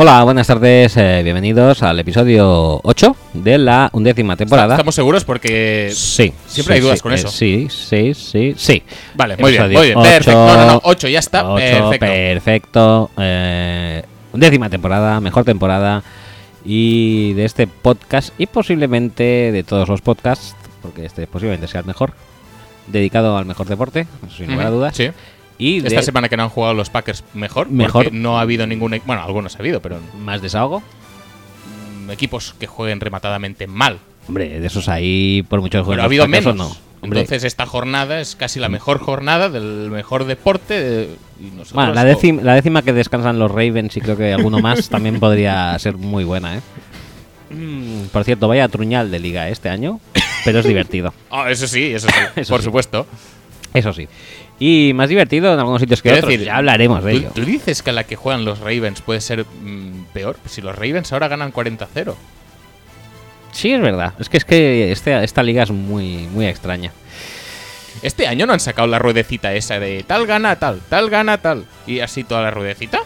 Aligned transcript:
Hola, 0.00 0.22
buenas 0.22 0.46
tardes, 0.46 0.96
eh, 0.96 1.22
bienvenidos 1.24 1.82
al 1.82 1.98
episodio 1.98 2.80
8 2.84 3.16
de 3.34 3.58
la 3.58 3.90
undécima 3.92 4.36
temporada. 4.36 4.74
¿Estamos 4.74 4.94
seguros? 4.94 5.24
Porque 5.24 5.90
Sí. 5.92 6.32
Siempre 6.46 6.74
sí, 6.74 6.78
hay 6.78 6.80
dudas 6.82 6.98
sí, 7.00 7.02
con 7.02 7.12
eh, 7.12 7.14
eso. 7.16 7.28
Sí, 7.28 7.66
sí, 7.68 8.14
sí, 8.14 8.54
sí. 8.56 8.82
Vale, 9.16 9.36
muy 9.36 9.50
bien, 9.50 9.64
muy 9.72 9.86
bien. 9.86 9.98
ocho, 9.98 10.08
Perfecto. 10.08 10.46
No, 10.46 10.56
no, 10.56 10.66
no. 10.66 10.80
8 10.84 11.08
ya 11.08 11.18
está. 11.18 11.52
Perfecto. 11.52 11.98
perfecto. 11.98 13.10
Eh, 13.18 14.02
undécima 14.32 14.70
temporada, 14.70 15.18
mejor 15.20 15.44
temporada. 15.44 16.04
Y 16.64 17.32
de 17.32 17.44
este 17.44 17.66
podcast, 17.66 18.32
y 18.38 18.46
posiblemente 18.46 19.50
de 19.50 19.64
todos 19.64 19.88
los 19.88 20.00
podcasts, 20.00 20.54
porque 20.80 21.06
este 21.06 21.26
posiblemente 21.26 21.66
sea 21.66 21.80
el 21.80 21.86
mejor, 21.88 22.12
dedicado 22.86 23.36
al 23.36 23.46
mejor 23.46 23.66
deporte, 23.66 24.06
sin 24.36 24.46
lugar 24.52 24.66
a 24.66 24.70
Ujú, 24.70 24.78
dudas. 24.78 24.96
Sí. 24.96 25.10
Y 25.58 25.84
Esta 25.84 26.02
semana 26.02 26.28
que 26.28 26.36
no 26.36 26.44
han 26.44 26.48
jugado 26.50 26.74
los 26.74 26.88
Packers 26.88 27.24
mejor. 27.34 27.68
Mejor. 27.70 28.04
Porque 28.04 28.16
no 28.16 28.38
ha 28.38 28.42
habido 28.42 28.66
ningún. 28.66 28.94
e- 28.94 29.02
Bueno, 29.04 29.22
algunos 29.22 29.56
ha 29.56 29.58
habido, 29.58 29.82
pero 29.82 29.98
más 30.18 30.40
desahogo. 30.40 30.82
mm, 32.06 32.10
equipos 32.10 32.54
que 32.58 32.66
jueguen 32.66 33.00
rematadamente 33.00 33.66
mal. 33.66 33.98
Hombre, 34.28 34.60
de 34.60 34.66
esos 34.66 34.88
ahí, 34.88 35.44
por 35.48 35.60
mucho 35.60 35.78
que 35.78 35.78
Pero 35.78 35.84
jueguen 35.84 36.00
ha 36.00 36.02
los 36.04 36.08
habido 36.08 36.24
Packers 36.26 36.46
menos. 36.46 36.56
no. 36.80 36.88
Hombre, 37.00 37.20
Entonces, 37.20 37.44
esta 37.44 37.64
jornada 37.64 38.20
es 38.20 38.34
casi 38.34 38.58
la 38.58 38.68
mejor 38.68 38.98
jornada 38.98 39.48
del 39.50 39.90
mejor 39.90 40.24
deporte. 40.26 40.80
de- 40.80 41.08
y 41.40 41.44
nosotros- 41.44 41.72
bueno, 41.72 41.94
la, 41.94 42.04
décima, 42.04 42.42
la 42.42 42.54
décima 42.54 42.82
que 42.82 42.92
descansan 42.92 43.38
los 43.38 43.50
Ravens 43.50 43.96
y 43.96 44.00
creo 44.00 44.16
que 44.16 44.32
alguno 44.32 44.58
más 44.60 44.88
también 44.90 45.18
podría 45.20 45.78
ser 45.78 45.96
muy 45.96 46.24
buena, 46.24 46.56
¿eh? 46.56 46.60
Mm, 47.50 48.06
Por 48.12 48.24
cierto, 48.24 48.48
vaya 48.48 48.68
truñal 48.68 49.10
de 49.10 49.18
liga 49.20 49.48
este 49.48 49.68
año, 49.70 50.00
pero 50.44 50.58
es 50.58 50.66
divertido. 50.66 51.14
Ah, 51.30 51.50
eso 51.50 51.66
sí, 51.66 51.84
eso 51.94 52.08
sí. 52.08 52.14
Eso 52.40 52.52
por 52.52 52.60
sí. 52.60 52.64
supuesto. 52.66 53.06
Eso 53.72 53.92
sí. 53.92 54.08
Y 54.60 54.92
más 54.94 55.08
divertido 55.08 55.52
en 55.52 55.58
algunos 55.60 55.80
sitios 55.80 56.02
que 56.02 56.10
otros. 56.12 56.28
decir, 56.28 56.44
ya 56.46 56.56
hablaremos 56.56 57.04
de 57.04 57.12
¿tú, 57.12 57.18
ello. 57.18 57.30
tú 57.34 57.44
dices 57.44 57.82
que 57.82 57.92
la 57.92 58.04
que 58.04 58.16
juegan 58.16 58.44
los 58.44 58.58
Ravens 58.58 59.00
puede 59.02 59.20
ser 59.20 59.44
mm, 59.44 60.06
peor? 60.12 60.36
Pues 60.42 60.52
si 60.52 60.62
los 60.62 60.74
Ravens 60.74 61.12
ahora 61.12 61.28
ganan 61.28 61.52
40-0. 61.52 62.14
Sí, 63.52 63.72
es 63.72 63.80
verdad. 63.80 64.14
Es 64.18 64.28
que 64.28 64.36
es 64.36 64.44
que 64.44 64.90
este- 64.92 65.22
esta 65.24 65.42
liga 65.42 65.62
es 65.62 65.70
muy, 65.70 66.26
muy 66.32 66.46
extraña. 66.46 66.92
Este 68.02 68.26
año 68.26 68.46
no 68.46 68.52
han 68.52 68.60
sacado 68.60 68.86
la 68.88 68.98
ruedecita 68.98 69.54
esa 69.54 69.78
de 69.80 70.04
tal 70.06 70.26
gana 70.26 70.56
tal, 70.56 70.80
tal 70.88 71.08
gana 71.10 71.38
tal. 71.38 71.64
Y 71.86 72.00
así 72.00 72.24
toda 72.24 72.42
la 72.42 72.50
ruedecita. 72.50 72.98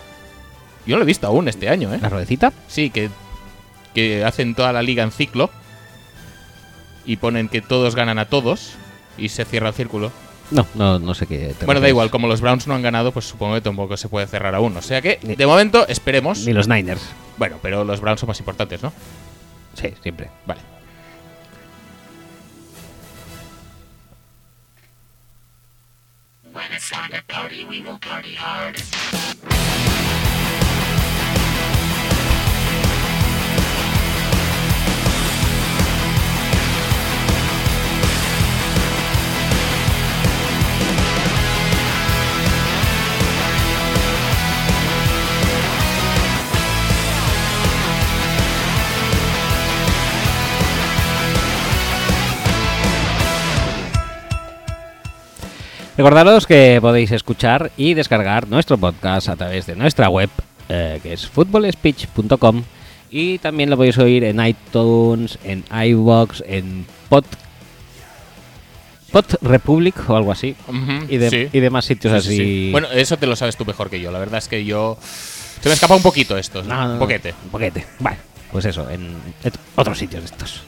Yo 0.86 0.94
no 0.94 0.98
lo 0.98 1.02
he 1.04 1.06
visto 1.06 1.26
aún 1.26 1.48
este 1.48 1.68
año, 1.68 1.94
¿eh? 1.94 1.98
¿La 2.00 2.08
ruedecita? 2.08 2.52
Sí, 2.68 2.90
que, 2.90 3.08
que 3.94 4.24
hacen 4.24 4.54
toda 4.54 4.72
la 4.72 4.82
liga 4.82 5.02
en 5.02 5.12
ciclo. 5.12 5.50
Y 7.06 7.16
ponen 7.16 7.48
que 7.48 7.60
todos 7.62 7.94
ganan 7.94 8.18
a 8.18 8.26
todos. 8.26 8.72
Y 9.16 9.28
se 9.28 9.44
cierra 9.44 9.68
el 9.68 9.74
círculo. 9.74 10.12
No, 10.52 10.66
no, 10.74 10.98
no 10.98 11.14
sé 11.14 11.26
qué. 11.26 11.54
te 11.58 11.64
Bueno, 11.66 11.80
da 11.80 11.88
igual, 11.88 12.10
como 12.10 12.28
los 12.28 12.40
Browns 12.40 12.66
no 12.66 12.74
han 12.74 12.82
ganado, 12.82 13.10
pues 13.12 13.24
supongo 13.26 13.54
que 13.54 13.60
tampoco 13.62 13.96
se 13.96 14.08
puede 14.08 14.26
cerrar 14.26 14.54
aún. 14.54 14.76
O 14.76 14.82
sea 14.82 15.00
que, 15.00 15.18
Ni- 15.22 15.34
de 15.34 15.46
momento, 15.46 15.86
esperemos. 15.88 16.44
Ni 16.46 16.52
los 16.52 16.68
Niners. 16.68 17.02
Bueno, 17.38 17.56
pero 17.62 17.84
los 17.84 18.00
Browns 18.00 18.20
son 18.20 18.28
más 18.28 18.38
importantes, 18.38 18.82
¿no? 18.82 18.92
Sí, 19.74 19.94
siempre. 20.02 20.28
Vale. 20.46 20.60
Recordaros 55.96 56.46
que 56.46 56.78
podéis 56.80 57.10
escuchar 57.12 57.70
y 57.76 57.94
descargar 57.94 58.48
nuestro 58.48 58.78
podcast 58.78 59.28
a 59.28 59.36
través 59.36 59.66
de 59.66 59.76
nuestra 59.76 60.08
web, 60.08 60.30
eh, 60.68 61.00
que 61.02 61.12
es 61.12 61.26
footballspeech.com. 61.26 62.62
Y 63.10 63.38
también 63.38 63.68
lo 63.68 63.76
podéis 63.76 63.98
oír 63.98 64.24
en 64.24 64.44
iTunes, 64.44 65.38
en 65.44 65.64
iVoox, 65.70 66.42
en 66.46 66.86
Pod, 67.10 67.24
Pod 69.12 69.26
Republic 69.42 69.94
o 70.08 70.16
algo 70.16 70.32
así. 70.32 70.56
Y, 71.10 71.18
de- 71.18 71.28
sí. 71.30 71.48
y 71.52 71.60
demás 71.60 71.84
sitios 71.84 72.22
Sí, 72.24 72.28
sí, 72.28 72.34
así. 72.34 72.44
sí. 72.44 72.68
Bueno, 72.72 72.88
eso 72.90 73.18
te 73.18 73.26
lo 73.26 73.36
sabes 73.36 73.56
tú 73.58 73.66
mejor 73.66 73.90
que 73.90 74.00
yo. 74.00 74.10
La 74.10 74.18
verdad 74.18 74.38
es 74.38 74.48
que 74.48 74.64
yo. 74.64 74.96
Se 75.02 75.68
me 75.68 75.74
escapa 75.74 75.94
un 75.94 76.02
poquito 76.02 76.38
esto. 76.38 76.62
No, 76.62 76.74
no, 76.74 76.86
no, 76.86 76.92
un 76.94 76.98
poquete. 77.00 77.34
Un 77.44 77.50
poquete. 77.50 77.86
Vale, 78.00 78.16
pues 78.50 78.64
eso, 78.64 78.88
en 78.88 79.14
otros 79.76 79.98
sitios 79.98 80.22
de 80.22 80.26
estos. 80.30 80.62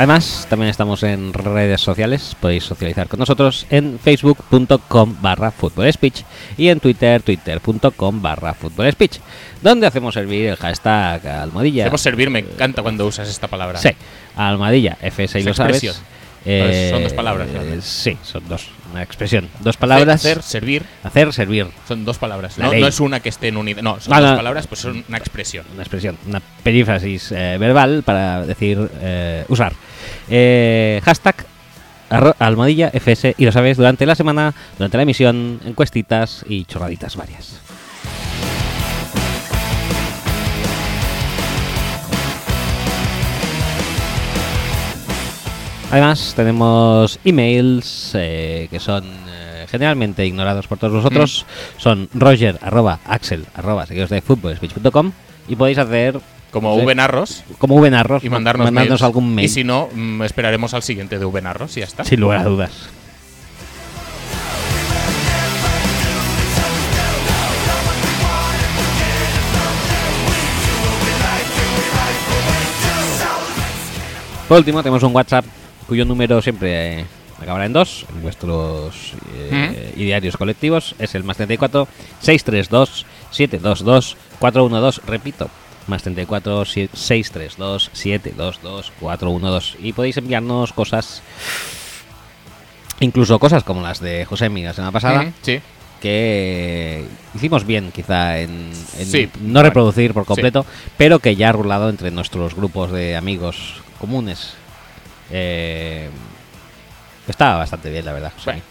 Además, 0.00 0.46
también 0.48 0.70
estamos 0.70 1.02
en 1.02 1.34
redes 1.34 1.78
sociales, 1.82 2.34
podéis 2.40 2.64
socializar 2.64 3.06
con 3.06 3.20
nosotros 3.20 3.66
en 3.68 3.98
facebook.com 3.98 5.16
barra 5.20 5.52
speech 5.92 6.22
y 6.56 6.68
en 6.68 6.80
twitter, 6.80 7.20
twitter.com 7.20 8.22
barra 8.22 8.56
speech 8.92 9.18
donde 9.60 9.86
hacemos 9.86 10.14
servir 10.14 10.46
el 10.46 10.56
hashtag 10.56 11.26
almohadilla. 11.26 11.84
Debemos 11.84 12.00
servir, 12.00 12.30
me 12.30 12.38
encanta 12.38 12.80
cuando 12.80 13.06
usas 13.06 13.28
esta 13.28 13.46
palabra. 13.46 13.78
Sí, 13.78 13.90
almohadilla, 14.36 14.96
FS 15.02 15.38
y 15.38 15.42
Esa 15.42 15.50
lo 15.50 15.54
sabes. 15.54 16.02
Pues 16.44 16.90
son 16.90 17.02
dos 17.02 17.12
palabras, 17.12 17.48
eh, 17.52 17.78
sí, 17.82 18.16
son 18.22 18.48
dos. 18.48 18.68
Una 18.92 19.02
expresión. 19.02 19.50
Dos 19.60 19.76
palabras. 19.76 20.24
Hacer, 20.24 20.42
servir, 20.42 20.82
hacer, 21.04 21.32
servir. 21.34 21.66
son 21.86 22.06
dos 22.06 22.16
palabras. 22.16 22.56
La 22.56 22.68
No, 22.68 22.72
no 22.72 22.86
es 22.86 23.00
una 23.00 23.20
que 23.20 23.28
esté 23.28 23.48
en 23.48 23.58
unidad. 23.58 23.82
No, 23.82 24.00
son 24.00 24.18
dos 24.18 24.30
no. 24.30 24.36
palabras, 24.36 24.66
pues 24.66 24.80
son 24.80 25.04
una 25.06 25.18
expresión. 25.18 25.66
Una 25.74 25.82
expresión. 25.82 26.16
Una 26.26 26.40
perífrasis 26.62 27.32
eh, 27.32 27.58
verbal 27.58 28.02
para 28.02 28.46
decir 28.46 28.90
eh, 29.02 29.44
usar. 29.48 29.74
Eh, 30.30 31.00
hashtag 31.04 31.44
almohadilla 32.38 32.90
FS 32.92 33.34
y 33.36 33.44
lo 33.44 33.52
sabes 33.52 33.76
durante 33.76 34.06
la 34.06 34.14
semana, 34.14 34.54
durante 34.78 34.96
la 34.96 35.02
emisión, 35.02 35.60
encuestitas 35.64 36.44
y 36.48 36.64
chorraditas 36.64 37.16
varias. 37.16 37.60
Además, 45.90 46.34
tenemos 46.36 47.18
emails 47.24 48.12
eh, 48.14 48.68
que 48.70 48.78
son 48.78 49.04
eh, 49.28 49.66
generalmente 49.68 50.24
ignorados 50.24 50.68
por 50.68 50.78
todos 50.78 50.92
vosotros. 50.92 51.44
Son 51.78 52.08
roger 52.14 52.58
arroba 52.62 53.00
axel 53.04 53.44
arroba 53.54 53.86
de 53.86 54.22
y 55.48 55.56
podéis 55.56 55.78
hacer 55.78 56.20
Como 56.50 56.78
Sí. 56.78 56.84
Vnarros 56.84 57.44
como 57.58 57.80
Vnarros 57.80 58.24
y 58.24 58.28
mandarnos, 58.30 58.66
mandarnos 58.66 59.02
algún 59.02 59.34
mail. 59.34 59.46
Y 59.46 59.48
si 59.48 59.64
no, 59.64 59.88
mm, 59.92 60.22
esperaremos 60.22 60.74
al 60.74 60.82
siguiente 60.82 61.18
de 61.18 61.24
Vnarros 61.24 61.76
y 61.76 61.80
ya 61.80 61.86
está. 61.86 62.04
Sin 62.04 62.20
lugar 62.20 62.40
a 62.40 62.44
dudas. 62.44 62.72
Por 74.48 74.58
último, 74.58 74.82
tenemos 74.82 75.04
un 75.04 75.14
WhatsApp 75.14 75.44
cuyo 75.86 76.04
número 76.04 76.42
siempre 76.42 77.00
eh, 77.00 77.04
acabará 77.40 77.66
en 77.66 77.72
2 77.72 78.06
en 78.12 78.22
vuestros 78.22 79.14
eh, 79.36 79.92
idearios 79.96 80.36
colectivos. 80.36 80.96
Es 80.98 81.14
el 81.14 81.22
más 81.22 81.36
34 81.36 81.86
632 82.18 83.06
722 83.30 84.16
412. 84.40 85.02
Repito, 85.06 85.48
más 85.90 86.02
34 86.02 86.64
sie- 86.64 86.88
632 86.94 87.90
722 87.92 88.92
412. 89.00 89.76
Y 89.82 89.92
podéis 89.92 90.16
enviarnos 90.16 90.72
cosas, 90.72 91.22
incluso 93.00 93.38
cosas 93.38 93.64
como 93.64 93.82
las 93.82 94.00
de 94.00 94.24
Josemi 94.24 94.62
la 94.62 94.72
semana 94.72 94.92
pasada, 94.92 95.20
Ujú, 95.22 95.32
Sí. 95.42 95.60
que 96.00 97.04
hicimos 97.34 97.66
bien 97.66 97.92
quizá 97.92 98.38
en, 98.38 98.70
en 98.98 99.06
Sí, 99.06 99.28
no 99.42 99.62
reproducir 99.62 100.14
por 100.14 100.24
sí. 100.24 100.28
completo, 100.28 100.64
pero 100.96 101.18
que 101.18 101.36
ya 101.36 101.50
ha 101.50 101.52
rulado 101.52 101.90
entre 101.90 102.10
nuestros 102.10 102.54
grupos 102.54 102.90
de 102.92 103.16
amigos 103.16 103.82
comunes. 103.98 104.54
Eh, 105.30 106.08
está 107.28 107.56
bastante 107.56 107.90
bien, 107.90 108.04
la 108.04 108.12
verdad. 108.12 108.32
Bueno. 108.44 108.62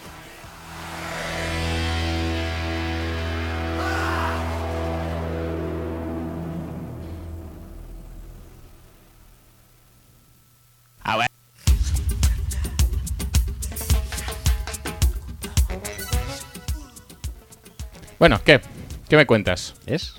Bueno, 18.20 18.42
¿qué? 18.44 18.60
¿Qué 19.08 19.16
me 19.16 19.26
cuentas? 19.26 19.76
¿Es? 19.86 20.14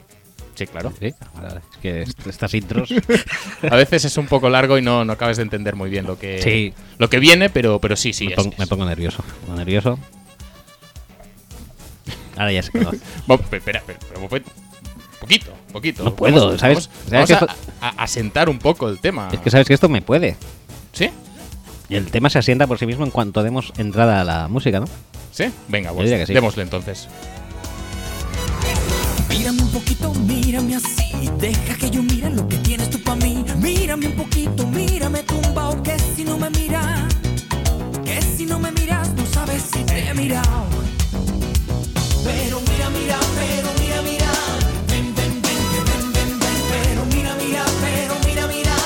Sí, 0.55 0.67
claro. 0.67 0.93
Sí. 1.01 1.15
Vale, 1.35 1.61
Es 1.73 1.77
que 1.79 2.03
est- 2.03 2.27
estas 2.27 2.53
intros. 2.55 2.91
A 3.71 3.77
veces 3.77 4.05
es 4.05 4.17
un 4.17 4.27
poco 4.27 4.51
largo 4.51 4.77
y 4.79 4.83
no, 4.83 5.05
no 5.05 5.13
acabas 5.13 5.37
de 5.39 5.43
entender 5.43 5.75
muy 5.77 5.89
bien 5.91 6.07
lo 6.07 6.19
que, 6.19 6.43
Sí. 6.43 6.75
lo 6.99 7.09
que 7.09 7.19
viene, 7.19 7.49
pero, 7.51 7.79
pero 7.79 7.97
sí, 7.97 8.13
sí. 8.13 8.29
me, 8.29 8.35
pongo, 8.35 8.51
es. 8.53 8.59
me 8.59 8.67
pongo 8.67 8.85
nervioso. 8.85 9.23
Me 9.27 9.47
pongo 9.47 9.59
nervioso. 9.59 9.99
Ahora 12.37 12.53
ya 12.53 12.63
se 12.63 12.73
quedó. 12.73 12.91
Bueno, 13.27 13.43
pe- 13.49 13.57
espera, 13.59 13.79
espera, 13.81 13.99
pero, 14.13 14.29
pues, 14.29 14.43
poquito, 15.21 15.53
poquito. 15.73 16.05
No 16.05 16.15
puedo, 16.15 16.47
Vamos- 16.47 16.61
¿sabes? 16.61 16.89
Vamos, 17.11 17.29
¿Sabes 17.29 17.31
vamos 17.41 17.57
a, 17.81 17.87
a- 17.87 17.91
a 17.91 18.03
asentar 18.05 18.49
un 18.49 18.59
poco 18.59 18.89
el 18.89 18.99
tema. 18.99 19.29
Es 19.33 19.41
que 19.41 19.51
sabes 19.51 19.67
que 19.67 19.75
esto 19.75 19.89
me 19.89 20.03
puede. 20.03 20.37
¿Sí? 20.93 21.11
Y 21.89 21.97
el 21.97 22.11
tema 22.11 22.31
se 22.31 22.39
asienta 22.39 22.67
por 22.67 22.79
sí 22.79 22.87
mismo 22.87 23.05
en 23.05 23.11
cuanto 23.11 23.43
demos 23.43 23.73
entrada 23.79 24.21
a 24.21 24.25
la 24.25 24.49
música, 24.49 24.81
¿no? 24.81 24.87
¿Sí? 25.33 25.47
Venga, 25.69 25.93
pues 25.93 26.29
démosle 26.29 26.63
entonces. 26.63 27.09
Mírame 29.31 29.63
un 29.63 29.71
poquito, 29.71 30.13
mírame 30.15 30.77
así. 30.77 31.31
Deja 31.39 31.75
que 31.77 31.91
yo 31.91 32.03
mire 32.03 32.31
lo 32.31 32.47
que 32.49 32.57
tienes 32.59 32.91
tú 32.91 33.01
para 33.01 33.17
mí. 33.25 33.45
Mírame 33.59 34.09
un 34.09 34.17
poquito, 34.17 34.67
mírame 34.67 35.23
tumbao. 35.23 35.83
Que 35.83 35.97
si 36.15 36.25
no 36.25 36.37
me 36.39 36.51
miras, 36.51 37.09
que 38.05 38.21
si 38.23 38.45
no 38.45 38.59
me 38.59 38.71
miras, 38.73 39.15
no 39.15 39.25
sabes 39.27 39.63
si 39.73 39.83
te 39.85 40.09
he 40.09 40.15
mirado. 40.15 40.67
Pero 42.25 42.61
mira, 42.69 42.91
mira, 42.91 43.19
pero 43.39 43.69
mira, 43.81 44.03
mira. 44.03 44.33
Ven, 44.89 45.15
ven, 45.17 45.43
ven, 45.43 45.63
ven, 45.87 46.13
ven, 46.13 46.39
ven. 46.41 46.57
Pero 46.73 47.05
mira, 47.15 47.35
mira, 47.43 47.65
pero 47.81 48.15
mira, 48.27 48.47
mira. 48.47 48.77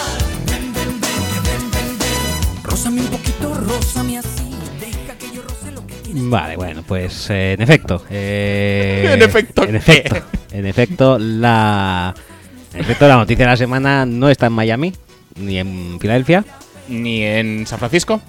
Ven, 0.47 0.73
ven, 0.75 1.01
ven, 1.03 1.21
que 1.31 1.41
ven, 1.49 1.71
ven, 1.75 1.99
ven. 1.99 2.63
Rózame 2.63 3.01
un 3.01 3.09
poquito, 3.09 3.55
rózame 3.55 4.19
así. 4.19 4.44
Vale, 6.17 6.57
bueno, 6.57 6.83
pues 6.87 7.29
eh, 7.31 7.53
en 7.55 7.63
efecto. 7.63 8.05
eh, 8.11 9.11
¿En 9.15 9.23
efecto 9.23 9.65
En 9.65 9.75
efecto. 9.77 10.17
En 10.53 10.67
efecto, 10.67 11.19
la. 11.19 12.15
En 12.73 12.81
efecto, 12.81 13.09
la 13.09 13.17
noticia 13.17 13.45
de 13.45 13.51
la 13.51 13.57
semana 13.57 14.07
no 14.07 14.29
está 14.29 14.47
en 14.47 14.53
Miami 14.53 14.93
ni 15.37 15.59
en 15.59 15.99
Filadelfia. 16.01 16.45
¿Ni 16.89 17.23
en 17.23 17.67
San 17.67 17.79
Francisco? 17.79 18.21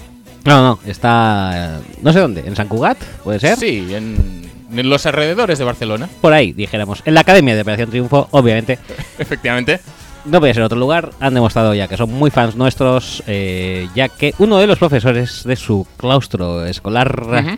No, 0.46 0.62
no, 0.64 0.80
está. 0.88 1.80
No 2.02 2.12
sé 2.14 2.20
dónde, 2.20 2.42
en 2.46 2.56
San 2.56 2.68
Cugat, 2.68 2.98
puede 3.24 3.40
ser. 3.40 3.58
Sí, 3.58 3.86
en, 3.94 4.50
en 4.76 4.90
los 4.90 5.06
alrededores 5.06 5.60
de 5.60 5.66
Barcelona, 5.66 6.10
Por 6.22 6.34
ahí, 6.34 6.54
dijéramos. 6.54 7.04
En 7.06 7.14
la 7.14 7.22
Academia 7.22 7.56
de 7.56 7.62
Operación 7.62 7.90
Triunfo, 7.90 8.28
obviamente. 8.32 8.80
efectivamente. 9.20 9.80
No 10.26 10.40
puede 10.40 10.54
ser 10.54 10.64
otro 10.64 10.78
lugar. 10.80 11.12
Han 11.20 11.34
demostrado 11.36 11.74
ya 11.76 11.88
que 11.88 11.98
son 11.98 12.12
muy 12.12 12.32
fans 12.32 12.56
nuestros, 12.56 13.22
eh, 13.28 13.88
ya 13.96 14.10
que 14.10 14.34
uno 14.40 14.58
de 14.58 14.68
los 14.68 14.80
profesores 14.80 15.44
de 15.44 15.56
su 15.56 15.86
claustro 15.98 16.66
escolar 16.66 17.58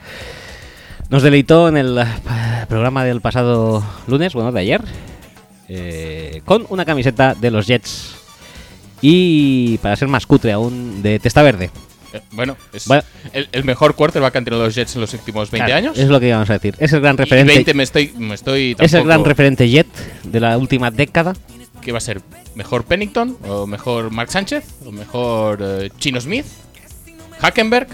nos 1.09 1.23
deleitó 1.23 1.69
en 1.69 1.77
el 1.77 1.97
eh, 1.97 2.05
programa 2.67 3.05
del 3.05 3.21
pasado 3.21 3.83
lunes, 4.07 4.33
bueno, 4.33 4.51
de 4.51 4.59
ayer, 4.59 4.81
eh, 5.69 6.41
con 6.43 6.65
una 6.69 6.83
camiseta 6.83 7.33
de 7.35 7.51
los 7.51 7.67
Jets 7.67 8.15
y, 9.01 9.77
para 9.77 9.95
ser 9.95 10.09
más 10.09 10.25
cutre 10.25 10.51
aún, 10.51 11.01
de 11.01 11.19
testa 11.19 11.41
verde. 11.43 11.69
Eh, 12.13 12.21
bueno, 12.31 12.57
es 12.73 12.87
Bueno. 12.87 13.03
el, 13.33 13.47
el 13.51 13.63
mejor 13.63 13.95
quarterback 13.95 14.31
que 14.33 14.37
han 14.39 14.45
tenido 14.45 14.63
los 14.63 14.75
Jets 14.75 14.95
en 14.95 15.01
los 15.01 15.13
últimos 15.13 15.51
20 15.51 15.65
Claro, 15.65 15.77
años. 15.87 15.97
Es 15.97 16.09
lo 16.09 16.19
que 16.19 16.27
íbamos 16.27 16.49
a 16.49 16.53
decir. 16.53 16.75
Es 16.79 16.91
el 16.91 16.99
gran 17.01 17.15
Y 17.15 17.19
referente. 17.19 17.53
20 17.53 17.73
me 17.73 17.83
estoy, 17.83 18.13
me 18.17 18.35
estoy 18.35 18.75
es 18.77 18.93
el 18.93 19.03
gran 19.05 19.23
referente 19.23 19.69
Jet 19.69 19.87
de 20.23 20.39
la 20.41 20.57
última 20.57 20.91
década. 20.91 21.33
¿Qué 21.87 21.93
va 21.93 21.99
a 21.99 22.01
ser? 22.01 22.19
¿Mejor 22.53 22.83
Pennington? 22.83 23.37
¿O 23.47 23.65
mejor 23.65 24.11
Mark 24.11 24.29
Sánchez? 24.29 24.65
¿O 24.85 24.91
mejor 24.91 25.59
eh, 25.61 25.89
Chino 25.97 26.19
Smith? 26.19 26.45
¿Hackenberg? 27.39 27.87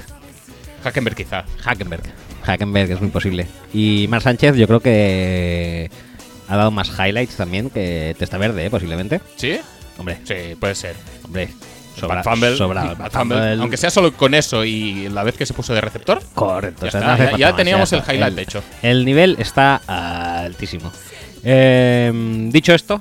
Hackenberg 0.83 1.15
quizá. 1.15 1.45
Hackenberg. 1.63 2.01
Hackenberg 2.43 2.89
es 2.89 2.99
muy 3.01 3.11
posible. 3.11 3.45
Y 3.71 4.07
Mar 4.09 4.23
Sánchez, 4.23 4.55
yo 4.55 4.65
creo 4.65 4.79
que 4.79 5.91
ha 6.47 6.57
dado 6.57 6.71
más 6.71 6.89
highlights 6.89 7.35
también 7.35 7.69
que 7.69 8.15
Testa 8.17 8.39
Verde, 8.39 8.65
eh, 8.65 8.71
posiblemente. 8.71 9.21
¿Sí? 9.35 9.59
Hombre, 9.99 10.17
Sí, 10.23 10.55
puede 10.59 10.73
ser. 10.73 10.95
hombre. 11.25 11.49
Fumble, 11.95 12.57
sobra- 12.57 12.95
Fumble. 12.95 13.09
Fumble. 13.11 13.51
Aunque 13.61 13.77
sea 13.77 13.91
solo 13.91 14.11
con 14.13 14.33
eso 14.33 14.65
y 14.65 15.07
la 15.09 15.21
vez 15.21 15.35
que 15.37 15.45
se 15.45 15.53
puso 15.53 15.75
de 15.75 15.81
receptor. 15.81 16.19
Correcto. 16.33 16.87
Ya 16.87 16.87
o 16.87 16.91
sea, 16.91 17.13
está, 17.13 17.31
no 17.33 17.37
ya- 17.37 17.55
teníamos 17.55 17.93
el 17.93 18.01
highlight 18.09 18.39
hecho. 18.39 18.63
El 18.81 19.05
nivel 19.05 19.35
está 19.37 19.75
altísimo. 20.45 20.91
Eh, 21.43 22.11
dicho 22.51 22.73
esto, 22.73 22.99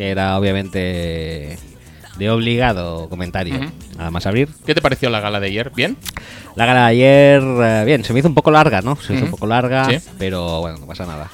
que 0.00 0.08
era 0.08 0.38
obviamente 0.38 1.58
de 2.16 2.30
obligado 2.30 3.06
comentario, 3.10 3.54
Ujú. 3.56 3.66
nada 3.98 4.10
más 4.10 4.24
abrir. 4.24 4.48
¿Qué 4.64 4.74
te 4.74 4.80
pareció 4.80 5.10
la 5.10 5.20
gala 5.20 5.40
de 5.40 5.48
ayer? 5.48 5.70
¿Bien? 5.76 5.94
La 6.56 6.64
gala 6.64 6.80
de 6.84 6.86
ayer, 6.86 7.42
eh, 7.42 7.82
bien, 7.84 8.02
se 8.02 8.14
me 8.14 8.20
hizo 8.20 8.28
un 8.28 8.34
poco 8.34 8.50
larga, 8.50 8.80
¿no? 8.80 8.96
Se 8.96 9.12
me 9.12 9.16
hizo 9.18 9.26
un 9.26 9.30
poco 9.30 9.46
larga, 9.46 9.84
Sí. 9.90 9.98
pero 10.18 10.60
bueno, 10.60 10.78
no 10.78 10.86
pasa 10.86 11.04
nada. 11.04 11.28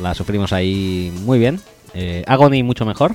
La 0.00 0.14
sufrimos 0.14 0.52
ahí 0.52 1.12
muy 1.24 1.38
bien. 1.38 1.60
Eh, 1.94 2.24
Agony 2.26 2.64
mucho 2.64 2.84
mejor. 2.84 3.14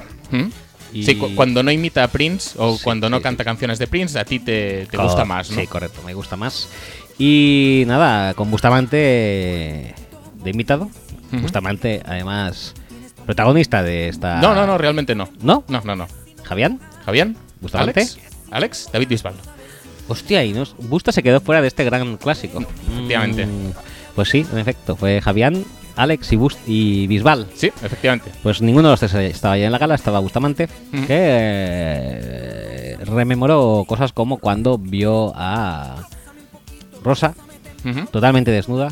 Y- 0.93 1.03
Sí, 1.03 1.15
cu- 1.17 1.35
cuando 1.35 1.63
no 1.63 1.71
imita 1.71 2.05
a 2.05 2.07
Prince 2.07 2.51
o 2.57 2.77
Sí, 2.77 2.81
cuando 2.85 3.09
no 3.09 3.17
sí, 3.17 3.23
canta 3.23 3.43
canciones 3.43 3.79
de 3.79 3.87
Prince, 3.87 4.17
a 4.17 4.23
ti 4.23 4.39
te, 4.39 4.85
te 4.89 4.95
gusta 4.95 5.25
más, 5.25 5.51
¿no? 5.51 5.59
Sí, 5.59 5.67
correcto, 5.67 5.99
me 6.05 6.13
gusta 6.13 6.37
más. 6.37 6.69
Y 7.19 7.83
nada, 7.87 8.35
con 8.35 8.49
Bustamante 8.49 8.95
de 10.43 10.49
invitado. 10.49 10.89
Bustamante, 11.41 12.01
además, 12.05 12.73
protagonista 13.23 13.83
de 13.83 14.07
esta. 14.09 14.39
No, 14.41 14.53
no, 14.53 14.65
no, 14.67 14.77
realmente 14.77 15.15
no. 15.15 15.29
¿No? 15.41 15.63
No, 15.67 15.81
no, 15.83 15.95
no. 15.95 16.07
¿Javián? 16.43 16.79
¿Javián? 17.05 17.37
¿Bustamante? 17.61 18.01
¿Alex? 18.01 18.19
¿Alex? 18.51 18.89
David 18.91 19.07
Bisbal. 19.07 19.33
Hostia, 20.07 20.43
y 20.43 20.53
nos, 20.53 20.75
Busta 20.77 21.11
se 21.11 21.23
quedó 21.23 21.39
fuera 21.39 21.61
de 21.61 21.67
este 21.67 21.83
gran 21.83 22.17
clásico. 22.17 22.59
Efectivamente. 22.91 23.45
Mm, 23.45 23.71
pues 24.15 24.29
sí, 24.29 24.45
en 24.51 24.59
efecto, 24.59 24.95
fue 24.95 25.21
Javián, 25.21 25.63
Alex 25.95 26.31
y, 26.33 26.35
Bust 26.35 26.59
y 26.67 27.07
Bisbal. 27.07 27.47
Sí, 27.55 27.67
efectivamente. 27.67 28.31
Pues 28.43 28.61
ninguno 28.61 28.89
de 28.89 28.93
los 28.93 28.99
tres 28.99 29.13
estaba 29.13 29.57
ya 29.57 29.65
en 29.65 29.71
la 29.71 29.77
gala, 29.77 29.95
estaba 29.95 30.19
Bustamante, 30.19 30.67
que 30.91 31.05
eh, 31.09 32.97
rememoró 33.05 33.85
cosas 33.87 34.11
como 34.11 34.37
cuando 34.37 34.77
vio 34.77 35.33
a 35.35 36.07
Rosa 37.03 37.33
totalmente 38.11 38.51
desnuda 38.51 38.89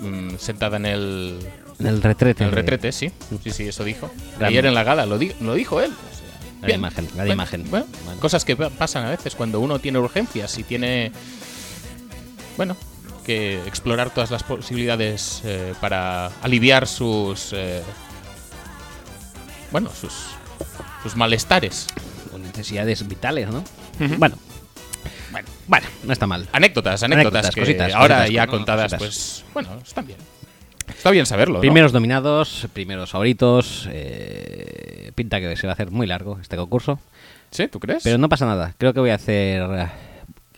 Mm, 0.00 0.36
sentada 0.38 0.78
en 0.78 0.86
el, 0.86 1.38
en 1.80 1.86
el 1.86 2.02
retrete. 2.02 2.42
en 2.44 2.48
el 2.50 2.54
de- 2.54 2.60
retrete, 2.62 2.92
sí. 2.92 3.10
Sí, 3.42 3.50
sí, 3.50 3.68
eso 3.68 3.82
dijo. 3.84 4.10
Ayer 4.40 4.66
en 4.66 4.74
la 4.74 4.84
gala, 4.84 5.06
lo, 5.06 5.18
di- 5.18 5.32
lo 5.40 5.54
dijo 5.54 5.80
él. 5.80 5.90
O 5.92 6.60
La 6.60 6.66
bien. 6.66 6.80
imagen, 6.80 7.06
la 7.08 7.14
Bueno, 7.16 7.32
imagen. 7.32 7.70
bueno, 7.70 7.86
Bueno. 8.04 8.20
Cosas 8.20 8.44
que 8.44 8.54
pa- 8.56 8.70
pasan 8.70 9.04
a 9.06 9.10
veces 9.10 9.34
cuando 9.34 9.60
uno 9.60 9.78
tiene 9.78 9.98
urgencias 9.98 10.58
y 10.58 10.62
tiene. 10.62 11.10
Bueno, 12.56 12.76
que 13.24 13.58
explorar 13.66 14.10
todas 14.10 14.30
las 14.30 14.42
posibilidades 14.42 15.40
eh, 15.44 15.72
para 15.80 16.26
aliviar 16.42 16.86
sus. 16.86 17.50
eh, 17.54 17.82
bueno, 19.72 19.90
sus. 19.98 20.12
sus 21.02 21.16
malestares. 21.16 21.86
Con 22.30 22.42
necesidades 22.42 23.06
vitales, 23.08 23.48
¿no? 23.48 23.64
Bueno. 24.18 24.36
Bueno, 25.32 25.48
bueno, 25.68 25.86
no 26.04 26.12
está 26.12 26.26
mal. 26.26 26.48
Anécdotas, 26.52 27.02
anécdotas, 27.04 27.46
Anécdotas, 27.46 27.54
que 27.54 27.60
cositas, 27.60 27.94
ahora 27.94 28.16
cositas, 28.18 28.34
ya 28.34 28.46
¿no? 28.46 28.52
contadas, 28.52 28.92
Cositas. 28.92 28.98
pues. 28.98 29.44
Bueno, 29.54 29.80
están 29.82 30.06
bien. 30.06 30.18
Está 31.00 31.10
bien 31.10 31.24
saberlo. 31.24 31.54
¿no? 31.54 31.60
Primeros 31.60 31.92
dominados, 31.92 32.68
primeros 32.74 33.10
favoritos. 33.10 33.88
eh, 33.90 35.12
pinta 35.14 35.40
que 35.40 35.56
se 35.56 35.66
va 35.66 35.72
a 35.72 35.74
hacer 35.74 35.90
muy 35.90 36.06
largo 36.06 36.38
este 36.40 36.56
concurso. 36.56 36.98
¿Sí? 37.50 37.68
¿Tú 37.68 37.80
crees? 37.80 38.02
Pero 38.04 38.18
no 38.18 38.28
pasa 38.28 38.44
nada. 38.44 38.74
Creo 38.76 38.92
que 38.92 39.00
voy 39.00 39.08
a 39.10 39.14
hacer. 39.14 39.62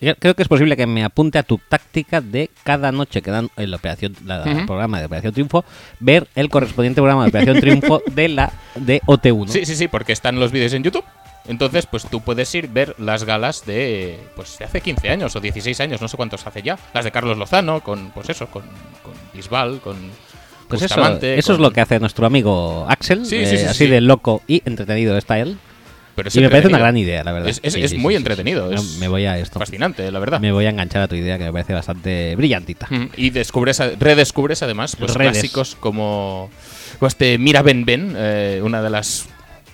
eh, 0.01 0.15
Creo 0.19 0.35
que 0.35 0.41
es 0.41 0.49
posible 0.49 0.75
que 0.75 0.85
me 0.85 1.05
apunte 1.05 1.37
a 1.39 1.43
tu 1.43 1.57
táctica 1.69 2.19
de 2.19 2.49
cada 2.63 2.91
noche 2.91 3.21
que 3.21 3.31
dan 3.31 3.49
el 3.55 3.73
operación, 3.73 4.17
la- 4.25 4.43
el 4.43 4.65
programa 4.65 4.99
de 4.99 5.05
Operación 5.05 5.31
Triunfo, 5.33 5.63
ver 6.01 6.27
el 6.35 6.49
correspondiente 6.49 6.99
programa 6.99 7.23
de 7.23 7.29
Operación 7.29 7.61
Triunfo 7.61 8.01
de 8.11 8.27
la 8.27 8.51
de 8.75 8.99
OT1. 9.07 9.47
Sí, 9.47 9.65
sí, 9.65 9.77
sí, 9.77 9.87
porque 9.87 10.11
están 10.11 10.41
los 10.41 10.51
vídeos 10.51 10.73
en 10.73 10.83
YouTube. 10.83 11.05
Entonces, 11.47 11.85
pues 11.87 12.05
tú 12.09 12.19
puedes 12.21 12.53
ir 12.55 12.67
ver 12.67 12.95
las 12.99 13.23
galas 13.23 13.65
de 13.65 14.19
pues 14.35 14.57
de 14.59 14.65
hace 14.65 14.81
15 14.81 15.09
años 15.09 15.35
o 15.37 15.39
16 15.39 15.79
años, 15.79 16.01
no 16.01 16.07
sé 16.09 16.17
cuántos 16.17 16.45
hace 16.45 16.61
ya. 16.61 16.77
Las 16.93 17.05
de 17.05 17.11
Carlos 17.11 17.37
Lozano, 17.37 17.79
con, 17.81 18.11
pues 18.11 18.29
eso, 18.29 18.47
con, 18.47 18.63
con 19.03 19.13
Bisbal, 19.33 19.79
con 19.79 19.95
Pues 20.67 20.81
eso, 20.81 20.95
Bustamante, 20.95 21.37
eso 21.37 21.53
es 21.53 21.57
con- 21.57 21.63
lo 21.63 21.71
que 21.71 21.81
hace 21.81 21.99
nuestro 21.99 22.25
amigo 22.25 22.85
Axel. 22.89 23.25
Sí, 23.25 23.35
eh, 23.37 23.47
sí, 23.47 23.57
sí, 23.57 23.65
así 23.65 23.85
sí. 23.85 23.87
de 23.87 24.01
loco 24.01 24.41
y 24.47 24.61
entretenido 24.65 25.17
está 25.17 25.39
él. 25.39 25.57
Pero 26.15 26.27
es 26.29 26.35
Y 26.35 26.41
me 26.41 26.49
parece 26.49 26.67
una 26.67 26.77
gran 26.77 26.95
idea, 26.95 27.23
la 27.23 27.31
verdad. 27.31 27.49
Es, 27.49 27.59
es- 27.63 27.73
Sí, 27.73 27.81
es 27.81 27.89
sí, 27.91 27.97
muy 27.97 28.13
sí, 28.13 28.17
sí, 28.17 28.21
entretenido. 28.21 28.69
sí. 28.69 28.75
es 28.75 28.97
Me 28.99 29.07
voy 29.07 29.25
a 29.25 29.37
esto. 29.39 29.57
Fascinante, 29.59 30.11
la 30.11 30.19
verdad. 30.19 30.39
Me 30.39 30.51
voy 30.51 30.65
a 30.65 30.69
enganchar 30.69 31.01
a 31.01 31.07
tu 31.07 31.15
idea 31.15 31.37
que 31.39 31.45
me 31.45 31.51
parece 31.51 31.73
bastante 31.73 32.35
brillantita. 32.35 32.87
Mm, 32.89 33.05
Y 33.17 33.29
descubres, 33.31 33.79
redescubres 33.99 34.61
además 34.61 34.95
pues, 34.95 35.13
Redes. 35.15 35.31
clásicos 35.33 35.75
como, 35.79 36.51
como 36.99 37.07
este 37.07 37.37
Mira 37.39 37.63
Ben 37.63 37.83
Ben, 37.85 38.13
eh, 38.15 38.61
una 38.63 38.81
de 38.83 38.89
las 38.91 39.25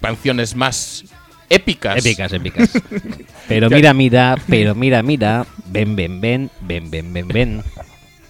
canciones 0.01 0.55
más 0.55 1.03
épicas. 1.49 1.97
Épicas, 1.97 2.31
épicas. 2.31 2.69
Pero 3.49 3.69
mira, 3.69 3.93
mira, 3.93 4.35
pero 4.47 4.75
mira, 4.75 5.01
mira. 5.03 5.45
Ven, 5.65 5.95
ven, 5.95 6.21
ven, 6.21 6.49
ven, 6.61 6.89
ven, 6.91 7.11
ven, 7.11 7.27
ven. 7.27 7.63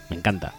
Me 0.10 0.16
encanta. 0.16 0.54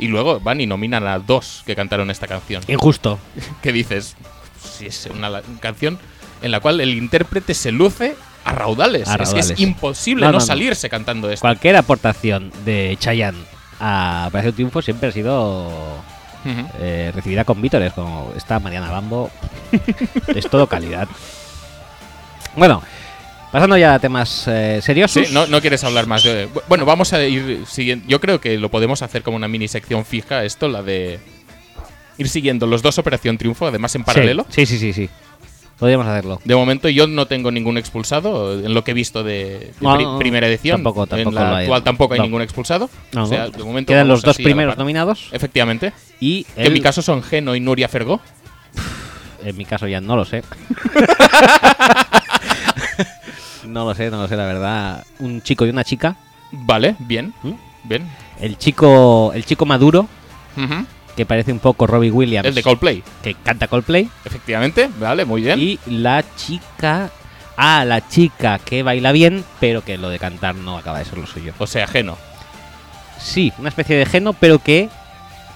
Y 0.00 0.08
luego 0.08 0.40
van 0.40 0.60
y 0.60 0.66
nominan 0.66 1.06
a 1.06 1.18
dos 1.18 1.62
que 1.66 1.76
cantaron 1.76 2.10
esta 2.10 2.26
canción. 2.26 2.62
Injusto. 2.66 3.18
¿Qué 3.62 3.72
dices? 3.72 4.16
Si 4.58 4.86
es 4.86 5.08
una 5.14 5.42
canción 5.60 5.98
en 6.42 6.50
la 6.50 6.60
cual 6.60 6.80
el 6.80 6.90
intérprete 6.94 7.54
se 7.54 7.70
luce 7.70 8.16
a 8.44 8.52
raudales. 8.52 9.08
Es 9.36 9.60
imposible 9.60 10.30
no, 10.30 10.40
salirse 10.40 10.88
cantando 10.88 11.30
esto. 11.30 11.42
Cualquier 11.42 11.76
aportación 11.76 12.50
de 12.64 12.96
Chayanne 12.98 13.38
a 13.78 14.26
Operación 14.28 14.54
Triunfo 14.54 14.82
siempre 14.82 15.10
ha 15.10 15.12
sido 15.12 15.70
eh, 16.78 17.12
recibida 17.14 17.44
con 17.44 17.60
vítores, 17.60 17.92
como 17.92 18.32
esta 18.36 18.58
Mariana 18.58 18.90
Bambo. 18.90 19.30
es 20.34 20.48
todo 20.48 20.66
calidad. 20.66 21.08
Bueno, 22.56 22.82
Pasando 23.52 23.76
ya 23.76 23.94
a 23.94 23.98
temas 23.98 24.46
eh, 24.46 24.80
serios. 24.82 25.10
Sí, 25.10 25.24
no, 25.32 25.60
quieres 25.60 25.82
hablar 25.84 26.06
más. 26.06 26.26
Bueno, 26.68 26.84
vamos 26.84 27.12
a 27.12 27.24
ir 27.24 27.64
siguiendo. 27.66 28.06
Yo 28.08 28.20
creo 28.20 28.40
que 28.40 28.58
lo 28.58 28.70
podemos 28.70 29.02
hacer 29.02 29.22
como 29.22 29.36
una 29.36 29.48
mini 29.48 29.66
sección 29.66 30.04
fija, 30.04 30.44
esto, 30.44 30.68
la 30.68 30.82
de 30.82 31.18
ir 32.18 32.28
siguiendo 32.28 32.66
los 32.66 32.82
dos 32.82 32.98
Operación 32.98 33.38
Triunfo, 33.38 33.66
además 33.66 33.94
en 33.94 34.04
paralelo. 34.04 34.46
Sí, 34.50 34.66
sí, 34.66 34.78
sí, 34.78 34.92
sí. 34.92 35.06
sí. 35.06 35.10
Podríamos 35.80 36.06
hacerlo. 36.06 36.38
De 36.44 36.54
momento 36.54 36.90
yo 36.90 37.06
no 37.06 37.26
tengo 37.26 37.50
ningún 37.50 37.78
expulsado 37.78 38.52
en 38.52 38.74
lo 38.74 38.84
que 38.84 38.90
he 38.90 38.94
visto 38.94 39.24
de, 39.24 39.72
primera 40.18 40.46
edición. 40.46 40.76
Tampoco, 40.76 41.06
tampoco 41.06 41.30
en 41.30 41.34
la 41.34 41.58
actual 41.58 41.82
tampoco 41.82 42.12
hay 42.12 42.18
no. 42.18 42.24
ningún 42.26 42.42
expulsado. 42.42 42.90
O 43.16 43.24
sea, 43.24 43.48
de 43.48 43.64
momento 43.64 43.90
Quedan 43.90 44.06
los 44.06 44.20
dos 44.20 44.36
primeros 44.36 44.76
nominados. 44.76 45.30
Efectivamente. 45.32 45.94
Y 46.20 46.44
que 46.44 46.64
en 46.64 46.74
mi 46.74 46.82
caso 46.82 47.00
son 47.00 47.22
Geno 47.22 47.56
y 47.56 47.60
Nuria 47.60 47.88
Fergó. 47.88 48.20
en 49.42 49.56
mi 49.56 49.64
caso 49.64 49.88
ya 49.88 50.02
no 50.02 50.16
lo 50.16 50.26
sé. 50.26 50.42
No 53.64 53.84
lo 53.84 53.94
sé, 53.94 54.10
no 54.10 54.22
lo 54.22 54.28
sé, 54.28 54.36
la 54.36 54.46
verdad. 54.46 55.04
Un 55.18 55.42
chico 55.42 55.66
y 55.66 55.70
una 55.70 55.84
chica. 55.84 56.16
Vale, 56.52 56.96
bien. 56.98 57.32
¿Mm? 57.42 57.52
Bien. 57.84 58.10
El 58.40 58.58
chico, 58.58 59.32
el 59.34 59.44
chico 59.44 59.66
maduro, 59.66 60.08
que 61.16 61.26
parece 61.26 61.52
un 61.52 61.58
poco 61.58 61.86
Robbie 61.86 62.10
Williams. 62.10 62.46
El 62.46 62.54
de 62.54 62.62
Coldplay. 62.62 63.02
Que 63.22 63.34
canta 63.34 63.68
Coldplay. 63.68 64.08
Efectivamente, 64.24 64.88
vale, 64.98 65.24
muy 65.24 65.42
bien. 65.42 65.58
Y 65.58 65.78
la 65.86 66.24
chica. 66.36 67.10
Ah, 67.56 67.84
la 67.84 68.08
chica 68.08 68.58
que 68.58 68.82
baila 68.82 69.12
bien, 69.12 69.44
pero 69.60 69.84
que 69.84 69.98
lo 69.98 70.08
de 70.08 70.18
cantar 70.18 70.54
no 70.54 70.78
acaba 70.78 70.98
de 70.98 71.04
ser 71.04 71.18
lo 71.18 71.26
suyo. 71.26 71.52
O 71.58 71.66
sea, 71.66 71.84
ajeno. 71.84 72.16
Sí, 73.18 73.52
una 73.58 73.68
especie 73.68 73.96
de 73.96 74.04
ajeno, 74.04 74.32
pero 74.32 74.60
que 74.60 74.88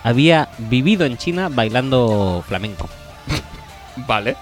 había 0.02 0.50
vivido 0.58 1.06
en 1.06 1.16
China 1.16 1.48
bailando 1.48 2.44
flamenco. 2.46 2.90
vale. 3.96 4.36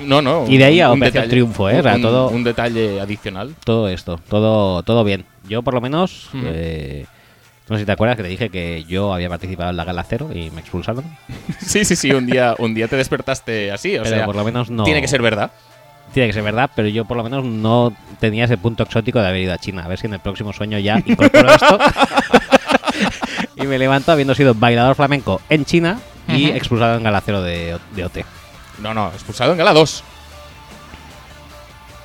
No, 0.00 0.22
no. 0.22 0.46
Y 0.48 0.58
de 0.58 0.64
ahí 0.64 0.80
a 0.80 0.90
un 0.90 1.00
detalle, 1.00 1.28
Triunfo, 1.28 1.68
¿eh? 1.70 1.80
Un, 1.80 2.02
todo, 2.02 2.30
detalle 2.30 3.00
adicional. 3.00 3.54
Todo 3.64 3.88
esto, 3.88 4.20
todo, 4.28 4.82
todo 4.82 5.04
bien. 5.04 5.24
Yo, 5.48 5.62
por 5.62 5.74
lo 5.74 5.80
menos, 5.80 6.30
eh, 6.34 7.06
no 7.68 7.76
sé 7.76 7.82
si 7.82 7.86
te 7.86 7.92
acuerdas 7.92 8.16
que 8.16 8.22
te 8.22 8.28
dije 8.28 8.50
que 8.50 8.84
yo 8.84 9.14
había 9.14 9.28
participado 9.28 9.70
en 9.70 9.76
la 9.76 9.84
Gala 9.84 10.04
Cero 10.04 10.30
y 10.34 10.50
me 10.50 10.60
expulsaron. 10.60 11.04
sí, 11.60 11.84
sí, 11.84 11.96
sí, 11.96 12.10
un 12.12 12.26
día, 12.26 12.54
un 12.58 12.74
día 12.74 12.88
te 12.88 12.96
despertaste 12.96 13.70
así, 13.70 13.96
o 13.96 14.04
sea, 14.04 14.26
por 14.26 14.36
lo 14.36 14.44
menos 14.44 14.70
no. 14.70 14.84
Tiene 14.84 15.00
que 15.00 15.08
ser 15.08 15.22
verdad. 15.22 15.50
Tiene 16.12 16.28
que 16.28 16.32
ser 16.32 16.42
verdad, 16.42 16.70
pero 16.74 16.88
yo 16.88 17.04
por 17.04 17.16
lo 17.16 17.22
menos 17.22 17.44
no 17.44 17.94
tenía 18.18 18.44
ese 18.46 18.58
punto 18.58 18.82
exótico 18.82 19.20
de 19.20 19.28
haber 19.28 19.42
ido 19.42 19.52
a 19.52 19.58
China. 19.58 19.84
A 19.84 19.88
ver 19.88 19.98
si 19.98 20.06
en 20.06 20.14
el 20.14 20.20
próximo 20.20 20.52
sueño 20.52 20.78
ya 20.80 21.00
incorporo 21.06 21.50
esto. 21.54 21.78
y 23.56 23.62
me 23.62 23.78
levanto 23.78 24.10
habiendo 24.10 24.34
sido 24.34 24.54
bailador 24.54 24.96
flamenco 24.96 25.40
en 25.48 25.64
China 25.64 26.00
y 26.26 26.50
expulsado 26.50 26.96
en 26.96 27.04
Galacero 27.04 27.42
de, 27.42 27.78
de 27.94 28.04
OT. 28.04 28.18
No, 28.80 28.94
no, 28.94 29.08
expulsado 29.08 29.52
en 29.52 29.58
gala 29.58 29.72
2. 29.72 30.04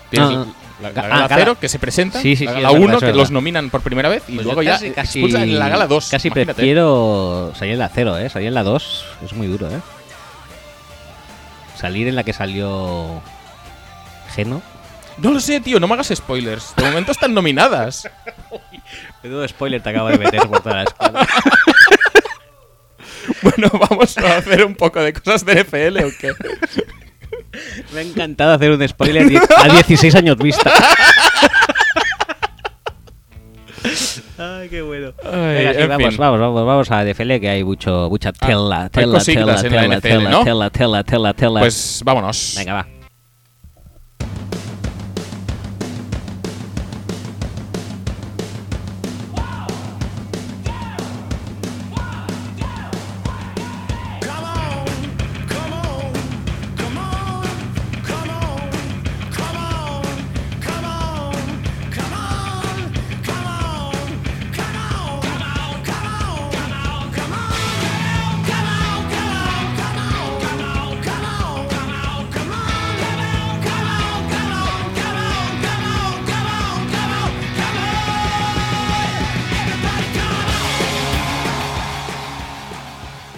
Tienes 0.09 0.29
ah, 0.29 0.45
la, 0.81 0.91
la, 0.91 1.01
gala 1.01 1.25
ah, 1.25 1.27
0 1.29 1.57
que 1.59 1.69
se 1.69 1.79
presenta, 1.79 2.21
sí, 2.21 2.35
sí, 2.35 2.45
la 2.45 2.53
gala 2.53 2.69
sí, 2.69 2.75
1 2.75 2.99
que 2.99 3.13
los 3.13 3.31
nominan 3.31 3.69
por 3.69 3.81
primera 3.81 4.09
vez 4.09 4.23
y 4.27 4.35
pues 4.35 4.45
luego 4.45 4.61
ya 4.61 4.73
casi, 4.73 4.87
expulsan 4.87 5.43
en 5.43 5.59
la 5.59 5.69
gala 5.69 5.87
2. 5.87 6.09
Casi 6.09 6.27
imagínate. 6.27 6.53
prefiero 6.53 7.53
salir 7.55 7.73
en 7.73 7.79
la 7.79 7.89
0, 7.89 8.17
¿eh? 8.17 8.29
Salir 8.29 8.49
en 8.49 8.53
la 8.53 8.63
2 8.63 9.05
es 9.25 9.33
muy 9.33 9.47
duro, 9.47 9.69
¿eh? 9.69 9.79
Salir 11.77 12.07
en 12.07 12.15
la 12.15 12.23
que 12.23 12.33
salió 12.33 13.21
Geno. 14.33 14.61
No 15.17 15.31
lo 15.31 15.39
sé, 15.39 15.61
tío, 15.61 15.79
no 15.79 15.87
me 15.87 15.93
hagas 15.93 16.11
spoilers. 16.13 16.73
De 16.75 16.83
momento 16.83 17.11
están 17.11 17.33
nominadas. 17.33 18.09
Menudo 19.23 19.47
spoiler 19.47 19.81
te 19.81 19.89
acaba 19.89 20.11
de 20.11 20.17
meter 20.17 20.47
por 20.47 20.61
toda 20.61 20.75
la 20.75 20.83
escuela. 20.83 21.27
bueno, 23.41 23.69
vamos 23.89 24.17
a 24.17 24.37
hacer 24.37 24.65
un 24.65 24.75
poco 24.75 25.01
de 25.01 25.13
cosas 25.13 25.45
de 25.45 25.63
NFL 25.63 25.97
o 26.03 26.11
qué. 26.19 26.33
Me 27.93 27.99
ha 27.99 28.03
encantado 28.03 28.53
hacer 28.53 28.71
un 28.71 28.87
spoiler 28.87 29.41
a 29.57 29.67
16 29.69 30.15
años 30.15 30.37
vista. 30.37 30.71
Ay, 34.37 34.67
qué 34.69 34.81
bueno. 34.81 35.13
Ay, 35.23 35.55
Venga, 35.55 35.73
sí, 35.73 35.87
vamos, 35.87 36.17
vamos, 36.17 36.39
vamos, 36.39 36.65
vamos 36.65 36.91
a 36.91 37.05
DFL 37.05 37.39
que 37.39 37.49
hay 37.49 37.63
mucho, 37.63 38.09
mucha 38.09 38.29
ah, 38.29 38.47
tela, 38.47 38.89
tela, 38.89 39.19
tela, 39.23 39.61
tela, 39.61 40.01
tela, 40.01 40.41
tela, 40.43 40.69
tela, 40.69 41.03
tela, 41.03 41.33
tela, 41.33 41.59
Pues 41.61 42.01
vámonos. 42.03 42.55
Venga, 42.57 42.73
va. 42.73 42.94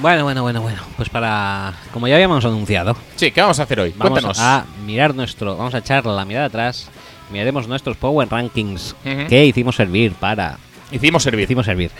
Bueno, 0.07 0.23
bueno, 0.23 0.41
bueno, 0.41 0.61
bueno. 0.61 0.81
Pues 0.95 1.09
para. 1.09 1.73
Como 1.91 2.07
ya 2.07 2.15
habíamos 2.15 2.45
anunciado, 2.45 2.95
Sí, 3.17 3.29
¿qué 3.29 3.41
vamos 3.41 3.59
a 3.59 3.63
hacer 3.63 3.81
hoy? 3.81 3.93
vamos 3.97 4.11
Cuéntanos. 4.11 4.39
a 4.39 4.65
mirar 4.85 5.13
nuestro. 5.13 5.57
Vamos 5.57 5.75
a 5.75 5.79
echar 5.79 6.05
la 6.05 6.23
mirada 6.23 6.45
atrás. 6.45 6.89
Miraremos 7.29 7.67
nuestros 7.67 7.97
Power 7.97 8.29
Rankings 8.29 8.95
que 9.27 9.45
hicimos 9.45 9.75
servir 9.75 10.13
para. 10.13 10.59
Hicimos 10.93 11.23
servir. 11.23 11.43
Hicimos 11.43 11.65
servir. 11.65 11.91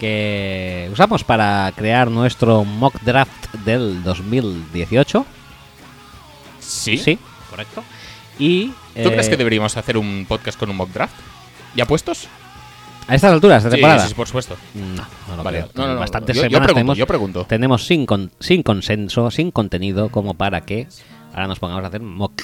Que 0.00 0.88
usamos 0.90 1.22
para 1.22 1.70
crear 1.76 2.10
nuestro 2.10 2.64
mock 2.64 2.98
draft 3.02 3.52
del 3.66 4.02
2018. 4.02 5.26
¿Sí? 6.60 7.18
correcto. 7.50 7.84
Y. 8.38 8.68
¿Tú 8.68 9.10
crees 9.10 9.26
eh, 9.26 9.30
que 9.30 9.36
deberíamos 9.36 9.76
hacer 9.76 9.98
un 9.98 10.24
podcast 10.26 10.58
con 10.58 10.70
un 10.70 10.76
mock 10.76 10.88
draft? 10.88 11.14
¿Ya 11.76 11.84
puestos? 11.84 12.26
A 13.06 13.14
estas 13.14 13.32
alturas 13.32 13.62
de 13.64 13.70
temporada. 13.70 14.02
sí, 14.02 14.08
sí, 14.08 14.14
por 14.14 14.26
supuesto. 14.26 14.56
No, 14.74 15.06
no 15.28 15.36
lo 15.36 15.42
Vale. 15.42 15.58
creo. 15.60 15.70
No, 15.74 15.86
no, 15.86 15.94
no. 15.94 16.00
Bastantes 16.00 16.36
Yo- 16.36 16.42
yo 16.42 16.48
semanas 16.48 16.66
pregunto, 16.66 16.74
tenemos, 16.74 16.98
yo 16.98 17.06
pregunto. 17.06 17.44
tenemos 17.48 17.86
sin, 17.86 18.06
con- 18.06 18.30
sin 18.40 18.62
consenso, 18.62 19.30
sin 19.30 19.50
contenido, 19.50 20.08
como 20.08 20.34
para 20.34 20.62
que 20.62 20.86
ahora 21.32 21.46
nos 21.46 21.58
pongamos 21.58 21.84
a 21.84 21.88
hacer 21.88 22.00
mock 22.00 22.42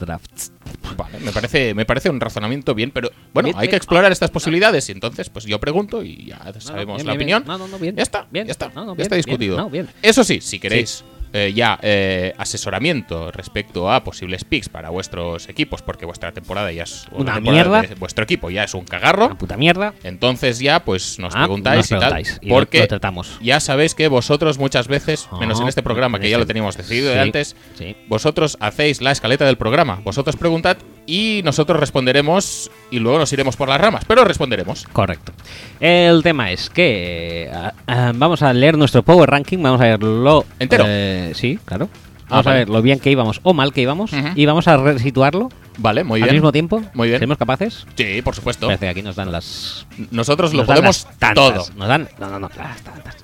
drafts. 0.00 0.52
Vale, 0.96 1.18
me 1.20 1.30
parece, 1.32 1.74
me 1.74 1.84
parece 1.84 2.10
un 2.10 2.20
razonamiento 2.20 2.74
bien, 2.74 2.90
pero 2.90 3.10
bueno, 3.32 3.48
Bien, 3.48 3.58
hay 3.58 3.68
que 3.68 3.76
explorar 3.76 4.10
estas 4.12 4.30
posibilidades 4.30 4.88
y 4.88 4.92
entonces 4.92 5.30
pues 5.30 5.44
yo 5.46 5.58
pregunto 5.60 6.02
y 6.02 6.26
ya 6.26 6.38
sabemos 6.58 6.96
bien, 6.96 7.06
la 7.06 7.12
opinión. 7.14 7.44
No, 7.46 7.56
no, 7.56 7.68
no, 7.68 7.78
bien. 7.78 7.94
Ya 7.96 8.02
está, 8.02 8.26
Bien. 8.30 8.46
ya 8.46 8.50
está, 8.52 8.70
No, 8.74 8.84
no, 8.84 8.96
ya 8.96 9.02
está 9.04 9.14
discutido. 9.16 9.56
No. 9.56 9.70
Eso 10.02 10.24
sí, 10.24 10.40
si 10.40 10.58
queréis 10.58 11.04
eh, 11.32 11.52
ya 11.54 11.78
eh, 11.82 12.34
asesoramiento 12.38 13.30
respecto 13.32 13.90
a 13.90 14.04
posibles 14.04 14.44
picks 14.44 14.68
para 14.68 14.90
vuestros 14.90 15.48
equipos, 15.48 15.82
porque 15.82 16.04
vuestra 16.06 16.32
temporada 16.32 16.70
ya 16.72 16.84
es 16.84 17.06
Una 17.12 17.40
mierda. 17.40 17.84
vuestro 17.98 18.24
equipo 18.24 18.50
ya 18.50 18.64
es 18.64 18.74
un 18.74 18.80
Una 18.80 18.88
cagarro. 18.88 19.36
puta 19.38 19.56
mierda. 19.56 19.94
Entonces 20.04 20.58
ya 20.58 20.84
pues 20.84 21.18
nos 21.18 21.34
Ah, 21.34 21.40
preguntáis 21.44 21.90
nos 21.90 21.98
y 22.02 22.08
tal, 22.08 22.22
y 22.42 22.48
porque 22.48 22.80
lo 22.80 22.86
tratamos. 22.88 23.38
ya 23.40 23.60
sabéis 23.60 23.94
que 23.94 24.08
vosotros 24.08 24.58
muchas 24.58 24.88
veces, 24.88 25.28
menos 25.40 25.60
en 25.60 25.68
este 25.68 25.82
programa 25.82 26.18
que 26.18 26.28
ya 26.30 26.38
lo 26.38 26.46
teníamos 26.46 26.76
decidido 26.76 27.10
de 27.10 27.20
antes, 27.20 27.56
sí. 27.78 27.96
vosotros 28.08 28.56
hacéis 28.60 29.00
la 29.00 29.10
escaleta 29.12 29.44
del 29.44 29.56
programa, 29.56 30.00
vosotros 30.04 30.36
preguntad 30.36 30.76
y 31.12 31.42
nosotros 31.44 31.78
responderemos 31.78 32.70
y 32.90 32.98
luego 32.98 33.18
nos 33.18 33.30
iremos 33.34 33.54
por 33.54 33.68
las 33.68 33.78
ramas, 33.78 34.02
pero 34.06 34.24
responderemos. 34.24 34.86
Correcto. 34.94 35.32
El 35.78 36.22
tema 36.22 36.50
es 36.50 36.70
que 36.70 37.50
ah, 37.52 37.74
ah, 37.86 38.12
vamos 38.14 38.40
a 38.40 38.50
leer 38.54 38.78
nuestro 38.78 39.02
Power 39.02 39.28
Ranking, 39.28 39.58
vamos 39.62 39.80
a 39.82 39.84
verlo 39.84 40.46
¿Entero? 40.58 40.84
eh, 40.86 41.32
sí, 41.34 41.58
claro. 41.66 41.90
Ah, 41.92 42.36
Vamos 42.36 42.46
a 42.46 42.50
vale. 42.50 42.58
ver 42.60 42.68
lo 42.70 42.80
bien 42.80 42.98
que 42.98 43.10
íbamos 43.10 43.40
o 43.42 43.52
mal 43.52 43.74
que 43.74 43.82
íbamos 43.82 44.10
y 44.36 44.46
vamos 44.46 44.66
a 44.66 44.78
resituarlo 44.78 45.50
Vale, 45.76 46.02
muy 46.02 46.20
al 46.22 46.28
bien. 46.28 46.36
mismo 46.36 46.50
tiempo. 46.50 46.82
Muy 46.94 47.08
bien. 47.08 47.18
¿Seremos 47.18 47.36
capaces? 47.36 47.86
Sí, 47.94 48.22
por 48.22 48.34
supuesto. 48.34 48.66
Parece 48.68 48.86
que 48.86 48.90
aquí 48.90 49.02
nos 49.02 49.16
dan 49.16 49.30
las 49.30 49.86
Nosotros 50.10 50.52
lo 50.54 50.60
nos 50.60 50.66
podemos 50.66 51.06
tantas, 51.18 51.34
todo. 51.34 51.66
Nos 51.76 51.88
dan 51.88 52.08
no, 52.18 52.30
no, 52.30 52.38
no, 52.38 52.48
las 52.56 52.80
tantas. 52.82 53.16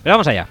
Pero 0.00 0.14
vamos 0.14 0.28
allá. 0.28 0.46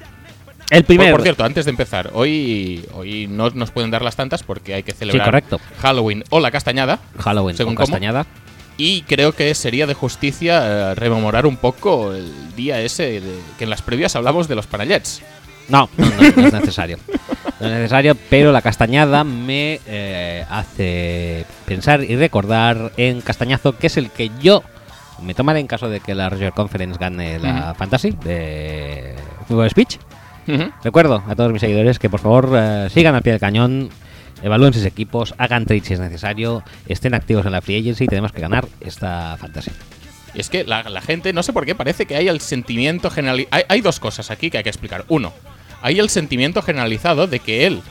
El 0.70 0.84
Por, 0.84 0.88
primer 0.88 1.12
por 1.12 1.22
cierto, 1.22 1.44
antes 1.44 1.66
de 1.66 1.72
empezar, 1.72 2.12
hoy, 2.14 2.86
hoy 2.94 3.28
no 3.28 3.50
nos 3.52 3.72
pueden 3.72 3.92
dar 3.92 4.02
las 4.02 4.16
tantas 4.16 4.44
porque 4.44 4.74
hay 4.74 4.84
que 4.84 4.94
celebrar 4.94 5.26
correcto. 5.26 5.60
Halloween 5.80 6.24
o 6.30 6.40
la 6.40 6.52
castañada. 6.52 7.00
Halloween 7.20 7.56
según 7.56 7.76
cómo. 7.76 7.86
castañada. 7.86 8.26
Y 8.78 9.04
creo 9.04 9.32
que 9.32 9.54
sería 9.56 9.88
de 9.88 9.94
justicia 9.94 10.92
eh, 10.92 10.96
rememorar 10.96 11.46
un 11.46 11.56
poco 11.56 12.14
el 12.14 12.56
día 12.56 12.82
ese 12.82 13.22
de, 13.22 13.40
que 13.58 13.64
en 13.64 13.70
las 13.70 13.82
previas 13.82 14.16
hablamos 14.16 14.48
de 14.48 14.56
los 14.56 14.68
panallets. 14.68 15.22
No, 15.70 15.90
no, 15.98 16.06
no, 16.06 16.16
no 16.36 16.48
es 16.48 16.54
necesario. 16.54 16.98
No 17.60 17.68
es 17.68 17.74
necesario, 17.74 18.16
pero 18.30 18.52
la 18.52 18.62
castañada 18.62 19.24
me 19.24 19.80
eh, 19.88 20.46
hace 20.50 21.46
pensar 21.66 22.04
y 22.04 22.16
recordar 22.16 22.92
en 22.98 23.22
Castañazo, 23.22 23.78
que 23.78 23.88
es 23.88 23.98
el 23.98 24.12
que 24.12 24.30
yo 24.42 24.62
me 25.22 25.34
tomaré 25.34 25.60
en 25.62 25.68
caso 25.68 25.88
de 25.90 26.02
que 26.02 26.14
la 26.14 26.30
Roger 26.30 26.52
Conference 26.52 27.00
gane 27.00 27.40
la 27.40 27.74
Fantasy 27.76 28.12
de 28.24 29.16
Fútbol 29.48 29.70
Speech. 29.70 29.98
Recuerdo 30.84 31.24
a 31.28 31.36
todos 31.36 31.52
mis 31.52 31.62
seguidores 31.62 32.00
que 32.00 32.10
por 32.10 32.20
favor 32.20 32.52
eh, 32.56 32.88
sigan 32.92 33.16
al 33.16 33.22
pie 33.22 33.34
del 33.34 33.40
cañón, 33.40 33.90
evalúen 34.44 34.74
sus 34.74 34.86
equipos, 34.86 35.34
hagan 35.38 35.66
trades 35.66 35.86
si 35.86 35.94
es 35.94 36.00
necesario, 36.00 36.64
estén 36.88 37.14
activos 37.14 37.46
en 37.46 37.52
la 37.52 37.62
free 37.62 37.80
agency 37.80 38.04
y 38.04 38.08
tenemos 38.08 38.32
que 38.32 38.42
ganar 38.42 38.68
esta 38.82 39.38
fantasy. 39.40 39.72
Y 40.34 40.42
es 40.42 40.50
que 40.50 40.64
la, 40.64 40.84
la 40.84 41.02
gente, 41.02 41.32
no 41.34 41.44
sé 41.44 41.54
por 41.54 41.66
qué, 41.66 41.76
parece 41.76 42.06
que 42.06 42.16
hay 42.16 42.28
el 42.28 42.42
sentimiento 42.42 43.10
general. 43.10 43.48
Hay, 43.52 43.64
hay 43.68 43.82
dos 43.82 44.00
cosas 44.00 44.32
aquí 44.32 44.50
que 44.50 44.58
hay 44.58 44.64
que 44.64 44.70
explicar. 44.70 45.06
Uno, 45.08 45.34
hay 45.82 46.00
el 46.00 46.10
sentimiento 46.10 46.62
generalizado 46.62 47.28
de 47.28 47.40
que 47.40 47.66
él, 47.66 47.82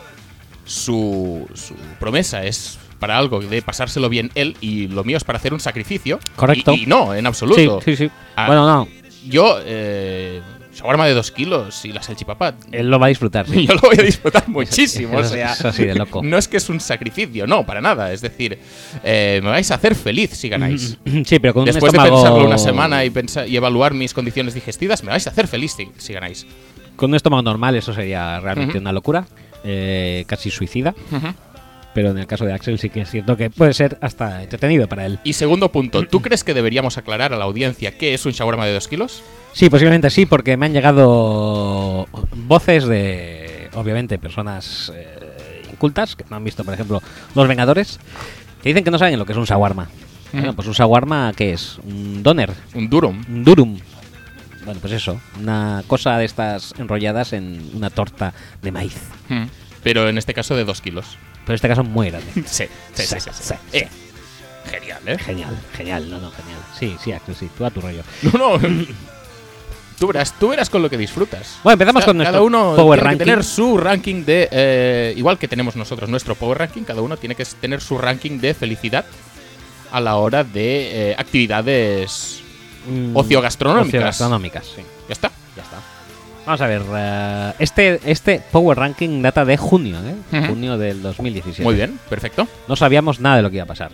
su, 0.64 1.48
su 1.54 1.74
promesa 1.98 2.44
es 2.44 2.78
para 2.98 3.18
algo 3.18 3.40
de 3.40 3.60
pasárselo 3.60 4.08
bien 4.08 4.30
él 4.34 4.56
y 4.60 4.88
lo 4.88 5.04
mío 5.04 5.16
es 5.16 5.24
para 5.24 5.38
hacer 5.38 5.52
un 5.52 5.60
sacrificio. 5.60 6.20
Correcto. 6.36 6.72
Y, 6.74 6.84
y 6.84 6.86
no, 6.86 7.14
en 7.14 7.26
absoluto. 7.26 7.80
Sí, 7.80 7.96
sí, 7.96 8.04
sí. 8.04 8.10
Ah. 8.36 8.46
Bueno, 8.46 8.66
no, 8.66 8.88
Yo, 9.26 9.58
eh, 9.64 10.40
shawarma 10.74 11.06
de 11.06 11.14
dos 11.14 11.30
kilos 11.30 11.84
y 11.84 11.92
la 11.92 12.02
salchipapa. 12.02 12.54
él 12.72 12.90
lo 12.90 12.98
va 12.98 13.06
a 13.06 13.08
disfrutar. 13.08 13.46
sí. 13.48 13.66
Yo 13.68 13.74
lo 13.74 13.80
voy 13.80 13.96
a 13.98 14.02
disfrutar 14.02 14.44
muchísimo. 14.48 15.18
eso- 15.20 15.30
o 15.30 15.32
sea, 15.36 15.52
eso 15.52 15.72
sí, 15.72 15.84
de 15.84 15.94
loco. 15.94 16.22
No 16.24 16.36
es 16.38 16.48
que 16.48 16.56
es 16.58 16.68
un 16.68 16.80
sacrificio, 16.80 17.46
no, 17.46 17.64
para 17.64 17.80
nada. 17.80 18.12
Es 18.12 18.20
decir, 18.20 18.58
eh, 19.02 19.40
me 19.42 19.50
vais 19.50 19.70
a 19.70 19.74
hacer 19.76 19.94
feliz 19.94 20.30
si 20.30 20.48
ganáis. 20.48 20.98
Sí, 21.24 21.38
pero 21.38 21.54
con 21.54 21.60
un 21.62 21.66
Después 21.66 21.92
de 21.92 21.98
estómago- 21.98 22.22
pensarlo 22.22 22.46
una 22.46 22.58
semana 22.58 23.04
y, 23.04 23.10
pensa- 23.10 23.46
y 23.46 23.56
evaluar 23.56 23.94
mis 23.94 24.12
condiciones 24.14 24.54
digestivas, 24.54 25.02
me 25.04 25.10
vais 25.10 25.26
a 25.26 25.30
hacer 25.30 25.46
feliz 25.48 25.72
si, 25.76 25.88
si 25.98 26.12
ganáis. 26.12 26.46
Con 26.96 27.10
un 27.10 27.16
estómago 27.16 27.42
normal 27.42 27.74
eso 27.76 27.92
sería 27.92 28.38
realmente 28.40 28.72
Ujú. 28.78 28.80
una 28.82 28.92
locura, 28.92 29.26
eh, 29.64 30.24
casi 30.26 30.50
suicida. 30.50 30.94
Pero 31.94 32.10
en 32.10 32.18
el 32.18 32.26
caso 32.26 32.44
de 32.44 32.52
Axel 32.52 32.78
sí 32.78 32.90
que 32.90 33.02
es 33.02 33.10
cierto 33.10 33.36
que 33.36 33.50
puede 33.50 33.72
ser 33.72 33.96
hasta 34.00 34.42
entretenido 34.42 34.88
para 34.88 35.06
él. 35.06 35.20
Y 35.22 35.34
segundo 35.34 35.70
punto, 35.70 36.02
¿tú 36.06 36.20
crees 36.20 36.42
que 36.42 36.52
deberíamos 36.52 36.98
aclarar 36.98 37.32
a 37.32 37.36
la 37.36 37.44
audiencia 37.44 37.96
qué 37.96 38.14
es 38.14 38.26
un 38.26 38.32
shawarma 38.32 38.66
de 38.66 38.74
dos 38.74 38.88
kilos? 38.88 39.22
Sí, 39.52 39.70
posiblemente 39.70 40.10
sí, 40.10 40.26
porque 40.26 40.56
me 40.56 40.66
han 40.66 40.72
llegado 40.72 42.08
voces 42.34 42.86
de, 42.86 43.70
obviamente, 43.74 44.18
personas 44.18 44.92
eh, 44.94 45.62
incultas 45.70 46.16
que 46.16 46.24
no 46.28 46.36
han 46.36 46.42
visto, 46.44 46.64
por 46.64 46.74
ejemplo, 46.74 47.00
Los 47.36 47.46
Vengadores, 47.46 48.00
que 48.62 48.70
dicen 48.70 48.82
que 48.82 48.90
no 48.90 48.98
saben 48.98 49.18
lo 49.18 49.24
que 49.24 49.32
es 49.32 49.38
un 49.38 49.44
shawarma. 49.44 49.88
Bueno, 50.32 50.54
pues 50.56 50.66
un 50.66 50.74
shawarma, 50.74 51.32
¿qué 51.36 51.52
es? 51.52 51.78
Un 51.84 52.24
doner, 52.24 52.50
Un 52.74 52.90
durum. 52.90 53.22
un 53.28 53.44
durum. 53.44 53.78
Bueno, 54.64 54.80
pues 54.80 54.94
eso, 54.94 55.20
una 55.40 55.84
cosa 55.86 56.18
de 56.18 56.24
estas 56.24 56.74
enrolladas 56.76 57.32
en 57.32 57.70
una 57.74 57.90
torta 57.90 58.34
de 58.60 58.72
maíz. 58.72 58.96
Pero 59.84 60.08
en 60.08 60.18
este 60.18 60.34
caso 60.34 60.56
de 60.56 60.64
dos 60.64 60.80
kilos. 60.80 61.18
Pero 61.44 61.52
en 61.52 61.54
este 61.54 61.68
caso 61.68 61.84
muy 61.84 62.10
grande. 62.10 62.26
Sí, 62.46 62.64
sí, 62.94 63.02
sí. 63.06 63.20
sí, 63.20 63.30
sí. 63.32 63.54
Eh, 63.72 63.88
Genial, 64.70 65.00
¿eh? 65.06 65.18
Genial, 65.18 65.58
genial, 65.76 66.10
no, 66.10 66.18
no, 66.18 66.30
genial. 66.30 66.58
Sí, 66.78 66.96
sí, 67.02 67.12
Axel, 67.12 67.34
sí, 67.34 67.50
tú 67.56 67.64
a 67.66 67.70
tu 67.70 67.80
rollo. 67.82 68.02
No, 68.32 68.56
no. 68.58 68.84
Tú 69.98 70.08
verás, 70.08 70.32
tú 70.40 70.48
verás 70.48 70.68
con 70.68 70.82
lo 70.82 70.90
que 70.90 70.98
disfrutas. 70.98 71.58
Bueno, 71.62 71.74
empezamos 71.74 72.02
Ca- 72.02 72.06
con 72.06 72.18
cada 72.18 72.30
nuestro 72.40 72.44
uno 72.46 72.74
Power 72.74 72.98
tiene 72.98 73.00
que 73.00 73.04
Ranking. 73.04 73.24
tener 73.24 73.44
su 73.44 73.78
ranking 73.78 74.24
de 74.24 74.48
eh, 74.50 75.14
igual 75.16 75.38
que 75.38 75.46
tenemos 75.46 75.76
nosotros 75.76 76.10
nuestro 76.10 76.34
Power 76.34 76.58
Ranking, 76.58 76.82
cada 76.82 77.00
uno 77.00 77.16
tiene 77.16 77.36
que 77.36 77.44
tener 77.44 77.80
su 77.80 77.96
ranking 77.96 78.40
de 78.40 78.54
felicidad 78.54 79.04
a 79.92 80.00
la 80.00 80.16
hora 80.16 80.42
de 80.42 81.10
eh, 81.12 81.14
actividades 81.16 82.40
Mm, 82.88 83.16
Ocio-gastronómicas. 83.16 83.88
ocio-gastronómicas, 83.94 84.66
sí. 84.66 84.82
ya 85.08 85.12
está. 85.12 85.30
Ya 85.56 85.62
está. 85.62 85.76
Vamos 86.44 86.60
a 86.60 86.66
ver, 86.66 86.82
eh, 86.96 87.52
este, 87.60 88.00
este 88.04 88.42
Power 88.50 88.76
Ranking 88.76 89.22
data 89.22 89.44
de 89.44 89.56
junio, 89.56 89.98
¿eh? 90.04 90.14
Junio 90.48 90.76
del 90.78 91.02
2017. 91.02 91.62
Muy 91.62 91.74
bien, 91.74 91.98
perfecto. 92.08 92.46
No 92.68 92.76
sabíamos 92.76 93.20
nada 93.20 93.36
de 93.36 93.42
lo 93.42 93.50
que 93.50 93.56
iba 93.56 93.64
a 93.64 93.68
pasar. 93.68 93.92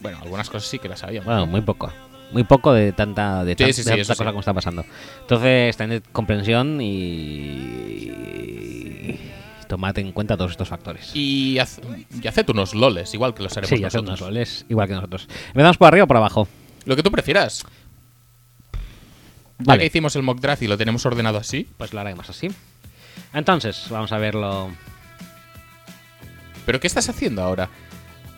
Bueno, 0.00 0.18
algunas 0.22 0.48
cosas 0.50 0.68
sí 0.68 0.78
que 0.78 0.88
las 0.88 0.98
sabíamos. 1.00 1.26
Bueno, 1.26 1.46
muy 1.46 1.60
poco. 1.62 1.92
Muy 2.32 2.44
poco 2.44 2.72
de 2.72 2.92
tanta, 2.92 3.44
de 3.44 3.52
Sí, 3.52 3.56
tan- 3.56 3.72
sí, 3.72 3.82
de 3.82 3.82
sí, 3.82 3.88
tanta 3.88 4.14
cosa 4.16 4.30
como 4.30 4.40
está 4.40 4.52
pasando. 4.54 4.84
Entonces, 5.22 5.76
tened 5.76 6.02
comprensión 6.12 6.80
y 8.24 9.18
tomad 9.68 9.96
en 9.98 10.12
cuenta 10.12 10.36
todos 10.36 10.50
estos 10.52 10.68
factores. 10.68 11.10
Y, 11.14 11.58
haz- 11.58 11.80
y 12.22 12.26
haced 12.26 12.48
unos 12.50 12.74
loles, 12.74 13.12
igual 13.14 13.34
que 13.34 13.42
los 13.42 13.56
haremos 13.56 13.70
sí, 13.76 13.82
nosotros. 13.82 14.08
unos 14.08 14.20
roles, 14.20 14.66
igual 14.68 14.88
que 14.88 14.94
nosotros. 14.94 15.28
¿Empezamos 15.48 15.76
por 15.78 15.88
arriba 15.88 16.04
o 16.04 16.06
por 16.06 16.16
abajo? 16.16 16.48
Lo 16.84 16.96
que 16.96 17.02
tú 17.02 17.10
prefieras. 17.10 17.64
Ya 19.58 19.64
Vale. 19.66 19.80
que 19.80 19.86
hicimos 19.86 20.16
el 20.16 20.22
mock 20.22 20.40
draft 20.40 20.62
y 20.62 20.66
lo 20.66 20.76
tenemos 20.76 21.06
ordenado 21.06 21.38
así, 21.38 21.68
Pues 21.78 21.92
lo 21.94 22.00
haremos 22.00 22.28
así. 22.28 22.48
Entonces, 23.32 23.86
vamos 23.88 24.10
a 24.12 24.18
verlo. 24.18 24.70
¿Pero 26.66 26.80
qué 26.80 26.86
estás 26.86 27.08
haciendo 27.08 27.42
ahora? 27.42 27.68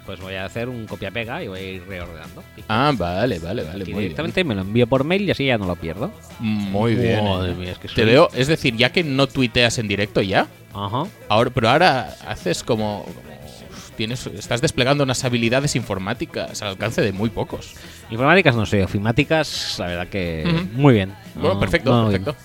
Pues 0.05 0.21
voy 0.21 0.35
a 0.35 0.45
hacer 0.45 0.69
un 0.69 0.87
copia-pega 0.87 1.43
y 1.43 1.49
voy 1.49 1.59
a 1.59 1.63
ir 1.73 1.83
reordenando. 1.89 2.45
Ah, 2.69 2.93
vale, 2.97 3.41
vale, 3.41 3.65
vale. 3.65 3.83
Aquí 3.83 3.93
Muy 3.93 4.03
bien. 4.03 4.11
directamente 4.11 4.45
me 4.45 4.55
lo 4.55 4.61
envío 4.61 4.87
por 4.87 5.03
mail 5.03 5.23
y 5.23 5.33
así 5.33 5.47
ya 5.47 5.59
no 5.59 5.67
lo 5.67 5.75
pierdo. 5.75 6.13
Muy 6.39 6.95
bien. 6.95 7.25
Madre 7.25 7.51
eh. 7.51 7.55
mía, 7.57 7.73
es 7.73 7.79
que 7.79 7.89
Te 7.89 7.95
soy- 7.95 8.05
veo, 8.05 8.29
es 8.33 8.47
decir, 8.47 8.77
ya 8.77 8.93
que 8.93 9.03
no 9.03 9.27
tuiteas 9.27 9.79
en 9.79 9.89
directo 9.89 10.23
ya, 10.23 10.47
Ajá. 10.73 11.05
ahora, 11.29 11.51
pero 11.51 11.69
ahora 11.71 12.15
haces 12.25 12.63
como, 12.63 13.05
tienes, 13.97 14.25
estás 14.29 14.61
desplegando 14.61 15.03
unas 15.03 15.25
habilidades 15.25 15.75
informáticas 15.75 16.63
al 16.63 16.69
alcance 16.69 17.01
de 17.03 17.11
muy 17.13 17.31
pocos. 17.31 17.75
Informáticas 18.09 18.55
no 18.55 18.65
sé, 18.65 18.85
ofimáticas, 18.85 19.75
la 19.81 19.87
verdad 19.89 20.07
que 20.07 20.45
muy 20.75 20.95
bien. 20.95 21.13
Bueno, 21.35 21.55
No- 21.55 21.59
perfecto, 21.61 21.91
no, 21.91 22.11
perfecto. 22.11 22.37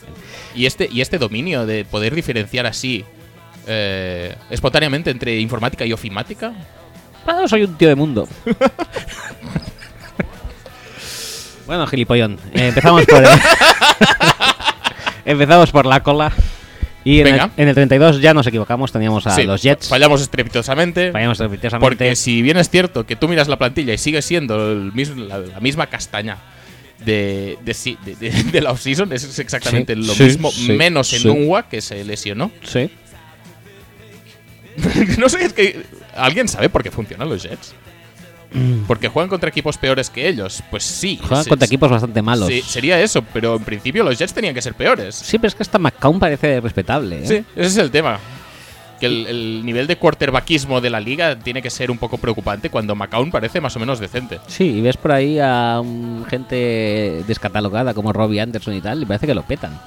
Y 0.55 0.65
este, 0.65 0.89
y 0.91 1.01
este 1.01 1.19
dominio 1.19 1.67
de 1.67 1.85
poder 1.85 2.15
diferenciar 2.15 2.65
así 2.65 3.05
eh, 3.67 4.35
espontáneamente 4.49 5.11
entre 5.11 5.39
informática 5.39 5.85
y 5.85 5.93
ofimática, 5.93 6.51
Ah, 7.25 7.43
soy 7.47 7.63
un 7.63 7.77
tío 7.77 7.87
de 7.87 7.95
mundo. 7.95 8.27
bueno, 11.67 11.85
gilipollón. 11.87 12.37
eh, 12.53 12.67
empezamos 12.69 13.05
por 13.05 13.23
empezamos 15.25 15.71
por 15.71 15.85
la 15.85 16.01
cola. 16.01 16.31
Y 17.03 17.19
en 17.21 17.27
el, 17.27 17.41
en 17.57 17.67
el 17.67 17.73
32 17.73 18.21
ya 18.21 18.31
nos 18.33 18.45
equivocamos, 18.45 18.91
teníamos 18.91 19.25
a 19.25 19.35
sí, 19.35 19.43
los 19.43 19.61
Jets. 19.63 19.87
fallamos 19.87 20.21
estrepitosamente. 20.21 21.11
Fallamos 21.11 21.39
estrepitosamente. 21.39 21.83
Porque 21.87 22.15
si 22.15 22.41
bien 22.43 22.57
es 22.57 22.69
cierto 22.69 23.05
que 23.07 23.15
tú 23.15 23.27
miras 23.27 23.47
la 23.47 23.57
plantilla 23.57 23.93
y 23.93 23.97
sigue 23.97 24.21
siendo 24.21 24.71
el 24.71 24.91
mismo- 24.93 25.23
la, 25.23 25.39
la 25.39 25.59
misma 25.59 25.87
castaña 25.87 26.37
de, 27.03 27.57
de, 27.63 27.97
de- 28.19 28.29
de- 28.43 28.61
la 28.61 28.71
offseason, 28.71 29.11
es 29.13 29.39
exactamente 29.39 29.95
Sí, 29.95 30.01
lo 30.03 30.13
sí, 30.13 30.23
mismo, 30.23 30.51
menos 30.77 31.11
en 31.13 31.21
sí. 31.21 31.27
Unwa, 31.27 31.67
que 31.67 31.81
se 31.81 32.03
lesionó. 32.03 32.51
Sí. 32.63 32.91
no 35.17 35.29
sé, 35.29 35.45
es 35.45 35.53
que. 35.53 35.83
¿Alguien 36.15 36.47
sabe 36.47 36.69
por 36.69 36.83
qué 36.83 36.91
funcionan 36.91 37.29
los 37.29 37.43
Jets? 37.43 37.73
Porque 38.85 39.07
juegan 39.07 39.29
contra 39.29 39.47
equipos 39.49 39.77
peores 39.77 40.09
que 40.09 40.27
ellos. 40.27 40.61
Pues 40.69 40.83
sí. 40.83 41.17
Mm. 41.21 41.25
Juegan 41.27 41.43
se- 41.45 41.49
contra 41.49 41.65
equipos 41.65 41.89
bastante 41.89 42.21
malos. 42.21 42.49
sí, 42.49 42.61
sería 42.61 42.99
eso, 43.01 43.23
pero 43.33 43.55
en 43.55 43.63
principio 43.63 44.03
los 44.03 44.17
Jets 44.19 44.33
tenían 44.33 44.53
que 44.53 44.61
ser 44.61 44.73
peores. 44.73 45.15
Sí, 45.15 45.37
pero 45.37 45.47
es 45.47 45.55
que 45.55 45.63
hasta 45.63 45.79
McCown 45.79 46.19
parece 46.19 46.59
respetable. 46.59 47.19
¿eh? 47.23 47.27
Sí, 47.27 47.35
ese 47.55 47.67
es 47.67 47.77
el 47.77 47.91
tema. 47.91 48.19
Que 49.01 49.07
el, 49.07 49.27
el 49.27 49.65
nivel 49.65 49.87
de 49.87 49.97
quarterbackismo 49.97 50.79
de 50.79 50.89
la 50.89 50.99
liga 51.01 51.35
tiene 51.35 51.61
que 51.61 51.69
ser 51.69 51.91
un 51.91 51.97
poco 51.97 52.17
preocupante 52.19 52.69
cuando 52.69 52.95
McCown 52.95 53.31
parece 53.31 53.59
más 53.59 53.75
o 53.75 53.79
menos 53.79 53.99
decente. 53.99 54.39
Sí, 54.47 54.65
y 54.77 54.81
ves 54.81 54.95
por 54.95 55.11
ahí 55.11 55.39
a 55.39 55.81
mm, 55.83 56.25
gente 56.25 57.23
descatalogada 57.27 57.93
como 57.93 58.13
Robbie 58.13 58.39
Anderson 58.39 58.75
y 58.75 58.81
tal, 58.81 59.01
y 59.01 59.05
parece 59.05 59.25
que 59.27 59.33
lo 59.33 59.43
petan. 59.43 59.79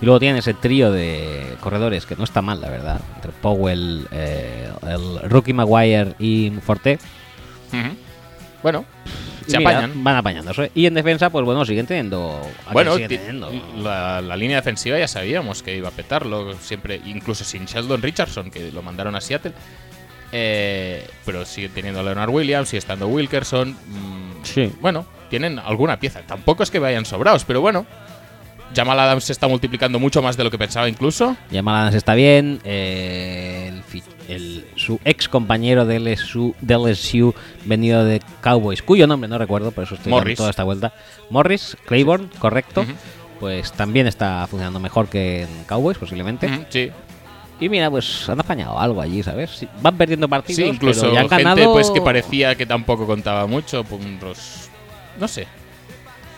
Y 0.00 0.04
luego 0.04 0.20
tienen 0.20 0.36
ese 0.36 0.54
trío 0.54 0.92
de 0.92 1.56
corredores 1.60 2.04
que 2.06 2.14
no 2.14 2.24
está 2.24 2.42
mal, 2.42 2.60
la 2.60 2.68
verdad. 2.68 3.00
Entre 3.16 3.32
Powell, 3.32 4.06
eh, 4.12 4.68
el 4.86 5.30
Rookie 5.30 5.54
Maguire 5.54 6.14
y 6.18 6.52
Forte. 6.62 6.98
Bueno, 8.62 8.84
Se 9.48 9.58
mira, 9.58 9.70
apañan. 9.70 10.04
Van 10.04 10.16
apañándose. 10.16 10.70
Y 10.74 10.86
en 10.86 10.94
defensa, 10.94 11.30
pues 11.30 11.44
bueno, 11.44 11.64
siguen 11.64 11.86
teniendo. 11.86 12.40
¿a 12.66 12.72
Bueno, 12.72 12.94
siguen 12.94 13.08
teniendo? 13.08 13.50
la, 13.78 14.20
la 14.20 14.36
línea 14.36 14.56
defensiva 14.58 14.98
ya 14.98 15.08
sabíamos 15.08 15.62
que 15.62 15.76
iba 15.76 15.88
a 15.88 15.92
petarlo, 15.92 16.54
siempre, 16.58 17.00
incluso 17.06 17.44
sin 17.44 17.64
Sheldon 17.66 18.02
Richardson, 18.02 18.50
que 18.50 18.70
lo 18.70 18.82
mandaron 18.82 19.14
a 19.16 19.20
Seattle. 19.20 19.52
Eh, 20.30 21.06
pero 21.24 21.44
siguen 21.44 21.70
teniendo 21.72 22.00
a 22.00 22.02
Leonard 22.02 22.30
Williams, 22.30 22.68
sigue 22.68 22.78
estando 22.78 23.06
Wilkerson. 23.08 23.70
mm, 23.70 24.44
Sí. 24.44 24.72
Bueno, 24.80 25.06
tienen 25.30 25.58
alguna 25.58 25.98
pieza. 25.98 26.20
Tampoco 26.22 26.62
es 26.62 26.70
que 26.70 26.78
vayan 26.78 27.04
sobrados, 27.04 27.44
pero 27.44 27.60
bueno. 27.60 27.86
Jamal 28.74 28.98
Adams 29.00 29.24
se 29.24 29.32
está 29.32 29.48
multiplicando 29.48 29.98
mucho 29.98 30.22
más 30.22 30.36
de 30.36 30.44
lo 30.44 30.50
que 30.50 30.58
pensaba 30.58 30.88
incluso. 30.88 31.36
Jamal 31.52 31.76
Adams 31.82 31.94
está 31.96 32.14
bien. 32.14 32.60
eh, 32.64 33.72
el 34.28 34.64
su 34.76 35.00
ex 35.04 35.28
compañero 35.28 35.86
de 35.86 35.98
LSU, 35.98 36.54
de 36.60 36.74
LSU, 36.76 37.34
venido 37.64 38.04
de 38.04 38.20
Cowboys, 38.42 38.82
cuyo 38.82 39.06
nombre 39.06 39.28
no 39.28 39.38
recuerdo, 39.38 39.70
por 39.72 39.84
eso 39.84 39.94
estoy 39.94 40.10
dando 40.10 40.20
Morris. 40.20 40.36
toda 40.36 40.50
esta 40.50 40.64
vuelta. 40.64 40.92
Morris, 41.30 41.76
Claiborne, 41.86 42.28
correcto. 42.38 42.84
Pues 43.40 43.72
también 43.72 44.06
está 44.06 44.46
funcionando 44.48 44.80
mejor 44.80 45.08
que 45.08 45.42
en 45.42 45.64
Cowboys, 45.66 45.96
posiblemente. 45.96 46.66
Sí, 46.68 46.90
Y 47.60 47.68
mira, 47.68 47.90
pues 47.90 48.28
han 48.28 48.38
apañado 48.40 48.78
algo 48.78 49.00
allí, 49.00 49.22
¿sabes? 49.22 49.64
Van 49.80 49.96
perdiendo 49.96 50.28
partidos, 50.28 50.56
sí 50.56 50.64
incluso 50.64 51.02
pero 51.02 51.14
ya 51.14 51.20
han 51.20 51.28
gente 51.28 51.44
ganado. 51.44 51.72
pues 51.72 51.90
que 51.90 52.00
parecía 52.02 52.54
que 52.56 52.66
tampoco 52.66 53.06
contaba 53.06 53.46
mucho. 53.46 53.82
pues, 53.84 54.68
no 55.18 55.26
sé. 55.26 55.46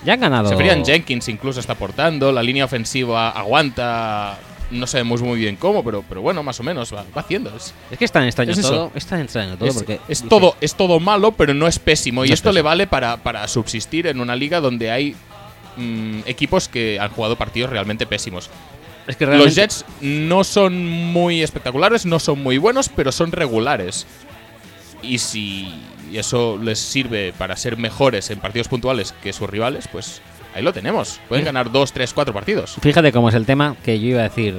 Ya 0.04 0.14
han 0.14 0.20
ganado. 0.20 0.48
Jenkins 0.86 1.28
incluso 1.28 1.60
está 1.60 1.74
aportando. 1.74 2.32
La 2.32 2.42
línea 2.42 2.64
ofensiva 2.64 3.30
aguanta 3.30 4.38
no 4.70 4.86
sabemos 4.86 5.20
muy 5.20 5.38
bien 5.40 5.56
cómo, 5.56 5.82
pero, 5.84 6.04
pero 6.08 6.22
bueno, 6.22 6.42
más 6.42 6.58
o 6.60 6.62
menos 6.62 6.94
va, 6.94 7.04
va 7.16 7.22
haciendo. 7.22 7.54
Es, 7.56 7.74
Es 7.90 7.98
que 7.98 8.04
es 8.04 8.12
tan 8.12 8.24
extraño 8.24 8.52
Es 8.52 8.58
eso. 8.58 8.70
todo. 8.70 8.92
Es 8.94 9.04
tan 9.06 9.20
extraño 9.20 9.56
todo 9.56 9.68
es- 9.68 9.74
porque. 9.74 10.00
es 10.08 10.22
todo, 10.22 10.56
es 10.60 10.74
todo 10.74 11.00
malo, 11.00 11.32
pero 11.32 11.54
no 11.54 11.66
es 11.66 11.78
pésimo. 11.78 12.24
Y 12.24 12.28
No 12.28 12.34
esto 12.34 12.52
le 12.52 12.62
vale 12.62 12.86
para, 12.86 13.16
para 13.18 13.46
subsistir 13.48 14.06
en 14.06 14.20
una 14.20 14.36
liga 14.36 14.60
donde 14.60 14.90
hay 14.90 15.16
mm, 15.76 16.20
equipos 16.26 16.68
que 16.68 16.98
han 17.00 17.10
jugado 17.10 17.36
partidos 17.36 17.70
realmente 17.70 18.06
pésimos. 18.06 18.48
Es 19.06 19.16
que 19.16 19.26
Los. 19.26 19.54
Jets 19.56 19.84
no 20.00 20.44
son 20.44 20.86
muy 20.86 21.42
espectaculares, 21.42 22.06
no 22.06 22.20
son 22.20 22.40
muy 22.42 22.58
buenos, 22.58 22.88
pero 22.88 23.10
son 23.10 23.32
regulares. 23.32 24.06
Y 25.02 25.18
si 25.18 25.74
eso 26.18 26.59
les 26.62 26.79
sirve 26.79 27.33
para 27.37 27.57
ser 27.57 27.77
mejores 27.77 28.31
en 28.31 28.38
partidos 28.40 28.68
puntuales 28.68 29.12
que 29.23 29.33
sus 29.33 29.49
rivales, 29.49 29.88
pues 29.88 30.20
ahí 30.55 30.62
lo 30.62 30.73
tenemos. 30.73 31.20
Pueden 31.29 31.44
ganar 31.44 31.70
dos, 31.70 31.92
tres, 31.92 32.12
cuatro 32.14 32.33
partidos. 32.35 32.77
Fíjate 32.81 33.12
cómo 33.12 33.29
es 33.29 33.35
el 33.35 33.46
tema 33.46 33.77
que 33.85 33.99
yo 34.01 34.09
iba 34.09 34.20
a 34.20 34.25
decir. 34.25 34.55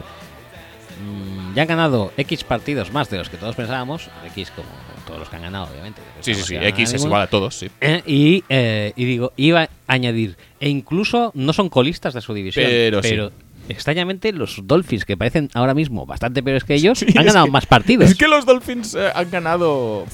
mm, 1.03 1.55
ya 1.55 1.63
han 1.63 1.67
ganado 1.67 2.11
X 2.17 2.43
partidos 2.43 2.91
más 2.91 3.09
de 3.09 3.17
los 3.17 3.29
que 3.29 3.37
todos 3.37 3.55
pensábamos. 3.55 4.09
X 4.27 4.51
como 4.55 4.67
todos 5.05 5.19
los 5.19 5.29
que 5.29 5.35
han 5.35 5.41
ganado, 5.41 5.67
obviamente. 5.71 6.01
Sí, 6.21 6.33
sí, 6.35 6.41
sí. 6.43 6.55
X 6.55 6.93
es 6.93 7.03
igual 7.03 7.21
a 7.23 7.27
todos, 7.27 7.55
sí. 7.55 7.69
Eh, 7.81 8.01
y, 8.05 8.43
eh, 8.49 8.93
y 8.95 9.05
digo, 9.05 9.33
iba 9.35 9.63
a 9.63 9.69
añadir, 9.87 10.37
e 10.59 10.69
incluso 10.69 11.31
no 11.33 11.53
son 11.53 11.69
colistas 11.69 12.13
de 12.13 12.21
su 12.21 12.33
división, 12.33 12.67
Pero 12.69 13.01
sí. 13.01 13.17
extrañamente 13.67 14.31
los 14.31 14.59
Dolphins, 14.63 15.03
que 15.03 15.17
parecen 15.17 15.49
ahora 15.55 15.73
mismo 15.73 16.05
bastante 16.05 16.43
peores 16.43 16.63
que 16.63 16.75
ellos, 16.75 16.99
Sí, 16.99 17.07
han 17.17 17.25
ganado 17.25 17.45
que- 17.45 17.51
más 17.51 17.65
partidos. 17.65 18.09
Es 18.11 18.15
que 18.15 18.27
los 18.27 18.45
Dolphins 18.45 18.93
eh, 18.95 19.09
han 19.13 19.29
ganado. 19.31 20.05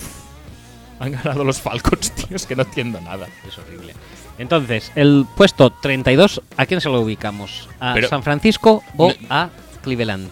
Han 0.99 1.11
ganado 1.11 1.43
los 1.43 1.61
Falcons, 1.61 2.11
tío. 2.15 2.35
Es 2.35 2.45
que 2.45 2.55
no 2.55 2.63
entiendo 2.63 2.99
nada. 3.01 3.27
Es 3.47 3.57
horrible. 3.57 3.93
Entonces, 4.39 4.91
el 4.95 5.25
puesto 5.35 5.69
32, 5.71 6.41
¿a 6.57 6.65
quién 6.65 6.81
se 6.81 6.89
lo 6.89 7.01
ubicamos? 7.01 7.69
¿A 7.79 7.93
Pero- 7.93 8.07
San 8.07 8.23
Francisco 8.23 8.83
o 8.97 9.09
No- 9.09 9.15
a 9.29 9.49
Cleveland? 9.83 10.29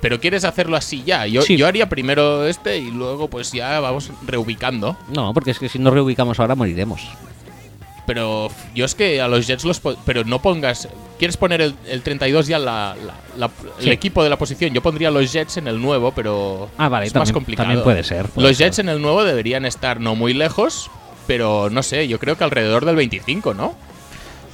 Pero 0.00 0.20
quieres 0.20 0.44
hacerlo 0.44 0.76
así 0.76 1.02
ya. 1.04 1.26
Yo, 1.26 1.42
Sí. 1.42 1.56
yo 1.56 1.66
haría 1.66 1.88
primero 1.88 2.46
este 2.46 2.78
y 2.78 2.90
luego, 2.90 3.28
pues 3.28 3.50
ya 3.52 3.80
vamos 3.80 4.10
reubicando. 4.26 4.96
No, 5.08 5.32
porque 5.34 5.50
es 5.52 5.58
que 5.58 5.68
si 5.68 5.78
no 5.78 5.90
reubicamos 5.90 6.38
ahora 6.38 6.54
moriremos. 6.54 7.00
Pero 8.06 8.48
yo 8.74 8.84
es 8.84 8.94
que 8.94 9.20
a 9.20 9.26
los 9.28 9.46
Jets 9.46 9.64
los. 9.64 9.80
po- 9.80 9.96
Pero 10.04 10.22
no 10.24 10.40
pongas. 10.40 10.88
¿Quieres 11.18 11.36
poner 11.36 11.60
el, 11.62 11.74
el 11.88 12.02
32 12.02 12.46
ya 12.46 12.58
la, 12.58 12.94
la- 13.06 13.14
la- 13.36 13.48
Sí. 13.78 13.86
el 13.86 13.92
equipo 13.92 14.22
de 14.22 14.30
la 14.30 14.36
posición? 14.36 14.72
Yo 14.74 14.82
pondría 14.82 15.10
los 15.10 15.32
Jets 15.32 15.56
en 15.56 15.66
el 15.68 15.80
nuevo, 15.80 16.12
pero. 16.12 16.68
Ah, 16.78 16.88
vale, 16.88 17.06
es 17.06 17.14
más 17.14 17.32
complicado. 17.32 17.66
también 17.68 17.82
puede 17.84 18.02
ser, 18.04 18.26
puede 18.28 18.48
los 18.48 18.56
ser. 18.56 18.66
Jets 18.66 18.78
en 18.80 18.88
el 18.90 19.00
nuevo 19.00 19.24
deberían 19.24 19.64
estar 19.64 20.00
no 20.00 20.14
muy 20.14 20.34
lejos, 20.34 20.90
pero 21.26 21.70
no 21.70 21.82
sé, 21.82 22.06
yo 22.08 22.18
creo 22.18 22.36
que 22.36 22.44
alrededor 22.44 22.84
del 22.84 22.96
25, 22.96 23.54
¿no? 23.54 23.74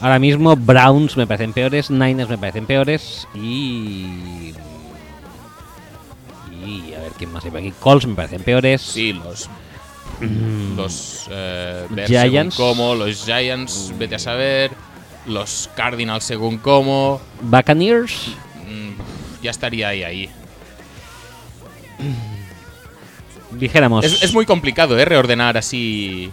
Ahora 0.01 0.19
mismo 0.19 0.57
Browns 0.57 1.17
me 1.17 1.27
parecen 1.27 1.53
peores, 1.53 1.91
Niners 1.91 2.29
me 2.29 2.37
parecen 2.39 2.67
peores 2.67 3.29
y... 3.35 4.53
Y 6.65 6.95
a 6.95 7.01
ver 7.01 7.13
quién 7.19 7.33
más 7.33 7.45
hay 7.45 7.51
por 7.51 7.61
aquí. 7.61 7.73
Colts 7.81 8.07
me 8.07 8.15
parecen 8.15 8.43
peores. 8.43 8.81
Sí, 8.83 9.13
los. 9.13 9.49
Los. 10.77 11.27
Eh, 11.31 11.87
Mm. 11.91 11.99
Giants. 12.07 12.57
cómo, 12.57 12.95
los 12.95 13.25
Giants, 13.25 13.93
vete 13.99 14.15
a 14.15 14.19
saber. 14.19 14.71
Los 15.27 15.71
Cardinals 15.75 16.25
según 16.25 16.59
cómo. 16.59 17.21
Buccaneers. 17.43 18.35
mm, 18.67 19.43
ya 19.43 19.51
estaría 19.51 19.89
ahí, 19.89 20.03
ahí. 20.03 20.31
Dijéramos... 23.53 24.05
Es, 24.05 24.23
es 24.23 24.33
muy 24.35 24.47
complicado, 24.47 24.99
¿eh? 24.99 25.05
Reordenar 25.05 25.57
así. 25.57 26.31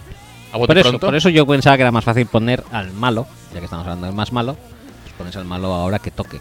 A 0.52 0.56
bote 0.56 0.68
por, 0.68 0.78
eso, 0.78 0.88
pronto. 0.88 1.06
por 1.06 1.14
eso 1.14 1.28
yo 1.28 1.46
pensaba 1.46 1.76
que 1.76 1.82
era 1.82 1.92
más 1.92 2.04
fácil 2.04 2.26
poner 2.26 2.64
al 2.72 2.92
malo, 2.92 3.26
ya 3.52 3.60
que 3.60 3.66
estamos 3.66 3.84
hablando 3.86 4.06
del 4.06 4.16
más 4.16 4.32
malo, 4.32 4.56
pues 5.02 5.14
pones 5.16 5.36
al 5.36 5.44
malo 5.44 5.72
ahora 5.72 5.98
que 6.00 6.10
toque. 6.10 6.40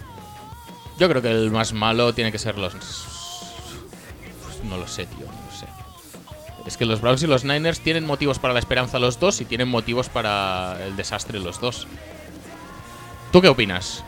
Yo 0.97 1.07
creo 1.09 1.21
que 1.21 1.29
el 1.29 1.51
más 1.51 1.73
malo 1.73 2.13
tiene 2.13 2.31
que 2.31 2.39
ser 2.39 2.57
los. 2.57 2.73
No 4.63 4.77
lo 4.77 4.87
sé, 4.87 5.05
tío, 5.05 5.25
no 5.25 5.45
lo 5.45 5.55
sé. 5.55 5.67
Es 6.65 6.75
que 6.75 6.85
los 6.85 7.01
Browns 7.01 7.23
y 7.23 7.27
los 7.27 7.45
Niners 7.45 7.81
tienen 7.81 8.05
motivos 8.05 8.39
para 8.39 8.53
la 8.53 8.59
esperanza 8.59 8.99
los 8.99 9.19
dos 9.19 9.39
y 9.41 9.45
tienen 9.45 9.67
motivos 9.67 10.09
para 10.09 10.77
el 10.85 10.95
desastre 10.95 11.39
los 11.39 11.61
dos. 11.61 11.87
¿Tú 13.31 13.41
qué 13.41 13.47
opinas? 13.47 14.03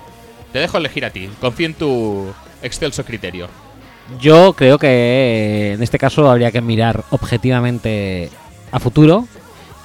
Te 0.52 0.60
dejo 0.60 0.78
elegir 0.78 1.06
a 1.06 1.12
ti. 1.12 1.30
Confío 1.40 1.68
en 1.68 1.74
tu 1.74 2.34
excelso 2.62 3.06
criterio. 3.06 3.48
Yo 4.20 4.54
creo 4.54 4.78
que 4.78 4.88
eh, 4.88 5.74
en 5.74 5.84
este 5.84 5.98
caso 5.98 6.30
habría 6.30 6.52
que 6.52 6.62
mirar 6.62 7.04
objetivamente 7.12 8.30
a 8.72 8.80
futuro. 8.80 9.28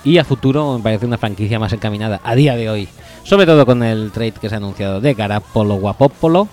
Y 0.05 0.18
a 0.18 0.25
futuro 0.25 0.77
me 0.77 0.83
parece 0.83 1.07
una 1.07 1.18
franquicia 1.18 1.59
más 1.59 1.72
encaminada 1.72 2.20
a 2.22 2.35
día 2.35 2.57
de 2.57 2.70
hoy. 2.70 2.88
Sobre 3.25 3.44
todo 3.46 3.66
con 3.66 3.83
el 3.83 4.12
trade 4.12 4.33
que 4.33 4.49
se 4.49 4.55
ha 4.55 4.59
anunciado 4.59 5.01
de 5.01 5.14
Garapolo 5.14 5.75
Guapopolo. 5.77 6.49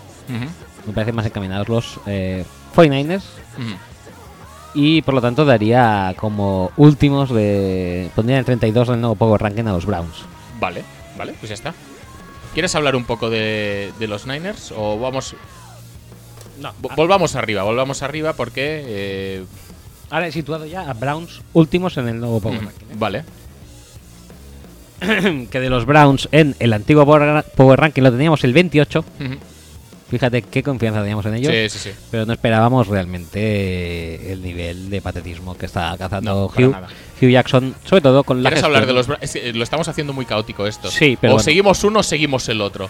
Me 0.85 0.93
parecen 0.93 1.15
más 1.15 1.25
encaminados 1.25 1.69
los 1.69 1.99
eh, 2.05 2.45
49ers. 2.75 3.23
Ujú. 3.57 3.75
Y 4.75 5.03
por 5.03 5.13
lo 5.13 5.21
tanto 5.21 5.45
daría 5.45 6.15
como 6.17 6.71
últimos 6.77 7.29
de... 7.31 8.09
Pondría 8.15 8.37
en 8.37 8.39
el 8.39 8.45
32 8.45 8.87
del 8.87 9.01
nuevo 9.01 9.15
Power 9.15 9.39
Ranking 9.39 9.65
a 9.65 9.73
los 9.73 9.85
Browns. 9.85 10.25
Vale, 10.59 10.83
vale, 11.15 11.35
pues 11.39 11.49
ya 11.49 11.53
está. 11.53 11.73
¿Quieres 12.53 12.75
hablar 12.75 12.95
un 12.95 13.05
poco 13.05 13.29
de, 13.29 13.91
de 13.99 14.07
los 14.07 14.25
Niners? 14.27 14.71
O 14.75 14.99
vamos. 14.99 15.35
No. 16.59 16.71
Volvamos 16.95 17.35
arriba, 17.35 17.63
volvamos 17.63 18.01
arriba 18.03 18.33
porque. 18.33 18.83
eh, 18.85 19.43
Ahora 20.09 20.27
he 20.27 20.31
situado 20.31 20.65
ya 20.67 20.81
a 20.89 20.93
Browns 20.93 21.41
últimos 21.53 21.97
en 21.97 22.07
el 22.07 22.19
nuevo 22.19 22.39
Power 22.39 22.57
ujú, 22.59 22.65
Ranking. 22.67 22.85
¿eh? 22.85 22.95
Vale. 22.95 23.23
que 25.49 25.59
de 25.59 25.69
los 25.69 25.85
Browns 25.85 26.29
en 26.31 26.55
el 26.59 26.71
antiguo 26.73 27.05
Power 27.05 27.79
Ranking 27.79 28.03
lo 28.03 28.11
teníamos 28.11 28.43
el 28.43 28.53
28. 28.53 28.99
Ujú. 28.99 29.35
Fíjate 30.09 30.43
qué 30.43 30.61
confianza 30.61 30.99
teníamos 31.01 31.25
en 31.25 31.33
ellos. 31.35 31.51
Sí, 31.51 31.79
sí, 31.79 31.89
sí. 31.89 31.95
Pero 32.11 32.27
no 32.27 32.33
esperábamos 32.33 32.87
realmente 32.87 34.31
el 34.31 34.43
nivel 34.43 34.91
de 34.91 35.01
patetismo 35.01 35.57
que 35.57 35.65
está 35.65 35.95
cazando 35.97 36.31
No, 36.31 36.45
Hugh, 36.67 36.71
nada. 36.71 36.87
Hugh 37.25 37.31
Jackson, 37.31 37.75
sobre 37.85 38.01
todo 38.01 38.23
con 38.23 38.43
la 38.43 38.49
¿Quieres 38.49 38.63
gestión. 38.63 38.75
hablar 38.83 38.87
de 38.87 38.93
los 38.93 39.21
es 39.21 39.31
que 39.33 39.53
lo 39.53 39.63
estamos 39.63 39.87
haciendo 39.87 40.13
muy 40.13 40.25
caótico 40.25 40.65
esto. 40.67 40.89
Sí, 40.89 41.17
pero 41.19 41.33
O 41.33 41.35
bueno. 41.35 41.43
seguimos 41.43 41.83
uno 41.83 41.99
o 41.99 42.03
seguimos 42.03 42.47
el 42.49 42.61
otro. 42.61 42.89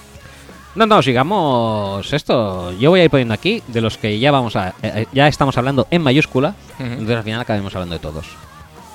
No, 0.76 0.86
no, 0.88 1.02
sigamos 1.04 2.12
esto. 2.14 2.72
Yo 2.80 2.90
voy 2.90 3.02
a 3.02 3.04
ir 3.04 3.10
poniendo 3.12 3.34
aquí 3.34 3.62
de 3.68 3.82
los 3.82 3.98
que 3.98 4.18
ya 4.18 4.32
vamos 4.32 4.56
a 4.56 4.70
eh, 4.82 4.92
eh, 4.96 5.06
ya 5.14 5.28
estamos 5.28 5.56
hablando 5.58 5.88
en 5.92 6.02
mayúscula, 6.02 6.56
entonces 6.80 7.16
al 7.16 7.24
final 7.24 7.42
acabemos 7.42 7.76
hablando 7.76 7.94
de 7.96 8.00
todos. 8.00 8.26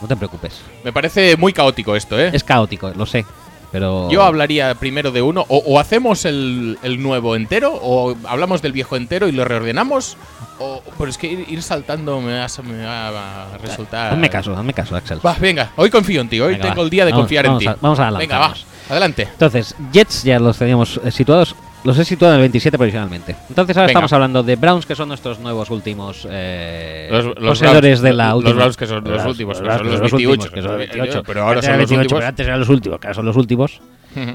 No 0.03 0.09
te 0.09 0.17
preocupes. 0.17 0.61
Me 0.85 0.93
parece 0.93 1.37
muy 1.37 1.53
caótico 1.53 1.95
esto, 1.97 2.19
¿eh? 2.21 2.31
Es 2.33 2.43
caótico, 2.45 2.91
lo 2.97 3.07
sé, 3.07 3.25
pero 3.73 4.11
Yo 4.11 4.23
hablaría 4.23 4.75
primero 4.75 5.11
de 5.11 5.23
uno. 5.23 5.45
O, 5.49 5.59
o 5.59 5.79
hacemos 5.79 6.25
el, 6.25 6.79
el 6.83 7.03
nuevo 7.03 7.37
entero, 7.37 7.79
o 7.81 8.17
hablamos 8.27 8.63
del 8.63 8.73
viejo 8.73 8.97
entero 8.97 9.29
y 9.29 9.33
lo 9.33 9.45
reordenamos. 9.45 10.17
O, 10.61 10.83
pero 10.97 11.11
es 11.11 11.19
que 11.19 11.27
ir, 11.29 11.45
ir 11.49 11.63
saltando 11.63 12.21
me 12.21 12.37
va, 12.39 12.45
a- 12.47 12.63
me 12.63 12.85
va 12.85 13.55
a 13.55 13.59
resultar. 13.59 14.13
hazme 14.13 14.29
caso, 14.31 14.57
hazme 14.57 14.73
caso, 14.75 14.97
Axel. 14.97 15.21
Va, 15.25 15.35
venga, 15.39 15.71
hoy 15.77 15.91
confío 15.91 16.21
en 16.21 16.29
ti. 16.29 16.41
Hoy 16.41 16.55
Venga, 16.55 16.65
tengo 16.65 16.77
va. 16.79 16.83
el 16.85 16.91
día 16.91 17.05
de 17.05 17.13
Vamos, 17.13 17.23
confiar 17.25 17.47
vamos 17.47 17.63
en 17.65 17.73
ti. 17.75 17.79
vamos 17.81 17.99
a 18.01 18.11
Venga, 18.11 18.39
va, 18.39 18.55
adelante. 18.91 19.23
Entonces, 19.31 19.75
Jets 19.93 20.25
ya 20.25 20.39
los 20.41 20.59
teníamos 20.59 21.01
eh, 21.05 21.11
situados. 21.13 21.55
Los 21.85 21.97
he 21.99 22.05
situado 22.05 22.35
en 22.35 22.41
el 22.41 22.43
27 22.43 22.77
provisionalmente. 22.77 23.37
Entonces 23.49 23.77
ahora 23.77 23.87
Venga. 23.87 23.93
estamos 23.99 24.13
hablando 24.13 24.43
de 24.43 24.57
Browns, 24.57 24.85
que 24.85 24.95
son 24.97 25.09
nuestros 25.09 25.39
nuevos 25.39 25.71
últimos 25.71 26.27
eh, 26.31 27.09
Los- 27.11 27.25
los 27.27 27.37
poseedores 27.37 28.01
Browns- 28.01 28.03
de 28.03 28.13
la 28.13 28.27
los 28.31 28.37
última. 28.39 28.55
Browns 28.57 28.77
que 28.77 28.87
son 28.87 29.05
los 29.05 29.25
últimos, 29.27 29.59
que 29.61 29.65
son 29.67 29.87
los 29.87 30.01
28, 30.01 30.15
últimos, 30.17 30.51
que 30.51 30.63
son 30.63 30.71
los 30.73 30.79
28. 30.79 31.23
Pero 31.25 31.43
ahora 31.43 31.63
son 31.63 31.71
los 31.71 31.79
28, 31.79 32.01
últimos. 32.01 32.19
pero 32.19 32.29
antes 32.29 32.47
eran 32.47 32.61
los 32.61 32.69
últimos, 32.69 32.99
que 33.01 33.07
ahora 33.07 33.15
son 33.15 33.27
los 33.27 33.37
últimos. 33.37 33.81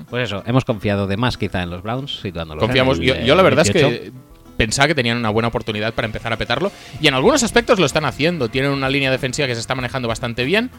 Pues 0.09 0.23
eso, 0.29 0.41
hemos 0.45 0.63
confiado 0.65 1.07
de 1.07 1.17
más 1.17 1.37
quizá 1.37 1.61
en 1.63 1.69
los 1.69 1.83
Browns, 1.83 2.19
situándolos. 2.21 2.61
en 2.63 2.67
Confiamos. 2.67 2.99
el, 2.99 3.05
Yo, 3.05 3.15
yo 3.17 3.35
la 3.35 3.43
verdad 3.43 3.63
28. 3.65 3.87
es 3.93 3.99
que 3.99 4.11
pensaba 4.55 4.87
que 4.87 4.95
tenían 4.95 5.17
una 5.17 5.29
buena 5.29 5.49
oportunidad 5.49 5.93
para 5.93 6.05
empezar 6.05 6.31
a 6.31 6.37
petarlo. 6.37 6.71
Y 7.01 7.07
en 7.07 7.13
algunos 7.13 7.43
aspectos 7.43 7.77
lo 7.79 7.85
están 7.85 8.05
haciendo. 8.05 8.47
Tienen 8.49 8.71
una 8.71 8.87
línea 8.87 9.11
defensiva 9.11 9.47
que 9.47 9.55
se 9.55 9.59
está 9.61 9.75
manejando 9.75 10.07
bastante 10.07 10.45
bien. 10.45 10.69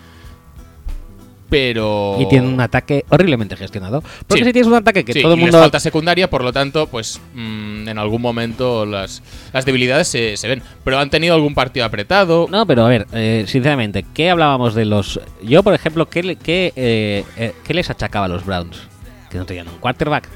Pero. 1.50 2.16
Y 2.20 2.26
tienen 2.28 2.52
un 2.52 2.60
ataque 2.60 3.04
horriblemente 3.10 3.56
gestionado. 3.56 4.02
Porque 4.26 4.42
Sí. 4.42 4.46
si 4.48 4.52
tienes 4.52 4.66
un 4.66 4.74
ataque 4.74 5.04
que 5.04 5.12
Sí, 5.12 5.22
todo 5.22 5.34
el 5.34 5.40
y 5.40 5.42
les 5.42 5.52
mundo. 5.52 5.60
falta 5.62 5.78
secundaria, 5.78 6.28
por 6.30 6.42
lo 6.42 6.52
tanto, 6.52 6.86
pues 6.88 7.20
mm, 7.34 7.88
en 7.88 7.98
algún 7.98 8.22
momento 8.22 8.86
las, 8.86 9.22
las 9.52 9.64
debilidades 9.64 10.08
se, 10.08 10.36
se 10.36 10.48
ven. 10.48 10.62
Pero 10.84 10.98
han 10.98 11.10
tenido 11.10 11.34
algún 11.34 11.54
partido 11.54 11.84
apretado. 11.86 12.48
No, 12.50 12.66
pero 12.66 12.84
a 12.86 12.88
ver, 12.88 13.06
eh, 13.12 13.44
sinceramente, 13.46 14.04
¿qué 14.14 14.30
hablábamos 14.30 14.74
de 14.74 14.84
los. 14.86 15.20
Yo, 15.42 15.62
por 15.62 15.74
ejemplo, 15.74 16.08
¿qué, 16.08 16.36
qué, 16.36 16.72
eh, 16.76 17.24
eh, 17.36 17.52
¿qué 17.64 17.74
les 17.74 17.90
achacaba 17.90 18.24
a 18.26 18.28
los 18.28 18.44
Browns? 18.44 18.78
Que 19.30 19.38
no 19.38 19.44
tenían 19.46 19.68
un 19.68 19.78
quarterback, 19.78 20.28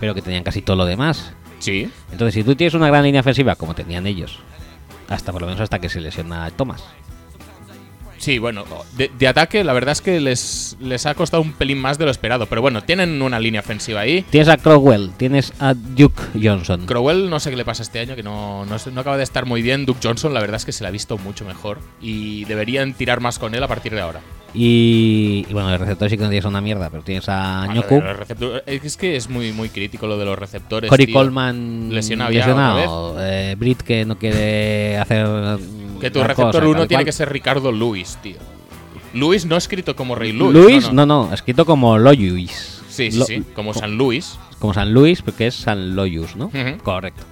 pero 0.00 0.14
que 0.14 0.22
tenían 0.22 0.42
casi 0.44 0.62
todo 0.62 0.76
lo 0.76 0.86
demás. 0.86 1.32
Sí. 1.58 1.90
Entonces, 2.10 2.34
si 2.34 2.42
tú 2.44 2.54
tienes 2.56 2.74
una 2.74 2.86
gran 2.86 3.02
línea 3.04 3.20
ofensiva, 3.20 3.54
como 3.56 3.74
tenían 3.74 4.06
ellos, 4.06 4.38
hasta 5.08 5.32
por 5.32 5.42
lo 5.42 5.46
menos 5.48 5.60
hasta 5.60 5.78
que 5.78 5.88
se 5.90 6.00
lesiona 6.00 6.48
Thomas. 6.50 6.82
Sí, 8.20 8.38
bueno, 8.38 8.64
de, 8.98 9.10
de 9.18 9.28
ataque 9.28 9.64
la 9.64 9.72
verdad 9.72 9.92
es 9.92 10.02
que 10.02 10.20
les, 10.20 10.76
les 10.78 11.06
ha 11.06 11.14
costado 11.14 11.42
un 11.42 11.54
pelín 11.54 11.78
más 11.78 11.96
de 11.96 12.04
lo 12.04 12.10
esperado. 12.10 12.44
Pero 12.46 12.60
bueno, 12.60 12.82
tienen 12.82 13.22
una 13.22 13.40
línea 13.40 13.62
ofensiva 13.62 14.00
ahí. 14.00 14.22
Tienes 14.28 14.48
a 14.50 14.58
Crowell, 14.58 15.10
tienes 15.16 15.54
a 15.58 15.72
Duke 15.72 16.22
Johnson. 16.40 16.84
Crowell 16.84 17.30
no 17.30 17.40
sé 17.40 17.48
qué 17.48 17.56
le 17.56 17.64
pasa 17.64 17.82
este 17.82 17.98
año, 17.98 18.14
que 18.14 18.22
no, 18.22 18.66
no, 18.66 18.76
no 18.92 19.00
acaba 19.00 19.16
de 19.16 19.24
estar 19.24 19.46
muy 19.46 19.62
bien. 19.62 19.86
Duke 19.86 20.00
Johnson 20.02 20.34
la 20.34 20.40
verdad 20.40 20.56
es 20.56 20.66
que 20.66 20.72
se 20.72 20.84
le 20.84 20.88
ha 20.88 20.90
visto 20.92 21.16
mucho 21.16 21.46
mejor. 21.46 21.78
Y 22.02 22.44
deberían 22.44 22.92
tirar 22.92 23.20
más 23.20 23.38
con 23.38 23.54
él 23.54 23.62
a 23.62 23.68
partir 23.68 23.94
de 23.94 24.02
ahora. 24.02 24.20
Y, 24.52 25.46
y 25.48 25.52
bueno, 25.52 25.72
el 25.72 25.78
receptor 25.78 26.10
sí 26.10 26.16
que 26.16 26.24
no 26.24 26.28
tienes 26.28 26.44
una 26.44 26.60
mierda, 26.60 26.90
pero 26.90 27.02
tienes 27.02 27.28
a 27.28 27.66
Vale, 27.66 27.74
Ñoku, 27.74 28.02
es 28.66 28.96
que 28.96 29.14
es 29.16 29.28
muy, 29.30 29.52
muy 29.52 29.68
crítico 29.68 30.06
lo 30.06 30.18
de 30.18 30.24
los 30.24 30.38
receptores. 30.38 30.88
Cory 30.90 31.06
tío. 31.06 31.14
Coleman 31.14 31.88
lesionado 31.90 32.30
lesionado, 32.32 33.16
eh, 33.20 33.54
Britt 33.56 33.82
que 33.82 34.04
no 34.04 34.18
quiere 34.18 34.98
hacer. 34.98 35.26
Que 36.00 36.10
tu 36.10 36.20
receptor 36.22 36.52
cosa, 36.62 36.66
1 36.66 36.78
tal 36.78 36.88
tiene 36.88 37.04
que 37.04 37.12
ser 37.12 37.30
Ricardo 37.32 37.70
Luis, 37.70 38.18
tío. 38.22 38.38
Luis 39.12 39.44
no 39.44 39.56
escrito 39.56 39.94
como 39.94 40.14
Rey 40.14 40.32
Luis. 40.32 40.52
Luis, 40.52 40.92
no, 40.92 41.06
no, 41.06 41.32
escrito 41.32 41.64
como 41.64 41.98
Loyus. 41.98 42.82
Sí, 42.88 43.10
sí, 43.12 43.18
Lo- 43.18 43.24
sí, 43.26 43.42
como 43.54 43.72
San 43.74 43.96
Luis. 43.96 44.38
Como 44.58 44.74
San 44.74 44.92
Luis, 44.92 45.22
porque 45.22 45.46
es 45.46 45.54
San 45.54 45.94
Loyus, 45.94 46.36
¿no? 46.36 46.50
Correcto. 46.82 47.22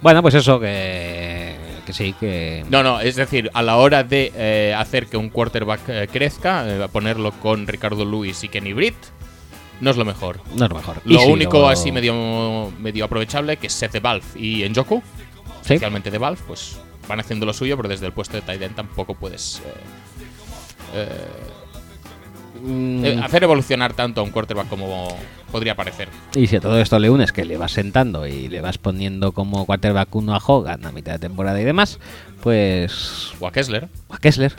Bueno, 0.00 0.20
pues 0.20 0.34
eso, 0.34 0.58
que, 0.58 1.54
que 1.92 2.04
sí, 2.04 2.14
que... 2.18 2.64
No, 2.70 2.82
no, 2.82 3.00
es 3.00 3.16
decir, 3.16 3.50
a 3.54 3.62
la 3.62 3.76
hora 3.76 4.04
de 4.04 4.32
eh, 4.34 4.74
hacer 4.76 5.06
que 5.06 5.16
un 5.16 5.28
quarterback 5.30 5.80
eh, 5.88 6.08
crezca, 6.12 6.64
eh, 6.68 6.88
ponerlo 6.90 7.32
con 7.32 7.66
Ricardo 7.66 8.04
Luis 8.04 8.42
y 8.44 8.48
Kenny 8.48 8.72
Britt, 8.72 8.94
no 9.80 9.90
es 9.90 9.96
lo 9.96 10.04
mejor. 10.04 10.40
No 10.54 10.64
es 10.66 10.70
lo 10.70 10.76
mejor. 10.76 11.00
Lo 11.04 11.24
único 11.24 11.68
así 11.68 11.90
medio, 11.92 12.72
medio 12.78 13.04
aprovechable 13.04 13.56
que 13.56 13.66
es 13.66 13.72
Seth 13.72 13.92
de 13.92 14.00
Valve 14.00 14.24
y 14.36 14.68
Njoku, 14.68 15.02
Sí. 15.62 15.74
especialmente 15.74 16.10
de 16.10 16.18
Valve, 16.18 16.40
pues 16.46 16.78
van 17.08 17.20
haciendo 17.20 17.46
lo 17.46 17.52
suyo, 17.52 17.76
pero 17.76 17.88
desde 17.88 18.06
el 18.06 18.12
puesto 18.12 18.36
de 18.36 18.42
tight 18.42 18.62
end 18.62 18.74
tampoco 18.76 19.14
puedes 19.14 19.60
Mm, 22.62 23.04
eh, 23.04 23.20
hacer 23.22 23.42
evolucionar 23.42 23.92
tanto 23.92 24.20
a 24.20 24.24
un 24.24 24.30
quarterback 24.30 24.68
como 24.68 25.08
podría 25.52 25.76
parecer. 25.76 26.08
Y 26.34 26.48
si 26.48 26.56
a 26.56 26.60
todo 26.60 26.80
esto 26.80 26.98
le 26.98 27.10
unes 27.10 27.30
que 27.30 27.44
le 27.44 27.56
vas 27.56 27.72
sentando 27.72 28.26
y 28.26 28.48
le 28.48 28.60
vas 28.60 28.78
poniendo 28.78 29.30
como 29.30 29.64
quarterback 29.66 30.12
uno 30.16 30.34
a 30.34 30.42
Hogan 30.44 30.84
a 30.84 30.90
mitad 30.90 31.12
de 31.12 31.18
temporada 31.20 31.60
y 31.60 31.64
demás, 31.64 32.00
pues... 32.42 33.32
O 33.38 33.46
a 33.46 33.52
Kessler. 33.52 33.88
A 34.08 34.18
Kessler. 34.18 34.52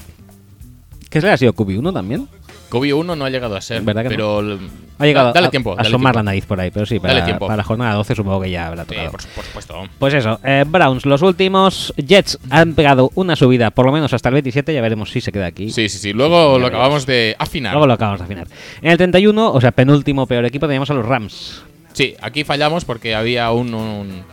Kessler 1.09 1.33
ha 1.33 1.37
sido 1.37 1.53
QB1 1.53 1.93
también. 1.93 2.29
Kobe 2.73 2.91
1 2.91 3.15
no 3.15 3.23
ha 3.23 3.29
llegado 3.29 3.55
a 3.55 3.61
ser, 3.61 3.83
¿Verdad 3.83 4.01
que 4.01 4.09
pero 4.09 4.39
l- 4.39 4.57
Ha 4.97 5.05
llegado 5.05 5.31
dale 5.31 5.45
a, 5.45 5.49
tiempo, 5.51 5.77
a 5.77 5.81
asomar 5.81 6.13
tiempo. 6.13 6.17
la 6.17 6.23
nariz 6.23 6.45
por 6.47 6.59
ahí, 6.59 6.71
pero 6.71 6.87
sí, 6.87 6.99
para, 6.99 7.55
la 7.55 7.63
jornada 7.63 7.93
12 7.93 8.15
supongo 8.15 8.41
que 8.41 8.49
ya 8.49 8.65
habrá 8.67 8.81
Sí, 8.83 8.89
tocado. 8.89 9.11
por, 9.11 9.21
su- 9.21 9.27
por 9.29 9.43
supuesto. 9.45 9.83
Pues 9.99 10.13
eso, 10.15 10.39
eh, 10.43 10.63
Browns, 10.67 11.05
los 11.05 11.21
últimos 11.21 11.93
Jets 11.97 12.39
han 12.49 12.73
pegado 12.73 13.11
una 13.13 13.35
subida, 13.35 13.69
por 13.69 13.85
lo 13.85 13.91
menos 13.91 14.11
hasta 14.11 14.29
el 14.29 14.33
27, 14.33 14.73
ya 14.73 14.81
veremos 14.81 15.11
si 15.11 15.21
se 15.21 15.31
queda 15.31 15.45
aquí. 15.45 15.69
Sí, 15.71 15.87
sí, 15.87 15.99
sí. 15.99 16.13
Luego 16.13 16.57
lo 16.57 16.65
acabamos 16.65 17.05
de 17.05 17.35
afinar. 17.37 17.73
Luego 17.73 17.85
lo 17.85 17.93
acabamos 17.93 18.21
de 18.21 18.25
afinar. 18.25 18.47
En 18.81 18.89
el 18.89 18.97
31, 18.97 19.51
o 19.53 19.61
sea, 19.61 19.71
penúltimo 19.71 20.25
peor 20.25 20.43
equipo, 20.45 20.65
teníamos 20.65 20.89
a 20.89 20.95
los 20.95 21.05
Rams. 21.05 21.61
Sí, 21.93 22.15
aquí 22.21 22.43
fallamos 22.43 22.85
porque 22.85 23.13
había 23.13 23.51
un, 23.51 23.73
un- 23.75 24.23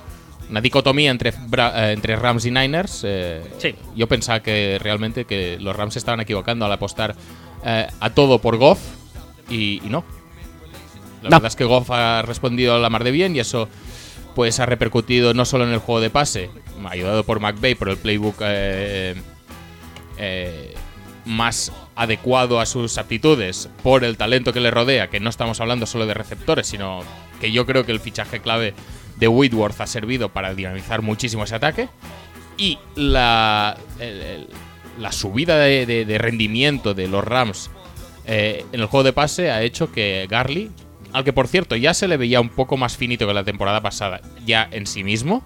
una 0.48 0.60
dicotomía 0.62 1.10
entre, 1.10 1.28
eh, 1.30 1.90
entre 1.92 2.16
Rams 2.16 2.46
y 2.46 2.50
Niners. 2.50 3.02
eh, 3.06 3.42
Sí. 3.58 3.74
Yo 3.94 4.06
pensaba 4.08 4.40
que 4.40 4.78
realmente 4.82 5.26
que 5.26 5.58
los 5.60 5.76
Rams 5.76 5.92
se 5.92 5.98
estaban 5.98 6.20
equivocando 6.20 6.64
al 6.64 6.72
apostar 6.72 7.14
eh, 7.64 7.86
a 8.00 8.10
todo 8.10 8.38
por 8.40 8.56
Goff 8.56 8.78
y, 9.48 9.80
y 9.84 9.88
no. 9.88 10.04
La 11.22 11.28
No. 11.30 11.36
verdad 11.36 11.48
es 11.48 11.56
que 11.56 11.64
Goff 11.64 11.90
ha 11.90 12.22
respondido 12.22 12.74
a 12.74 12.78
la 12.78 12.88
mar 12.90 13.04
de 13.04 13.10
bien 13.10 13.36
y 13.36 13.40
eso 13.40 13.68
pues 14.34 14.60
ha 14.60 14.66
repercutido 14.66 15.34
no 15.34 15.44
solo 15.44 15.64
en 15.66 15.72
el 15.72 15.78
juego 15.78 16.00
de 16.00 16.08
pase, 16.10 16.50
ayudado 16.88 17.24
por 17.24 17.40
McVay 17.40 17.74
por 17.74 17.88
el 17.88 17.96
playbook 17.98 18.36
eh, 18.40 19.14
eh, 20.18 20.74
más 21.26 21.72
adecuado 21.96 22.60
a 22.60 22.66
sus 22.66 22.96
aptitudes, 22.96 23.68
por 23.82 24.04
el 24.04 24.16
talento 24.16 24.52
que 24.52 24.60
le 24.60 24.70
rodea, 24.70 25.08
que 25.10 25.20
no 25.20 25.28
estamos 25.28 25.60
hablando 25.60 25.84
solo 25.84 26.06
de 26.06 26.14
receptores, 26.14 26.66
sino 26.66 27.00
que 27.40 27.52
yo 27.52 27.66
creo 27.66 27.84
que 27.84 27.92
el 27.92 28.00
fichaje 28.00 28.40
clave 28.40 28.72
de 29.16 29.28
Whitworth 29.28 29.78
ha 29.80 29.86
servido 29.86 30.30
para 30.30 30.54
dinamizar 30.54 31.02
muchísimo 31.02 31.44
ese 31.44 31.56
ataque. 31.56 31.88
Y 32.56 32.78
la, 32.94 33.76
el- 33.98 34.20
el- 34.22 34.48
la 35.00 35.12
subida 35.12 35.58
de, 35.58 36.16
rendimiento 36.18 36.94
de 36.94 37.08
los 37.08 37.24
Rams 37.24 37.70
eh, 38.26 38.64
en 38.72 38.80
el 38.80 38.86
juego 38.86 39.02
de 39.02 39.12
pase 39.12 39.50
ha 39.50 39.62
hecho 39.62 39.90
que 39.90 40.26
Garly, 40.28 40.70
al 41.12 41.24
que 41.24 41.32
por 41.32 41.48
cierto 41.48 41.74
ya 41.74 41.94
se 41.94 42.06
le 42.06 42.16
veía 42.16 42.40
un 42.40 42.50
poco 42.50 42.76
más 42.76 42.96
finito 42.96 43.26
que 43.26 43.34
la 43.34 43.44
temporada 43.44 43.80
pasada, 43.80 44.20
ya 44.44 44.68
en 44.70 44.86
sí 44.86 45.02
mismo, 45.02 45.42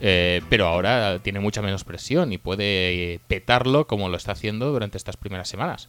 eh, 0.00 0.42
pero 0.50 0.66
ahora 0.66 1.20
tiene 1.20 1.40
mucha 1.40 1.62
menos 1.62 1.84
presión 1.84 2.32
y 2.32 2.38
puede 2.38 3.14
eh, 3.14 3.20
petarlo 3.26 3.86
como 3.86 4.08
lo 4.08 4.16
está 4.16 4.32
haciendo 4.32 4.70
durante 4.70 4.98
estas 4.98 5.16
primeras 5.16 5.48
semanas. 5.48 5.88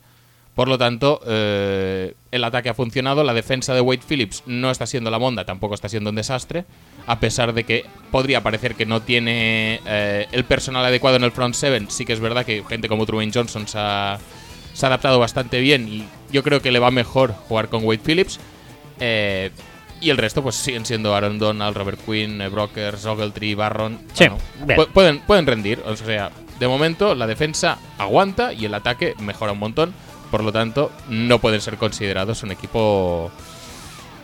Por 0.57 0.69
lo 0.69 0.79
tanto, 0.79 1.21
eh, 1.27 2.15
el 2.31 2.43
ataque 2.43 2.69
ha 2.69 2.73
funcionado, 2.73 3.23
la 3.23 3.35
defensa 3.35 3.75
de 3.75 3.81
Wade 3.81 4.01
Phillips 4.09 4.41
no 4.47 4.71
está 4.71 4.87
siendo 4.87 5.11
la 5.11 5.19
monda, 5.19 5.45
tampoco 5.45 5.75
está 5.75 5.87
siendo 5.87 6.09
un 6.09 6.15
desastre, 6.15 6.65
a 7.05 7.19
pesar 7.19 7.53
de 7.53 7.63
que 7.63 7.85
podría 8.09 8.41
parecer 8.41 8.73
que 8.73 8.87
no 8.87 9.03
tiene 9.03 9.79
eh, 9.85 10.25
el 10.31 10.45
personal 10.45 10.83
adecuado 10.83 11.15
en 11.17 11.23
el 11.25 11.31
front 11.31 11.53
seven. 11.53 11.91
Sí 11.91 12.05
que 12.05 12.13
es 12.13 12.19
verdad 12.19 12.43
que 12.43 12.63
gente 12.67 12.89
como 12.89 13.05
Truman 13.05 13.31
Johnson 13.31 13.67
se 13.67 13.77
ha, 13.77 14.17
se 14.73 14.83
ha 14.83 14.89
adaptado 14.89 15.19
bastante 15.19 15.59
bien 15.59 15.87
y 15.87 16.07
yo 16.31 16.41
creo 16.41 16.59
que 16.59 16.71
le 16.71 16.79
va 16.79 16.89
mejor 16.89 17.35
jugar 17.47 17.69
con 17.69 17.83
Wade 17.85 18.01
Phillips. 18.03 18.39
Eh, 18.99 19.51
y 20.01 20.09
el 20.09 20.17
resto, 20.17 20.41
pues 20.41 20.55
siguen 20.55 20.87
siendo 20.87 21.13
Aaron 21.13 21.37
Donald, 21.37 21.77
Robert 21.77 21.99
Quinn, 22.03 22.41
Brockers, 22.51 23.05
Ogletree, 23.05 23.53
Barron. 23.53 23.99
Sí, 24.13 24.25
Bueno, 24.65 24.87
pueden, 24.91 25.19
pueden 25.19 25.45
rendir. 25.45 25.83
O 25.85 25.95
sea, 25.95 26.31
de 26.59 26.67
momento 26.67 27.13
la 27.13 27.27
defensa 27.27 27.77
aguanta 27.99 28.53
y 28.53 28.65
el 28.65 28.73
ataque 28.73 29.13
mejora 29.19 29.51
un 29.51 29.59
montón. 29.59 29.93
Por 30.31 30.43
lo 30.43 30.51
tanto, 30.51 30.91
no 31.09 31.39
pueden 31.39 31.61
ser 31.61 31.77
considerados 31.77 32.43
un 32.43 32.51
equipo 32.51 33.31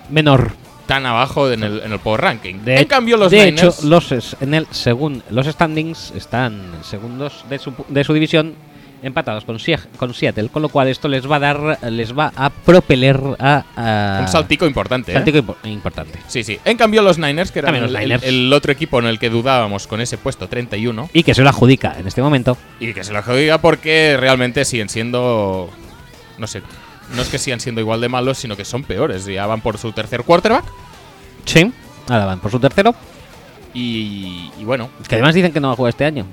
Menor. 0.10 0.52
tan 0.86 1.06
abajo 1.06 1.50
en 1.52 1.64
el, 1.64 1.82
en 1.82 1.92
el 1.94 2.00
Power 2.00 2.22
Ranking. 2.22 2.56
De, 2.66 2.78
en 2.82 2.88
cambio, 2.88 3.18
los 3.18 3.32
de 3.32 3.52
Niners. 3.52 3.80
hecho, 3.80 3.88
los, 3.88 4.36
en 4.42 4.54
el, 4.54 4.68
según 4.72 5.24
los 5.30 5.48
standings, 5.48 6.12
están 6.16 6.62
segundos 6.84 7.46
de 7.50 7.58
su, 7.60 7.74
de 7.88 8.04
su 8.04 8.14
división 8.14 8.54
empatados 9.02 9.44
con, 9.44 9.58
Sie- 9.60 9.78
con 9.98 10.14
Seattle, 10.14 10.48
con 10.48 10.62
lo 10.62 10.70
cual 10.70 10.88
esto 10.88 11.10
les 11.10 11.30
va 11.30 11.36
a 11.36 11.40
dar, 11.40 11.78
les 11.92 12.18
va 12.18 12.32
a 12.38 12.50
propeler 12.50 13.20
a, 13.38 13.66
a- 13.76 14.22
un 14.22 14.28
saltico 14.30 14.66
importante. 14.66 15.12
¿eh? 15.12 15.16
saltico 15.16 15.40
impo- 15.40 15.56
importante. 15.66 16.20
Sí, 16.28 16.42
sí. 16.46 16.58
En 16.64 16.78
cambio, 16.78 17.02
los 17.02 17.18
Niners, 17.18 17.52
que 17.52 17.60
eran 17.60 17.76
el, 17.76 17.92
Niners. 17.92 18.24
el- 18.24 18.46
el 18.46 18.54
otro 18.54 18.72
equipo 18.72 19.00
en 19.00 19.08
el 19.08 19.20
que 19.20 19.30
dudábamos 19.30 19.88
con 19.88 20.00
ese 20.00 20.18
puesto 20.18 20.48
31, 20.48 21.10
Y 21.12 21.24
que 21.24 21.34
se 21.34 21.42
lo 21.44 21.50
adjudica 21.50 21.96
en 22.00 22.08
este 22.08 22.22
momento. 22.22 22.58
y 22.80 22.94
que 22.94 23.04
se 23.04 23.12
lo 23.12 23.22
diga 23.36 23.58
porque 23.58 24.16
realmente 24.18 24.64
siguen 24.64 24.88
siendo. 24.88 25.70
No 26.38 26.48
sé. 26.48 26.62
No 27.16 27.22
es 27.22 27.30
que 27.30 27.38
sigan 27.38 27.60
siendo 27.60 27.82
igual 27.82 28.02
de 28.02 28.10
malos, 28.10 28.38
sino 28.38 28.56
que 28.56 28.66
son 28.66 28.84
peores. 28.84 29.26
Ya 29.26 29.46
van 29.46 29.62
por 29.62 29.78
su 29.78 29.92
tercer 29.92 30.24
quarterback. 30.24 30.66
Sí. 31.46 31.72
Ahora 32.10 32.26
van 32.26 32.40
por 32.40 32.52
su 32.52 32.60
tercero. 32.60 32.96
Y, 33.74 34.52
y 34.60 34.64
bueno, 34.66 34.90
Que 35.08 35.16
además 35.16 35.34
dicen 35.36 35.52
que 35.52 35.60
no 35.60 35.68
va 35.70 35.74
a 35.74 35.78
jugar 35.78 35.90
este 35.90 36.06
año. 36.06 36.26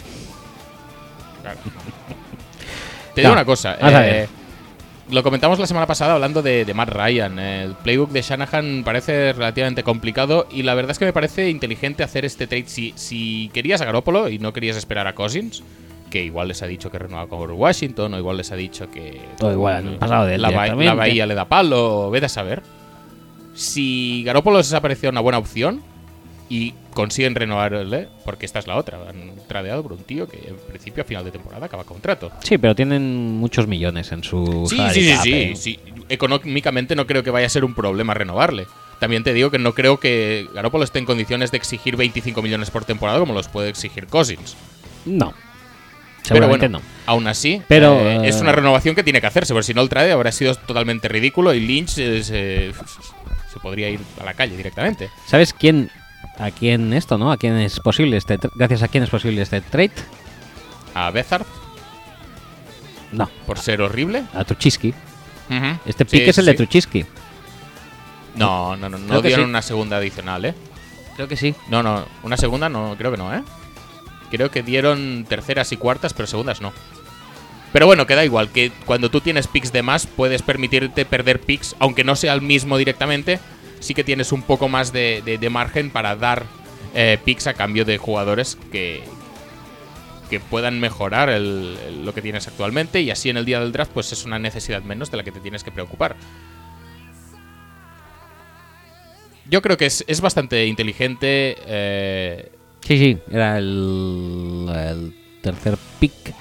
te 3.14 3.20
digo 3.22 3.32
una 3.32 3.44
cosa. 3.44 3.76
eh, 3.80 4.28
lo 5.10 5.22
comentamos 5.22 5.58
la 5.58 5.66
semana 5.66 5.86
pasada 5.86 6.14
hablando 6.14 6.42
de, 6.42 6.64
de 6.64 6.74
Matt 6.74 6.90
Ryan. 6.90 7.38
El 7.38 7.74
playbook 7.74 8.10
de 8.10 8.22
Shanahan 8.22 8.82
parece 8.84 9.32
relativamente 9.32 9.82
complicado 9.82 10.46
y 10.50 10.62
la 10.62 10.74
verdad 10.74 10.92
es 10.92 10.98
que 10.98 11.04
me 11.06 11.12
parece 11.12 11.50
inteligente 11.50 12.02
hacer 12.04 12.24
este 12.24 12.46
trade. 12.46 12.68
Si, 12.68 12.92
si 12.96 13.50
querías 13.52 13.80
a 13.80 13.84
Garoppolo 13.86 14.28
y 14.28 14.38
no 14.38 14.52
querías 14.52 14.76
esperar 14.76 15.06
a 15.08 15.14
Cousins, 15.14 15.62
que 16.10 16.24
igual 16.24 16.48
les 16.48 16.62
ha 16.62 16.66
dicho 16.66 16.90
que 16.90 16.98
renueva 16.98 17.26
con 17.28 17.50
Washington, 17.50 18.12
o 18.14 18.18
igual 18.18 18.36
les 18.36 18.50
ha 18.52 18.56
dicho 18.56 18.90
que. 18.90 19.20
O 19.40 19.50
igual 19.50 19.76
han 19.88 19.98
pasado 19.98 20.26
de 20.26 20.34
él 20.34 20.42
la, 20.42 20.50
ba- 20.50 20.66
la 20.74 20.94
Bahía 20.94 21.26
le 21.26 21.34
da 21.34 21.44
palo, 21.46 22.10
vete 22.10 22.26
a 22.26 22.28
saber. 22.28 22.62
Si 23.54 24.22
Garoppolo 24.24 24.58
les 24.58 24.72
ha 24.72 24.80
parecido 24.80 25.10
una 25.10 25.20
buena 25.20 25.38
opción 25.38 25.82
y 26.48 26.74
consiguen 26.94 27.34
renovarle, 27.34 28.08
porque 28.24 28.46
esta 28.46 28.58
es 28.58 28.66
la 28.66 28.76
otra, 28.76 28.98
han 29.08 29.32
tradeado 29.46 29.82
por 29.82 29.92
un 29.92 30.02
tío 30.02 30.26
que 30.28 30.38
en 30.48 30.56
principio 30.68 31.02
a 31.02 31.06
final 31.06 31.24
de 31.24 31.30
temporada 31.30 31.66
acaba 31.66 31.84
contrato. 31.84 32.30
Sí, 32.42 32.58
pero 32.58 32.74
tienen 32.74 33.32
muchos 33.38 33.66
millones 33.66 34.10
en 34.12 34.24
su 34.24 34.66
Sí, 34.68 34.76
sí, 34.92 35.00
sí, 35.02 35.16
sí, 35.22 35.32
eh. 35.32 35.52
sí. 35.56 35.78
Económicamente 36.08 36.96
no 36.96 37.06
creo 37.06 37.22
que 37.22 37.30
vaya 37.30 37.46
a 37.46 37.50
ser 37.50 37.64
un 37.64 37.74
problema 37.74 38.14
renovarle. 38.14 38.66
También 38.98 39.22
te 39.22 39.32
digo 39.32 39.50
que 39.50 39.58
no 39.58 39.74
creo 39.74 39.98
que 40.00 40.46
Garoppolo 40.54 40.84
esté 40.84 40.98
en 40.98 41.06
condiciones 41.06 41.50
de 41.50 41.56
exigir 41.56 41.96
25 41.96 42.42
millones 42.42 42.70
por 42.70 42.84
temporada 42.84 43.18
como 43.18 43.32
los 43.32 43.48
puede 43.48 43.68
exigir 43.68 44.06
Cousins. 44.06 44.56
No. 45.06 45.32
Pero 46.28 46.46
bueno, 46.48 46.68
no. 46.68 46.80
aún 47.06 47.26
así, 47.26 47.62
Pero, 47.68 47.94
eh, 48.00 48.16
eh, 48.24 48.28
es 48.28 48.40
una 48.40 48.52
renovación 48.52 48.94
que 48.94 49.02
tiene 49.02 49.20
que 49.20 49.26
hacerse, 49.26 49.52
porque 49.52 49.64
si 49.66 49.74
no 49.74 49.80
el 49.82 49.88
trade 49.88 50.12
habrá 50.12 50.30
sido 50.32 50.54
totalmente 50.54 51.08
ridículo 51.08 51.52
y 51.54 51.60
Lynch 51.60 51.98
eh, 51.98 52.22
se, 52.22 52.72
se 53.52 53.60
podría 53.60 53.88
ir 53.90 54.00
a 54.20 54.24
la 54.24 54.34
calle 54.34 54.56
directamente. 54.56 55.10
¿Sabes 55.26 55.52
quién? 55.52 55.90
¿A 56.38 56.50
quién 56.50 56.92
esto, 56.92 57.18
no? 57.18 57.32
¿A 57.32 57.36
quién 57.36 57.56
es 57.58 57.80
posible 57.80 58.16
este 58.16 58.38
Gracias 58.54 58.82
a 58.82 58.88
quién 58.88 59.02
es 59.04 59.10
posible 59.10 59.42
este 59.42 59.60
trade? 59.60 59.90
A 60.94 61.10
Bezard, 61.10 61.44
No, 63.12 63.28
por 63.46 63.58
ser 63.58 63.80
horrible. 63.82 64.24
a 64.34 64.44
Truchiski. 64.44 64.94
Este 65.84 66.04
Sí, 66.04 66.18
pick 66.18 66.28
es 66.28 66.34
sí, 66.36 66.40
el 66.40 66.46
de 66.46 66.52
sí. 66.52 66.56
Truchiski. 66.58 67.04
No, 68.36 68.76
no, 68.76 68.88
no, 68.88 68.98
no 68.98 69.20
dieron 69.22 69.46
sí. 69.46 69.50
una 69.50 69.62
segunda 69.62 69.96
adicional, 69.96 70.44
¿eh? 70.44 70.54
Creo 71.16 71.26
que 71.26 71.36
sí. 71.36 71.54
No, 71.68 71.82
no, 71.82 72.04
una 72.22 72.36
segunda 72.36 72.68
no, 72.68 72.94
creo 72.96 73.10
que 73.10 73.16
no, 73.16 73.34
¿eh? 73.34 73.42
Creo 74.30 74.50
que 74.50 74.62
dieron 74.62 75.26
terceras 75.28 75.72
y 75.72 75.76
cuartas, 75.76 76.14
pero 76.14 76.26
segundas 76.26 76.60
no. 76.60 76.72
Pero 77.72 77.86
bueno, 77.86 78.06
queda 78.06 78.24
igual, 78.24 78.50
que 78.50 78.72
cuando 78.84 79.10
tú 79.10 79.20
tienes 79.20 79.46
picks 79.46 79.72
de 79.72 79.82
más, 79.82 80.06
puedes 80.06 80.42
permitirte 80.42 81.04
perder 81.04 81.40
picks, 81.40 81.76
aunque 81.78 82.02
no 82.02 82.16
sea 82.16 82.32
el 82.34 82.42
mismo 82.42 82.78
directamente, 82.78 83.38
sí 83.78 83.94
que 83.94 84.02
tienes 84.02 84.32
un 84.32 84.42
poco 84.42 84.68
más 84.68 84.92
de, 84.92 85.48
margen 85.50 85.90
para 85.90 86.16
dar 86.16 86.44
eh, 86.94 87.18
picks 87.24 87.46
a 87.46 87.54
cambio 87.54 87.84
de 87.84 87.98
jugadores 87.98 88.58
que, 88.72 89.04
que 90.28 90.40
puedan 90.40 90.80
mejorar 90.80 91.28
lo 91.30 92.12
que 92.12 92.22
tienes 92.22 92.48
actualmente 92.48 93.00
y 93.02 93.10
así 93.10 93.30
en 93.30 93.36
el 93.36 93.44
día 93.44 93.60
del 93.60 93.72
draft 93.72 93.92
pues 93.92 94.12
es 94.12 94.24
una 94.24 94.38
necesidad 94.38 94.82
menos 94.82 95.10
de 95.10 95.16
la 95.16 95.24
que 95.24 95.32
te 95.32 95.40
tienes 95.40 95.62
que 95.62 95.70
preocupar. 95.70 96.16
Yo 99.48 99.62
creo 99.62 99.76
que 99.76 99.86
es, 99.86 100.04
es 100.06 100.20
bastante 100.20 100.66
inteligente. 100.66 101.56
eh, 101.66 102.52
Sí, 102.80 102.98
sí, 102.98 103.18
era 103.30 103.58
el, 103.58 104.68
el 104.74 105.14
tercer 105.42 105.76
pick. 105.98 106.34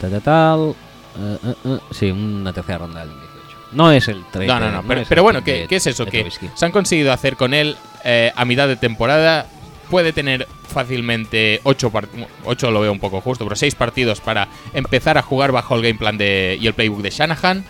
Tal, 0.00 0.10
tal, 0.10 0.22
tal. 0.22 0.74
Eh, 1.18 1.38
eh, 1.44 1.54
eh, 1.64 1.78
sí, 1.90 2.10
una 2.10 2.52
tercera 2.52 2.78
ronda 2.78 3.00
del 3.00 3.10
18. 3.10 3.58
No 3.72 3.92
es 3.92 4.08
el 4.08 4.22
3. 4.30 4.48
no, 4.48 4.60
no, 4.60 4.70
no. 4.70 4.82
Pero, 4.86 5.02
pero 5.08 5.22
bueno, 5.22 5.44
¿qué, 5.44 5.66
qué 5.68 5.76
es 5.76 5.86
eso? 5.86 6.06
Que 6.06 6.26
se 6.54 6.64
han 6.64 6.72
conseguido 6.72 7.12
hacer 7.12 7.36
con 7.36 7.54
él 7.54 7.76
eh, 8.04 8.32
a 8.34 8.44
mitad 8.44 8.68
de 8.68 8.76
temporada. 8.76 9.46
Puede 9.90 10.12
tener 10.12 10.46
fácilmente 10.68 11.60
8 11.64 11.92
8 12.44 12.70
lo 12.70 12.80
veo 12.80 12.92
un 12.92 13.00
poco 13.00 13.20
justo, 13.20 13.44
pero 13.44 13.56
6 13.56 13.74
partidos 13.74 14.20
para 14.20 14.46
empezar 14.72 15.18
a 15.18 15.22
jugar 15.22 15.50
bajo 15.50 15.74
el 15.74 15.82
game 15.82 15.98
plan 15.98 16.16
de, 16.16 16.56
y 16.60 16.66
el 16.66 16.74
playbook 16.74 17.02
de 17.02 17.10
Shanahan. 17.10 17.64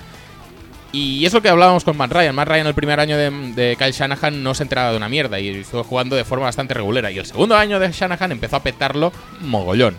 Y 0.93 1.25
es 1.25 1.33
lo 1.33 1.41
que 1.41 1.49
hablábamos 1.49 1.85
con 1.85 1.97
Matt 1.97 2.13
Ryan. 2.13 2.35
Matt 2.35 2.49
Ryan 2.49 2.67
el 2.67 2.75
primer 2.75 2.99
año 2.99 3.17
de, 3.17 3.77
Kyle 3.79 3.93
Shanahan 3.93 4.43
no 4.43 4.55
se 4.55 4.65
enteraba 4.65 4.91
de 4.91 4.97
una 4.97 5.09
mierda 5.09 5.39
y 5.39 5.49
estuvo 5.49 5.85
jugando 5.85 6.17
de 6.17 6.25
forma 6.25 6.47
bastante 6.47 6.75
regular. 6.75 7.11
Y 7.13 7.19
el 7.19 7.27
segundo 7.27 7.57
año 7.57 7.79
de 7.79 7.93
Shanahan 7.93 8.33
empezó 8.33 8.57
a 8.57 8.63
petarlo 8.63 9.13
mogollón. 9.41 9.95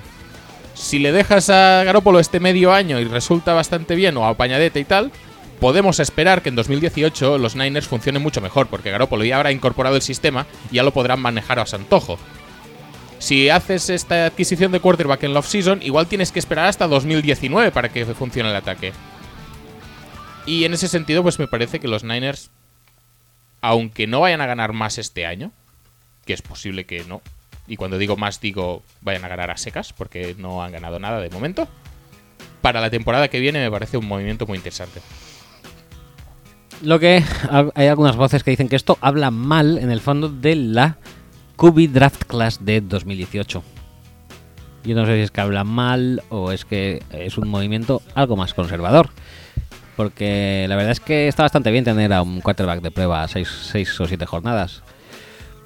Si 0.73 0.99
le 0.99 1.11
dejas 1.11 1.49
a 1.49 1.83
Garoppolo 1.83 2.19
este 2.19 2.39
medio 2.39 2.73
año 2.73 2.99
y 2.99 3.05
resulta 3.05 3.53
bastante 3.53 3.95
bien 3.95 4.17
o 4.17 4.25
apañadete 4.25 4.79
y 4.79 4.83
tal, 4.83 5.11
podemos 5.59 5.99
esperar 5.99 6.41
que 6.41 6.49
en 6.49 6.55
2018 6.55 7.37
los 7.37 7.55
Niners 7.55 7.87
funcionen 7.87 8.21
mucho 8.21 8.41
mejor, 8.41 8.67
porque 8.67 8.91
Garoppolo 8.91 9.23
ya 9.23 9.37
habrá 9.37 9.51
incorporado 9.51 9.95
el 9.95 10.01
sistema 10.01 10.45
y 10.71 10.75
ya 10.75 10.83
lo 10.83 10.91
podrán 10.91 11.21
manejar 11.21 11.59
a 11.59 11.65
su 11.65 11.75
antojo. 11.75 12.17
Si 13.19 13.49
haces 13.49 13.89
esta 13.89 14.25
adquisición 14.25 14.71
de 14.71 14.79
quarterback 14.79 15.23
en 15.23 15.33
la 15.33 15.39
off-season, 15.39 15.81
igual 15.83 16.07
tienes 16.07 16.31
que 16.31 16.39
esperar 16.39 16.65
hasta 16.65 16.87
2019 16.87 17.71
para 17.71 17.89
que 17.89 18.05
funcione 18.05 18.49
el 18.49 18.55
ataque. 18.55 18.93
Y 20.45 20.63
en 20.65 20.73
ese 20.73 20.87
sentido, 20.87 21.21
pues 21.23 21.39
me 21.39 21.47
parece 21.47 21.79
que 21.79 21.87
los 21.87 22.03
Niners, 22.03 22.49
aunque 23.61 24.07
no 24.07 24.21
vayan 24.21 24.41
a 24.41 24.47
ganar 24.47 24.73
más 24.73 24.97
este 24.97 25.25
año, 25.25 25.51
que 26.25 26.33
es 26.33 26.41
posible 26.41 26.85
que 26.85 27.03
no, 27.05 27.21
y 27.67 27.77
cuando 27.77 27.97
digo 27.97 28.17
más 28.17 28.41
digo 28.41 28.83
vayan 29.01 29.23
a 29.23 29.27
ganar 29.27 29.51
a 29.51 29.57
secas, 29.57 29.93
porque 29.93 30.35
no 30.37 30.63
han 30.63 30.71
ganado 30.71 30.99
nada 30.99 31.19
de 31.19 31.29
momento, 31.29 31.67
para 32.61 32.81
la 32.81 32.89
temporada 32.89 33.27
que 33.27 33.39
viene 33.39 33.59
me 33.59 33.71
parece 33.71 33.97
un 33.97 34.07
movimiento 34.07 34.45
muy 34.47 34.57
interesante. 34.57 34.99
Lo 36.81 36.99
que 36.99 37.23
ha- 37.49 37.69
hay 37.75 37.87
algunas 37.87 38.15
voces 38.15 38.43
que 38.43 38.51
dicen 38.51 38.67
que 38.67 38.75
esto 38.75 38.97
habla 39.01 39.29
mal, 39.29 39.77
en 39.77 39.91
el 39.91 40.01
fondo, 40.01 40.29
de 40.29 40.55
la 40.55 40.97
QB 41.57 41.89
Draft 41.91 42.23
Class 42.23 42.65
de 42.65 42.81
2018. 42.81 43.63
Yo 44.83 44.95
no 44.95 45.05
sé 45.05 45.15
si 45.15 45.21
es 45.21 45.29
que 45.29 45.41
habla 45.41 45.63
mal 45.63 46.23
o 46.29 46.51
es 46.51 46.65
que 46.65 47.03
es 47.11 47.37
un 47.37 47.47
movimiento 47.47 48.01
algo 48.15 48.35
más 48.35 48.55
conservador. 48.55 49.09
Porque 50.01 50.65
la 50.67 50.75
verdad 50.75 50.93
es 50.93 50.99
que 50.99 51.27
está 51.27 51.43
bastante 51.43 51.69
bien 51.69 51.83
tener 51.83 52.11
a 52.11 52.23
un 52.23 52.41
quarterback 52.41 52.81
de 52.81 52.89
prueba 52.89 53.27
6 53.27 53.99
o 53.99 54.07
7 54.07 54.25
jornadas. 54.25 54.81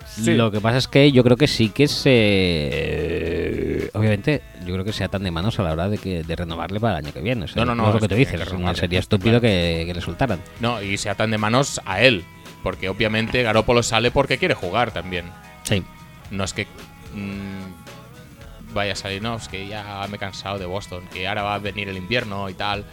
Sí. 0.05 0.33
Lo 0.33 0.51
que 0.51 0.59
pasa 0.59 0.77
es 0.77 0.89
que 0.89 1.09
yo 1.13 1.23
creo 1.23 1.37
que 1.37 1.47
sí 1.47 1.69
que 1.69 1.87
se. 1.87 3.89
Obviamente, 3.93 4.41
yo 4.65 4.73
creo 4.73 4.83
que 4.83 4.91
se 4.91 5.05
atan 5.05 5.23
de 5.23 5.31
manos 5.31 5.57
a 5.59 5.63
la 5.63 5.71
hora 5.71 5.87
de, 5.87 5.97
que, 5.97 6.23
de 6.23 6.35
renovarle 6.35 6.81
para 6.81 6.99
el 6.99 7.05
año 7.05 7.13
que 7.13 7.21
viene. 7.21 7.45
O 7.45 7.47
sea, 7.47 7.63
No, 7.63 7.73
no, 7.73 7.81
no, 7.81 7.87
es 7.87 7.93
lo 7.93 8.01
que 8.01 8.09
tú 8.09 8.15
dices. 8.15 8.41
que 8.41 8.75
sería 8.75 8.99
estúpido 8.99 9.39
que, 9.39 9.83
que 9.87 9.93
le 9.93 10.01
soltaran. 10.01 10.41
No, 10.59 10.81
y 10.81 10.97
se 10.97 11.09
atan 11.09 11.31
de 11.31 11.37
manos 11.37 11.79
a 11.85 12.01
él, 12.01 12.25
porque 12.61 12.89
obviamente 12.89 13.41
Garoppolo 13.41 13.83
sale 13.83 14.11
porque 14.11 14.37
quiere 14.37 14.53
jugar 14.53 14.91
también. 14.91 15.27
Sí. 15.63 15.81
No 16.29 16.43
es 16.43 16.51
que 16.53 16.67
mm, 17.13 18.73
vaya 18.73 18.91
a 18.93 18.95
salir, 18.97 19.21
no, 19.21 19.37
es 19.37 19.47
que 19.47 19.65
ya 19.67 20.05
me 20.09 20.17
he 20.17 20.19
cansado 20.19 20.59
de 20.59 20.65
Boston, 20.65 21.05
que 21.13 21.25
ahora 21.25 21.43
va 21.43 21.55
a 21.55 21.59
venir 21.59 21.87
el 21.87 21.95
invierno 21.97 22.49
y 22.49 22.53
tal, 22.53 22.83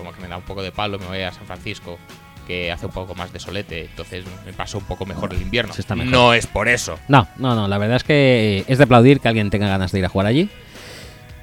como 0.00 0.12
que 0.12 0.20
me 0.20 0.28
da 0.28 0.36
un 0.36 0.42
poco 0.42 0.62
de 0.62 0.72
palo, 0.72 0.98
me 0.98 1.06
voy 1.06 1.20
a 1.20 1.32
San 1.32 1.46
Francisco, 1.46 1.98
que 2.46 2.72
hace 2.72 2.86
un 2.86 2.92
poco 2.92 3.14
más 3.14 3.32
de 3.32 3.38
solete, 3.38 3.82
entonces 3.82 4.24
me 4.44 4.52
paso 4.52 4.78
un 4.78 4.84
poco 4.84 5.06
mejor 5.06 5.32
el 5.32 5.40
invierno. 5.40 5.72
Se 5.72 5.82
está 5.82 5.94
mejor. 5.94 6.12
No 6.12 6.34
es 6.34 6.46
por 6.46 6.68
eso. 6.68 6.98
No, 7.08 7.28
no, 7.36 7.54
no. 7.54 7.68
La 7.68 7.78
verdad 7.78 7.96
es 7.96 8.04
que 8.04 8.64
es 8.66 8.78
de 8.78 8.84
aplaudir 8.84 9.20
que 9.20 9.28
alguien 9.28 9.50
tenga 9.50 9.68
ganas 9.68 9.92
de 9.92 10.00
ir 10.00 10.04
a 10.04 10.08
jugar 10.08 10.26
allí. 10.26 10.48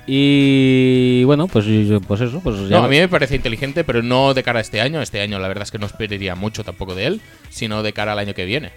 Y 0.10 1.24
bueno, 1.26 1.48
pues, 1.48 1.66
pues 2.08 2.22
eso. 2.22 2.40
Pues 2.42 2.70
ya 2.70 2.80
No, 2.80 2.86
a 2.86 2.88
mí 2.88 2.98
me 2.98 3.10
parece 3.10 3.36
inteligente, 3.36 3.84
pero 3.84 4.02
no 4.02 4.34
de 4.34 4.42
cara 4.42 4.60
a 4.60 4.62
este 4.62 4.82
año. 4.82 5.02
Este 5.02 5.22
año 5.22 5.38
la 5.40 5.48
verdad 5.50 5.64
es 5.64 5.72
que 5.72 5.80
no 5.80 5.86
esperaría 5.86 6.36
mucho 6.36 6.64
tampoco 6.64 6.96
de 6.96 7.06
él, 7.08 7.22
sino 7.50 7.84
de 7.84 7.94
cara 7.94 8.14
al 8.14 8.20
año 8.20 8.34
que 8.34 8.46
viene. 8.46 8.72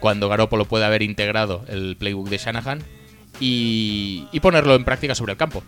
Cuando 0.00 0.28
Garoppolo 0.28 0.64
pueda 0.64 0.86
haber 0.86 1.02
integrado 1.02 1.64
el 1.68 1.96
playbook 1.96 2.28
de 2.28 2.38
Shanahan 2.38 2.82
y, 3.38 4.26
y 4.32 4.40
ponerlo 4.40 4.74
en 4.74 4.84
práctica 4.84 5.14
sobre 5.14 5.32
el 5.32 5.38
campo. 5.38 5.62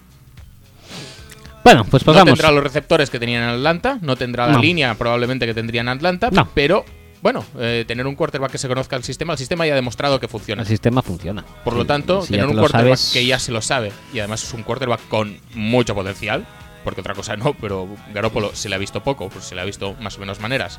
Bueno, 1.65 1.85
pues 1.85 2.07
No 2.07 2.13
pasamos. 2.13 2.35
tendrá 2.35 2.51
los 2.53 2.63
receptores 2.63 3.09
que 3.11 3.19
tenían 3.19 3.43
en 3.43 3.49
Atlanta, 3.51 3.99
no 4.03 4.17
tendrá 4.17 4.47
la 4.47 4.53
No. 4.55 4.59
línea 4.61 4.95
probablemente 4.95 5.47
que 5.47 5.55
tendría 5.55 5.81
en 5.81 5.89
Atlanta, 5.89 6.29
No. 6.31 6.47
pero 6.55 6.85
bueno, 7.23 7.43
eh, 7.59 7.85
tener 7.89 8.07
un 8.07 8.15
quarterback 8.17 8.53
que 8.53 8.59
se 8.59 8.69
conozca 8.69 8.97
el 8.97 9.03
sistema, 9.03 9.33
el 9.33 9.39
sistema 9.39 9.67
ya 9.67 9.73
ha 9.73 9.77
demostrado 9.77 10.21
que 10.21 10.29
funciona. 10.29 10.61
El 10.63 10.69
sistema 10.69 11.01
funciona. 11.01 11.43
Por 11.65 11.75
lo 11.75 11.87
tanto, 11.87 12.21
si 12.23 12.33
tener 12.33 12.47
te 12.47 12.53
un 12.53 12.59
quarterback 12.59 12.97
sabes- 12.99 13.13
que 13.15 13.25
ya 13.25 13.39
se 13.39 13.51
lo 13.51 13.63
sabe 13.63 13.93
y 14.13 14.19
además 14.19 14.43
es 14.43 14.53
un 14.53 14.63
quarterback 14.63 15.09
con 15.09 15.39
mucho 15.55 15.95
potencial, 15.95 16.47
porque 16.85 17.01
otra 17.01 17.15
cosa 17.15 17.35
no, 17.39 17.55
pero 17.55 17.89
Garoppolo 18.13 18.55
se 18.55 18.69
le 18.69 18.75
ha 18.75 18.79
visto 18.79 19.03
poco, 19.03 19.31
pues 19.31 19.47
se 19.47 19.55
le 19.55 19.63
ha 19.63 19.65
visto 19.65 19.95
más 20.01 20.19
o 20.19 20.21
menos 20.21 20.41
maneras. 20.41 20.79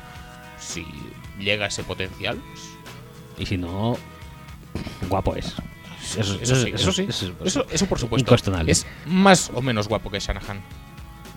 Si 0.60 0.86
llega 1.40 1.66
ese 1.66 1.82
potencial, 1.82 2.38
pues, 2.54 2.62
Y 3.38 3.44
si 3.44 3.58
no, 3.58 3.98
guapo 5.10 5.34
es. 5.34 5.52
Eso, 6.16 6.38
eso 6.40 6.56
sí, 6.56 6.72
eso, 6.74 6.92
sí, 6.92 7.06
eso- 7.08 7.34
eso, 7.44 7.66
eso 7.70 7.86
por 7.86 7.98
supuesto. 7.98 8.34
Es 8.66 8.86
más 9.06 9.50
o 9.54 9.60
menos 9.62 9.88
guapo 9.88 10.10
que 10.10 10.20
Shanahan. 10.20 10.60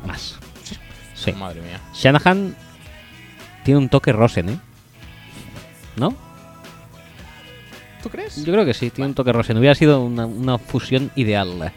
Más. 0.05 0.37
Sí. 1.15 1.31
Madre 1.33 1.61
mía. 1.61 1.81
Shanahan 1.93 2.55
tiene 3.65 3.77
un 3.79 3.89
toque 3.89 4.11
Rosen, 4.13 4.49
¿eh? 4.49 4.59
¿No? 5.97 6.15
¿Tú 8.01 8.09
crees? 8.09 8.45
Yo 8.45 8.53
creo 8.53 8.63
que 8.63 8.73
sí, 8.73 8.89
tiene 8.91 9.09
un 9.09 9.13
toque 9.13 9.33
Rosen. 9.33 9.57
Hubiera 9.57 9.75
sido 9.75 10.01
una, 10.01 10.25
una 10.25 10.57
fusión 10.57 11.11
ideal. 11.17 11.73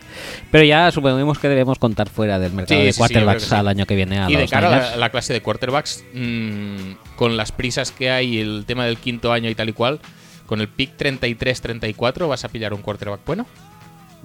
Pero 0.52 0.62
ya 0.64 0.88
suponemos 0.92 1.36
que 1.40 1.48
debemos 1.48 1.80
contar 1.80 2.08
fuera 2.08 2.38
del 2.38 2.52
mercado 2.52 2.78
Sí, 2.80 2.86
de 2.86 2.92
sí, 2.92 2.98
quarterbacks 2.98 3.42
sí. 3.42 3.54
al 3.56 3.66
año 3.66 3.86
que 3.86 3.96
viene 3.96 4.20
a 4.20 4.30
Y 4.30 4.36
de 4.36 4.46
cara 4.46 4.68
a 4.68 4.90
la, 4.92 4.96
la 4.96 5.10
clase 5.10 5.32
de 5.32 5.42
quarterbacks, 5.42 6.04
mm, 6.14 6.92
con 7.16 7.36
las 7.36 7.50
prisas 7.50 7.90
que 7.90 8.12
hay, 8.12 8.38
el 8.38 8.62
tema 8.68 8.84
del 8.86 8.98
quinto 8.98 9.32
año 9.32 9.50
y 9.50 9.56
tal 9.56 9.68
y 9.70 9.72
cual, 9.72 9.98
con 10.46 10.60
el 10.60 10.68
pick 10.68 10.96
33-34, 10.96 12.28
¿vas 12.28 12.44
a 12.44 12.48
pillar 12.48 12.74
un 12.74 12.82
quarterback 12.82 13.20
bueno? 13.26 13.46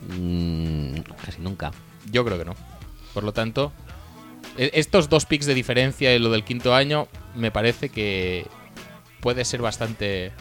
Mm, 0.10 0.99
casi 1.25 1.41
nunca. 1.41 1.71
Yo 2.12 2.23
creo 2.25 2.38
que 2.38 2.45
no. 2.45 2.56
Por 3.13 3.23
lo 3.23 3.34
tanto, 3.34 3.71
e- 4.58 4.71
estos 4.73 5.10
dos 5.10 5.25
picks 5.25 5.45
de 5.45 5.53
diferencia 5.53 6.13
y 6.15 6.19
lo 6.19 6.30
del 6.30 6.43
quinto 6.43 6.75
año, 6.75 7.08
me 7.36 7.51
parece 7.51 7.89
que 7.89 8.45
puede 9.21 9.45
ser 9.45 9.62
bastante 9.62 10.32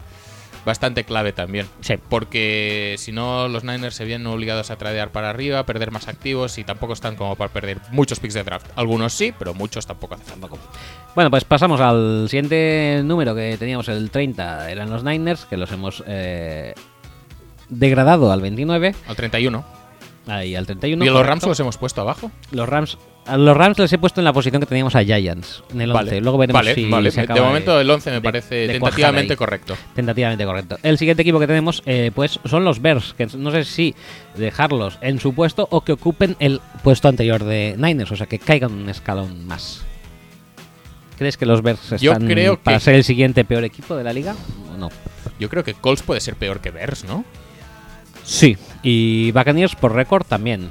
bastante 0.65 1.05
clave 1.05 1.31
también. 1.31 1.65
Sí. 1.79 1.95
Porque 2.09 2.95
si 2.97 3.13
no, 3.13 3.47
los 3.47 3.63
Niners 3.63 3.95
se 3.95 4.03
vienen 4.03 4.27
obligados 4.27 4.69
a 4.69 4.75
tradear 4.77 5.13
para 5.13 5.29
arriba, 5.29 5.65
perder 5.65 5.91
más 5.91 6.09
activos 6.09 6.57
y 6.57 6.65
tampoco 6.65 6.91
están 6.91 7.15
como 7.15 7.37
para 7.37 7.53
perder 7.53 7.79
muchos 7.91 8.19
picks 8.19 8.33
de 8.33 8.43
draft. 8.43 8.67
Algunos 8.75 9.13
sí, 9.13 9.33
pero 9.37 9.53
muchos 9.53 9.87
tampoco 9.87 10.17
falta. 10.17 10.47
Bueno, 11.17 11.31
pues 11.31 11.45
pasamos 11.45 11.81
al 11.81 12.27
siguiente 12.29 13.01
número 13.03 13.33
que 13.33 13.57
teníamos, 13.57 13.89
el 13.89 14.11
30. 14.11 14.69
Eran 14.69 14.91
los 14.91 15.03
Niners, 15.03 15.45
que 15.45 15.57
los 15.57 15.71
hemos 15.71 16.03
eh, 16.05 16.75
degradado 17.69 18.31
al 18.31 18.39
29. 18.39 18.93
Al 19.07 19.15
31. 19.15 19.65
Ahí 20.27 20.53
al 20.53 20.67
31. 20.67 21.03
y 21.03 21.09
los. 21.09 21.25
Rams 21.25 21.43
los 21.47 21.59
hemos 21.59 21.79
puesto 21.79 22.01
abajo. 22.01 22.29
Los 22.51 22.69
Rams, 22.69 22.99
a 23.25 23.35
los 23.35 23.57
Rams 23.57 23.79
les 23.79 23.91
he 23.93 23.97
puesto 23.97 24.21
en 24.21 24.25
la 24.25 24.33
posición 24.33 24.61
que 24.61 24.67
teníamos 24.67 24.95
a 24.95 25.03
Giants, 25.03 25.63
en 25.73 25.81
el 25.81 25.89
11. 25.89 26.05
Vale, 26.05 26.21
Luego 26.21 26.37
veremos 26.37 26.59
vale, 26.59 26.75
si 26.75 26.87
vale. 26.87 27.09
se 27.09 27.25
De 27.25 27.41
momento 27.41 27.81
el 27.81 27.89
11 27.89 28.11
me 28.11 28.21
parece 28.21 28.67
de 28.67 28.73
tentativamente 28.73 29.35
correcto. 29.35 29.75
Tentativamente 29.95 30.45
correcto. 30.45 30.77
El 30.83 30.99
siguiente 30.99 31.23
equipo 31.23 31.39
que 31.39 31.47
tenemos, 31.47 31.81
eh, 31.87 32.11
pues, 32.13 32.39
son 32.45 32.63
los 32.63 32.79
Bears, 32.79 33.15
que 33.17 33.25
no 33.35 33.49
sé 33.49 33.63
si 33.63 33.95
dejarlos 34.35 34.99
en 35.01 35.19
su 35.19 35.33
puesto 35.33 35.67
o 35.71 35.81
que 35.81 35.93
ocupen 35.93 36.35
el 36.37 36.61
puesto 36.83 37.07
anterior 37.07 37.43
de 37.43 37.73
Niners, 37.75 38.11
o 38.11 38.15
sea, 38.15 38.27
que 38.27 38.37
caigan 38.37 38.71
un 38.71 38.87
escalón 38.87 39.47
más. 39.47 39.83
¿Crees 41.17 41.35
que 41.37 41.45
los 41.45 41.61
Bears 41.63 41.89
Yo 41.99 42.11
están 42.13 42.27
creo 42.27 42.57
para 42.59 42.77
que- 42.77 42.83
ser 42.83 42.95
el 42.95 43.03
siguiente 43.03 43.43
peor 43.43 43.63
equipo 43.63 43.95
de 43.95 44.03
la 44.03 44.13
liga? 44.13 44.35
¿O 44.73 44.77
no? 44.77 44.89
Yo 45.39 45.49
creo 45.49 45.63
que 45.63 45.73
Colts 45.73 46.03
puede 46.03 46.19
ser 46.21 46.35
peor 46.35 46.59
que 46.61 46.71
Bears, 46.71 47.03
¿no? 47.05 47.25
Sí. 48.23 48.57
Y 48.83 49.31
Buccaneers 49.31 49.75
por 49.75 49.93
récord 49.93 50.25
también. 50.25 50.69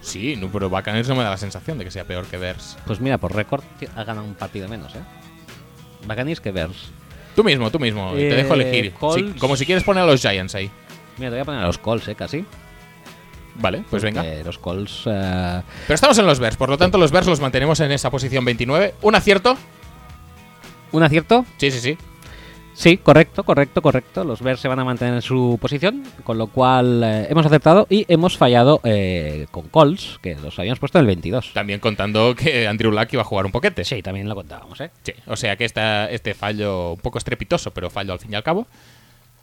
Sí, 0.00 0.36
no, 0.36 0.48
pero 0.50 0.68
Buccaneers 0.70 1.08
no 1.08 1.16
me 1.16 1.22
da 1.24 1.30
la 1.30 1.36
sensación 1.36 1.78
de 1.78 1.84
que 1.84 1.90
sea 1.90 2.04
peor 2.04 2.26
que 2.26 2.36
Bears. 2.36 2.76
Pues 2.86 3.00
mira, 3.00 3.18
por 3.18 3.34
récord 3.34 3.62
ha 3.96 4.04
ganado 4.04 4.26
un 4.26 4.34
partido 4.34 4.68
menos, 4.68 4.94
¿eh? 4.94 5.00
Buccaneers 6.06 6.40
que 6.40 6.52
Bears. 6.52 6.90
Tú 7.34 7.42
mismo, 7.42 7.70
tú 7.70 7.78
mismo. 7.80 8.12
te 8.14 8.28
Eh, 8.30 8.34
dejo 8.36 8.54
elegir. 8.54 8.92
Colts. 8.92 9.32
Si- 9.32 9.38
como 9.38 9.56
si 9.56 9.66
quieres 9.66 9.82
poner 9.84 10.02
a 10.04 10.06
los 10.06 10.20
Giants 10.20 10.54
ahí. 10.54 10.70
Mira, 11.18 11.30
te 11.30 11.36
voy 11.36 11.40
a 11.40 11.44
poner 11.44 11.60
a 11.62 11.66
los 11.66 11.78
Colts, 11.78 12.06
¿eh? 12.08 12.14
Casi. 12.14 12.44
Vale, 13.56 13.84
pues 13.88 14.02
venga. 14.02 14.24
Los 14.44 14.58
Colts... 14.58 15.02
eh, 15.06 15.62
Pero 15.86 15.94
estamos 15.94 16.18
en 16.18 16.26
los 16.26 16.38
Bears, 16.40 16.56
por 16.56 16.68
lo 16.68 16.76
tanto 16.78 16.98
los 16.98 17.12
Bears 17.12 17.26
los 17.26 17.40
mantenemos 17.40 17.78
en 17.80 17.92
esa 17.92 18.10
posición 18.10 18.44
29. 18.44 18.94
¿Un 19.02 19.14
acierto? 19.14 19.56
¿Un 20.92 21.02
acierto? 21.02 21.44
Sí, 21.58 21.70
sí, 21.70 21.80
sí. 21.80 21.98
Sí, 22.76 22.96
correcto, 22.96 23.44
correcto, 23.44 23.80
correcto. 23.82 24.24
Los 24.24 24.42
Bears 24.42 24.58
se 24.60 24.66
van 24.66 24.80
a 24.80 24.84
mantener 24.84 25.14
en 25.14 25.22
su 25.22 25.58
posición, 25.60 26.02
con 26.24 26.38
lo 26.38 26.48
cual 26.48 27.02
eh, 27.04 27.26
hemos 27.30 27.46
acertado 27.46 27.86
y 27.88 28.04
hemos 28.08 28.36
fallado 28.36 28.80
eh, 28.82 29.46
con 29.52 29.68
Colts, 29.68 30.18
que 30.20 30.34
los 30.34 30.58
habíamos 30.58 30.80
puesto 30.80 30.98
en 30.98 31.02
el 31.02 31.06
22. 31.06 31.52
También 31.54 31.78
contando 31.78 32.34
que 32.34 32.66
Andrew 32.66 32.90
Luck 32.90 33.12
iba 33.12 33.22
a 33.22 33.24
jugar 33.24 33.46
un 33.46 33.52
poquete. 33.52 33.84
Sí, 33.84 34.02
también 34.02 34.28
lo 34.28 34.34
contábamos, 34.34 34.80
¿eh? 34.80 34.90
Sí, 35.04 35.12
o 35.28 35.36
sea 35.36 35.54
que 35.56 35.64
esta, 35.64 36.10
este 36.10 36.34
fallo 36.34 36.94
un 36.94 36.98
poco 37.00 37.18
estrepitoso, 37.18 37.70
pero 37.70 37.90
fallo 37.90 38.12
al 38.12 38.18
fin 38.18 38.32
y 38.32 38.34
al 38.34 38.42
cabo. 38.42 38.66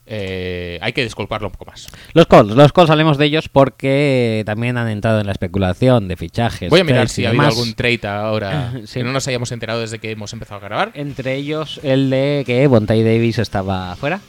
Eh, 0.05 0.79
hay 0.81 0.93
que 0.93 1.03
disculparlo 1.03 1.47
un 1.47 1.51
poco 1.53 1.65
más. 1.65 1.87
Los 2.13 2.25
Colts, 2.25 2.55
los 2.55 2.71
Colts 2.73 2.89
hablemos 2.91 3.17
de 3.17 3.25
ellos 3.25 3.47
porque 3.49 4.43
también 4.45 4.77
han 4.77 4.87
entrado 4.89 5.19
en 5.19 5.25
la 5.27 5.31
especulación 5.31 6.07
de 6.07 6.17
fichajes. 6.17 6.69
Voy 6.69 6.79
a 6.81 6.83
mirar 6.83 7.07
si 7.09 7.25
ha 7.25 7.29
habido 7.29 7.43
algún 7.45 7.73
trade 7.73 7.99
ahora 8.07 8.73
Sí. 8.85 8.99
que 8.99 9.03
no 9.03 9.11
nos 9.13 9.27
hayamos 9.27 9.51
enterado 9.51 9.79
desde 9.81 9.99
que 9.99 10.11
hemos 10.11 10.33
empezado 10.33 10.59
a 10.59 10.63
grabar. 10.67 10.91
Entre 10.95 11.35
ellos 11.35 11.79
el 11.83 12.09
de 12.09 12.43
que 12.45 12.65
Bontai 12.67 13.03
Davis 13.03 13.39
estaba 13.39 13.95
fuera. 13.95 14.19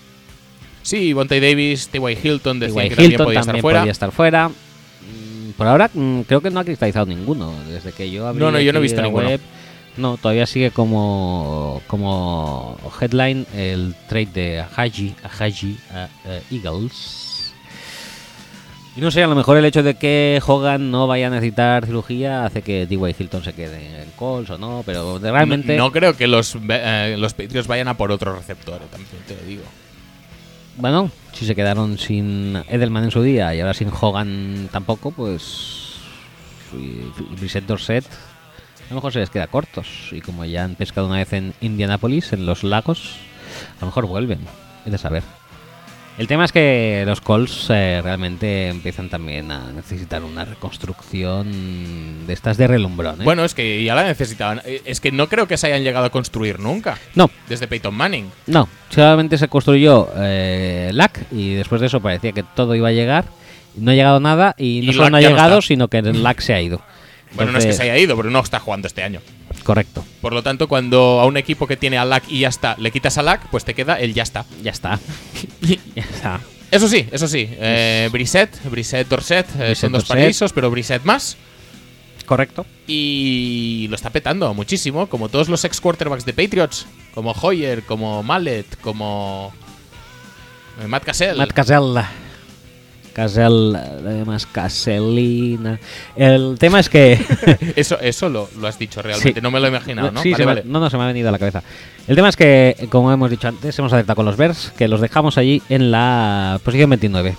Sí, 0.83 1.13
Bonte 1.13 1.41
Davis, 1.41 1.89
T.Y. 1.89 2.19
Hilton 2.23 2.59
decían 2.59 2.89
que 2.89 2.97
también 2.97 3.13
Hilton 3.13 3.27
podía 3.27 3.41
también 3.41 3.57
estar 3.57 3.61
fuera. 3.63 3.81
podía 3.81 3.93
estar 3.93 4.11
fuera. 4.13 4.49
Mm, 4.49 5.51
Por 5.57 5.67
ahora 5.69 5.89
mm, 5.95 6.23
creo 6.23 6.41
que 6.41 6.51
no 6.51 6.59
ha 6.61 6.65
cristalizado 6.65 7.07
ninguno 7.07 7.55
desde 7.69 7.93
que 7.93 8.11
yo 8.11 8.27
abrí 8.27 8.41
No, 8.41 8.51
no, 8.51 8.61
yo 8.61 8.73
no 8.73 8.81
he 8.81 8.83
visto 8.83 9.01
ninguno. 9.01 9.29
web. 9.29 9.41
No, 9.97 10.17
todavía 10.17 10.47
sigue 10.47 10.71
como 10.71 11.83
como 11.87 12.79
headline 13.01 13.47
el 13.55 13.95
trade 14.09 14.27
de 14.33 14.65
Haji, 14.77 15.15
Haji 15.39 15.79
a, 15.93 16.09
eh, 16.25 16.43
Eagles. 16.51 17.55
Y 18.97 19.01
no 19.01 19.11
sé, 19.11 19.23
a 19.23 19.27
lo 19.27 19.35
mejor 19.35 19.57
el 19.57 19.65
hecho 19.65 19.83
de 19.83 19.95
que 19.95 20.41
Hogan 20.47 20.91
no 20.91 21.07
vaya 21.07 21.29
a 21.29 21.31
necesitar 21.31 21.87
cirugía 21.87 22.45
hace 22.45 22.61
que 22.61 22.87
T.Y. 22.87 23.17
Hilton 23.19 23.43
se 23.43 23.55
quede 23.55 24.03
en 24.03 24.11
Colts 24.17 24.51
o 24.51 24.59
no, 24.59 24.83
pero 24.85 25.19
realmente 25.19 25.77
No, 25.77 25.85
no 25.85 25.93
creo 25.93 26.15
que 26.15 26.27
los, 26.27 26.57
eh, 26.69 27.17
los 27.19 27.33
Patriots 27.33 27.69
vayan 27.69 27.89
a 27.89 27.97
por 27.97 28.13
otro 28.13 28.35
receptor, 28.35 28.83
eh, 28.83 28.87
también 28.91 29.23
te 29.27 29.35
lo 29.35 29.43
digo. 29.43 29.63
Bueno, 30.77 31.11
si 31.33 31.47
se 31.47 31.55
quedaron 31.55 31.99
sin 31.99 32.57
Edelman 32.69 33.05
en 33.05 33.11
su 33.11 33.23
día 33.23 33.55
y 33.55 33.61
ahora 33.61 33.75
sin 33.75 33.89
Hogan 33.89 34.69
tampoco, 34.73 35.11
pues. 35.11 35.81
Brissett 37.39 37.67
Dorset 37.67 38.05
lo 38.93 38.97
mejor 38.97 39.13
se 39.13 39.19
les 39.21 39.31
queda 39.31 39.47
cortos. 39.47 40.09
Y 40.13 40.21
como 40.21 40.45
ya 40.45 40.65
han 40.65 40.75
pescado 40.75 41.07
una 41.07 41.17
vez 41.17 41.33
en 41.33 41.55
Indianapolis, 41.61 42.33
en 42.33 42.47
los 42.47 42.63
lagos, 42.65 43.17
a 43.79 43.81
lo 43.81 43.87
mejor 43.87 44.07
vuelven. 44.07 44.41
Es 44.87 44.93
de 44.93 44.99
saber. 44.99 45.23
El 46.19 46.27
tema 46.29 46.45
es 46.45 46.53
que 46.53 47.05
los 47.07 47.23
Colts 47.23 47.69
eh, 47.71 48.01
realmente 48.05 48.69
empiezan 48.69 49.09
también 49.09 49.51
a 49.51 49.73
necesitar 49.73 50.23
una 50.23 50.45
reconstrucción 50.45 52.27
de 52.27 52.33
estas 52.35 52.59
de 52.59 52.67
relumbrón. 52.67 53.23
¿eh? 53.23 53.25
Bueno, 53.25 53.45
es 53.45 53.55
que 53.55 53.83
ya 53.83 53.95
la 53.95 54.05
necesitaban. 54.05 54.61
Eh, 54.67 54.83
Es 54.85 55.01
que 55.01 55.11
no 55.11 55.29
creo 55.29 55.49
que 55.49 55.57
se 55.57 55.69
hayan 55.69 55.83
llegado 55.83 56.05
a 56.05 56.11
construir 56.11 56.61
nunca. 56.61 56.99
no, 57.15 57.31
Desde 57.49 57.67
Peyton 57.67 57.95
Manning. 57.95 58.31
No, 58.47 58.69
solamente 58.91 59.39
se 59.39 59.49
construyó 59.49 60.11
eh, 60.17 60.91
LAC 60.93 61.33
y 61.33 61.55
después 61.55 61.81
de 61.81 61.87
eso 61.87 62.01
parecía 62.01 62.33
que 62.33 62.43
todo 62.43 62.75
iba 62.75 62.89
a 62.89 62.93
llegar. 62.93 63.25
No 63.75 63.91
ha 63.91 63.95
llegado 63.95 64.21
nada 64.21 64.55
y 64.59 64.83
no 64.85 64.91
Y 64.91 64.95
solo 64.95 65.09
no 65.09 65.17
ha 65.17 65.21
no 65.23 65.29
llegado, 65.29 65.63
sino 65.63 65.89
que 65.89 65.99
el 65.99 66.23
LAC 66.23 66.41
se 66.41 66.53
ha 66.53 66.61
ido. 66.61 66.83
Bueno, 67.35 67.53
no 67.53 67.59
es 67.59 67.67
que 67.67 67.73
se 67.73 67.83
haya 67.83 67.97
ido, 67.97 68.17
pero 68.17 68.31
no 68.31 68.41
está 68.41 68.61
jugando 68.61 68.87
este 68.87 69.03
año. 69.03 69.21
Correcto, 69.63 70.05
Por 70.21 70.33
lo 70.33 70.43
tanto, 70.43 70.69
cuando 70.69 71.21
a 71.21 71.27
un 71.27 71.37
equipo 71.37 71.67
que 71.67 71.77
tiene 71.77 71.97
a 71.97 72.05
LAC 72.05 72.25
y 72.29 72.41
ya 72.41 72.49
está, 72.49 72.75
le 72.79 72.91
quitas 72.91 73.17
a 73.19 73.23
LAC, 73.23 73.49
pues 73.51 73.65
te 73.65 73.75
queda 73.75 73.99
el 74.01 74.13
ya 74.13 74.23
está. 74.23 74.45
ya 74.63 74.71
está. 74.71 74.99
ya 75.61 76.03
está. 76.03 76.41
Eso 76.71 76.89
sí, 76.89 77.07
eso 77.13 77.29
sí. 77.29 77.49
Eh, 77.51 78.09
Brissett, 78.11 78.65
Brissett 78.71 79.09
Dorset, 79.09 79.47
eh, 79.61 79.75
son 79.75 79.93
dos 79.93 80.05
paraísos, 80.05 80.53
pero 80.53 80.71
Brissett 80.71 81.05
más. 81.05 81.37
Correcto. 82.27 82.65
Y 82.87 83.87
lo 83.91 83.97
está 83.97 84.11
petando 84.11 84.53
muchísimo, 84.55 85.07
como 85.09 85.29
todos 85.29 85.49
los 85.49 85.65
ex 85.65 85.81
quarterbacks 85.81 86.25
de 86.25 86.33
Patriots, 86.33 86.87
como 87.15 87.33
Hoyer, 87.33 87.83
como 87.83 88.23
Mallet, 88.23 88.81
como 88.81 89.53
eh, 90.83 90.87
Matt 90.87 91.05
Cassell. 91.05 91.37
Matt 91.37 91.53
Casella. 91.53 92.11
Casell, 93.13 93.75
además 93.77 94.47
Caselina. 94.47 95.79
El 96.17 96.57
tema 96.59 96.81
es 96.81 96.89
que. 96.89 97.19
Eso, 97.77 97.99
eso 98.01 98.29
lo, 98.29 98.49
lo 98.59 98.67
has 98.69 98.79
dicho 98.79 99.01
realmente, 99.03 99.35
Sí. 99.35 99.43
no 99.43 99.51
me 99.51 99.61
lo 99.61 99.67
he 99.67 99.71
imaginado, 99.71 100.11
¿no? 100.11 100.23
Sí, 100.23 100.33
Vale, 100.33 100.37
se 100.43 100.47
me- 100.47 100.55
vale. 100.55 100.63
no, 100.67 100.81
no, 100.81 100.91
se 100.91 100.97
me 100.97 101.05
ha 101.05 101.07
venido 101.07 101.29
a 101.29 101.33
la 101.33 101.39
cabeza. 101.39 101.63
El 102.09 102.17
tema 102.17 102.29
es 102.29 102.37
que, 102.37 102.89
como 102.91 103.13
hemos 103.13 103.31
dicho 103.31 103.49
antes, 103.49 103.79
hemos 103.79 103.93
acertado 103.93 104.17
con 104.17 104.27
los 104.27 104.37
Bears, 104.37 104.73
que 104.77 104.89
los 104.89 105.01
dejamos 105.01 105.39
allí 105.39 105.63
en 105.69 105.91
la 105.91 106.61
posición 106.65 106.91
29. 106.91 107.37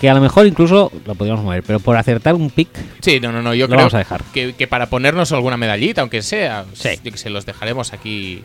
Que 0.00 0.10
a 0.10 0.14
lo 0.14 0.20
mejor 0.20 0.46
incluso 0.48 0.90
lo 1.06 1.14
podríamos 1.14 1.44
mover, 1.44 1.62
pero 1.62 1.78
por 1.78 1.96
acertar 1.96 2.34
un 2.34 2.50
pick 2.50 2.68
Sí, 3.00 3.20
no, 3.20 3.30
no, 3.30 3.40
no, 3.40 3.54
yo 3.54 3.66
Lo 3.66 3.68
creo 3.68 3.78
vamos 3.78 3.94
a 3.94 3.98
dejar. 3.98 4.22
Que, 4.34 4.52
que 4.54 4.66
para 4.66 4.86
ponernos 4.90 5.30
alguna 5.30 5.56
medallita, 5.56 6.00
aunque 6.00 6.22
sea, 6.22 6.64
Sí. 6.72 6.88
yo 7.04 7.12
que 7.12 7.18
sé, 7.18 7.30
los 7.30 7.46
dejaremos 7.46 7.92
aquí 7.92 8.42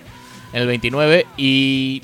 en 0.54 0.62
el 0.62 0.68
29 0.68 1.26
y 1.36 2.04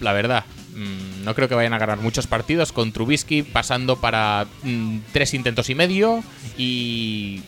la 0.00 0.12
verdad, 0.12 0.44
mm, 0.74 1.24
no 1.24 1.34
creo 1.34 1.48
que 1.48 1.54
vayan 1.54 1.72
a 1.72 1.78
ganar 1.78 1.98
muchos 1.98 2.26
partidos 2.26 2.72
con 2.72 2.92
Trubisky 2.92 3.42
pasando 3.42 3.96
para 3.96 4.46
mm, 4.62 4.98
tres 5.12 5.34
intentos 5.34 5.70
y 5.70 5.74
medio 5.74 6.22
y 6.56 7.42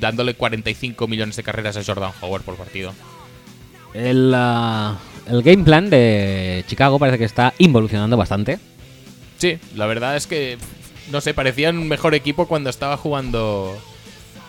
dándole 0.00 0.34
45 0.34 1.06
millones 1.08 1.36
de 1.36 1.42
carreras 1.42 1.76
a 1.76 1.84
Jordan 1.84 2.12
Howard 2.20 2.42
por 2.42 2.56
partido. 2.56 2.92
El, 3.94 4.32
ah, 4.34 4.98
el 5.28 5.42
game 5.42 5.64
plan 5.64 5.88
de 5.88 6.64
Chicago 6.66 6.98
parece 6.98 7.18
que 7.18 7.24
está 7.24 7.54
involucionando 7.58 8.16
bastante. 8.16 8.58
Sí, 9.38 9.58
la 9.74 9.86
verdad 9.86 10.16
es 10.16 10.26
que, 10.26 10.58
no 11.10 11.20
sé, 11.20 11.34
parecían 11.34 11.78
un 11.78 11.88
mejor 11.88 12.14
equipo 12.14 12.46
cuando 12.46 12.70
estaba 12.70 12.96
jugando 12.96 13.76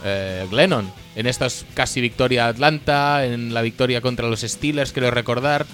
eh, 0.04 0.46
Glennon. 0.50 0.92
En 1.16 1.28
estas 1.28 1.66
casi 1.74 2.00
victoria 2.00 2.48
Atlanta, 2.48 3.26
en 3.26 3.54
la 3.54 3.62
victoria 3.62 4.02
contra 4.02 4.28
los 4.28 4.42
Steelers, 4.42 4.92
quiero 4.92 5.12
recordar. 5.12 5.66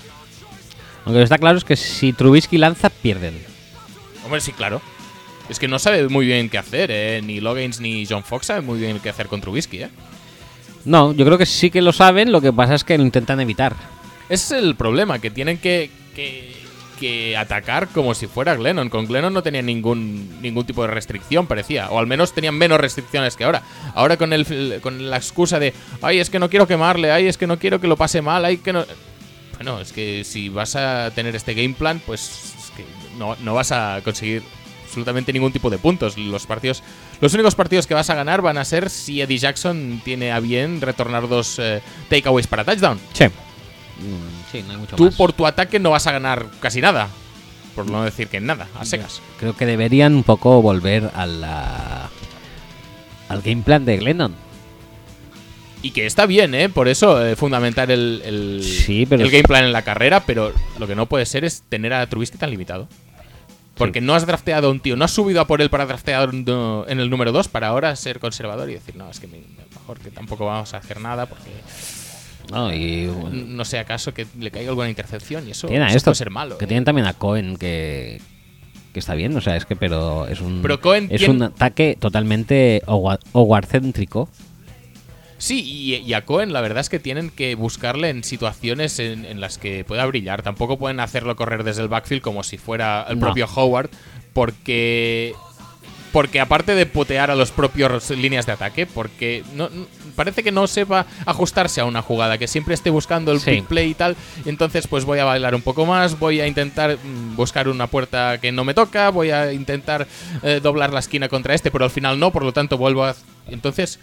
Aunque 1.06 1.12
lo 1.12 1.18
que 1.20 1.24
está 1.24 1.38
claro 1.38 1.58
es 1.58 1.64
que 1.64 1.76
si 1.76 2.14
Trubisky 2.14 2.58
lanza, 2.58 2.90
pierden. 2.90 3.38
Hombre, 4.24 4.42
sí, 4.42 4.54
claro. 4.54 4.82
Es 5.50 5.60
que 5.60 5.68
no 5.68 5.78
sabe 5.78 6.08
muy 6.08 6.26
bien 6.26 6.50
qué 6.50 6.58
hacer, 6.58 6.90
¿eh? 6.92 7.22
Ni 7.22 7.42
Loggins 7.42 7.82
ni 7.82 8.06
John 8.06 8.24
Fox 8.24 8.48
saben 8.48 8.66
muy 8.66 8.80
bien 8.80 9.00
qué 9.00 9.10
hacer 9.10 9.28
con 9.28 9.42
Trubisky, 9.42 9.84
¿eh? 9.84 9.90
No, 10.86 11.14
yo 11.14 11.26
creo 11.26 11.38
que 11.38 11.46
sí 11.46 11.70
que 11.70 11.82
lo 11.82 11.94
saben, 11.94 12.32
lo 12.32 12.42
que 12.42 12.54
pasa 12.54 12.76
es 12.76 12.84
que 12.84 12.98
lo 12.98 13.04
intentan 13.04 13.40
evitar. 13.40 13.76
Ese 14.30 14.58
es 14.58 14.64
el 14.64 14.76
problema, 14.76 15.20
que 15.20 15.30
tienen 15.30 15.58
que, 15.58 15.90
que, 16.16 16.54
que 17.00 17.36
atacar 17.38 17.90
como 17.90 18.14
si 18.14 18.28
fuera 18.28 18.56
Glennon. 18.56 18.90
Con 18.90 19.06
Glennon 19.06 19.34
no 19.34 19.44
tenían 19.44 19.66
ningún, 19.66 20.42
ningún 20.42 20.66
tipo 20.66 20.82
de 20.84 20.90
restricción, 20.90 21.48
parecía. 21.48 21.90
O 21.90 22.00
al 22.00 22.08
menos 22.08 22.34
tenían 22.34 22.58
menos 22.58 22.80
restricciones 22.80 23.36
que 23.36 23.44
ahora. 23.44 23.64
Ahora 23.96 24.18
con, 24.18 24.32
el, 24.34 24.80
con 24.82 25.10
la 25.10 25.18
excusa 25.18 25.60
de, 25.60 25.74
ay, 26.02 26.20
es 26.20 26.30
que 26.30 26.40
no 26.40 26.50
quiero 26.50 26.68
quemarle, 26.68 27.12
ay, 27.12 27.28
es 27.28 27.38
que 27.38 27.48
no 27.48 27.60
quiero 27.60 27.80
que 27.82 27.88
lo 27.88 27.98
pase 27.98 28.22
mal, 28.22 28.46
ay, 28.46 28.58
que 28.58 28.74
no... 28.74 28.86
Bueno, 29.64 29.80
es 29.80 29.94
que 29.94 30.26
si 30.26 30.50
vas 30.50 30.76
a 30.76 31.10
tener 31.16 31.38
este 31.38 31.54
game 31.54 31.74
plan, 31.74 32.02
pues 32.06 32.54
es 32.60 32.72
que 32.76 32.84
no, 33.18 33.38
no 33.38 33.54
vas 33.54 33.72
a 33.72 34.02
conseguir 34.04 34.44
absolutamente 34.84 35.32
ningún 35.32 35.54
tipo 35.54 35.70
de 35.70 35.78
puntos. 35.78 36.18
Los 36.18 36.46
partidos, 36.46 36.84
los 37.22 37.34
únicos 37.34 37.56
partidos 37.56 37.88
que 37.88 37.94
vas 37.94 38.10
a 38.10 38.16
ganar 38.16 38.42
van 38.42 38.58
a 38.58 38.66
ser 38.66 38.90
si 38.90 39.22
Eddie 39.22 39.38
Jackson 39.38 40.02
tiene 40.04 40.34
a 40.34 40.42
bien 40.42 40.82
retornar 40.82 41.30
dos 41.30 41.60
eh, 41.60 41.82
takeaways 42.10 42.46
para 42.46 42.66
touchdown. 42.66 43.00
Sí. 43.14 43.24
Mm, 43.28 44.52
sí, 44.52 44.64
no 44.64 44.72
hay 44.74 44.78
mucho 44.80 44.98
Tú 44.98 45.06
más. 45.06 45.16
por 45.16 45.32
tu 45.32 45.48
ataque 45.48 45.80
no 45.80 45.92
vas 45.92 46.08
a 46.08 46.12
ganar 46.12 46.46
casi 46.60 46.82
nada. 46.82 47.08
Por 47.74 47.90
no 47.90 48.04
decir 48.04 48.28
que 48.28 48.42
nada, 48.42 48.68
a 48.78 48.84
secas. 48.84 49.22
Creo 49.40 49.56
que 49.56 49.66
deberían 49.66 50.14
un 50.14 50.24
poco 50.24 50.62
volver 50.62 51.10
a 51.16 51.26
la, 51.26 52.10
al 53.30 53.42
game 53.42 53.62
plan 53.64 53.86
de 53.86 53.96
Glennon. 53.96 54.36
Y 55.84 55.92
que 55.92 56.06
está 56.08 56.26
bien, 56.26 56.56
¿eh? 56.56 56.70
Por 56.70 56.88
eso 56.88 57.24
eh, 57.24 57.36
fundamentar 57.36 57.92
el, 57.92 58.22
el, 58.26 58.64
Sí, 58.64 59.06
pero 59.06 59.22
el 59.22 59.28
es- 59.28 59.32
game 59.34 59.44
plan 59.44 59.66
en 59.66 59.74
la 59.74 59.82
carrera, 59.84 60.24
pero 60.26 60.52
lo 60.80 60.88
que 60.88 60.96
no 60.96 61.06
puede 61.08 61.26
ser 61.28 61.44
es 61.46 61.62
tener 61.70 61.94
a 61.94 62.08
Trubisky 62.08 62.38
tan 62.40 62.50
limitado. 62.50 62.88
Porque 63.76 64.02
no 64.02 64.14
has 64.16 64.26
drafteado 64.26 64.68
a 64.68 64.72
un 64.72 64.80
tío, 64.80 64.96
no 64.96 65.04
has 65.06 65.12
subido 65.12 65.42
a 65.42 65.48
por 65.48 65.62
él 65.62 65.70
para 65.70 65.86
draftear 65.86 66.30
en 66.34 67.00
el 67.00 67.10
número 67.10 67.32
2 67.32 67.48
para 67.50 67.68
ahora 67.68 67.96
ser 67.96 68.20
conservador 68.20 68.70
y 68.70 68.74
decir, 68.76 68.96
no, 68.96 69.10
es 69.10 69.20
que 69.20 69.28
me- 69.28 69.42
mejor 69.76 70.00
que 70.00 70.10
tampoco 70.12 70.46
vamos 70.46 70.74
a 70.74 70.78
hacer 70.78 71.02
nada 71.02 71.26
porque 71.26 71.50
No, 72.52 72.72
y 72.74 73.08
no 73.32 73.66
sea 73.66 73.82
acaso 73.82 74.14
que 74.14 74.28
le 74.40 74.52
caiga 74.52 74.70
alguna 74.70 74.90
intercepción 74.90 75.48
y 75.48 75.52
eso, 75.52 75.68
tienen 75.68 75.88
a 75.88 75.90
eso 75.90 75.98
esto. 75.98 76.12
puede 76.12 76.18
ser 76.18 76.30
malo. 76.30 76.58
Que 76.60 76.66
¿eh? 76.66 76.68
tienen 76.68 76.86
también 76.86 77.08
a 77.08 77.14
Cohen 77.14 77.58
que, 77.58 78.22
que 78.94 79.00
está 79.00 79.16
bien, 79.16 79.36
o 79.36 79.42
sea, 79.42 79.56
es 79.58 79.66
que 79.66 79.76
pero 79.76 80.28
es 80.28 80.40
un 80.40 80.62
Pero 80.62 80.80
Cohen 80.80 81.08
es 81.10 81.20
tiene- 81.22 81.34
un 81.34 81.42
ataque 81.44 81.98
totalmente 82.00 82.84
Howard-céntrico. 82.86 84.30
Sí, 85.44 85.62
y, 85.62 85.96
y 85.96 86.14
a 86.14 86.24
Cohen 86.24 86.54
la 86.54 86.62
verdad 86.62 86.80
es 86.80 86.88
que 86.88 87.00
tienen 87.00 87.30
que 87.30 87.56
buscarle 87.56 88.08
en 88.10 88.24
situaciones 88.24 88.98
en, 89.00 89.26
en 89.26 89.42
las 89.42 89.58
que 89.58 89.84
pueda 89.84 90.06
brillar. 90.06 90.42
Tampoco 90.42 90.78
pueden 90.80 91.02
hacerlo 91.02 91.36
correr 91.36 91.66
desde 91.66 91.82
el 91.82 91.90
backfield 91.90 92.22
como 92.22 92.44
si 92.44 92.58
fuera 92.58 93.06
el 93.10 93.20
No. 93.20 93.26
propio 93.26 93.46
Howard, 93.54 93.90
porque 94.34 95.34
porque 96.14 96.40
aparte 96.40 96.76
de 96.76 96.86
potear 96.86 97.32
a 97.32 97.36
los 97.36 97.50
propios 97.52 98.12
líneas 98.12 98.46
de 98.46 98.52
ataque, 98.52 98.86
porque 98.86 99.44
no, 99.56 99.68
no- 99.70 99.88
parece 100.16 100.44
que 100.44 100.52
no 100.52 100.68
sepa 100.68 101.08
ajustarse 101.26 101.82
a 101.82 101.86
una 101.86 102.04
jugada, 102.04 102.38
que 102.38 102.48
siempre 102.48 102.76
esté 102.76 102.92
buscando 102.92 103.32
el 103.32 103.40
Sí. 103.40 103.50
big 103.52 103.66
play 103.66 103.90
y 103.90 103.94
tal. 103.96 104.16
entonces, 104.46 104.86
pues 104.88 105.04
voy 105.06 105.18
a 105.20 105.26
bailar 105.26 105.56
un 105.56 105.64
poco 105.64 105.88
más, 105.88 106.20
voy 106.20 106.40
a 106.40 106.46
intentar 106.48 106.98
mm, 107.04 107.36
buscar 107.36 107.68
una 107.68 107.88
puerta 107.88 108.38
que 108.40 108.52
no 108.54 108.64
me 108.64 108.76
toca, 108.76 109.10
voy 109.10 109.32
a 109.32 109.52
intentar 109.54 110.08
eh, 110.44 110.60
doblar 110.62 110.94
la 110.94 111.00
esquina 111.00 111.28
contra 111.30 111.54
este, 111.56 111.70
pero 111.72 111.84
al 111.84 111.92
final 111.92 112.20
no, 112.20 112.32
por 112.32 112.44
lo 112.44 112.54
tanto 112.54 112.78
vuelvo 112.78 113.04
a. 113.06 113.16
Entonces, 113.48 114.00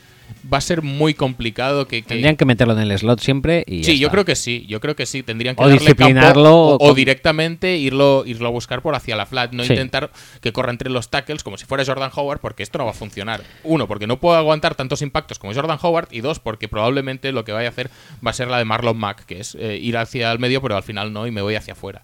va 0.52 0.58
a 0.58 0.60
ser 0.60 0.82
muy 0.82 1.14
complicado 1.14 1.86
que... 1.86 2.02
que- 2.02 2.08
Tendrían 2.08 2.36
que 2.36 2.44
meterlo 2.44 2.72
en 2.78 2.80
el 2.90 2.98
slot 2.98 3.20
siempre 3.20 3.64
y. 3.66 3.84
Sí, 3.84 3.98
yo 3.98 4.06
está. 4.08 4.12
creo 4.12 4.24
que 4.24 4.36
sí, 4.36 4.64
yo 4.68 4.80
creo 4.80 4.96
que 4.96 5.06
sí. 5.06 5.22
Tendrían 5.22 5.56
que 5.56 5.62
O 5.62 5.66
darle 5.68 5.78
disciplinarlo 5.80 6.42
campo 6.42 6.50
o, 6.50 6.74
o 6.74 6.78
con- 6.78 6.94
directamente 6.94 7.76
irlo, 7.76 8.24
irlo 8.26 8.48
a 8.48 8.50
buscar 8.50 8.82
por 8.82 8.94
hacia 8.94 9.16
la 9.16 9.26
flat, 9.26 9.52
no 9.52 9.64
Sí. 9.64 9.72
intentar 9.72 10.10
que 10.40 10.52
corra 10.52 10.70
entre 10.70 10.90
los 10.90 11.10
tackles 11.10 11.42
como 11.44 11.56
si 11.58 11.66
fuera 11.66 11.84
Jordan 11.84 12.10
Howard, 12.14 12.40
porque 12.40 12.62
esto 12.62 12.78
no 12.78 12.84
va 12.84 12.90
a 12.90 12.94
funcionar. 12.94 13.42
Uno, 13.64 13.86
porque 13.86 14.06
no 14.06 14.18
puedo 14.20 14.36
aguantar 14.36 14.74
tantos 14.74 15.02
impactos 15.02 15.38
como 15.38 15.54
Jordan 15.54 15.78
Howard, 15.82 16.08
y 16.10 16.20
dos, 16.20 16.38
porque 16.40 16.68
probablemente 16.68 17.32
lo 17.32 17.44
que 17.44 17.52
vaya 17.52 17.68
a 17.68 17.70
hacer 17.70 17.90
va 18.26 18.30
a 18.30 18.34
ser 18.34 18.48
la 18.48 18.58
de 18.58 18.64
Marlon 18.64 18.96
Mack, 18.96 19.24
que 19.26 19.40
es 19.40 19.54
eh, 19.60 19.78
ir 19.80 19.96
hacia 19.96 20.30
el 20.32 20.38
medio, 20.38 20.60
pero 20.62 20.76
al 20.76 20.82
final 20.82 21.12
no, 21.12 21.26
y 21.26 21.30
me 21.30 21.42
voy 21.42 21.54
hacia 21.54 21.72
afuera. 21.74 22.02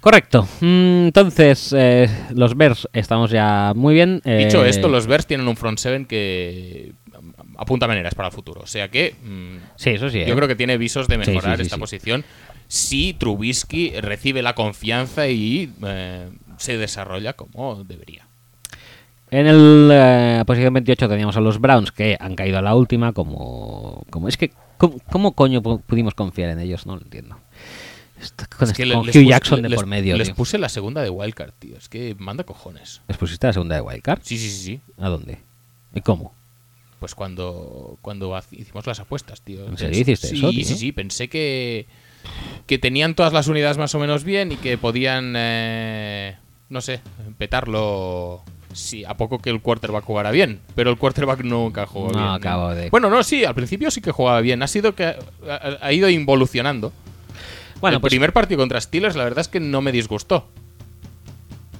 Correcto. 0.00 0.48
Mm, 0.60 1.06
Entonces, 1.06 1.72
eh, 1.76 2.08
los 2.34 2.56
Bears 2.56 2.88
estamos 2.92 3.30
ya 3.30 3.72
muy 3.76 3.94
bien. 3.94 4.20
Dicho 4.24 4.64
eh, 4.64 4.68
esto, 4.68 4.88
los 4.88 5.06
Bears 5.06 5.26
tienen 5.28 5.46
un 5.46 5.56
front 5.56 5.78
seven 5.78 6.06
que 6.06 6.92
apunta 7.62 7.86
maneras 7.86 8.14
para 8.14 8.28
el 8.28 8.34
futuro. 8.34 8.60
O 8.62 8.66
sea 8.66 8.88
que 8.88 9.14
mm, 9.22 9.56
Sí, 9.76 9.90
eso 9.90 10.08
sí. 10.10 10.18
yo 10.26 10.32
eh. 10.32 10.36
creo 10.36 10.48
que 10.48 10.56
tiene 10.56 10.76
visos 10.78 11.08
de 11.08 11.18
mejorar 11.18 11.56
sí, 11.56 11.62
esta 11.62 11.78
posición 11.78 12.24
si 12.68 13.12
Trubisky 13.14 13.90
recibe 14.00 14.42
la 14.42 14.54
confianza 14.54 15.28
y 15.28 15.72
eh, 15.84 16.28
se 16.58 16.78
desarrolla 16.78 17.32
como 17.34 17.84
debería. 17.84 18.26
En 19.30 19.46
el 19.46 19.88
eh, 19.92 20.42
posición 20.46 20.74
28 20.74 21.08
teníamos 21.08 21.36
a 21.36 21.40
los 21.40 21.58
Browns 21.58 21.90
que 21.92 22.16
han 22.20 22.34
caído 22.34 22.58
a 22.58 22.62
la 22.62 22.74
última. 22.74 23.12
Como. 23.12 24.04
como 24.10 24.28
es 24.28 24.36
que. 24.36 24.52
¿Cómo, 24.76 24.98
cómo 25.10 25.32
coño 25.32 25.62
pu- 25.62 25.80
pudimos 25.82 26.12
confiar 26.14 26.50
en 26.50 26.58
ellos? 26.60 26.86
No 26.86 26.96
lo 26.96 27.02
entiendo. 27.02 27.38
Esto- 28.20 28.44
con 28.58 28.68
Es 28.68 28.74
que 28.74 28.82
este- 28.82 28.94
con 28.94 29.02
Hugh 29.08 29.12
puse- 29.12 29.26
Jackson 29.26 29.62
de 29.62 29.68
les- 29.70 29.76
por 29.76 29.86
medio. 29.86 30.16
Les 30.16 30.28
tío. 30.28 30.34
puse 30.34 30.58
la 30.58 30.68
segunda 30.68 31.00
de 31.02 31.08
Wildcard, 31.10 31.52
tío. 31.58 31.76
Es 31.78 31.88
que 31.88 32.14
manda 32.18 32.44
cojones. 32.44 33.00
¿Les 33.08 33.16
pusiste 33.16 33.46
la 33.46 33.52
segunda 33.54 33.74
de 33.76 33.80
Wildcard? 33.80 34.20
Sí, 34.22 34.36
sí, 34.38 34.50
sí, 34.50 34.62
sí. 34.64 34.80
¿A 34.98 35.08
dónde? 35.08 35.38
¿Y 35.94 36.00
cómo? 36.02 36.34
Pues 37.02 37.16
cuando, 37.16 37.98
cuando 38.00 38.40
hicimos 38.52 38.86
las 38.86 39.00
apuestas, 39.00 39.42
tío. 39.42 39.66
¿En 39.66 39.76
serio 39.76 39.98
hiciste 40.02 40.28
sí, 40.28 40.36
eso, 40.36 40.52
Sí, 40.52 40.64
tío? 40.64 40.76
sí, 40.76 40.92
Pensé 40.92 41.28
que, 41.28 41.88
que 42.68 42.78
tenían 42.78 43.16
todas 43.16 43.32
las 43.32 43.48
unidades 43.48 43.76
más 43.76 43.92
o 43.96 43.98
menos 43.98 44.22
bien 44.22 44.52
y 44.52 44.56
que 44.56 44.78
podían, 44.78 45.34
eh, 45.36 46.36
no 46.68 46.80
sé, 46.80 47.00
petarlo 47.38 48.44
sí, 48.72 49.04
a 49.04 49.16
poco 49.16 49.40
que 49.40 49.50
el 49.50 49.60
quarterback 49.60 50.04
jugara 50.04 50.30
bien. 50.30 50.60
Pero 50.76 50.90
el 50.90 50.96
quarterback 50.96 51.42
nunca 51.42 51.86
jugó 51.86 52.12
No, 52.12 52.18
bien. 52.18 52.28
acabo 52.28 52.72
de- 52.72 52.88
Bueno, 52.90 53.10
no, 53.10 53.24
sí, 53.24 53.44
al 53.44 53.56
principio 53.56 53.90
sí 53.90 54.00
que 54.00 54.12
jugaba 54.12 54.40
bien. 54.40 54.62
Ha 54.62 54.68
sido 54.68 54.94
que 54.94 55.16
ha 55.82 55.92
ido 55.92 56.08
involucionando. 56.08 56.92
Bueno, 57.80 57.96
el 57.96 58.00
pues. 58.00 58.12
primer 58.12 58.32
partido 58.32 58.58
contra 58.60 58.80
Steelers, 58.80 59.16
la 59.16 59.24
verdad 59.24 59.40
es 59.40 59.48
que 59.48 59.58
no 59.58 59.80
me 59.82 59.90
disgustó. 59.90 60.46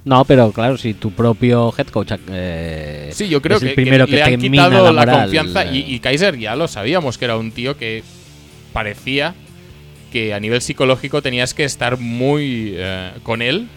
No, 0.04 0.24
pero 0.24 0.50
claro, 0.50 0.76
si 0.78 0.94
tu 0.94 1.12
propio 1.12 1.72
head 1.78 1.86
coach. 1.88 2.12
eh, 2.28 3.10
Sí, 3.12 3.28
yo 3.28 3.40
creo 3.40 3.58
es 3.58 3.62
el 3.62 3.68
que, 3.70 3.74
que 3.76 3.82
primero 3.82 4.06
que, 4.06 4.12
le 4.12 4.16
te 4.18 4.22
han 4.24 4.40
quitado 4.40 4.92
la, 4.92 5.00
moral, 5.00 5.20
confianza. 5.22 5.64
eh, 5.64 5.76
Y, 5.76 5.94
y 5.94 6.00
Kaiser 6.00 6.36
ya 6.38 6.56
lo 6.56 6.66
sabíamos, 6.66 7.18
que 7.18 7.24
era 7.26 7.36
un 7.36 7.52
tío 7.52 7.76
que 7.76 8.02
parecía 8.72 9.34
que 10.10 10.34
a 10.34 10.40
nivel 10.40 10.60
psicológico 10.60 11.22
tenías 11.22 11.54
que 11.54 11.64
estar 11.64 11.98
muy 11.98 12.74
eh, 12.76 13.12
con 13.22 13.42
él 13.42 13.68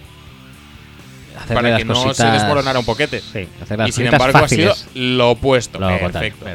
para 1.47 1.69
las 1.69 1.79
que 1.79 1.85
no 1.85 1.95
se 1.95 2.07
cositas- 2.07 2.33
desmoronara 2.33 2.79
un 2.79 2.85
poquete. 2.85 3.19
Sí, 3.21 3.47
hacer 3.61 3.77
las 3.79 3.89
y 3.89 3.91
sin 3.91 4.05
cositas 4.05 4.13
embargo 4.13 4.39
fáciles. 4.39 4.69
ha 4.71 4.75
sido 4.75 4.91
lo 5.17 5.31
opuesto. 5.31 5.79
Lo 5.79 5.87
Perfecto. 5.87 6.45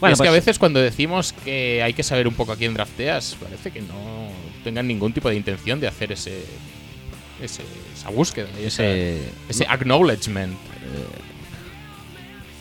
Bueno, 0.00 0.14
es 0.14 0.18
que 0.20 0.24
pues, 0.24 0.28
a 0.28 0.32
veces 0.32 0.58
cuando 0.58 0.80
decimos 0.80 1.32
que 1.44 1.82
hay 1.82 1.92
que 1.94 2.02
saber 2.02 2.26
un 2.28 2.34
poco 2.34 2.52
a 2.52 2.56
quién 2.56 2.74
drafteas, 2.74 3.36
parece 3.40 3.70
que 3.70 3.80
no 3.80 4.28
tengan 4.64 4.86
ningún 4.88 5.12
tipo 5.12 5.28
de 5.30 5.36
intención 5.36 5.78
de 5.80 5.86
hacer 5.86 6.10
ese, 6.12 6.44
ese- 7.42 7.62
esa 7.94 8.10
búsqueda, 8.10 8.48
y 8.60 8.66
ese, 8.66 9.20
ese 9.48 9.66
acknowledgement. 9.68 10.56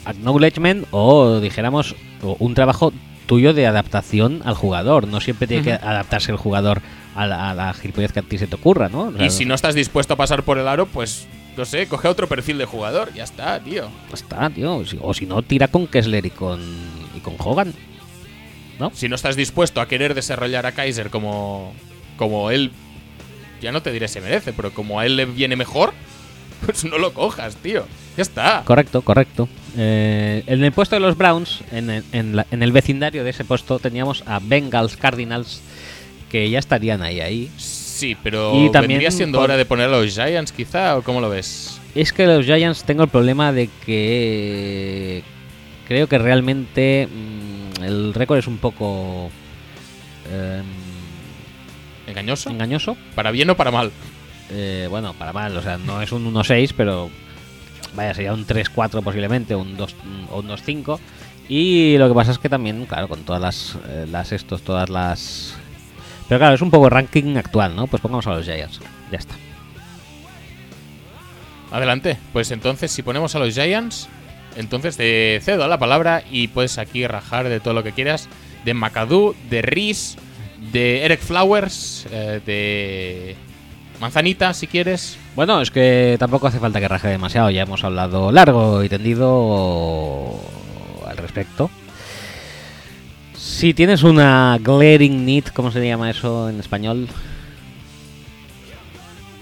acknowledgement 0.06 0.86
o 0.92 1.40
dijéramos 1.40 1.96
o 2.24 2.36
un 2.40 2.54
trabajo 2.54 2.92
tuyo 3.28 3.54
de 3.54 3.68
adaptación 3.68 4.42
al 4.46 4.56
jugador. 4.56 5.08
No 5.08 5.22
siempre 5.22 5.48
tiene 5.48 5.64
que 5.64 5.74
adaptarse 5.74 6.32
el 6.32 6.38
jugador 6.38 6.82
a 7.16 7.26
la, 7.28 7.50
a 7.52 7.54
la 7.54 7.74
gilipollez 7.74 8.12
que 8.12 8.20
a 8.20 8.24
ti 8.24 8.38
se 8.38 8.48
te 8.48 8.56
ocurra, 8.56 8.90
¿no? 8.90 9.04
O 9.04 9.12
sea, 9.14 9.26
Y 9.26 9.30
si 9.30 9.46
no 9.46 9.54
estás 9.54 9.76
dispuesto 9.76 10.14
a 10.16 10.18
pasar 10.18 10.44
por 10.44 10.58
el 10.58 10.68
aro, 10.68 10.86
pues, 10.86 11.28
no 11.56 11.66
sé, 11.66 11.88
coge 11.88 12.08
otro 12.08 12.28
perfil 12.28 12.58
de 12.58 12.66
jugador, 12.66 13.14
ya 13.14 13.24
está, 13.24 13.60
tío. 13.60 13.88
está, 14.14 14.50
tío. 14.50 14.84
O 15.02 15.14
si 15.14 15.26
no, 15.26 15.42
tira 15.44 15.68
con 15.68 15.88
Kessler 15.88 16.26
y 16.26 16.30
con, 16.32 16.62
y 17.16 17.20
con 17.20 17.36
Hogan. 17.38 17.74
Si 18.94 19.08
no 19.08 19.16
estás 19.16 19.36
dispuesto 19.36 19.80
a 19.80 19.88
querer 19.88 20.16
desarrollar 20.16 20.66
a 20.66 20.72
Kaiser 20.72 21.12
como, 21.12 21.72
como 22.18 22.50
él, 22.50 22.72
ya 23.62 23.72
no 23.72 23.82
te 23.82 23.91
diré 23.91 24.07
se 24.07 24.22
merece, 24.22 24.53
pero 24.53 24.74
como 24.74 24.99
a 24.99 25.05
él 25.05 25.16
le 25.16 25.26
viene 25.26 25.55
mejor, 25.55 25.93
pues 26.66 26.84
no 26.86 26.97
lo 26.97 27.14
cojas, 27.14 27.55
tío. 27.57 27.86
Ya 28.18 28.24
está. 28.24 28.64
Correcto, 28.66 29.01
correcto. 29.01 29.47
Eh, 29.78 30.43
en 30.47 30.64
el 30.64 30.72
puesto 30.74 30.95
de 30.95 30.99
los 30.99 31.18
Browns, 31.18 31.62
en 31.72 31.89
el, 31.89 32.03
en 32.12 32.36
la- 32.36 32.45
en 32.51 32.62
el 32.62 32.72
vecindario 32.74 33.24
de 33.24 33.30
ese 33.30 33.45
puesto, 33.45 33.80
teníamos 33.80 34.24
a 34.26 34.39
Bengals 34.43 34.97
Cardinals, 34.97 35.62
que 36.30 36.49
ya 36.49 36.59
estarían 36.59 37.01
ahí, 37.01 37.22
ahí. 37.22 37.49
Sí, 37.57 38.18
pero 38.22 38.53
Y 38.66 38.70
también 38.72 38.99
vendría 38.99 39.12
siendo 39.12 39.39
hora 39.39 39.55
de 39.57 39.66
poner 39.66 39.88
a 39.88 39.91
los 39.91 40.14
Giants, 40.14 40.51
quizá, 40.51 40.97
o 40.97 41.03
cómo 41.03 41.22
lo 41.22 41.30
ves. 41.30 41.80
Es 41.95 42.12
que 42.12 42.26
los 42.26 42.45
Giants 42.45 42.84
tengo 42.84 43.03
el 43.03 43.09
problema 43.09 43.51
de 43.53 43.70
que 43.86 45.24
creo 45.88 46.07
que 46.07 46.18
realmente 46.18 47.07
mm, 47.07 47.84
el 47.84 48.14
récord 48.14 48.39
es 48.39 48.47
un 48.47 48.57
poco 48.57 49.30
em, 50.32 50.66
¿Engañoso? 52.12 52.49
engañoso. 52.49 52.97
¿Para 53.16 53.32
bien 53.32 53.49
o 53.49 53.55
para 53.55 53.72
mal? 53.72 53.91
Eh, 54.49 54.88
bueno, 54.89 55.14
para 55.14 55.32
mal, 55.32 55.55
o 55.55 55.62
sea, 55.62 55.78
no 55.78 56.01
es 56.01 56.12
un 56.12 56.32
1-6, 56.34 56.74
pero 56.76 57.09
vaya, 57.95 58.14
sería 58.14 58.34
un 58.34 58.45
3-4 58.45 59.01
posiblemente, 59.01 59.55
un 59.55 59.78
2 59.78 59.95
o 60.30 60.39
un 60.39 60.47
2-5. 60.49 60.99
Y 61.47 61.97
lo 61.97 62.07
que 62.07 62.14
pasa 62.14 62.32
es 62.32 62.39
que 62.39 62.49
también, 62.49 62.86
claro, 62.86 63.07
con 63.07 63.24
todas 63.24 63.41
las, 63.41 63.78
eh, 63.89 64.05
las 64.09 64.32
estos, 64.32 64.62
todas 64.62 64.89
las... 64.89 65.55
Pero 66.28 66.39
claro, 66.39 66.55
es 66.55 66.62
un 66.62 66.72
poco 66.72 66.89
ranking 66.89 67.36
actual, 67.38 67.76
¿no? 67.76 67.88
Pues 67.88 68.01
pongamos 68.01 68.28
a 68.28 68.32
los 68.32 68.45
Giants. 68.45 68.80
Ya 69.12 69.18
está. 69.18 69.36
Adelante. 71.72 72.18
Pues 72.32 72.51
entonces, 72.51 72.91
si 72.91 73.01
ponemos 73.03 73.36
a 73.36 73.39
los 73.39 73.53
Giants, 73.53 74.07
entonces 74.55 74.97
te 74.97 75.39
cedo 75.41 75.68
la 75.68 75.80
palabra 75.80 76.24
y 76.30 76.49
puedes 76.49 76.78
aquí 76.78 77.07
rajar 77.07 77.49
de 77.49 77.59
todo 77.59 77.74
lo 77.74 77.84
que 77.84 77.93
quieras. 77.93 78.30
De 78.66 78.74
McAdoo, 78.74 79.36
de 79.49 79.62
Reese, 79.62 80.18
de 80.72 81.03
Eric 81.05 81.20
Flowers, 81.22 82.05
eh, 82.12 82.39
de 82.45 83.36
Manzanita, 83.99 84.53
si 84.53 84.68
quieres. 84.68 85.18
Bueno, 85.36 85.62
es 85.62 85.72
que 85.72 86.16
tampoco 86.20 86.47
hace 86.47 86.59
falta 86.59 86.80
que 86.80 86.88
raje 86.88 87.07
demasiado, 87.07 87.49
ya 87.49 87.64
hemos 87.64 87.84
hablado 87.84 88.32
largo 88.32 88.84
y 88.84 88.89
tendido 88.89 90.39
al 91.07 91.18
respecto. 91.18 91.70
Si 93.36 93.74
tienes 93.74 94.03
una 94.03 94.57
glaring 94.62 95.26
need, 95.26 95.45
¿cómo 95.53 95.72
se 95.72 95.86
llama 95.86 96.09
eso 96.09 96.49
en 96.49 96.59
español? 96.59 97.07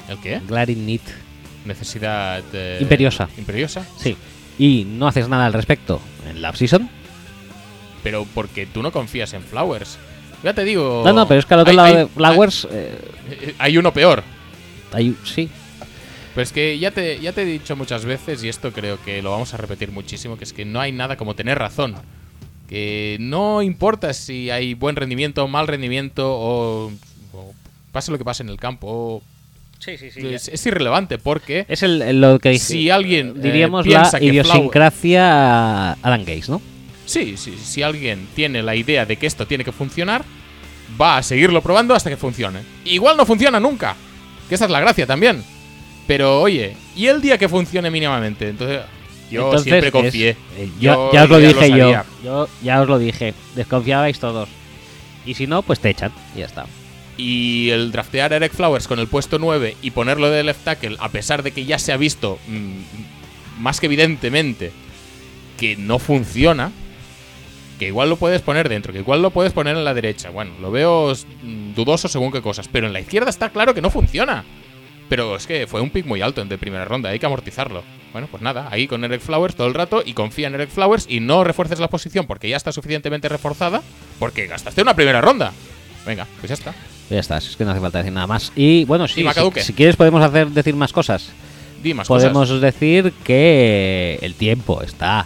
¿El 0.07 0.17
qué? 0.19 0.41
Glaring 0.47 0.85
need, 0.85 1.01
Necesidad. 1.65 2.41
eh, 2.53 2.77
Imperiosa. 2.81 3.29
Imperiosa. 3.37 3.85
sí. 3.97 4.15
Y 4.57 4.83
no 4.85 5.07
haces 5.07 5.29
nada 5.29 5.45
al 5.45 5.53
respecto 5.53 6.01
en 6.29 6.41
la 6.41 6.53
season. 6.53 6.89
Pero 8.03 8.25
porque 8.33 8.65
tú 8.65 8.83
no 8.83 8.91
confías 8.91 9.31
en 9.33 9.41
Flowers. 9.41 9.97
Ya 10.43 10.53
te 10.53 10.63
digo. 10.63 11.01
No, 11.05 11.13
no, 11.13 11.27
pero 11.27 11.39
es 11.39 11.45
que 11.45 11.53
al 11.53 11.59
otro 11.61 11.71
hay- 11.71 11.75
lado 11.77 11.87
hay- 11.89 11.95
de 11.95 12.07
Flowers 12.07 12.67
eh, 12.71 12.97
Hay, 13.29 13.55
hay 13.59 13.77
uno 13.77 13.91
peor. 13.93 14.23
hay, 14.93 15.15
sí. 15.25 15.49
Pues 16.35 16.51
que 16.53 16.77
ya 16.79 16.91
te, 16.91 17.19
ya 17.19 17.33
te 17.33 17.41
he 17.41 17.45
dicho 17.45 17.75
muchas 17.75 18.05
veces, 18.05 18.43
y 18.43 18.49
esto 18.49 18.71
creo 18.71 19.01
que 19.03 19.21
lo 19.21 19.31
vamos 19.31 19.53
a 19.53 19.57
repetir 19.57 19.91
muchísimo, 19.91 20.37
que 20.37 20.43
es 20.45 20.53
que 20.53 20.63
no 20.63 20.79
hay 20.79 20.91
nada 20.91 21.17
como 21.17 21.35
tener 21.35 21.57
razón. 21.59 21.95
Que 22.69 23.17
no 23.19 23.61
importa 23.63 24.13
si 24.13 24.49
hay 24.51 24.75
buen 24.75 24.95
rendimiento 24.95 25.43
o 25.43 25.47
mal 25.47 25.67
rendimiento, 25.67 26.31
o, 26.31 26.91
o 27.33 27.53
pase 27.91 28.11
lo 28.11 28.17
que 28.17 28.23
pase 28.23 28.43
en 28.43 28.49
el 28.49 28.57
campo, 28.57 28.87
o- 28.87 29.21
Sí, 29.79 29.97
sí, 29.97 30.09
es, 30.27 30.49
es 30.49 30.65
irrelevante, 30.65 31.17
porque 31.17 31.65
Es 31.69 31.83
el, 31.83 32.01
el- 32.01 32.21
lo 32.21 32.37
que 32.39 32.49
dice- 32.49 32.73
si 32.73 32.89
alguien 32.89 33.29
eh, 33.29 33.39
diríamos 33.41 33.87
la 33.87 34.03
que 34.11 34.17
Flower- 34.17 34.23
idiosincrasia 34.23 35.91
Adam 35.93 36.19
Gates, 36.21 36.49
¿no? 36.49 36.61
Sí, 37.09 37.37
sí, 37.37 37.55
si 37.61 37.81
alguien 37.81 38.27
tiene 38.35 38.61
la 38.61 38.75
idea 38.75 39.05
de 39.05 39.17
que 39.17 39.25
esto 39.25 39.47
tiene 39.47 39.63
que 39.63 39.71
funcionar, 39.71 40.23
va 41.01 41.17
a 41.17 41.23
seguirlo 41.23 41.61
probando 41.61 41.95
hasta 41.95 42.09
que 42.09 42.17
funcione. 42.17 42.59
Igual 42.85 43.17
no 43.17 43.25
funciona 43.25 43.59
nunca, 43.59 43.95
que 44.47 44.53
esa 44.55 44.65
es 44.65 44.71
la 44.71 44.79
gracia 44.79 45.07
también. 45.07 45.43
Pero 46.05 46.39
oye, 46.41 46.75
¿y 46.95 47.07
el 47.07 47.19
día 47.21 47.37
que 47.39 47.49
funcione 47.49 47.89
mínimamente? 47.89 48.49
Entonces, 48.49 48.81
yo 49.31 49.45
Entonces, 49.45 49.63
siempre 49.63 49.87
es- 49.87 49.91
confié. 49.91 50.29
eh, 50.57 50.69
yo- 50.79 51.09
Yo 51.09 51.13
ya 51.13 51.23
os 51.23 51.29
lo 51.29 51.37
dije. 51.39 51.69
Yo 52.23 52.47
ya 52.61 52.81
os 52.81 52.87
lo 52.87 52.99
dije. 52.99 53.33
Desconfiabais 53.55 54.19
todos. 54.19 54.47
Y 55.25 55.33
si 55.33 55.47
no, 55.47 55.61
pues 55.63 55.79
te 55.79 55.89
echan. 55.89 56.11
Y 56.35 56.39
ya 56.39 56.45
está. 56.45 56.65
Y 57.17 57.69
el 57.71 57.91
draftear 57.91 58.33
a 58.33 58.35
Eric 58.37 58.53
Flowers 58.53 58.87
con 58.87 58.99
el 58.99 59.07
puesto 59.07 59.39
9 59.39 59.75
y 59.81 59.91
ponerlo 59.91 60.29
de 60.29 60.43
left 60.43 60.63
tackle, 60.63 60.95
a 60.99 61.09
pesar 61.09 61.41
de 61.43 61.51
que 61.51 61.65
ya 61.65 61.77
se 61.79 61.91
ha 61.91 61.97
visto 61.97 62.37
mm, 62.47 63.61
más 63.61 63.79
que 63.79 63.87
evidentemente 63.87 64.71
que 65.57 65.75
no 65.75 65.99
funciona, 65.99 66.71
que 67.79 67.87
igual 67.87 68.09
lo 68.09 68.17
puedes 68.17 68.41
poner 68.41 68.69
dentro, 68.69 68.93
que 68.93 68.99
igual 68.99 69.21
lo 69.21 69.31
puedes 69.31 69.53
poner 69.53 69.75
en 69.75 69.83
la 69.85 69.93
derecha. 69.95 70.29
Bueno, 70.29 70.51
lo 70.61 70.69
veo 70.69 71.11
dudoso 71.75 72.07
según 72.07 72.31
qué 72.31 72.41
cosas, 72.41 72.67
pero 72.67 72.85
en 72.85 72.93
la 72.93 72.99
izquierda 72.99 73.29
está 73.29 73.49
claro 73.49 73.73
que 73.73 73.81
no 73.81 73.89
funciona. 73.89 74.43
Pero 75.07 75.35
es 75.35 75.47
que 75.47 75.65
fue 75.65 75.81
un 75.81 75.89
pick 75.89 76.05
muy 76.05 76.21
alto 76.21 76.41
en 76.41 76.49
de 76.49 76.59
primera 76.59 76.85
ronda, 76.85 77.09
hay 77.09 77.17
que 77.17 77.25
amortizarlo. 77.25 77.81
Bueno, 78.11 78.27
pues 78.29 78.43
nada, 78.43 78.67
ahí 78.69 78.87
con 78.87 79.03
Eric 79.03 79.21
Flowers 79.21 79.55
todo 79.55 79.65
el 79.67 79.73
rato 79.73 80.03
y 80.05 80.13
confía 80.13 80.47
en 80.47 80.55
Eric 80.55 80.69
Flowers 80.69 81.07
y 81.09 81.19
no 81.19 81.43
refuerces 81.43 81.79
la 81.79 81.87
posición 81.87 82.27
porque 82.27 82.49
ya 82.49 82.57
está 82.57 82.71
suficientemente 82.71 83.27
reforzada 83.29 83.81
porque 84.19 84.45
gastaste 84.45 84.81
una 84.83 84.95
primera 84.95 85.21
ronda. 85.21 85.51
Venga, 86.05 86.27
pues 86.39 86.49
ya 86.49 86.53
está. 86.53 86.75
Ya 87.09 87.19
está, 87.19 87.37
es 87.37 87.55
que 87.55 87.65
no 87.65 87.71
hace 87.71 87.79
falta 87.79 87.97
decir 87.99 88.13
nada 88.13 88.27
más. 88.27 88.51
Y 88.55 88.85
bueno, 88.85 89.07
sí, 89.07 89.21
¿Y 89.21 89.23
Macaduque? 89.23 89.61
si, 89.61 89.67
si 89.67 89.73
quieres 89.73 89.95
podemos 89.95 90.21
hacer 90.21 90.49
decir 90.49 90.75
más 90.75 90.93
cosas. 90.93 91.31
Di 91.81 91.93
más 91.95 92.07
podemos 92.07 92.49
cosas. 92.49 92.61
decir 92.61 93.13
que 93.23 94.19
el 94.21 94.35
tiempo 94.35 94.81
está 94.83 95.25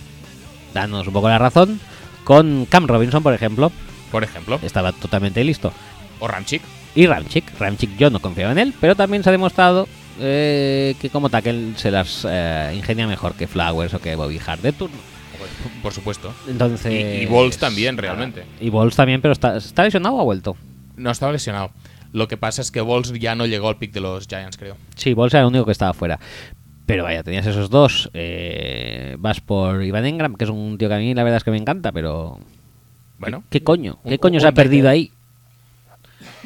dándonos 0.74 1.08
un 1.08 1.14
poco 1.14 1.28
la 1.28 1.40
razón. 1.40 1.80
Con 2.24 2.66
Cam 2.70 2.88
Robinson, 2.88 3.22
por 3.24 3.34
ejemplo, 3.34 3.72
Por 4.12 4.24
ejemplo, 4.24 4.60
estaba 4.64 4.92
totalmente 4.92 5.44
listo. 5.44 5.72
o 6.20 6.28
Ramchick. 6.28 6.62
Y 6.96 7.08
Ramchick, 7.08 7.58
Ramchick 7.60 7.98
yo 7.98 8.10
no 8.10 8.20
confiaba 8.20 8.52
en 8.52 8.60
él, 8.60 8.74
pero 8.80 8.96
también 8.96 9.24
se 9.24 9.30
ha 9.30 9.32
demostrado 9.32 9.88
eh, 10.20 10.96
que 11.02 11.10
como 11.10 11.30
tackle 11.30 11.74
se 11.76 11.90
las 11.90 12.26
eh, 12.30 12.72
ingenia 12.76 13.08
mejor 13.08 13.34
que 13.34 13.48
Flowers 13.48 13.94
o 13.96 14.00
que 14.00 14.16
Bobby 14.16 14.40
Hart 14.46 14.62
de 14.62 14.72
turno. 14.72 14.98
Por 15.82 15.92
supuesto. 15.92 16.32
Entonces, 16.48 16.92
Y- 16.92 17.24
y 17.24 17.26
Bowles 17.26 17.58
también, 17.58 17.98
realmente. 17.98 18.46
Y 18.62 18.70
Balls 18.70 18.96
también, 18.96 19.22
pero 19.22 19.34
está, 19.34 19.58
¿está 19.58 19.84
lesionado 19.84 20.16
o 20.16 20.22
ha 20.22 20.24
vuelto? 20.24 20.56
No 20.96 21.10
estaba 21.12 21.32
lesionado. 21.32 21.72
Lo 22.14 22.28
que 22.28 22.38
pasa 22.38 22.62
es 22.62 22.70
que 22.72 22.80
Balls 22.80 23.12
ya 23.20 23.34
no 23.36 23.48
llegó 23.48 23.68
al 23.70 23.78
pick 23.78 23.92
de 23.92 24.00
los 24.00 24.28
Giants, 24.28 24.56
creo. 24.56 24.78
Sí, 24.96 25.14
Balls 25.16 25.34
era 25.34 25.42
el 25.42 25.48
único 25.48 25.66
que 25.66 25.72
estaba 25.72 25.94
fuera. 25.94 26.20
Pero 26.86 27.04
vaya, 27.04 27.24
tenías 27.24 27.46
esos 27.46 27.70
dos. 27.70 28.10
eh, 28.14 29.16
vas 29.20 29.40
por 29.42 29.84
Ivan 29.84 30.06
Engram, 30.06 30.36
que 30.36 30.44
es 30.44 30.50
un 30.50 30.78
tío 30.78 30.90
que 30.90 30.96
a 30.96 30.98
mí 31.00 31.14
la 31.14 31.24
verdad 31.24 31.38
es 31.38 31.44
que 31.44 31.52
me 31.52 31.58
encanta, 31.58 31.92
pero. 31.92 32.40
Bueno, 33.20 33.44
¿Qué 33.50 33.64
coño? 33.64 34.00
¿Qué 34.04 34.12
Un- 34.12 34.18
coño 34.18 34.36
un 34.36 34.42
se 34.42 34.48
ha 34.48 34.52
perdido 34.52 34.90
ahí? 34.90 35.12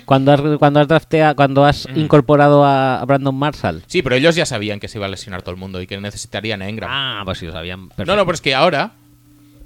Cuando 0.05 0.31
has, 0.31 0.41
cuando 0.59 0.79
has, 0.79 0.87
draftea- 0.87 1.35
cuando 1.35 1.65
has 1.65 1.87
Mm. 1.89 1.99
incorporado 1.99 2.63
a, 2.63 3.01
a 3.01 3.05
Brandon 3.05 3.35
Marshall. 3.35 3.83
sí, 3.87 4.01
pero 4.01 4.15
ellos 4.15 4.35
ya 4.35 4.45
sabían 4.45 4.79
que 4.79 4.87
se 4.87 4.97
iba 4.99 5.05
a 5.05 5.09
lesionar 5.09 5.41
todo 5.41 5.51
el 5.51 5.57
mundo 5.59 5.81
y 5.81 5.87
que 5.87 5.99
necesitarían 5.99 6.61
a 6.61 6.69
Engram. 6.69 6.89
Ah, 6.91 7.21
pues 7.25 7.39
sí, 7.39 7.45
lo 7.45 7.51
sabían. 7.51 7.81
no, 7.81 7.87
perfecto. 7.89 8.15
no, 8.15 8.25
pero 8.25 8.35
es 8.35 8.41
que 8.41 8.55
ahora 8.55 8.91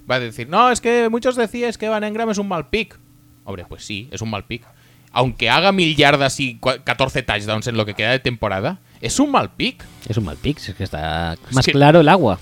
va 0.09 0.15
a 0.15 0.19
decir, 0.19 0.49
no, 0.49 0.71
es 0.71 0.81
que 0.81 1.09
muchos 1.09 1.35
decíais 1.35 1.77
que 1.77 1.89
Van 1.89 2.03
Engram 2.03 2.29
es 2.31 2.37
un 2.39 2.47
mal 2.47 2.69
pick. 2.69 2.97
Hombre, 3.43 3.65
pues 3.67 3.83
sí, 3.85 4.07
es 4.11 4.21
un 4.21 4.29
mal 4.31 4.45
pick. 4.45 4.63
Aunque 5.11 5.49
haga 5.49 5.71
mil 5.73 5.95
yardas 5.95 6.39
y 6.39 6.57
cua- 6.59 6.81
14 6.83 7.21
touchdowns 7.21 7.67
en 7.67 7.77
lo 7.77 7.85
que 7.85 7.93
queda 7.93 8.11
de 8.11 8.19
temporada, 8.19 8.79
es 9.01 9.19
un 9.19 9.31
mal 9.31 9.49
pick. 9.51 9.83
Es 10.07 10.17
un 10.17 10.25
mal 10.25 10.37
pick, 10.37 10.57
es 10.59 10.75
que 10.75 10.83
está 10.83 11.33
Es 11.33 11.53
más 11.55 11.65
que- 11.65 11.71
claro 11.71 11.99
el 12.01 12.09
agua. 12.09 12.39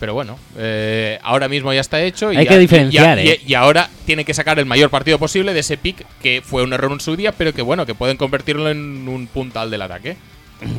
Pero 0.00 0.14
bueno, 0.14 0.36
eh, 0.56 1.20
ahora 1.22 1.48
mismo 1.48 1.72
ya 1.72 1.80
está 1.80 2.00
hecho. 2.02 2.32
Y 2.32 2.36
Hay 2.36 2.44
ya- 2.44 2.50
que 2.50 2.58
diferenciar, 2.58 3.18
y- 3.20 3.28
¿eh? 3.30 3.40
y 3.46 3.54
ahora 3.54 3.88
tiene 4.04 4.24
que 4.24 4.34
sacar 4.34 4.58
el 4.58 4.66
mayor 4.66 4.90
partido 4.90 5.16
posible 5.18 5.54
de 5.54 5.60
ese 5.60 5.76
pick 5.76 6.04
que 6.20 6.42
fue 6.44 6.64
un 6.64 6.72
error 6.72 6.90
en 6.90 6.98
su 7.00 7.14
día, 7.14 7.30
pero 7.30 7.52
que 7.54 7.62
bueno, 7.62 7.86
que 7.86 7.94
pueden 7.94 8.16
convertirlo 8.16 8.68
en 8.68 9.06
un 9.08 9.28
puntal 9.28 9.70
del 9.70 9.82
ataque. 9.82 10.16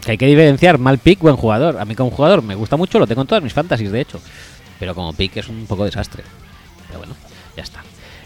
Que 0.02 0.12
hay 0.12 0.18
que 0.18 0.26
diferenciar 0.26 0.78
mal 0.78 0.98
pick, 0.98 1.20
buen 1.20 1.38
jugador. 1.38 1.78
A 1.80 1.86
mí 1.86 1.96
como 1.96 2.12
jugador 2.12 2.42
me 2.42 2.56
gusta 2.56 2.76
mucho, 2.76 3.00
lo 3.00 3.08
tengo 3.08 3.22
en 3.22 3.28
todas 3.28 3.44
mis 3.44 3.54
fantasies, 3.54 3.92
de 3.94 4.02
hecho. 4.02 4.20
Pero 4.80 4.94
como 4.94 5.14
pick 5.14 5.38
es 5.38 5.48
un 5.48 5.66
poco 5.68 5.86
desastre. 5.86 6.24
Pero 6.88 7.00
bueno, 7.00 7.16
ya 7.56 7.64
está. 7.64 7.82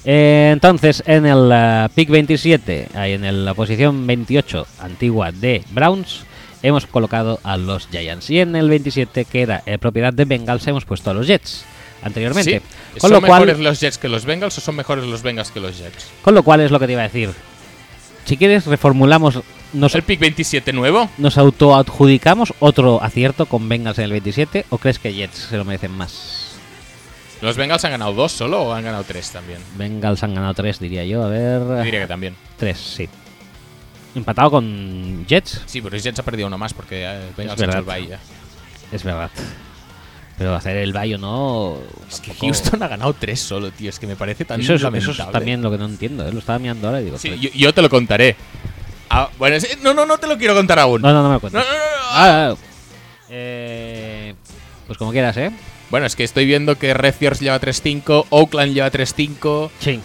Eh, 0.10 0.52
entonces, 0.54 1.04
en 1.06 1.26
el 1.26 1.50
eh, 1.54 1.88
pick 1.94 2.10
27, 2.10 2.88
ahí 2.96 3.12
en 3.14 3.26
el- 3.26 3.44
la 3.44 3.54
posición 3.54 4.08
28 4.08 4.66
antigua 4.80 5.34
de 5.34 5.64
Browns, 5.72 6.22
hemos 6.64 6.86
colocado 6.86 7.42
a 7.44 7.58
los 7.58 7.90
Giants. 7.90 8.30
Y 8.30 8.40
en 8.40 8.56
el 8.56 8.70
27, 8.70 9.26
que 9.26 9.42
era 9.42 9.64
eh, 9.66 9.78
propiedad 9.78 10.14
de 10.14 10.24
Bengals, 10.24 10.66
hemos 10.68 10.86
puesto 10.86 11.12
a 11.12 11.14
los 11.14 11.28
Jets 11.28 11.66
anteriormente. 12.04 12.62
Sí. 12.62 13.00
Con 13.00 13.10
¿Son 13.10 13.12
lo, 13.12 13.20
cual, 13.28 13.42
mejores 13.42 13.60
los 13.60 13.80
Jets 13.82 13.98
que 13.98 14.08
los 14.08 14.24
Bengals 14.24 14.58
o 14.58 14.62
son 14.62 14.78
mejores 14.78 15.04
los 15.04 15.22
Bengals 15.24 15.52
que 15.52 15.60
los 15.60 15.78
Jets? 15.78 16.08
con 16.22 16.34
lo 16.36 16.42
cual 16.44 16.62
es 16.62 16.72
lo 16.72 16.80
que 16.80 16.86
te 16.88 16.94
iba 16.94 17.02
a 17.02 17.10
decir. 17.10 17.32
Si 18.24 18.38
quieres, 18.38 18.66
reformulamos, 18.66 19.42
nos, 19.74 19.94
¿El 19.94 20.04
pick 20.04 20.22
27 20.22 20.72
nuevo? 20.72 21.10
nos 21.18 21.38
autoadjudicamos 21.38 22.54
otro 22.60 23.04
acierto 23.04 23.46
con 23.46 23.68
Bengals 23.68 23.98
en 23.98 24.06
el 24.06 24.12
27 24.12 24.66
o 24.70 24.78
crees 24.78 25.00
que 25.00 25.14
Jets 25.14 25.48
se 25.50 25.58
lo 25.58 25.66
merecen 25.66 25.92
más? 25.92 26.47
¿Los 27.42 27.56
Bengals 27.56 27.86
han 27.86 27.92
ganado 27.92 28.14
dos 28.14 28.32
solo 28.32 28.62
o 28.64 28.74
han 28.74 28.84
ganado 28.84 29.04
tres 29.04 29.30
también? 29.32 29.60
Bengals 29.76 30.24
han 30.24 30.34
ganado 30.34 30.54
tres, 30.54 30.80
diría 30.80 31.06
yo. 31.06 31.24
A 31.24 31.28
ver. 31.28 31.84
Diría 31.84 32.02
que 32.02 32.08
también. 32.08 32.36
Tres, 32.58 32.78
sí. 32.78 33.08
Empatado 34.16 34.50
con 34.50 35.26
Jets, 35.28 35.62
Sí, 35.68 35.82
pero 35.82 35.96
Jets 35.96 36.18
ha 36.20 36.24
perdido 36.24 36.48
uno 36.48 36.58
más 36.58 36.74
porque 36.74 37.06
eh, 37.06 37.30
Bengals 37.38 37.62
ha 37.62 37.66
hecho 37.66 37.78
el 37.78 37.84
bye 37.84 38.08
ya. 38.08 38.20
es 38.92 39.04
verdad. 39.04 39.30
Pero 40.38 40.54
hacer 40.56 40.78
el 40.78 40.94
Bayo 40.94 41.18
no. 41.18 41.78
Es 42.08 42.20
que 42.20 42.32
Houston 42.36 42.82
ha 42.84 42.88
ganado 42.88 43.14
tres 43.14 43.40
solo, 43.40 43.72
tío. 43.72 43.90
Es 43.90 43.98
que 43.98 44.06
me 44.06 44.16
parece 44.16 44.46
tan 44.46 44.62
Eso 44.62 44.76
es, 44.76 44.84
eso 44.84 45.12
es 45.12 45.32
también 45.32 45.64
lo 45.64 45.72
que 45.72 45.80
no 45.80 45.86
entiendo. 45.86 46.28
¿eh? 46.28 46.32
Lo 46.32 46.40
estaba 46.40 46.60
mirando 46.60 46.88
ahora 46.88 47.02
y 47.02 47.06
digo. 47.06 47.18
Sí, 47.18 47.40
yo, 47.40 47.50
yo 47.56 47.74
te 47.74 47.82
lo 47.82 47.90
contaré. 47.90 48.36
Ah, 49.10 49.30
bueno, 49.40 49.58
no, 49.82 49.94
no, 49.96 50.06
no 50.06 50.18
te 50.20 50.28
lo 50.28 50.38
quiero 50.38 50.54
contar 50.54 50.78
aún. 50.78 51.02
No, 51.02 51.12
no, 51.12 51.24
no 51.24 51.30
me 51.30 51.34
lo 51.36 51.40
cuentes. 51.40 51.60
no, 51.60 51.68
no, 51.68 51.76
no. 51.76 51.86
Ah, 52.12 52.50
ah, 52.52 52.56
eh, 53.30 54.36
pues 54.86 55.00
como 55.00 55.12
quieras, 55.12 55.36
¿eh? 55.38 55.52
Bueno, 55.90 56.06
es 56.06 56.16
que 56.16 56.24
estoy 56.24 56.46
viendo 56.46 56.78
que 56.78 56.94
Redskins 56.94 57.40
lleva 57.40 57.60
3-5, 57.60 58.26
Oakland 58.30 58.74
lleva 58.74 58.92
3-5. 58.92 59.70
Sí. 59.80 60.00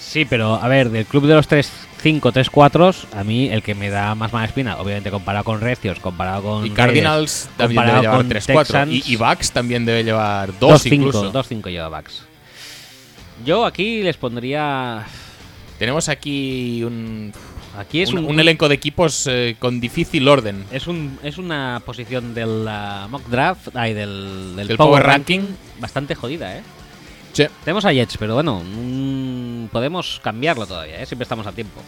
Sí, 0.00 0.24
pero 0.24 0.56
a 0.56 0.68
ver, 0.68 0.90
del 0.90 1.06
club 1.06 1.26
de 1.26 1.34
los 1.34 1.48
3-5, 1.48 1.70
3-4, 2.02 2.94
a 3.14 3.24
mí 3.24 3.48
el 3.48 3.62
que 3.62 3.74
me 3.74 3.88
da 3.88 4.14
más 4.14 4.32
mala 4.32 4.46
espina, 4.46 4.76
obviamente 4.78 5.10
comparado 5.10 5.44
con 5.44 5.60
Recios, 5.60 6.00
comparado 6.00 6.42
con. 6.42 6.66
Y 6.66 6.70
Cardinals 6.70 7.48
Raiders, 7.56 7.56
también 7.56 7.86
debe 7.86 8.02
llevar 8.02 8.16
con 8.16 8.30
3-4. 8.30 8.56
Texans, 8.58 8.92
Y, 8.92 9.12
y 9.12 9.16
Bucks 9.16 9.52
también 9.52 9.84
debe 9.84 10.04
llevar 10.04 10.58
2 10.58 10.86
incluso. 10.86 11.32
2-5 11.32 11.70
lleva 11.70 11.88
Bucks. 11.88 12.24
Yo 13.44 13.64
aquí 13.64 14.02
les 14.02 14.16
pondría. 14.16 15.06
Tenemos 15.78 16.08
aquí 16.08 16.84
un, 16.84 17.32
Aquí 17.78 18.02
es 18.02 18.12
un, 18.12 18.18
un, 18.20 18.26
un 18.26 18.40
elenco 18.40 18.68
de 18.68 18.74
equipos 18.74 19.26
eh, 19.26 19.56
con 19.58 19.80
difícil 19.80 20.28
orden. 20.28 20.64
Es, 20.70 20.86
un, 20.86 21.18
es 21.22 21.38
una 21.38 21.80
posición 21.84 22.34
del 22.34 22.66
ah, 22.68 23.06
mock 23.10 23.26
draft, 23.28 23.74
ay, 23.74 23.94
del, 23.94 24.54
del 24.56 24.68
Del 24.68 24.76
power, 24.76 25.02
power 25.02 25.06
ranking, 25.06 25.40
ranking. 25.40 25.54
bastante 25.80 26.14
jodida, 26.14 26.56
¿eh? 26.58 26.62
Sí. 27.32 27.46
Tenemos 27.64 27.86
a 27.86 27.92
Jets, 27.92 28.18
pero 28.18 28.34
bueno, 28.34 28.62
mm, 28.62 29.68
podemos 29.68 30.20
cambiarlo 30.22 30.66
todavía, 30.66 31.00
¿eh? 31.00 31.06
Siempre 31.06 31.22
estamos 31.22 31.46
a 31.46 31.52
tiempo. 31.52 31.80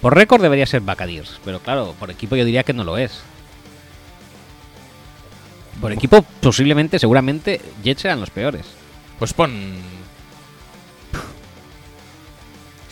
Por 0.00 0.14
récord 0.16 0.42
debería 0.42 0.66
ser 0.66 0.80
Bacadiers, 0.80 1.38
pero 1.44 1.60
claro, 1.60 1.94
por 1.98 2.10
equipo 2.10 2.34
yo 2.34 2.44
diría 2.44 2.64
que 2.64 2.72
no 2.72 2.82
lo 2.82 2.98
es. 2.98 3.22
Por 5.80 5.92
equipo, 5.92 6.22
posiblemente, 6.40 6.98
seguramente, 6.98 7.60
Jets 7.82 8.02
serán 8.02 8.20
los 8.20 8.30
peores. 8.30 8.66
Pues 9.18 9.32
pon. 9.32 9.52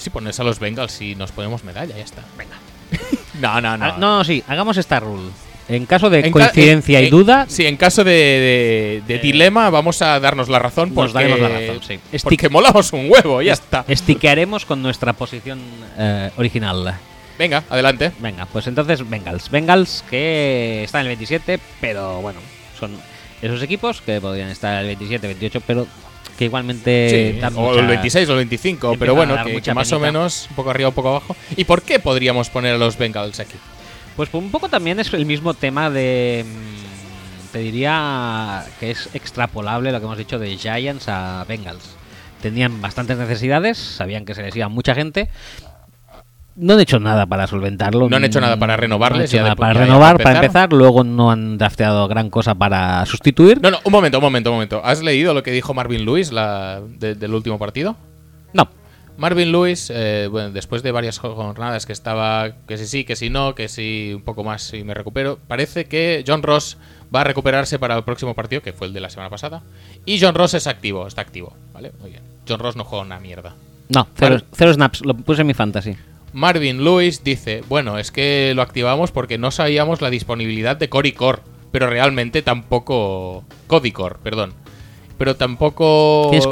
Si 0.03 0.11
pones 0.11 0.39
a 0.41 0.45
los 0.45 0.59
Bengals 0.59 1.01
y 1.01 1.15
nos 1.15 1.31
ponemos 1.33 1.63
medalla, 1.65 1.97
ya 1.97 2.03
está. 2.05 2.23
Venga. 2.37 2.57
no, 3.41 3.61
no, 3.61 3.77
no. 3.79 3.85
Ah, 3.87 3.97
no, 3.99 4.25
sí, 4.25 4.43
hagamos 4.49 4.77
esta 4.77 5.01
rule. 5.01 5.31
En 5.69 5.87
caso 5.87 6.11
de 6.11 6.19
En 6.19 6.25
ca- 6.25 6.31
coincidencia 6.33 6.99
en- 6.99 7.05
y 7.05 7.07
en- 7.07 7.11
duda, 7.13 7.47
Sí, 7.49 7.65
en 7.65 7.77
caso 7.77 8.03
de, 8.03 8.11
de- 8.13 9.03
de 9.07 9.15
Eh, 9.15 9.19
dilema, 9.21 9.71
vamos 9.71 10.03
a 10.03 10.19
darnos 10.19 10.49
la 10.49 10.59
razón. 10.59 10.89
nos 10.89 10.95
Porque, 10.97 11.13
daremos 11.13 11.39
la 11.41 11.49
razón, 11.49 11.81
sí. 11.87 12.01
Porque 12.25 12.49
molamos 12.49 12.93
un 12.93 13.09
huevo, 13.09 13.41
ya 13.41 13.53
está. 13.53 13.85
estiquearemos 13.89 14.67
con 14.67 14.83
nuestra 14.83 15.13
posición 15.13 15.61
eh, 15.97 16.31
original. 16.37 16.95
Venga, 17.39 17.63
adelante. 17.71 18.11
Venga, 18.19 18.45
pues 18.47 18.67
entonces 18.67 19.09
Bengals. 19.09 19.51
Bengals 19.51 20.05
que 20.11 20.83
está 20.85 20.99
en 21.01 21.07
el 21.07 21.09
27, 21.17 21.61
pero 21.81 22.21
bueno, 22.21 22.41
son 22.79 22.97
esos 23.41 23.63
equipos 23.63 24.01
que 24.03 24.21
podrían 24.21 24.49
estar 24.51 24.75
en 24.75 24.81
el 24.81 24.87
27, 24.89 25.27
28, 25.29 25.61
pero 25.67 25.87
que 26.39 26.45
igualmente 26.47 27.41
Sí, 27.41 27.45
o 27.45 27.51
mucha- 27.51 27.81
el 27.81 27.87
26 27.87 28.29
o 28.29 28.33
el 28.33 28.39
25, 28.39 28.87
empiezan 28.93 28.99
pero 28.99 29.15
bueno, 29.15 29.45
que, 29.45 29.63
que 29.63 29.75
más 29.75 29.93
o 29.93 29.99
menos, 30.01 30.47
un 30.51 30.57
poco 30.57 30.71
arriba, 30.71 30.89
un 30.89 30.95
poco 30.95 31.09
abajo. 31.11 31.37
¿Y 31.57 31.65
por 31.65 31.83
qué 31.83 31.99
podríamos 31.99 32.51
poner 32.51 32.75
a 32.75 32.79
los 32.79 32.97
Bengals 32.99 33.41
aquí? 33.41 33.55
Pues 34.17 34.29
un 34.33 34.51
poco 34.51 34.69
también 34.69 35.01
es 35.01 35.13
el 35.15 35.25
mismo 35.27 35.55
tema 35.55 35.89
de. 35.91 36.45
mm, 36.47 37.53
Te 37.53 37.59
diría 37.59 38.65
que 38.81 38.91
es 38.91 39.09
extrapolable 39.15 39.93
lo 39.93 39.99
que 40.01 40.05
hemos 40.07 40.19
dicho 40.19 40.39
de 40.39 40.57
Giants 40.57 41.09
a 41.09 41.45
Bengals. 41.49 41.97
Tenían 42.41 42.81
bastantes 42.81 43.17
necesidades, 43.19 43.79
sabían 43.79 44.25
que 44.25 44.35
se 44.35 44.43
les 44.43 44.57
iba 44.57 44.69
mucha 44.69 44.95
gente. 44.95 45.29
No 46.55 46.75
han 46.75 46.81
hecho 46.81 47.01
nada 47.01 47.25
para 47.27 47.47
solventarlo. 47.47 48.09
No 48.09 48.17
han 48.17 48.25
hecho 48.25 48.41
nada 48.41 48.59
para 48.59 48.77
No 48.77 48.85
han 48.85 49.21
hecho 49.23 49.37
nada 49.39 49.57
para 49.57 49.73
renovar, 49.73 50.17
para 50.17 50.25
para 50.25 50.39
empezar. 50.41 50.65
empezar. 50.65 50.73
Luego 50.79 51.03
no 51.05 51.31
han 51.31 51.57
drafteado 51.59 52.07
gran 52.09 52.29
cosa 52.31 52.55
para 52.55 53.05
sustituir. 53.07 53.61
No, 53.63 53.71
no, 53.71 53.79
un 53.85 53.93
momento, 53.93 54.19
un 54.19 54.23
momento, 54.25 54.51
un 54.51 54.57
momento. 54.57 54.83
¿Has 54.85 55.03
leído 55.03 55.33
lo 55.35 55.43
que 55.43 55.51
dijo 55.51 55.73
Marvin 55.75 56.05
Lewis 56.05 56.31
la, 56.33 56.81
de- 56.99 57.15
del 57.15 57.33
último 57.35 57.59
partido? 57.59 57.97
No. 58.53 58.69
Marvin 59.17 59.51
Lewis, 59.53 59.91
eh, 59.95 60.29
bueno, 60.31 60.51
después 60.51 60.83
de 60.83 60.91
varias 60.93 61.19
jornadas 61.19 61.87
que 61.87 61.93
estaba 61.93 62.51
que 62.67 62.77
si 62.79 62.87
sí, 62.87 63.05
que 63.05 63.15
si 63.17 63.31
no, 63.31 63.55
que 63.55 63.69
si 63.69 64.13
un 64.15 64.23
poco 64.23 64.43
más 64.45 64.73
y 64.75 64.85
me 64.85 64.95
recupero, 64.95 65.39
parece 65.49 65.85
que 65.87 66.25
John 66.27 66.43
Ross 66.43 66.77
va 67.15 67.21
a 67.21 67.25
recuperarse 67.25 67.79
para 67.79 67.97
el 67.97 68.05
próximo 68.05 68.35
partido, 68.35 68.63
que 68.63 68.73
fue 68.73 68.87
el 68.87 68.93
de 68.93 69.01
la 69.01 69.11
semana 69.11 69.29
pasada. 69.31 69.63
Y 70.07 70.19
John 70.21 70.35
Ross 70.35 70.55
es 70.55 70.67
activo, 70.67 71.07
está 71.07 71.21
activo, 71.23 71.55
¿vale? 71.75 71.93
Muy 72.01 72.11
bien. 72.11 72.23
John 72.49 72.59
Ross 72.59 72.75
no 72.77 72.85
juega 72.85 73.05
una 73.05 73.21
mierda. 73.21 73.55
No, 73.89 74.07
cero, 74.17 74.37
Vale. 74.37 74.45
cero 74.53 74.73
snaps, 74.73 75.05
lo 75.05 75.15
puse 75.15 75.43
en 75.43 75.47
mi 75.47 75.55
fantasy. 75.55 75.95
Marvin 76.33 76.85
Lewis 76.85 77.25
dice, 77.25 77.63
bueno, 77.69 77.99
es 77.99 78.11
que 78.11 78.53
lo 78.55 78.63
activamos 78.63 79.11
porque 79.11 79.39
no 79.39 79.51
sabíamos 79.51 80.01
la 80.01 80.11
disponibilidad 80.11 80.77
de 80.77 80.89
Cory 80.89 81.13
Core, 81.13 81.43
pero 81.71 81.89
realmente 81.89 82.43
tampoco... 82.43 83.45
Cody 83.67 83.93
Core, 83.93 84.17
perdón. 84.23 84.55
Pero 85.19 85.37
tampoco... 85.37 86.29
¿Quién 86.31 86.41
es? 86.41 86.47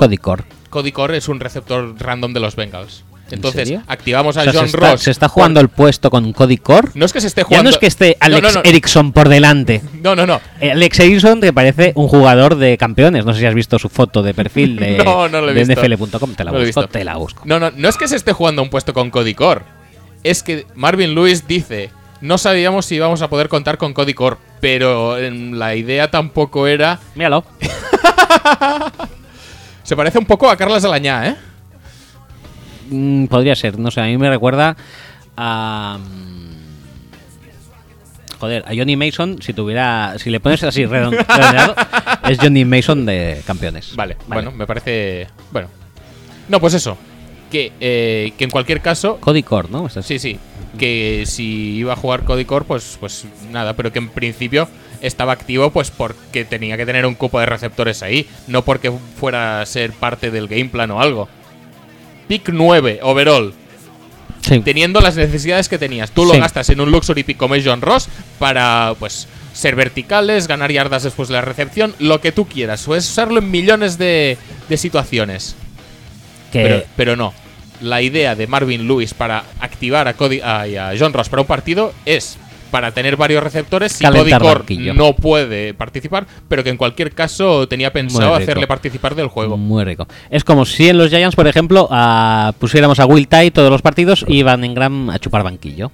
Cody 0.69 0.93
Core 0.93 1.17
es 1.17 1.29
un 1.29 1.41
receptor 1.41 1.95
random 1.99 2.33
de 2.33 2.41
los 2.41 2.57
Bengals. 2.57 3.05
Entonces, 3.35 3.73
activamos 3.87 4.37
a 4.37 4.41
O 4.41 4.45
sea, 4.45 4.53
John 4.53 4.69
se, 4.69 4.77
está, 4.77 4.91
Ross. 4.93 5.03
se 5.03 5.11
está 5.11 5.29
jugando 5.29 5.61
el 5.61 5.69
puesto 5.69 6.11
con 6.11 6.33
Cody 6.33 6.57
Core. 6.59 6.89
No 6.95 7.05
es 7.07 7.13
que 7.13 7.21
se 7.21 7.27
esté 7.27 7.43
Ya 7.43 7.47
jugando. 7.47 7.65
no 7.65 7.71
es 7.71 7.79
que 7.79 7.87
esté 7.87 8.17
Alex 8.21 8.43
no, 8.43 8.53
no. 8.53 8.61
Erickson 8.65 9.13
por 9.13 9.29
delante. 9.29 9.83
No, 10.03 10.15
no, 10.17 10.27
no. 10.27 10.41
Eh, 10.61 10.73
Alex 10.73 11.01
Erickson 11.01 11.41
que 11.41 11.53
parece 11.53 11.93
un 11.97 12.09
jugador 12.09 12.57
de 12.57 12.77
campeones. 12.79 13.25
No 13.25 13.33
sé 13.33 13.41
si 13.41 13.47
has 13.47 13.55
visto 13.55 13.79
su 13.79 13.89
foto 13.89 14.23
de 14.23 14.35
perfil 14.35 14.77
de, 14.77 14.93
de. 14.97 15.75
NFL.com. 15.75 16.35
Te 16.35 16.45
la 16.45 16.53
busco, 16.53 16.89
te 16.89 17.05
la 17.05 17.17
busco. 17.17 17.43
No, 17.45 17.59
no, 17.61 17.71
no 17.71 17.89
es 17.89 17.97
que 17.97 18.09
se 18.09 18.17
esté 18.17 18.33
jugando 18.33 18.63
un 18.63 18.71
puesto 18.71 18.93
con 18.95 19.11
Cody 19.11 19.35
Core. 19.35 19.63
Es 20.23 20.43
que 20.43 20.67
Marvin 20.75 21.15
Lewis 21.15 21.47
dice, 21.47 21.91
no 22.21 22.39
sabíamos 22.39 22.87
si 22.87 22.97
íbamos 22.97 23.23
a 23.23 23.29
poder 23.31 23.49
contar 23.49 23.79
con 23.79 23.95
Cody 23.95 24.15
Core, 24.15 24.37
pero 24.61 25.17
em, 25.17 25.53
la 25.53 25.75
idea 25.75 26.11
tampoco 26.11 26.67
era... 26.67 26.99
Míralo. 27.15 27.45
Se 29.83 29.97
parece 29.97 30.19
un 30.19 30.27
poco 30.27 30.51
a 30.51 30.57
Carlas 30.57 30.85
Alañá, 30.85 31.29
¿eh? 31.29 31.37
Mm, 32.91 33.27
podría 33.27 33.55
ser, 33.57 33.79
no 33.79 33.91
sé, 33.91 34.01
a 34.01 34.05
mí 34.05 34.19
me 34.19 34.29
recuerda 34.29 34.77
a. 35.37 35.99
mm, 35.99 36.51
Joder, 38.41 38.65
a 38.67 38.71
Johnny 38.75 38.97
Mason, 38.97 39.37
si 39.43 39.53
tuviera. 39.53 40.15
Si 40.19 40.31
le 40.31 40.41
pones 40.41 40.63
así 40.65 40.85
redon- 40.87 41.11
redondeado, 41.29 41.75
es 42.29 42.39
Johnny 42.39 42.65
Mason 42.65 43.05
de 43.05 43.43
campeones. 43.47 43.95
Vale, 43.97 44.17
bueno, 44.29 44.51
me 44.51 44.67
parece... 44.67 45.27
Bueno. 45.53 45.69
No, 46.49 46.59
pues 46.59 46.73
eso. 46.75 46.97
Que, 47.51 47.73
eh, 47.81 48.33
que 48.39 48.45
en 48.45 48.51
cualquier 48.51 48.81
caso... 48.81 49.19
Cody 49.21 49.43
Core, 49.43 49.69
¿no? 49.71 49.89
Sí, 49.91 50.19
sí. 50.19 50.39
Que 50.79 51.25
si 51.27 51.75
iba 51.77 51.93
a 51.93 51.97
jugar 51.97 52.25
Cody 52.25 52.45
Core, 52.47 52.65
pues, 52.65 52.97
pues 52.99 53.27
nada, 53.51 53.75
pero 53.75 53.93
que 53.93 53.99
en 53.99 54.09
principio 54.09 54.69
estaba 55.03 55.33
activo 55.33 55.71
pues 55.71 55.91
porque 55.91 56.45
tenía 56.45 56.77
que 56.77 56.87
tener 56.87 57.05
un 57.07 57.15
cupo 57.15 57.41
de 57.41 57.47
receptores 57.47 58.03
ahí, 58.03 58.27
no 58.47 58.63
porque 58.63 58.93
fuera 59.17 59.61
a 59.61 59.67
ser 59.67 59.93
parte 59.93 60.31
del 60.31 60.47
game 60.49 60.67
plan 60.67 60.91
o 60.93 61.01
algo. 61.01 61.29
Pick 62.31 62.51
9, 62.53 63.01
overall. 63.03 63.53
Sí. 64.43 64.61
Teniendo 64.61 65.01
las 65.01 65.17
necesidades 65.17 65.69
que 65.69 65.79
tenías. 65.79 66.13
Tú 66.13 66.25
lo 66.25 66.33
Sí. 66.35 66.39
gastas 66.39 66.69
en 66.71 66.81
un 66.81 66.93
luxury 66.93 67.25
pick 67.25 67.37
como 67.37 67.57
es 67.57 67.65
John 67.67 67.81
Ross 67.83 68.09
para, 68.39 68.95
pues, 69.01 69.27
ser 69.53 69.75
verticales, 69.75 70.47
ganar 70.47 70.71
yardas 70.71 71.03
después 71.03 71.29
de 71.29 71.35
la 71.35 71.41
recepción, 71.41 71.93
lo 71.99 72.21
que 72.21 72.31
tú 72.31 72.47
quieras. 72.47 72.87
O 72.87 72.95
es 72.95 73.09
usarlo 73.11 73.41
en 73.41 73.51
millones 73.51 73.99
de, 73.99 74.39
de 74.69 74.77
situaciones. 74.77 75.57
Que 76.53 76.63
Pero, 76.63 76.83
pero 76.95 77.17
no. 77.17 77.35
La 77.81 78.01
idea 78.01 78.37
de 78.37 78.47
Marvin 78.47 78.87
Lewis 78.87 79.13
para 79.13 79.43
activar 79.61 80.07
a, 80.07 80.15
Cody, 80.15 80.41
a 80.41 80.93
John 80.97 81.13
Ross 81.13 81.29
para 81.29 81.43
un 81.43 81.49
partido 81.49 81.93
es 82.07 82.39
para 82.71 82.93
tener 82.93 83.17
varios 83.17 83.43
receptores 83.43 83.93
si 83.93 84.05
Cody 84.05 84.33
no 84.95 85.15
puede 85.15 85.75
participar, 85.75 86.27
pero 86.49 86.63
que 86.65 86.71
en 86.71 86.77
cualquier 86.77 87.13
caso 87.13 87.67
tenía 87.69 87.93
pensado 87.93 88.35
hacerle 88.35 88.67
participar 88.67 89.15
del 89.15 89.29
juego. 89.29 89.57
Muy 89.57 89.85
rico. 89.85 90.07
Es 90.31 90.45
como 90.45 90.65
si 90.65 90.89
en 90.89 90.99
los 90.99 91.11
Giants, 91.11 91.37
por 91.37 91.47
ejemplo, 91.49 91.89
a- 91.91 92.53
pusiéramos 92.59 92.99
a 93.01 93.07
Will 93.07 93.29
Tye 93.29 93.51
todos 93.51 93.71
los 93.71 93.83
partidos 93.83 94.25
y 94.29 94.43
Van 94.43 94.65
Engram 94.65 95.11
a 95.11 95.19
chupar 95.19 95.43
banquillo. 95.43 95.91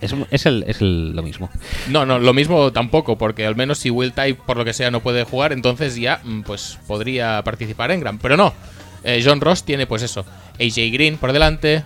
Es, 0.00 0.14
es 0.30 0.46
el, 0.46 0.64
es 0.66 0.80
el- 0.80 1.12
lo 1.14 1.22
mismo. 1.22 1.50
No, 1.88 2.06
no, 2.06 2.18
lo 2.18 2.32
mismo 2.32 2.72
tampoco, 2.72 3.18
porque 3.18 3.44
al 3.44 3.54
menos 3.54 3.76
si 3.78 3.90
Will 3.90 4.12
Type 4.14 4.40
por 4.46 4.56
lo 4.56 4.64
que 4.64 4.72
sea 4.72 4.90
no 4.90 5.00
puede 5.00 5.24
jugar, 5.24 5.52
entonces 5.52 5.94
ya 5.96 6.20
mm, 6.24 6.40
pues 6.42 6.78
podría 6.86 7.42
participar 7.44 7.90
en 7.90 8.00
Gran. 8.00 8.18
Pero 8.18 8.36
no, 8.36 8.54
Eh, 9.02 9.22
John 9.24 9.40
Ross 9.40 9.64
tiene 9.64 9.86
pues 9.86 10.02
eso, 10.02 10.26
AJ 10.60 10.90
Green 10.92 11.16
por 11.16 11.32
delante, 11.32 11.84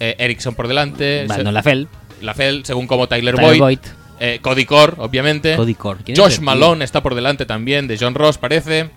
eh, 0.00 0.14
Erickson 0.18 0.54
por 0.54 0.66
delante, 0.66 1.24
Bueno, 1.26 1.44
se- 1.50 1.52
la 1.52 1.62
FEL, 1.62 1.88
Lafell 2.22 2.64
según 2.64 2.86
como 2.86 3.06
Tyler, 3.08 3.34
Tyler 3.34 3.48
Boyd, 3.50 3.60
Boyd, 3.60 3.78
eh, 4.20 4.38
Cody 4.42 4.64
Core, 4.64 4.94
obviamente. 4.98 5.56
Cody 5.56 5.74
Core. 5.74 6.00
¿Quién 6.04 6.14
es 6.16 6.20
Josh? 6.20 6.40
Malone 6.40 6.84
está 6.84 7.02
por 7.02 7.14
delante 7.14 7.46
también 7.46 7.86
de 7.88 7.96
John 7.98 8.14
Ross, 8.14 8.38
parece. 8.38 8.90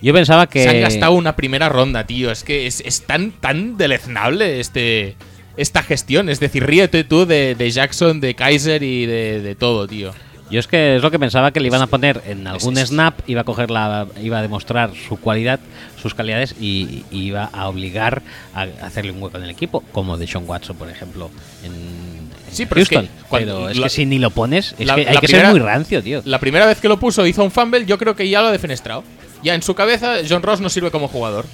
Yo 0.00 0.12
pensaba 0.14 0.46
que. 0.46 0.62
Se 0.62 0.68
han 0.68 0.80
gastado 0.80 1.12
una 1.12 1.34
primera 1.34 1.68
ronda, 1.68 2.04
tío. 2.06 2.30
Es 2.30 2.44
que 2.44 2.66
es, 2.66 2.80
es 2.84 3.02
tan, 3.02 3.32
tan 3.32 3.76
deleznable 3.76 4.60
este, 4.60 5.16
esta 5.56 5.82
gestión. 5.82 6.28
Es 6.28 6.38
decir, 6.38 6.64
ríete 6.64 7.02
tú 7.04 7.26
de, 7.26 7.54
de 7.56 7.70
Jackson, 7.70 8.20
de 8.20 8.34
Kaiser 8.34 8.82
y 8.82 9.06
de, 9.06 9.40
de 9.42 9.54
todo, 9.56 9.88
tío. 9.88 10.12
Yo 10.50 10.60
es 10.60 10.66
que 10.66 10.96
es 10.96 11.02
lo 11.02 11.10
que 11.10 11.18
pensaba 11.18 11.50
que 11.50 11.60
le 11.60 11.66
iban 11.66 11.82
a 11.82 11.88
poner 11.88 12.22
en 12.26 12.46
algún 12.46 12.78
es- 12.78 12.88
snap, 12.88 13.18
iba 13.28 13.42
a 13.42 13.44
coger 13.44 13.70
la, 13.70 14.06
iba 14.22 14.38
a 14.38 14.42
demostrar 14.42 14.92
su 14.94 15.18
cualidad, 15.18 15.60
sus 16.00 16.14
calidades 16.14 16.54
y, 16.58 17.04
y 17.10 17.24
iba 17.24 17.44
a 17.52 17.68
obligar 17.68 18.22
a 18.54 18.62
hacerle 18.86 19.10
un 19.10 19.22
hueco 19.22 19.36
en 19.36 19.42
el 19.44 19.50
equipo, 19.50 19.82
como 19.92 20.16
de 20.16 20.26
Sean 20.26 20.44
Watson, 20.48 20.76
por 20.76 20.88
ejemplo, 20.88 21.30
en 21.64 22.17
Sí, 22.52 22.66
pero 22.66 22.80
es 22.80 22.88
que 22.88 22.96
Houston. 22.96 23.14
cuando 23.28 23.54
pero 23.56 23.68
es 23.70 23.76
la- 23.76 23.84
que 23.86 23.90
si 23.90 24.06
ni 24.06 24.18
lo 24.18 24.30
pones, 24.30 24.74
es 24.78 24.86
la- 24.86 24.94
que 24.94 25.08
hay 25.08 25.16
que 25.18 25.26
primera- 25.26 25.48
ser 25.50 25.60
muy 25.60 25.66
rancio, 25.66 26.02
tío. 26.02 26.22
La 26.24 26.38
primera 26.40 26.66
vez 26.66 26.78
que 26.80 26.88
lo 26.88 26.98
puso 26.98 27.26
hizo 27.26 27.44
un 27.44 27.50
fumble, 27.50 27.84
yo 27.86 27.98
creo 27.98 28.14
que 28.16 28.28
ya 28.28 28.40
lo 28.42 28.48
ha 28.48 28.52
defenestrado. 28.52 29.04
Ya 29.42 29.54
en 29.54 29.62
su 29.62 29.74
cabeza, 29.74 30.16
John 30.28 30.42
Ross 30.42 30.60
no 30.60 30.68
sirve 30.68 30.90
como 30.90 31.08
jugador. 31.08 31.46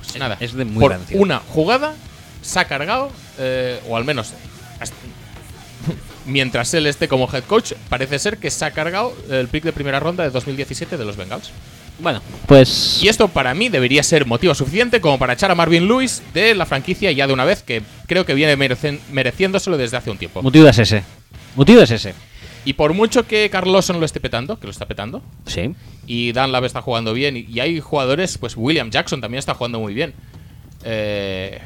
Pues 0.00 0.16
nada. 0.18 0.36
es 0.40 0.54
de 0.54 0.64
muy 0.64 0.80
Por 0.80 0.92
rancio. 0.92 1.18
una 1.18 1.40
jugada 1.40 1.94
se 2.42 2.58
ha 2.60 2.64
cargado, 2.66 3.10
eh, 3.38 3.80
o 3.88 3.96
al 3.96 4.04
menos 4.04 4.32
mientras 6.26 6.72
él 6.74 6.86
esté 6.86 7.08
como 7.08 7.28
head 7.32 7.44
coach, 7.44 7.72
parece 7.88 8.18
ser 8.18 8.38
que 8.38 8.50
se 8.50 8.64
ha 8.64 8.70
cargado 8.72 9.14
el 9.30 9.48
pick 9.48 9.64
de 9.64 9.72
primera 9.72 10.00
ronda 10.00 10.24
de 10.24 10.30
2017 10.30 10.96
de 10.96 11.04
los 11.04 11.16
Bengals. 11.16 11.50
Bueno, 11.98 12.20
pues 12.46 13.00
Y 13.02 13.08
esto 13.08 13.28
para 13.28 13.54
mí 13.54 13.68
debería 13.70 14.02
ser 14.02 14.26
motivo 14.26 14.54
suficiente 14.54 15.00
como 15.00 15.18
para 15.18 15.32
echar 15.32 15.50
a 15.50 15.54
Marvin 15.54 15.88
Lewis 15.88 16.22
de 16.34 16.54
la 16.54 16.66
franquicia 16.66 17.10
ya 17.12 17.26
de 17.26 17.32
una 17.32 17.44
vez, 17.44 17.62
que 17.62 17.82
creo 18.06 18.26
que 18.26 18.34
viene 18.34 18.56
merecen- 18.56 19.00
mereciéndoselo 19.12 19.78
desde 19.78 19.96
hace 19.96 20.10
un 20.10 20.18
tiempo. 20.18 20.42
motivo 20.42 20.68
es 20.68 20.78
ese. 20.78 21.02
Motivo 21.54 21.80
es 21.80 21.90
ese. 21.90 22.14
Y 22.66 22.74
por 22.74 22.92
mucho 22.92 23.26
que 23.26 23.48
Carlosson 23.48 23.98
lo 24.00 24.04
esté 24.04 24.20
petando, 24.20 24.58
que 24.58 24.66
lo 24.66 24.72
está 24.72 24.86
petando, 24.86 25.22
Sí. 25.46 25.74
y 26.06 26.32
Dan 26.32 26.52
Lave 26.52 26.66
está 26.66 26.82
jugando 26.82 27.14
bien, 27.14 27.36
y, 27.36 27.40
y 27.48 27.60
hay 27.60 27.80
jugadores, 27.80 28.36
pues 28.38 28.56
William 28.56 28.90
Jackson 28.90 29.20
también 29.20 29.38
está 29.38 29.54
jugando 29.54 29.78
muy 29.80 29.94
bien. 29.94 30.12
Eh, 30.84 31.60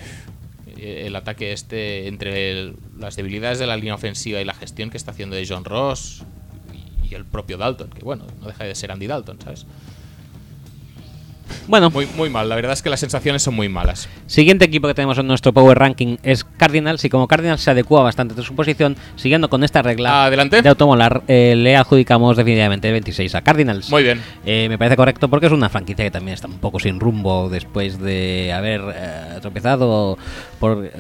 el 0.79 1.15
ataque 1.17 1.53
este, 1.53 2.07
entre 2.09 2.53
el- 2.53 2.77
las 2.99 3.17
debilidades 3.17 3.59
de 3.59 3.67
la 3.67 3.77
línea 3.77 3.95
ofensiva 3.95 4.41
y 4.41 4.45
la 4.45 4.55
gestión 4.55 4.91
que 4.91 4.97
está 4.97 5.11
haciendo 5.11 5.37
de 5.37 5.47
John 5.47 5.65
Ross 5.65 6.23
y, 7.03 7.09
y 7.09 7.15
el 7.15 7.25
propio 7.25 7.59
Dalton, 7.59 7.91
que 7.91 8.03
bueno, 8.05 8.25
no 8.41 8.47
deja 8.47 8.65
de 8.65 8.75
ser 8.75 8.93
Andy 8.93 9.07
Dalton, 9.07 9.39
¿sabes? 9.43 9.67
Bueno, 11.67 11.91
Muy, 11.91 12.07
muy 12.17 12.31
mal, 12.31 12.49
la 12.49 12.57
verdad 12.57 12.73
es 12.73 12.83
que 12.83 12.91
las 12.91 13.01
sensaciones 13.01 13.43
son 13.43 13.55
muy 13.55 13.69
malas. 13.69 14.09
Siguiente 14.27 14.65
equipo 14.65 14.89
que 14.89 14.95
tenemos 14.95 15.19
en 15.19 15.27
nuestro 15.27 15.53
Power 15.53 15.79
Ranking 15.79 16.17
es 16.23 16.45
Cardinals 16.45 17.05
y 17.05 17.09
como 17.11 17.29
Cardinals 17.29 17.61
se 17.63 17.71
adecua 17.71 18.03
bastante 18.03 18.41
a 18.41 18.45
su 18.45 18.55
posición, 18.55 18.97
siguiendo 19.17 19.49
con 19.51 19.65
esta 19.65 19.83
regla 19.83 20.25
Adelante. 20.27 20.63
de 20.63 20.69
automolar, 20.69 21.23
eh, 21.29 21.55
le 21.57 21.77
adjudicamos 21.77 22.37
definitivamente 22.37 22.89
el 22.89 22.93
26 22.95 23.35
a 23.35 23.43
Cardinals. 23.43 23.91
Muy 23.91 24.03
bien. 24.03 24.21
Eh, 24.45 24.67
me 24.69 24.79
parece 24.79 24.97
correcto 24.97 25.29
porque 25.29 25.47
es 25.47 25.53
una 25.53 25.69
franquicia 25.69 26.05
que 26.05 26.11
también 26.11 26.35
está 26.35 26.47
un 26.49 26.59
poco 26.59 26.79
sin 26.81 26.99
rumbo 27.01 27.49
después 27.49 27.99
de 28.01 28.53
haber 28.53 28.81
eh, 28.95 29.39
tropezado 29.41 30.19
por, 30.59 30.85
eh, 30.87 30.93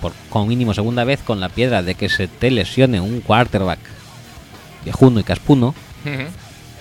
por 0.00 0.12
como 0.30 0.46
mínimo 0.46 0.74
segunda 0.74 1.04
vez 1.04 1.20
con 1.22 1.40
la 1.40 1.48
piedra 1.48 1.82
de 1.82 1.94
que 1.94 2.08
se 2.08 2.28
te 2.28 2.50
lesione 2.50 3.00
un 3.00 3.20
quarterback 3.20 3.78
viejuno 4.84 5.20
y 5.20 5.24
caspuno 5.24 5.74
Ujú. 6.04 6.24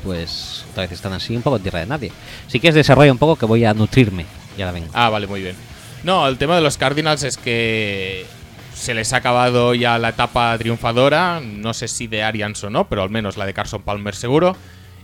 Pues 0.03 0.65
otra 0.71 0.83
vez 0.83 0.91
están 0.91 1.13
así 1.13 1.35
un 1.35 1.41
poco 1.41 1.57
en 1.57 1.63
tierra 1.63 1.79
de 1.79 1.85
nadie. 1.85 2.11
Si 2.47 2.59
quieres 2.59 2.75
desarrolla 2.75 3.11
un 3.11 3.17
poco 3.17 3.35
que 3.35 3.45
voy 3.45 3.65
a 3.65 3.73
nutrirme. 3.73 4.25
Ya 4.57 4.65
la 4.65 4.71
vengo. 4.71 4.89
Ah, 4.93 5.09
vale, 5.09 5.27
muy 5.27 5.41
bien. 5.41 5.55
No, 6.03 6.27
el 6.27 6.37
tema 6.37 6.55
de 6.55 6.61
los 6.61 6.77
Cardinals 6.77 7.23
es 7.23 7.37
que 7.37 8.25
se 8.73 8.93
les 8.93 9.13
ha 9.13 9.17
acabado 9.17 9.73
ya 9.73 9.97
la 9.97 10.09
etapa 10.09 10.57
triunfadora. 10.57 11.39
No 11.39 11.73
sé 11.73 11.87
si 11.87 12.07
de 12.07 12.23
Arians 12.23 12.63
o 12.63 12.69
no, 12.69 12.87
pero 12.89 13.03
al 13.03 13.09
menos 13.09 13.37
la 13.37 13.45
de 13.45 13.53
Carson 13.53 13.81
Palmer 13.81 14.15
seguro. 14.15 14.55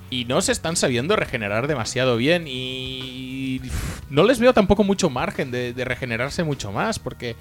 Y 0.10 0.26
no 0.26 0.42
se 0.42 0.52
están 0.52 0.76
sabiendo 0.76 1.16
regenerar 1.16 1.68
demasiado 1.68 2.18
bien. 2.18 2.46
Y 2.48 3.62
no 4.10 4.24
les 4.24 4.40
veo 4.40 4.54
tampoco 4.54 4.84
mucho 4.84 5.10
margen 5.10 5.52
de, 5.52 5.74
regenerarse 5.78 6.44
mucho 6.44 6.72
más. 6.72 7.00
Porque 7.00 7.36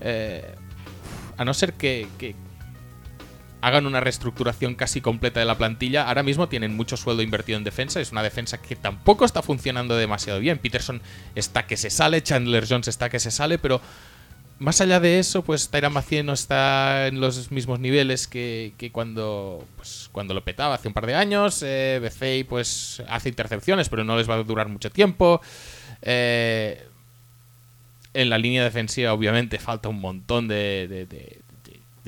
eh, 0.00 0.54
a 1.36 1.44
no 1.44 1.54
ser 1.54 1.74
que 1.74 2.08
hagan 3.60 3.86
una 3.86 4.00
reestructuración 4.00 4.74
casi 4.74 5.00
completa 5.00 5.40
de 5.40 5.46
la 5.46 5.58
plantilla, 5.58 6.06
ahora 6.08 6.22
mismo 6.22 6.48
tienen 6.48 6.76
mucho 6.76 6.96
sueldo 6.96 7.22
invertido 7.22 7.58
en 7.58 7.64
defensa. 7.64 8.00
Es 8.00 8.12
una 8.12 8.22
defensa 8.22 8.58
que 8.58 8.76
tampoco 8.76 9.24
está 9.24 9.42
funcionando 9.42 9.96
demasiado 9.96 10.38
bien. 10.40 10.58
Peterson 10.58 11.00
está 11.34 11.66
que 11.66 11.76
se 11.76 11.90
sale, 11.90 12.22
Chandler 12.22 12.66
Jones 12.68 12.88
está 12.88 13.08
que 13.10 13.18
se 13.18 13.30
sale, 13.30 13.58
pero 13.58 13.80
más 14.60 14.80
allá 14.80 14.98
de 15.00 15.18
eso, 15.20 15.42
pues 15.42 15.68
Tyran 15.70 15.92
Mathieu 15.92 16.24
no 16.24 16.32
está 16.32 17.06
en 17.06 17.20
los 17.20 17.50
mismos 17.52 17.78
niveles 17.78 18.26
que, 18.26 18.74
que 18.76 18.90
cuando, 18.90 19.64
pues, 19.76 20.08
cuando 20.12 20.34
lo 20.34 20.42
petaba 20.44 20.74
hace 20.74 20.88
un 20.88 20.94
par 20.94 21.06
de 21.06 21.14
años. 21.14 21.62
Eh, 21.64 22.44
pues 22.48 23.02
hace 23.08 23.28
intercepciones, 23.28 23.88
pero 23.88 24.04
no 24.04 24.16
les 24.16 24.28
va 24.28 24.34
a 24.34 24.42
durar 24.42 24.68
mucho 24.68 24.90
tiempo. 24.90 25.40
Eh, 26.02 26.84
en 28.14 28.30
la 28.30 28.38
línea 28.38 28.64
defensiva, 28.64 29.12
obviamente, 29.12 29.58
falta 29.58 29.88
un 29.88 30.00
montón 30.00 30.48
de- 30.48 31.37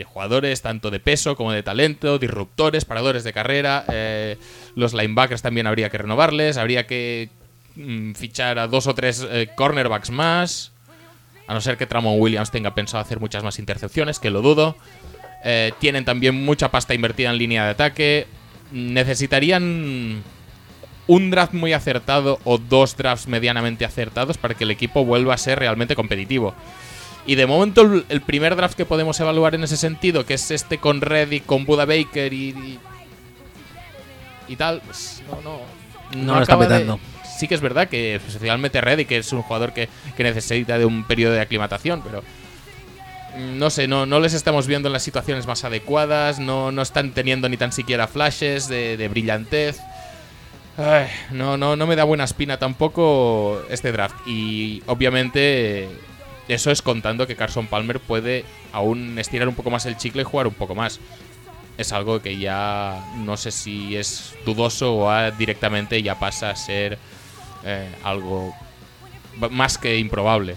de- 0.01 0.05
jugadores, 0.05 0.63
tanto 0.63 0.91
de 0.91 1.01
peso 1.01 1.37
como 1.37 1.53
de 1.53 1.63
talento, 1.63 2.19
disruptores, 2.19 2.85
paradores 2.85 3.25
de 3.25 3.33
carrera. 3.33 3.85
eh, 3.93 4.37
los 4.75 4.93
linebackers 4.95 5.43
también 5.43 5.67
habría 5.67 5.89
que 5.91 5.99
renovarles. 5.99 6.57
Habría 6.57 6.87
que 6.87 7.29
mm, 7.77 8.13
fichar 8.15 8.59
a 8.59 8.67
dos 8.67 8.87
o 8.87 8.95
tres 8.95 9.27
eh, 9.31 9.49
cornerbacks 9.57 10.11
más. 10.11 10.73
A 11.47 11.55
no 11.55 11.61
ser 11.61 11.77
que 11.77 11.87
Tramon 11.87 12.21
Williams 12.21 12.51
tenga 12.51 12.75
pensado 12.75 13.01
hacer 13.03 13.19
muchas 13.21 13.43
más 13.43 13.59
intercepciones, 13.59 14.19
que 14.21 14.31
lo 14.31 14.41
dudo. 14.43 14.77
Eh, 15.45 15.73
tienen 15.81 16.05
también 16.05 16.35
mucha 16.45 16.71
pasta 16.71 16.95
invertida 16.95 17.31
en 17.31 17.39
línea 17.39 17.65
de 17.65 17.71
ataque. 17.71 18.27
Necesitarían 18.73 20.23
un 21.07 21.31
draft 21.31 21.55
muy 21.55 21.73
acertado 21.73 22.39
o 22.45 22.59
dos 22.59 22.97
drafts 22.97 23.27
medianamente 23.27 23.85
acertados 23.85 24.39
para 24.39 24.55
que 24.55 24.63
el 24.65 24.71
equipo 24.71 25.05
vuelva 25.05 25.35
a 25.35 25.39
ser 25.39 25.59
realmente 25.59 25.97
competitivo. 25.97 26.55
Y 27.27 27.35
de 27.35 27.47
momento 27.47 27.83
el, 27.83 28.05
el 28.09 28.21
primer 28.23 28.57
draft 28.57 28.77
que 28.77 28.87
podemos 28.87 29.19
evaluar 29.21 29.55
en 29.55 29.63
ese 29.65 29.77
sentido, 29.77 30.25
que 30.27 30.35
es 30.35 30.51
este 30.51 30.79
con 30.79 31.01
Reddick, 31.01 31.45
con 31.47 31.65
Buda 31.67 31.85
Baker 31.85 32.33
y, 32.33 32.49
y, 32.49 32.79
y 34.49 34.57
tal, 34.57 34.81
pues 34.85 35.23
no, 35.29 35.41
no, 35.43 35.61
No 36.25 36.35
lo 36.37 36.43
está 36.43 36.57
de- 36.57 36.67
petando. 36.67 36.99
Sí 37.39 37.49
que 37.49 37.55
es 37.55 37.61
verdad 37.63 37.89
que 37.89 38.17
especialmente 38.17 38.81
Reddick 38.83 39.09
que 39.09 39.17
es 39.19 39.33
un 39.33 39.41
jugador 39.43 39.73
que, 39.73 39.89
que 40.17 40.23
necesita 40.25 40.79
de 40.79 40.85
un 40.85 41.05
periodo 41.05 41.33
de 41.35 41.41
aclimatación, 41.41 42.03
pero 42.03 42.23
mm, 43.39 43.59
no 43.59 43.71
sé, 43.71 43.87
no, 43.89 44.05
no 44.07 44.21
les 44.21 44.35
estamos 44.35 44.67
viendo 44.67 44.89
en 44.89 44.93
las 44.93 45.03
situaciones 45.03 45.47
más 45.47 45.65
adecuadas, 45.65 46.39
no, 46.39 46.71
no 46.73 46.83
están 46.83 47.13
teniendo 47.13 47.49
ni 47.49 47.57
tan 47.57 47.73
siquiera 47.73 48.07
flashes 48.09 48.69
de, 48.69 48.97
de 48.99 49.09
brillantez. 49.09 49.79
Ay, 50.77 51.07
no, 51.31 51.57
no, 51.57 51.77
no 51.77 51.87
me 51.87 51.97
da 51.97 52.05
buena 52.05 52.25
espina 52.25 52.59
tampoco 52.59 53.63
este 53.71 53.91
draft. 53.93 54.17
Y 54.27 54.83
obviamente 54.87 55.89
eso 56.55 56.71
es 56.71 56.83
contando 56.83 57.27
que 57.27 57.37
Carson 57.37 57.69
Palmer 57.69 58.01
puede 58.01 58.45
aún 58.73 59.19
estirar 59.19 59.49
un 59.49 59.55
poco 59.55 59.71
más 59.71 59.87
el 59.87 59.97
chicle 59.97 60.23
y 60.23 60.25
jugar 60.25 60.47
un 60.47 60.55
poco 60.55 60.75
más. 60.75 60.99
Es 61.79 61.93
algo 61.93 62.21
que 62.21 62.39
ya 62.39 63.05
no 63.19 63.37
sé 63.37 63.53
si 63.53 63.97
es 63.97 64.35
dudoso 64.45 64.97
o 64.97 65.31
directamente 65.33 66.03
ya 66.03 66.19
pasa 66.19 66.51
a 66.51 66.57
ser 66.57 66.99
eh, 67.65 67.89
algo 68.03 68.55
más 69.51 69.79
que 69.79 69.99
improbable. 69.99 70.57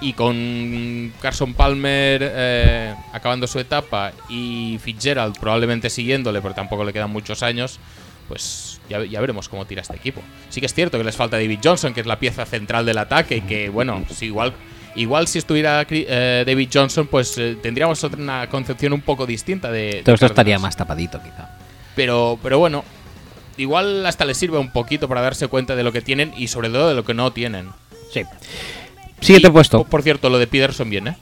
Y 0.00 0.12
con 0.14 1.12
Carson 1.20 1.54
Palmer 1.54 2.20
eh, 2.22 2.94
acabando 3.12 3.46
su 3.46 3.58
etapa 3.58 4.12
y 4.28 4.78
Fitzgerald 4.82 5.38
probablemente 5.38 5.90
siguiéndole, 5.90 6.40
porque 6.40 6.56
tampoco 6.56 6.84
le 6.84 6.92
quedan 6.92 7.10
muchos 7.10 7.42
años, 7.42 7.80
pues 8.28 8.75
ya, 8.88 9.04
ya 9.04 9.20
veremos 9.20 9.48
cómo 9.48 9.64
tira 9.66 9.82
este 9.82 9.96
equipo. 9.96 10.22
Sí 10.48 10.60
que 10.60 10.66
es 10.66 10.74
cierto 10.74 10.98
que 10.98 11.04
les 11.04 11.16
falta 11.16 11.36
David 11.36 11.60
Johnson, 11.62 11.92
que 11.94 12.00
es 12.00 12.06
la 12.06 12.18
pieza 12.18 12.44
central 12.46 12.86
del 12.86 12.98
ataque, 12.98 13.36
y 13.36 13.40
que 13.42 13.68
bueno, 13.68 14.04
si 14.14 14.26
igual, 14.26 14.52
igual 14.94 15.28
si 15.28 15.38
estuviera 15.38 15.86
eh, 15.90 16.44
David 16.46 16.68
Johnson, 16.72 17.06
pues 17.06 17.36
eh, 17.38 17.56
tendríamos 17.62 18.02
otra- 18.04 18.20
una 18.20 18.48
concepción 18.48 18.92
un 18.92 19.00
poco 19.02 19.26
distinta 19.26 19.70
de... 19.70 20.02
Todo 20.04 20.14
esto 20.14 20.26
estaría 20.26 20.58
más 20.58 20.76
tapadito, 20.76 21.20
quizá. 21.22 21.56
Pero, 21.94 22.38
pero 22.42 22.58
bueno, 22.58 22.84
igual 23.56 24.04
hasta 24.06 24.24
les 24.24 24.36
sirve 24.36 24.58
un 24.58 24.70
poquito 24.70 25.08
para 25.08 25.20
darse 25.20 25.48
cuenta 25.48 25.74
de 25.76 25.82
lo 25.82 25.92
que 25.92 26.02
tienen 26.02 26.32
y 26.36 26.48
sobre 26.48 26.68
todo 26.68 26.88
de 26.88 26.94
lo 26.94 27.04
que 27.04 27.14
no 27.14 27.32
tienen. 27.32 27.68
Sí. 28.12 28.22
Siguiente 29.20 29.48
Y, 29.48 29.50
puesto. 29.50 29.78
Por, 29.78 29.88
por 29.88 30.02
cierto, 30.02 30.28
lo 30.30 30.38
de 30.38 30.46
Peterson 30.46 30.90
bien, 30.90 31.08
¿eh? 31.08 31.16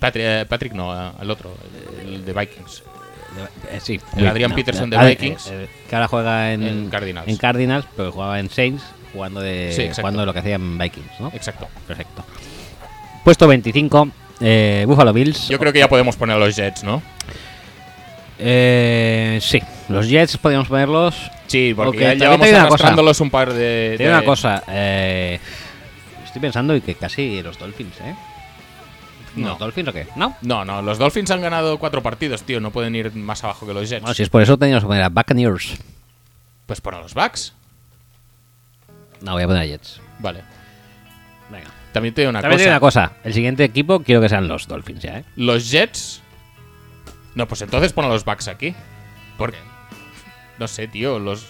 Patrick, 0.00 0.46
Patrick 0.48 0.72
no, 0.74 0.92
eh, 0.92 1.12
el 1.22 1.30
otro, 1.30 1.54
el 2.02 2.24
de 2.24 2.32
Vikings. 2.32 2.82
Eh, 3.70 3.80
sí. 3.82 4.00
El 4.16 4.26
Adrian 4.28 4.54
Peterson 4.54 4.88
de 4.90 4.96
Ah, 4.96 5.04
Vikings. 5.04 5.46
eh, 5.48 5.64
eh, 5.64 5.68
que 5.88 5.96
ahora 5.96 6.08
juega 6.08 6.52
en, 6.52 6.62
En 6.66 6.88
Cardinals. 6.90 7.28
en 7.28 7.36
Cardinals, 7.36 7.86
pero 7.96 8.12
jugaba 8.12 8.38
en 8.40 8.48
Saints, 8.50 8.82
jugando 9.12 9.40
de, 9.40 9.72
Sí, 9.74 9.88
jugando 10.00 10.20
de 10.20 10.26
lo 10.26 10.32
que 10.32 10.38
hacía 10.40 10.54
en 10.56 10.78
Vikings, 10.78 11.20
¿no? 11.20 11.30
Exacto. 11.34 11.68
Perfecto. 11.86 12.24
Puesto 13.24 13.46
25, 13.48 14.08
eh, 14.40 14.84
Buffalo 14.86 15.12
Bills. 15.12 15.48
Yo 15.48 15.58
creo 15.58 15.72
que 15.72 15.78
ya 15.78 15.88
podemos 15.88 16.16
poner 16.16 16.36
a 16.36 16.38
los 16.38 16.54
Jets, 16.54 16.84
¿no? 16.84 17.02
Eh, 18.38 19.38
sí, 19.40 19.60
los 19.88 20.08
Jets 20.08 20.36
podríamos 20.38 20.68
ponerlos. 20.68 21.14
Sí, 21.46 21.72
porque 21.76 21.98
ya 22.00 22.14
llevamos 22.14 22.46
cosa. 22.48 22.62
arrastrándolos 22.64 23.20
un 23.20 23.30
par 23.30 23.52
de... 23.52 23.96
De- 23.98 24.08
una 24.08 24.24
cosa, 24.24 24.64
eh, 24.68 25.38
estoy 26.24 26.40
pensando 26.40 26.74
y 26.74 26.80
que 26.80 26.94
casi 26.96 27.42
los 27.42 27.58
Dolphins, 27.58 27.94
¿eh? 28.00 28.14
No. 29.36 29.48
¿Los 29.50 29.58
Dolphins 29.58 29.88
o 29.88 29.92
qué? 29.92 30.06
¿No? 30.16 30.36
No, 30.42 30.64
no, 30.64 30.80
los 30.82 30.98
Dolphins 30.98 31.30
han 31.30 31.40
ganado 31.40 31.78
cuatro 31.78 32.02
partidos, 32.02 32.42
tío. 32.44 32.60
No 32.60 32.70
pueden 32.70 32.94
ir 32.94 33.12
más 33.14 33.42
abajo 33.44 33.66
que 33.66 33.74
los 33.74 33.88
Jets. 33.88 34.02
Bueno, 34.02 34.14
si 34.14 34.22
es 34.22 34.28
por 34.28 34.42
eso 34.42 34.56
teníamos 34.56 34.84
que 34.84 34.88
poner 34.88 35.02
a 35.02 35.08
Buccaneers. 35.08 35.76
Pues 36.66 36.80
pon 36.80 36.94
a 36.94 37.00
los 37.00 37.14
Bucks. 37.14 37.52
No, 39.20 39.32
voy 39.32 39.42
a 39.42 39.46
poner 39.46 39.62
a 39.62 39.66
Jets. 39.66 40.00
Vale. 40.18 40.42
Venga. 41.50 41.70
También 41.92 42.14
te 42.14 42.20
digo 42.22 42.30
una 42.30 42.40
También 42.40 42.58
te 42.58 42.64
cosa. 42.64 42.70
digo 42.70 42.72
una 42.74 42.80
cosa, 42.80 43.12
el 43.24 43.34
siguiente 43.34 43.64
equipo 43.64 44.00
quiero 44.00 44.20
que 44.20 44.28
sean 44.28 44.48
los 44.48 44.66
Dolphins 44.66 45.00
ya, 45.02 45.18
¿eh? 45.18 45.24
Los 45.36 45.70
Jets. 45.70 46.20
No, 47.34 47.46
pues 47.48 47.62
entonces 47.62 47.92
pon 47.92 48.04
a 48.04 48.08
los 48.08 48.24
Bucks 48.24 48.48
aquí. 48.48 48.74
Porque. 49.38 49.56
No 50.58 50.68
sé, 50.68 50.86
tío. 50.88 51.18
Los. 51.18 51.46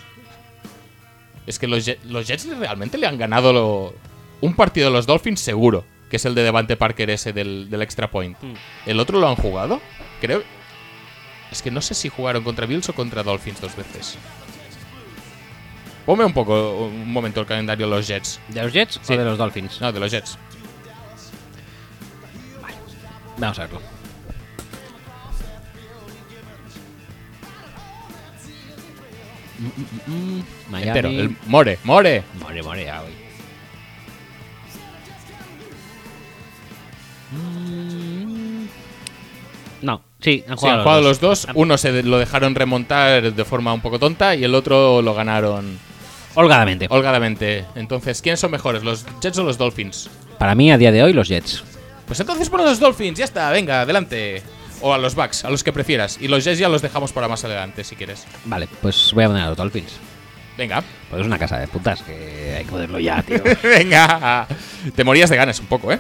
Es 1.47 1.59
que 1.59 1.67
los, 1.67 1.87
Jet- 1.87 2.03
los 2.05 2.27
Jets 2.27 2.47
realmente 2.59 2.97
le 2.97 3.07
han 3.07 3.19
ganado 3.19 3.53
lo- 3.53 3.95
un 4.41 4.55
partido 4.55 4.89
a 4.89 4.91
los 4.91 5.07
Dolphins 5.07 5.41
seguro. 5.41 5.85
Que 6.15 6.19
es 6.19 6.25
el 6.27 6.37
de 6.37 6.45
Devante 6.45 6.77
Parker 6.77 7.11
ese 7.11 7.33
del, 7.33 7.69
del 7.69 7.83
extra 7.83 8.09
point. 8.09 8.37
¿El 8.87 9.01
otro 9.01 9.19
lo 9.19 9.27
han 9.29 9.35
jugado? 9.35 9.81
Creo. 10.21 10.45
Es 11.51 11.61
que 11.61 11.73
no 11.73 11.81
sé 11.83 11.95
si 11.95 12.09
jugaron 12.09 12.45
contra 12.45 12.67
Bills 12.67 12.89
o 12.89 12.93
contra 12.95 13.25
Dolphins 13.25 13.61
dos 13.61 13.75
veces. 13.75 14.17
Ponme 16.07 16.25
un 16.25 16.33
poco, 16.33 16.85
un 16.87 17.13
momento 17.13 17.41
el 17.41 17.47
calendario 17.47 17.89
de 17.89 17.97
los 17.97 18.07
Jets. 18.07 18.39
¿De 18.47 18.63
los 18.63 18.73
Jets 18.73 19.01
Sí. 19.03 19.15
o 19.15 19.17
de 19.19 19.25
los 19.25 19.39
Dolphins? 19.39 19.81
No, 19.81 19.91
de 19.91 19.99
los 19.99 20.13
Jets. 20.13 20.39
Vamos 23.39 23.59
a 23.59 23.63
verlo. 23.63 23.81
Mm, 29.59 29.67
mm, 29.67 30.15
mm, 30.15 30.39
mm. 30.39 30.45
Miami. 30.71 30.89
Entero. 30.91 31.09
El 31.09 31.37
More, 31.47 31.79
More. 31.83 32.23
More, 32.39 32.63
more, 32.63 32.85
ya 32.85 33.01
voy. 33.01 33.24
No, 39.85 40.03
sí, 40.21 40.43
han 40.49 40.57
Sí, 40.57 40.61
jugado, 40.63 40.79
han 40.79 40.83
jugado 40.85 41.01
los 41.03 41.21
dos. 41.21 41.47
dos. 41.47 41.55
Uno 41.57 41.77
se 41.77 42.03
lo 42.03 42.19
dejaron 42.19 42.55
remontar 42.55 43.33
de 43.35 43.45
forma 43.45 43.73
un 43.75 43.81
poco 43.83 43.99
tonta 43.99 44.35
y 44.35 44.43
el 44.43 44.55
otro 44.55 45.03
lo 45.03 45.15
ganaron 45.15 45.79
Holgadamente. 46.35 46.87
holgadamente. 46.89 47.65
Entonces, 47.75 48.23
¿quiénes 48.23 48.41
son 48.41 48.51
mejores, 48.51 48.83
los 48.83 49.05
Jets 49.21 49.39
o 49.39 49.45
los 49.45 49.59
Dolphins? 49.59 50.09
Para 50.39 50.55
mí, 50.55 50.73
a 50.73 50.79
día 50.79 50.91
de 50.91 51.03
hoy, 51.03 51.13
los 51.13 51.29
Jets. 51.29 51.63
Pues 52.07 52.19
entonces 52.21 52.49
pon 52.51 52.61
a 52.61 52.65
los 52.65 52.81
Dolphins, 52.81 53.19
ya 53.19 53.25
está, 53.25 53.51
venga, 53.51 53.83
adelante. 53.83 54.43
O 54.81 54.93
a 54.93 54.99
los 54.99 55.15
Bucks, 55.15 55.45
a 55.45 55.51
los 55.51 55.63
que 55.63 55.73
prefieras. 55.73 56.19
Y 56.21 56.29
los 56.29 56.45
Jets 56.45 56.59
ya 56.59 56.69
los 56.69 56.83
dejamos 56.83 57.13
para 57.13 57.29
más 57.29 57.45
adelante, 57.45 57.85
si 57.85 57.95
quieres. 57.95 58.27
Vale, 58.47 58.69
pues 58.83 59.13
voy 59.15 59.25
a 59.25 59.27
poner 59.29 59.43
a 59.45 59.49
los 59.49 59.57
Dolphins. 59.57 59.93
Venga, 60.57 60.83
Pues 61.11 61.21
es 61.21 61.27
una 61.27 61.39
casa 61.39 61.59
de 61.59 61.67
putas 61.69 62.01
que 62.03 62.55
hay 62.59 62.65
que 62.65 62.71
ponerlo 62.71 62.99
ya, 62.99 63.23
tío. 63.23 63.43
venga. 63.63 64.47
Te 64.95 65.05
morías 65.05 65.29
de 65.31 65.37
ganas 65.37 65.59
un 65.61 65.67
poco, 65.67 65.93
¿eh? 65.93 65.99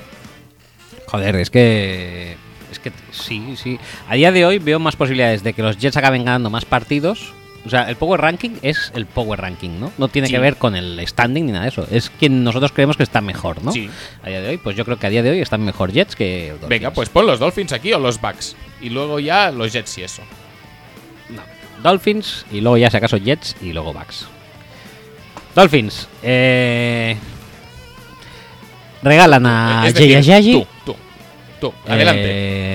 Joder, 1.06 1.36
es 1.36 1.50
que. 1.50 2.36
Que 2.84 2.92
sí, 3.10 3.54
sí. 3.56 3.78
A 4.08 4.14
día 4.14 4.30
de 4.30 4.44
hoy 4.46 4.58
veo 4.60 4.78
más 4.78 4.94
posibilidades 4.94 5.42
de 5.42 5.54
que 5.54 5.62
los 5.62 5.78
Jets 5.78 5.96
acaben 5.96 6.24
ganando 6.24 6.50
más 6.50 6.64
partidos. 6.64 7.32
O 7.66 7.70
sea, 7.70 7.88
el 7.88 7.96
Power 7.96 8.20
Ranking 8.20 8.50
es 8.60 8.92
el 8.94 9.06
Power 9.06 9.40
Ranking, 9.40 9.80
¿no? 9.80 9.90
No 9.96 10.08
tiene 10.08 10.28
Sí. 10.28 10.34
que 10.34 10.38
ver 10.38 10.56
con 10.56 10.76
el 10.76 11.00
standing 11.08 11.46
ni 11.46 11.52
nada 11.52 11.62
de 11.64 11.70
eso. 11.70 11.86
Es 11.90 12.10
quien 12.10 12.44
nosotros 12.44 12.72
creemos 12.72 12.98
que 12.98 13.02
está 13.02 13.22
mejor, 13.22 13.64
¿no? 13.64 13.72
Sí. 13.72 13.88
A 14.22 14.28
día 14.28 14.42
de 14.42 14.50
hoy, 14.50 14.58
pues 14.58 14.76
yo 14.76 14.84
creo 14.84 14.98
que 14.98 15.06
a 15.06 15.10
día 15.10 15.22
de 15.22 15.30
hoy 15.30 15.40
están 15.40 15.62
mejor 15.64 15.90
Jets 15.90 16.14
que 16.14 16.48
Dolphins. 16.50 16.68
Venga, 16.68 16.90
pues 16.90 17.08
pon 17.08 17.26
los 17.26 17.38
Dolphins 17.38 17.72
aquí 17.72 17.90
o 17.94 17.98
los 17.98 18.20
Bucks. 18.20 18.54
Y 18.82 18.90
luego 18.90 19.18
ya 19.18 19.50
los 19.50 19.72
Jets 19.72 19.96
y 19.96 20.02
eso. 20.02 20.20
No. 21.30 21.40
Dolphins 21.82 22.44
y 22.52 22.60
luego 22.60 22.76
ya 22.76 22.90
si 22.90 22.98
acaso 22.98 23.16
Jets 23.16 23.56
y 23.62 23.72
luego 23.72 23.94
Bucks. 23.94 24.26
Dolphins. 25.54 26.06
Eh... 26.22 27.16
Regalan 29.02 29.46
a 29.46 29.84
Jay 29.94 30.66
Adelante. 31.86 32.22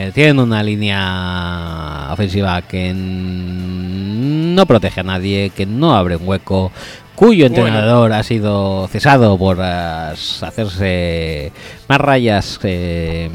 Eh, 0.08 0.12
tienen 0.14 0.40
una 0.40 0.64
línea 0.64 2.08
ofensiva 2.12 2.62
que 2.64 2.94
no 2.96 4.66
protege 4.66 5.02
a 5.02 5.04
nadie, 5.04 5.52
que 5.52 5.66
no 5.66 5.96
abre 5.96 6.16
un 6.16 6.28
hueco, 6.28 6.72
cuyo 7.16 7.50
Bueno. 7.50 7.66
entrenador 7.68 8.14
ha 8.14 8.24
sido 8.24 8.88
cesado 8.88 9.38
por 9.38 9.58
eh, 9.62 10.14
hacerse 10.42 11.52
más 11.88 12.00
rayas 12.00 12.60
eh, 12.64 13.30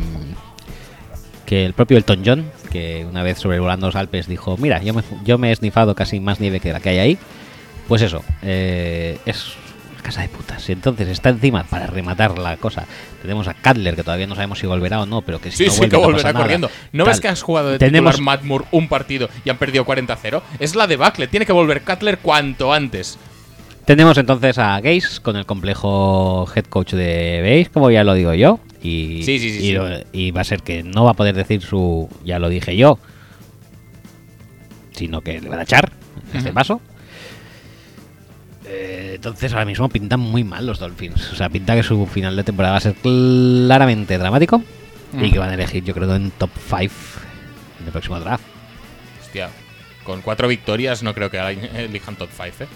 que 1.46 1.64
el 1.66 1.74
propio 1.74 1.98
Elton 1.98 2.22
John, 2.24 2.44
que 2.72 3.06
una 3.08 3.22
vez 3.22 3.38
sobrevolando 3.38 3.86
los 3.86 3.96
Alpes 3.96 4.26
dijo, 4.26 4.56
mira, 4.56 4.82
yo 4.82 4.94
me, 4.94 5.02
yo 5.24 5.38
me 5.38 5.52
he 5.52 5.56
snifado 5.56 5.94
casi 5.94 6.18
más 6.20 6.40
nieve 6.40 6.60
que 6.60 6.72
la 6.72 6.80
que 6.80 6.88
hay 6.90 6.98
ahí. 6.98 7.18
Pues 7.86 8.00
eso, 8.00 8.22
eh, 8.42 9.18
es 9.26 9.52
casa 10.04 10.20
de 10.22 10.28
putas. 10.28 10.68
Y 10.68 10.72
entonces 10.72 11.08
está 11.08 11.30
encima 11.30 11.64
para 11.64 11.88
rematar 11.88 12.38
la 12.38 12.56
cosa. 12.58 12.86
Tenemos 13.22 13.48
a 13.48 13.54
Cutler, 13.54 13.96
que 13.96 14.04
todavía 14.04 14.28
no 14.28 14.36
sabemos 14.36 14.60
si 14.60 14.66
volverá 14.68 15.00
o 15.02 15.06
no, 15.06 15.22
pero 15.22 15.40
que 15.40 15.50
si 15.50 15.56
Sí, 15.56 15.64
no 15.66 15.70
sí, 15.72 15.78
vuelve, 15.78 15.90
que 15.90 15.96
no 15.96 16.02
volverá 16.04 16.32
nada. 16.32 16.44
corriendo. 16.44 16.70
¿No 16.92 17.04
Tal. 17.04 17.12
ves 17.12 17.20
que 17.20 17.28
has 17.28 17.42
jugado 17.42 17.70
de 17.70 17.78
Tenemos- 17.78 18.12
titular 18.14 18.38
Matt 18.38 18.44
Moore 18.46 18.64
un 18.70 18.88
partido 18.88 19.28
y 19.44 19.50
han 19.50 19.56
perdido 19.58 19.84
40-0? 19.84 20.42
Es 20.60 20.76
la 20.76 20.86
debacle. 20.86 21.26
Tiene 21.26 21.44
que 21.46 21.52
volver 21.52 21.82
Cutler 21.82 22.18
cuanto 22.18 22.72
antes. 22.72 23.18
Tenemos 23.84 24.16
entonces 24.16 24.56
a 24.58 24.80
Gaze 24.80 25.20
con 25.20 25.36
el 25.36 25.44
complejo 25.44 26.46
head 26.54 26.64
coach 26.66 26.92
de 26.94 27.40
Base, 27.42 27.70
como 27.72 27.90
ya 27.90 28.04
lo 28.04 28.14
digo 28.14 28.32
yo. 28.34 28.60
Y, 28.82 29.22
Sí, 29.24 29.38
sí, 29.38 29.50
sí, 29.58 29.76
y, 30.12 30.30
va 30.30 30.40
a 30.40 30.44
ser 30.44 30.62
que 30.62 30.82
no 30.82 31.04
va 31.04 31.10
a 31.10 31.14
poder 31.14 31.34
decir 31.34 31.60
su 31.62 32.08
ya 32.24 32.38
lo 32.38 32.48
dije 32.48 32.76
yo, 32.76 32.98
sino 34.92 35.20
que 35.22 35.40
le 35.40 35.48
van 35.48 35.58
a 35.58 35.62
echar 35.62 35.90
en 36.32 36.38
este 36.38 36.52
paso. 36.52 36.80
Eh, 38.66 39.12
entonces 39.16 39.52
ahora 39.52 39.64
mismo 39.66 39.88
pintan 39.88 40.20
muy 40.20 40.42
mal 40.44 40.66
los 40.66 40.78
Dolphins. 40.78 41.32
O 41.32 41.36
sea, 41.36 41.48
pinta 41.48 41.74
que 41.74 41.82
su 41.82 42.06
final 42.06 42.34
de 42.36 42.44
temporada 42.44 42.72
va 42.72 42.78
a 42.78 42.80
ser 42.80 42.94
claramente 42.94 44.16
dramático 44.18 44.62
y 45.20 45.30
que 45.30 45.38
van 45.38 45.50
a 45.50 45.54
elegir, 45.54 45.84
yo 45.84 45.94
creo, 45.94 46.12
en 46.14 46.30
top 46.32 46.50
5 46.68 46.82
en 47.80 47.86
el 47.86 47.92
próximo 47.92 48.18
draft. 48.20 48.42
Hostia. 49.22 49.48
Con 50.02 50.20
cuatro 50.22 50.48
victorias 50.48 51.02
no 51.02 51.14
creo 51.14 51.30
que 51.30 51.38
elijan 51.76 52.16
top 52.16 52.28
5, 52.30 52.64
¿eh? 52.64 52.66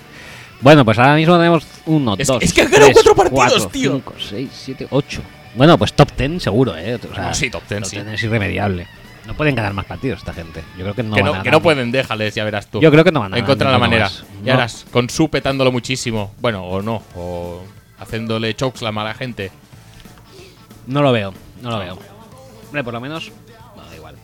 Bueno, 0.60 0.84
pues 0.84 0.98
ahora 0.98 1.14
mismo 1.14 1.36
tenemos 1.36 1.66
uno, 1.86 2.16
Es- 2.18 2.26
dos, 2.26 2.42
es 2.42 2.52
que 2.52 2.62
han 2.62 2.70
ganado 2.70 2.90
tres, 2.92 2.94
cuatro 3.04 3.14
partidos, 3.14 3.52
cuatro, 3.52 3.68
tío. 3.70 3.92
cinco, 3.94 4.14
seis, 4.18 4.50
siete, 4.52 4.86
ocho. 4.90 5.20
Bueno, 5.54 5.78
pues 5.78 5.92
top 5.92 6.12
ten 6.12 6.40
seguro, 6.40 6.76
¿eh? 6.76 6.96
O 6.96 7.14
sea, 7.14 7.28
No, 7.28 7.34
sí, 7.34 7.48
top 7.50 7.62
10, 7.68 7.88
sí. 7.88 7.96
es 7.98 8.22
irremediable. 8.22 8.86
No 9.28 9.34
pueden 9.34 9.54
ganar 9.54 9.74
más 9.74 9.84
partidos 9.84 10.20
esta 10.20 10.32
gente. 10.32 10.64
Yo 10.78 10.84
creo 10.84 10.94
que 10.94 11.02
no 11.02 11.14
que, 11.14 11.22
van 11.22 11.32
no, 11.34 11.38
a 11.40 11.42
que 11.42 11.50
no 11.50 11.60
pueden, 11.60 11.92
déjales, 11.92 12.34
ya 12.34 12.44
verás 12.44 12.66
tú. 12.70 12.80
Yo 12.80 12.90
creo 12.90 13.04
que 13.04 13.12
no 13.12 13.20
van 13.20 13.34
a 13.34 13.38
Encontrar 13.38 13.70
la 13.70 13.78
manera. 13.78 14.04
más. 14.06 14.24
Ya 14.42 14.54
No. 14.54 14.58
verás, 14.58 14.86
con 14.90 15.10
su 15.10 15.28
petándolo 15.28 15.70
muchísimo. 15.70 16.32
Bueno, 16.40 16.64
o 16.64 16.80
no. 16.80 17.02
O 17.14 17.62
haciéndole 18.00 18.54
chokeslam 18.56 18.96
a 18.96 19.04
la 19.04 19.12
gente. 19.14 19.52
No 20.86 21.02
lo 21.02 21.12
veo, 21.12 21.34
no 21.62 21.70
lo 21.70 21.78
veo. 21.78 21.98
Hombre, 22.68 22.82
por 22.82 22.94
lo 22.94 23.00
menos. 23.00 23.30
Bueno, 23.74 23.90
da 23.90 23.96
igual. 23.96 24.14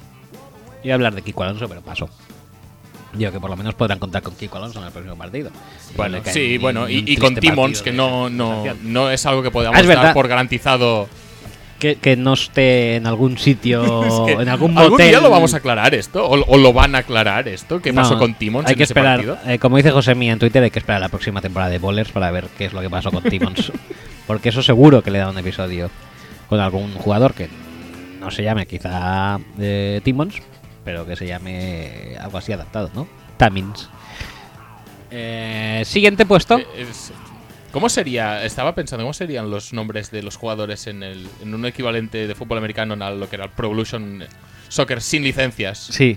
Iba 0.82 0.94
a 0.94 0.96
hablar 0.96 1.14
de 1.14 1.20
Kiko 1.22 1.42
Alonso, 1.42 1.68
pero 1.68 1.82
paso. 1.82 2.09
Digo 3.12 3.30
que 3.30 3.38
por 3.38 3.50
lo 3.50 3.57
menos 3.57 3.74
podrán 3.74 3.98
contar 3.98 4.22
con 4.22 4.34
Kiko 4.34 4.57
Alonso 4.57 4.80
en 4.80 4.86
el 4.86 4.90
próximo 4.92 5.16
partido. 5.16 5.50
Bueno, 5.96 6.18
sí, 6.24 6.57
bueno, 6.57 6.88
y, 6.88 7.14
con 7.18 7.34
Timons, 7.36 7.82
que 7.82 7.92
no, 7.92 8.30
no, 8.30 8.64
no 8.82 9.11
es 9.11 9.24
algo 9.26 9.42
que 9.42 9.50
podamos 9.50 9.78
Ah, 9.78 9.84
dar 9.94 10.14
por 10.14 10.26
garantizado. 10.28 11.09
Que, 11.79 11.97
que 11.97 12.16
no 12.16 12.33
esté 12.35 12.97
en 12.97 13.07
algún 13.07 13.37
sitio, 13.37 14.05
Es 14.07 14.14
que 14.37 14.43
en 14.43 14.49
algún 14.49 14.77
¿Algún 14.79 14.93
motel. 14.93 15.09
día 15.11 15.20
lo 15.20 15.29
vamos 15.29 15.53
a 15.55 15.59
aclarar 15.59 15.95
esto? 15.95 16.25
¿O, 16.27 16.43
o 16.47 16.57
lo 16.57 16.72
van 16.72 16.95
a 16.95 16.99
aclarar 16.99 17.47
esto? 17.49 17.83
¿Qué 17.83 17.93
No, 17.93 18.01
pasó 18.03 18.18
con 18.18 18.35
Timons 18.35 18.66
Hay 18.66 18.72
en 18.72 18.77
que 18.79 18.85
ese 18.85 18.93
esperar, 18.93 19.16
partido? 19.16 19.39
eh, 19.47 19.59
como 19.59 19.77
dice 19.77 19.91
José 19.91 20.14
Mía 20.14 20.33
en 20.33 20.39
Twitter, 20.39 20.62
hay 20.62 20.70
que 20.70 20.79
esperar 20.79 21.01
la 21.01 21.09
próxima 21.11 21.41
temporada 21.43 21.70
de 21.70 21.79
Bowlers 21.79 22.11
para 22.12 22.31
ver 22.31 22.47
qué 22.57 22.64
es 22.66 22.72
lo 22.72 22.81
que 22.81 22.89
pasó 22.89 23.11
con 23.11 23.22
Timons. 23.25 23.72
Porque 24.27 24.49
eso 24.49 24.62
seguro 24.62 25.03
que 25.03 25.11
le 25.11 25.18
da 25.18 25.29
un 25.29 25.37
episodio 25.37 25.91
con 26.49 26.61
algún 26.61 26.93
jugador 26.95 27.35
que 27.35 27.49
no 28.20 28.31
se 28.31 28.43
llame 28.43 28.64
quizá 28.66 29.39
eh, 29.59 30.01
Timons, 30.05 30.37
pero 30.85 31.05
que 31.07 31.16
se 31.16 31.27
llame 31.27 32.16
algo 32.20 32.39
así 32.39 32.53
adaptado, 32.53 32.91
¿no? 32.95 33.07
Tamins. 33.37 33.91
Eh, 35.11 35.83
siguiente 35.85 36.25
puesto. 36.25 36.59
Eh, 36.59 36.66
es- 36.91 37.12
¿Cómo 37.75 37.89
sería? 37.89 38.45
Estaba 38.45 38.72
pensando, 38.77 39.03
¿cómo 39.05 39.12
serían 39.12 39.51
los 39.51 39.72
nombres 39.72 40.12
de 40.12 40.22
los 40.22 40.37
jugadores 40.37 40.87
en, 40.87 41.03
el, 41.03 41.27
en 41.43 41.53
un 41.55 41.66
equivalente 41.66 42.29
de 42.29 42.35
fútbol 42.37 42.57
americano 42.59 42.95
a 43.05 43.11
lo 43.11 43.29
que 43.29 43.35
era 43.35 43.47
el 43.47 43.51
Pro 43.51 43.66
Evolution 43.66 44.22
Soccer 44.68 45.03
sin 45.03 45.25
licencias? 45.25 45.79
Sí, 45.91 46.16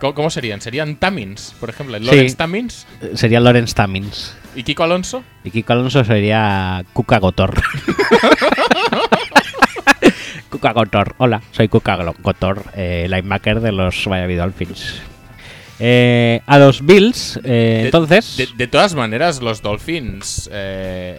¿Cómo, 0.00 0.14
cómo 0.14 0.30
serían? 0.30 0.60
¿Serían 0.60 0.96
Tamins, 0.96 1.54
por 1.60 1.70
ejemplo? 1.70 1.96
Sí. 1.98 2.04
¿Lawrence 2.04 2.34
Tamins? 2.34 2.86
eh, 3.02 3.12
sería 3.14 3.38
Lawrence 3.38 3.72
Tamins. 3.74 4.34
¿Y 4.56 4.64
Kiko 4.64 4.82
Alonso? 4.82 5.22
Y 5.44 5.50
Kiko 5.52 5.74
Alonso 5.74 6.02
sería 6.04 6.84
Kuka 6.92 7.18
Gotor. 7.20 7.62
Kuka 10.50 10.72
Gotor. 10.72 11.14
Hola, 11.18 11.40
soy 11.52 11.68
Kuka 11.68 11.96
Glo- 11.98 12.16
Gotor, 12.20 12.64
eh, 12.74 13.06
linebacker 13.08 13.60
de 13.60 13.70
los 13.72 14.06
Miami 14.08 14.34
Dolphins. 14.34 15.00
Eh, 15.80 16.40
a 16.46 16.58
los 16.58 16.84
Bills, 16.84 17.38
eh, 17.42 17.48
De- 17.48 17.80
entonces. 17.86 18.36
De, 18.36 18.48
de 18.56 18.66
todas 18.66 18.94
maneras, 18.94 19.40
los 19.40 19.62
Dolphins. 19.62 20.48
eh, 20.52 21.18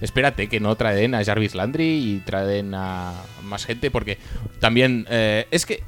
espérate 0.00 0.48
que 0.48 0.60
no 0.60 0.76
traen 0.76 1.14
a 1.14 1.24
Jarvis 1.24 1.54
Landry 1.54 1.84
y 2.16 2.22
traen 2.24 2.74
a 2.74 3.12
más 3.44 3.64
gente, 3.64 3.90
porque 3.90 4.18
también. 4.60 5.06
eh, 5.10 5.46
es 5.50 5.64
que. 5.66 5.82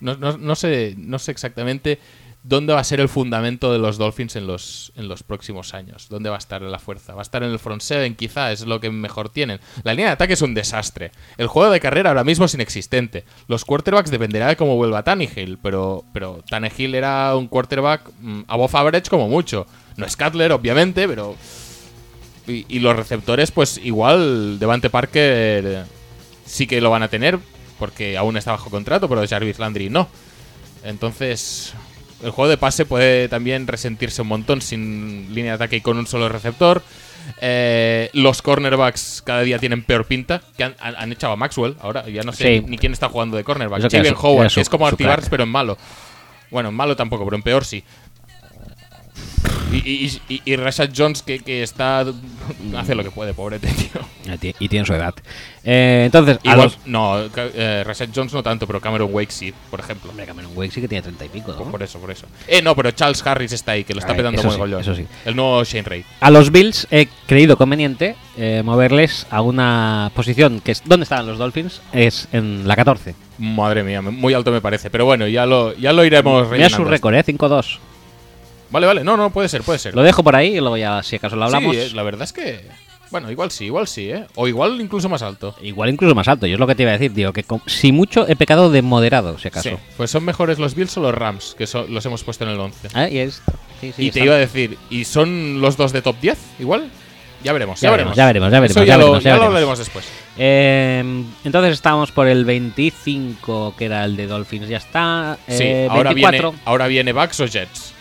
No, 0.00 0.16
no- 0.16 0.36
no 0.36 0.54
sé, 0.54 0.94
no 0.98 1.18
sé 1.18 1.30
exactamente 1.30 1.98
dónde 2.44 2.74
va 2.74 2.80
a 2.80 2.84
ser 2.84 3.00
el 3.00 3.08
fundamento 3.08 3.72
de 3.72 3.78
los 3.78 3.96
Dolphins 3.96 4.36
en 4.36 4.46
los, 4.46 4.92
en 4.96 5.08
los 5.08 5.22
próximos 5.22 5.72
años. 5.72 6.08
¿Dónde 6.10 6.28
va 6.28 6.36
a 6.36 6.38
estar 6.38 6.60
la 6.60 6.78
fuerza? 6.78 7.14
¿Va 7.14 7.20
a 7.20 7.22
estar 7.22 7.42
en 7.42 7.50
el 7.50 7.58
front 7.58 7.80
seven? 7.80 8.14
Quizá 8.14 8.52
es 8.52 8.66
lo 8.66 8.80
que 8.80 8.90
mejor 8.90 9.30
tienen. 9.30 9.60
La 9.82 9.94
línea 9.94 10.08
de 10.08 10.12
ataque 10.12 10.34
es 10.34 10.42
un 10.42 10.52
desastre. 10.54 11.10
El 11.38 11.46
juego 11.46 11.72
de 11.72 11.80
carrera 11.80 12.10
ahora 12.10 12.22
mismo 12.22 12.44
es 12.44 12.54
inexistente. 12.54 13.24
Los 13.48 13.64
quarterbacks 13.64 14.10
dependerá 14.10 14.48
de 14.48 14.56
cómo 14.56 14.76
vuelva 14.76 15.02
Tannehill, 15.02 15.58
pero, 15.62 16.04
pero 16.12 16.44
Tannehill 16.48 16.94
era 16.94 17.34
un 17.34 17.48
quarterback 17.48 18.10
mm, 18.20 18.42
above 18.46 18.74
average 18.74 19.08
como 19.08 19.26
mucho. 19.28 19.66
No 19.96 20.04
es 20.04 20.16
Cutler, 20.16 20.52
obviamente, 20.52 21.08
pero... 21.08 21.34
Y, 22.46 22.66
y 22.68 22.80
los 22.80 22.94
receptores, 22.94 23.50
pues 23.52 23.80
igual 23.82 24.58
Devante 24.58 24.90
Parker 24.90 25.64
eh, 25.66 25.84
sí 26.44 26.66
que 26.66 26.82
lo 26.82 26.90
van 26.90 27.02
a 27.02 27.08
tener, 27.08 27.38
porque 27.78 28.18
aún 28.18 28.36
está 28.36 28.50
bajo 28.50 28.68
contrato, 28.68 29.08
pero 29.08 29.26
Jarvis 29.26 29.58
Landry 29.58 29.88
no. 29.88 30.08
Entonces, 30.82 31.72
el 32.22 32.30
juego 32.30 32.48
de 32.48 32.56
pase 32.56 32.84
puede 32.86 33.28
también 33.28 33.66
resentirse 33.66 34.22
un 34.22 34.28
montón 34.28 34.60
sin 34.62 35.34
línea 35.34 35.52
de 35.52 35.56
ataque 35.56 35.76
y 35.76 35.80
con 35.80 35.98
un 35.98 36.06
solo 36.06 36.28
receptor. 36.28 36.82
Eh, 37.40 38.10
los 38.12 38.42
cornerbacks 38.42 39.22
cada 39.24 39.40
día 39.42 39.58
tienen 39.58 39.82
peor 39.82 40.04
pinta. 40.06 40.42
Que 40.56 40.64
han, 40.64 40.74
han- 40.78 40.94
han 40.96 41.12
echado 41.12 41.32
a 41.32 41.36
Maxwell 41.36 41.76
ahora. 41.80 42.08
Ya 42.08 42.22
no 42.22 42.32
sé 42.32 42.58
Sí. 42.60 42.64
ni 42.66 42.78
quién 42.78 42.92
está 42.92 43.08
jugando 43.08 43.36
de 43.36 43.44
cornerback. 43.44 43.80
Su- 43.90 44.26
Howard, 44.26 44.52
que 44.52 44.60
es 44.60 44.68
como 44.68 44.88
crack. 44.90 45.28
pero 45.30 45.42
en 45.44 45.48
malo. 45.48 45.76
Bueno, 46.50 46.68
en 46.68 46.74
malo 46.74 46.94
tampoco, 46.94 47.24
pero 47.24 47.36
en 47.36 47.42
peor 47.42 47.64
sí. 47.64 47.82
Y, 49.72 49.76
y, 49.78 50.20
y- 50.28 50.42
y 50.44 50.56
Rashad 50.56 50.90
Jones, 50.96 51.22
que, 51.22 51.40
que 51.40 51.62
está. 51.62 52.04
hace 52.76 52.94
lo 52.94 53.02
que 53.02 53.10
puede, 53.10 53.34
pobrete, 53.34 53.68
tío. 53.68 54.00
Y 54.60 54.68
tiene 54.68 54.86
su 54.86 54.92
edad. 54.94 55.14
Eh, 55.64 56.02
entonces, 56.06 56.38
a 56.44 56.52
Igual, 56.52 56.60
los. 56.68 56.78
no, 56.86 57.18
eh, 57.36 57.82
Rashad 57.84 58.08
Jones 58.14 58.32
no 58.32 58.42
tanto, 58.42 58.66
pero 58.66 58.80
Cameron 58.80 59.08
Wake 59.12 59.32
sí, 59.32 59.52
por 59.70 59.80
ejemplo. 59.80 60.10
Hombre, 60.10 60.26
Cameron 60.26 60.52
Wake 60.54 60.70
sí 60.72 60.80
que 60.80 60.86
tiene 60.88 61.02
treinta 61.02 61.24
y 61.24 61.28
pico, 61.28 61.52
¿no? 61.52 61.58
Por, 61.58 61.70
por 61.72 61.82
eso, 61.82 61.98
por 61.98 62.10
eso. 62.10 62.26
Eh, 62.46 62.62
no, 62.62 62.76
pero 62.76 62.90
Charles 62.92 63.26
Harris 63.26 63.52
está 63.52 63.72
ahí, 63.72 63.82
que 63.84 63.94
lo 63.94 64.00
está 64.00 64.12
A 64.12 64.16
ver, 64.16 64.24
petando 64.26 64.42
muy 64.42 64.52
sí, 64.52 64.58
gollón. 64.58 64.80
eso 64.80 64.94
sí. 64.94 65.06
El 65.24 65.34
nuevo 65.34 65.64
Shane 65.64 65.82
Ray. 65.88 66.04
A 66.20 66.30
los 66.30 66.52
Bills 66.52 66.86
he 66.90 67.08
creído 67.26 67.56
conveniente 67.56 68.14
eh, 68.36 68.62
moverles 68.64 69.26
a 69.30 69.40
una 69.40 70.12
posición 70.14 70.60
que 70.60 70.72
es. 70.72 70.82
¿Dónde 70.84 71.02
estaban 71.04 71.26
los 71.26 71.38
Dolphins? 71.38 71.80
Es 71.92 72.28
en 72.32 72.68
la 72.68 72.76
14. 72.76 73.14
Madre 73.38 73.82
mía, 73.82 74.00
muy 74.02 74.34
alto 74.34 74.52
me 74.52 74.60
parece. 74.60 74.88
Pero 74.90 75.04
bueno, 75.04 75.26
ya 75.26 75.46
lo, 75.46 75.74
ya 75.76 75.92
lo 75.92 76.04
iremos 76.04 76.42
Mira 76.50 76.68
su 76.68 76.84
rellenando. 76.84 76.90
récord, 76.90 77.14
¿eh? 77.14 77.24
5-2. 77.24 77.78
Vale, 78.74 78.86
vale. 78.88 79.04
No, 79.04 79.16
no, 79.16 79.30
puede 79.30 79.48
ser, 79.48 79.62
puede 79.62 79.78
ser. 79.78 79.94
Lo 79.94 80.02
dejo 80.02 80.22
por 80.24 80.34
ahí 80.34 80.56
y 80.56 80.60
luego 80.60 80.76
ya, 80.76 81.00
si 81.04 81.16
acaso 81.16 81.36
lo 81.36 81.44
hablamos. 81.44 81.74
Sí, 81.76 81.80
eh, 81.82 81.90
la 81.94 82.02
verdad 82.02 82.24
es 82.24 82.32
que. 82.32 82.60
Bueno, 83.10 83.30
igual 83.30 83.52
sí, 83.52 83.66
igual 83.66 83.86
sí, 83.86 84.10
¿eh? 84.10 84.26
O 84.34 84.48
igual 84.48 84.80
incluso 84.80 85.08
más 85.08 85.22
alto. 85.22 85.54
Igual 85.62 85.90
incluso 85.90 86.14
más 86.16 86.26
alto. 86.26 86.46
Yo 86.48 86.54
es 86.54 86.58
lo 86.60 86.66
que 86.66 86.74
te 86.74 86.82
iba 86.82 86.90
a 86.90 86.94
decir, 86.98 87.12
digo, 87.12 87.32
que 87.32 87.44
si 87.66 87.92
mucho 87.92 88.26
he 88.28 88.34
pecado 88.34 88.70
de 88.72 88.82
moderado, 88.82 89.38
si 89.38 89.46
acaso. 89.46 89.70
Sí. 89.70 89.76
Pues 89.96 90.10
son 90.10 90.24
mejores 90.24 90.58
los 90.58 90.74
Bills 90.74 90.96
o 90.96 91.00
los 91.00 91.14
Rams, 91.14 91.54
que 91.56 91.68
son- 91.68 91.94
los 91.94 92.04
hemos 92.06 92.24
puesto 92.24 92.42
en 92.42 92.50
el 92.50 92.58
11. 92.58 92.88
Ah, 92.92 93.08
y. 93.08 93.30
Sí, 93.30 93.40
sí, 93.80 93.86
y 93.88 93.92
te 94.10 94.18
está. 94.18 94.24
iba 94.24 94.34
a 94.34 94.38
decir, 94.38 94.76
¿y 94.90 95.04
son 95.04 95.60
los 95.60 95.76
dos 95.76 95.92
de 95.92 96.02
top 96.02 96.16
10? 96.20 96.38
Igual. 96.58 96.90
Ya 97.44 97.52
veremos, 97.52 97.78
ya, 97.80 97.88
Ya 97.88 97.90
veremos. 97.92 98.16
veremos, 98.16 98.16
ya 98.16 98.26
veremos, 98.26 98.50
ya 98.52 98.60
veremos, 98.60 98.70
Eso 98.76 98.80
ya 98.80 98.86
ya, 98.86 98.96
lo, 98.98 99.04
veremos, 99.04 99.22
ya 99.22 99.30
ya 99.30 99.34
lo 99.34 99.40
veremos. 99.40 99.48
hablaremos 99.48 99.78
después. 99.78 100.08
Eh, 100.38 101.24
entonces 101.44 101.72
estábamos 101.74 102.10
por 102.10 102.26
el 102.26 102.44
25, 102.46 103.74
que 103.78 103.84
era 103.84 104.04
el 104.04 104.16
de 104.16 104.26
Dolphins. 104.26 104.68
Ya 104.68 104.78
está. 104.78 105.38
Sí, 105.46 105.62
Eh, 105.62 105.86
ahora 105.90 106.10
24. 106.10 106.50
viene, 106.50 106.62
ahora 106.64 106.86
viene 106.88 107.12
Bucks 107.12 107.40
o 107.40 107.46
Jets. 107.46 107.93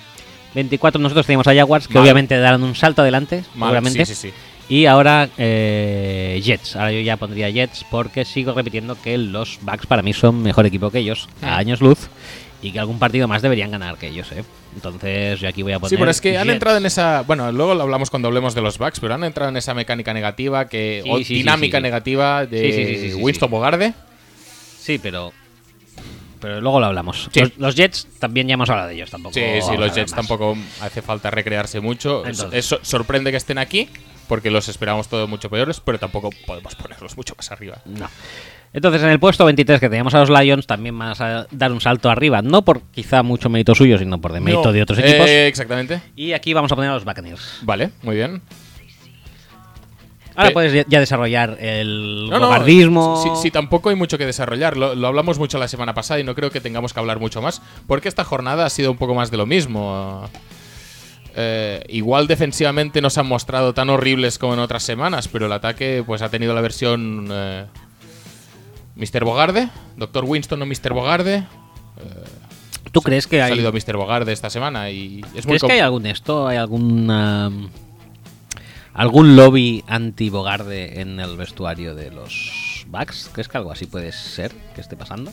24 0.55 1.01
nosotros 1.01 1.25
teníamos 1.25 1.47
a 1.47 1.53
Jaguars, 1.55 1.87
que 1.87 1.95
Mal. 1.95 2.03
obviamente 2.03 2.37
darán 2.37 2.63
un 2.63 2.75
salto 2.75 3.01
adelante, 3.01 3.43
Mal, 3.55 3.69
seguramente. 3.69 4.05
Sí, 4.05 4.15
sí, 4.15 4.29
sí. 4.29 4.33
Y 4.69 4.85
ahora 4.85 5.29
eh, 5.37 6.39
Jets. 6.43 6.75
Ahora 6.77 6.91
yo 6.91 7.01
ya 7.01 7.17
pondría 7.17 7.49
Jets 7.49 7.85
porque 7.91 8.23
sigo 8.25 8.53
repitiendo 8.53 8.99
que 9.01 9.17
los 9.17 9.59
Bucks 9.61 9.85
para 9.87 10.01
mí 10.01 10.13
son 10.13 10.41
mejor 10.41 10.65
equipo 10.65 10.89
que 10.89 10.99
ellos, 10.99 11.27
a 11.41 11.47
Hmm. 11.55 11.59
años 11.59 11.81
luz, 11.81 12.07
y 12.61 12.71
que 12.71 12.79
algún 12.79 12.97
partido 12.97 13.27
más 13.27 13.41
deberían 13.41 13.71
ganar 13.71 13.97
que 13.97 14.07
ellos. 14.07 14.31
¿eh? 14.31 14.43
Entonces 14.73 15.39
yo 15.41 15.49
aquí 15.49 15.63
voy 15.63 15.73
a 15.73 15.79
poner. 15.79 15.89
Sí, 15.89 15.97
pero 15.97 16.09
es 16.09 16.21
que 16.21 16.37
han 16.37 16.49
entrado 16.49 16.77
en 16.77 16.85
esa. 16.85 17.23
Bueno, 17.27 17.51
luego 17.51 17.75
lo 17.75 17.83
hablamos 17.83 18.09
cuando 18.09 18.29
hablemos 18.29 18.55
de 18.55 18.61
los 18.61 18.77
Bucks, 18.77 19.01
pero 19.01 19.13
han 19.15 19.23
entrado 19.25 19.49
en 19.49 19.57
esa 19.57 19.73
mecánica 19.73 20.13
negativa, 20.13 20.69
que 20.69 21.01
Sí, 21.03 21.09
o 21.11 21.17
sí, 21.17 21.33
dinámica 21.35 21.79
negativa 21.81 22.45
de 22.45 22.59
Sí, 22.59 22.71
sí, 22.71 22.85
sí, 22.85 23.01
sí, 23.09 23.15
sí, 23.15 23.21
Winston. 23.21 23.51
Bogarde. 23.51 23.93
Sí, 24.79 24.97
pero. 24.97 25.33
Pero 26.43 26.61
luego 26.61 26.79
lo 26.79 26.85
hablamos. 26.85 27.29
Sí. 27.33 27.39
Los, 27.39 27.57
los 27.57 27.75
Jets 27.75 28.07
también 28.19 28.47
ya 28.47 28.53
hemos 28.53 28.69
hablado 28.69 28.89
de 28.89 28.95
ellos 28.95 29.09
tampoco. 29.09 29.33
Sí, 29.33 29.41
sí, 29.61 29.75
los 29.77 29.95
Jets 29.95 30.11
más. 30.11 30.17
tampoco 30.17 30.55
hace 30.81 31.01
falta 31.01 31.31
recrearse 31.31 31.79
mucho. 31.79 32.23
Entonces. 32.25 32.71
Es- 32.71 32.79
sorprende 32.87 33.31
que 33.31 33.37
estén 33.37 33.57
aquí, 33.57 33.89
porque 34.27 34.51
los 34.51 34.67
esperamos 34.69 35.07
todos 35.07 35.27
mucho 35.27 35.49
peores, 35.49 35.79
pero 35.79 35.97
tampoco 35.97 36.29
podemos 36.45 36.75
ponerlos 36.75 37.17
mucho 37.17 37.33
más 37.35 37.51
arriba. 37.51 37.77
No. 37.85 38.07
Entonces, 38.73 39.03
en 39.03 39.09
el 39.09 39.19
puesto 39.19 39.45
23 39.45 39.79
que 39.79 39.87
teníamos 39.87 40.15
a 40.15 40.19
los 40.19 40.29
Lions, 40.31 40.65
también 40.65 40.97
vas 40.97 41.21
a 41.21 41.45
dar 41.51 41.71
un 41.71 41.79
salto 41.79 42.09
arriba. 42.09 42.41
No 42.41 42.63
por 42.63 42.81
quizá 42.91 43.21
mucho 43.21 43.47
mérito 43.47 43.75
suyo, 43.75 43.97
sino 43.99 44.19
por 44.19 44.33
de 44.33 44.39
mérito 44.39 44.63
No, 44.65 44.71
de 44.71 44.81
otros 44.81 44.97
equipos. 44.99 45.27
eh, 45.27 45.47
exactamente. 45.47 46.01
Y 46.15 46.33
aquí 46.33 46.53
vamos 46.53 46.71
a 46.71 46.75
poner 46.75 46.89
a 46.89 46.95
los 46.95 47.05
Buccaneers. 47.05 47.59
Vale, 47.61 47.91
muy 48.01 48.15
bien. 48.15 48.41
Ahora 50.35 50.49
Pe- 50.49 50.53
puedes 50.53 50.85
ya- 50.87 50.99
desarrollar 50.99 51.57
el 51.59 52.27
No, 52.29 52.39
no. 52.39 52.49
Sí, 53.21 53.29
sí, 53.41 53.51
tampoco 53.51 53.89
hay 53.89 53.95
mucho 53.95 54.17
que 54.17 54.25
desarrollar. 54.25 54.77
Lo, 54.77 54.95
lo 54.95 55.07
hablamos 55.07 55.37
mucho 55.39 55.57
la 55.59 55.67
semana 55.67 55.93
pasada 55.93 56.19
y 56.19 56.23
no 56.23 56.33
creo 56.35 56.49
que 56.49 56.59
tengamos 56.61 56.93
que 56.93 56.99
hablar 56.99 57.19
mucho 57.19 57.41
más, 57.41 57.61
porque 57.87 58.07
esta 58.09 58.23
jornada 58.23 58.65
ha 58.65 58.69
sido 58.69 58.91
un 58.91 58.97
poco 58.97 59.13
más 59.13 59.29
de 59.31 59.37
lo 59.37 59.45
mismo. 59.45 60.27
Eh, 61.35 61.83
igual 61.89 62.27
defensivamente 62.27 63.01
no 63.01 63.09
se 63.09 63.19
han 63.19 63.27
mostrado 63.27 63.73
tan 63.73 63.89
horribles 63.89 64.37
como 64.37 64.53
en 64.53 64.59
otras 64.59 64.83
semanas, 64.83 65.27
pero 65.27 65.47
el 65.47 65.51
ataque 65.53 66.03
pues 66.05 66.21
ha 66.21 66.29
tenido 66.29 66.53
la 66.53 66.61
versión 66.61 67.27
eh, 67.31 67.65
Mr. 68.95 69.23
Bogarde, 69.25 69.69
Dr. 69.97 70.25
Winston 70.25 70.61
o 70.61 70.65
Mr. 70.65 70.93
Bogarde. 70.93 71.43
¿Tú 72.91 73.01
crees 73.01 73.25
que 73.25 73.41
Ha 73.41 73.45
hay, 73.45 73.51
salido 73.53 73.71
Mr. 73.71 73.97
Bogarde 73.97 74.31
esta 74.33 74.51
semana 74.51 74.91
y 74.91 75.21
es 75.33 75.45
muy 75.47 75.57
¿crees 75.57 75.63
que 75.63 75.71
hay 75.71 75.79
algún 75.79 76.05
esto? 76.05 76.47
¿Hay 76.47 76.57
algún 76.57 77.09
algún 78.93 79.35
lobby 79.35 79.83
anti-bogarde 79.87 81.01
en 81.01 81.19
el 81.19 81.35
vestuario 81.37 81.95
de 81.95 82.11
los 82.11 82.85
Bucks? 82.87 83.29
¿Crees 83.33 83.47
que 83.47 83.57
algo 83.57 83.71
así 83.71 83.85
puede 83.85 84.11
ser 84.11 84.51
que 84.75 84.81
esté 84.81 84.95
pasando? 84.95 85.31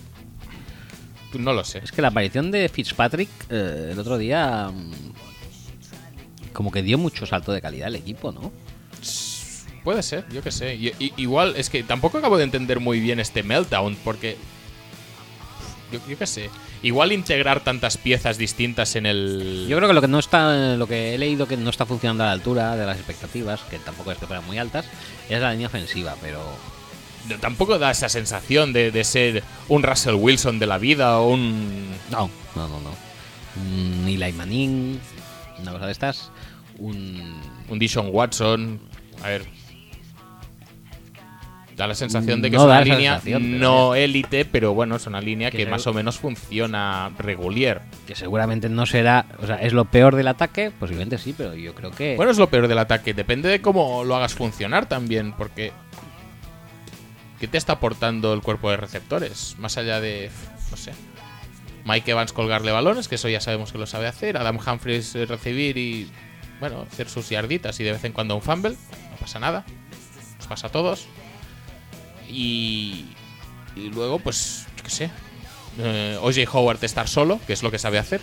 no 1.38 1.52
lo 1.52 1.62
sé. 1.62 1.78
Es 1.78 1.92
que 1.92 2.02
la 2.02 2.08
aparición 2.08 2.50
de 2.50 2.68
Fitzpatrick 2.68 3.28
eh, 3.50 3.90
el 3.92 3.98
otro 4.00 4.18
día 4.18 4.68
mm, 4.68 4.92
como 6.52 6.72
que 6.72 6.82
dio 6.82 6.98
mucho 6.98 7.24
salto 7.24 7.52
de 7.52 7.60
calidad 7.62 7.86
al 7.86 7.94
equipo, 7.96 8.32
¿no? 8.32 8.50
Puede 9.84 10.02
ser, 10.02 10.26
yo 10.30 10.42
qué 10.42 10.50
sé. 10.50 10.74
Y- 10.74 10.88
y- 10.98 11.12
igual, 11.16 11.54
es 11.56 11.70
que 11.70 11.82
tampoco 11.84 12.18
acabo 12.18 12.36
de 12.36 12.44
entender 12.44 12.80
muy 12.80 13.00
bien 13.00 13.20
este 13.20 13.42
meltdown, 13.42 13.96
porque. 14.04 14.36
Yo, 15.92 16.00
yo 16.08 16.18
qué 16.18 16.26
sé. 16.26 16.50
Igual 16.82 17.12
integrar 17.12 17.60
tantas 17.60 17.96
piezas 17.96 18.38
distintas 18.38 18.96
en 18.96 19.06
el. 19.06 19.66
Yo 19.68 19.76
creo 19.76 19.88
que 19.88 19.94
lo 19.94 20.00
que 20.00 20.08
no 20.08 20.18
está, 20.18 20.76
lo 20.76 20.86
que 20.86 21.14
he 21.14 21.18
leído 21.18 21.46
que 21.46 21.56
no 21.56 21.70
está 21.70 21.86
funcionando 21.86 22.24
a 22.24 22.26
la 22.26 22.32
altura 22.32 22.76
de 22.76 22.86
las 22.86 22.96
expectativas, 22.96 23.60
que 23.62 23.78
tampoco 23.78 24.12
es 24.12 24.18
que 24.18 24.26
fueran 24.26 24.46
muy 24.46 24.58
altas, 24.58 24.86
es 25.28 25.40
la 25.40 25.52
línea 25.52 25.66
ofensiva, 25.66 26.14
pero 26.20 26.40
Tampoco 27.40 27.78
da 27.78 27.90
esa 27.90 28.08
sensación 28.08 28.72
de, 28.72 28.90
de 28.90 29.04
ser 29.04 29.44
un 29.68 29.82
Russell 29.82 30.14
Wilson 30.14 30.58
de 30.58 30.66
la 30.66 30.78
vida 30.78 31.18
o 31.18 31.28
un. 31.30 31.90
no, 32.10 32.30
no, 32.56 32.68
no, 32.68 32.80
no. 32.80 32.90
Un 33.56 34.08
Eli 34.08 34.32
Manning, 34.32 34.98
una 35.60 35.72
cosa 35.72 35.86
de 35.86 35.92
estas, 35.92 36.30
un 36.78 37.40
Un 37.68 37.78
Dishon 37.78 38.08
Watson. 38.10 38.80
A 39.22 39.28
ver. 39.28 39.59
Da 41.80 41.86
la 41.86 41.94
sensación 41.94 42.42
de 42.42 42.50
que 42.50 42.58
No 42.58 42.64
es 42.64 42.68
da 42.68 42.82
una 42.82 42.84
línea 42.84 43.22
no 43.40 43.94
élite, 43.94 44.44
pero 44.44 44.74
bueno, 44.74 44.96
es 44.96 45.06
una 45.06 45.22
línea 45.22 45.50
Que 45.50 45.56
que, 45.56 45.66
más 45.66 45.86
o 45.86 45.94
menos 45.94 46.18
funciona 46.18 47.10
regular. 47.18 47.86
que 48.06 48.14
seguramente 48.14 48.68
no 48.68 48.84
será, 48.84 49.24
o 49.42 49.46
sea, 49.46 49.56
es 49.56 49.72
lo 49.72 49.86
peor 49.86 50.14
del 50.14 50.28
ataque, 50.28 50.72
posiblemente 50.78 51.16
sí, 51.16 51.34
pero 51.34 51.54
yo 51.54 51.74
creo 51.74 51.90
que 51.90 52.16
Bueno, 52.16 52.32
es 52.32 52.36
lo 52.36 52.50
peor 52.50 52.68
del 52.68 52.76
ataque. 52.76 53.14
Depende 53.14 53.48
de 53.48 53.62
cómo 53.62 54.04
lo 54.04 54.14
hagas 54.14 54.34
funcionar 54.34 54.90
también, 54.90 55.32
porque. 55.32 55.72
¿Qué 57.38 57.48
te 57.48 57.56
está 57.56 57.72
aportando 57.72 58.34
el 58.34 58.42
cuerpo 58.42 58.70
de 58.70 58.76
receptores? 58.76 59.56
Más 59.58 59.78
allá 59.78 60.02
de. 60.02 60.30
No 60.70 60.76
sé. 60.76 60.92
Mike 61.86 62.10
Evans 62.10 62.34
colgarle 62.34 62.72
balones, 62.72 63.08
que 63.08 63.14
eso 63.14 63.30
ya 63.30 63.40
sabemos 63.40 63.72
que 63.72 63.78
lo 63.78 63.86
sabe 63.86 64.06
hacer. 64.06 64.36
Adam 64.36 64.58
Humphries 64.58 65.14
eh, 65.14 65.24
recibir 65.24 65.78
y. 65.78 66.10
Bueno, 66.60 66.82
hacer 66.92 67.08
sus 67.08 67.30
yarditas 67.30 67.80
y 67.80 67.84
de 67.84 67.92
vez 67.92 68.04
en 68.04 68.12
cuando 68.12 68.34
un 68.34 68.42
fumble. 68.42 68.72
No 69.12 69.16
pasa 69.18 69.38
nada. 69.38 69.64
Nos 70.36 70.46
pasa 70.46 70.66
a 70.66 70.70
todos. 70.70 71.08
Y. 72.30 73.06
Y 73.76 73.90
luego, 73.94 74.18
pues. 74.18 74.66
Yo 74.76 74.84
qué 74.84 74.90
sé. 74.90 75.10
Eh, 75.78 76.18
OJ 76.20 76.54
Howard 76.54 76.82
estar 76.84 77.08
solo, 77.08 77.40
que 77.46 77.52
es 77.52 77.62
lo 77.62 77.70
que 77.70 77.78
sabe 77.78 77.98
hacer. 77.98 78.20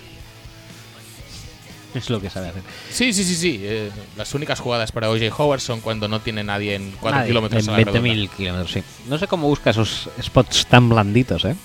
es 1.94 2.10
lo 2.10 2.20
que 2.22 2.30
sabe 2.30 2.50
hacer. 2.50 2.62
Sí, 2.92 3.14
sí, 3.14 3.24
sí, 3.24 3.36
sí. 3.36 3.60
eh, 3.62 3.90
las 4.18 4.34
únicas 4.36 4.60
jugadas 4.60 4.92
para 4.92 5.10
OJ 5.10 5.32
Howard 5.40 5.62
son 5.62 5.82
cuando 5.82 6.08
no 6.08 6.20
tiene 6.20 6.44
nadie 6.44 6.76
en 6.76 6.92
4 7.00 7.18
Nadie, 7.20 7.30
kilómetros 7.30 7.64
en 7.64 7.70
a 7.70 7.78
la 7.78 7.84
redonda. 7.84 8.02
20.000 8.02 8.30
kilómetros, 8.30 8.72
sí. 8.72 8.84
No 9.08 9.18
sé 9.18 9.28
cómo 9.28 9.48
busca 9.48 9.70
esos 9.72 10.10
spots 10.22 10.68
tan 10.68 10.90
blanditos, 10.90 11.46
¿eh? 11.46 11.56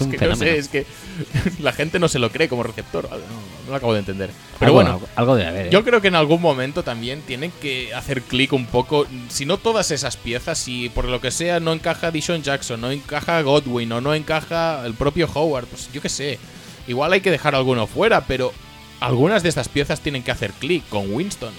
Es 0.00 0.06
un 0.06 0.12
que 0.12 0.26
no 0.26 0.36
sé, 0.36 0.58
es 0.58 0.68
que 0.68 0.86
la 1.60 1.72
gente 1.72 1.98
no 1.98 2.08
se 2.08 2.18
lo 2.18 2.30
cree 2.30 2.48
como 2.48 2.62
receptor. 2.62 3.08
No, 3.10 3.16
no 3.18 3.70
lo 3.70 3.74
acabo 3.74 3.92
de 3.92 4.00
entender. 4.00 4.30
Pero 4.58 4.70
Algo- 4.70 4.74
bueno, 4.74 4.90
algo, 4.92 5.08
algo 5.16 5.36
debe 5.36 5.48
haber. 5.48 5.66
¿eh? 5.66 5.70
yo 5.70 5.84
creo 5.84 6.00
que 6.00 6.08
en 6.08 6.14
algún 6.14 6.40
momento 6.40 6.82
también 6.82 7.22
tienen 7.22 7.50
que 7.60 7.94
hacer 7.94 8.22
clic 8.22 8.52
un 8.52 8.66
poco. 8.66 9.06
Si 9.28 9.44
no 9.46 9.58
todas 9.58 9.90
esas 9.90 10.16
piezas, 10.16 10.58
si 10.58 10.88
por 10.88 11.04
lo 11.06 11.20
que 11.20 11.30
sea 11.30 11.60
no 11.60 11.72
encaja 11.72 12.10
Dishon 12.10 12.42
Jackson, 12.42 12.80
no 12.80 12.90
encaja 12.90 13.40
Godwin 13.42 13.92
o 13.92 14.00
no 14.00 14.14
encaja 14.14 14.84
el 14.86 14.94
propio 14.94 15.28
Howard, 15.32 15.66
pues 15.66 15.90
yo 15.92 16.00
qué 16.00 16.08
sé. 16.08 16.38
Igual 16.86 17.12
hay 17.12 17.20
que 17.20 17.30
dejar 17.30 17.54
alguno 17.54 17.86
fuera, 17.86 18.22
pero 18.22 18.52
algunas 19.00 19.42
de 19.42 19.48
estas 19.50 19.68
piezas 19.68 20.00
tienen 20.00 20.22
que 20.22 20.30
hacer 20.30 20.52
clic 20.52 20.88
con 20.88 21.12
Winston. 21.14 21.52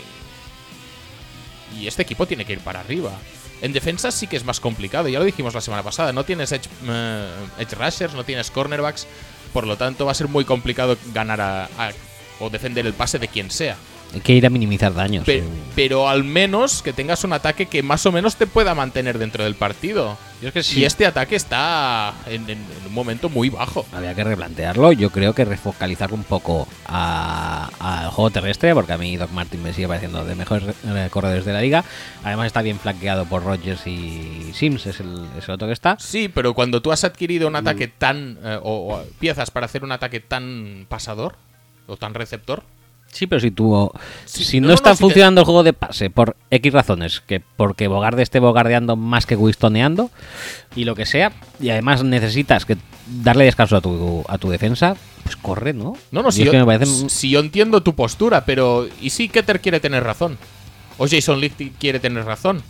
Y, 1.76 1.82
y 1.84 1.88
este 1.88 2.02
equipo 2.02 2.26
tiene 2.26 2.46
que 2.46 2.54
ir 2.54 2.60
para 2.60 2.80
arriba. 2.80 3.12
En 3.62 3.74
defensa 3.74 4.12
sí 4.12 4.28
que 4.28 4.38
es 4.38 4.46
más 4.46 4.60
complicado, 4.60 5.08
ya 5.10 5.20
lo 5.20 5.26
dijimos 5.26 5.54
la 5.54 5.62
semana 5.62 5.84
pasada. 5.84 6.14
No 6.14 6.24
tienes 6.24 6.52
edge, 6.52 6.68
eh, 6.88 7.30
edge 7.60 7.74
rushers, 7.76 8.14
no 8.14 8.24
tienes 8.24 8.52
cornerbacks. 8.52 9.06
Por 9.54 9.68
lo 9.68 9.76
tanto, 9.78 10.06
va 10.06 10.12
a 10.12 10.16
ser 10.16 10.28
muy 10.28 10.46
complicado 10.46 10.98
ganar 11.14 11.42
a- 11.42 11.66
a- 11.66 11.92
o 12.40 12.50
defender 12.50 12.86
el 12.86 12.94
pase 12.94 13.20
de 13.20 13.28
quien 13.28 13.52
sea. 13.52 13.76
Hay 14.14 14.22
que 14.22 14.34
ir 14.34 14.46
a 14.46 14.50
minimizar 14.50 14.94
daños. 14.94 15.24
Pe- 15.26 15.38
eh. 15.40 15.44
pero 15.76 16.10
al 16.10 16.24
menos 16.24 16.82
que 16.82 16.94
tengas 16.94 17.24
un 17.24 17.32
ataque 17.34 17.68
que 17.68 17.84
más 17.84 18.06
o 18.08 18.12
menos 18.12 18.36
te 18.38 18.48
pueda 18.48 18.74
mantener 18.74 19.20
dentro 19.20 19.44
del 19.44 19.54
partido. 19.56 20.18
Yo 20.42 20.48
es 20.48 20.54
que 20.54 20.60
Y 20.62 20.64
sí. 20.64 20.86
este 20.86 21.06
ataque 21.06 21.36
está 21.36 22.14
en, 22.26 22.44
en- 22.50 22.58
en 22.60 22.88
un 22.88 22.94
momento 22.94 23.30
muy 23.30 23.50
bajo. 23.50 23.86
Había 23.94 24.16
que 24.16 24.24
replantearlo. 24.24 24.94
Yo 24.94 25.12
creo 25.12 25.34
que 25.36 25.46
refocalizar 25.46 26.12
un 26.14 26.24
poco 26.24 26.68
a- 26.88 27.70
al 27.80 28.10
juego 28.10 28.30
terrestre, 28.32 28.74
porque 28.74 28.94
a 28.94 28.98
mí 28.98 29.16
Doc 29.18 29.32
Martin 29.32 29.62
me 29.62 29.74
sigue 29.74 29.88
pareciendo 29.88 30.26
de 30.26 30.34
mejores 30.36 30.76
corredores 31.12 31.46
de 31.46 31.54
la 31.54 31.62
liga. 31.62 31.84
Además 32.24 32.48
está 32.48 32.62
bien 32.62 32.80
flanqueado 32.80 33.26
por 33.26 33.44
Rogers 33.44 33.86
y 33.86 34.52
Sims, 34.54 34.86
es 34.88 35.00
el, 35.02 35.28
es 35.38 35.48
el 35.48 35.52
otro 35.54 35.68
que 35.68 35.74
está. 35.74 35.98
Sí, 36.00 36.30
pero 36.30 36.54
cuando 36.54 36.82
tú 36.82 36.92
has 36.92 37.04
adquirido 37.04 37.48
Mm. 37.48 37.52
un 37.52 37.56
ataque 37.58 37.88
tan. 37.88 38.38
eh, 38.44 38.60
o, 38.64 38.96
o 38.96 39.04
piezas 39.20 39.52
para 39.52 39.66
hacer 39.68 39.84
un 39.84 39.92
ataque 39.92 40.20
tan 40.20 40.86
pasador 40.90 41.36
o 41.88 41.96
tan 41.98 42.14
receptor. 42.16 42.64
Sí, 43.12 43.28
pero 43.28 43.40
si 43.40 43.52
tú. 43.52 43.92
Sí, 44.26 44.44
si 44.46 44.60
no, 44.60 44.74
está 44.74 44.92
no, 44.92 44.96
si 44.96 45.00
te- 45.00 45.04
funcionando 45.04 45.42
el 45.42 45.46
juego 45.46 45.64
de 45.64 45.74
pase 45.74 46.10
por 46.10 46.36
X 46.52 46.74
razones, 46.74 47.22
que 47.26 47.42
porque 47.58 47.88
Bogarde 47.88 48.22
esté 48.24 48.40
bogardeando 48.40 48.96
más 48.96 49.26
que 49.26 49.36
Wistoneando 49.36 50.12
y 50.76 50.86
lo 50.86 50.96
que 50.96 51.06
sea, 51.06 51.32
y 51.60 51.70
además 51.70 52.04
necesitas 52.04 52.66
que 52.66 52.78
darle 53.08 53.46
descanso 53.46 53.78
a 53.78 53.82
tu, 53.82 54.24
a 54.28 54.38
tu 54.38 54.50
defensa, 54.50 54.96
pues 55.24 55.36
corre, 55.36 55.74
¿no? 55.74 55.96
No, 56.12 56.22
no, 56.22 56.32
si 56.32 56.44
yo, 56.44 56.52
si 57.10 57.30
yo 57.32 57.40
entiendo 57.40 57.82
tu 57.82 57.96
postura, 57.96 58.46
pero. 58.46 58.88
¿Y 59.02 59.10
si 59.10 59.28
Keter 59.30 59.60
quiere 59.60 59.80
tener 59.80 60.04
razón? 60.04 60.38
O 60.98 61.08
Jason 61.08 61.40
Licht 61.40 61.60
quiere 61.80 62.00
tener 62.00 62.26
razón. 62.26 62.62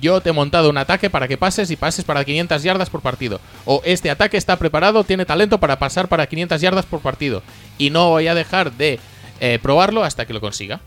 Yo 0.00 0.20
te 0.20 0.28
he 0.28 0.32
montado 0.32 0.68
un 0.68 0.76
ataque 0.76 1.08
para 1.08 1.26
que 1.26 1.38
pases 1.38 1.70
y 1.70 1.76
pases 1.76 2.04
para 2.04 2.22
500 2.24 2.62
yardas 2.62 2.90
por 2.90 3.00
partido. 3.00 3.40
O 3.64 3.80
este 3.84 4.10
ataque 4.10 4.36
está 4.36 4.56
preparado, 4.58 5.04
tiene 5.04 5.24
talento 5.24 5.58
para 5.58 5.78
pasar 5.78 6.08
para 6.08 6.26
500 6.26 6.60
yardas 6.60 6.84
por 6.84 7.00
partido. 7.00 7.42
Y 7.78 7.88
no 7.88 8.10
voy 8.10 8.26
a 8.28 8.34
dejar 8.34 8.72
de 8.72 8.98
eh, 9.40 9.58
probarlo 9.60 10.04
hasta 10.04 10.26
que 10.26 10.32
lo 10.32 10.40
consiga. 10.40 10.80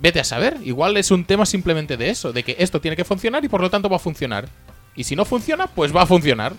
Vete 0.00 0.20
a 0.20 0.24
saber, 0.24 0.58
igual 0.62 0.96
es 0.98 1.10
un 1.10 1.24
tema 1.24 1.46
simplemente 1.46 1.96
de 1.96 2.10
eso, 2.10 2.32
de 2.32 2.42
que 2.42 2.56
esto 2.58 2.80
tiene 2.80 2.96
que 2.96 3.04
funcionar 3.04 3.44
y 3.44 3.48
por 3.48 3.60
lo 3.62 3.70
tanto 3.70 3.88
va 3.88 3.96
a 3.96 4.00
funcionar. 4.00 4.48
Y 4.94 5.04
si 5.04 5.16
no 5.16 5.24
funciona, 5.24 5.66
pues 5.68 5.94
va 5.94 6.02
a 6.02 6.06
funcionar. 6.06 6.52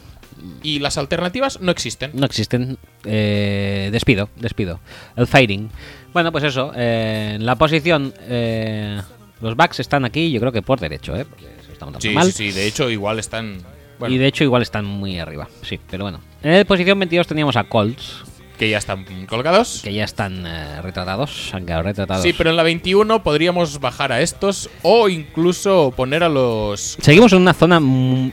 Y 0.61 0.79
las 0.79 0.97
alternativas 0.97 1.59
no 1.61 1.71
existen. 1.71 2.11
No 2.13 2.25
existen. 2.25 2.77
Eh, 3.05 3.89
despido, 3.91 4.29
despido. 4.35 4.79
El 5.15 5.25
fighting. 5.27 5.69
Bueno, 6.13 6.31
pues 6.31 6.43
eso. 6.43 6.71
eh, 6.75 7.37
la 7.39 7.55
posición. 7.55 8.13
eh, 8.21 9.01
los 9.41 9.55
backs 9.55 9.79
están 9.79 10.03
aquí, 10.05 10.31
yo 10.31 10.39
creo 10.39 10.51
que 10.51 10.61
por 10.63 10.79
derecho, 10.79 11.15
¿eh? 11.15 11.25
Porque 11.25 11.45
se 11.61 11.67
lo 11.67 11.73
está 11.73 11.85
montando 11.85 12.01
Sí, 12.01 12.09
mal. 12.09 12.31
sí, 12.31 12.51
sí, 12.51 12.57
de 12.57 12.65
hecho 12.67 12.89
igual 12.89 13.19
están... 13.19 13.57
Bueno, 13.99 14.13
Y 14.13 14.17
de 14.19 14.27
hecho, 14.27 14.43
igual 14.43 14.61
están 14.63 14.85
muy 14.85 15.19
arriba. 15.19 15.47
Sí, 15.63 15.79
pero 15.89 16.03
bueno. 16.05 16.19
En 16.43 16.57
la 16.57 16.65
posición 16.65 16.97
22 16.99 17.25
teníamos 17.27 17.55
a 17.55 17.63
Colts, 17.65 18.23
que 18.57 18.69
ya 18.69 18.77
están 18.77 19.05
colgados. 19.27 19.81
que 19.83 19.93
ya 19.93 20.03
están 20.03 20.45
eh, 20.45 20.81
retratados. 20.81 21.53
Han 21.53 21.65
quedado 21.65 21.83
retratados. 21.83 22.23
Sí, 22.23 22.33
pero 22.33 22.49
en 22.49 22.55
la 22.55 22.63
21 22.63 23.23
podríamos 23.23 23.79
bajar 23.79 24.11
a 24.11 24.21
estos 24.21 24.69
o 24.81 25.09
incluso 25.09 25.93
poner 25.95 26.23
a 26.23 26.29
los... 26.29 26.97
Seguimos 27.01 27.33
en 27.33 27.41
una 27.41 27.53
zona 27.53 27.79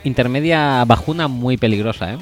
intermedia 0.05 0.85
bajuna 0.87 1.29
muy 1.29 1.57
peligrosa, 1.57 2.15
¿eh? 2.15 2.19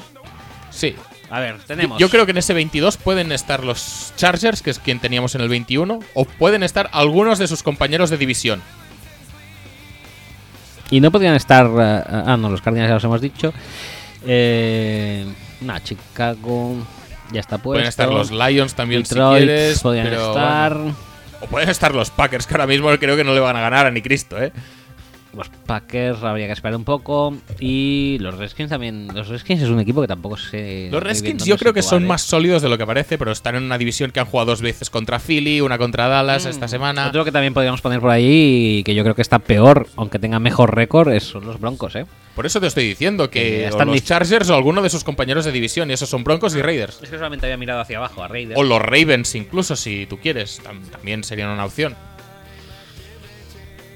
Sí. 0.69 0.95
A 1.29 1.39
ver, 1.39 1.57
tenemos. 1.65 1.97
yo 1.97 2.09
creo 2.09 2.25
que 2.25 2.31
en 2.31 2.37
ese 2.37 2.53
22 2.53 2.97
pueden 2.97 3.31
estar 3.31 3.63
los 3.63 4.13
Chargers, 4.17 4.61
que 4.61 4.69
es 4.69 4.77
quien 4.77 4.99
teníamos 4.99 5.33
en 5.33 5.41
el 5.41 5.49
21, 5.49 5.99
o 6.13 6.25
pueden 6.25 6.61
estar 6.61 6.89
algunos 6.91 7.39
de 7.39 7.47
sus 7.47 7.63
compañeros 7.63 8.11
de 8.11 8.17
división. 8.17 8.61
Y 10.91 10.99
no 10.99 11.09
podrían 11.09 11.33
estar. 11.33 11.65
eh, 11.65 12.03
ah, 12.27 12.37
no, 12.37 12.49
los 12.51 12.61
Cardinals 12.61 12.89
ya 12.89 12.93
los 12.95 13.03
hemos 13.03 13.19
dicho. 13.21 13.51
Eh, 14.27 15.25
nah, 15.61 15.79
Chicago. 15.79 16.75
Ya 17.31 17.39
está 17.39 17.57
puesto. 17.57 17.71
pueden 17.73 17.87
estar 17.87 18.09
los 18.09 18.31
Lions 18.31 18.75
también 18.75 19.03
Detroit, 19.03 19.41
si 19.41 19.45
quieres. 19.45 19.79
podrían 19.81 20.05
pero, 20.07 20.27
estar. 20.29 20.77
bueno. 20.77 20.95
O 21.41 21.45
pueden 21.47 21.69
estar 21.69 21.93
los 21.93 22.09
Packers, 22.09 22.47
que 22.47 22.53
ahora 22.53 22.67
mismo 22.67 22.89
creo 22.97 23.17
que 23.17 23.23
no 23.23 23.33
le 23.33 23.39
van 23.39 23.55
a 23.55 23.61
ganar 23.61 23.85
a 23.85 23.91
ni 23.91 24.01
Cristo, 24.01 24.41
¿eh? 24.41 24.51
Los 25.35 25.49
Packers 25.49 26.21
habría 26.23 26.45
que 26.45 26.53
esperar 26.53 26.75
un 26.75 26.83
poco. 26.83 27.35
Y 27.59 28.17
los 28.19 28.37
Redskins 28.37 28.69
también. 28.69 29.07
Los 29.13 29.29
Redskins 29.29 29.63
es 29.63 29.69
un 29.69 29.79
equipo 29.79 29.99
que 29.99 30.07
tampoco 30.07 30.37
sé. 30.37 30.89
Los 30.91 31.01
Redskins 31.01 31.43
yo 31.43 31.57
creo 31.57 31.73
que 31.73 31.81
son 31.81 32.03
¿eh? 32.03 32.07
más 32.07 32.21
sólidos 32.21 32.61
de 32.61 32.69
lo 32.69 32.77
que 32.77 32.85
parece, 32.85 33.17
pero 33.17 33.31
están 33.31 33.55
en 33.55 33.63
una 33.63 33.79
división 33.79 34.11
que 34.11 34.19
han 34.19 34.27
jugado 34.27 34.51
dos 34.51 34.61
veces 34.61 34.91
contra 34.91 35.19
Philly, 35.19 35.61
una 35.61 35.79
contra 35.79 36.07
Dallas 36.07 36.45
esta 36.45 36.67
semana. 36.67 37.05
Mm. 37.05 37.09
Otro 37.09 37.25
que 37.25 37.31
también 37.31 37.53
podríamos 37.53 37.81
poner 37.81 37.99
por 37.99 38.11
ahí 38.11 38.77
y 38.79 38.83
que 38.83 38.93
yo 38.93 39.03
creo 39.03 39.15
que 39.15 39.23
está 39.23 39.39
peor, 39.39 39.87
aunque 39.95 40.19
tenga 40.19 40.39
mejor 40.39 40.75
récord, 40.75 41.17
son 41.19 41.45
los 41.45 41.59
Broncos, 41.59 41.95
¿eh? 41.95 42.05
Por 42.35 42.45
eso 42.47 42.59
te 42.59 42.65
estoy 42.67 42.87
diciendo 42.87 43.29
Que 43.29 43.65
o 43.65 43.69
están 43.69 43.87
los 43.89 44.03
Chargers 44.03 44.49
o 44.49 44.55
alguno 44.55 44.81
de 44.81 44.89
sus 44.89 45.03
compañeros 45.03 45.45
de 45.45 45.51
división, 45.51 45.89
y 45.91 45.93
esos 45.93 46.09
son 46.09 46.23
Broncos 46.23 46.55
y 46.55 46.61
Raiders. 46.61 46.99
Es 47.03 47.09
que 47.09 47.15
solamente 47.17 47.45
había 47.45 47.57
mirado 47.57 47.79
hacia 47.81 47.97
abajo 47.97 48.23
a 48.23 48.27
Raiders. 48.27 48.59
O 48.59 48.63
los 48.63 48.81
Ravens 48.81 49.35
incluso, 49.35 49.75
si 49.75 50.05
tú 50.07 50.17
quieres, 50.19 50.61
tam- 50.63 50.81
también 50.89 51.23
serían 51.23 51.49
una 51.49 51.65
opción. 51.65 51.95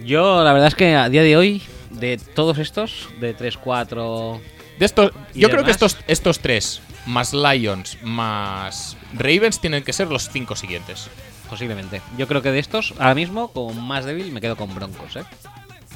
Yo, 0.04 0.44
la 0.44 0.54
verdad 0.54 0.68
es 0.68 0.76
que 0.76 0.94
a 0.96 1.10
día 1.10 1.24
de 1.24 1.36
hoy, 1.38 1.62
de 1.90 2.18
todos 2.18 2.60
estos, 2.60 3.10
de 3.20 3.34
3, 3.34 3.58
4. 3.58 4.40
De 4.78 4.86
estos, 4.86 5.12
¿Y 5.34 5.40
yo 5.40 5.50
creo 5.50 5.64
que 5.64 5.72
estos, 5.72 5.98
estos 6.08 6.40
tres, 6.40 6.82
más 7.08 7.34
Lions, 7.34 7.98
más 8.04 8.96
Ravens, 9.14 9.60
tienen 9.60 9.84
que 9.84 9.94
ser 9.94 10.08
los 10.10 10.30
cinco 10.30 10.56
siguientes. 10.56 11.10
Posiblemente. 11.50 12.02
Yo 12.18 12.28
creo 12.28 12.42
que 12.44 12.52
de 12.52 12.60
estos, 12.60 12.94
ahora 13.00 13.16
mismo, 13.16 13.52
como 13.52 13.74
más 13.74 14.06
débil, 14.06 14.32
me 14.32 14.42
quedo 14.42 14.56
con 14.58 14.76
Broncos, 14.76 15.16
¿eh? 15.16 15.24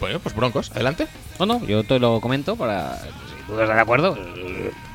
Bueno, 0.02 0.20
pues 0.20 0.36
Broncos, 0.36 0.72
adelante. 0.72 1.08
No, 1.40 1.46
no, 1.46 1.66
yo 1.66 1.84
te 1.84 2.00
lo 2.00 2.20
comento 2.20 2.58
para. 2.58 2.98
si 2.98 3.52
¿Estás 3.54 3.70
de 3.70 3.80
acuerdo? 3.82 4.18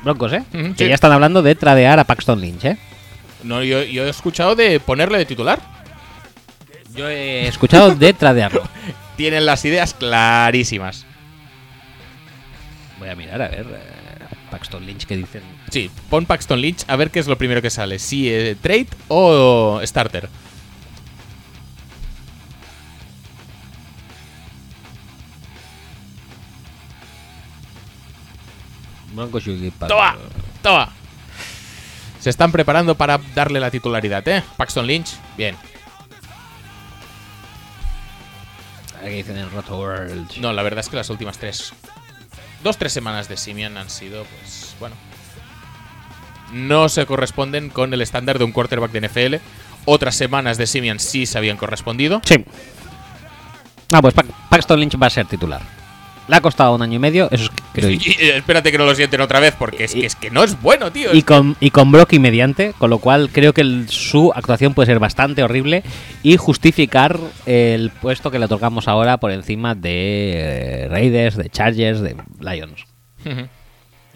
Broncos, 0.03 0.33
¿eh? 0.33 0.43
Que 0.51 0.73
sí. 0.77 0.87
ya 0.87 0.93
están 0.93 1.11
hablando 1.13 1.41
de 1.41 1.55
tradear 1.55 1.99
a 1.99 2.03
Paxton 2.03 2.39
Lynch, 2.39 2.65
¿eh? 2.65 2.77
No, 3.43 3.63
yo, 3.63 3.81
yo 3.83 4.05
he 4.05 4.09
escuchado 4.09 4.55
de 4.55 4.79
ponerle 4.79 5.17
de 5.17 5.25
titular. 5.25 5.59
Yo 6.93 7.07
he 7.09 7.47
escuchado 7.47 7.95
de 7.95 8.13
tradearlo. 8.13 8.63
Tienen 9.17 9.45
las 9.45 9.63
ideas 9.65 9.93
clarísimas. 9.93 11.05
Voy 12.99 13.09
a 13.09 13.15
mirar 13.15 13.41
a 13.41 13.47
ver. 13.47 13.65
eh, 13.69 14.35
Paxton 14.51 14.85
Lynch 14.85 15.05
que 15.05 15.17
dicen. 15.17 15.43
Sí, 15.69 15.89
pon 16.09 16.25
Paxton 16.25 16.59
Lynch 16.59 16.83
a 16.87 16.95
ver 16.95 17.11
qué 17.11 17.19
es 17.19 17.27
lo 17.27 17.37
primero 17.37 17.61
que 17.61 17.69
sale. 17.69 17.99
Si 17.99 18.29
eh, 18.29 18.55
trade 18.61 18.87
o 19.07 19.79
starter. 19.83 20.29
Para- 29.77 29.87
¡Toma! 29.93 30.15
¡Toma! 30.61 30.89
Se 32.19 32.29
están 32.29 32.51
preparando 32.51 32.95
para 32.95 33.19
darle 33.35 33.59
la 33.59 33.71
titularidad, 33.71 34.27
¿eh? 34.27 34.43
Paxton 34.57 34.85
Lynch, 34.87 35.09
bien. 35.37 35.55
Aquí 39.01 39.09
dicen 39.15 39.37
en 39.37 39.49
Roto 39.51 39.77
World. 39.77 40.37
No, 40.39 40.51
la 40.53 40.63
verdad 40.63 40.79
es 40.79 40.89
que 40.89 40.95
las 40.95 41.09
últimas 41.09 41.37
tres. 41.37 41.73
Dos, 42.63 42.77
tres 42.77 42.91
semanas 42.91 43.29
de 43.29 43.37
Simian 43.37 43.77
han 43.77 43.89
sido, 43.89 44.23
pues, 44.25 44.75
bueno. 44.79 44.95
No 46.51 46.89
se 46.89 47.05
corresponden 47.05 47.69
con 47.69 47.93
el 47.93 48.01
estándar 48.01 48.39
de 48.39 48.45
un 48.45 48.51
quarterback 48.51 48.91
de 48.91 49.07
NFL. 49.07 49.35
Otras 49.85 50.15
semanas 50.15 50.57
de 50.57 50.65
Simian 50.67 50.99
sí 50.99 51.25
se 51.25 51.37
habían 51.37 51.57
correspondido. 51.57 52.21
Sí. 52.25 52.43
Ah, 53.93 54.01
pues 54.01 54.13
Pa- 54.13 54.23
Paxton 54.49 54.79
Lynch 54.79 55.01
va 55.01 55.07
a 55.07 55.11
ser 55.11 55.27
titular. 55.27 55.61
Le 56.27 56.35
ha 56.35 56.41
costado 56.41 56.73
un 56.75 56.81
año 56.81 56.95
y 56.95 56.99
medio, 56.99 57.29
eso 57.31 57.46
creo. 57.81 57.89
Y- 57.91 57.95
Y, 57.95 58.25
y- 58.25 58.29
espérate 58.29 58.71
que 58.71 58.77
no 58.77 58.85
lo 58.85 58.93
sienten 58.95 59.21
otra 59.21 59.39
vez, 59.39 59.53
porque 59.57 59.83
es 59.85 59.93
que, 59.93 60.05
es 60.05 60.15
que 60.15 60.29
no 60.29 60.43
es 60.43 60.61
bueno, 60.61 60.91
tío. 60.91 61.13
y 61.13 61.21
con, 61.21 61.55
y 61.59 61.69
con 61.71 61.91
Brocky 61.91 62.19
mediante, 62.19 62.73
con 62.77 62.89
lo 62.89 62.99
cual 62.99 63.29
creo 63.31 63.53
que 63.53 63.61
el- 63.61 63.87
su 63.89 64.31
actuación 64.35 64.73
puede 64.73 64.87
ser 64.87 64.99
bastante 64.99 65.43
horrible 65.43 65.83
y 66.23 66.37
justificar 66.37 67.19
el 67.45 67.89
puesto 67.89 68.31
que 68.31 68.39
le 68.39 68.45
otorgamos 68.45 68.87
ahora 68.87 69.17
por 69.17 69.31
encima 69.31 69.75
de 69.75 70.33
eh, 70.35 70.87
Raiders, 70.89 71.35
de 71.37 71.49
Chargers, 71.49 72.01
de 72.01 72.15
Lions. 72.39 72.85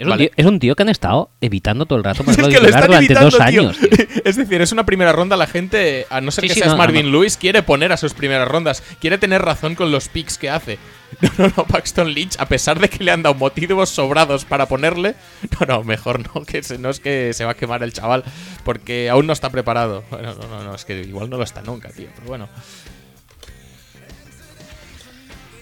Es, 0.02 0.08
un 0.08 0.18
tío, 0.18 0.30
es 0.36 0.46
un 0.46 0.60
tío 0.60 0.76
que 0.76 0.84
han 0.84 0.90
estado 0.90 1.32
evitando 1.42 1.86
todo 1.86 1.98
el 1.98 2.04
rato 2.04 2.24
Es 2.28 2.36
ponerlo 2.36 2.48
que 2.50 2.60
lo 2.60 2.68
durante 2.68 2.96
evitando, 2.98 3.30
dos 3.30 3.34
tío. 3.36 3.44
años. 3.44 3.78
tío. 3.78 3.90
Es 4.26 4.36
decir, 4.36 4.62
es 4.62 4.72
una 4.72 4.86
primera 4.86 5.12
ronda. 5.12 5.36
La 5.38 5.48
gente, 5.48 6.06
a 6.10 6.22
no 6.22 6.32
ser 6.32 6.44
Sí, 6.44 6.48
que 6.50 6.54
sí, 6.56 6.60
seas 6.62 6.74
no, 6.74 6.78
Marvin 6.78 7.06
no. 7.12 7.12
Lewis, 7.20 7.38
quiere 7.38 7.64
poner 7.64 7.92
a 7.92 7.98
sus 7.98 8.14
primeras 8.14 8.48
rondas. 8.48 8.84
Quiere 9.00 9.18
tener 9.18 9.42
razón 9.42 9.76
con 9.76 9.92
los 9.92 10.10
picks 10.10 10.38
que 10.38 10.50
hace. 10.50 10.78
No, 11.22 11.30
no, 11.38 11.54
no, 11.58 11.66
Paxton 11.66 12.14
Lynch, 12.14 12.38
a 12.40 12.46
pesar 12.48 12.80
de 12.80 12.90
que 12.90 13.04
le 13.04 13.12
han 13.12 13.22
dado 13.22 13.36
motivos 13.36 13.90
sobrados 13.90 14.46
para 14.46 14.68
ponerle, 14.68 15.16
no, 15.60 15.66
no, 15.68 15.84
mejor 15.84 16.22
no, 16.34 16.46
que 16.46 16.64
se, 16.64 16.78
no 16.78 16.90
es 16.90 17.02
que 17.02 17.34
se 17.34 17.44
va 17.44 17.52
a 17.52 17.54
quemar 17.54 17.84
el 17.84 17.92
chaval, 17.92 18.24
porque 18.64 19.10
aún 19.10 19.28
no 19.28 19.34
está 19.34 19.50
preparado. 19.50 20.06
Bueno, 20.10 20.34
no, 20.36 20.48
no, 20.48 20.64
no, 20.64 20.74
es 20.74 20.86
que 20.86 21.02
igual 21.02 21.30
no 21.30 21.36
lo 21.36 21.44
está 21.44 21.62
nunca, 21.64 21.90
tío, 21.90 22.08
pero 22.16 22.28
bueno. 22.28 22.48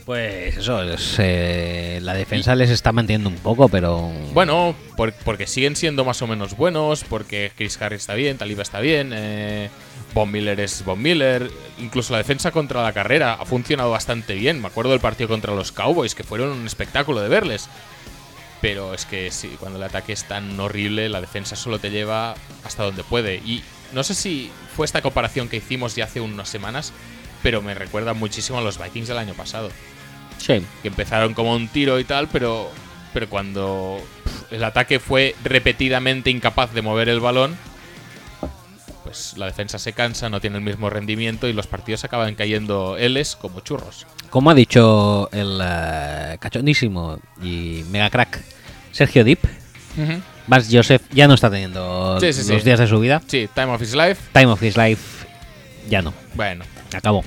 Pues 0.09 0.57
eso, 0.57 0.81
es, 0.81 1.17
eh, 1.19 1.99
la 2.01 2.15
defensa 2.15 2.55
les 2.55 2.71
está 2.71 2.91
manteniendo 2.91 3.29
un 3.29 3.35
poco, 3.35 3.69
pero... 3.69 4.11
Bueno, 4.33 4.73
por- 4.97 5.13
porque 5.13 5.45
siguen 5.45 5.75
siendo 5.75 6.03
más 6.03 6.19
o 6.23 6.25
menos 6.25 6.57
buenos, 6.57 7.03
porque 7.03 7.51
Chris 7.55 7.79
Harris 7.79 8.01
está 8.01 8.15
bien, 8.15 8.39
Taliba 8.39 8.63
está 8.63 8.79
bien, 8.79 9.11
eh, 9.13 9.69
Von 10.15 10.31
Miller 10.31 10.59
es 10.61 10.83
Von 10.83 10.99
Miller, 10.99 11.51
incluso 11.77 12.11
la 12.13 12.17
defensa 12.17 12.49
contra 12.49 12.81
la 12.81 12.91
carrera 12.91 13.33
ha 13.33 13.45
funcionado 13.45 13.91
bastante 13.91 14.33
bien. 14.33 14.59
Me 14.59 14.69
acuerdo 14.69 14.89
del 14.89 14.99
partido 14.99 15.29
contra 15.29 15.53
los 15.53 15.71
Cowboys, 15.71 16.15
que 16.15 16.23
fueron 16.23 16.49
un 16.49 16.65
espectáculo 16.65 17.21
de 17.21 17.29
verles. 17.29 17.69
Pero 18.61 18.95
es 18.95 19.05
que 19.05 19.29
sí, 19.29 19.57
cuando 19.59 19.77
el 19.77 19.83
ataque 19.83 20.13
es 20.13 20.23
tan 20.23 20.59
horrible, 20.59 21.07
la 21.09 21.21
defensa 21.21 21.55
solo 21.55 21.77
te 21.77 21.91
lleva 21.91 22.33
hasta 22.63 22.81
donde 22.81 23.03
puede. 23.03 23.35
Y 23.45 23.61
no 23.93 24.01
sé 24.01 24.15
si 24.15 24.49
fue 24.75 24.87
esta 24.87 25.03
comparación 25.03 25.49
que 25.49 25.57
hicimos 25.57 25.95
ya 25.95 26.05
hace 26.05 26.19
unas 26.19 26.49
semanas, 26.49 26.93
pero 27.43 27.61
me 27.61 27.75
recuerda 27.75 28.15
muchísimo 28.15 28.57
a 28.57 28.61
los 28.63 28.81
Vikings 28.83 29.07
del 29.07 29.19
año 29.19 29.35
pasado 29.35 29.69
Sí. 30.39 30.61
que 30.81 30.87
empezaron 30.87 31.33
como 31.33 31.53
un 31.53 31.67
tiro 31.67 31.99
y 31.99 32.03
tal, 32.03 32.27
pero, 32.29 32.69
pero 33.13 33.29
cuando 33.29 34.01
el 34.51 34.63
ataque 34.63 34.99
fue 34.99 35.35
repetidamente 35.43 36.29
incapaz 36.31 36.73
de 36.73 36.81
mover 36.81 37.07
el 37.09 37.19
balón, 37.19 37.55
pues 39.03 39.33
la 39.37 39.45
defensa 39.47 39.79
se 39.79 39.93
cansa, 39.93 40.29
no 40.29 40.39
tiene 40.39 40.57
el 40.57 40.63
mismo 40.63 40.89
rendimiento 40.89 41.47
y 41.47 41.53
los 41.53 41.67
partidos 41.67 42.03
acaban 42.03 42.35
cayendo 42.35 42.97
Ls 42.97 43.35
como 43.35 43.59
churros. 43.61 44.05
Como 44.29 44.51
ha 44.51 44.53
dicho 44.53 45.29
el 45.31 45.59
eh, 45.63 46.37
cachondísimo 46.39 47.19
y 47.41 47.83
mega 47.89 48.09
crack 48.09 48.39
Sergio 48.91 49.23
Dip, 49.23 49.39
Vance 50.47 50.75
Joseph 50.75 51.01
ya 51.11 51.27
no 51.27 51.33
está 51.33 51.49
teniendo 51.49 52.19
Sí, 52.19 52.31
sí, 52.33 52.51
los 52.51 52.61
sí. 52.61 52.65
días 52.65 52.79
de 52.79 52.87
su 52.87 52.99
vida. 52.99 53.21
Sí, 53.27 53.49
Time 53.53 53.67
of 53.73 53.81
His 53.81 53.95
Life, 53.95 54.21
Time 54.33 54.47
of 54.47 54.61
his 54.63 54.77
life 54.77 55.25
ya 55.89 56.01
no, 56.03 56.13
bueno. 56.35 56.63
acabó. 56.93 57.23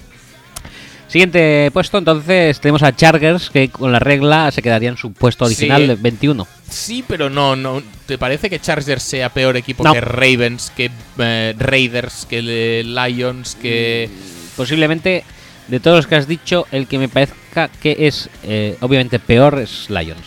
Siguiente 1.12 1.70
puesto, 1.74 1.98
entonces 1.98 2.58
tenemos 2.58 2.82
a 2.82 2.96
Chargers 2.96 3.50
que 3.50 3.68
con 3.68 3.92
la 3.92 3.98
regla 3.98 4.50
se 4.50 4.62
quedaría 4.62 4.88
en 4.88 4.96
su 4.96 5.12
puesto 5.12 5.44
original 5.44 5.82
Sí. 5.82 5.88
de 5.88 5.94
21. 5.96 6.46
Sí, 6.70 7.04
pero 7.06 7.28
no, 7.28 7.54
no. 7.54 7.82
¿Te 8.06 8.16
parece 8.16 8.48
que 8.48 8.58
Chargers 8.58 9.02
sea 9.02 9.28
peor 9.28 9.58
equipo 9.58 9.84
No. 9.84 9.92
que 9.92 10.00
Ravens, 10.00 10.72
que 10.74 10.90
eh, 11.18 11.54
Raiders, 11.58 12.26
que 12.28 12.38
eh, 12.42 12.82
Lions, 12.84 13.56
que... 13.56 14.08
Posiblemente 14.56 15.24
de 15.68 15.80
todos 15.80 15.98
los 15.98 16.06
que 16.06 16.14
has 16.16 16.26
dicho, 16.26 16.66
el 16.72 16.86
que 16.86 16.98
me 16.98 17.08
parezca 17.10 17.68
que 17.68 17.94
es 18.08 18.30
eh, 18.42 18.78
obviamente 18.80 19.18
peor 19.18 19.58
es 19.58 19.90
Lions. 19.90 20.26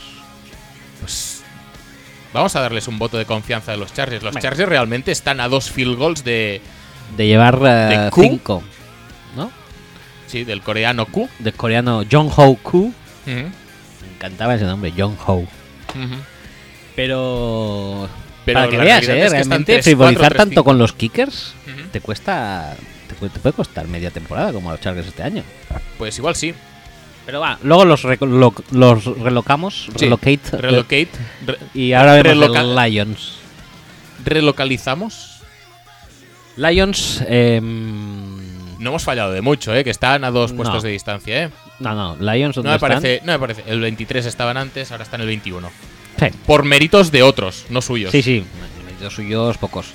Pues 1.02 1.42
vamos 2.32 2.56
a 2.56 2.62
darles 2.62 2.88
un 2.88 3.00
voto 3.00 3.18
de 3.18 3.26
confianza 3.26 3.74
a 3.74 3.78
los 3.78 3.92
Chargers. 3.92 4.24
Los. 4.24 4.36
Chargers 4.36 4.70
realmente 4.70 5.12
están 5.12 5.40
a 5.40 5.48
dos 5.48 5.72
field 5.72 5.98
goals 5.98 6.24
de, 6.24 6.62
De 7.18 7.26
llevar 7.28 7.60
¿De 7.60 8.10
Q? 8.12 8.22
5, 8.22 8.64
¿no? 9.36 9.52
Sí, 10.40 10.44
del 10.44 10.62
coreano 10.62 11.06
Q. 11.06 11.30
Del 11.40 11.54
coreano 11.54 12.04
Jong 12.12 12.30
Ho. 12.36 12.50
Ujú, 12.52 12.94
Me 13.26 13.52
encantaba 14.16 14.56
ese 14.56 14.66
nombre, 14.66 14.92
Jong 14.98 15.16
Ho. 15.28 15.46
Pero, 16.96 18.10
Pero 18.46 18.60
para 18.60 18.70
que 18.72 18.78
veas, 18.78 19.08
¿eh? 19.08 19.18
es 19.20 19.24
que 19.26 19.30
realmente 19.30 19.80
3-4, 19.80 19.84
frivolizar 19.84 20.34
3-5. 20.34 20.38
tanto 20.38 20.64
con 20.64 20.78
los 20.78 20.94
kickers 20.94 21.54
te 21.92 22.00
cuesta 22.02 22.76
te, 23.08 23.16
pu- 23.16 23.30
te 23.32 23.40
puede 23.40 23.54
costar 23.54 23.88
media 23.88 24.12
temporada 24.12 24.52
como 24.54 24.70
a 24.70 24.74
los 24.74 24.82
Chargers 24.82 25.08
este 25.08 25.24
año. 25.24 25.44
Pues 25.98 26.18
igual 26.18 26.36
sí. 26.36 26.54
Pero 27.26 27.40
va, 27.40 27.58
luego 27.64 27.86
los, 27.86 28.04
lo- 28.04 28.54
los 28.72 29.06
relocamos, 29.20 29.86
Sí. 29.96 30.06
relocate, 30.06 30.40
Relocate. 30.58 31.10
re- 31.46 31.58
y 31.74 31.94
ahora 31.94 32.14
vemos 32.22 32.56
el 32.56 32.76
Lions. 32.76 33.34
relocalizamos. 34.24 35.32
Lions, 36.58 37.22
em, 37.28 38.15
No 38.86 38.92
hemos 38.92 39.04
fallado 39.04 39.32
de 39.32 39.42
mucho, 39.42 39.74
¿eh? 39.76 39.84
Que 39.84 39.90
están 39.90 40.24
a 40.24 40.30
dos 40.30 40.52
No. 40.52 40.58
puestos 40.58 40.84
de 40.84 40.92
distancia, 40.92 41.44
¿eh? 41.46 41.50
no, 41.80 41.96
no, 41.96 42.16
Lions 42.18 42.56
No 42.56 42.62
¿dónde 42.62 42.70
me, 42.70 42.76
están? 42.76 42.90
parece, 43.02 43.22
no 43.26 43.32
me 43.34 43.40
parece. 43.40 43.64
El 43.66 43.80
23 43.82 44.26
estaban 44.28 44.58
antes, 44.58 44.92
ahora 44.92 45.04
están 45.04 45.22
el 45.22 45.28
21. 45.28 45.72
Sí, 46.20 46.28
Por 46.46 46.64
méritos 46.66 47.12
de 47.12 47.24
otros, 47.24 47.66
no 47.70 47.82
suyos. 47.82 48.12
sí, 48.12 48.22
sí, 48.22 48.46
méritos 48.86 49.14
suyos 49.16 49.58
pocos. 49.58 49.88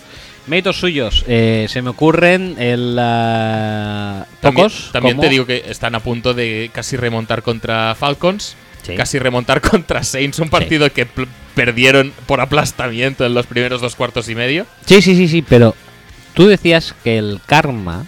Méritos 0.48 0.76
suyos, 0.80 1.24
eh, 1.28 1.66
se 1.70 1.82
me 1.82 1.90
ocurren 1.90 2.56
el 2.58 2.96
También, 2.96 4.26
pocos. 4.40 4.90
también 4.92 5.16
como- 5.16 5.22
te 5.22 5.30
digo 5.30 5.46
que 5.46 5.62
están 5.68 5.94
a 5.94 6.00
punto 6.00 6.34
de 6.34 6.70
casi 6.74 6.96
remontar 6.96 7.42
contra 7.42 7.94
Falcons. 7.94 8.56
Sí. 8.82 8.96
Casi 8.96 9.18
remontar 9.20 9.60
contra 9.70 10.02
Saints, 10.02 10.40
un 10.40 10.48
partido 10.50 10.90
que 10.92 11.06
perdieron 11.54 12.12
por 12.26 12.40
aplastamiento 12.40 13.24
en 13.24 13.34
los 13.34 13.46
primeros 13.46 13.80
dos 13.80 13.94
cuartos 13.94 14.28
y 14.28 14.34
medio. 14.34 14.66
Sí, 14.86 15.00
sí, 15.00 15.14
sí, 15.14 15.28
sí, 15.28 15.42
pero 15.42 15.76
tú 16.34 16.46
decías 16.48 16.92
que 17.04 17.18
el 17.18 17.40
karma 17.46 18.06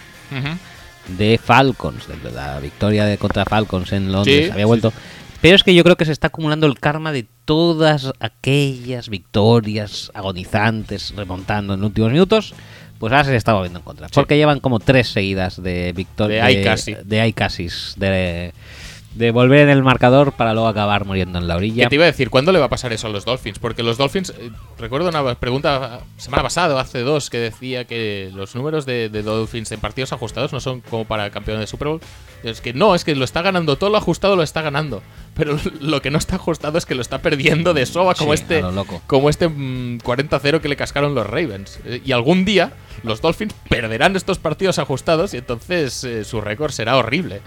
de 1.09 1.39
Falcons, 1.43 2.07
de 2.09 2.31
la 2.31 2.61
victoria 2.61 3.05
de 3.05 3.19
contra 3.19 3.45
Falcons 3.45 3.93
en 3.93 4.13
Londres, 4.13 4.47
Sí, 4.47 4.51
había 4.51 4.65
sí, 4.65 4.69
vuelto. 4.69 4.93
Pero 5.41 5.57
es 5.57 5.65
que 5.65 5.75
yo 5.75 5.83
creo 5.83 5.97
que 5.97 6.05
se 6.05 6.13
está 6.13 6.29
acumulando 6.29 6.67
el 6.67 6.79
karma 6.79 7.11
de 7.11 7.27
todas 7.45 8.13
aquellas 8.21 9.09
victorias 9.09 10.13
agonizantes 10.15 11.13
remontando 11.17 11.75
en 11.75 11.83
últimos 11.83 12.13
minutos. 12.13 12.55
Pues 13.01 13.13
ahora 13.13 13.25
se 13.25 13.33
le 13.33 13.37
está 13.37 13.53
volviendo 13.53 13.81
en 13.81 13.85
contra. 13.85 14.07
Sí. 14.07 14.13
Porque 14.15 14.37
llevan 14.37 14.61
como 14.61 14.79
tres 14.79 15.09
seguidas 15.09 15.61
de 15.61 15.93
victorias. 15.93 16.47
De. 16.47 17.03
De 17.05 17.33
casis, 17.33 17.95
De, 17.97 18.53
de 19.15 19.31
volver 19.31 19.61
en 19.61 19.69
el 19.69 19.83
marcador 19.83 20.33
para 20.33 20.55
luego 20.55 20.69
acabar 20.69 21.05
muriendo 21.05 21.39
en 21.39 21.47
la 21.47 21.57
orilla. 21.57 21.85
Que 21.85 21.89
te 21.91 21.95
iba 21.97 22.05
a 22.05 22.07
decir, 22.07 22.31
¿cuándo 22.31 22.51
le 22.53 22.59
va 22.59 22.67
a 22.67 22.71
pasar 22.71 22.93
eso 22.93 23.09
a 23.09 23.11
los 23.11 23.25
Dolphins? 23.25 23.59
Porque 23.59 23.83
los 23.83 23.99
Dolphins, 23.99 24.31
eh, 24.31 24.51
recuerdo 24.79 25.09
una 25.09 25.35
pregunta 25.35 26.01
semana 26.17 26.43
pasada 26.43 26.81
hace 26.81 27.01
dos 27.01 27.29
que 27.29 27.39
decía 27.39 27.85
que 27.85 28.31
los 28.35 28.55
números 28.55 28.87
de, 28.87 29.09
de 29.09 29.23
Dolphins 29.23 29.71
en 29.73 29.81
partidos 29.81 30.13
ajustados 30.13 30.53
no 30.53 30.61
son 30.61 30.81
como 30.81 31.05
para 31.05 31.31
campeón 31.31 31.61
de 31.61 31.67
Super 31.67 31.89
Bowl. 31.89 32.01
Es 32.43 32.61
que 32.61 32.73
no, 32.73 32.95
es 32.95 33.05
que 33.05 33.15
lo 33.15 33.25
está 33.25 33.43
ganando, 33.43 33.77
todo 33.77 33.91
lo 33.91 33.99
ajustado 33.99 34.35
lo 34.35 34.43
está 34.43 34.63
ganando. 34.63 35.03
Pero 35.35 35.59
lo 35.81 36.01
que 36.03 36.11
no 36.11 36.19
está 36.19 36.37
ajustado 36.37 36.79
es 36.79 36.87
que 36.87 36.95
lo 36.95 37.03
está 37.03 37.19
perdiendo 37.21 37.75
de 37.75 37.87
soba 37.87 38.15
como 38.15 38.33
Sí, 38.35 38.43
este, 38.43 38.63
lo 38.63 38.73
loco. 38.73 39.03
como 39.07 39.29
este 39.29 39.49
mm, 39.49 39.99
40-0 39.99 40.61
que 40.61 40.69
le 40.69 40.77
cascaron 40.77 41.15
los 41.15 41.27
Ravens. 41.27 41.81
Eh, 41.85 42.01
y 42.05 42.13
algún 42.13 42.45
día 42.45 42.73
los 43.03 43.21
Dolphins 43.21 43.55
perderán 43.69 44.17
estos 44.17 44.39
partidos 44.39 44.79
ajustados 44.79 45.35
y 45.35 45.39
entonces 45.39 46.03
eh, 46.05 46.25
su 46.25 46.41
récord 46.41 46.71
será 46.73 46.97
horrible. 46.97 47.43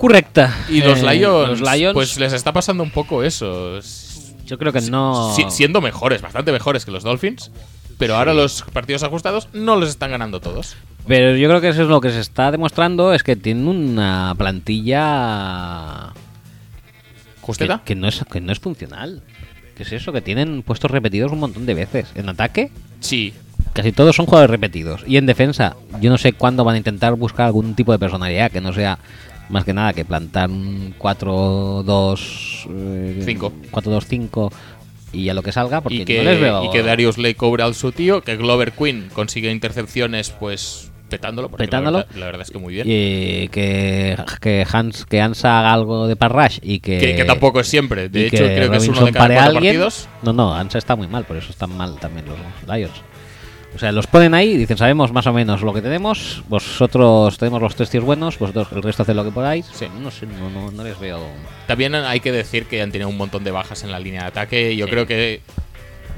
Correcta. 0.00 0.56
Y 0.68 0.80
los, 0.80 1.00
Eh, 1.02 1.14
Lions, 1.14 1.60
los 1.60 1.72
Lions, 1.76 1.92
pues 1.94 2.18
les 2.18 2.32
está 2.32 2.52
pasando 2.52 2.82
un 2.82 2.90
poco 2.90 3.22
eso. 3.22 3.78
yo 4.46 4.58
creo 4.58 4.72
que 4.72 4.80
no. 4.80 5.32
Si- 5.36 5.44
siendo 5.50 5.80
mejores, 5.80 6.22
bastante 6.22 6.50
mejores 6.52 6.84
que 6.84 6.90
los 6.90 7.02
Dolphins. 7.04 7.50
Pero 7.98 8.16
ahora 8.16 8.32
los 8.32 8.62
partidos 8.72 9.02
ajustados 9.02 9.48
no 9.52 9.76
los 9.76 9.90
están 9.90 10.10
ganando 10.10 10.40
todos. 10.40 10.74
Pero 11.06 11.36
yo 11.36 11.48
creo 11.50 11.60
que 11.60 11.68
eso 11.68 11.82
es 11.82 11.88
lo 11.88 12.00
que 12.00 12.10
se 12.10 12.20
está 12.20 12.50
demostrando, 12.50 13.12
es 13.12 13.22
que 13.22 13.36
tienen 13.36 13.68
una 13.68 14.34
plantilla 14.38 16.12
que, 16.14 17.40
¿Justeta? 17.42 17.82
que 17.84 17.94
no 17.94 18.08
es 18.08 18.24
que 18.30 18.40
no 18.40 18.52
es 18.52 18.58
funcional. 18.60 19.22
¿Qué 19.76 19.82
es 19.82 19.92
eso? 19.92 20.12
Que 20.12 20.20
tienen 20.22 20.62
puestos 20.62 20.90
repetidos 20.90 21.30
un 21.32 21.40
montón 21.40 21.66
de 21.66 21.74
veces. 21.74 22.08
En 22.14 22.28
ataque, 22.28 22.70
Sí. 23.00 23.32
casi 23.74 23.92
todos 23.92 24.16
son 24.16 24.26
jugadores 24.26 24.50
repetidos. 24.50 25.02
Y 25.06 25.16
en 25.16 25.26
defensa, 25.26 25.76
yo 26.00 26.10
no 26.10 26.18
sé 26.18 26.32
cuándo 26.32 26.64
van 26.64 26.74
a 26.76 26.78
intentar 26.78 27.14
buscar 27.14 27.46
algún 27.46 27.74
tipo 27.74 27.92
de 27.92 27.98
personalidad 27.98 28.50
que 28.50 28.60
no 28.60 28.72
sea 28.72 28.98
más 29.50 29.64
que 29.64 29.72
nada 29.72 29.92
que 29.92 30.04
plantar 30.04 30.50
un 30.50 30.94
4-2 30.98 32.66
eh, 32.70 33.22
Cinco. 33.24 33.52
4-2-5 33.70 34.52
y 35.12 35.28
a 35.28 35.34
lo 35.34 35.42
que 35.42 35.52
salga 35.52 35.80
porque 35.80 35.98
Y 35.98 36.04
que, 36.04 36.18
no 36.18 36.30
les 36.30 36.40
veo 36.40 36.64
y 36.64 36.70
que 36.70 36.82
Darius 36.82 37.18
Lake 37.18 37.34
cobra 37.34 37.64
al 37.64 37.74
su 37.74 37.92
tío, 37.92 38.22
que 38.22 38.36
Glover 38.36 38.72
Quinn 38.72 39.08
consigue 39.12 39.50
intercepciones, 39.50 40.30
pues 40.30 40.90
petándolo. 41.08 41.48
porque 41.48 41.64
Petándolo. 41.64 41.98
La 41.98 42.04
verdad, 42.04 42.20
la 42.20 42.26
verdad 42.26 42.42
es 42.42 42.50
que 42.50 42.58
muy 42.58 42.74
bien. 42.74 42.86
y 42.88 43.48
que, 43.48 44.16
que 44.40 44.64
Hans 44.70 45.04
que 45.04 45.20
Hansa 45.20 45.58
haga 45.58 45.72
algo 45.72 46.06
de 46.06 46.16
parrash 46.16 46.58
y 46.62 46.78
que 46.78 46.98
que, 46.98 47.16
que 47.16 47.24
tampoco 47.24 47.60
es 47.60 47.66
siempre. 47.66 48.08
De 48.08 48.26
hecho, 48.28 48.44
creo 48.44 48.70
que 48.70 48.76
es 48.76 48.88
uno 48.88 49.00
Robinson 49.00 49.04
de 49.06 49.12
cada 49.12 49.34
cuatro 49.34 49.52
partidos. 49.54 50.08
No, 50.22 50.32
no, 50.32 50.54
Hansa 50.54 50.78
está 50.78 50.96
muy 50.96 51.08
mal, 51.08 51.24
por 51.24 51.36
eso 51.36 51.50
están 51.50 51.76
mal 51.76 51.98
también 51.98 52.26
los 52.26 52.38
Lions. 52.72 53.02
O 53.74 53.78
sea, 53.78 53.92
los 53.92 54.06
ponen 54.08 54.34
ahí 54.34 54.50
y 54.50 54.56
dicen, 54.56 54.76
sabemos 54.76 55.12
más 55.12 55.26
o 55.28 55.32
menos 55.32 55.62
lo 55.62 55.72
que 55.72 55.80
tenemos, 55.80 56.42
vosotros 56.48 57.38
tenemos 57.38 57.62
los 57.62 57.76
tres 57.76 57.88
tíos 57.88 58.02
buenos, 58.04 58.38
vosotros 58.38 58.68
el 58.72 58.82
resto 58.82 59.04
haced 59.04 59.14
lo 59.14 59.24
que 59.24 59.30
podáis. 59.30 59.66
Sí. 59.72 59.86
No 60.02 60.10
sé, 60.10 60.26
no, 60.26 60.50
no, 60.50 60.70
no 60.72 60.82
les 60.82 60.98
veo... 60.98 61.20
También 61.68 61.94
hay 61.94 62.18
que 62.20 62.32
decir 62.32 62.66
que 62.66 62.82
han 62.82 62.90
tenido 62.90 63.08
un 63.08 63.16
montón 63.16 63.44
de 63.44 63.52
bajas 63.52 63.84
en 63.84 63.92
la 63.92 64.00
línea 64.00 64.22
de 64.22 64.26
ataque. 64.28 64.76
Yo 64.76 64.86
Sí. 64.86 64.90
creo 64.90 65.06
que 65.06 65.40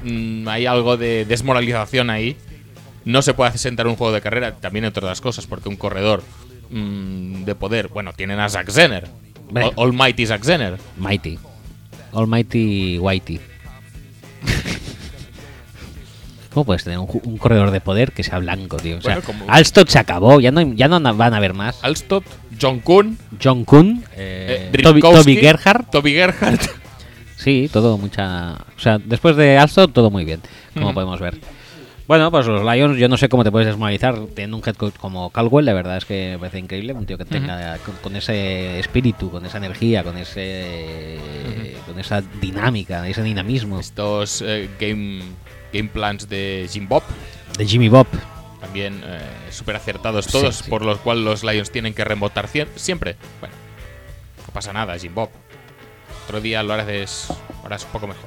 mm, 0.03 0.47
hay 0.47 0.65
algo 0.65 0.97
de 0.97 1.25
desmoralización 1.25 2.09
ahí. 2.09 2.37
No 3.05 3.21
se 3.21 3.33
puede 3.35 3.55
sentar 3.57 3.85
un 3.87 3.97
juego 3.97 4.13
de 4.13 4.21
carrera, 4.21 4.55
también 4.55 4.85
entre 4.85 5.03
otras 5.05 5.21
cosas, 5.21 5.45
porque 5.45 5.69
un 5.69 5.75
corredor 5.75 6.23
mm, 6.71 7.43
de 7.43 7.53
poder, 7.55 7.89
bueno, 7.89 8.13
tienen 8.13 8.39
a 8.39 8.49
Zack 8.49 8.71
Zener. 8.71 9.07
Almighty 9.77 10.25
Zack 10.25 10.43
Zener. 10.43 10.77
Mighty. 10.97 11.37
Almighty 12.13 12.97
Whitey. 12.99 13.39
¿Cómo 16.53 16.65
puedes 16.65 16.83
tener 16.83 16.99
un, 16.99 17.37
corredor 17.37 17.71
de 17.71 17.81
poder 17.81 18.11
que 18.11 18.23
sea 18.23 18.39
blanco, 18.39 18.77
tío? 18.77 18.97
O 18.97 19.01
sea, 19.01 19.15
Bueno, 19.15 19.25
como- 19.25 19.51
Alstott 19.51 19.89
se 19.89 19.99
acabó, 19.99 20.39
ya 20.39 20.51
no, 20.51 20.61
ya 20.73 20.87
no 20.87 20.99
van 21.15 21.33
a 21.33 21.37
haber 21.37 21.53
más. 21.53 21.83
Alstott, 21.83 22.25
John 22.61 22.79
Kuhn, 22.79 23.17
John 23.41 23.65
Kuhn, 23.65 24.03
eh, 24.15 24.69
eh, 24.71 24.81
Toby, 24.83 25.01
Gerhardt. 25.35 25.89
Toby 25.89 26.13
Gerhardt. 26.13 26.61
Sí, 27.35 27.69
todo 27.73 27.97
mucha. 27.97 28.53
O 28.53 28.79
sea, 28.79 28.99
después 28.99 29.35
de 29.35 29.57
Alstott, 29.57 29.91
todo 29.91 30.09
muy 30.09 30.23
bien, 30.23 30.39
como 30.73 30.93
podemos 30.93 31.19
ver. 31.19 31.37
Bueno, 32.07 32.31
pues 32.31 32.45
los 32.47 32.63
Lions, 32.63 32.97
yo 32.97 33.07
no 33.07 33.17
sé 33.17 33.27
cómo 33.27 33.43
te 33.43 33.51
puedes 33.51 33.65
desmoralizar 33.65 34.17
teniendo 34.35 34.57
un 34.57 34.63
head 34.65 34.75
coach 34.75 34.95
como 34.95 35.29
Caldwell, 35.29 35.65
la 35.65 35.73
verdad 35.73 35.97
es 35.97 36.05
que 36.05 36.31
me 36.33 36.39
parece 36.39 36.59
increíble, 36.59 36.93
un 36.93 37.05
tío 37.05 37.17
que 37.17 37.23
tenga 37.25 37.77
con, 37.79 37.95
con 37.95 38.15
ese 38.15 38.79
espíritu, 38.79 39.31
con 39.31 39.45
esa 39.45 39.57
energía, 39.57 40.03
con 40.03 40.17
ese 40.17 41.17
con 41.85 41.99
esa 41.99 42.21
dinámica, 42.41 43.07
ese 43.07 43.23
dinamismo 43.23 43.79
Estos 43.79 44.41
eh, 44.41 44.69
game, 44.79 45.21
game 45.73 45.89
plans 45.89 46.29
de 46.29 46.67
Jim 46.71 46.87
Bob. 46.87 47.03
de 47.57 47.65
Jimmy 47.65 47.89
Bob. 47.89 48.07
También 48.61 49.01
eh, 49.05 49.19
súper 49.51 49.75
acertados 49.75 50.27
todos, 50.27 50.55
Sí, 50.55 50.63
sí. 50.65 50.69
por 50.69 50.83
los 50.85 50.97
cuales 50.99 51.23
los 51.25 51.43
Lions 51.43 51.69
tienen 51.71 51.93
que 51.93 52.03
remontar 52.05 52.47
cien- 52.47 52.69
siempre. 52.75 53.17
Bueno, 53.41 53.53
no 54.47 54.53
pasa 54.53 54.71
nada, 54.71 54.97
Jim 54.97 55.13
Bob. 55.13 55.29
Otro 56.25 56.39
día 56.39 56.63
lo 56.63 56.73
harás, 56.73 57.27
harás 57.65 57.83
un 57.83 57.91
poco 57.91 58.07
mejor. 58.07 58.25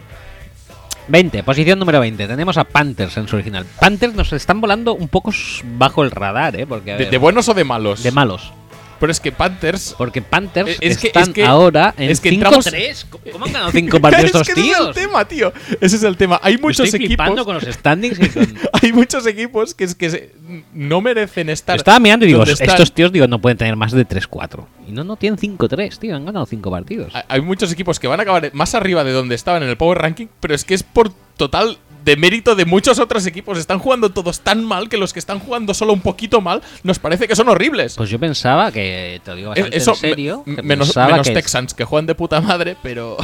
20, 1.08 1.42
posición 1.44 1.78
número 1.78 2.00
20. 2.00 2.26
Tenemos 2.26 2.58
a 2.58 2.64
Panthers 2.64 3.16
en 3.16 3.28
su 3.28 3.36
original. 3.36 3.64
Panthers 3.80 4.14
nos 4.14 4.32
están 4.32 4.60
volando 4.60 4.94
un 4.94 5.08
poco 5.08 5.30
bajo 5.78 6.02
el 6.04 6.10
radar, 6.10 6.56
¿eh? 6.60 6.66
Porque, 6.66 6.90
a 6.92 6.96
De, 6.96 7.04
ver, 7.04 7.10
de 7.12 7.18
buenos 7.18 7.48
o 7.48 7.54
de 7.54 7.64
malos? 7.64 8.02
de 8.02 8.10
malos. 8.10 8.52
Pero 8.98 9.12
es 9.12 9.20
que 9.20 9.32
Panthers. 9.32 9.94
Porque 9.98 10.22
Panthers 10.22 10.70
Es- 10.70 10.78
es 10.80 10.98
que- 10.98 11.06
están 11.08 11.24
es 11.24 11.28
que- 11.30 11.44
ahora 11.44 11.94
en 11.98 12.10
es 12.10 12.20
que 12.20 12.30
entramos- 12.30 12.66
5-3. 12.66 13.06
¿Cómo 13.32 13.44
han 13.46 13.52
ganado 13.52 13.70
5 13.72 14.00
partidos 14.00 14.24
es 14.30 14.34
estos 14.34 14.46
que 14.46 14.52
ese 14.52 14.60
es 14.60 14.66
tíos? 14.76 14.88
el 14.88 14.94
tema, 14.94 15.24
tío. 15.26 15.52
Ese 15.80 15.96
es 15.96 16.02
el 16.02 16.16
tema. 16.16 16.40
Hay 16.42 16.58
muchos 16.58 16.86
Estoy 16.86 17.04
equipos. 17.04 17.44
con 17.44 17.54
los 17.54 17.64
standings 17.64 18.18
y 18.20 18.28
con... 18.28 18.54
Hay 18.82 18.92
muchos 18.92 19.26
equipos 19.26 19.74
que 19.74 19.84
es 19.84 19.94
que 19.94 20.10
se- 20.10 20.32
no 20.72 21.00
merecen 21.00 21.50
estar. 21.50 21.76
Estaba 21.76 21.98
mirando 21.98 22.24
y 22.24 22.28
digo, 22.28 22.42
están. 22.42 22.68
estos 22.68 22.92
tíos 22.92 23.12
digo, 23.12 23.26
no 23.26 23.40
pueden 23.40 23.58
tener 23.58 23.76
más 23.76 23.92
de 23.92 24.06
3-4. 24.06 24.64
Y 24.88 24.92
no, 24.92 25.04
no 25.04 25.16
tienen 25.16 25.38
5-3, 25.38 25.98
tío. 25.98 26.16
Han 26.16 26.24
ganado 26.26 26.46
5 26.46 26.70
partidos. 26.70 27.14
Hay- 27.14 27.22
Hay 27.28 27.40
muchos 27.40 27.70
equipos 27.72 27.98
que 28.00 28.06
van 28.08 28.20
a 28.20 28.22
acabar 28.22 28.50
más 28.54 28.74
arriba 28.74 29.04
de 29.04 29.12
donde 29.12 29.34
estaban 29.34 29.62
en 29.62 29.68
el 29.68 29.76
Power 29.76 29.98
Ranking, 29.98 30.26
pero 30.40 30.54
es 30.54 30.64
que 30.64 30.74
es 30.74 30.82
por 30.82 31.12
total 31.36 31.78
de 32.06 32.16
mérito 32.16 32.54
de 32.54 32.64
muchos 32.64 32.98
otros 32.98 33.26
equipos. 33.26 33.58
Están 33.58 33.78
jugando 33.80 34.08
todos 34.10 34.40
tan 34.40 34.64
mal 34.64 34.88
que 34.88 34.96
los 34.96 35.12
que 35.12 35.18
están 35.18 35.40
jugando 35.40 35.74
solo 35.74 35.92
un 35.92 36.00
poquito 36.00 36.40
mal 36.40 36.62
nos 36.84 36.98
parece 36.98 37.28
que 37.28 37.36
son 37.36 37.48
horribles. 37.50 37.96
Pues 37.96 38.08
yo 38.08 38.18
pensaba 38.18 38.72
que, 38.72 39.20
te 39.22 39.30
lo 39.32 39.36
digo 39.36 39.52
Es- 39.52 39.56
bastante 39.64 39.76
Eso, 39.76 39.90
en 39.90 39.96
serio, 39.96 40.42
que 40.44 40.62
menos, 40.62 40.96
menos 40.96 41.26
que- 41.26 41.34
Texans 41.34 41.74
que 41.74 41.84
juegan 41.84 42.06
de 42.06 42.14
puta 42.14 42.40
madre, 42.40 42.76
pero, 42.82 43.16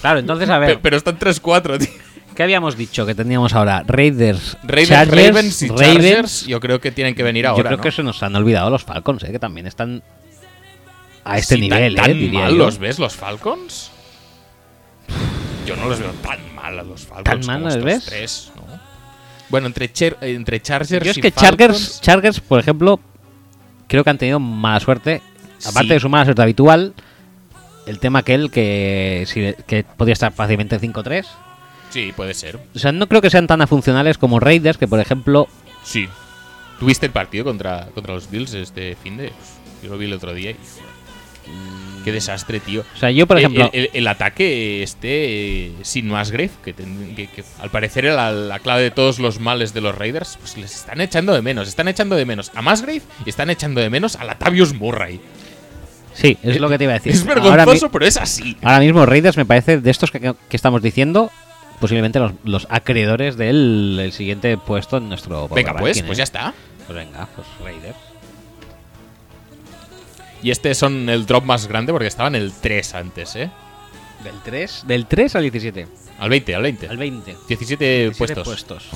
Claro, 0.00 0.18
entonces 0.20 0.48
a 0.50 0.58
ver, 0.60 0.74
pe- 0.74 0.80
pero 0.82 0.96
están 0.96 1.18
3-4, 1.18 1.78
tío. 1.78 1.88
¿qué 2.34 2.42
habíamos 2.42 2.76
dicho 2.76 3.06
que 3.06 3.14
teníamos 3.14 3.54
ahora? 3.54 3.84
Raiders, 3.86 4.56
Raiders, 4.64 4.88
Chargers, 4.88 5.26
Ravens 5.28 5.62
y 5.62 5.68
Ravens. 5.68 5.86
Chargers, 5.92 6.46
yo 6.46 6.60
creo 6.60 6.80
que 6.80 6.90
tienen 6.92 7.14
que 7.14 7.22
venir 7.22 7.46
ahora. 7.46 7.58
yo 7.58 7.64
creo 7.64 7.76
¿no? 7.78 7.82
que 7.82 7.90
se 7.92 8.02
nos 8.02 8.22
han 8.22 8.34
olvidado 8.36 8.68
los 8.70 8.84
Falcons, 8.84 9.22
¿eh? 9.24 9.32
que 9.32 9.38
también 9.38 9.66
están 9.66 10.02
a 11.24 11.38
este 11.38 11.54
Sí, 11.54 11.68
tan- 11.68 11.78
nivel, 11.78 11.94
¿Tan, 11.94 12.10
¿eh? 12.10 12.14
diría 12.14 12.40
mal 12.40 12.50
yo. 12.50 12.56
los 12.58 12.78
ves 12.78 12.98
los 12.98 13.14
Falcons? 13.14 13.91
Yo 15.66 15.76
no 15.76 15.88
los 15.88 15.98
veo 16.00 16.10
tan 16.22 16.54
mal 16.54 16.78
a 16.78 16.82
los 16.82 17.02
Falcons. 17.06 17.24
¿Tan 17.24 17.46
mal 17.46 17.56
como 17.62 17.66
los 17.66 17.74
estos 17.76 17.84
ves? 17.84 18.04
tres, 18.06 18.52
¿no? 18.56 18.62
Bueno, 19.48 19.66
entre, 19.66 19.92
Cher- 19.92 20.16
entre 20.22 20.60
Chargers 20.62 21.04
Yo 21.04 21.10
es 21.10 21.18
y 21.18 21.20
que 21.20 21.30
Falcons, 21.30 21.58
Chargers, 21.58 22.00
Chargers, 22.00 22.40
por 22.40 22.58
ejemplo, 22.58 23.00
creo 23.86 24.02
que 24.04 24.10
han 24.10 24.18
tenido 24.18 24.40
mala 24.40 24.80
suerte. 24.80 25.20
Aparte 25.64 25.88
Sí. 25.88 25.94
de 25.94 26.00
su 26.00 26.08
mala 26.08 26.24
suerte 26.24 26.42
habitual, 26.42 26.94
el 27.86 27.98
tema 27.98 28.20
aquel 28.20 28.50
que, 28.50 29.24
si- 29.26 29.54
que 29.66 29.84
podía 29.84 30.14
estar 30.14 30.32
fácilmente 30.32 30.78
5-3. 30.80 31.26
Sí, 31.90 32.12
puede 32.16 32.32
ser. 32.34 32.58
O 32.74 32.78
sea, 32.78 32.90
no 32.92 33.06
creo 33.06 33.20
que 33.20 33.28
sean 33.30 33.46
tan 33.46 33.66
funcionales 33.68 34.16
como 34.18 34.40
Raiders, 34.40 34.78
que 34.78 34.88
por 34.88 34.98
ejemplo, 35.00 35.46
Sí. 35.84 36.08
¿Tuviste 36.78 37.06
el 37.06 37.12
partido 37.12 37.44
contra, 37.44 37.86
contra 37.94 38.14
los 38.14 38.28
Bills 38.30 38.54
este 38.54 38.96
fin 38.96 39.16
de? 39.18 39.32
Yo 39.82 39.90
lo 39.90 39.98
vi 39.98 40.06
el 40.06 40.14
otro 40.14 40.32
día 40.32 40.50
y. 40.52 40.56
Qué 42.04 42.12
desastre, 42.12 42.60
tío. 42.60 42.84
o 42.94 42.98
sea, 42.98 43.10
yo 43.10 43.26
por 43.26 43.38
ejemplo, 43.38 43.70
El, 43.72 43.84
el- 43.84 43.90
el 43.94 44.08
ataque 44.08 44.82
este 44.82 45.66
eh, 45.66 45.72
sin 45.82 46.08
Musgrave, 46.08 46.50
que, 46.64 46.72
ten- 46.72 47.14
que- 47.14 47.26
que 47.28 47.44
al 47.60 47.70
parecer 47.70 48.04
era 48.06 48.14
la, 48.16 48.32
la 48.32 48.58
clave 48.58 48.82
de 48.82 48.90
todos 48.90 49.18
los 49.18 49.38
males 49.40 49.72
de 49.74 49.80
los 49.80 49.96
Raiders, 49.96 50.36
pues 50.40 50.56
les 50.56 50.74
están 50.74 51.00
echando 51.00 51.32
de 51.32 51.42
menos. 51.42 51.68
Están 51.68 51.88
echando 51.88 52.16
de 52.16 52.24
menos 52.24 52.50
a 52.54 52.62
Musgrave 52.62 53.02
y 53.24 53.28
están 53.30 53.50
echando 53.50 53.80
de 53.80 53.90
menos 53.90 54.16
a 54.16 54.24
Latavius 54.24 54.74
Murray. 54.74 55.20
sí, 56.14 56.36
es 56.42 56.60
lo 56.60 56.68
que 56.68 56.78
te 56.78 56.84
iba 56.84 56.92
a 56.92 56.98
decir. 56.98 57.12
Es 57.14 57.24
vergonzoso, 57.24 57.90
pero 57.90 58.04
es 58.06 58.16
así. 58.16 58.56
ahora 58.62 58.80
mismo 58.80 59.06
Raiders 59.06 59.36
me 59.36 59.46
parece 59.46 59.78
de 59.80 59.90
estos 59.90 60.10
que, 60.10 60.20
que 60.20 60.56
estamos 60.56 60.82
diciendo, 60.82 61.30
posiblemente 61.80 62.18
los, 62.18 62.32
los 62.44 62.66
acreedores 62.70 63.36
del 63.36 63.98
el 64.00 64.12
siguiente 64.12 64.56
puesto 64.58 64.98
en 64.98 65.08
nuestro 65.08 65.48
Venga, 65.48 65.72
pues, 65.74 65.96
Ranking, 65.96 66.06
pues 66.06 66.18
¿eh? 66.18 66.20
ya 66.20 66.24
está. 66.24 66.54
Pues 66.86 66.98
venga, 66.98 67.28
pues 67.34 67.46
Raiders. 67.64 67.96
Y 70.42 70.50
este 70.50 70.74
son 70.74 71.08
el 71.08 71.24
drop 71.26 71.44
más 71.44 71.68
grande 71.68 71.92
porque 71.92 72.08
estaban 72.08 72.34
el 72.34 72.52
3 72.52 72.94
antes, 72.94 73.36
¿eh? 73.36 73.50
Del 74.24 74.40
3, 74.42 74.84
del 74.86 75.06
3 75.06 75.36
al 75.36 75.42
17, 75.42 75.88
Al 76.18 76.30
20, 76.30 76.54
al 76.54 76.62
20. 76.62 76.88
al 76.88 76.96
20. 76.96 77.36
17, 77.48 77.84
17 78.10 78.18
puestos. 78.18 78.44
puestos. 78.44 78.88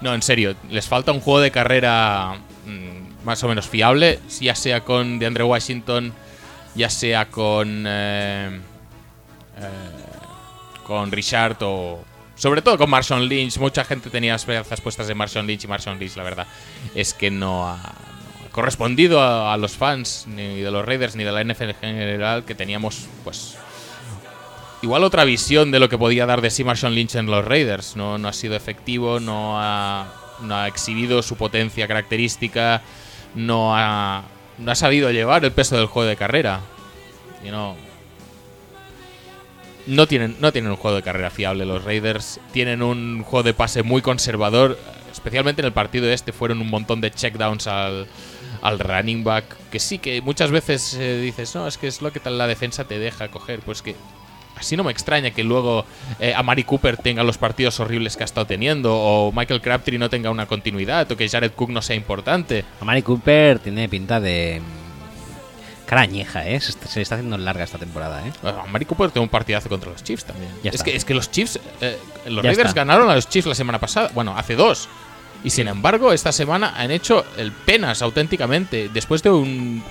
No, 0.00 0.14
en 0.14 0.22
serio, 0.22 0.54
les 0.70 0.86
falta 0.86 1.12
un 1.12 1.20
juego 1.20 1.40
de 1.40 1.50
carrera 1.50 2.38
mm, 2.66 3.24
más 3.24 3.42
o 3.44 3.48
menos 3.48 3.68
fiable, 3.68 4.18
ya 4.40 4.54
sea 4.54 4.82
con 4.82 5.18
DeAndre 5.18 5.44
Washington, 5.44 6.12
ya 6.74 6.88
sea 6.88 7.30
con 7.30 7.84
eh, 7.86 8.60
eh, 9.58 9.68
con 10.84 11.12
Richard 11.12 11.56
o 11.62 12.02
sobre 12.34 12.62
todo 12.62 12.78
con 12.78 12.88
Marshawn 12.88 13.26
Lynch. 13.28 13.58
Mucha 13.58 13.84
gente 13.84 14.08
tenía 14.08 14.34
esperanzas 14.34 14.80
puestas 14.80 15.06
de 15.06 15.14
Marshawn 15.14 15.46
Lynch 15.46 15.64
y 15.64 15.66
Marshawn 15.66 15.98
Lynch, 15.98 16.16
la 16.16 16.22
verdad, 16.22 16.46
es 16.94 17.12
que 17.12 17.30
no 17.30 17.68
ha 17.68 17.80
correspondido 18.52 19.22
a, 19.22 19.56
los 19.56 19.76
fans 19.76 20.26
ni 20.26 20.60
de 20.60 20.70
los 20.70 20.84
Raiders 20.84 21.16
ni 21.16 21.24
de 21.24 21.32
la 21.32 21.44
NFL 21.44 21.70
en 21.70 21.74
general 21.74 22.44
que 22.44 22.54
teníamos, 22.54 23.06
pues 23.24 23.56
igual 24.82 25.04
otra 25.04 25.24
visión 25.24 25.70
de 25.70 25.78
lo 25.78 25.88
que 25.88 25.98
podía 25.98 26.26
dar 26.26 26.40
de 26.40 26.50
sí 26.50 26.64
Marshawn 26.64 26.94
Lynch 26.94 27.16
en 27.16 27.26
los 27.26 27.44
Raiders. 27.44 27.96
No, 27.96 28.18
no 28.18 28.28
ha 28.28 28.32
sido 28.32 28.56
efectivo, 28.56 29.20
no 29.20 29.60
ha, 29.60 30.12
no 30.42 30.56
ha 30.56 30.68
exhibido 30.68 31.22
su 31.22 31.36
potencia 31.36 31.86
característica, 31.86 32.82
no 33.34 33.76
ha, 33.76 34.24
no 34.58 34.72
ha 34.72 34.74
sabido 34.74 35.10
llevar 35.10 35.44
el 35.44 35.52
peso 35.52 35.76
del 35.76 35.86
juego 35.86 36.08
de 36.08 36.16
carrera. 36.16 36.60
Y 37.44 37.50
no, 37.50 37.76
no 39.86 40.06
tienen, 40.06 40.36
no 40.40 40.52
tienen 40.52 40.70
un 40.70 40.76
juego 40.76 40.96
de 40.96 41.02
carrera 41.02 41.30
fiable 41.30 41.64
los 41.64 41.84
Raiders. 41.84 42.40
Tienen 42.52 42.82
un 42.82 43.22
juego 43.22 43.42
de 43.42 43.54
pase 43.54 43.82
muy 43.82 44.02
conservador. 44.02 44.78
Especialmente 45.12 45.62
en 45.62 45.66
el 45.66 45.72
partido 45.72 46.08
este 46.10 46.32
fueron 46.32 46.60
un 46.60 46.70
montón 46.70 47.00
de 47.00 47.10
checkdowns 47.10 47.66
al, 47.66 48.06
al 48.62 48.78
running 48.78 49.24
back, 49.24 49.44
que 49.70 49.78
sí, 49.78 49.98
que 49.98 50.20
muchas 50.22 50.50
veces 50.50 50.94
eh, 50.94 51.20
dices, 51.20 51.54
no, 51.54 51.66
es 51.66 51.78
que 51.78 51.86
es 51.86 52.02
lo 52.02 52.12
que 52.12 52.20
tal 52.20 52.38
la 52.38 52.46
defensa 52.46 52.84
te 52.84 52.98
deja 52.98 53.28
coger, 53.28 53.60
pues 53.60 53.82
que 53.82 53.96
así 54.60 54.76
no 54.76 54.84
me 54.84 54.92
extraña 54.92 55.30
que 55.30 55.42
luego 55.42 55.84
eh, 56.18 56.34
a 56.34 56.42
Mari 56.42 56.64
Cooper 56.64 56.96
tenga 56.98 57.22
los 57.24 57.38
partidos 57.38 57.80
horribles 57.80 58.16
que 58.16 58.24
ha 58.24 58.26
estado 58.26 58.46
teniendo, 58.46 58.94
o 58.94 59.32
Michael 59.32 59.60
Crabtree 59.60 59.98
no 59.98 60.10
tenga 60.10 60.30
una 60.30 60.46
continuidad, 60.46 61.10
o 61.10 61.16
que 61.16 61.28
Jared 61.28 61.52
Cook 61.52 61.70
no 61.70 61.82
sea 61.82 61.96
importante. 61.96 62.64
Amari 62.80 63.02
Cooper 63.02 63.58
tiene 63.58 63.88
pinta 63.88 64.20
de. 64.20 64.60
Cara 65.86 66.02
añeja, 66.02 66.46
¿eh? 66.46 66.60
Se, 66.60 66.72
le 66.94 67.02
está 67.02 67.16
haciendo 67.16 67.36
larga 67.36 67.64
esta 67.64 67.78
temporada, 67.78 68.22
¿eh? 68.24 68.32
A 68.44 68.66
Mari 68.66 68.84
Cooper 68.84 69.10
tiene 69.10 69.24
un 69.24 69.28
partidazo 69.28 69.68
contra 69.68 69.90
los 69.90 70.04
Chiefs 70.04 70.24
también. 70.24 70.52
Ya 70.62 70.68
es, 70.68 70.76
está. 70.76 70.84
que, 70.84 70.94
es 70.94 71.04
que 71.04 71.14
los 71.14 71.30
Chiefs, 71.32 71.58
eh, 71.80 71.98
los 72.26 72.44
Ya 72.44 72.50
Raiders 72.50 72.68
está. 72.68 72.82
ganaron 72.82 73.10
a 73.10 73.16
los 73.16 73.28
Chiefs 73.28 73.48
la 73.48 73.56
semana 73.56 73.80
pasada, 73.80 74.10
bueno, 74.14 74.36
hace 74.36 74.54
dos. 74.54 74.88
Y 75.42 75.50
sin 75.50 75.68
embargo, 75.68 76.12
esta 76.12 76.32
semana 76.32 76.74
han 76.76 76.90
hecho 76.90 77.24
el 77.36 77.52
penas 77.52 78.02
auténticamente. 78.02 78.90
Después 78.92 79.22
de 79.22 79.30
un, 79.30 79.82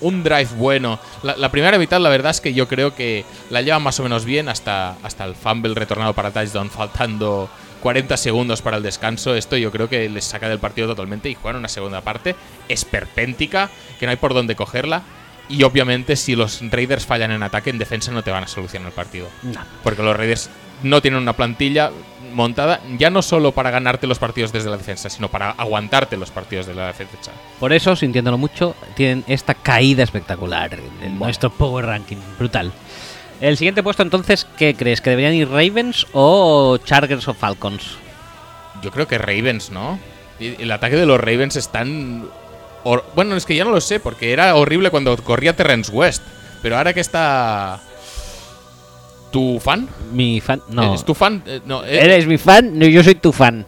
un 0.00 0.22
drive 0.22 0.48
bueno. 0.56 0.98
La, 1.22 1.36
la 1.36 1.50
primera 1.50 1.78
mitad, 1.78 2.00
la 2.00 2.08
verdad 2.08 2.30
es 2.30 2.40
que 2.40 2.54
yo 2.54 2.66
creo 2.68 2.94
que 2.94 3.24
la 3.50 3.62
llevan 3.62 3.82
más 3.82 4.00
o 4.00 4.02
menos 4.02 4.24
bien 4.24 4.48
hasta, 4.48 4.96
hasta 5.02 5.24
el 5.24 5.34
fumble 5.34 5.74
retornado 5.74 6.14
para 6.14 6.30
touchdown, 6.30 6.70
faltando 6.70 7.50
40 7.80 8.16
segundos 8.16 8.62
para 8.62 8.76
el 8.76 8.82
descanso. 8.82 9.34
Esto 9.34 9.56
yo 9.56 9.70
creo 9.70 9.88
que 9.88 10.08
les 10.08 10.24
saca 10.24 10.48
del 10.48 10.58
partido 10.58 10.88
totalmente 10.88 11.28
y 11.28 11.34
juegan 11.34 11.58
una 11.58 11.68
segunda 11.68 12.00
parte 12.00 12.36
esperpéntica, 12.68 13.70
que 13.98 14.06
no 14.06 14.10
hay 14.10 14.16
por 14.16 14.34
dónde 14.34 14.56
cogerla. 14.56 15.02
Y 15.48 15.64
obviamente, 15.64 16.14
si 16.14 16.36
los 16.36 16.60
Raiders 16.70 17.06
fallan 17.06 17.32
en 17.32 17.42
ataque, 17.42 17.70
en 17.70 17.78
defensa 17.78 18.12
no 18.12 18.22
te 18.22 18.30
van 18.30 18.44
a 18.44 18.46
solucionar 18.46 18.88
el 18.88 18.94
partido. 18.94 19.28
No. 19.42 19.60
Porque 19.82 20.02
los 20.02 20.16
Raiders 20.16 20.48
no 20.84 21.02
tienen 21.02 21.20
una 21.20 21.32
plantilla 21.32 21.90
montada 22.32 22.80
ya 22.98 23.10
no 23.10 23.22
solo 23.22 23.52
para 23.52 23.70
ganarte 23.70 24.06
los 24.06 24.18
partidos 24.18 24.52
desde 24.52 24.70
la 24.70 24.76
defensa, 24.76 25.10
sino 25.10 25.28
para 25.28 25.50
aguantarte 25.50 26.16
los 26.16 26.30
partidos 26.30 26.66
de 26.66 26.74
la 26.74 26.88
defensa. 26.88 27.32
Por 27.58 27.72
eso, 27.72 27.96
sintiéndolo 27.96 28.38
mucho, 28.38 28.74
tienen 28.94 29.24
esta 29.26 29.54
caída 29.54 30.02
espectacular 30.02 30.78
en 31.02 31.18
nuestro 31.18 31.50
Power 31.50 31.86
Ranking. 31.86 32.18
Brutal. 32.38 32.72
El 33.40 33.56
siguiente 33.56 33.82
puesto, 33.82 34.02
entonces, 34.02 34.46
¿qué 34.58 34.74
crees? 34.74 35.00
¿Que 35.00 35.10
deberían 35.10 35.34
ir 35.34 35.48
Ravens 35.48 36.06
o 36.12 36.76
Chargers 36.78 37.26
o 37.26 37.34
Falcons? 37.34 37.96
Yo 38.82 38.90
creo 38.90 39.08
que 39.08 39.18
Ravens, 39.18 39.70
¿no? 39.70 39.98
El 40.38 40.70
ataque 40.72 40.96
de 40.96 41.06
los 41.06 41.18
Ravens 41.20 41.56
es 41.56 41.68
tan... 41.70 42.28
Bueno, 43.14 43.36
es 43.36 43.46
que 43.46 43.56
ya 43.56 43.64
no 43.64 43.70
lo 43.70 43.80
sé, 43.80 44.00
porque 44.00 44.32
era 44.32 44.54
horrible 44.54 44.90
cuando 44.90 45.16
corría 45.18 45.56
Terrence 45.56 45.90
West. 45.90 46.22
Pero 46.62 46.76
ahora 46.76 46.92
que 46.92 47.00
está... 47.00 47.80
¿Tu 49.30 49.58
fan? 49.60 49.88
Mi 50.12 50.40
fan. 50.40 50.60
No. 50.70 50.94
¿Es 50.94 51.04
tu 51.04 51.14
fan? 51.14 51.42
Eh, 51.46 51.60
no, 51.66 51.84
eh, 51.84 52.00
¿Eres 52.04 52.26
mi 52.26 52.36
fan? 52.38 52.78
No, 52.78 52.86
yo 52.86 53.02
soy 53.04 53.14
tu 53.14 53.32
fan. 53.32 53.64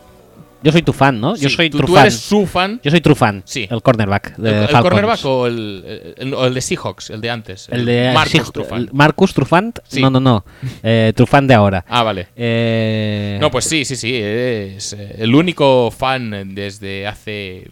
Yo 0.64 0.70
soy 0.70 0.82
tu 0.82 0.92
fan, 0.92 1.20
¿no? 1.20 1.34
yo 1.34 1.48
soy 1.50 1.70
tú 1.70 1.78
fan. 1.78 2.02
eres 2.02 2.20
su 2.20 2.46
fan. 2.46 2.80
Yo 2.84 2.90
soy 2.92 3.00
true 3.00 3.16
fan. 3.16 3.42
Sí. 3.44 3.66
El 3.68 3.82
cornerback 3.82 4.36
de 4.36 4.50
¿El, 4.50 4.56
el 4.70 4.80
cornerback 4.80 5.24
o 5.24 5.48
el, 5.48 6.14
el- 6.16 6.54
de 6.54 6.60
Seahawks? 6.60 7.10
El 7.10 7.20
de 7.20 7.30
antes. 7.30 7.68
El 7.68 7.84
de 7.84 8.12
Marcus 8.14 8.52
Trufant. 8.52 8.90
Marcus 8.92 9.34
Trufant. 9.34 9.78
Sí. 9.88 10.00
No, 10.00 10.08
no, 10.08 10.20
no. 10.20 10.44
Eh, 10.84 11.12
Trufant 11.16 11.48
de 11.48 11.54
ahora. 11.54 11.84
Ah, 11.88 12.04
vale. 12.04 12.28
Eh, 12.36 13.38
No, 13.40 13.50
pues 13.50 13.64
sí, 13.64 13.84
sí, 13.84 13.96
sí. 13.96 14.14
Es 14.14 14.92
eh, 14.92 15.16
el 15.18 15.34
único 15.34 15.90
fan 15.90 16.54
desde 16.54 17.08
hace 17.08 17.68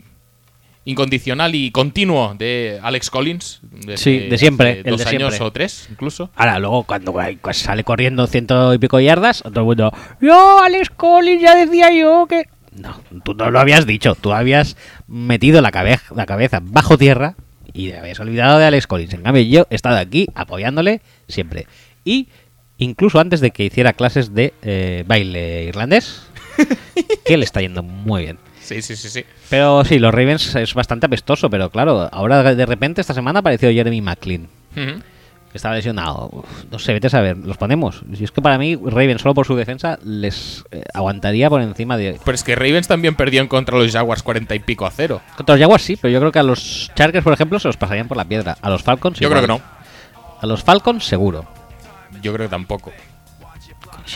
incondicional 0.84 1.54
y 1.54 1.70
continuo 1.70 2.34
de 2.38 2.80
Alex 2.82 3.10
Collins. 3.10 3.60
Sí, 3.96 4.18
de 4.28 4.38
siempre, 4.38 4.82
Dos 4.82 4.98
de 5.04 5.08
años 5.08 5.30
siempre. 5.34 5.46
o 5.46 5.52
tres, 5.52 5.88
incluso. 5.90 6.30
Ahora, 6.34 6.58
luego, 6.58 6.84
cuando 6.84 7.12
cuando 7.12 7.52
sale 7.52 7.84
corriendo 7.84 8.26
ciento 8.26 8.72
y 8.74 8.78
pico 8.78 8.98
yardas, 9.00 9.42
todo 9.42 9.60
el 9.60 9.66
mundo. 9.66 9.92
Yo, 10.20 10.60
Alex 10.62 10.90
Collins, 10.90 11.42
ya 11.42 11.54
decía 11.54 11.92
yo 11.92 12.26
que. 12.28 12.44
No, 12.72 13.00
tú 13.24 13.34
no 13.34 13.50
lo 13.50 13.58
habías 13.60 13.86
dicho. 13.86 14.14
Tú 14.14 14.32
habías 14.32 14.76
metido 15.06 15.60
la, 15.60 15.70
cabe- 15.70 15.98
la 16.14 16.24
cabeza 16.26 16.60
bajo 16.62 16.96
tierra 16.96 17.34
y 17.72 17.90
te 17.90 17.98
habías 17.98 18.18
olvidado 18.20 18.58
de 18.58 18.64
Alex 18.66 18.86
Collins. 18.86 19.12
En 19.14 19.22
cambio, 19.22 19.42
yo 19.42 19.66
he 19.70 19.74
estado 19.74 19.96
aquí 19.98 20.28
apoyándole 20.34 21.02
siempre. 21.28 21.66
Y 22.04 22.28
incluso 22.78 23.18
antes 23.20 23.40
de 23.40 23.50
que 23.50 23.64
hiciera 23.64 23.92
clases 23.92 24.34
de 24.34 24.54
eh, 24.62 25.04
baile 25.06 25.64
irlandés, 25.64 26.22
que 27.24 27.36
le 27.36 27.44
está 27.44 27.60
yendo 27.60 27.82
muy 27.82 28.22
bien. 28.22 28.38
Sí, 28.70 28.82
sí, 28.82 28.94
sí, 28.94 29.08
sí. 29.08 29.24
Pero 29.48 29.84
sí, 29.84 29.98
los 29.98 30.14
Ravens 30.14 30.54
es 30.54 30.74
bastante 30.74 31.06
apestoso, 31.06 31.50
pero 31.50 31.70
claro, 31.70 32.08
ahora 32.12 32.54
de 32.54 32.66
repente 32.66 33.00
esta 33.00 33.14
semana 33.14 33.38
ha 33.38 33.40
aparecido 33.40 33.72
Jeremy 33.72 34.00
McLean. 34.00 34.42
Ujú. 34.76 35.00
que 35.50 35.56
Estaba 35.58 35.74
lesionado. 35.74 36.28
Uf, 36.30 36.46
no 36.70 36.78
sé, 36.78 36.92
vete 36.92 37.08
a 37.08 37.10
saber. 37.10 37.36
Los 37.36 37.56
ponemos. 37.56 38.02
Si 38.14 38.22
es 38.22 38.30
que 38.30 38.40
para 38.40 38.58
mí, 38.58 38.76
Ravens, 38.76 39.22
solo 39.22 39.34
por 39.34 39.44
su 39.44 39.56
defensa, 39.56 39.98
les 40.04 40.62
eh, 40.70 40.84
aguantaría 40.94 41.50
por 41.50 41.60
encima 41.62 41.96
de. 41.96 42.20
Pero 42.24 42.34
es 42.36 42.44
que 42.44 42.54
Ravens 42.54 42.86
también 42.86 43.16
perdieron 43.16 43.48
contra 43.48 43.76
los 43.76 43.90
Jaguars 43.90 44.22
40 44.22 44.54
y 44.54 44.60
pico 44.60 44.86
a 44.86 44.92
cero. 44.92 45.20
Contra 45.36 45.56
los 45.56 45.60
Jaguars 45.60 45.82
sí, 45.82 45.96
pero 45.96 46.12
yo 46.12 46.20
creo 46.20 46.30
que 46.30 46.38
a 46.38 46.44
los 46.44 46.92
Chargers, 46.94 47.24
por 47.24 47.32
ejemplo, 47.32 47.58
se 47.58 47.66
los 47.66 47.76
pasarían 47.76 48.06
por 48.06 48.16
la 48.16 48.24
piedra. 48.24 48.56
A 48.62 48.70
los 48.70 48.84
Falcons, 48.84 49.18
Yo 49.18 49.28
creo 49.28 49.40
que 49.40 49.48
no. 49.48 49.60
A 50.40 50.46
los 50.46 50.62
Falcons, 50.62 51.04
seguro. 51.04 51.44
Yo 52.22 52.32
creo 52.32 52.46
que 52.46 52.50
tampoco. 52.50 52.92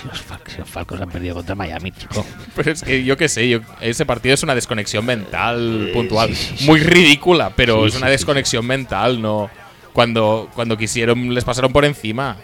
Si 0.01 0.07
los, 0.09 0.21
Fal- 0.27 0.41
si 0.47 0.59
los 0.59 0.69
Falcons 0.69 1.01
han 1.03 1.09
perdido 1.09 1.37
contra 1.37 1.55
Miami, 1.55 1.93
chico. 1.93 2.27
Pero 2.57 2.71
es 2.73 2.83
que 2.83 3.05
yo 3.05 3.17
qué 3.17 3.29
sé, 3.29 3.49
yo- 3.49 3.61
ese 3.81 4.05
partido 4.05 4.35
es 4.35 4.43
una 4.43 4.55
desconexión 4.55 5.05
mental 5.07 5.91
puntual. 5.93 6.35
sí, 6.35 6.35
sí, 6.35 6.57
sí. 6.59 6.67
Muy 6.67 6.81
ridícula, 6.81 7.51
pero 7.55 7.87
es 7.87 7.95
una 7.97 8.09
desconexión 8.09 8.67
mental, 8.67 9.23
no. 9.23 9.49
Cuando, 9.93 10.51
cuando 10.55 10.77
quisieron, 10.77 11.33
les 11.33 11.45
pasaron 11.45 11.73
por 11.73 11.85
encima. 11.85 12.37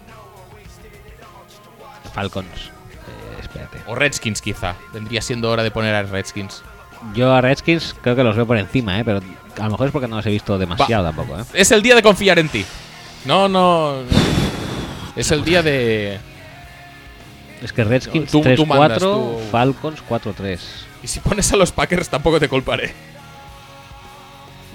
Falcons. 2.15 2.47
Eh, 2.47 3.41
espérate. 3.41 3.79
O 3.87 3.95
Redskins, 3.95 4.41
quizá. 4.41 4.75
Vendría 4.93 5.23
siendo 5.23 5.51
hora 5.51 5.63
de 5.63 5.71
poner 5.71 5.95
a 5.95 6.03
Redskins. 6.03 6.63
Yo 7.15 7.33
a 7.33 7.41
Redskins 7.41 7.95
creo 8.03 8.15
que 8.15 8.23
los 8.23 8.37
veo 8.37 8.47
por 8.47 8.59
encima, 8.59 8.99
¿eh? 9.01 9.05
pero 9.05 9.21
a 9.59 9.65
lo 9.65 9.71
mejor 9.71 9.87
es 9.87 9.93
porque 9.93 10.07
no 10.07 10.17
los 10.17 10.27
he 10.27 10.31
visto 10.31 10.59
demasiado 10.59 11.05
tampoco. 11.05 11.39
¿eh? 11.41 11.45
Es 11.55 11.71
el 11.71 11.83
día 11.83 11.95
de 11.95 12.03
confiar 12.03 12.39
en 12.39 12.49
ti. 12.49 12.65
No, 13.25 13.49
no. 13.49 13.95
Es 15.17 15.31
el 15.31 15.45
día 15.45 15.63
de. 15.63 16.19
Es 17.63 17.73
que 17.73 17.85
Redskins 17.85 18.31
Tú- 18.31 18.41
tú 18.41 18.49
3-4, 18.49 18.67
mandas, 18.67 18.99
tú- 19.01 19.41
Falcons 19.51 20.03
4-3. 20.09 20.61
Y 21.03 21.07
si 21.09 21.21
pones 21.21 21.53
a 21.53 21.57
los 21.57 21.73
Packers, 21.73 22.09
tampoco 22.09 22.39
te 22.41 22.49
culparé. 22.49 22.93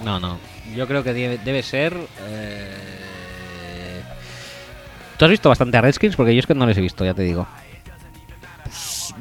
No, 0.04 0.20
no. 0.20 0.38
Yo 0.76 0.88
creo 0.88 1.04
que 1.04 1.14
debe, 1.14 1.38
debe 1.40 1.64
ser. 1.64 1.96
eh, 2.28 2.72
Tú 5.18 5.26
has 5.26 5.32
visto 5.32 5.48
bastante 5.50 5.78
a 5.78 5.82
Redskins 5.82 6.16
porque 6.16 6.34
yo 6.36 6.40
es 6.40 6.46
que 6.46 6.54
no 6.54 6.66
les 6.66 6.78
he 6.78 6.82
visto, 6.82 7.06
ya 7.06 7.14
te 7.14 7.22
digo. 7.24 7.48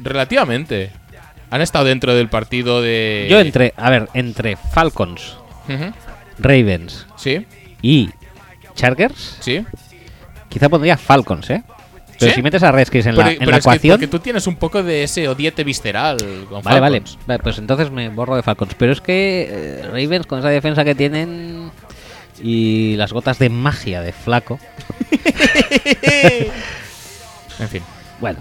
Relativamente. 0.01 0.91
Han 1.51 1.61
estado 1.61 1.85
dentro 1.85 2.13
del 2.13 2.27
partido 2.27 2.81
de. 2.81 3.27
Yo 3.29 3.39
entre, 3.39 3.73
a 3.77 3.89
ver, 3.89 4.09
entre 4.13 4.57
Falcons. 4.57 5.37
Ravens 6.37 7.07
Sí, 7.15 7.45
y 7.81 8.09
Chargers, 8.75 9.37
sí. 9.39 9.65
quizá 10.49 10.67
pondría 10.69 10.97
Falcons, 10.97 11.49
¿eh? 11.49 11.63
Pero 12.19 12.31
¿Sí? 12.31 12.35
si 12.35 12.41
metes 12.41 12.63
a 12.63 12.71
Redskins 12.71 13.05
en 13.07 13.15
Pero, 13.15 13.25
la, 13.27 13.31
en 13.33 13.39
pero 13.39 13.51
la 13.51 13.57
es 13.57 13.63
que 13.63 13.69
ecuación. 13.69 13.93
porque 13.95 14.07
tú 14.07 14.19
tienes 14.19 14.47
un 14.47 14.55
poco 14.55 14.81
de 14.83 15.03
ese 15.03 15.27
odiete 15.27 15.63
visceral 15.63 16.17
con 16.49 16.61
Vale, 16.63 16.79
vale. 16.79 17.03
Vale, 17.27 17.39
Pues 17.43 17.57
entonces 17.57 17.91
me 17.91 18.09
borro 18.09 18.35
de 18.35 18.43
Falcons. 18.43 18.73
Pero 18.77 18.91
es 18.93 19.01
que 19.01 19.47
eh, 19.49 19.81
Ravens, 19.83 20.25
con 20.25 20.39
esa 20.39 20.49
defensa 20.49 20.83
que 20.85 20.95
tienen 20.95 21.71
y 22.41 22.95
las 22.97 23.11
gotas 23.13 23.39
de 23.39 23.49
magia 23.49 24.01
de 24.01 24.11
Flaco, 24.13 24.59
En 27.59 27.69
fin. 27.69 27.81
bueno, 28.19 28.39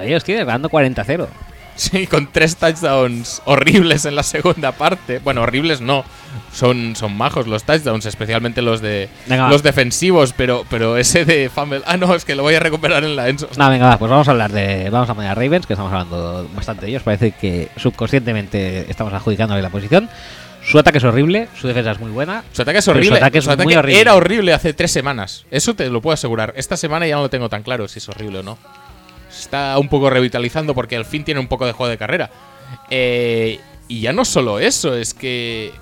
ellos 0.00 0.24
tienen 0.24 0.46
ganando 0.46 0.68
40-0. 0.68 1.26
Sí, 1.74 2.06
con 2.06 2.30
tres 2.30 2.56
touchdowns 2.56 3.40
horribles 3.46 4.04
en 4.04 4.14
la 4.14 4.22
segunda 4.22 4.72
parte. 4.72 5.18
Bueno, 5.20 5.42
horribles 5.42 5.80
no. 5.80 6.04
Son, 6.52 6.94
son 6.96 7.16
majos 7.16 7.46
los 7.46 7.64
touchdowns, 7.64 8.04
especialmente 8.06 8.60
los 8.62 8.80
de 8.80 9.08
Venga, 9.26 9.44
va. 9.44 9.50
los 9.50 9.62
defensivos, 9.62 10.34
pero, 10.36 10.64
pero 10.68 10.96
ese 10.98 11.24
de 11.24 11.48
Fumble. 11.48 11.82
Ah, 11.86 11.96
no, 11.96 12.14
es 12.14 12.24
que 12.24 12.34
lo 12.34 12.42
voy 12.42 12.54
a 12.54 12.60
recuperar 12.60 13.04
en 13.04 13.16
la 13.16 13.28
Enzo. 13.28 13.48
No, 13.56 13.68
venga, 13.70 13.88
va, 13.88 13.98
pues 13.98 14.10
vamos 14.10 14.28
a 14.28 14.32
hablar 14.32 14.52
de. 14.52 14.88
Vamos 14.90 15.08
a 15.08 15.14
poner 15.14 15.30
a 15.30 15.34
Ravens, 15.34 15.66
que 15.66 15.72
estamos 15.72 15.92
hablando 15.92 16.48
bastante 16.54 16.82
de 16.86 16.90
ellos. 16.90 17.02
Parece 17.02 17.32
que 17.32 17.68
subconscientemente 17.76 18.90
estamos 18.90 19.12
adjudicándole 19.12 19.62
la 19.62 19.70
posición. 19.70 20.08
Su 20.64 20.78
ataque 20.78 20.98
es 20.98 21.04
horrible, 21.04 21.48
su 21.60 21.66
defensa 21.66 21.90
es 21.90 21.98
muy 22.00 22.10
buena. 22.12 22.44
Su 22.52 22.62
ataque 22.62 22.78
es 22.78 22.84
su 22.84 22.92
horrible. 22.92 23.16
ataque 23.16 23.38
es 23.38 23.44
Su 23.44 23.50
ataque 23.50 23.64
muy 23.64 23.74
horrible. 23.74 24.00
era 24.00 24.14
horrible 24.14 24.52
hace 24.52 24.72
tres 24.74 24.92
semanas. 24.92 25.44
Eso 25.50 25.74
te 25.74 25.88
lo 25.90 26.00
puedo 26.00 26.14
asegurar. 26.14 26.52
Esta 26.56 26.76
semana 26.76 27.06
ya 27.06 27.16
no 27.16 27.22
lo 27.22 27.30
tengo 27.30 27.48
tan 27.48 27.62
claro 27.64 27.88
si 27.88 27.98
es 27.98 28.08
horrible 28.08 28.38
o 28.40 28.42
no. 28.44 28.58
Está 29.42 29.76
un 29.78 29.88
poco 29.88 30.08
revitalizando 30.08 30.74
porque 30.74 30.96
al 30.96 31.04
fin 31.04 31.24
tiene 31.24 31.40
un 31.40 31.48
poco 31.48 31.66
de 31.66 31.72
juego 31.72 31.90
de 31.90 31.98
carrera. 31.98 32.30
Eh, 32.90 33.60
y 33.88 34.00
ya 34.00 34.12
no 34.12 34.24
solo 34.24 34.58
eso, 34.60 34.94
es 34.94 35.14
que. 35.14 35.72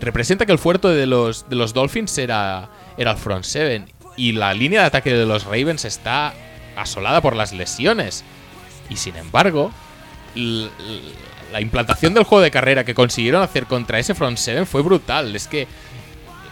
representa 0.00 0.46
que 0.46 0.52
el 0.52 0.58
fuerte 0.58 0.88
de 0.88 1.06
los, 1.06 1.48
de 1.48 1.56
los 1.56 1.74
Dolphins 1.74 2.16
era, 2.18 2.70
era 2.96 3.10
el 3.10 3.16
front 3.16 3.44
seven. 3.44 3.92
Y 4.16 4.32
la 4.32 4.54
línea 4.54 4.80
de 4.80 4.86
ataque 4.86 5.12
de 5.12 5.26
los 5.26 5.44
Ravens 5.44 5.84
está 5.84 6.34
asolada 6.76 7.20
por 7.20 7.34
las 7.34 7.52
lesiones. 7.52 8.24
Y 8.88 8.96
sin 8.96 9.16
embargo, 9.16 9.72
la 11.52 11.60
implantación 11.60 12.14
del 12.14 12.24
juego 12.24 12.42
de 12.42 12.50
carrera 12.50 12.84
que 12.84 12.94
consiguieron 12.94 13.42
hacer 13.42 13.66
contra 13.66 13.98
ese 13.98 14.14
front 14.14 14.38
seven 14.38 14.66
fue 14.66 14.82
brutal. 14.82 15.34
Es 15.34 15.48
que 15.48 15.66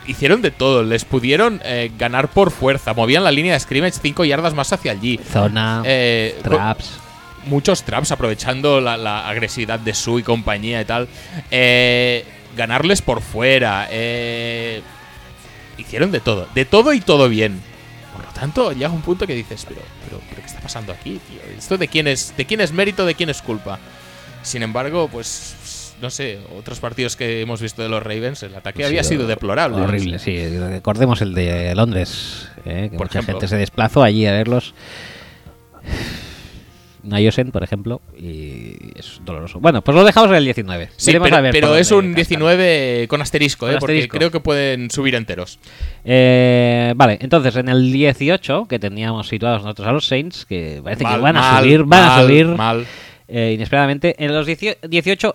hicieron 0.06 0.42
de 0.42 0.50
todo, 0.50 0.82
les 0.82 1.04
pudieron 1.04 1.60
eh, 1.64 1.90
ganar 1.98 2.28
por 2.28 2.50
fuerza, 2.50 2.94
movían 2.94 3.24
la 3.24 3.30
línea 3.32 3.54
de 3.54 3.60
scrimmage 3.60 3.98
5 4.00 4.24
yardas 4.24 4.54
más 4.54 4.72
hacia 4.72 4.92
allí. 4.92 5.18
Zona, 5.32 5.82
Eh, 5.84 6.38
traps. 6.42 6.98
muchos 7.46 7.82
traps 7.82 8.12
aprovechando 8.12 8.80
la, 8.80 8.96
la 8.96 9.28
agresividad 9.28 9.78
de 9.80 9.94
Su 9.94 10.18
y 10.18 10.22
compañía 10.22 10.80
y 10.80 10.84
tal. 10.84 11.08
Eh, 11.50 12.24
ganarles 12.56 13.02
por 13.02 13.20
fuera. 13.22 13.88
eh, 13.90 14.82
hicieron 15.78 16.10
de 16.10 16.20
todo. 16.20 16.48
De 16.54 16.64
todo 16.64 16.92
y 16.92 17.00
todo 17.00 17.28
bien. 17.28 17.60
Por 18.14 18.24
lo 18.24 18.30
tanto, 18.32 18.72
llega 18.72 18.88
un 18.90 19.02
punto 19.02 19.26
que 19.26 19.34
dices, 19.34 19.66
pero, 19.68 19.82
pero, 20.06 20.20
pero 20.30 20.40
¿qué 20.40 20.46
está 20.46 20.60
pasando 20.60 20.92
aquí, 20.92 21.20
tío? 21.28 21.40
¿Esto 21.58 21.76
de 21.76 21.86
quién 21.88 22.06
es, 22.08 22.32
de 22.36 22.46
quién 22.46 22.60
es 22.62 22.72
mérito, 22.72 23.04
de 23.04 23.14
quién 23.14 23.28
es 23.28 23.42
culpa? 23.42 23.78
Sin 24.42 24.62
embargo, 24.62 25.08
pues, 25.08 25.54
no 26.00 26.10
sé, 26.10 26.38
otros 26.58 26.78
partidos 26.80 27.16
que 27.16 27.40
hemos 27.40 27.60
visto 27.60 27.82
de 27.82 27.88
los 27.88 28.02
Ravens, 28.02 28.42
el 28.42 28.54
ataque 28.54 28.84
Ha 28.84 28.86
había 28.88 29.02
sido 29.02 29.20
sido 29.22 29.28
deplorable. 29.28 29.80
Horrible, 29.80 30.18
sí. 30.18 30.36
Recordemos 30.58 31.20
el 31.22 31.34
de 31.34 31.74
Londres, 31.74 32.48
eh, 32.64 32.88
que 32.90 32.96
Por 32.96 33.06
mucha 33.06 33.18
ejemplo. 33.20 33.34
gente 33.34 33.48
se 33.48 33.56
desplazó 33.56 34.02
allí 34.02 34.26
a 34.26 34.32
verlos. 34.32 34.74
Nayosen, 37.02 37.52
por 37.52 37.62
ejemplo, 37.62 38.00
y 38.18 38.76
es 38.98 39.20
doloroso. 39.24 39.60
Bueno, 39.60 39.80
pues 39.80 39.94
lo 39.94 40.02
dejamos 40.02 40.28
en 40.30 40.36
el 40.38 40.44
19. 40.44 40.88
Sí, 40.96 41.06
Veremos 41.10 41.26
pero, 41.26 41.36
a 41.36 41.40
ver 41.40 41.52
pero 41.52 41.76
es 41.76 41.92
un 41.92 41.98
cascan. 42.00 42.14
19 42.16 43.06
con 43.08 43.22
asterisco, 43.22 43.66
Con 43.66 43.74
¿eh? 43.76 43.78
porque 43.78 44.08
creo 44.08 44.32
que 44.32 44.40
pueden 44.40 44.90
subir 44.90 45.14
enteros. 45.14 45.60
Eh, 46.04 46.92
vale, 46.96 47.18
entonces 47.20 47.54
en 47.54 47.68
el 47.68 47.92
18, 47.92 48.66
que 48.68 48.80
teníamos 48.80 49.28
situados 49.28 49.62
nosotros 49.62 49.86
a 49.86 49.92
los 49.92 50.04
Saints, 50.04 50.44
que 50.46 50.80
parece 50.82 51.04
que 51.04 51.10
Mal, 51.10 51.20
van 51.20 51.36
a 51.36 51.60
subir, 51.60 51.84
van 51.84 52.02
a 52.02 52.06
mal, 52.08 52.26
subir 52.26 52.46
Mal. 52.48 52.86
eh, 53.28 53.52
inesperadamente. 53.54 54.16
En 54.18 54.34
los 54.34 54.44
18, 54.44 54.78
18 54.88 55.32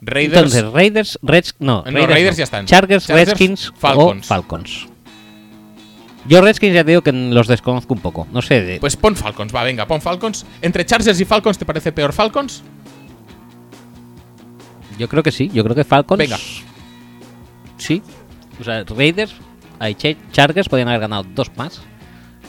Raiders. 0.00 0.36
entonces 0.54 0.64
Raiders, 0.72 1.18
Reds, 1.22 1.54
no, 1.58 1.84
No, 1.86 2.06
Raiders 2.06 2.36
ya 2.36 2.44
están. 2.44 2.66
Chargers, 2.66 3.06
Chargers, 3.06 3.28
Redskins 3.28 3.72
Falcons. 3.76 4.24
o 4.24 4.28
Falcons. 4.28 4.86
Yo 6.26 6.40
Redskins 6.42 6.74
ya 6.74 6.84
te 6.84 6.90
digo 6.90 7.02
que 7.02 7.12
los 7.12 7.46
desconozco 7.48 7.94
un 7.94 8.00
poco. 8.00 8.26
No 8.32 8.42
sé 8.42 8.62
de, 8.62 8.80
Pues 8.80 8.96
pon 8.96 9.16
Falcons, 9.16 9.54
va, 9.54 9.62
venga, 9.64 9.86
pon 9.86 10.00
Falcons. 10.00 10.44
¿Entre 10.62 10.84
Chargers 10.84 11.18
y 11.20 11.24
Falcons 11.24 11.58
te 11.58 11.64
parece 11.64 11.92
peor 11.92 12.12
Falcons? 12.12 12.62
Yo 14.98 15.08
creo 15.08 15.22
que 15.22 15.32
sí, 15.32 15.50
yo 15.52 15.64
creo 15.64 15.74
que 15.74 15.84
Falcons. 15.84 16.18
Venga. 16.18 16.38
Sí. 17.78 18.02
O 18.60 18.64
sea, 18.64 18.84
Raiders, 18.84 19.34
hay 19.78 19.94
Chargers 19.94 20.68
podían 20.68 20.88
haber 20.88 21.00
ganado 21.00 21.24
dos 21.34 21.50
más. 21.56 21.80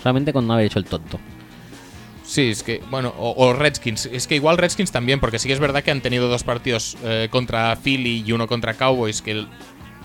Solamente 0.03 0.33
con 0.33 0.45
no 0.47 0.53
haber 0.53 0.65
hecho 0.65 0.79
el 0.79 0.85
tonto. 0.85 1.19
Sí, 2.31 2.49
es 2.51 2.63
que, 2.63 2.81
bueno, 2.89 3.13
o, 3.17 3.33
o 3.45 3.51
Redskins. 3.51 4.05
Es 4.05 4.25
que 4.25 4.35
igual 4.35 4.57
Redskins 4.57 4.89
también, 4.89 5.19
porque 5.19 5.37
sí 5.37 5.49
que 5.49 5.53
es 5.53 5.59
verdad 5.59 5.83
que 5.83 5.91
han 5.91 5.99
tenido 5.99 6.29
dos 6.29 6.43
partidos 6.45 6.95
eh, 7.03 7.27
contra 7.29 7.75
Philly 7.75 8.23
y 8.25 8.31
uno 8.31 8.47
contra 8.47 8.73
Cowboys, 8.75 9.21
que 9.21 9.31
el- 9.31 9.47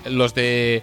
los 0.06 0.34
de... 0.34 0.82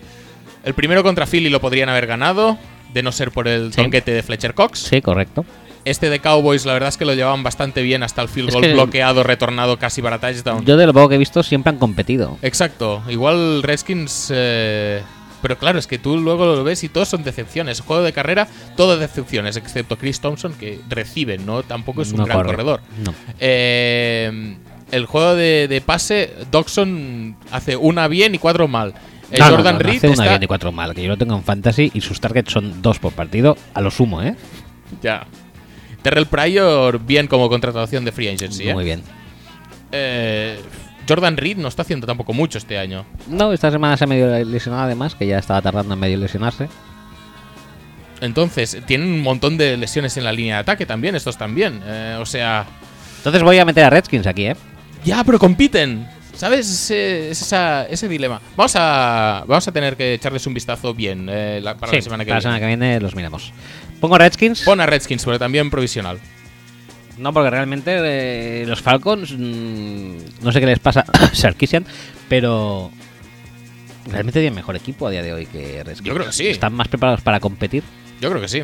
El 0.63 0.73
primero 0.73 1.03
contra 1.03 1.25
Philly 1.25 1.49
lo 1.49 1.59
podrían 1.59 1.89
haber 1.89 2.07
ganado, 2.07 2.57
de 2.93 3.03
no 3.03 3.11
ser 3.11 3.31
por 3.31 3.49
el 3.49 3.73
Sí. 3.73 3.81
tonquete 3.81 4.11
de 4.13 4.23
Fletcher 4.23 4.53
Cox. 4.53 4.79
Sí, 4.79 5.01
correcto. 5.01 5.43
Este 5.83 6.09
de 6.09 6.19
Cowboys, 6.19 6.65
la 6.65 6.71
verdad 6.71 6.87
es 6.87 6.95
que 6.95 7.03
lo 7.03 7.13
llevaban 7.13 7.43
bastante 7.43 7.81
bien 7.81 8.03
hasta 8.03 8.21
el 8.21 8.29
field 8.29 8.47
Es 8.47 8.53
goal 8.55 8.65
que- 8.67 8.73
bloqueado, 8.73 9.23
retornado 9.23 9.77
casi 9.77 10.01
para 10.01 10.19
touchdown. 10.19 10.63
Yo 10.63 10.77
de 10.77 10.85
lo 10.85 10.93
poco 10.93 11.09
que 11.09 11.15
he 11.15 11.17
visto 11.17 11.43
siempre 11.43 11.71
han 11.71 11.77
competido. 11.77 12.37
Exacto, 12.41 13.03
igual 13.09 13.61
Redskins. 13.63 14.31
eh, 14.33 15.01
pero 15.43 15.59
claro, 15.59 15.77
es 15.77 15.85
que 15.85 15.99
tú 15.99 16.17
luego 16.17 16.47
lo 16.47 16.63
ves 16.63 16.83
y 16.83 16.89
todos 16.89 17.09
son 17.09 17.23
decepciones. 17.23 17.81
Juego 17.81 18.01
de 18.01 18.13
carrera, 18.13 18.47
todo 18.75 18.97
decepciones, 18.97 19.55
excepto 19.57 19.97
Chris 19.99 20.19
Thompson, 20.19 20.53
que 20.53 20.79
recibe, 20.89 21.37
¿no? 21.37 21.61
Tampoco 21.61 22.01
es 22.01 22.11
un 22.11 22.17
No 22.17 22.25
gran 22.25 22.37
corre. 22.37 22.49
corredor. 22.49 22.81
No. 23.05 23.13
Eh, 23.39 24.55
el 24.91 25.05
juego 25.05 25.35
de, 25.35 25.67
de 25.67 25.81
pase, 25.81 26.33
Doxon 26.51 27.35
hace 27.51 27.75
una 27.75 28.07
bien 28.07 28.33
y 28.33 28.39
cuatro 28.39 28.67
mal. 28.67 28.93
Eh, 29.31 29.37
No, 29.39 29.49
Jordan 29.49 29.79
Reed 29.79 29.97
hace 29.97 30.09
una 30.09 30.27
bien 30.29 30.43
y 30.43 30.47
cuatro 30.47 30.71
mal, 30.71 30.93
que 30.95 31.01
yo 31.03 31.09
lo 31.09 31.17
tengo 31.17 31.35
en 31.35 31.43
fantasy 31.43 31.91
y 31.93 32.01
sus 32.01 32.19
targets 32.19 32.51
son 32.51 32.81
dos 32.81 32.99
por 32.99 33.13
partido, 33.13 33.57
a 33.73 33.81
lo 33.81 33.91
sumo, 33.91 34.21
¿eh? 34.23 34.35
Ya. 35.01 35.25
Terrell 36.01 36.25
Pryor, 36.27 36.99
bien 36.99 37.27
como 37.27 37.49
contratación 37.49 38.05
de 38.05 38.11
free 38.11 38.27
agency. 38.29 38.69
¿eh? 38.69 38.73
Muy 38.73 38.83
bien. 38.83 39.01
Eh, 39.91 40.59
Jordan 41.07 41.37
Reed 41.37 41.57
no 41.57 41.67
está 41.67 41.81
haciendo 41.81 42.07
tampoco 42.07 42.33
mucho 42.33 42.57
este 42.57 42.77
año. 42.77 43.05
No, 43.27 43.51
esta 43.53 43.69
semana 43.71 43.97
se 43.97 44.03
ha 44.05 44.07
medio 44.07 44.27
lesionado 44.45 44.83
además, 44.83 45.15
que 45.15 45.27
ya 45.27 45.37
estaba 45.39 45.61
tardando 45.61 45.93
en 45.93 45.99
medio 45.99 46.17
lesionarse. 46.17 46.67
Entonces, 48.21 48.77
tienen 48.85 49.07
un 49.09 49.21
montón 49.21 49.57
de 49.57 49.75
lesiones 49.75 50.15
en 50.17 50.23
la 50.23 50.31
línea 50.31 50.55
de 50.55 50.61
ataque 50.61 50.85
también, 50.85 51.15
estos 51.15 51.37
también. 51.37 51.81
Eh, 51.85 52.17
o 52.19 52.25
sea, 52.25 52.65
Entonces 53.17 53.43
voy 53.43 53.57
a 53.59 53.65
meter 53.65 53.83
a 53.83 53.89
Redskins 53.89 54.27
aquí, 54.27 54.45
¿eh? 54.47 54.55
ya, 55.03 55.23
pero 55.23 55.39
compiten. 55.39 56.07
¿Sabes? 56.35 56.67
Ese, 56.69 57.29
es 57.29 57.41
esa- 57.43 57.85
ese 57.85 58.07
dilema. 58.09 58.41
Vamos 58.57 58.73
a, 58.75 59.43
vamos 59.47 59.67
a 59.67 59.71
tener 59.71 59.95
que 59.95 60.15
echarles 60.15 60.47
un 60.47 60.53
vistazo 60.55 60.93
bien 60.93 61.27
eh, 61.29 61.59
la- 61.61 61.75
para 61.75 61.91
Sí, 61.91 61.97
la 61.97 62.01
semana 62.01 62.25
que 62.25 62.29
para 62.29 62.39
la 62.41 62.49
viene. 62.49 62.57
semana 62.57 62.59
que 62.59 62.65
viene 62.65 62.99
los 62.99 63.15
miramos. 63.15 63.51
Pongo 63.99 64.17
Redskins. 64.17 64.61
Pon 64.61 64.81
a 64.81 64.85
Redskins, 64.87 65.23
pero 65.25 65.37
también 65.37 65.69
provisional. 65.69 66.19
No, 67.17 67.31
porque 67.33 67.49
realmente 67.49 67.91
eh, 68.61 68.65
los 68.65 68.81
Falcons, 68.81 69.33
mm, 69.37 70.17
no 70.41 70.51
sé 70.51 70.59
qué 70.59 70.65
les 70.65 70.79
pasa 70.79 71.05
a 71.13 71.33
Sarkisian, 71.33 71.85
pero 72.27 72.91
realmente 74.09 74.39
tienen 74.39 74.55
mejor 74.55 74.75
equipo 74.75 75.07
a 75.07 75.11
día 75.11 75.21
de 75.23 75.33
hoy 75.33 75.45
que 75.45 75.83
Redskins. 75.83 76.07
Yo 76.07 76.13
creo 76.13 76.25
que 76.27 76.33
sí. 76.33 76.47
Están 76.47 76.73
más 76.73 76.87
preparados 76.87 77.21
para 77.21 77.39
competir. 77.39 77.83
Yo 78.21 78.29
creo 78.29 78.41
que 78.41 78.47
sí. 78.47 78.61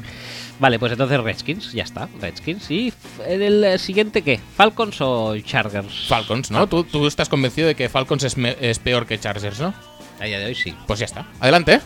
Vale, 0.60 0.78
pues 0.80 0.92
entonces 0.92 1.20
Redskins, 1.22 1.72
ya 1.74 1.84
está, 1.84 2.10
Redskins. 2.20 2.70
¿Y 2.72 2.92
el 3.26 3.64
eh, 3.64 3.78
siguiente 3.78 4.22
qué? 4.24 4.40
¿Falcons 4.56 4.98
o 5.00 5.38
Chargers? 5.40 6.08
Falcons, 6.08 6.52
¿no? 6.52 6.68
Tú, 6.68 6.84
tú 6.84 7.08
estás 7.08 7.30
convencido 7.30 7.68
de 7.68 7.76
que 7.76 7.88
Falcons 7.88 8.24
es, 8.24 8.36
me- 8.36 8.58
es 8.60 8.80
peor 8.80 9.06
que 9.06 9.20
Chargers, 9.20 9.60
¿no? 9.60 9.74
A 10.20 10.26
día 10.26 10.40
de 10.40 10.46
hoy 10.48 10.56
sí. 10.56 10.76
Pues 10.86 11.00
ya 11.00 11.06
está. 11.06 11.26
Adelante. 11.40 11.80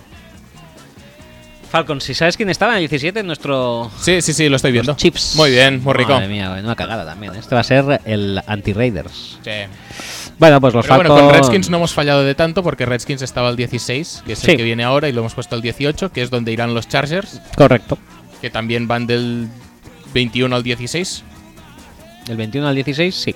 Falcons, 1.73 2.03
si 2.03 2.13
sabes 2.13 2.37
quién 2.37 2.51
estaba 2.51 2.73
en 2.73 2.83
el 2.83 2.87
17 2.87 3.19
en 3.21 3.25
nuestro 3.25 3.89
Sí, 3.99 4.21
sí, 4.21 4.31
sí, 4.31 4.47
lo 4.47 4.57
estoy 4.57 4.71
viendo. 4.71 4.93
Chips. 4.95 5.35
Muy 5.35 5.49
bien, 5.49 5.81
muy 5.81 5.93
rico. 5.95 6.13
Madre 6.13 6.27
mía, 6.27 6.55
una 6.63 6.75
cagada 6.75 7.03
también. 7.03 7.33
Este 7.33 7.55
va 7.55 7.61
a 7.61 7.63
ser 7.63 7.99
el 8.05 8.39
anti-Raiders. 8.45 9.39
Sí. 9.43 9.51
Bueno, 10.37 10.61
pues 10.61 10.75
los 10.75 10.85
Pero 10.85 10.97
Falcons. 10.97 11.09
bueno, 11.19 11.27
con 11.29 11.35
Redskins 11.41 11.71
no 11.71 11.77
hemos 11.77 11.91
fallado 11.91 12.23
de 12.23 12.35
tanto 12.35 12.61
porque 12.61 12.85
Redskins 12.85 13.23
estaba 13.23 13.49
al 13.49 13.55
16, 13.55 14.21
que 14.23 14.33
es 14.33 14.39
Sí. 14.39 14.51
el 14.51 14.57
que 14.57 14.63
viene 14.63 14.83
ahora, 14.83 15.09
y 15.09 15.13
lo 15.13 15.21
hemos 15.21 15.33
puesto 15.33 15.55
al 15.55 15.63
18, 15.63 16.11
que 16.11 16.21
es 16.21 16.29
donde 16.29 16.51
irán 16.51 16.75
los 16.75 16.87
Chargers, 16.87 17.41
Correcto. 17.57 17.97
que 18.39 18.51
también 18.51 18.87
van 18.87 19.07
del 19.07 19.47
21 20.13 20.55
al 20.55 20.61
16. 20.61 21.23
El 22.27 22.37
21 22.37 22.67
al 22.67 22.75
16, 22.75 23.15
sí. 23.15 23.35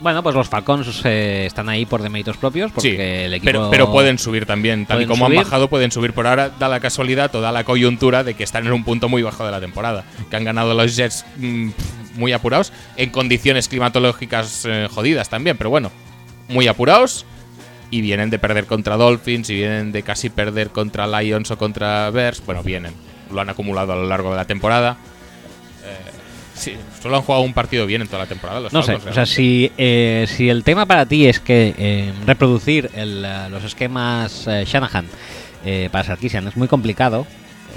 Bueno, 0.00 0.22
pues 0.22 0.34
los 0.34 0.48
Falcons 0.48 1.02
eh, 1.04 1.44
están 1.46 1.68
ahí 1.68 1.84
por 1.84 2.00
deméritos 2.02 2.36
propios, 2.38 2.72
porque 2.72 2.90
Sí, 2.90 2.96
el 2.98 3.34
equipo. 3.34 3.44
pero, 3.46 3.70
pero 3.70 3.92
pueden 3.92 4.18
subir 4.18 4.46
también. 4.46 4.86
Tal 4.86 5.02
y 5.02 5.06
como 5.06 5.26
subir. 5.26 5.38
han 5.38 5.44
bajado, 5.44 5.68
pueden 5.68 5.90
subir. 5.92 6.14
Por 6.14 6.26
ahora 6.26 6.48
da 6.58 6.68
la 6.68 6.80
casualidad 6.80 7.34
o 7.36 7.40
da 7.42 7.52
la 7.52 7.64
coyuntura 7.64 8.24
de 8.24 8.32
que 8.34 8.42
están 8.44 8.66
en 8.66 8.72
un 8.72 8.82
punto 8.82 9.08
muy 9.10 9.22
bajo 9.22 9.44
de 9.44 9.50
la 9.50 9.60
temporada. 9.60 10.04
Que 10.30 10.36
han 10.36 10.44
ganado 10.44 10.72
los 10.74 10.96
Jets 10.96 11.26
mm, 11.36 11.70
pf, 11.70 12.14
muy 12.14 12.32
apurados, 12.32 12.72
en 12.96 13.10
condiciones 13.10 13.68
climatológicas 13.68 14.64
eh, 14.64 14.88
jodidas 14.90 15.28
también, 15.28 15.56
pero 15.58 15.68
bueno, 15.70 15.90
muy 16.48 16.66
apurados. 16.66 17.26
Y 17.90 18.00
vienen 18.00 18.30
de 18.30 18.38
perder 18.38 18.66
contra 18.66 18.96
Dolphins, 18.96 19.50
y 19.50 19.54
vienen 19.56 19.92
de 19.92 20.02
casi 20.02 20.30
perder 20.30 20.70
contra 20.70 21.06
Lions 21.08 21.50
o 21.50 21.58
contra 21.58 22.08
Bears. 22.10 22.40
Bueno, 22.46 22.62
vienen. 22.62 22.94
Lo 23.32 23.40
han 23.40 23.50
acumulado 23.50 23.92
a 23.92 23.96
lo 23.96 24.06
largo 24.06 24.30
de 24.30 24.36
la 24.36 24.44
temporada. 24.46 24.96
Eh, 25.84 26.10
sí, 26.60 26.74
solo 27.02 27.16
han 27.16 27.22
jugado 27.22 27.42
un 27.44 27.52
partido 27.52 27.86
bien 27.86 28.02
en 28.02 28.06
toda 28.08 28.20
la 28.24 28.26
temporada. 28.28 28.60
Los 28.60 28.72
No 28.72 28.82
sé, 28.82 28.94
o 28.94 29.12
sea, 29.12 29.26
si, 29.26 29.72
eh, 29.78 30.26
si 30.28 30.48
el 30.48 30.62
tema 30.64 30.86
para 30.86 31.06
ti 31.06 31.26
es 31.26 31.40
que 31.40 31.74
eh, 31.76 32.12
reproducir 32.26 32.90
el, 32.94 33.24
eh, 33.24 33.48
los 33.50 33.64
esquemas 33.64 34.46
eh, 34.46 34.64
Shanahan 34.66 35.06
eh, 35.64 35.88
para 35.90 36.04
Sarkisian 36.04 36.46
es 36.48 36.56
muy 36.56 36.68
complicado, 36.68 37.26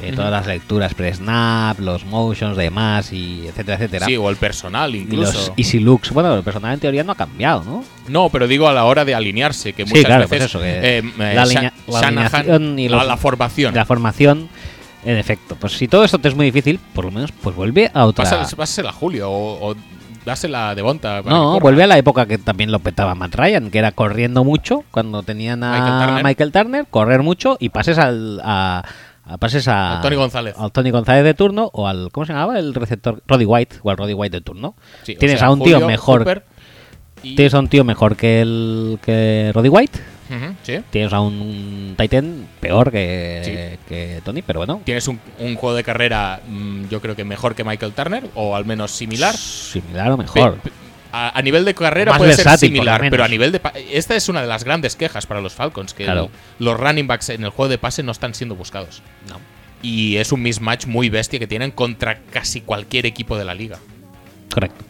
eh, 0.02 0.12
todas 0.14 0.32
las 0.32 0.48
lecturas 0.48 0.94
pre-snap, 0.96 1.80
los 1.80 2.04
motions, 2.06 2.58
demás, 2.58 3.14
y 3.14 3.46
etcétera, 3.48 3.76
etcétera. 3.78 4.06
Sí, 4.06 4.18
o 4.18 4.30
el 4.30 4.36
personal 4.36 4.94
y 4.96 5.00
incluso. 5.00 5.32
los 5.34 5.52
easy 5.56 5.80
looks, 5.80 6.12
bueno, 6.12 6.36
el 6.36 6.44
personal 6.44 6.74
en 6.74 6.80
teoría 6.80 7.04
no 7.04 7.12
ha 7.14 7.16
cambiado, 7.16 7.64
¿no? 7.64 7.86
No, 8.10 8.30
pero 8.30 8.48
digo 8.48 8.68
a 8.68 8.74
la 8.74 8.84
hora 8.86 9.06
de 9.06 9.16
alinearse, 9.16 9.72
que 9.74 9.84
Sí, 9.86 9.90
muchas 9.90 10.06
claro, 10.06 10.22
veces 10.24 10.38
pues 10.40 10.44
eso, 10.50 10.60
que 10.60 10.98
eh, 10.98 10.98
eh, 11.00 11.34
la 11.36 11.46
Shanahan- 11.46 12.80
y 12.80 12.90
la 12.90 13.18
formación. 13.18 13.74
La 13.76 13.86
formación, 13.86 14.50
en 15.06 15.18
efecto. 15.18 15.56
Pues 15.60 15.74
si 15.74 15.88
todo 15.88 16.04
esto 16.04 16.18
te 16.20 16.28
es 16.30 16.36
muy 16.36 16.46
difícil, 16.46 16.80
por 16.94 17.06
lo 17.06 17.12
menos, 17.12 17.32
pues 17.32 17.56
vuelve 17.56 17.92
a 17.94 18.06
otra. 18.06 18.24
Pasa- 18.24 18.56
Pásasela 18.56 18.90
a 18.90 18.94
Julio 18.94 19.30
o, 19.32 19.72
o 19.72 19.76
dásela 20.26 20.70
a 20.70 20.76
Devonta. 20.76 21.22
No, 21.24 21.60
vuelve 21.60 21.84
a 21.84 21.88
la 21.88 21.98
época 21.98 22.26
que 22.26 22.38
también 22.38 22.72
lo 22.72 22.80
petaba 22.80 23.14
Matt 23.16 23.36
Ryan, 23.36 23.70
que 23.72 23.80
era 23.80 23.92
corriendo 23.92 24.44
mucho 24.44 24.84
cuando 24.92 25.24
tenían 25.24 25.64
a 25.64 25.72
Michael 25.74 26.00
Turner. 26.08 26.24
Michael 26.24 26.52
Turner, 26.52 26.86
correr 26.90 27.24
mucho 27.24 27.58
y 27.60 27.70
pases 27.70 27.98
al 27.98 28.40
a, 28.44 28.84
a- 29.26 29.38
pases 29.38 29.68
a, 29.68 30.00
Tony 30.02 30.16
González. 30.16 30.56
al 30.58 30.72
Tony 30.72 30.92
González 30.92 31.24
de 31.24 31.34
turno 31.34 31.70
o 31.74 31.88
al 31.88 32.10
¿cómo 32.12 32.26
se 32.26 32.34
llamaba? 32.34 32.58
el 32.60 32.74
receptor 32.74 33.22
Roddy 33.28 33.46
White 33.46 33.78
o 33.84 33.90
al 33.90 33.98
Roddy 33.98 34.14
White 34.14 34.38
de 34.38 34.42
turno. 34.42 34.76
Sí, 35.04 35.16
o 35.16 35.20
tienes 35.20 35.40
sea, 35.40 35.48
a 35.50 35.52
un 35.52 35.60
Julio, 35.60 35.78
tío 35.80 35.88
mejor, 35.88 36.20
Cooper 36.20 36.46
y- 37.24 37.36
tienes 37.36 37.54
a 37.54 37.60
un 37.60 37.68
tío 37.68 37.84
mejor 37.84 38.16
que 38.16 38.41
el 38.41 39.00
que 39.04 39.52
Roddy 39.54 39.70
White, 39.70 40.00
sí. 40.64 40.80
tienes 40.90 41.14
a 41.14 41.20
un 41.22 41.95
Titan 41.98 42.48
peor 42.60 42.91
que, 42.91 43.78
que 43.88 44.22
Tony, 44.24 44.41
pero 44.41 44.60
bueno, 44.60 44.82
Tienes 44.84 45.08
un, 45.08 45.20
un 45.40 45.56
juego 45.56 45.76
de 45.76 45.84
carrera, 45.84 46.41
mm, 46.48 46.88
yo 46.90 47.02
creo 47.02 47.16
que 47.16 47.24
mejor 47.24 47.56
que 47.56 47.64
Michael 47.64 47.94
Turner, 47.94 48.24
o 48.36 48.56
al 48.56 48.66
menos 48.66 48.91
similar. 48.91 49.36
similar 49.36 50.12
o 50.12 50.18
mejor. 50.18 50.56
Pe- 50.58 50.72
A, 51.16 51.38
a 51.38 51.41
nivel 51.44 51.64
de 51.64 51.76
carrera 51.76 52.12
Más 52.14 52.18
puede 52.18 52.34
ser 52.34 52.45
versátil, 52.45 52.70
similar, 52.74 53.00
pero 53.12 53.24
a 53.24 53.28
nivel 53.28 53.52
de. 53.52 53.62
Esta 53.91 54.16
es 54.16 54.30
una 54.30 54.41
de 54.41 54.48
las 54.48 54.64
grandes 54.64 54.95
quejas 54.95 55.28
para 55.28 55.41
los 55.41 55.54
Falcons, 55.54 55.94
que 55.94 56.06
Claro. 56.06 56.32
el- 56.60 56.66
los 56.66 56.80
running 56.80 57.06
backs 57.06 57.30
en 57.30 57.44
el 57.44 57.52
juego 57.52 57.70
de 57.70 57.78
pase 57.78 58.02
no 58.02 58.12
están 58.12 58.34
siendo 58.34 58.56
buscados. 58.56 59.04
No. 59.30 59.40
Y 59.84 60.16
es 60.16 60.32
un 60.32 60.41
mismatch 60.41 60.88
muy 60.88 61.10
bestia 61.10 61.38
que 61.38 61.45
tienen 61.45 61.70
contra 61.70 62.18
casi 62.32 62.62
cualquier 62.62 63.06
equipo 63.06 63.38
de 63.38 63.45
la 63.45 63.54
liga. 63.54 63.78
Correcto. 64.52 64.86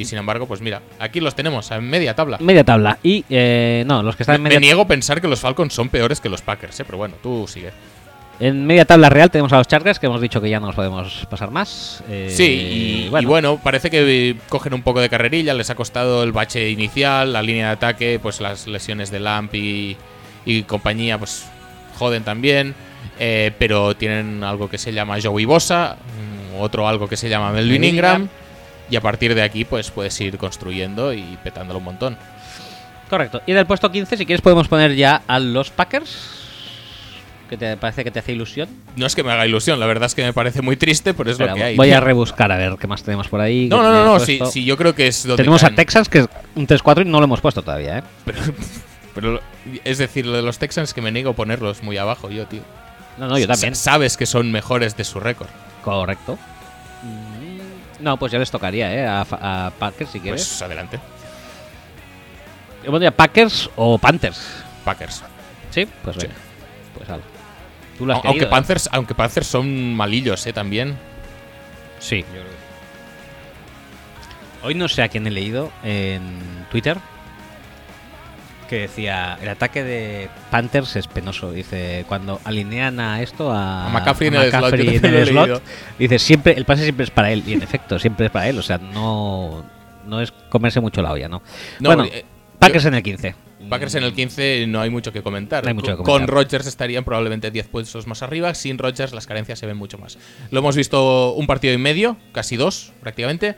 Y 0.00 0.04
sin 0.06 0.18
embargo, 0.18 0.46
pues 0.46 0.60
mira, 0.60 0.80
aquí 0.98 1.20
los 1.20 1.34
tenemos, 1.34 1.70
en 1.70 1.88
media 1.88 2.14
tabla. 2.14 2.38
Media 2.40 2.64
tabla. 2.64 2.98
Y, 3.02 3.24
eh, 3.28 3.84
no, 3.86 4.02
los 4.02 4.16
que 4.16 4.22
están 4.22 4.34
Me, 4.34 4.36
en 4.36 4.42
me 4.44 4.48
media, 4.48 4.60
niego 4.60 4.82
a 4.82 4.86
pensar 4.88 5.20
que 5.20 5.28
los 5.28 5.40
Falcons 5.40 5.74
son 5.74 5.88
peores 5.90 6.20
que 6.20 6.28
los 6.28 6.40
Packers, 6.42 6.80
¿eh? 6.80 6.84
pero 6.86 6.96
bueno, 6.98 7.16
tú 7.22 7.46
sigue. 7.46 7.70
en 8.40 8.66
media 8.66 8.86
tabla 8.86 9.10
real 9.10 9.30
tenemos 9.30 9.52
a 9.52 9.58
los 9.58 9.68
Chargers, 9.68 9.98
que 9.98 10.06
hemos 10.06 10.22
dicho 10.22 10.40
que 10.40 10.48
ya 10.48 10.58
no 10.58 10.66
nos 10.68 10.74
podemos 10.74 11.26
pasar 11.30 11.50
más. 11.50 12.02
Eh, 12.08 12.32
Sí, 12.34 12.44
y 13.12 13.16
y 13.18 13.26
bueno. 13.26 13.60
parece 13.62 13.90
que 13.90 14.36
cogen 14.48 14.72
un 14.72 14.80
poco 14.82 15.00
de 15.00 15.10
carrerilla, 15.10 15.52
les 15.52 15.68
ha 15.68 15.74
costado 15.74 16.22
el 16.22 16.32
bache 16.32 16.70
inicial, 16.70 17.34
la 17.34 17.42
línea 17.42 17.66
de 17.66 17.72
ataque, 17.72 18.18
pues 18.22 18.40
las 18.40 18.66
lesiones 18.66 19.10
de 19.10 19.20
Lamp 19.20 19.54
y, 19.54 19.98
y 20.46 20.62
compañía, 20.62 21.18
pues 21.18 21.44
joden 21.98 22.22
también, 22.24 22.74
eh, 23.18 23.52
pero 23.58 23.94
tienen 23.94 24.42
algo 24.42 24.70
que 24.70 24.78
se 24.78 24.94
llama 24.94 25.18
Joey 25.22 25.44
Bosa, 25.44 25.98
mm, 26.56 26.62
otro 26.62 26.88
algo 26.88 27.06
que 27.08 27.18
se 27.18 27.28
llama 27.28 27.52
Melvin 27.52 27.72
Melvin 27.82 27.94
Ingram, 27.94 28.22
Ingram. 28.22 28.39
Y 28.90 28.96
a 28.96 29.00
partir 29.00 29.34
de 29.34 29.42
aquí 29.42 29.64
pues 29.64 29.90
puedes 29.90 30.20
ir 30.20 30.36
construyendo 30.38 31.12
y 31.12 31.38
petándolo 31.42 31.78
un 31.78 31.84
montón. 31.84 32.16
Correcto. 33.08 33.42
Y 33.46 33.52
del 33.52 33.66
puesto 33.66 33.90
15, 33.90 34.16
si 34.16 34.26
quieres, 34.26 34.40
podemos 34.40 34.68
poner 34.68 34.94
ya 34.94 35.22
a 35.26 35.38
los 35.40 35.70
Packers. 35.70 36.36
Que 37.48 37.56
te 37.56 37.76
parece 37.76 38.04
que 38.04 38.12
te 38.12 38.20
hace 38.20 38.30
ilusión. 38.30 38.68
No 38.94 39.06
es 39.06 39.16
que 39.16 39.24
me 39.24 39.32
haga 39.32 39.44
ilusión, 39.44 39.80
la 39.80 39.86
verdad 39.86 40.06
es 40.06 40.14
que 40.14 40.22
me 40.22 40.32
parece 40.32 40.62
muy 40.62 40.76
triste, 40.76 41.14
pero 41.14 41.28
es 41.30 41.34
Espera, 41.34 41.50
lo 41.50 41.56
que 41.56 41.64
hay. 41.64 41.76
voy 41.76 41.90
a 41.90 41.98
rebuscar 41.98 42.52
a 42.52 42.56
ver 42.56 42.76
qué 42.78 42.86
más 42.86 43.02
tenemos 43.02 43.26
por 43.26 43.40
ahí. 43.40 43.66
No, 43.68 43.82
no, 43.82 43.92
no, 43.92 44.04
no, 44.04 44.20
sí, 44.20 44.38
sí, 44.52 44.64
yo 44.64 44.76
creo 44.76 44.94
que 44.94 45.08
es 45.08 45.24
donde 45.26 45.42
Tenemos 45.42 45.64
a 45.64 45.66
caen. 45.66 45.74
Texans, 45.76 46.08
que 46.08 46.18
es 46.20 46.28
un 46.54 46.68
3-4 46.68 47.02
y 47.02 47.08
no 47.08 47.18
lo 47.18 47.24
hemos 47.24 47.40
puesto 47.40 47.62
todavía, 47.62 47.98
¿eh? 47.98 48.02
Pero 49.16 49.32
lo- 49.32 49.40
es 49.82 49.98
decir, 49.98 50.24
lo 50.26 50.32
de 50.36 50.42
los 50.42 50.58
Texans 50.58 50.94
que 50.94 51.02
me 51.02 51.10
niego 51.10 51.30
a 51.30 51.34
ponerlos 51.34 51.82
muy 51.82 51.96
abajo 51.98 52.30
yo, 52.30 52.46
tío. 52.46 52.60
No, 53.18 53.26
no, 53.26 53.36
yo 53.36 53.48
también. 53.48 53.74
Sa- 53.74 53.90
Sabes 53.92 54.16
que 54.16 54.26
son 54.26 54.52
mejores 54.52 54.96
de 54.96 55.02
su 55.02 55.18
récord. 55.18 55.48
Correcto. 55.82 56.38
No, 58.00 58.16
pues 58.16 58.32
ya 58.32 58.38
les 58.38 58.50
tocaría, 58.50 58.92
¿eh? 58.94 59.06
A, 59.06 59.72
Packers, 59.78 60.10
si 60.10 60.20
quieres. 60.20 60.46
Pues 60.46 60.62
adelante. 60.62 60.98
Yo 62.84 62.90
pondría 62.90 63.10
Packers 63.10 63.70
o 63.76 63.98
Panthers. 63.98 64.40
Packers. 64.84 65.22
¿Sí? 65.70 65.86
Pues 66.02 66.16
Sí. 66.16 66.22
venga. 66.22 66.34
Pues 66.96 67.10
algo. 67.10 67.24
Tú 67.98 68.10
aunque 68.10 68.28
querido, 68.28 68.46
¿eh? 68.46 68.50
Panthers, 68.50 68.88
aunque 68.92 69.14
Panthers 69.14 69.46
son 69.46 69.94
malillos, 69.94 70.46
eh, 70.46 70.52
también. 70.52 70.96
Sí. 71.98 72.24
Hoy 74.62 74.74
no 74.74 74.88
sé 74.88 75.02
a 75.02 75.08
quién 75.08 75.26
he 75.26 75.30
leído 75.30 75.70
en 75.84 76.38
Twitter 76.70 76.96
que 78.70 78.82
decía 78.82 79.36
el 79.42 79.48
ataque 79.48 79.82
de 79.82 80.30
Panthers 80.50 80.94
es 80.94 81.08
penoso. 81.08 81.50
Dice 81.50 82.04
cuando 82.06 82.40
alinean 82.44 83.00
a 83.00 83.20
esto 83.20 83.50
a, 83.50 83.86
A 83.86 83.88
McCaffrey 83.88 84.28
en 84.28 84.34
el 84.36 84.50
slot, 84.50 84.62
McCaffrey 84.62 84.96
en 84.96 85.04
el 85.04 85.26
slot, 85.26 85.62
dice 85.98 86.18
siempre 86.20 86.54
el 86.56 86.64
pase 86.64 86.84
siempre 86.84 87.04
es 87.04 87.10
para 87.10 87.32
él 87.32 87.42
y 87.46 87.54
en 87.54 87.62
efecto 87.62 87.98
siempre 87.98 88.26
es 88.26 88.32
para 88.32 88.48
él. 88.48 88.58
O 88.58 88.62
sea 88.62 88.78
no 88.78 89.64
no 90.06 90.20
es 90.20 90.30
comerse 90.30 90.80
mucho 90.80 91.02
la 91.02 91.10
olla, 91.10 91.28
¿no? 91.28 91.42
No, 91.80 91.88
bueno, 91.88 92.04
eh, 92.04 92.24
Packers 92.60 92.84
en 92.84 92.94
el 92.94 93.02
15. 93.02 93.34
Packers 93.68 93.94
en 93.96 94.04
el 94.04 94.14
15 94.14 94.66
no 94.68 94.80
hay 94.80 94.88
mucho 94.88 95.12
que 95.12 95.22
comentar. 95.22 95.66
No 95.66 95.74
mucho 95.74 95.88
que 95.88 95.96
Con- 95.96 96.04
comentar. 96.04 96.28
Con 96.28 96.36
Rodgers 96.36 96.66
estarían 96.66 97.02
probablemente 97.02 97.50
10 97.50 97.66
puestos 97.66 98.06
más 98.06 98.22
arriba. 98.22 98.54
Sin 98.54 98.78
Rodgers 98.78 99.12
las 99.12 99.26
carencias 99.26 99.58
se 99.58 99.66
ven 99.66 99.76
mucho 99.76 99.98
más. 99.98 100.16
Lo 100.52 100.60
hemos 100.60 100.76
visto 100.76 101.32
un 101.34 101.46
partido 101.48 101.74
y 101.74 101.78
medio, 101.78 102.16
casi 102.32 102.56
dos 102.56 102.92
prácticamente. 103.00 103.56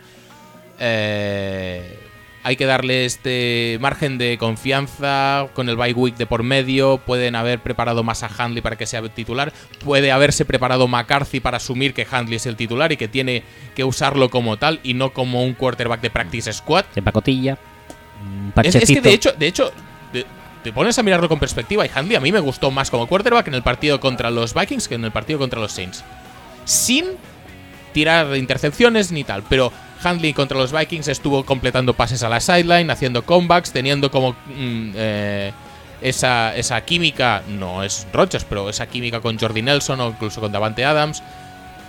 Eh, 0.78 1.98
hay 2.44 2.56
que 2.56 2.66
darle 2.66 3.04
este 3.04 3.78
margen 3.80 4.18
de 4.18 4.36
confianza 4.38 5.46
con 5.54 5.68
el 5.68 5.76
bye 5.76 5.92
week 5.92 6.16
de 6.16 6.26
por 6.26 6.42
medio. 6.42 6.98
Pueden 6.98 7.36
haber 7.36 7.60
preparado 7.60 8.02
más 8.02 8.22
a 8.22 8.30
Handley 8.36 8.62
para 8.62 8.76
que 8.76 8.86
sea 8.86 9.02
titular. 9.08 9.52
Puede 9.84 10.10
haberse 10.12 10.44
preparado 10.44 10.88
McCarthy 10.88 11.40
para 11.40 11.58
asumir 11.58 11.94
que 11.94 12.06
Handley 12.10 12.36
es 12.36 12.46
el 12.46 12.56
titular 12.56 12.90
y 12.92 12.96
que 12.96 13.08
tiene 13.08 13.42
que 13.76 13.84
usarlo 13.84 14.28
como 14.30 14.56
tal 14.56 14.80
y 14.82 14.94
no 14.94 15.12
como 15.12 15.44
un 15.44 15.54
quarterback 15.54 16.00
de 16.00 16.10
practice 16.10 16.52
squad. 16.52 16.84
De 16.94 17.02
pacotilla. 17.02 17.58
Es, 18.62 18.74
es 18.74 18.88
que 18.88 19.00
de 19.00 19.12
hecho, 19.14 19.32
de 19.32 19.46
hecho, 19.46 19.72
de- 20.12 20.26
te 20.62 20.72
pones 20.72 20.96
a 20.98 21.02
mirarlo 21.02 21.28
con 21.28 21.40
perspectiva 21.40 21.84
y 21.84 21.90
Handley 21.92 22.16
a 22.16 22.20
mí 22.20 22.30
me 22.30 22.38
gustó 22.40 22.70
más 22.70 22.90
como 22.90 23.06
quarterback 23.08 23.48
en 23.48 23.54
el 23.54 23.62
partido 23.62 23.98
contra 23.98 24.30
los 24.30 24.54
Vikings 24.54 24.86
que 24.88 24.94
en 24.94 25.04
el 25.04 25.10
partido 25.10 25.38
contra 25.38 25.58
los 25.60 25.72
Saints. 25.72 26.04
Sin 26.64 27.04
tirar 27.92 28.36
intercepciones 28.36 29.10
ni 29.12 29.24
tal, 29.24 29.42
pero 29.48 29.72
Handley 30.02 30.32
contra 30.32 30.58
los 30.58 30.72
Vikings 30.72 31.08
estuvo 31.08 31.44
completando 31.44 31.94
pases 31.94 32.22
a 32.22 32.28
la 32.28 32.40
sideline, 32.40 32.90
haciendo 32.90 33.24
comebacks, 33.24 33.72
teniendo 33.72 34.10
como 34.10 34.32
mm, 34.32 34.92
eh, 34.94 35.52
esa, 36.00 36.54
esa 36.56 36.80
química, 36.84 37.42
no 37.48 37.82
es 37.82 38.06
Rodgers, 38.12 38.44
pero 38.44 38.68
esa 38.68 38.86
química 38.86 39.20
con 39.20 39.38
Jordi 39.38 39.62
Nelson 39.62 40.00
o 40.00 40.08
incluso 40.08 40.40
con 40.40 40.52
Davante 40.52 40.84
Adams. 40.84 41.22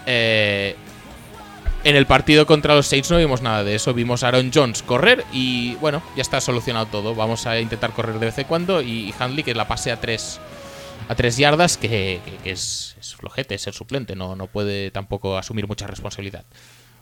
Eh, 0.06 0.76
en 1.84 1.98
el 1.98 2.06
partido 2.06 2.46
contra 2.46 2.76
los 2.76 2.88
Saints 2.88 3.12
no 3.12 3.18
vimos 3.18 3.42
nada 3.42 3.64
de 3.64 3.76
eso. 3.76 3.94
Vimos 3.94 4.24
a 4.24 4.30
Aaron 4.30 4.52
Jones 4.54 4.84
correr 4.84 5.26
y 5.34 5.76
bueno, 5.76 6.02
ya 6.16 6.22
está 6.22 6.40
solucionado 6.40 6.86
todo. 6.86 7.14
Vamos 7.14 7.46
a 7.46 7.60
intentar 7.60 7.92
correr 7.92 8.20
de 8.20 8.28
vez 8.28 8.38
en 8.38 8.46
cuando 8.46 8.82
y 8.82 9.14
Handley 9.20 9.44
que 9.44 9.54
la 9.54 9.68
pase 9.68 9.92
a 9.92 10.00
tres, 10.00 10.40
a 11.10 11.16
tres 11.16 11.36
yardas, 11.36 11.76
que, 11.76 12.22
es, 12.46 12.96
es 13.00 13.16
flojete, 13.16 13.56
es 13.56 13.68
el 13.68 13.74
suplente, 13.74 14.16
no, 14.16 14.36
no 14.36 14.48
puede 14.48 14.92
tampoco 14.92 15.38
asumir 15.38 15.68
mucha 15.68 15.86
responsabilidad. 15.86 16.46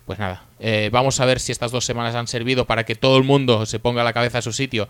Pues 0.05 0.19
nada, 0.19 0.43
eh, 0.59 0.89
vamos 0.91 1.19
a 1.19 1.25
ver 1.25 1.39
si 1.39 1.51
estas 1.51 1.71
dos 1.71 1.85
semanas 1.85 2.15
han 2.15 2.27
servido 2.27 2.65
para 2.65 2.83
que 2.83 2.95
todo 2.95 3.17
el 3.17 3.23
mundo 3.23 3.65
se 3.65 3.79
ponga 3.79 4.03
la 4.03 4.13
cabeza 4.13 4.39
a 4.39 4.41
su 4.41 4.51
sitio 4.51 4.87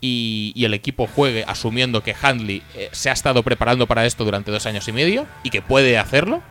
y, 0.00 0.52
y 0.54 0.64
el 0.64 0.72
equipo 0.74 1.06
juegue 1.06 1.44
asumiendo 1.46 2.02
que 2.02 2.14
Handley 2.20 2.62
eh, 2.74 2.88
se 2.92 3.10
ha 3.10 3.12
estado 3.12 3.42
preparando 3.42 3.86
para 3.86 4.06
esto 4.06 4.24
durante 4.24 4.50
dos 4.50 4.64
años 4.66 4.86
y 4.88 4.92
medio 4.92 5.26
y 5.42 5.50
que 5.50 5.62
puede 5.62 5.98
hacerlo. 5.98 6.42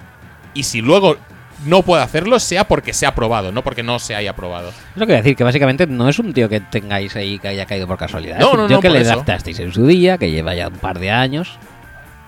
Y 0.53 0.63
si 0.63 0.81
luego 0.81 1.17
no 1.65 1.81
puede 1.83 2.03
hacerlo, 2.03 2.39
sea 2.39 2.67
porque 2.67 2.93
se 2.93 3.05
ha 3.05 3.15
probado, 3.15 3.51
no 3.51 3.63
porque 3.63 3.83
no 3.83 3.99
se 3.99 4.15
haya 4.15 4.35
probado. 4.35 4.69
Es 4.69 4.75
lo 4.97 5.07
que 5.07 5.13
decir, 5.13 5.35
que 5.35 5.43
básicamente 5.43 5.87
no 5.87 6.07
es 6.09 6.19
un 6.19 6.33
tío 6.33 6.49
que 6.49 6.59
tengáis 6.59 7.15
ahí 7.15 7.39
que 7.39 7.47
haya 7.47 7.65
caído 7.65 7.87
por 7.87 7.97
casualidad. 7.97 8.39
No, 8.39 8.47
es 8.47 8.53
un 8.53 8.59
no, 8.61 8.67
tío 8.67 8.77
no, 8.77 8.81
que 8.81 8.89
le 8.89 8.99
adaptasteis 8.99 9.59
en 9.59 9.71
su 9.73 9.85
día, 9.87 10.17
que 10.17 10.29
lleva 10.31 10.53
ya 10.55 10.67
un 10.67 10.77
par 10.77 10.99
de 10.99 11.11
años. 11.11 11.57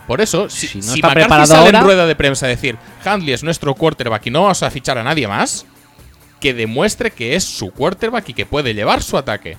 Por 0.08 0.20
eso, 0.20 0.50
si, 0.50 0.68
Si 0.68 0.80
no 0.82 0.94
está 0.96 1.12
preparado 1.12 1.46
sale 1.48 1.66
ahora- 1.66 1.80
en 1.80 1.86
rueda 1.86 2.06
de 2.06 2.16
prensa 2.16 2.46
a 2.46 2.50
decir 2.50 2.78
Handley 3.06 3.34
es 3.34 3.44
nuestro 3.44 3.74
quarterback 3.74 4.28
y 4.28 4.32
no 4.32 4.42
vamos 4.42 4.62
a 4.62 4.70
fichar 4.70 4.98
a 4.98 5.04
nadie 5.04 5.28
más, 5.30 5.66
que 6.44 6.54
demuestre 6.54 7.10
que 7.12 7.36
es 7.38 7.46
su 7.46 7.72
quarterback 7.72 8.28
y 8.30 8.34
que 8.34 8.46
puede 8.46 8.74
llevar 8.74 9.02
su 9.02 9.18
ataque. 9.18 9.56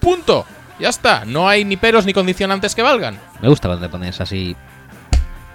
Punto. 0.00 0.46
Ya 0.78 0.88
está. 0.88 1.26
No 1.26 1.46
hay 1.46 1.62
ni 1.66 1.76
peros 1.76 2.06
ni 2.06 2.14
condicionantes 2.14 2.74
que 2.74 2.80
valgan. 2.80 3.18
Me 3.42 3.48
gusta 3.50 3.68
cuando 3.68 3.86
te 3.86 3.90
pones 3.90 4.18
así 4.18 4.56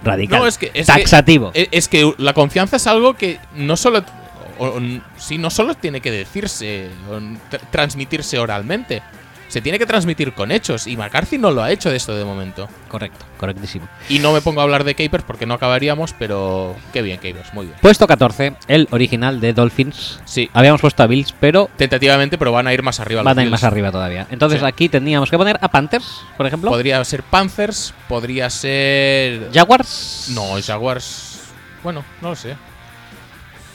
radical. 0.04 0.38
No, 0.38 0.46
es 0.46 0.56
que. 0.56 0.70
Es 0.72 0.86
taxativo. 0.86 1.50
es- 1.52 1.68
es 1.72 1.88
que 1.88 2.14
la 2.18 2.32
confianza 2.32 2.76
es 2.76 2.86
algo 2.86 3.14
que 3.14 3.40
no 3.56 3.76
solo. 3.76 4.04
o- 4.58 4.66
o- 4.68 4.80
sí, 5.18 5.36
no 5.36 5.50
solo 5.50 5.74
tiene 5.74 6.00
que 6.00 6.10
decirse 6.12 6.88
o 7.10 7.16
tr- 7.18 7.60
transmitirse 7.70 8.38
oralmente. 8.38 9.02
Se 9.48 9.60
tiene 9.60 9.78
que 9.78 9.86
transmitir 9.86 10.32
con 10.32 10.50
hechos. 10.50 10.86
Y 10.86 10.96
McCarthy 10.96 11.38
no 11.38 11.50
lo 11.50 11.62
ha 11.62 11.70
hecho 11.70 11.90
de 11.90 11.96
esto 11.96 12.14
de 12.16 12.24
momento. 12.24 12.68
Correcto, 12.88 13.24
correctísimo. 13.38 13.88
Y 14.08 14.18
no 14.18 14.32
me 14.32 14.40
pongo 14.40 14.60
a 14.60 14.64
hablar 14.64 14.84
de 14.84 14.94
Capers 14.94 15.24
porque 15.24 15.46
no 15.46 15.54
acabaríamos, 15.54 16.14
pero 16.18 16.74
qué 16.92 17.02
bien, 17.02 17.16
Capers, 17.18 17.54
muy 17.54 17.66
bien. 17.66 17.78
Puesto 17.80 18.06
14, 18.06 18.54
el 18.68 18.88
original 18.90 19.40
de 19.40 19.52
Dolphins. 19.52 20.20
Sí, 20.24 20.50
Habíamos 20.52 20.80
puesto 20.80 21.02
a 21.02 21.06
Bills, 21.06 21.34
pero 21.38 21.70
tentativamente, 21.76 22.38
pero 22.38 22.50
van 22.52 22.66
a 22.66 22.72
ir 22.74 22.82
más 22.82 22.98
arriba. 23.00 23.22
van 23.22 23.38
a 23.38 23.42
ir 23.42 23.46
Bills. 23.46 23.52
más 23.52 23.64
arriba 23.64 23.92
todavía. 23.92 24.26
Entonces 24.30 24.60
Sí. 24.60 24.66
aquí 24.66 24.88
tendríamos 24.88 25.30
que 25.30 25.36
poner 25.36 25.58
a 25.60 25.68
Panthers, 25.68 26.22
por 26.36 26.46
ejemplo. 26.46 26.70
Podría 26.70 27.04
ser 27.04 27.22
Panthers, 27.22 27.94
podría 28.08 28.50
ser. 28.50 29.50
Jaguars. 29.52 30.30
No, 30.34 30.60
Jaguars. 30.64 31.40
Bueno, 31.82 32.04
no 32.20 32.30
lo 32.30 32.36
sé. 32.36 32.56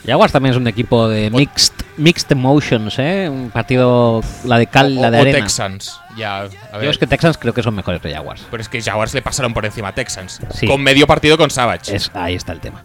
Jaguars 0.06 0.32
también 0.32 0.52
es 0.52 0.56
un 0.56 0.66
equipo 0.66 1.08
de 1.08 1.30
mixed, 1.30 1.74
mixed 1.96 2.32
emotions, 2.32 2.98
¿eh? 2.98 3.28
Un 3.30 3.50
partido, 3.50 4.20
la 4.44 4.58
de 4.58 4.66
cal, 4.66 4.98
O- 4.98 5.00
la 5.02 5.10
de 5.10 5.18
o 5.18 5.20
arena. 5.22 5.38
Texans. 5.38 6.00
Ya, 6.16 6.40
a 6.72 6.82
Yo 6.82 6.90
es 6.90 6.98
que 6.98 7.06
Texans 7.06 7.38
creo 7.38 7.54
que 7.54 7.62
son 7.62 7.74
mejores 7.74 8.00
que 8.00 8.12
Jaguars. 8.12 8.44
Pero 8.50 8.60
es 8.60 8.68
que 8.68 8.82
Jaguars 8.82 9.14
le 9.14 9.22
pasaron 9.22 9.54
por 9.54 9.64
encima 9.64 9.88
a 9.88 9.94
Texans. 9.94 10.40
Sí. 10.54 10.66
Con 10.66 10.82
medio 10.82 11.06
partido 11.06 11.38
con 11.38 11.50
Savage. 11.50 11.94
Es, 11.94 12.10
ahí 12.14 12.34
está 12.34 12.52
el 12.52 12.60
tema. 12.60 12.82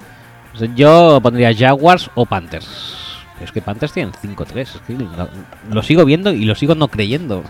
Yo 0.75 1.19
pondría 1.21 1.53
Jaguars 1.55 2.09
o 2.15 2.25
Panthers. 2.25 2.67
Pero 3.33 3.45
es 3.45 3.51
que 3.51 3.61
Panthers 3.61 3.93
tienen 3.93 4.13
5-3. 4.13 4.57
es 4.61 4.69
que 4.85 4.93
lo, 4.93 5.29
lo 5.71 5.83
sigo 5.83 6.05
viendo 6.05 6.31
y 6.31 6.45
lo 6.45 6.55
sigo 6.55 6.73
no 6.75 6.87
creyendo. 6.87 7.43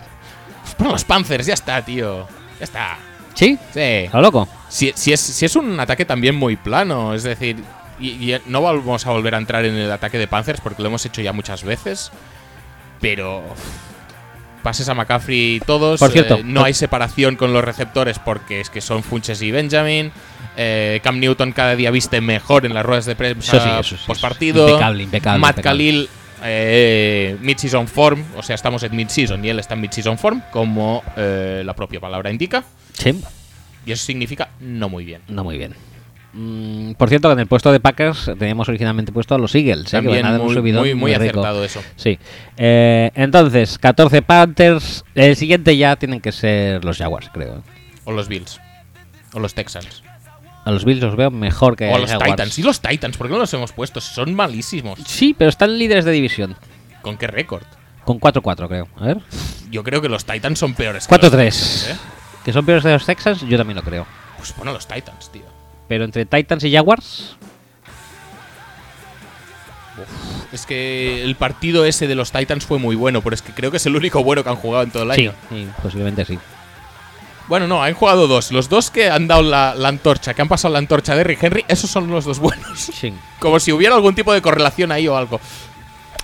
Pero 0.76 0.90
los 0.90 1.04
Panthers, 1.04 1.46
ya 1.46 1.54
está, 1.54 1.82
tío. 1.82 2.26
Ya 2.58 2.64
está. 2.64 2.96
¿Sí? 3.34 3.58
Sí. 3.72 4.08
¿A 4.12 4.16
lo 4.16 4.22
loco? 4.22 4.48
Si, 4.68 4.92
si 4.94 5.12
es, 5.12 5.20
si 5.20 5.44
es 5.46 5.56
un 5.56 5.78
ataque 5.80 6.04
también 6.04 6.34
muy 6.36 6.56
plano, 6.56 7.14
es 7.14 7.22
decir, 7.22 7.56
y, 8.00 8.32
y 8.32 8.38
no 8.46 8.62
vamos 8.62 9.06
a 9.06 9.10
volver 9.10 9.34
a 9.34 9.38
entrar 9.38 9.64
en 9.64 9.74
el 9.74 9.90
ataque 9.90 10.18
de 10.18 10.26
Panthers 10.26 10.60
porque 10.60 10.82
lo 10.82 10.88
hemos 10.88 11.04
hecho 11.06 11.20
ya 11.22 11.32
muchas 11.32 11.62
veces, 11.64 12.10
pero 13.00 13.42
pases 14.62 14.88
a 14.88 14.94
McCaffrey 14.94 15.60
todos, 15.64 16.00
Por 16.00 16.10
cierto, 16.10 16.34
eh, 16.36 16.42
no 16.44 16.60
por- 16.60 16.66
hay 16.66 16.74
separación 16.74 17.36
con 17.36 17.52
los 17.52 17.64
receptores 17.64 18.18
porque 18.18 18.60
es 18.60 18.70
que 18.70 18.80
son 18.80 19.02
Funches 19.02 19.40
y 19.42 19.50
Benjamin. 19.50 20.10
eh, 20.56 21.00
Cam 21.04 21.20
Newton 21.20 21.52
cada 21.52 21.76
día 21.76 21.90
viste 21.92 22.20
mejor 22.20 22.66
en 22.66 22.74
las 22.74 22.84
ruedas 22.84 23.06
de 23.06 23.14
prensa 23.14 23.82
sí, 23.82 23.96
sí, 23.96 24.02
postpartido. 24.06 24.68
impecable, 24.68 25.02
impecable, 25.04 25.38
Matt 25.40 25.50
impecable. 25.58 25.84
Khalil, 25.84 26.08
eh, 26.44 27.36
mid-season 27.40 27.86
form, 27.88 28.24
o 28.36 28.42
sea, 28.42 28.54
estamos 28.56 28.82
en 28.82 28.94
mid-season 28.96 29.44
y 29.44 29.48
él 29.50 29.58
está 29.60 29.74
en 29.74 29.80
mid-season 29.82 30.18
form, 30.18 30.42
como 30.50 31.02
eh, 31.16 31.62
la 31.64 31.74
propia 31.74 32.00
palabra 32.00 32.30
indica. 32.30 32.64
Sí. 32.92 33.20
Y 33.86 33.92
eso 33.92 34.04
significa 34.04 34.50
no 34.60 34.88
muy 34.88 35.04
bien. 35.04 35.22
No 35.28 35.44
muy 35.44 35.56
bien. 35.56 35.74
Mm, 36.32 36.92
por 36.92 37.08
cierto, 37.08 37.28
que 37.28 37.32
en 37.32 37.38
el 37.40 37.46
puesto 37.46 37.72
de 37.72 37.80
Packers 37.80 38.30
teníamos 38.38 38.68
originalmente 38.68 39.12
puesto 39.12 39.34
a 39.34 39.38
los 39.38 39.54
Eagles. 39.54 39.86
¿eh? 39.86 39.96
que 40.00 40.06
También 40.06 40.22
van 40.22 40.26
a 40.26 40.32
dar 40.32 40.40
un 40.40 40.74
muy, 40.74 40.94
muy, 40.94 41.14
acertado 41.14 41.64
eso. 41.64 41.82
Sí. 41.96 42.18
Eh, 42.56 43.10
entonces, 43.14 43.78
14 43.78 44.22
Panthers. 44.22 45.04
El 45.14 45.36
siguiente 45.36 45.76
ya 45.76 45.96
tienen 45.96 46.20
que 46.20 46.32
ser 46.32 46.84
los 46.84 46.98
Jaguars, 46.98 47.30
creo. 47.32 47.62
O 48.04 48.12
los 48.12 48.28
Bills. 48.28 48.60
O 49.32 49.40
los 49.40 49.54
Texans. 49.54 50.02
A 50.64 50.70
los 50.70 50.84
Bills 50.84 51.00
los 51.00 51.16
veo 51.16 51.30
mejor 51.30 51.76
que 51.76 51.88
o 51.88 51.94
a 51.94 51.98
los 51.98 52.10
Jaguars. 52.10 52.32
Titans. 52.32 52.58
¿Y 52.58 52.62
los 52.62 52.80
Titans? 52.80 53.16
¿Por 53.16 53.28
qué 53.28 53.32
no 53.32 53.38
los 53.38 53.54
hemos 53.54 53.72
puesto? 53.72 54.00
Son 54.00 54.34
malísimos. 54.34 55.00
Sí, 55.06 55.34
pero 55.36 55.48
están 55.48 55.78
líderes 55.78 56.04
de 56.04 56.12
división. 56.12 56.56
¿Con 57.00 57.16
qué 57.16 57.26
récord? 57.26 57.62
Con 58.04 58.20
4-4, 58.20 58.68
creo. 58.68 58.88
A 58.98 59.06
ver. 59.06 59.20
Yo 59.70 59.82
creo 59.82 60.02
que 60.02 60.08
los 60.08 60.24
Titans 60.24 60.58
son 60.58 60.74
peores 60.74 61.06
que 61.06 61.14
los 61.14 61.24
4-3. 61.24 61.30
Texans, 61.30 61.88
¿eh? 61.90 61.96
Que 62.44 62.52
son 62.52 62.66
peores 62.66 62.84
de 62.84 62.92
los 62.92 63.04
Texans, 63.04 63.40
yo 63.42 63.56
también 63.56 63.76
lo 63.76 63.82
creo. 63.82 64.06
Pues 64.36 64.54
bueno, 64.56 64.72
los 64.72 64.86
Titans, 64.86 65.30
tío. 65.30 65.57
Pero 65.88 66.04
entre 66.04 66.26
Titans 66.26 66.62
y 66.64 66.72
Jaguars, 66.72 67.36
Es 70.52 70.64
que 70.64 71.24
el 71.24 71.34
partido 71.36 71.84
ese 71.84 72.06
de 72.06 72.14
los 72.14 72.30
Titans 72.32 72.64
fue 72.64 72.78
muy 72.78 72.96
bueno, 72.96 73.20
pero 73.20 73.34
es 73.34 73.42
que 73.42 73.52
creo 73.52 73.70
que 73.70 73.76
es 73.78 73.86
el 73.86 73.96
único 73.96 74.22
bueno 74.24 74.42
que 74.42 74.48
han 74.50 74.56
jugado 74.56 74.84
en 74.84 74.90
todo 74.90 75.02
el 75.02 75.12
sí, 75.14 75.22
año. 75.22 75.34
sí, 75.50 75.68
posiblemente 75.82 76.24
sí. 76.24 76.38
Bueno, 77.48 77.66
no, 77.66 77.82
han 77.82 77.94
jugado 77.94 78.26
dos. 78.28 78.52
Los 78.52 78.68
dos 78.68 78.90
que 78.90 79.10
han 79.10 79.26
dado 79.26 79.42
la, 79.42 79.74
la 79.74 79.88
antorcha, 79.88 80.34
que 80.34 80.42
han 80.42 80.48
pasado 80.48 80.72
la 80.72 80.78
antorcha 80.78 81.16
de 81.16 81.24
Rick 81.24 81.42
Henry, 81.42 81.64
esos 81.68 81.90
son 81.90 82.10
los 82.10 82.24
dos 82.24 82.38
buenos. 82.38 82.78
Sí. 82.78 83.12
Como 83.40 83.58
si 83.60 83.72
hubiera 83.72 83.94
algún 83.94 84.14
tipo 84.14 84.32
de 84.32 84.42
correlación 84.42 84.92
ahí 84.92 85.08
o 85.08 85.16
algo. 85.16 85.40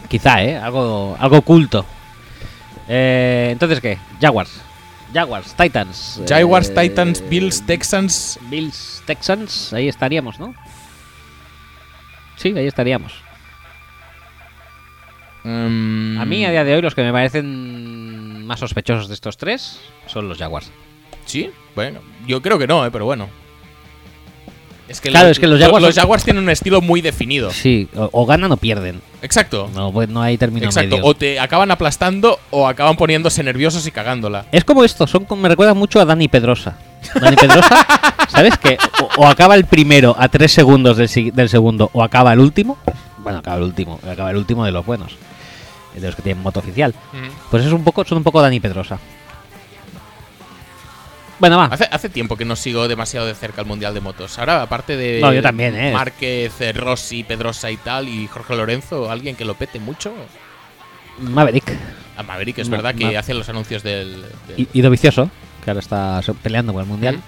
Quizá, 0.09 0.43
¿eh? 0.45 0.57
Algo, 0.57 1.17
algo 1.19 1.39
oculto. 1.39 1.85
Eh, 2.89 3.49
Entonces, 3.53 3.81
¿qué? 3.81 3.99
Jaguars. 4.21 4.51
Jaguars, 5.15 5.55
Titans. 5.55 6.21
Jaguars, 6.29 6.69
eh, 6.71 6.75
Titans, 6.89 7.29
Bills, 7.29 7.65
Texans. 7.65 8.39
Bills, 8.51 9.03
Texans. 9.07 9.73
Ahí 9.73 9.89
estaríamos, 9.89 10.39
¿no? 10.41 10.55
Sí, 12.37 12.53
ahí 12.57 12.67
estaríamos. 12.67 13.13
mm, 15.45 16.19
A 16.21 16.25
mí, 16.25 16.45
a 16.45 16.51
día 16.51 16.65
de 16.65 16.75
hoy, 16.75 16.83
los 16.83 16.95
que 16.95 17.03
me 17.03 17.13
parecen 17.13 18.45
más 18.47 18.59
sospechosos 18.61 19.09
de 19.09 19.15
estos 19.15 19.37
tres 19.37 19.81
son 20.07 20.29
los 20.29 20.39
Jaguars. 20.39 20.71
Sí, 21.27 21.51
bueno, 21.75 22.01
yo 22.27 22.43
creo 22.43 22.59
que 22.59 22.67
no, 22.67 22.85
eh, 22.85 22.91
pero 22.91 23.05
bueno. 23.05 23.29
Es 24.87 25.01
que, 25.01 25.09
Claro, 25.09 25.27
lo- 25.27 25.33
es 25.33 25.39
que 25.39 25.47
los 25.47 25.59
lo- 25.59 25.65
Jaguars 25.65 25.83
los 25.87 25.95
Jaguars 25.95 26.25
tienen 26.25 26.43
un 26.43 26.51
estilo 26.51 26.81
muy 26.83 27.01
definido. 27.01 27.51
Sí, 27.51 27.89
o, 27.97 28.11
o 28.13 28.27
ganan 28.27 28.53
o 28.53 28.57
pierden. 28.59 29.01
Exacto. 29.23 29.71
No, 29.75 29.91
pues 29.93 30.09
no 30.11 30.21
hay 30.21 30.37
término 30.37 30.67
Exacto. 30.67 30.97
medio. 30.97 31.05
O 31.09 31.15
te 31.15 31.41
acaban 31.41 31.71
aplastando 31.71 32.39
o 32.51 32.69
acaban 32.69 32.97
poniéndose 32.97 33.43
nerviosos 33.43 33.87
y 33.87 33.91
cagándola. 33.91 34.45
Es 34.53 34.63
como 34.65 34.85
esto, 34.85 35.07
son 35.07 35.27
me 35.39 35.49
recuerda 35.49 35.73
mucho 35.73 36.01
a 36.01 36.05
Dani 36.05 36.29
Pedrosa. 36.29 36.77
Dani 37.19 37.37
Pedrosa, 37.37 37.87
¿sabes 38.29 38.59
que 38.59 38.77
o, 39.17 39.23
o 39.23 39.27
acaba 39.27 39.55
el 39.55 39.65
primero 39.65 40.15
a 40.19 40.29
tres 40.29 40.53
segundos 40.53 40.97
del, 40.99 41.33
del 41.35 41.49
segundo 41.49 41.89
o 41.95 42.03
acaba 42.03 42.33
el 42.35 42.41
último? 42.41 42.77
Bueno, 43.19 43.39
acaba 43.39 43.57
el 43.57 43.63
último, 43.63 43.99
acaba 44.11 44.31
el 44.31 44.37
último 44.37 44.67
de 44.67 44.71
los 44.73 44.85
buenos, 44.85 45.13
de 45.95 46.01
los 46.07 46.15
que 46.15 46.21
tienen 46.21 46.43
moto 46.43 46.61
oficial. 46.61 46.95
Pues 47.51 47.65
es 47.65 47.73
un 47.73 47.85
poco, 47.85 48.05
son 48.05 48.19
un 48.19 48.25
poco 48.25 48.43
Dani 48.43 48.61
Pedrosa. 48.61 48.99
Bueno, 51.45 51.59
va. 51.59 51.67
Hace, 51.67 51.89
hace 51.91 52.09
tiempo 52.09 52.37
que 52.37 52.45
no 52.45 52.57
sigo 52.57 52.89
demasiado 52.89 53.27
de 53.27 53.35
cerca 53.35 53.61
el 53.61 53.67
Mundial 53.67 53.93
de 53.95 54.01
Motos. 54.01 54.39
Ahora, 54.39 54.63
aparte 54.63 54.97
de 54.97 55.21
No, 55.21 55.33
yo 55.33 55.43
también, 55.43 55.75
¿eh? 55.77 55.93
Márquez, 55.93 56.61
eh, 56.61 56.73
Rossi, 56.73 57.23
Pedrosa 57.25 57.71
y 57.71 57.77
tal, 57.77 58.09
y 58.09 58.27
Jorge 58.27 58.57
Lorenzo, 58.57 59.11
alguien 59.11 59.37
que 59.37 59.45
lo 59.45 59.55
pete 59.55 59.79
mucho. 59.81 60.13
Maverick 61.19 61.73
A 62.17 62.23
Maverick 62.23 62.59
es 62.59 62.69
Ma- 62.69 62.77
verdad 62.79 62.95
que 62.95 63.13
Ma- 63.13 63.19
hace 63.19 63.35
los 63.35 63.49
anuncios 63.49 63.83
del. 63.83 64.23
del- 64.49 64.61
y, 64.61 64.69
y 64.73 64.81
Dovicioso, 64.81 65.31
que 65.65 65.71
ahora 65.71 65.81
está 65.81 66.21
peleando 66.43 66.73
por 66.73 66.83
el 66.83 66.89
mundial. 66.89 67.21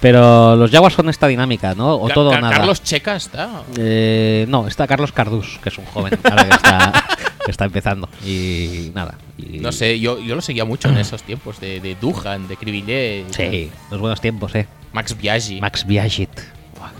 Pero 0.00 0.54
los 0.56 0.70
Jaguars 0.70 0.94
son 0.94 1.08
esta 1.08 1.26
dinámica, 1.28 1.74
¿no? 1.74 1.94
O 1.96 2.08
todo 2.10 2.28
o 2.30 2.38
nada. 2.38 2.56
Carlos 2.58 2.82
Checa 2.82 3.16
está. 3.16 3.62
Eh, 3.78 4.44
no, 4.48 4.68
está 4.68 4.86
Carlos 4.86 5.12
Cardús, 5.12 5.58
que 5.62 5.70
es 5.70 5.78
un 5.78 5.86
joven 5.86 6.18
ahora 6.24 6.44
que 6.46 6.54
está, 6.54 6.92
que 6.92 6.98
está 7.50 7.64
empezando. 7.64 8.08
Y 8.24 8.90
nada. 8.94 9.16
y- 9.38 9.58
No 9.58 9.72
sé, 9.72 9.98
yo, 10.00 10.18
yo 10.20 10.34
lo 10.34 10.42
seguía 10.42 10.64
mucho 10.64 10.88
en 10.88 10.98
esos 10.98 11.22
tiempos 11.22 11.60
de, 11.60 11.80
de 11.80 11.94
Duhan, 11.96 12.48
de 12.48 12.56
Cribillet, 12.56 13.26
Sí, 13.34 13.70
los 13.90 14.00
buenos 14.00 14.20
tiempos, 14.20 14.54
eh. 14.54 14.66
Max 14.92 15.16
Biaggi. 15.16 15.60
Max. 15.60 15.84
Buah. 15.86 16.90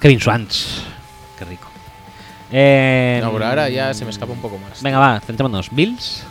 Kevin 0.00 0.20
Swans. 0.20 0.82
Qué 1.38 1.44
rico. 1.44 1.68
Eh, 2.52 3.20
No, 3.22 3.32
pero 3.32 3.46
ahora 3.46 3.68
ya 3.68 3.92
se 3.94 4.04
me 4.04 4.10
escapa 4.10 4.32
un 4.32 4.40
poco 4.40 4.58
más. 4.58 4.82
Venga, 4.82 4.98
va, 4.98 5.20
centrémonos. 5.20 5.68
Bills, 5.74 6.22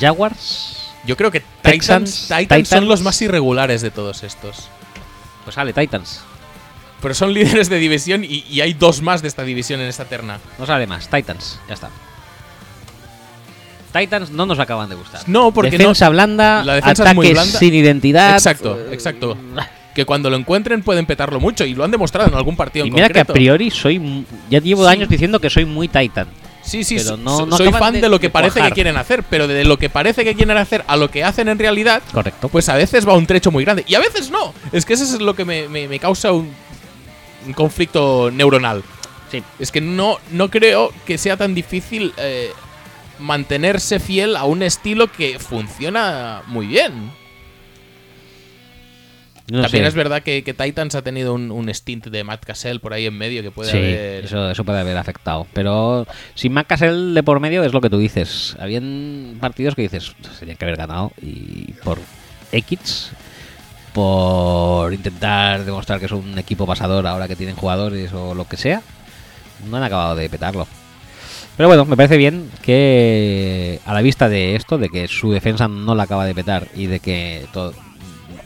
Jaguars. 0.00 0.78
Yo 1.04 1.16
creo 1.16 1.30
que 1.30 1.40
Titans, 1.62 2.22
Titans, 2.22 2.28
Titans. 2.42 2.68
son 2.68 2.88
los 2.88 3.02
más 3.02 3.20
irregulares 3.22 3.82
de 3.82 3.90
todos 3.90 4.22
estos. 4.22 4.68
Pues 5.44 5.54
sale, 5.54 5.72
Titans. 5.72 6.20
Pero 7.00 7.14
son 7.14 7.34
líderes 7.34 7.68
de 7.68 7.78
división 7.78 8.22
y, 8.24 8.44
y 8.48 8.60
hay 8.60 8.74
dos 8.74 9.02
más 9.02 9.20
de 9.22 9.28
esta 9.28 9.42
división 9.42 9.80
en 9.80 9.88
esta 9.88 10.04
terna. 10.04 10.38
No 10.58 10.66
sale 10.66 10.86
más. 10.86 11.08
Titans, 11.08 11.58
ya 11.68 11.74
está. 11.74 11.90
Titans 13.92 14.30
no 14.30 14.46
nos 14.46 14.58
acaban 14.58 14.88
de 14.88 14.94
gustar. 14.94 15.22
No, 15.28 15.52
porque 15.52 15.70
defensa 15.72 16.06
no- 16.06 16.12
blanda, 16.12 16.64
la 16.64 16.74
defensa 16.76 16.92
es 16.92 17.00
ataques 17.00 17.16
muy 17.16 17.30
blanda. 17.32 17.58
sin 17.58 17.74
identidad. 17.74 18.32
Exacto, 18.34 18.78
exacto. 18.90 19.36
Que 19.94 20.06
cuando 20.06 20.30
lo 20.30 20.36
encuentren 20.38 20.82
pueden 20.82 21.04
petarlo 21.04 21.38
mucho 21.38 21.66
y 21.66 21.74
lo 21.74 21.84
han 21.84 21.90
demostrado 21.90 22.26
en 22.26 22.34
algún 22.34 22.56
partido 22.56 22.86
Y 22.86 22.88
en 22.88 22.94
mira 22.94 23.10
que 23.10 23.20
a 23.20 23.26
priori 23.26 23.70
soy. 23.70 24.24
Ya 24.48 24.58
llevo 24.58 24.86
Sí. 24.86 24.90
años 24.90 25.06
diciendo 25.06 25.38
que 25.38 25.50
soy 25.50 25.66
muy 25.66 25.86
Titan. 25.86 26.28
Sí, 26.62 26.82
sí, 26.82 26.96
pero 26.96 27.18
no- 27.18 27.44
no 27.44 27.56
soy 27.58 27.70
fan 27.72 27.92
de- 27.92 28.00
de, 28.00 28.08
lo 28.08 28.18
que 28.18 28.28
de 28.28 28.30
parece 28.30 28.54
cuajar. 28.54 28.70
que 28.70 28.74
quieren 28.74 28.96
hacer, 28.96 29.22
pero 29.28 29.46
de 29.46 29.64
lo 29.66 29.76
que 29.78 29.90
parece 29.90 30.24
que 30.24 30.34
quieren 30.34 30.56
hacer 30.56 30.82
a 30.86 30.96
lo 30.96 31.10
que 31.10 31.22
hacen 31.24 31.48
en 31.48 31.58
realidad, 31.58 32.00
Correcto. 32.10 32.48
pues 32.48 32.70
a 32.70 32.76
veces 32.76 33.06
va 33.06 33.12
un 33.12 33.26
trecho 33.26 33.50
muy 33.50 33.64
grande. 33.66 33.84
Y 33.86 33.94
a 33.94 33.98
veces 34.00 34.30
no. 34.30 34.54
Es 34.72 34.86
que 34.86 34.94
eso 34.94 35.04
es 35.04 35.20
lo 35.20 35.34
que 35.34 35.44
me, 35.44 35.68
me- 35.68 35.86
me 35.88 35.98
causa 35.98 36.32
un, 36.32 36.50
un 37.46 37.52
conflicto 37.52 38.30
neuronal. 38.32 38.82
Sí. 39.30 39.42
Es 39.58 39.70
que 39.70 39.82
no, 39.82 40.16
no 40.30 40.48
creo 40.48 40.90
que 41.04 41.18
sea 41.18 41.36
tan 41.36 41.54
difícil 41.54 42.14
eh, 42.16 42.50
mantenerse 43.22 43.98
fiel 44.00 44.36
a 44.36 44.44
un 44.44 44.62
estilo 44.62 45.10
que 45.10 45.38
funciona 45.38 46.42
muy 46.46 46.66
bien. 46.66 47.10
No 49.50 49.60
También 49.62 49.84
sé. 49.84 49.88
es 49.88 49.94
verdad 49.94 50.22
que, 50.22 50.44
que 50.44 50.54
Titans 50.54 50.94
ha 50.94 51.02
tenido 51.02 51.34
un, 51.34 51.50
un 51.50 51.68
stint 51.74 52.06
de 52.06 52.24
Matt 52.24 52.44
Cassell 52.44 52.78
por 52.80 52.92
ahí 52.94 53.06
en 53.06 53.18
medio 53.18 53.42
que 53.42 53.50
puede 53.50 53.70
Sí, 53.70 53.76
haber. 53.76 54.24
eso, 54.24 54.50
eso 54.50 54.64
puede 54.64 54.80
haber 54.80 54.96
afectado. 54.96 55.46
Pero 55.52 56.06
sin 56.34 56.52
Mac 56.52 56.68
Cassell 56.68 57.12
de 57.12 57.22
por 57.22 57.40
medio 57.40 57.62
es 57.64 57.72
lo 57.72 57.80
que 57.80 57.90
tú 57.90 57.98
dices. 57.98 58.56
Habían 58.60 59.36
partidos 59.40 59.74
que 59.74 59.82
dices, 59.82 60.14
tenían 60.38 60.56
que 60.56 60.64
haber 60.64 60.76
ganado 60.78 61.12
y 61.20 61.72
por 61.84 61.98
X, 62.52 63.10
por 63.92 64.94
intentar 64.94 65.64
demostrar 65.64 65.98
que 66.00 66.08
son 66.08 66.20
un 66.20 66.38
equipo 66.38 66.64
pasador 66.64 67.06
ahora 67.06 67.28
que 67.28 67.36
tienen 67.36 67.56
jugadores 67.56 68.12
o 68.14 68.34
lo 68.34 68.46
que 68.48 68.56
sea, 68.56 68.80
no 69.68 69.76
han 69.76 69.82
acabado 69.82 70.14
de 70.16 70.30
petarlo. 70.30 70.66
Pero 71.56 71.68
bueno, 71.68 71.84
me 71.84 71.96
parece 71.96 72.16
bien 72.16 72.50
que 72.62 73.80
a 73.84 73.92
la 73.92 74.02
vista 74.02 74.28
de 74.28 74.56
esto, 74.56 74.78
de 74.78 74.88
que 74.88 75.06
su 75.08 75.30
defensa 75.32 75.68
no 75.68 75.94
la 75.94 76.04
acaba 76.04 76.24
de 76.24 76.34
petar 76.34 76.68
y 76.74 76.86
de 76.86 77.00
que 77.00 77.46
todo, 77.52 77.74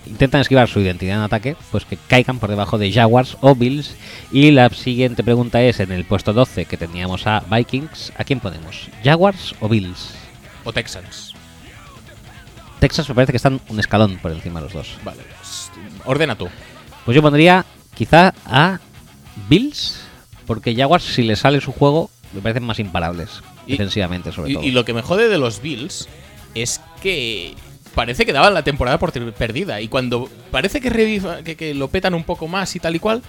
intentan 0.06 0.40
esquivar 0.40 0.68
su 0.68 0.80
identidad 0.80 1.16
en 1.16 1.22
ataque, 1.22 1.56
pues 1.70 1.84
que 1.84 1.96
caigan 1.96 2.38
por 2.38 2.50
debajo 2.50 2.78
de 2.78 2.92
Jaguars 2.92 3.36
o 3.40 3.54
Bills. 3.54 3.94
Y 4.32 4.50
la 4.50 4.68
siguiente 4.70 5.22
pregunta 5.22 5.62
es, 5.62 5.80
en 5.80 5.92
el 5.92 6.04
puesto 6.04 6.32
12 6.32 6.64
que 6.64 6.76
teníamos 6.76 7.26
a 7.26 7.44
Vikings, 7.50 8.12
¿a 8.16 8.24
quién 8.24 8.40
ponemos? 8.40 8.88
¿Jaguars 9.04 9.54
o 9.60 9.68
Bills? 9.68 10.14
O 10.64 10.72
Texans. 10.72 11.34
Texas 12.80 13.08
me 13.08 13.14
parece 13.14 13.32
que 13.32 13.38
están 13.38 13.60
un 13.68 13.80
escalón 13.80 14.18
por 14.18 14.32
encima 14.32 14.60
de 14.60 14.64
los 14.64 14.72
dos. 14.72 14.98
Vale. 15.04 15.22
pues, 15.22 15.70
Ordena 16.04 16.36
tú. 16.36 16.48
Pues 17.04 17.14
yo 17.14 17.22
pondría 17.22 17.64
quizá 17.94 18.34
a 18.44 18.80
Bills, 19.48 20.00
porque 20.46 20.74
Jaguars 20.74 21.04
si 21.04 21.22
les 21.22 21.40
sale 21.40 21.60
su 21.60 21.72
juego 21.72 22.10
me 22.36 22.42
parecen 22.42 22.64
más 22.64 22.78
imparables, 22.78 23.42
Y- 23.66 23.72
defensivamente 23.72 24.32
sobre 24.32 24.50
Y, 24.50 24.54
todo. 24.54 24.64
y 24.64 24.70
lo 24.70 24.84
que 24.84 24.94
me 24.94 25.02
jode 25.02 25.28
de 25.28 25.38
los 25.38 25.60
Bills 25.60 26.08
es 26.54 26.80
que 27.02 27.54
parece 27.94 28.24
que 28.26 28.32
daban 28.32 28.54
la 28.54 28.62
temporada 28.62 28.98
por 28.98 29.12
perdida. 29.32 29.80
Y 29.80 29.88
cuando 29.88 30.28
parece 30.50 30.80
que, 30.80 30.90
reviva- 30.90 31.42
que, 31.42 31.56
que 31.56 31.74
lo 31.74 31.88
petan 31.88 32.14
un 32.14 32.24
poco 32.24 32.46
más 32.48 32.74
y 32.76 32.80
tal 32.80 32.94
y 32.96 32.98
cual, 32.98 33.22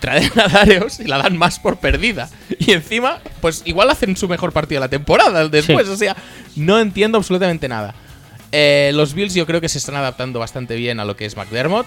traen 0.00 0.30
a 0.38 0.48
Dareos 0.48 1.00
y 1.00 1.04
la 1.04 1.18
dan 1.18 1.36
más 1.38 1.58
por 1.58 1.76
perdida. 1.78 2.28
Y 2.58 2.72
encima, 2.72 3.20
pues 3.40 3.62
igual 3.64 3.88
hacen 3.90 4.16
su 4.16 4.28
mejor 4.28 4.52
partido 4.52 4.80
de 4.80 4.86
la 4.86 4.90
temporada 4.90 5.48
después. 5.50 5.86
Sí. 5.86 5.92
O 5.92 5.96
sea, 5.96 6.16
no 6.56 6.78
entiendo 6.78 7.18
absolutamente 7.18 7.68
nada. 7.68 7.94
Eh, 8.52 8.90
los 8.94 9.12
Bills 9.14 9.34
yo 9.34 9.44
creo 9.46 9.60
que 9.60 9.68
se 9.68 9.78
están 9.78 9.96
adaptando 9.96 10.38
bastante 10.38 10.76
bien 10.76 11.00
a 11.00 11.04
lo 11.04 11.16
que 11.16 11.24
es 11.26 11.36
McDermott. 11.36 11.86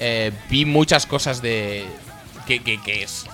Eh, 0.00 0.32
vi 0.50 0.64
muchas 0.64 1.06
cosas 1.06 1.42
de. 1.42 1.84
que, 2.46 2.60
que- 2.62 2.80
que 2.80 3.02
es- 3.02 3.26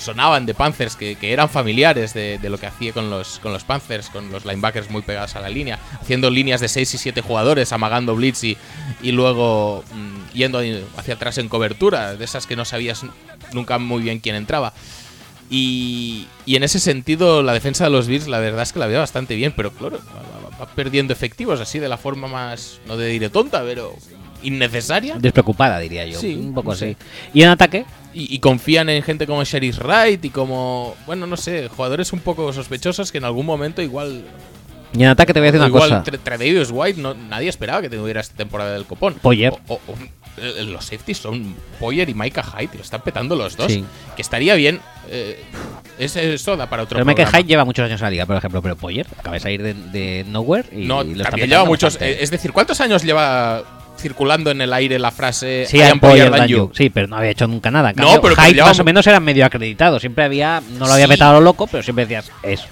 sonaban 0.00 0.46
de 0.46 0.54
Panthers, 0.54 0.96
que, 0.96 1.16
que 1.16 1.32
eran 1.32 1.48
familiares 1.48 2.12
de, 2.14 2.38
de 2.38 2.50
lo 2.50 2.58
que 2.58 2.66
hacía 2.66 2.92
con 2.92 3.10
los, 3.10 3.38
con 3.38 3.52
los 3.52 3.64
Panthers, 3.64 4.08
con 4.10 4.30
los 4.32 4.44
linebackers 4.44 4.90
muy 4.90 5.02
pegados 5.02 5.36
a 5.36 5.40
la 5.40 5.48
línea, 5.48 5.78
haciendo 6.00 6.30
líneas 6.30 6.60
de 6.60 6.68
6 6.68 6.94
y 6.94 6.98
7 6.98 7.20
jugadores, 7.20 7.72
amagando 7.72 8.14
blitz 8.16 8.42
y, 8.44 8.56
y 9.02 9.12
luego 9.12 9.84
mm, 9.94 10.32
yendo 10.34 10.60
hacia 10.96 11.14
atrás 11.14 11.38
en 11.38 11.48
cobertura, 11.48 12.16
de 12.16 12.24
esas 12.24 12.46
que 12.46 12.56
no 12.56 12.64
sabías 12.64 13.02
nunca 13.52 13.78
muy 13.78 14.02
bien 14.02 14.18
quién 14.20 14.34
entraba. 14.36 14.72
Y, 15.52 16.28
y 16.46 16.56
en 16.56 16.62
ese 16.62 16.78
sentido, 16.78 17.42
la 17.42 17.52
defensa 17.52 17.84
de 17.84 17.90
los 17.90 18.06
Bills, 18.06 18.28
la 18.28 18.38
verdad 18.38 18.62
es 18.62 18.72
que 18.72 18.78
la 18.78 18.86
veo 18.86 19.00
bastante 19.00 19.34
bien, 19.34 19.52
pero 19.56 19.72
claro, 19.72 19.98
va, 19.98 20.50
va- 20.50 20.56
va 20.58 20.66
perdiendo 20.74 21.12
efectivos 21.12 21.58
así 21.60 21.78
de 21.80 21.88
la 21.88 21.96
forma 21.96 22.28
más, 22.28 22.78
no 22.86 22.96
te 22.96 23.06
diré 23.06 23.30
tonta, 23.30 23.62
pero 23.64 23.96
innecesaria. 24.42 25.16
Despreocupada, 25.18 25.78
diría 25.80 26.06
yo. 26.06 26.20
Sí, 26.20 26.34
un 26.34 26.54
poco 26.54 26.74
sé. 26.76 26.90
así. 26.90 26.96
Y 27.34 27.42
en 27.42 27.48
ataque, 27.48 27.84
Y, 28.12 28.34
y 28.34 28.38
confían 28.40 28.88
en 28.88 29.02
gente 29.02 29.26
como 29.26 29.44
Sheriff 29.44 29.78
Wright 29.78 30.24
y 30.24 30.30
como, 30.30 30.96
bueno, 31.06 31.26
no 31.26 31.36
sé, 31.36 31.68
jugadores 31.68 32.12
un 32.12 32.20
poco 32.20 32.52
sospechosos 32.52 33.12
que 33.12 33.18
en 33.18 33.24
algún 33.24 33.46
momento 33.46 33.82
igual... 33.82 34.24
y 34.92 35.02
en 35.02 35.08
ataque 35.08 35.32
te 35.32 35.38
voy 35.40 35.48
a 35.48 35.52
decir 35.52 35.64
una 35.64 35.78
cosa. 35.80 36.02
Tre- 36.02 36.18
Tredavious 36.18 36.70
White, 36.72 37.00
no, 37.00 37.14
nadie 37.14 37.48
esperaba 37.48 37.80
que 37.82 37.88
tuviera 37.88 38.20
esta 38.20 38.34
temporada 38.36 38.72
del 38.72 38.84
copón. 38.84 39.14
Poyer. 39.14 39.52
O- 39.68 39.74
o- 39.74 39.80
o- 39.92 39.94
eh, 40.42 40.64
los 40.64 40.84
safeties 40.84 41.18
son 41.18 41.54
Poyer 41.78 42.08
y 42.08 42.14
Micah 42.14 42.42
Hyde, 42.42 42.70
lo 42.76 42.82
están 42.82 43.02
petando 43.02 43.36
los 43.36 43.56
dos. 43.56 43.70
Sí. 43.72 43.84
Que 44.16 44.22
estaría 44.22 44.54
bien. 44.54 44.80
eh, 45.08 45.40
es 45.98 46.16
eso 46.16 46.56
da 46.56 46.68
para 46.70 46.84
otro 46.84 46.96
Pero 46.96 47.04
programa. 47.04 47.30
Hyde 47.38 47.44
lleva 47.48 47.64
muchos 47.64 47.84
años 47.84 48.00
en 48.00 48.04
la 48.06 48.10
liga, 48.10 48.26
por 48.26 48.36
ejemplo, 48.36 48.62
pero 48.62 48.74
Poyer 48.76 49.06
acaba 49.18 49.34
de 49.34 49.40
salir 49.40 49.62
de, 49.62 49.74
de 49.74 50.24
Nowhere 50.28 50.68
y 50.72 50.86
No, 50.86 51.02
lo 51.04 51.10
está 51.12 51.24
también 51.30 51.50
lleva 51.50 51.64
muchos. 51.64 51.94
bastante. 51.94 52.12
eh, 52.14 52.22
Es 52.22 52.30
decir, 52.30 52.52
¿cuántos 52.52 52.80
años 52.80 53.02
lleva 53.04 53.62
circulando 54.00 54.50
en 54.50 54.60
el 54.60 54.72
aire 54.72 54.98
la 54.98 55.10
frase 55.10 55.66
Sí, 55.68 55.76
I 55.78 55.82
hay 55.82 55.90
am 55.90 56.00
Poyer 56.00 56.12
Poyer 56.28 56.30
than 56.30 56.40
than 56.40 56.48
you"? 56.48 56.56
you. 56.68 56.70
Sí, 56.74 56.90
pero 56.90 57.06
no 57.06 57.16
había 57.16 57.30
hecho 57.30 57.46
nunca 57.46 57.70
nada. 57.70 57.90
En 57.90 57.96
No, 57.96 58.20
pero 58.20 58.34
Hyde 58.36 58.62
más 58.62 58.78
o 58.80 58.84
menos 58.84 59.06
era 59.06 59.20
medio 59.20 59.44
acreditado. 59.46 60.00
Siempre 60.00 60.24
había, 60.24 60.62
no 60.78 60.86
lo 60.86 60.92
había 60.92 61.06
Sí. 61.06 61.12
petado 61.12 61.30
a 61.30 61.34
lo 61.34 61.40
loco, 61.42 61.66
pero 61.66 61.82
siempre 61.82 62.06
decías, 62.06 62.30
es 62.42 62.62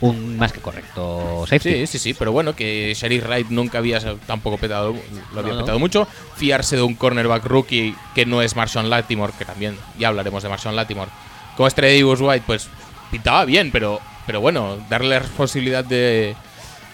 un 0.00 0.36
más 0.38 0.52
que 0.52 0.60
correcto 0.60 1.44
safety. 1.48 1.80
Sí, 1.80 1.86
sí, 1.86 1.98
sí, 1.98 2.14
pero 2.14 2.30
bueno, 2.30 2.54
que 2.54 2.94
Sheriff 2.96 3.24
Wright 3.26 3.48
nunca 3.50 3.78
había 3.78 4.00
tampoco 4.26 4.56
petado, 4.56 4.94
lo 5.34 5.40
había 5.40 5.52
No, 5.52 5.58
no. 5.58 5.64
petado 5.64 5.78
mucho. 5.80 6.06
Fiarse 6.36 6.76
de 6.76 6.82
un 6.82 6.94
cornerback 6.94 7.44
rookie 7.46 7.94
que 8.14 8.24
no 8.24 8.40
es 8.42 8.54
Marshawn 8.54 8.88
Latimore, 8.90 9.32
que 9.38 9.44
también 9.44 9.76
ya 9.98 10.08
hablaremos 10.08 10.42
de 10.42 10.48
Marshawn 10.48 10.76
Latimore. 10.76 11.10
Como 11.56 11.66
es 11.66 11.74
Tredavious 11.74 12.20
White, 12.20 12.44
pues 12.46 12.68
pintaba 13.10 13.44
bien, 13.44 13.70
pero, 13.72 14.00
pero 14.26 14.40
bueno, 14.40 14.76
darle 14.88 15.08
la 15.10 15.18
responsabilidad 15.18 15.84
de, 15.84 16.36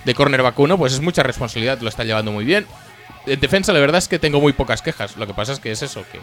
de 0.07 0.15
cornerback 0.15 0.59
uno, 0.59 0.79
pues 0.79 0.95
es 0.95 1.03
mucha 1.03 1.23
responsabilidad, 1.23 1.81
lo 1.83 1.91
está 1.91 2.05
llevando 2.05 2.33
muy 2.33 2.47
bien. 2.47 2.65
En 3.26 3.40
defensa, 3.40 3.72
la 3.72 3.80
verdad 3.80 3.98
es 3.98 4.09
que 4.09 4.18
tengo 4.18 4.40
muy 4.40 4.52
pocas 4.52 4.82
quejas. 4.82 5.16
Lo 5.16 5.26
que 5.26 5.34
pasa 5.34 5.52
es 5.52 5.60
que 5.60 5.70
es 5.70 5.82
eso, 5.82 6.05
que 6.12 6.20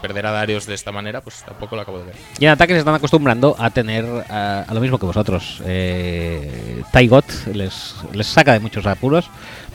perder 0.00 0.26
a 0.26 0.30
Darius 0.30 0.66
de 0.66 0.74
esta 0.74 0.92
manera, 0.92 1.20
pues 1.20 1.42
tampoco 1.44 1.76
lo 1.76 1.82
acabo 1.82 1.98
de 1.98 2.04
ver. 2.06 2.14
Y 2.38 2.44
en 2.44 2.52
ataque 2.52 2.72
se 2.72 2.78
están 2.78 2.94
acostumbrando 2.94 3.56
a 3.58 3.70
tener 3.70 4.04
a, 4.28 4.62
a 4.62 4.74
lo 4.74 4.80
mismo 4.80 4.98
que 4.98 5.06
vosotros. 5.06 5.60
Eh, 5.66 6.82
Tygot 6.92 7.26
les, 7.52 7.96
les 8.12 8.26
saca 8.26 8.52
de 8.52 8.60
muchos 8.60 8.86
apuros 8.86 9.28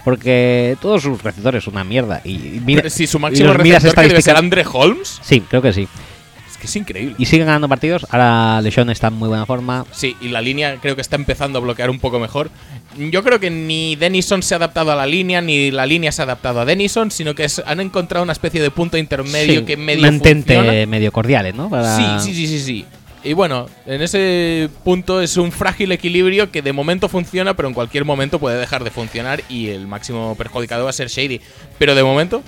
porque 0.03 0.77
todos 0.81 1.01
sus 1.03 1.21
receptores 1.21 1.63
son 1.63 1.75
una 1.75 1.83
mierda. 1.83 2.21
Y, 2.23 2.61
mira, 2.65 2.81
Pero 2.81 2.89
si 2.89 3.07
su 3.07 3.19
máximo 3.19 3.53
miras 3.55 3.83
receptor 3.83 4.03
que 4.03 4.09
debe 4.09 4.21
ser 4.21 4.35
Andre 4.35 4.65
Holmes, 4.71 5.19
Sí, 5.21 5.41
creo 5.41 5.61
que 5.61 5.73
sí. 5.73 5.87
Es 6.65 6.75
increíble. 6.75 7.15
Y 7.17 7.25
siguen 7.25 7.47
ganando 7.47 7.67
partidos. 7.69 8.05
Ahora 8.09 8.61
LeSean 8.61 8.89
está 8.89 9.07
en 9.07 9.13
muy 9.15 9.29
buena 9.29 9.45
forma. 9.45 9.85
Sí, 9.91 10.15
y 10.21 10.29
la 10.29 10.41
línea 10.41 10.77
creo 10.81 10.95
que 10.95 11.01
está 11.01 11.15
empezando 11.15 11.59
a 11.59 11.61
bloquear 11.61 11.89
un 11.89 11.99
poco 11.99 12.19
mejor. 12.19 12.49
Yo 12.97 13.23
creo 13.23 13.39
que 13.39 13.49
ni 13.49 13.95
Denison 13.95 14.43
se 14.43 14.53
ha 14.53 14.57
adaptado 14.57 14.91
a 14.91 14.95
la 14.95 15.05
línea, 15.05 15.41
ni 15.41 15.71
la 15.71 15.85
línea 15.85 16.11
se 16.11 16.21
ha 16.21 16.25
adaptado 16.25 16.61
a 16.61 16.65
Denison, 16.65 17.09
sino 17.11 17.33
que 17.35 17.47
han 17.65 17.79
encontrado 17.79 18.23
una 18.23 18.33
especie 18.33 18.61
de 18.61 18.69
punto 18.71 18.97
intermedio 18.97 19.59
Sí, 19.61 19.65
que 19.65 19.77
medio 19.77 20.05
funciona. 20.11 20.85
medio 20.87 21.11
cordiales, 21.11 21.55
¿no? 21.55 21.69
Para- 21.69 21.97
Sí, 22.19 22.25
sí, 22.31 22.35
sí, 22.35 22.47
sí, 22.47 22.59
sí. 22.59 22.85
Y 23.25 23.31
bueno, 23.31 23.67
en 23.85 24.01
ese 24.01 24.69
punto 24.83 25.21
es 25.21 25.37
un 25.37 25.53
frágil 25.53 25.93
equilibrio 25.93 26.51
que 26.51 26.61
de 26.61 26.73
momento 26.73 27.07
funciona, 27.07 27.53
pero 27.55 27.69
en 27.69 27.73
cualquier 27.73 28.03
momento 28.03 28.37
puede 28.37 28.57
dejar 28.59 28.83
de 28.83 28.91
funcionar 28.91 29.41
y 29.47 29.69
el 29.69 29.87
máximo 29.87 30.35
perjudicado 30.37 30.83
va 30.83 30.89
a 30.89 30.93
ser 30.93 31.07
Shady. 31.07 31.39
Pero 31.79 31.95
de 31.95 32.03
momento, 32.03 32.43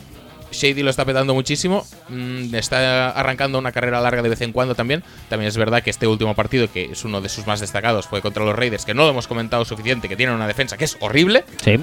Shady 0.51 0.83
lo 0.83 0.89
está 0.89 1.05
petando 1.05 1.33
muchísimo, 1.33 1.85
mm, 2.09 2.53
está 2.55 3.09
arrancando 3.11 3.59
una 3.59 3.71
carrera 3.71 4.01
larga 4.01 4.21
de 4.21 4.29
vez 4.29 4.41
en 4.41 4.51
cuando 4.51 4.75
también. 4.75 5.03
También 5.29 5.47
es 5.47 5.57
verdad 5.57 5.83
que 5.83 5.89
este 5.89 6.07
último 6.07 6.35
partido, 6.35 6.71
que 6.71 6.85
es 6.91 7.03
uno 7.03 7.21
de 7.21 7.29
sus 7.29 7.47
más 7.47 7.59
destacados, 7.59 8.07
fue 8.07 8.21
contra 8.21 8.43
los 8.45 8.55
Raiders, 8.55 8.85
que 8.85 8.93
no 8.93 9.03
lo 9.03 9.09
hemos 9.09 9.27
comentado 9.27 9.65
suficiente, 9.65 10.07
que 10.09 10.15
tienen 10.15 10.35
una 10.35 10.47
defensa 10.47 10.77
que 10.77 10.85
es 10.85 10.97
horrible. 10.99 11.43
Sí. 11.63 11.79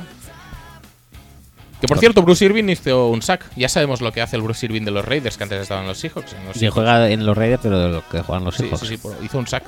Que 1.83 1.89
por 1.89 1.99
cierto, 1.99 2.23
Bruce 2.23 2.45
Irving 2.45 2.69
hizo 2.71 3.09
un 3.09 3.21
sack. 3.23 3.45
Ya 3.57 3.69
sabemos 3.69 4.01
lo 4.01 4.11
que 4.13 4.23
hace 4.23 4.37
el 4.37 4.43
Bruce 4.43 4.65
Irving 4.65 4.83
de 4.83 4.91
los 4.93 5.05
Raiders, 5.05 5.37
que 5.37 5.43
antes 5.43 5.61
estaban 5.61 5.87
los 5.87 5.99
Seahawks. 5.99 6.33
en 6.33 6.45
los 6.47 6.55
Sí, 6.55 6.61
Seahawks. 6.61 6.75
juega 6.75 7.11
en 7.11 7.27
los 7.27 7.37
Raiders, 7.37 7.61
pero 7.63 7.79
de 7.79 7.89
lo 7.91 8.09
que 8.09 8.21
juegan 8.23 8.45
los 8.45 8.55
Sí, 8.55 8.63
Seahawks. 8.63 8.87
sí, 8.89 8.97
sí, 8.97 9.09
hizo 9.25 9.39
un 9.39 9.47
sack. 9.47 9.65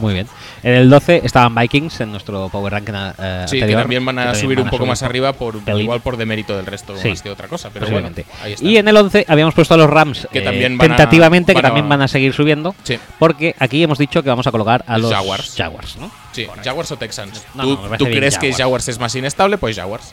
Muy 0.00 0.14
bien. 0.14 0.26
En 0.62 0.72
el 0.74 0.88
12 0.88 1.20
estaban 1.24 1.54
Vikings 1.54 2.00
en 2.00 2.10
nuestro 2.12 2.48
Power 2.48 2.72
Ranking 2.72 2.92
eh, 2.94 3.44
Sí, 3.46 3.56
que 3.58 3.64
anterior, 3.64 3.82
también 3.82 4.04
van 4.04 4.18
a 4.18 4.22
que 4.22 4.26
también 4.28 4.42
subir 4.46 4.56
van 4.58 4.62
un 4.62 4.68
a 4.68 4.70
poco 4.70 4.82
subir 4.84 4.88
más 4.88 5.02
arriba, 5.02 5.32
por 5.34 5.58
pelín. 5.62 5.82
igual 5.82 6.00
por 6.00 6.16
demérito 6.16 6.56
del 6.56 6.64
resto 6.64 6.96
Sí, 6.96 7.08
más 7.10 7.20
que 7.22 7.28
otra 7.30 7.48
cosa. 7.48 7.68
Pero 7.72 7.88
bueno, 7.88 8.10
ahí 8.42 8.52
está. 8.54 8.64
Y 8.64 8.76
en 8.78 8.88
el 8.88 8.96
11 8.96 9.26
habíamos 9.28 9.54
puesto 9.54 9.74
a 9.74 9.76
los 9.76 9.90
Rams 9.90 10.26
Que 10.32 10.38
eh, 10.38 10.42
también 10.42 10.78
van 10.78 10.92
a- 10.92 10.96
tentativamente, 10.96 11.52
van 11.52 11.60
que 11.60 11.66
a- 11.66 11.68
también 11.68 11.88
van 11.88 12.00
a 12.02 12.08
seguir 12.08 12.32
subiendo. 12.32 12.74
Sí, 12.82 12.98
Porque 13.18 13.54
aquí 13.58 13.82
hemos 13.82 13.98
dicho 13.98 14.22
que 14.22 14.28
vamos 14.30 14.46
a 14.46 14.50
colocar 14.52 14.84
a 14.86 14.96
Los 14.98 15.12
Jaguars. 15.12 15.54
Jaguars 15.56 15.96
¿no? 15.98 16.10
sí. 16.32 16.46
Jaguars 16.64 16.90
o 16.92 16.96
Texans. 16.96 17.42
No, 17.54 17.62
¿Tú, 17.64 17.78
no, 17.90 17.96
tú 17.98 18.04
crees 18.06 18.34
que 18.38 18.46
Jaguars. 18.52 18.56
Jaguars 18.58 18.88
es 18.88 18.98
más 18.98 19.14
inestable? 19.14 19.58
Pues 19.58 19.76
Jaguars. 19.76 20.12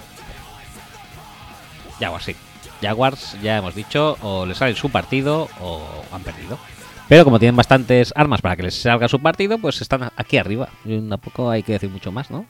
Jaguars, 2.01 2.25
sí. 2.25 2.35
Jaguars, 2.81 3.37
ya 3.41 3.57
hemos 3.57 3.75
dicho, 3.75 4.17
o 4.21 4.45
les 4.45 4.57
sale 4.57 4.75
su 4.75 4.89
partido 4.89 5.47
o 5.61 5.81
han 6.11 6.23
perdido. 6.23 6.57
Pero 7.07 7.23
como 7.23 7.39
tienen 7.39 7.55
bastantes 7.55 8.11
armas 8.15 8.41
para 8.41 8.55
que 8.55 8.63
les 8.63 8.81
salga 8.81 9.07
su 9.07 9.19
partido, 9.19 9.57
pues 9.59 9.81
están 9.81 10.11
aquí 10.15 10.37
arriba. 10.37 10.69
Y 10.83 10.99
tampoco 11.07 11.49
hay 11.49 11.61
que 11.61 11.73
decir 11.73 11.89
mucho 11.89 12.11
más, 12.11 12.31
¿no? 12.31 12.45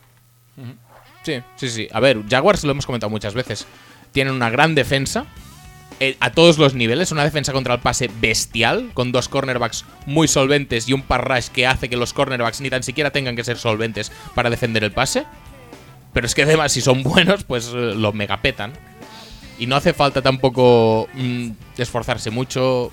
Sí, 1.23 1.41
sí, 1.55 1.69
sí. 1.69 1.87
A 1.91 1.99
ver, 1.99 2.23
Jaguars 2.29 2.63
lo 2.63 2.71
hemos 2.71 2.85
comentado 2.85 3.09
muchas 3.09 3.33
veces. 3.33 3.67
Tienen 4.11 4.33
una 4.33 4.49
gran 4.49 4.73
defensa. 4.75 5.25
eh, 5.99 6.17
a 6.19 6.31
todos 6.31 6.57
los 6.57 6.73
niveles, 6.73 7.11
una 7.11 7.23
defensa 7.23 7.53
contra 7.53 7.75
el 7.75 7.79
pase 7.79 8.09
bestial, 8.19 8.89
con 8.95 9.11
dos 9.11 9.29
cornerbacks 9.29 9.85
muy 10.07 10.27
solventes 10.27 10.89
y 10.89 10.93
un 10.93 11.03
par 11.03 11.27
rush 11.27 11.49
que 11.49 11.67
hace 11.67 11.89
que 11.89 11.95
los 11.97 12.11
cornerbacks 12.13 12.59
ni 12.61 12.71
tan 12.71 12.81
siquiera 12.81 13.11
tengan 13.11 13.35
que 13.35 13.43
ser 13.43 13.57
solventes 13.57 14.11
para 14.33 14.49
defender 14.49 14.83
el 14.83 14.91
pase. 14.91 15.25
Pero 16.11 16.25
es 16.25 16.33
que 16.33 16.41
además, 16.43 16.71
si 16.71 16.81
son 16.81 17.03
buenos, 17.03 17.43
pues 17.43 17.67
eh, 17.67 17.93
lo 17.95 18.13
megapetan. 18.13 18.73
Y 19.61 19.67
no 19.67 19.75
hace 19.75 19.93
falta 19.93 20.21
tampoco 20.21 21.07
mm, 21.13 21.49
esforzarse 21.77 22.31
mucho 22.31 22.91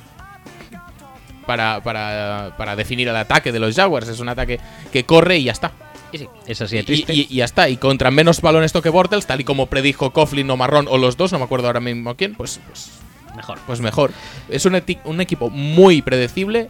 para, 1.47 1.81
para, 1.82 2.53
para 2.59 2.77
definir 2.77 3.09
el 3.09 3.16
ataque 3.16 3.53
de 3.53 3.59
los 3.59 3.74
Jaguars. 3.74 4.09
Es 4.09 4.20
un 4.20 4.28
ataque 4.28 4.61
que 4.93 5.05
corre 5.05 5.39
y 5.39 5.45
ya 5.45 5.53
está. 5.53 5.73
Y 6.12 6.19
sí, 6.19 6.28
es 6.47 6.61
así 6.61 6.77
de 6.77 6.82
Y, 6.82 6.85
triste. 6.85 7.15
y- 7.15 7.27
y 7.31 7.36
ya 7.36 7.45
está. 7.47 7.69
Y 7.69 7.77
contra 7.78 8.11
menos 8.11 8.40
balones 8.43 8.73
toque 8.73 8.90
Bortles, 8.90 9.27
tal 9.27 9.40
y 9.40 9.45
como 9.45 9.66
predijo 9.66 10.12
Coughlin 10.12 10.51
o 10.51 10.57
Marrón 10.57 10.86
o 10.90 10.99
los 10.99 11.16
dos, 11.16 11.32
no 11.32 11.39
me 11.39 11.45
acuerdo 11.47 11.66
ahora 11.69 11.81
mismo 11.81 12.15
quién, 12.16 12.35
pues, 12.35 12.61
pues, 12.66 12.90
Mejor. 13.35 13.59
pues 13.66 13.81
mejor. 13.81 14.12
Es 14.51 14.66
un, 14.66 14.81
un 15.05 15.20
equipo 15.20 15.49
muy 15.51 16.03
predecible, 16.03 16.69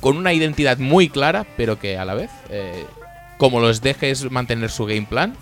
con 0.00 0.16
una 0.16 0.32
identidad 0.32 0.78
muy 0.78 1.08
clara, 1.08 1.46
pero 1.56 1.78
que 1.78 1.96
a 1.98 2.04
la 2.04 2.14
vez, 2.14 2.30
eh, 2.48 2.84
como 3.38 3.60
los 3.60 3.80
dejes 3.80 4.28
mantener 4.30 4.70
su 4.70 4.86
game 4.86 5.06
plan, 5.08 5.36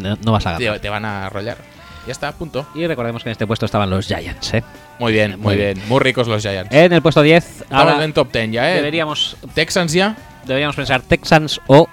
No, 0.00 0.16
no 0.24 0.32
vas 0.32 0.46
a 0.46 0.52
ganar. 0.58 0.74
te, 0.74 0.80
te 0.80 0.88
van 0.88 1.04
a 1.04 1.26
arrollar. 1.26 1.56
Ya 2.06 2.12
está, 2.12 2.32
punto. 2.32 2.66
Y 2.74 2.86
recordemos 2.86 3.22
que 3.22 3.28
en 3.28 3.32
este 3.32 3.46
puesto 3.46 3.66
estaban 3.66 3.88
los 3.88 4.06
Giants, 4.06 4.54
¿eh? 4.54 4.64
Muy 4.98 5.12
bien, 5.12 5.32
muy 5.32 5.40
Muy 5.40 5.56
bien. 5.56 5.82
Muy 5.88 6.00
ricos 6.00 6.26
los 6.26 6.42
Giants. 6.42 6.72
En 6.74 6.92
el 6.92 7.00
puesto 7.02 7.22
10, 7.22 7.44
Estamos 7.62 7.92
ahora 7.92 8.04
en 8.04 8.12
top 8.12 8.32
10 8.32 8.50
ya, 8.50 8.72
¿eh? 8.72 8.76
deberíamos, 8.76 9.36
Texans 9.54 9.92
ya. 9.92 10.16
deberíamos 10.44 10.74
pensar 10.74 11.02
Texans 11.02 11.60
o 11.68 11.88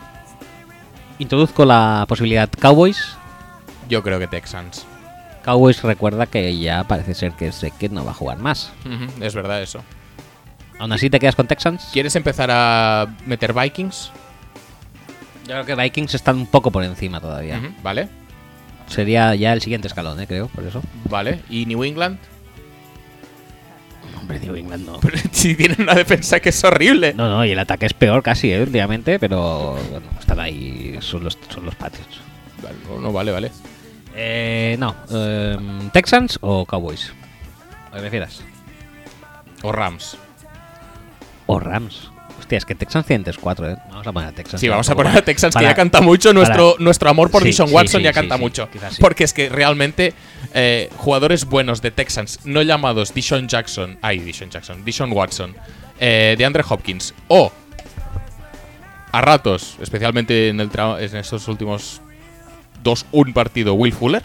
introduzco 1.20 1.64
la 1.66 2.06
posibilidad 2.08 2.50
Cowboys. 2.60 3.16
Yo 3.88 4.02
creo 4.02 4.20
que 4.20 4.28
Texans. 4.28 4.86
Cowboys 5.44 5.82
recuerda 5.84 6.26
que 6.26 6.58
ya 6.58 6.84
parece 6.84 7.14
ser 7.14 7.34
que 7.34 7.52
que 7.80 7.90
no 7.90 8.04
va 8.04 8.12
a 8.12 8.16
jugar 8.16 8.40
más. 8.40 8.72
Es 9.22 9.36
verdad 9.36 9.62
eso. 9.62 9.84
Aún 10.80 10.92
así 10.92 11.10
te 11.10 11.20
quedas 11.20 11.36
con 11.36 11.48
Texans. 11.48 11.90
¿Quieres 11.92 12.16
empezar 12.16 12.50
a 12.52 13.08
meter 13.26 13.54
Vikings? 13.54 14.12
Yo 15.46 15.54
creo 15.54 15.66
que 15.66 15.76
Vikings 15.76 16.14
están 16.16 16.38
un 16.38 16.48
poco 16.48 16.72
por 16.72 16.84
encima 16.84 17.20
todavía. 17.20 17.60
Vale, 17.84 18.08
Sería 18.90 19.36
ya 19.36 19.54
el 19.54 19.62
siguiente 19.62 19.88
escalón, 19.88 20.20
¿eh? 20.20 20.28
creo, 20.28 20.48
por 20.48 20.64
eso. 20.64 20.82
vale. 21.10 21.40
¿Y 21.50 21.66
New 21.66 21.84
England? 21.84 22.18
Hombre, 24.20 24.40
New 24.40 24.56
England 24.56 24.86
no. 24.86 25.00
Pero 25.00 25.18
si 25.32 25.56
tienen 25.56 25.82
una 25.82 25.94
defensa 25.96 26.40
que 26.40 26.50
es 26.50 26.64
horrible. 26.64 27.14
No, 27.14 27.30
no, 27.30 27.46
y 27.46 27.52
el 27.52 27.60
ataque 27.60 27.86
es 27.86 27.94
peor 27.94 28.22
casi, 28.24 28.52
¿eh? 28.52 28.62
últimamente, 28.62 29.20
pero 29.20 29.78
bueno, 29.92 30.08
están 30.20 30.40
ahí, 30.40 30.98
son 31.02 31.24
los, 31.24 31.38
son 31.50 31.66
los 31.66 31.76
Patriots. 31.76 32.20
Vale, 32.62 32.76
no, 32.88 33.00
no, 33.00 33.14
vale, 33.14 33.32
vale. 33.32 33.52
Eh, 34.16 34.76
no, 34.80 34.96
em, 35.12 35.90
¿Texans 35.92 36.38
o 36.42 36.66
Cowboys? 36.66 37.14
¿A 37.92 37.96
qué 37.96 38.02
prefieras? 38.02 38.42
O 39.62 39.72
Rams. 39.72 40.18
O 41.46 41.60
Rams. 41.60 42.12
Hostia, 42.50 42.58
es 42.58 42.66
que 42.66 42.74
Texans 42.74 43.06
tienen 43.06 43.24
3-4, 43.24 43.74
¿eh? 43.74 43.78
Vamos 43.92 44.08
a 44.08 44.12
poner 44.12 44.30
a 44.30 44.32
Texans. 44.32 44.60
Sí, 44.60 44.68
vamos 44.68 44.90
a 44.90 44.96
poner 44.96 45.16
a 45.16 45.22
Texans, 45.22 45.54
para- 45.54 45.68
que 45.68 45.72
ya 45.72 45.76
canta 45.76 46.02
mucho. 46.02 46.34
Nuestro, 46.34 46.72
para- 46.72 46.84
nuestro 46.84 47.08
amor 47.12 47.30
por 47.30 47.44
Sí, 47.44 47.50
Dishon 47.50 47.72
Watson 47.72 48.00
sí, 48.02 48.04
ya 48.06 48.12
canta 48.12 48.38
mucho. 48.38 48.68
Porque 49.00 49.24
es 49.24 49.34
que 49.34 49.50
realmente 49.50 50.16
eh, 50.56 50.90
jugadores 50.98 51.46
buenos 51.46 51.84
de 51.84 51.92
Texans, 51.92 52.40
no 52.46 52.64
llamados 52.64 53.14
Dishon 53.14 53.48
Jackson, 53.48 54.00
ay, 54.02 54.18
Dishon 54.18 54.50
Jackson, 54.50 54.84
Dishon 54.84 55.12
Watson, 55.12 55.56
eh, 56.00 56.34
de 56.40 56.44
Andre 56.44 56.64
Hopkins, 56.68 57.14
o 57.28 57.52
a 59.12 59.22
ratos, 59.22 59.78
especialmente 59.80 60.50
en, 60.50 60.60
el 60.60 60.72
en 60.74 61.18
estos 61.18 61.48
últimos 61.48 62.02
dos, 62.82 63.06
un 63.12 63.32
partido, 63.32 63.76
Will 63.76 63.94
Fuller. 63.94 64.24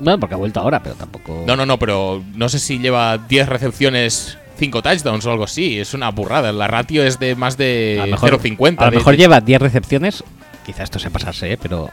Bueno, 0.00 0.18
porque 0.18 0.34
ha 0.34 0.38
vuelto 0.38 0.58
ahora, 0.58 0.82
pero 0.82 0.96
tampoco. 0.96 1.44
No, 1.46 1.54
no, 1.54 1.66
no, 1.66 1.78
pero 1.78 2.20
no 2.34 2.48
sé 2.48 2.58
si 2.58 2.80
lleva 2.80 3.16
10 3.18 3.48
recepciones, 3.48 4.38
5 4.62 4.82
touchdowns 4.82 5.26
o 5.26 5.30
algo 5.32 5.44
así. 5.44 5.78
Es 5.80 5.92
una 5.94 6.10
burrada. 6.10 6.52
La 6.52 6.68
ratio 6.68 7.02
es 7.04 7.18
de 7.18 7.34
más 7.34 7.56
de 7.56 7.98
a 8.00 8.06
lo 8.06 8.12
mejor, 8.12 8.40
0.50. 8.40 8.76
a 8.78 8.84
lo 8.86 8.90
de- 8.92 8.96
mejor 8.98 9.16
lleva 9.16 9.40
10 9.40 9.60
recepciones. 9.60 10.22
Quizá 10.64 10.84
esto 10.84 10.98
sea 11.00 11.10
pasarse, 11.10 11.52
¿eh? 11.52 11.58
pero 11.60 11.90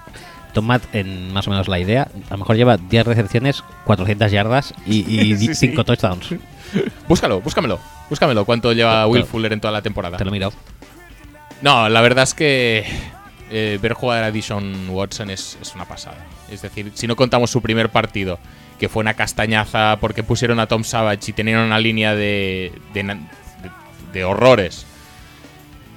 tomad 0.53 0.81
en 0.93 1.33
más 1.33 1.47
o 1.47 1.51
menos 1.51 1.67
la 1.67 1.79
idea. 1.79 2.07
A 2.29 2.31
lo 2.33 2.37
mejor 2.39 2.55
lleva 2.55 2.77
10 2.77 3.05
recepciones, 3.07 3.63
400 3.85 4.31
yardas 4.31 4.73
y, 4.85 4.99
y 5.11 5.35
Sí, 5.55 5.55
5 5.55 5.55
sí. 5.55 5.83
touchdowns. 5.83 6.35
Búscalo, 7.07 7.41
búscamelo. 7.41 7.79
Búscamelo 8.09 8.45
cuánto 8.45 8.71
lleva 8.73 9.07
Will 9.07 9.23
Fuller 9.25 9.53
en 9.53 9.59
toda 9.61 9.71
la 9.71 9.81
temporada. 9.81 10.17
Te 10.17 10.25
lo 10.25 10.31
miro. 10.31 10.53
No, 11.61 11.89
la 11.89 12.01
verdad 12.01 12.23
es 12.23 12.33
que 12.35 12.85
eh, 13.51 13.79
ver 13.81 13.93
jugar 13.93 14.23
a 14.23 14.31
Dishon 14.31 14.89
Watson 14.89 15.29
es, 15.31 15.57
es 15.61 15.73
una 15.75 15.85
pasada. 15.85 16.17
Es 16.51 16.61
decir, 16.61 16.91
si 16.95 17.07
no 17.07 17.15
contamos 17.15 17.51
su 17.51 17.61
primer 17.61 17.89
partido, 17.89 18.39
que 18.79 18.89
fue 18.89 19.01
una 19.01 19.13
castañaza 19.13 19.97
porque 19.99 20.23
pusieron 20.23 20.59
a 20.59 20.67
Tom 20.67 20.83
Savage 20.83 21.31
y 21.31 21.33
tenían 21.33 21.59
una 21.61 21.79
línea 21.79 22.15
de, 22.15 22.71
de, 22.93 23.03
de- 23.03 23.17
de 24.13 24.23
horrores, 24.23 24.85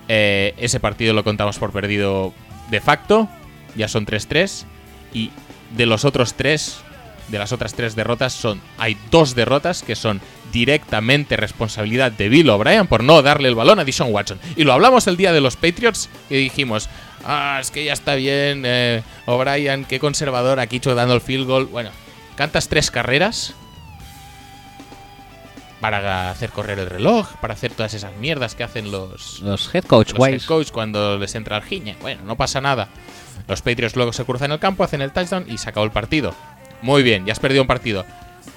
eh, 0.09 0.55
ese 0.59 0.81
partido 0.81 1.15
lo 1.15 1.25
contamos 1.25 1.59
por 1.59 1.73
perdido 1.73 2.33
de 2.71 2.81
facto, 2.81 3.29
ya 3.77 3.89
son 3.89 4.05
3-3, 4.07 4.65
y 5.15 5.31
de 5.77 5.87
los 5.87 6.05
otros 6.05 6.35
tres, 6.35 6.81
de 7.29 7.39
las 7.39 7.53
otras 7.53 7.73
tres 7.75 7.95
derrotas, 7.95 8.33
son 8.33 8.61
hay 8.79 8.97
dos 9.11 9.35
derrotas 9.35 9.83
que 9.83 9.95
son 9.97 10.21
directamente 10.53 11.37
responsabilidad 11.37 12.13
de 12.13 12.29
Bill 12.29 12.51
O'Brien 12.51 12.87
por 12.87 13.03
no 13.03 13.23
darle 13.23 13.49
el 13.49 13.55
balón 13.55 13.79
a 13.79 13.85
Dishon 13.85 14.13
Watson. 14.13 14.39
Y 14.57 14.65
lo 14.65 14.73
hablamos 14.75 15.07
el 15.07 15.17
día 15.17 15.33
de 15.33 15.41
los 15.41 15.57
Patriots 15.57 16.11
y 16.29 16.35
dijimos, 16.37 16.91
ah, 17.25 17.59
es 17.61 17.71
que 17.71 17.85
ya 17.85 17.93
está 17.93 18.15
bien, 18.15 18.63
eh, 18.65 19.03
O'Brien, 19.27 19.85
qué 19.85 19.99
conservador, 19.99 20.61
aquí 20.61 20.77
hecho 20.77 20.95
dando 20.95 21.15
el 21.15 21.21
field 21.21 21.47
goal. 21.47 21.67
Bueno, 21.67 21.91
cantas 22.37 22.69
tres 22.69 22.91
carreras 22.91 23.55
para 25.81 26.31
hacer 26.31 26.51
correr 26.51 26.79
el 26.79 26.89
reloj, 26.89 27.29
para 27.41 27.55
hacer 27.55 27.73
todas 27.73 27.93
esas 27.93 28.17
mierdas 28.17 28.55
que 28.55 28.63
hacen 28.63 28.93
los, 28.93 29.41
Los 29.41 29.75
head 29.75 29.85
coach, 29.85 30.13
los 30.13 30.29
head 30.29 30.43
coach 30.43 30.71
cuando 30.71 31.19
les 31.19 31.35
entra 31.35 31.57
el 31.57 31.65
giñe. 31.65 31.97
Bueno, 32.01 32.23
no 32.25 32.37
pasa 32.37 32.61
nada. 32.61 32.89
Los 33.49 33.63
Patriots 33.63 33.97
luego 33.97 34.13
se 34.13 34.25
cruzan 34.25 34.53
el 34.53 34.61
campo, 34.61 34.85
hacen 34.85 35.03
el 35.03 35.11
touchdown 35.11 35.45
y 35.49 35.59
se 35.59 35.69
acabó 35.69 35.85
el 35.85 35.91
partido. 35.91 36.35
Muy 36.83 37.03
bien, 37.03 37.27
ya 37.27 37.33
has 37.33 37.41
perdido 37.41 37.63
un 37.63 37.69
partido. 37.69 38.07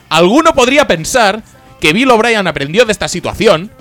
Alguno 0.09 0.53
podría 0.53 0.87
pensar 0.87 1.41
que 1.81 1.93
Bill 1.93 2.11
O'Brien 2.11 2.47
aprendió 2.47 2.85
de 2.85 2.91
esta 2.91 3.07
situación 3.07 3.71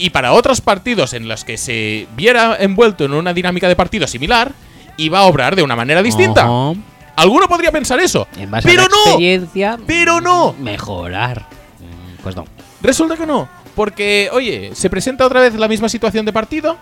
y 0.00 0.10
para 0.10 0.32
otros 0.32 0.60
partidos 0.60 1.12
en 1.14 1.28
los 1.28 1.44
que 1.44 1.56
se 1.56 2.06
viera 2.16 2.56
envuelto 2.58 3.04
en 3.04 3.12
una 3.14 3.32
dinámica 3.34 3.68
de 3.68 3.76
partido 3.76 4.06
similar, 4.06 4.52
iba 4.96 5.20
a 5.20 5.22
obrar 5.22 5.56
de 5.56 5.62
una 5.62 5.76
manera 5.76 6.02
distinta. 6.02 6.42
Ajá. 6.44 6.72
Alguno 7.16 7.48
podría 7.48 7.70
pensar 7.70 8.00
eso. 8.00 8.26
En 8.36 8.50
base 8.50 8.66
Pero 8.68 8.82
a 8.82 8.84
la 8.84 8.90
no. 8.90 8.96
experiencia, 9.06 9.78
Pero 9.86 10.20
no. 10.20 10.54
Mejorar. 10.58 11.40
Mm, 11.80 12.22
Pues 12.22 12.34
no. 12.36 12.46
Resulta 12.82 13.16
que 13.16 13.26
no. 13.26 13.48
Porque, 13.74 14.30
oye, 14.32 14.70
se 14.74 14.88
presenta 14.90 15.26
otra 15.26 15.40
vez 15.40 15.54
la 15.54 15.68
misma 15.68 15.88
situación 15.88 16.24
de 16.24 16.32
partido. 16.32 16.78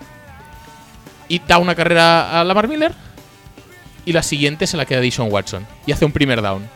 Y 1.27 1.39
da 1.39 1.57
una 1.57 1.75
carrera 1.75 2.39
a 2.39 2.43
Lamar 2.43 2.67
Miller. 2.67 2.93
Y 4.05 4.13
la 4.13 4.23
siguiente 4.23 4.65
se 4.65 4.77
la 4.77 4.85
queda 4.85 5.01
Dishon 5.01 5.31
Watson. 5.31 5.65
Y 5.85 5.91
hace 5.91 6.05
un 6.05 6.11
primer 6.11 6.41
down. 6.41 6.67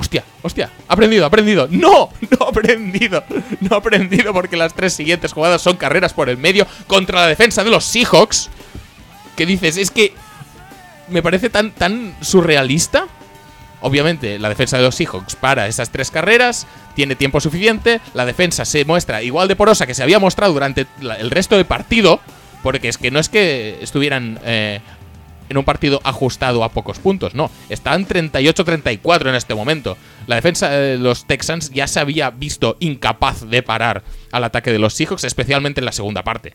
Hostia, 0.00 0.24
hostia. 0.40 0.70
Ha 0.88 0.94
aprendido, 0.94 1.24
ha 1.24 1.26
aprendido. 1.26 1.68
No, 1.70 2.08
no 2.30 2.46
ha 2.46 2.48
aprendido. 2.48 3.22
No 3.60 3.76
ha 3.76 3.78
aprendido 3.78 4.32
porque 4.32 4.56
las 4.56 4.72
tres 4.72 4.94
siguientes 4.94 5.34
jugadas 5.34 5.60
son 5.60 5.76
carreras 5.76 6.14
por 6.14 6.30
el 6.30 6.38
medio 6.38 6.66
contra 6.86 7.20
la 7.20 7.26
defensa 7.26 7.62
de 7.62 7.70
los 7.70 7.84
Seahawks. 7.84 8.48
Que 9.36 9.44
dices, 9.44 9.76
es 9.76 9.90
que 9.90 10.14
me 11.08 11.22
parece 11.22 11.50
tan, 11.50 11.72
tan 11.72 12.14
surrealista. 12.22 13.08
Obviamente, 13.82 14.38
la 14.38 14.48
defensa 14.48 14.78
de 14.78 14.84
los 14.84 14.94
Seahawks 14.94 15.36
para 15.36 15.66
esas 15.66 15.90
tres 15.90 16.10
carreras 16.10 16.66
tiene 16.94 17.14
tiempo 17.14 17.38
suficiente. 17.40 18.00
La 18.14 18.24
defensa 18.24 18.64
se 18.64 18.86
muestra 18.86 19.22
igual 19.22 19.48
de 19.48 19.56
porosa 19.56 19.86
que 19.86 19.94
se 19.94 20.02
había 20.02 20.18
mostrado 20.18 20.54
durante 20.54 20.86
el 21.00 21.30
resto 21.30 21.56
del 21.56 21.66
partido. 21.66 22.20
Porque 22.62 22.88
es 22.88 22.98
que 22.98 23.10
no 23.10 23.20
es 23.20 23.28
que 23.28 23.78
estuvieran 23.82 24.38
eh, 24.44 24.80
en 25.50 25.58
un 25.58 25.64
partido 25.64 26.00
ajustado 26.04 26.64
a 26.64 26.70
pocos 26.70 26.98
puntos, 26.98 27.34
no. 27.34 27.50
Están 27.68 28.06
38-34 28.06 29.28
en 29.28 29.34
este 29.34 29.54
momento. 29.54 29.98
La 30.26 30.36
defensa 30.36 30.70
de 30.70 30.96
los 30.96 31.26
Texans 31.26 31.70
ya 31.72 31.86
se 31.86 32.00
había 32.00 32.30
visto 32.30 32.76
incapaz 32.80 33.42
de 33.48 33.62
parar 33.62 34.02
al 34.32 34.44
ataque 34.44 34.72
de 34.72 34.78
los 34.78 34.94
Seahawks, 34.94 35.24
especialmente 35.24 35.80
en 35.80 35.84
la 35.84 35.92
segunda 35.92 36.22
parte. 36.24 36.54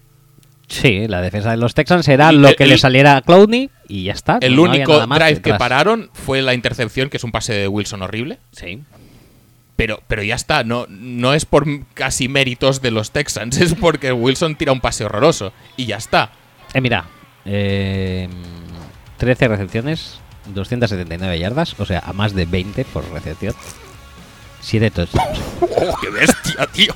Sí, 0.67 1.07
la 1.07 1.22
defensa 1.22 1.51
de 1.51 1.57
los 1.57 1.76
Texans 1.76 2.07
era 2.07 2.31
lo 2.31 2.55
que 2.55 2.63
el- 2.63 2.69
le 2.72 2.77
saliera 2.80 3.17
a 3.17 3.22
Clowney 3.22 3.69
y 3.88 4.05
ya 4.05 4.13
está. 4.13 4.39
El 4.41 4.55
no 4.55 4.63
único 4.63 5.05
drive 5.05 5.41
que 5.41 5.53
pararon 5.53 6.09
fue 6.13 6.41
la 6.41 6.55
intercepción, 6.55 7.09
que 7.09 7.17
es 7.17 7.23
un 7.23 7.31
pase 7.31 7.53
de 7.53 7.67
Wilson 7.67 8.01
horrible. 8.01 8.39
Sí. 8.51 8.81
Pero, 9.76 10.01
pero 10.07 10.23
ya 10.23 10.35
está, 10.35 10.63
no, 10.63 10.85
no 10.89 11.34
es 11.34 11.45
por 11.45 11.65
casi 11.93 12.30
méritos 12.30 12.81
de 12.81 12.91
los 12.91 13.11
Texans, 13.11 13.57
es 13.61 13.76
porque 13.76 14.11
Wilson 14.11 14.55
tira 14.55 14.72
un 14.72 14.80
pase 14.80 15.03
horroroso. 15.05 15.51
Y 15.77 15.85
ya 15.85 15.97
está. 15.97 16.31
Eh, 16.73 16.81
mira, 16.81 17.05
eh, 17.45 18.27
13 19.26 19.47
recepciones, 19.47 20.19
279 20.53 21.39
yardas, 21.39 21.73
o 21.80 21.85
sea, 21.88 21.97
a 22.06 22.14
más 22.14 22.35
de 22.35 22.45
20 22.45 22.85
por 22.85 23.10
recepción. 23.11 23.56
7 24.61 24.91
touchdowns. 24.91 25.39
¡Oh, 25.61 25.97
qué 25.99 26.10
bestia, 26.11 26.68
tío! 26.72 26.93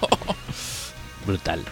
Brutal. 1.26 1.64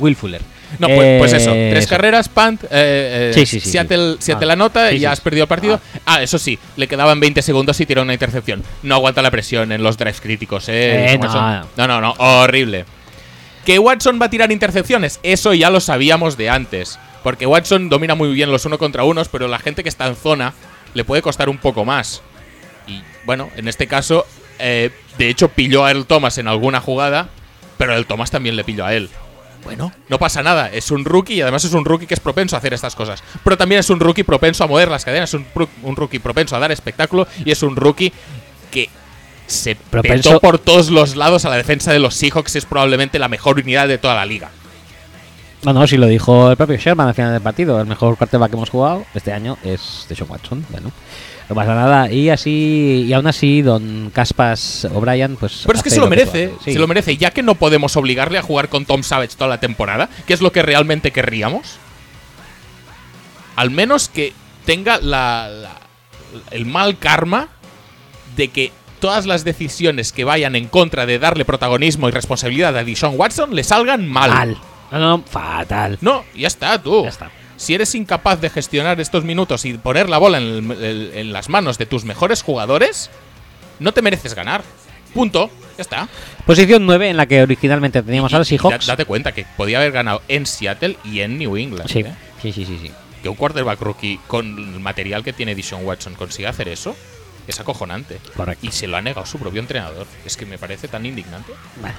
Will 0.00 0.16
Fuller. 0.16 0.42
No, 0.80 0.88
pues, 0.88 1.18
pues 1.20 1.32
eso, 1.34 1.52
Eh, 1.54 1.68
tres 1.70 1.84
eso. 1.84 1.90
carreras, 1.90 2.28
Pant, 2.28 2.64
eh, 2.64 2.68
eh, 2.70 3.32
Sí, 3.32 3.46
sí, 3.46 3.60
sí, 3.60 3.70
Seattle. 3.70 4.16
Seattle 4.18 4.50
Ah, 4.50 4.54
anota 4.54 4.90
sí, 4.90 4.96
y 4.96 4.98
ya 4.98 5.12
has 5.12 5.20
perdido 5.20 5.44
el 5.44 5.48
partido. 5.48 5.80
Ah. 6.04 6.20
eso 6.20 6.36
sí, 6.40 6.58
le 6.76 6.88
quedaban 6.88 7.20
20 7.20 7.40
segundos 7.42 7.80
y 7.80 7.86
tiró 7.86 8.02
una 8.02 8.12
intercepción. 8.12 8.64
No 8.82 8.96
aguanta 8.96 9.22
la 9.22 9.30
presión 9.30 9.70
en 9.70 9.84
los 9.84 9.96
drives 9.96 10.20
críticos, 10.20 10.68
¿eh? 10.68 11.12
Eh, 11.14 11.18
no. 11.18 11.64
No, 11.76 11.86
no, 11.86 12.00
no, 12.00 12.14
horrible. 12.18 12.86
¿Que 13.64 13.78
Watson 13.78 14.18
va 14.20 14.26
a 14.26 14.30
tirar 14.30 14.50
intercepciones? 14.50 15.20
Eso 15.22 15.54
ya 15.54 15.70
lo 15.70 15.78
sabíamos 15.78 16.36
de 16.36 16.50
antes. 16.50 16.98
Porque 17.22 17.46
Watson 17.46 17.88
domina 17.88 18.14
muy 18.14 18.32
bien 18.32 18.50
los 18.50 18.64
uno 18.64 18.78
contra 18.78 19.04
unos, 19.04 19.28
pero 19.28 19.46
la 19.48 19.58
gente 19.58 19.82
que 19.82 19.88
está 19.88 20.06
en 20.06 20.16
zona 20.16 20.54
le 20.94 21.04
puede 21.04 21.22
costar 21.22 21.48
un 21.48 21.58
poco 21.58 21.84
más. 21.84 22.22
Y 22.86 23.02
bueno, 23.24 23.50
en 23.56 23.68
este 23.68 23.86
caso, 23.86 24.26
eh, 24.58 24.90
de 25.18 25.28
hecho, 25.28 25.48
pilló 25.48 25.84
a 25.84 25.90
Earl 25.90 26.06
Thomas 26.06 26.38
en 26.38 26.48
alguna 26.48 26.80
jugada, 26.80 27.28
pero 27.78 27.94
el 27.94 28.06
Thomas 28.06 28.30
también 28.30 28.56
le 28.56 28.64
pilló 28.64 28.84
a 28.86 28.94
él. 28.94 29.10
Bueno, 29.64 29.92
no 30.08 30.18
pasa 30.18 30.42
nada, 30.42 30.70
es 30.70 30.90
un 30.90 31.04
rookie 31.04 31.34
y 31.34 31.42
además 31.42 31.64
es 31.64 31.74
un 31.74 31.84
rookie 31.84 32.06
que 32.06 32.14
es 32.14 32.20
propenso 32.20 32.56
a 32.56 32.58
hacer 32.60 32.72
estas 32.72 32.94
cosas. 32.94 33.22
Pero 33.44 33.58
también 33.58 33.80
es 33.80 33.90
un 33.90 34.00
rookie 34.00 34.22
propenso 34.22 34.64
a 34.64 34.66
mover 34.66 34.88
las 34.90 35.04
cadenas, 35.04 35.34
es 35.34 35.40
un, 35.82 35.96
rookie 35.96 36.18
propenso 36.18 36.56
a 36.56 36.58
dar 36.58 36.72
espectáculo 36.72 37.26
y 37.44 37.50
es 37.50 37.62
un 37.62 37.76
rookie 37.76 38.10
que 38.70 38.88
se 39.46 39.76
Propenso- 39.76 40.22
petó 40.22 40.40
por 40.40 40.58
todos 40.58 40.88
los 40.88 41.14
lados 41.14 41.44
a 41.44 41.50
la 41.50 41.56
defensa 41.56 41.92
de 41.92 41.98
los 41.98 42.14
Seahawks, 42.14 42.56
es 42.56 42.64
probablemente 42.64 43.18
la 43.18 43.28
mejor 43.28 43.58
unidad 43.58 43.86
de 43.86 43.98
toda 43.98 44.14
la 44.14 44.24
liga. 44.24 44.50
No, 45.62 45.72
no, 45.74 45.86
si 45.86 45.96
lo 45.98 46.06
dijo 46.06 46.50
el 46.50 46.56
propio 46.56 46.76
Sherman 46.76 47.08
al 47.08 47.14
final 47.14 47.32
del 47.32 47.42
partido. 47.42 47.80
El 47.80 47.86
mejor 47.86 48.16
quarterback 48.16 48.50
que 48.50 48.56
hemos 48.56 48.70
jugado 48.70 49.04
este 49.14 49.32
año 49.32 49.58
es 49.62 50.06
Deshaun 50.08 50.30
Watson. 50.30 50.64
Bueno, 50.70 50.90
no 51.48 51.54
pasa 51.54 51.74
nada. 51.74 52.10
Y 52.10 52.30
así, 52.30 53.04
y 53.06 53.12
aún 53.12 53.26
así, 53.26 53.60
don 53.60 54.10
Caspas 54.14 54.86
O'Brien, 54.94 55.36
pues. 55.36 55.64
Pero 55.66 55.76
es 55.76 55.82
que 55.82 55.90
se 55.90 56.00
lo 56.00 56.08
merece. 56.08 56.54
Sí. 56.64 56.72
se 56.72 56.78
lo 56.78 56.86
merece, 56.88 57.16
ya 57.18 57.30
que 57.32 57.42
no 57.42 57.56
podemos 57.56 57.94
obligarle 57.96 58.38
a 58.38 58.42
jugar 58.42 58.68
con 58.70 58.86
Tom 58.86 59.02
Savage 59.02 59.36
toda 59.36 59.48
la 59.50 59.60
temporada, 59.60 60.08
que 60.26 60.32
es 60.32 60.40
lo 60.40 60.50
que 60.52 60.62
realmente 60.62 61.10
querríamos. 61.10 61.76
Al 63.56 63.70
menos 63.70 64.08
que 64.08 64.32
tenga 64.64 64.98
la, 64.98 65.48
la- 65.50 65.76
el 66.52 66.64
mal 66.64 66.96
karma 66.98 67.48
de 68.36 68.48
que 68.48 68.72
todas 69.00 69.26
las 69.26 69.44
decisiones 69.44 70.12
que 70.12 70.24
vayan 70.24 70.54
en 70.56 70.68
contra 70.68 71.04
de 71.04 71.18
darle 71.18 71.44
protagonismo 71.44 72.08
y 72.08 72.12
responsabilidad 72.12 72.76
a 72.76 72.84
Dishon 72.84 73.14
Watson 73.16 73.54
le 73.54 73.64
salgan 73.64 74.06
mal. 74.08 74.30
Mal. 74.30 74.58
No, 74.90 74.98
no, 74.98 75.24
fatal. 75.24 75.98
No, 76.00 76.24
ya 76.34 76.46
está, 76.48 76.80
tú. 76.82 77.04
Ya 77.04 77.08
está. 77.10 77.30
Si 77.56 77.74
eres 77.74 77.94
incapaz 77.94 78.40
de 78.40 78.48
gestionar 78.50 79.00
estos 79.00 79.22
minutos 79.24 79.64
y 79.64 79.74
poner 79.74 80.08
la 80.08 80.18
bola 80.18 80.38
en, 80.38 80.70
el- 80.72 80.82
el- 80.82 81.12
en 81.14 81.32
las 81.32 81.48
manos 81.48 81.76
de 81.78 81.86
tus 81.86 82.04
mejores 82.04 82.42
jugadores, 82.42 83.10
no 83.78 83.92
te 83.92 84.02
mereces 84.02 84.34
ganar. 84.34 84.62
Punto. 85.14 85.50
Ya 85.76 85.82
está. 85.82 86.08
Posición 86.46 86.86
9 86.86 87.10
en 87.10 87.16
la 87.16 87.26
que 87.26 87.42
originalmente 87.42 88.02
teníamos 88.02 88.32
a 88.34 88.38
los 88.38 88.50
Y 88.50 88.56
Seahawks. 88.58 88.86
da- 88.86 88.92
date 88.94 89.04
cuenta 89.04 89.32
que 89.32 89.44
podía 89.56 89.78
haber 89.78 89.92
ganado 89.92 90.22
en 90.28 90.46
Seattle 90.46 90.96
y 91.04 91.20
en 91.20 91.38
New 91.38 91.56
England. 91.56 91.88
Sí, 91.90 92.00
¿eh? 92.00 92.14
sí, 92.40 92.52
sí, 92.52 92.64
sí, 92.64 92.78
sí. 92.82 92.90
Que 93.22 93.28
un 93.28 93.34
quarterback 93.36 93.80
rookie 93.80 94.18
con 94.26 94.46
el 94.58 94.80
material 94.80 95.22
que 95.22 95.32
tiene 95.34 95.54
Dishon 95.54 95.84
Watson 95.84 96.14
consiga 96.14 96.50
hacer 96.50 96.68
eso 96.68 96.96
es 97.46 97.58
acojonante. 97.60 98.20
Correcto. 98.36 98.64
Y 98.66 98.70
se 98.72 98.86
lo 98.86 98.96
ha 98.96 99.02
negado 99.02 99.26
su 99.26 99.38
propio 99.38 99.60
entrenador. 99.60 100.06
Es 100.24 100.36
que 100.36 100.46
me 100.46 100.56
parece 100.58 100.88
tan 100.88 101.04
indignante. 101.04 101.52
Bueno, 101.80 101.96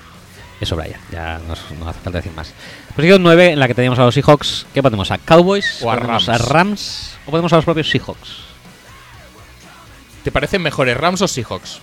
es 0.65 0.71
O'Brien. 0.71 0.97
Ya 1.11 1.39
no, 1.47 1.53
no 1.79 1.89
hace 1.89 1.99
falta 1.99 2.19
decir 2.19 2.31
más. 2.33 2.53
Posición 2.95 3.23
9 3.23 3.51
en 3.53 3.59
la 3.59 3.67
que 3.67 3.73
teníamos 3.75 3.99
a 3.99 4.03
los 4.03 4.13
Seahawks. 4.13 4.65
¿Qué 4.73 4.81
ponemos? 4.83 5.11
¿A 5.11 5.17
Cowboys? 5.17 5.81
O 5.81 5.91
a 5.91 5.95
¿Ponemos 5.95 6.25
Rams. 6.25 6.29
a 6.41 6.45
Rams? 6.45 7.13
¿O 7.25 7.31
ponemos 7.31 7.51
a 7.53 7.57
los 7.57 7.65
propios 7.65 7.89
Seahawks? 7.89 8.29
¿Te 10.23 10.31
parecen 10.31 10.61
mejores 10.61 10.95
Rams 10.97 11.21
o 11.21 11.27
Seahawks? 11.27 11.79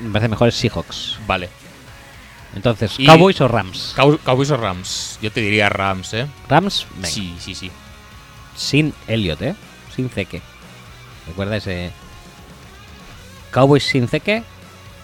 Me 0.00 0.10
parece 0.10 0.28
mejor 0.28 0.50
Seahawks. 0.52 1.18
Vale. 1.26 1.48
Entonces, 2.54 2.94
Y- 2.98 3.06
¿Cowboys 3.06 3.40
o 3.42 3.48
Rams? 3.48 3.92
Cow- 3.96 4.18
Cowboys 4.24 4.50
o 4.50 4.56
Rams. 4.56 5.18
Yo 5.22 5.30
te 5.30 5.40
diría 5.40 5.68
Rams, 5.68 6.14
¿eh? 6.14 6.26
Rams, 6.48 6.86
venga. 6.94 7.08
Sí, 7.08 7.36
sí, 7.38 7.54
sí. 7.54 7.70
Sin 8.56 8.94
Elliot, 9.06 9.40
¿eh? 9.42 9.54
Sin 9.94 10.08
Zeke. 10.08 10.40
Recuerda 11.26 11.56
ese. 11.58 11.90
Cowboys 13.50 13.84
sin 13.84 14.08
Zeke. 14.08 14.42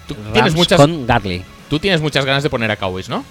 Tú 0.08 0.14
Rams 0.14 0.32
tienes, 0.32 0.54
muchas, 0.54 0.80
con 0.80 1.06
Garley. 1.06 1.44
Tú 1.68 1.78
tienes 1.78 2.00
muchas 2.00 2.24
ganas 2.24 2.42
de 2.42 2.50
poner 2.50 2.70
a 2.70 2.76
Cowboys, 2.76 3.08
¿no? 3.08 3.24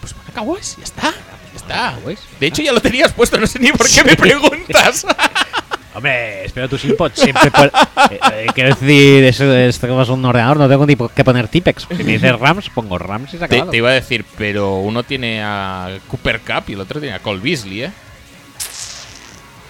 Pues 0.00 0.14
pon 0.14 0.22
a 0.28 0.32
Cowboys, 0.32 0.76
ya 0.78 0.84
está. 0.84 1.02
Ya 1.12 1.56
está. 1.56 1.92
Cowboys. 1.96 2.20
De 2.38 2.46
hecho, 2.46 2.62
ya 2.62 2.72
lo 2.72 2.80
tenías 2.80 3.12
puesto, 3.12 3.38
no 3.38 3.46
sé 3.46 3.58
ni 3.58 3.70
por 3.72 3.86
qué 3.88 4.02
me 4.02 4.16
preguntas. 4.16 5.06
Hombre, 5.94 6.44
espero 6.44 6.68
tus 6.68 6.84
inputs 6.84 7.20
siempre. 7.20 7.50
por- 7.50 7.66
eh, 8.10 8.20
eh, 8.32 8.46
quiero 8.54 8.74
decir, 8.74 9.24
esto 9.24 10.00
es 10.00 10.08
un 10.08 10.24
ordenador, 10.24 10.56
no 10.56 10.68
tengo 10.68 10.86
ni 10.86 10.96
que 10.96 11.24
poner 11.24 11.48
Tipex. 11.48 11.86
Si 11.96 12.04
me 12.04 12.12
dices 12.12 12.38
Rams, 12.38 12.70
pongo 12.70 12.96
Rams 12.96 13.34
y 13.34 13.38
se 13.38 13.48
te 13.48 13.76
iba 13.76 13.90
a 13.90 13.94
decir, 13.94 14.24
pero 14.38 14.76
uno 14.76 15.02
tiene 15.02 15.42
a 15.42 15.98
Cooper 16.08 16.40
Cup 16.40 16.64
y 16.68 16.72
el 16.74 16.80
otro 16.80 17.00
tiene 17.00 17.16
a 17.16 17.18
Cole 17.18 17.40
Beasley, 17.40 17.82
¿eh? 17.82 17.92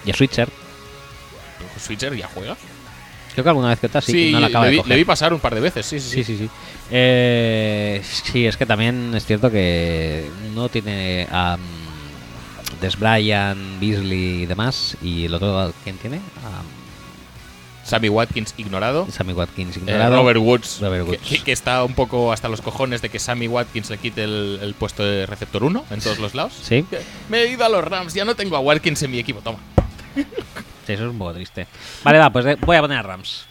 Y 0.05 0.11
a 0.11 0.15
Switcher. 0.15 0.49
Switcher 1.79 2.15
ya 2.15 2.29
juega. 2.33 2.57
Creo 3.33 3.45
que 3.45 3.51
alguna 3.51 3.69
vez 3.69 3.79
que 3.81 3.87
otra 3.87 4.01
sí, 4.01 4.31
no 4.33 4.41
la 4.41 4.47
acaba 4.49 4.65
le, 4.65 4.71
de 4.71 4.73
vi, 4.73 4.79
coger. 4.79 4.89
le 4.91 4.97
vi 4.97 5.05
pasar 5.05 5.33
un 5.33 5.41
par 5.41 5.55
de 5.55 5.61
veces, 5.61 5.87
sí, 5.87 6.01
sí, 6.01 6.11
Sí, 6.11 6.25
sí, 6.25 6.37
sí. 6.39 6.51
Eh, 6.91 8.03
sí, 8.05 8.47
es 8.47 8.57
que 8.57 8.67
también 8.67 9.13
es 9.15 9.25
cierto 9.25 9.51
que 9.51 10.29
no 10.55 10.69
tiene 10.69 11.27
a 11.31 11.57
Des 12.81 12.99
Bryant, 12.99 13.79
Beasley 13.81 14.43
y 14.43 14.47
demás. 14.47 14.97
Y 15.03 15.27
el 15.27 15.35
otro, 15.35 15.73
¿quién 15.85 15.97
tiene? 15.99 16.17
A 16.17 16.63
Sammy 17.87 18.09
Watkins 18.09 18.55
ignorado. 18.57 19.07
Sammy 19.11 19.33
Watkins 19.33 19.77
Eh, 19.77 19.81
ignorado. 19.81 20.17
Robert 20.17 20.39
Woods, 20.41 20.79
Robert 20.81 21.05
que- 21.05 21.11
Woods. 21.13 21.23
Que, 21.29 21.39
que 21.41 21.53
está 21.53 21.83
un 21.85 21.95
poco 21.95 22.33
hasta 22.33 22.49
los 22.49 22.61
cojones 22.61 23.03
de 23.03 23.09
que 23.09 23.19
Sammy 23.19 23.49
Watkins 23.49 23.91
le 23.91 23.99
quite 23.99 24.25
el, 24.25 24.59
el 24.63 24.75
puesto 24.75 25.05
de 25.05 25.27
receptor 25.27 25.65
1 25.65 25.85
en 25.91 26.01
todos 26.01 26.19
los 26.19 26.35
lados. 26.35 26.53
Sí, 26.63 26.85
Me 27.29 27.43
he 27.43 27.53
ido 27.53 27.65
a 27.65 27.69
los 27.69 27.85
Rams, 27.85 28.15
ya 28.15 28.25
no 28.25 28.35
tengo 28.35 28.57
a 28.57 28.61
Watkins 28.61 29.03
en 29.03 29.11
mi 29.11 29.19
equipo, 29.19 29.41
toma. 29.41 29.59
Sí, 30.91 30.95
eso 30.95 31.05
es 31.07 31.11
un 31.11 31.19
poco 31.19 31.35
triste. 31.35 31.67
Vale, 32.05 32.19
va, 32.19 32.31
pues 32.31 32.59
voy 32.61 32.77
a 32.77 32.81
poner 32.81 32.99
a 32.99 33.03
Rams. 33.03 33.47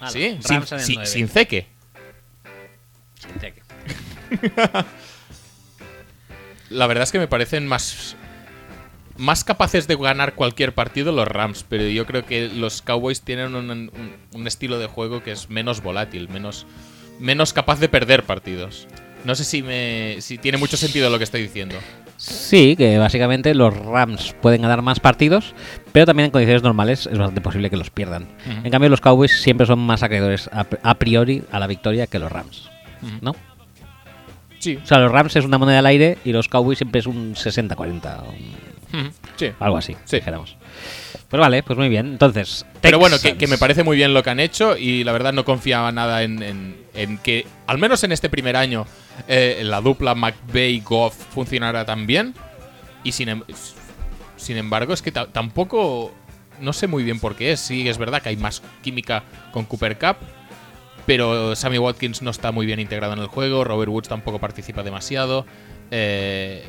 Vale, 0.00 0.12
sí, 0.12 0.38
sin, 0.42 0.56
Rams 0.56 0.72
en 0.72 0.78
el 0.78 0.84
sin- 0.84 0.94
9. 0.96 1.06
sin 1.10 1.28
ceque. 1.28 1.66
Sin 3.18 3.40
cheque. 3.40 3.62
La 6.70 6.86
verdad 6.86 7.04
es 7.04 7.12
que 7.12 7.18
me 7.18 7.28
parecen 7.28 7.66
más 7.66 8.16
más 9.18 9.44
capaces 9.44 9.86
de 9.86 9.96
ganar 9.96 10.34
cualquier 10.34 10.74
partido 10.74 11.10
los 11.10 11.26
Rams, 11.26 11.64
pero 11.66 11.84
yo 11.84 12.04
creo 12.04 12.26
que 12.26 12.48
los 12.48 12.82
Cowboys 12.82 13.22
tienen 13.22 13.54
un, 13.54 13.70
un- 13.70 13.90
un 14.34 14.46
estilo 14.46 14.78
de 14.78 14.88
juego 14.88 15.22
que 15.22 15.32
es 15.32 15.48
menos 15.48 15.80
volátil, 15.82 16.28
menos, 16.28 16.66
menos 17.18 17.54
capaz 17.54 17.80
de 17.80 17.88
perder 17.88 18.24
partidos. 18.24 18.86
No 19.24 19.34
sé 19.34 19.44
si 19.44 19.62
me 19.62 20.16
si 20.20 20.36
tiene 20.36 20.58
mucho 20.58 20.76
sentido 20.76 21.08
lo 21.08 21.16
que 21.16 21.24
estoy 21.24 21.40
diciendo. 21.42 21.76
Sí, 22.16 22.76
que 22.76 22.98
básicamente 22.98 23.54
los 23.54 23.76
Rams 23.76 24.34
pueden 24.40 24.62
ganar 24.62 24.80
más 24.82 25.00
partidos, 25.00 25.54
pero 25.92 26.06
también 26.06 26.26
en 26.26 26.30
condiciones 26.30 26.62
normales 26.62 27.06
es 27.06 27.18
bastante 27.18 27.40
posible 27.40 27.68
que 27.70 27.76
los 27.76 27.90
pierdan. 27.90 28.26
En 28.64 28.70
cambio, 28.70 28.88
los 28.90 29.00
Cowboys 29.00 29.40
siempre 29.42 29.66
son 29.66 29.78
más 29.80 30.02
acreedores 30.02 30.48
a, 30.52 30.66
a 30.82 30.94
priori 30.94 31.42
a 31.52 31.58
la 31.58 31.66
victoria 31.66 32.06
que 32.06 32.18
los 32.18 32.32
Rams. 32.32 32.70
¿No? 33.20 33.34
Sí. 34.58 34.78
O 34.82 34.86
sea, 34.86 34.98
los 34.98 35.12
Rams 35.12 35.36
es 35.36 35.44
una 35.44 35.58
moneda 35.58 35.78
al 35.80 35.86
aire 35.86 36.18
y 36.24 36.32
los 36.32 36.48
Cowboys 36.48 36.78
siempre 36.78 37.00
es 37.00 37.06
un 37.06 37.34
60-40, 37.34 38.22
o 38.22 38.30
un- 38.30 39.00
Ujú. 39.00 39.10
Sí. 39.36 39.50
algo 39.60 39.76
así, 39.76 39.94
Sí. 40.04 40.16
dijéramos. 40.16 40.56
Pues 41.36 41.40
vale, 41.42 41.62
pues 41.62 41.78
muy 41.78 41.90
bien. 41.90 42.06
Entonces, 42.06 42.64
Pero 42.80 42.98
bueno, 42.98 43.16
que, 43.16 43.22
Texans. 43.24 43.38
que 43.40 43.46
me 43.46 43.58
parece 43.58 43.84
muy 43.84 43.98
bien 43.98 44.14
lo 44.14 44.22
que 44.22 44.30
han 44.30 44.40
hecho 44.40 44.74
y 44.78 45.04
la 45.04 45.12
verdad 45.12 45.34
no 45.34 45.44
confiaba 45.44 45.92
nada 45.92 46.22
en, 46.22 46.42
en- 46.42 46.76
en 46.94 47.18
que, 47.18 47.46
al 47.66 47.76
menos 47.76 48.02
en 48.04 48.12
este 48.12 48.30
primer 48.30 48.56
año, 48.56 48.86
eh, 49.28 49.60
la 49.62 49.82
dupla 49.82 50.14
McVeigh-Goff 50.14 51.14
funcionara 51.34 51.84
tan 51.84 52.06
bien. 52.06 52.32
Y 53.04 53.12
sin, 53.12 53.28
em- 53.28 53.42
sin 54.38 54.56
embargo, 54.56 54.94
es 54.94 55.02
que 55.02 55.12
ta- 55.12 55.26
tampoco, 55.26 56.10
no 56.58 56.72
sé 56.72 56.86
muy 56.86 57.04
bien 57.04 57.20
por 57.20 57.36
qué 57.36 57.52
es. 57.52 57.60
Sí, 57.60 57.86
es 57.86 57.98
verdad 57.98 58.22
que 58.22 58.30
hay 58.30 58.38
más 58.38 58.62
química 58.82 59.22
con 59.52 59.66
Cooper 59.66 59.98
Cup, 59.98 60.16
pero 61.04 61.54
Sammy 61.54 61.76
Watkins 61.76 62.22
no 62.22 62.30
está 62.30 62.50
muy 62.50 62.64
bien 62.64 62.80
integrado 62.80 63.12
en 63.12 63.18
el 63.18 63.26
juego, 63.26 63.62
Robert 63.62 63.90
Woods 63.90 64.08
tampoco 64.08 64.38
participa 64.38 64.82
demasiado. 64.82 65.44
Eh, 65.90 66.64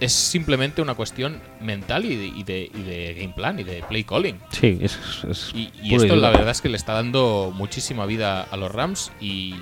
es 0.00 0.12
simplemente 0.12 0.82
una 0.82 0.94
cuestión 0.94 1.40
mental 1.60 2.04
y 2.04 2.16
de, 2.16 2.26
y 2.26 2.42
de- 2.44 2.70
y 2.74 2.82
de 2.82 3.14
game 3.14 3.32
plan 3.34 3.58
y 3.58 3.64
de 3.64 3.82
play 3.82 4.04
calling. 4.04 4.38
Sí, 4.50 4.78
es, 4.82 4.98
es 5.28 5.50
Y, 5.54 5.70
y 5.82 5.94
esto 5.94 6.16
la 6.16 6.30
verdad 6.30 6.50
es 6.50 6.60
que 6.60 6.68
le 6.68 6.76
está 6.76 6.92
dando 6.94 7.52
muchísima 7.54 8.04
vida 8.06 8.42
a 8.42 8.56
los 8.56 8.70
Rams 8.72 9.10
y 9.20 9.54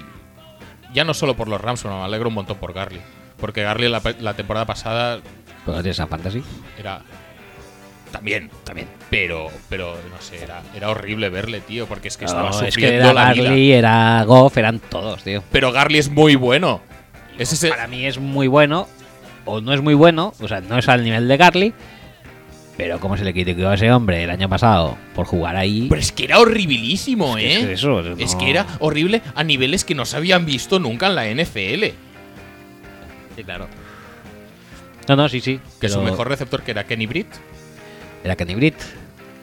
ya 0.93 1.05
no 1.05 1.15
solo 1.15 1.35
por 1.36 1.48
los 1.48 1.61
Rams, 1.61 1.81
sino 1.81 1.98
me 1.98 2.05
alegro 2.05 2.28
un 2.28 2.35
montón 2.35 2.56
por 2.59 2.73
Garly. 2.73 3.01
Porque 3.39 3.62
Garly 3.62 3.89
la, 3.89 4.35
temporada 4.35 4.65
pasada 4.65 5.20
Pues 5.65 5.77
tienes 5.82 6.01
a 6.01 6.06
Fantasy. 6.06 6.43
era... 6.78 7.02
También, 8.12 8.48
también. 8.62 8.86
Pero, 9.11 9.48
pero 9.69 9.97
no 10.09 10.20
sé, 10.23 10.40
era, 10.40 10.62
era 10.77 10.89
horrible 10.90 11.31
verle, 11.31 11.61
tío, 11.61 11.86
porque 11.86 12.06
es 12.06 12.16
que 12.16 12.27
estaba 12.27 12.51
No, 12.51 12.56
es 12.61 12.62
que 12.66 12.70
sufriendo 12.70 12.97
era 13.11 13.12
la 13.12 13.24
Garly, 13.35 13.43
vida. 13.61 13.77
era 13.78 14.24
Goff, 14.24 14.56
eran 14.56 14.78
todos, 14.78 15.24
tío. 15.24 15.43
Pero 15.51 15.73
Garly 15.73 15.98
es 15.98 16.09
muy 16.11 16.36
bueno. 16.36 16.81
Es 17.39 17.52
ese... 17.52 17.70
Para 17.70 17.89
mí 17.89 18.06
es 18.06 18.19
muy 18.19 18.47
bueno, 18.47 18.86
o 19.45 19.61
no 19.61 19.73
es 19.73 19.81
muy 19.81 19.95
bueno, 19.95 20.33
o 20.41 20.49
sea, 20.49 20.61
no 20.61 20.79
es 20.79 20.89
al 20.89 21.05
nivel 21.05 21.29
de 21.29 21.37
Garly, 21.37 21.75
pero 22.77 22.99
como 22.99 23.16
se 23.16 23.25
le 23.25 23.33
criticó 23.33 23.69
a 23.69 23.75
ese 23.75 23.93
hombre 23.93 24.25
el 24.25 24.31
año 24.31 24.49
pasado 24.49 24.97
por 25.15 25.27
jugar 25.27 25.57
ahí. 25.57 25.87
Pero 25.89 26.01
es 26.01 26.12
que 26.12 26.25
era 26.25 26.41
horribilísimo, 26.41 27.39
Es 27.39 27.45
¿eh? 27.62 27.66
que 27.66 27.73
eso, 27.75 28.01
Es 28.19 28.35
que 28.35 28.51
era 28.51 28.66
horrible 28.81 29.23
a 29.35 29.45
niveles 29.45 29.85
que 29.85 29.95
no 29.95 30.05
se 30.05 30.16
habían 30.16 30.45
visto 30.45 30.79
nunca 30.81 31.07
en 31.07 31.15
la 31.15 31.27
NFL. 31.27 31.85
Sí, 33.37 33.45
claro. 33.45 33.69
No, 35.09 35.16
no, 35.16 35.29
sí, 35.29 35.41
sí. 35.41 35.61
Que 35.81 35.89
su 35.89 36.01
mejor 36.01 36.29
receptor 36.29 36.62
que 36.62 36.71
era 36.71 36.85
Kenny 36.85 37.07
Britt. 37.07 37.29
Era 38.25 38.37
Kenny 38.37 38.55
Britt. 38.55 38.77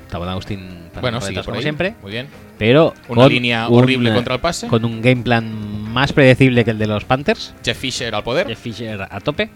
Tabón 0.09 0.27
Agustín 0.27 0.89
Bueno, 0.99 1.19
por 1.19 1.45
como 1.45 1.55
ahí. 1.57 1.61
siempre. 1.61 1.95
Muy 2.01 2.11
bien. 2.11 2.27
Pero 2.57 2.93
Una 3.07 3.27
línea 3.27 3.69
horrible 3.69 4.09
eh, 4.09 4.13
contra 4.13 4.35
el 4.35 4.41
pase. 4.41 4.67
Con 4.67 4.83
un 4.83 5.01
game 5.01 5.23
plan 5.23 5.89
más 5.91 6.11
predecible 6.11 6.65
que 6.65 6.71
el 6.71 6.77
de 6.77 6.87
los 6.87 7.05
Panthers. 7.05 7.53
Jeff 7.63 7.77
Fisher 7.77 8.13
al 8.13 8.23
poder. 8.23 8.47
Jeff 8.47 8.59
Fisher 8.59 9.07
a 9.09 9.19
tope. 9.21 9.49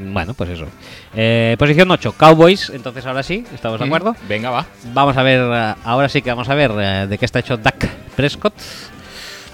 Bueno, 0.00 0.34
pues 0.34 0.50
eso. 0.50 0.66
Eh, 1.14 1.56
posición 1.58 1.90
8, 1.90 2.14
Cowboys. 2.16 2.70
Entonces 2.70 3.04
ahora 3.06 3.22
sí, 3.22 3.44
¿estamos 3.54 3.78
de 3.80 3.86
acuerdo? 3.86 4.14
Venga, 4.28 4.50
va. 4.50 4.66
Vamos 4.94 5.16
a 5.16 5.22
ver, 5.22 5.40
eh, 5.52 5.74
ahora 5.84 6.08
sí 6.08 6.22
que 6.22 6.30
vamos 6.30 6.48
a 6.48 6.54
ver 6.54 6.70
eh, 6.78 7.06
de 7.08 7.18
qué 7.18 7.24
está 7.24 7.40
hecho 7.40 7.56
Dak 7.56 7.88
Prescott. 8.16 8.54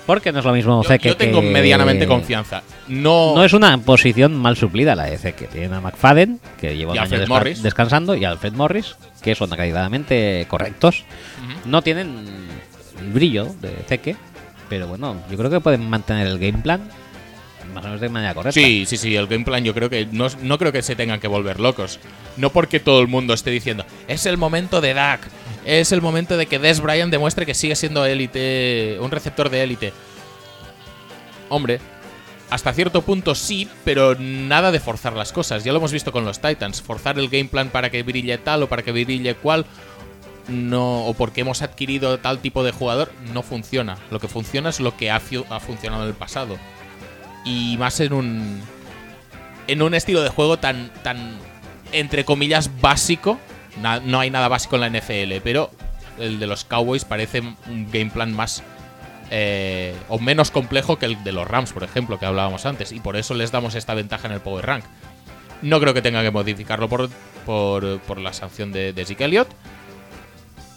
Porque 0.06 0.32
no 0.32 0.40
es 0.40 0.44
lo 0.44 0.52
mismo 0.52 0.82
Yo, 0.82 0.86
Zeke 0.88 1.08
yo 1.08 1.16
tengo 1.16 1.40
que- 1.40 1.48
medianamente 1.50 2.06
confianza. 2.06 2.62
No, 2.88 3.34
No 3.34 3.42
es 3.42 3.54
una 3.54 3.78
posición 3.78 4.36
mal 4.36 4.54
suplida 4.54 4.94
la 4.94 5.04
de 5.04 5.16
Zeke. 5.16 5.46
Tienen 5.46 5.72
a 5.72 5.80
McFadden, 5.80 6.40
que 6.60 6.76
lleva 6.76 6.90
un 6.92 6.96
Y 6.96 6.98
año 6.98 7.04
Alfred 7.04 7.22
desca- 7.22 7.28
Morris. 7.28 7.62
descansando, 7.62 8.14
y 8.14 8.22
a 8.26 8.30
Alfred 8.30 8.52
Morris, 8.52 8.96
que 9.22 9.34
son 9.34 9.50
acreditadamente 9.50 10.44
correctos. 10.50 11.04
No 11.64 11.80
tienen 11.80 12.26
el 13.00 13.12
brillo 13.14 13.46
de 13.62 13.70
Zeke, 13.88 14.14
pero 14.68 14.88
bueno, 14.88 15.16
yo 15.30 15.38
creo 15.38 15.48
que 15.48 15.60
pueden 15.60 15.88
mantener 15.88 16.26
el 16.26 16.38
game 16.38 16.58
plan 16.62 16.82
más 17.74 17.84
o 17.84 17.88
menos 17.88 18.00
de 18.00 18.08
manera 18.08 18.32
correcta. 18.34 18.58
Sí, 18.60 18.84
sí, 18.86 18.96
sí, 18.96 19.14
el 19.16 19.26
game 19.26 19.44
plan 19.44 19.64
yo 19.64 19.74
creo 19.74 19.90
que 19.90 20.06
no, 20.10 20.28
no 20.42 20.58
creo 20.58 20.72
que 20.72 20.82
se 20.82 20.96
tengan 20.96 21.20
que 21.20 21.28
volver 21.28 21.60
locos. 21.60 21.98
No 22.36 22.50
porque 22.50 22.80
todo 22.80 23.00
el 23.00 23.08
mundo 23.08 23.34
esté 23.34 23.50
diciendo, 23.50 23.84
es 24.08 24.24
el 24.26 24.36
momento 24.38 24.80
de 24.80 24.94
Dak, 24.94 25.28
es 25.66 25.92
el 25.92 26.00
momento 26.00 26.36
de 26.36 26.46
que 26.46 26.58
Des 26.58 26.80
Bryant 26.80 27.10
demuestre 27.10 27.44
que 27.46 27.54
sigue 27.54 27.76
siendo 27.76 28.06
élite, 28.06 28.96
un 29.00 29.10
receptor 29.10 29.50
de 29.50 29.62
élite. 29.62 29.92
Hombre, 31.48 31.80
hasta 32.50 32.72
cierto 32.72 33.02
punto 33.02 33.34
sí, 33.34 33.68
pero 33.84 34.14
nada 34.18 34.70
de 34.72 34.80
forzar 34.80 35.14
las 35.14 35.32
cosas. 35.32 35.64
Ya 35.64 35.72
lo 35.72 35.78
hemos 35.78 35.92
visto 35.92 36.12
con 36.12 36.24
los 36.24 36.40
Titans, 36.40 36.82
forzar 36.82 37.18
el 37.18 37.28
game 37.28 37.46
plan 37.46 37.68
para 37.70 37.90
que 37.90 38.02
brille 38.02 38.38
tal 38.38 38.62
o 38.62 38.68
para 38.68 38.82
que 38.82 38.92
brille 38.92 39.34
cual. 39.34 39.66
No, 40.48 41.06
o 41.06 41.14
porque 41.14 41.40
hemos 41.40 41.62
adquirido 41.62 42.18
tal 42.18 42.38
tipo 42.40 42.62
de 42.64 42.70
jugador, 42.70 43.10
no 43.32 43.42
funciona. 43.42 43.96
Lo 44.10 44.20
que 44.20 44.28
funciona 44.28 44.68
es 44.68 44.78
lo 44.78 44.94
que 44.94 45.10
ha, 45.10 45.18
fu- 45.18 45.46
ha 45.48 45.58
funcionado 45.58 46.02
en 46.02 46.08
el 46.10 46.14
pasado 46.14 46.58
y 47.44 47.76
más 47.78 48.00
en 48.00 48.12
un 48.12 48.62
en 49.66 49.82
un 49.82 49.94
estilo 49.94 50.22
de 50.22 50.28
juego 50.28 50.58
tan 50.58 50.90
tan 51.02 51.38
entre 51.92 52.24
comillas 52.24 52.80
básico. 52.80 53.38
No 54.04 54.20
hay 54.20 54.30
nada 54.30 54.48
básico 54.48 54.76
en 54.76 54.82
la 54.82 54.90
NFL 54.90 55.40
pero 55.42 55.70
el 56.18 56.38
de 56.38 56.46
los 56.46 56.64
Cowboys 56.64 57.04
parece 57.04 57.40
un 57.40 57.88
game 57.92 58.10
plan 58.10 58.32
más 58.32 58.62
eh, 59.30 59.96
o 60.08 60.20
menos 60.20 60.52
complejo 60.52 60.96
que 60.96 61.06
el 61.06 61.24
de 61.24 61.32
los 61.32 61.46
Rams 61.46 61.72
por 61.72 61.82
ejemplo 61.82 62.20
que 62.20 62.26
hablábamos 62.26 62.66
antes 62.66 62.92
y 62.92 63.00
por 63.00 63.16
eso 63.16 63.34
les 63.34 63.50
damos 63.50 63.74
esta 63.74 63.94
ventaja 63.94 64.28
en 64.28 64.34
el 64.34 64.40
Power 64.40 64.64
Rank. 64.64 64.84
No 65.62 65.80
creo 65.80 65.94
que 65.94 66.02
tenga 66.02 66.22
que 66.22 66.30
modificarlo 66.30 66.88
por, 66.88 67.08
por, 67.46 67.98
por 68.00 68.18
la 68.18 68.32
sanción 68.32 68.70
de, 68.70 68.92
de 68.92 69.04
Zeke 69.04 69.24
Elliott 69.24 69.48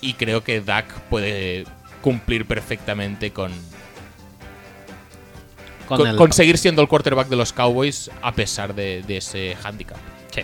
y 0.02 0.14
creo 0.14 0.44
que 0.44 0.61
Dak 0.61 0.88
puede 1.10 1.65
cumplir 2.02 2.45
perfectamente 2.45 3.31
con, 3.31 3.52
Con 5.88 5.97
con- 5.97 6.07
el- 6.07 6.15
conseguir 6.15 6.57
siendo 6.57 6.81
el 6.81 6.88
quarterback 6.88 7.27
de 7.30 7.35
los 7.35 7.53
Cowboys 7.53 8.11
a 8.22 8.34
pesar 8.34 8.76
de, 8.76 9.03
de 9.07 9.18
ese 9.18 9.55
handicap. 9.64 9.97
Sí. 10.34 10.41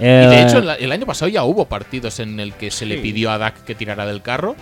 Y 0.00 0.04
de 0.04 0.40
Eh, 0.40 0.42
hecho, 0.42 0.58
el, 0.58 0.90
año 0.92 1.06
pasado 1.06 1.28
ya 1.28 1.44
hubo 1.44 1.66
partidos 1.66 2.18
en 2.20 2.40
el 2.40 2.54
que 2.54 2.70
se 2.70 2.86
le 2.86 2.96
Sí. 2.96 3.02
pidió 3.02 3.30
a 3.30 3.38
Dak 3.38 3.64
que 3.64 3.74
tirara 3.74 4.06
del 4.06 4.22
carro 4.22 4.56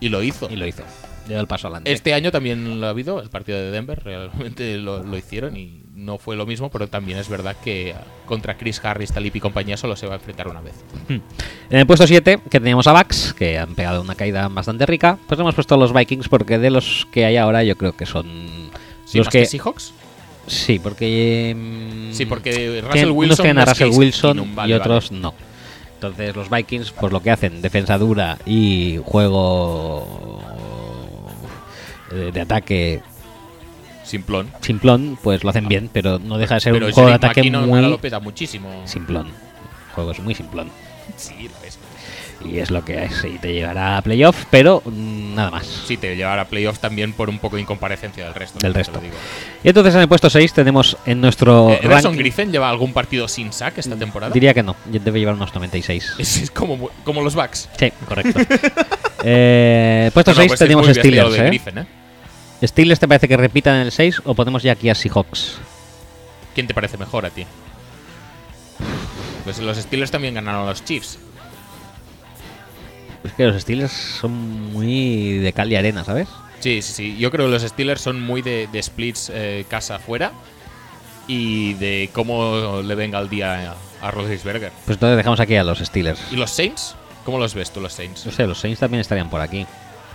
y 0.00 0.08
lo 0.08 0.22
hizo. 0.22 0.48
y 0.50 0.56
lo 0.56 0.66
hizo. 0.66 0.82
Dio 1.26 1.38
el 1.40 1.46
paso 1.46 1.66
adelante. 1.66 1.92
Este 1.92 2.14
año 2.14 2.30
también 2.32 2.80
lo 2.80 2.86
ha 2.86 2.90
habido, 2.90 3.20
el 3.20 3.28
partido 3.28 3.58
de 3.58 3.70
Denver, 3.70 4.02
realmente 4.02 4.78
lo, 4.78 5.02
lo 5.02 5.16
hicieron 5.18 5.56
y 5.58 5.82
no 5.94 6.16
fue 6.16 6.36
lo 6.36 6.46
mismo, 6.46 6.70
pero 6.70 6.86
también 6.88 7.18
es 7.18 7.28
verdad 7.28 7.54
que 7.62 7.94
contra 8.24 8.56
Chris 8.56 8.80
Harris, 8.82 9.12
Talip 9.12 9.36
y 9.36 9.40
compañía 9.40 9.76
solo 9.76 9.94
se 9.96 10.06
va 10.06 10.14
a 10.14 10.16
enfrentar 10.16 10.48
una 10.48 10.60
vez. 10.62 10.72
En 11.08 11.20
el 11.78 11.86
puesto 11.86 12.06
7, 12.06 12.38
que 12.48 12.60
teníamos 12.60 12.86
a 12.86 12.92
Bucks, 12.92 13.34
que 13.34 13.58
han 13.58 13.74
pegado 13.74 14.00
una 14.00 14.14
caída 14.14 14.48
bastante 14.48 14.86
rica, 14.86 15.18
pues 15.26 15.38
hemos 15.38 15.54
puesto 15.54 15.74
a 15.74 15.78
los 15.78 15.92
Vikings 15.92 16.28
porque 16.30 16.56
de 16.58 16.70
los 16.70 17.06
que 17.12 17.26
hay 17.26 17.36
ahora 17.36 17.62
yo 17.62 17.76
creo 17.76 17.94
que 17.94 18.06
son 18.06 18.67
¿Sí, 19.08 19.18
los 19.18 19.26
más 19.26 19.32
que... 19.32 19.38
que 19.40 19.46
Seahawks? 19.46 19.92
Sí, 20.46 20.78
porque... 20.78 21.54
mm, 21.56 22.12
Sí, 22.12 22.26
porque 22.26 22.80
Russell 22.80 22.92
tienen- 22.92 23.10
unos 23.10 23.16
Wilson 23.18 23.42
tienen 23.44 23.58
a 23.58 23.64
Russell 23.66 23.90
Wilson 23.92 24.38
y 24.38 24.54
vale, 24.54 24.74
otros 24.76 25.12
no. 25.12 25.34
Entonces 25.94 26.36
los 26.36 26.48
Vikings, 26.48 26.92
pues 26.92 27.12
lo 27.12 27.20
que 27.20 27.30
hacen, 27.30 27.60
defensa 27.60 27.98
dura 27.98 28.38
y 28.46 29.00
juego 29.04 30.40
eh, 32.12 32.30
de 32.32 32.40
ataque 32.40 33.02
Simplón. 34.04 34.50
simplón, 34.62 35.18
pues 35.22 35.44
lo 35.44 35.50
hacen 35.50 35.68
bien, 35.68 35.90
pero 35.92 36.18
no 36.18 36.38
deja 36.38 36.54
de 36.54 36.60
ser 36.60 36.72
un 36.82 36.92
juego 36.92 37.08
de 37.08 37.14
ataque 37.16 37.40
McKinnon 37.40 37.68
muy 37.68 37.82
lo 37.82 38.20
muchísimo. 38.20 38.68
simplón. 38.86 39.28
Juego 39.94 40.12
es 40.12 40.20
muy 40.20 40.34
simplón. 40.34 40.70
Sí, 41.16 41.34
lo 41.48 41.66
es. 41.66 41.78
Y 42.44 42.58
es 42.60 42.70
lo 42.70 42.84
que 42.84 43.02
es, 43.04 43.24
y 43.24 43.36
te 43.38 43.52
llegará 43.52 43.96
a 43.96 44.02
playoff, 44.02 44.44
pero 44.48 44.80
mm, 44.84 45.34
nada 45.34 45.50
más. 45.50 45.66
Sí, 45.66 45.96
te 45.96 46.14
llevará 46.14 46.42
a 46.42 46.44
playoffs 46.44 46.78
también 46.78 47.12
por 47.12 47.28
un 47.28 47.40
poco 47.40 47.56
de 47.56 47.62
incomparecencia 47.62 48.24
del 48.24 48.34
resto. 48.34 48.60
Del 48.60 48.74
resto. 48.74 49.00
digo. 49.00 49.14
Y 49.64 49.68
entonces 49.68 49.92
en 49.96 50.02
el 50.02 50.08
puesto 50.08 50.30
6 50.30 50.52
tenemos 50.52 50.96
en 51.04 51.20
nuestro 51.20 51.70
Eh, 51.70 51.80
¿Everson 51.82 52.12
ranking- 52.12 52.18
Griffin 52.18 52.52
lleva 52.52 52.70
algún 52.70 52.92
partido 52.92 53.26
sin 53.26 53.52
sack 53.52 53.78
esta 53.78 53.96
temporada? 53.96 54.32
Diría 54.32 54.54
que 54.54 54.62
no, 54.62 54.76
debe 54.86 55.18
llevar 55.18 55.34
unos 55.34 55.52
96. 55.52 56.14
Es, 56.18 56.36
es 56.42 56.50
como, 56.52 56.90
como 57.04 57.22
los 57.22 57.34
Bucks. 57.34 57.68
Sí, 57.76 57.92
correcto. 58.06 58.38
eh, 59.24 60.10
puesto 60.14 60.30
No, 60.30 60.36
no, 60.36 60.40
6 60.42 60.48
pues 60.50 60.60
es 60.60 60.66
tenemos 60.66 60.86
Steelers, 60.86 61.32
de 61.32 61.38
¿eh? 61.38 61.46
Griffin, 61.48 61.78
¿eh? 61.78 61.86
¿Steelers 62.64 63.00
te 63.00 63.08
parece 63.08 63.26
que 63.26 63.36
repitan 63.36 63.74
en 63.76 63.82
el 63.82 63.92
6 63.92 64.22
o 64.24 64.34
ponemos 64.34 64.62
ya 64.62 64.72
aquí 64.72 64.88
a 64.88 64.94
Seahawks? 64.94 65.58
¿Quién 66.54 66.68
te 66.68 66.74
parece 66.74 66.96
mejor 66.98 67.26
a 67.26 67.30
ti? 67.30 67.44
Pues 69.44 69.58
los 69.58 69.76
Steelers 69.76 70.10
también 70.10 70.34
ganaron 70.34 70.62
a 70.66 70.70
los 70.70 70.84
Chiefs. 70.84 71.18
Es 73.28 73.34
que 73.34 73.44
los 73.46 73.60
Steelers 73.62 73.92
son 73.92 74.72
muy 74.72 75.38
de 75.38 75.52
cal 75.52 75.70
y 75.70 75.76
arena, 75.76 76.04
¿sabes? 76.04 76.28
Sí, 76.60 76.82
sí, 76.82 76.92
sí. 76.92 77.16
Yo 77.18 77.30
creo 77.30 77.46
que 77.46 77.52
los 77.52 77.62
Steelers 77.62 78.00
son 78.00 78.20
muy 78.20 78.42
de, 78.42 78.68
de 78.72 78.82
splits 78.82 79.30
eh, 79.32 79.64
casa 79.68 79.96
afuera 79.96 80.32
y 81.26 81.74
de 81.74 82.10
cómo 82.12 82.80
le 82.82 82.94
venga 82.94 83.18
el 83.20 83.28
día 83.28 83.72
a, 84.00 84.08
a. 84.08 84.12
Pues 84.12 84.42
entonces 84.44 85.16
dejamos 85.16 85.40
aquí 85.40 85.56
a 85.56 85.64
los 85.64 85.78
Steelers. 85.78 86.20
¿Y 86.32 86.36
los 86.36 86.50
Saints? 86.50 86.94
¿Cómo 87.24 87.38
los 87.38 87.54
ves 87.54 87.70
tú, 87.70 87.80
los 87.80 87.92
Saints? 87.92 88.24
No 88.26 88.32
sé, 88.32 88.46
los 88.46 88.58
Saints 88.58 88.80
también 88.80 89.00
estarían 89.00 89.28
por 89.28 89.40
aquí. 89.40 89.66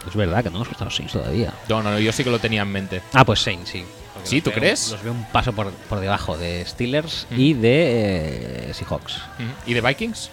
Es 0.07 0.15
verdad 0.15 0.43
que 0.43 0.49
no 0.49 0.59
nos 0.59 0.67
gustan 0.67 0.85
los 0.85 0.95
Saints 0.95 1.13
todavía. 1.13 1.53
No, 1.69 1.81
no, 1.83 1.91
no, 1.91 1.99
yo 1.99 2.11
sí 2.11 2.23
que 2.23 2.29
lo 2.31 2.39
tenía 2.39 2.63
en 2.63 2.69
mente. 2.71 3.01
Ah, 3.13 3.23
pues 3.23 3.39
Saints, 3.39 3.69
sí. 3.69 3.85
Porque 4.13 4.27
¿Sí? 4.29 4.41
¿Tú 4.41 4.49
veo- 4.49 4.59
crees? 4.59 4.91
Los 4.91 5.03
veo 5.03 5.13
un 5.13 5.25
paso 5.31 5.53
por, 5.53 5.71
por 5.71 5.99
debajo 5.99 6.37
de 6.37 6.65
Steelers 6.65 7.27
Mm. 7.29 7.39
y 7.39 7.53
de 7.53 8.69
eh, 8.69 8.73
Seahawks. 8.73 9.21
¿Y 9.65 9.73
de 9.73 9.81
Vikings? 9.81 10.29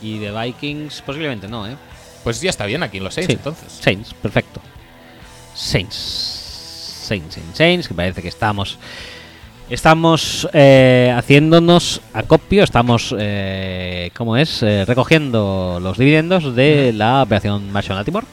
Y 0.00 0.18
de 0.18 0.30
Vikings, 0.30 1.02
posiblemente 1.02 1.48
no, 1.48 1.66
¿eh? 1.66 1.76
Pues 2.24 2.40
ya 2.40 2.50
está 2.50 2.66
bien 2.66 2.82
aquí 2.82 2.96
en 2.98 3.04
los 3.04 3.14
Saints, 3.14 3.26
Sí. 3.32 3.36
entonces. 3.36 3.72
Saints, 3.80 4.14
perfecto. 4.14 4.60
Saints. 5.54 5.94
Saints, 7.06 7.34
Saints, 7.34 7.56
Saints, 7.56 7.88
que 7.88 7.94
parece 7.94 8.22
que 8.22 8.28
estamos. 8.28 8.78
Estamos 9.70 10.48
eh, 10.52 11.12
haciéndonos 11.16 12.00
acopio, 12.12 12.64
estamos, 12.64 13.14
eh, 13.18 14.10
¿cómo 14.16 14.36
es? 14.36 14.62
Eh, 14.62 14.84
recogiendo 14.86 15.78
los 15.80 15.96
dividendos 15.96 16.54
de 16.54 16.92
la 16.92 17.22
operación 17.22 17.70
Marshall 17.72 17.96
Latimore. 17.96 18.26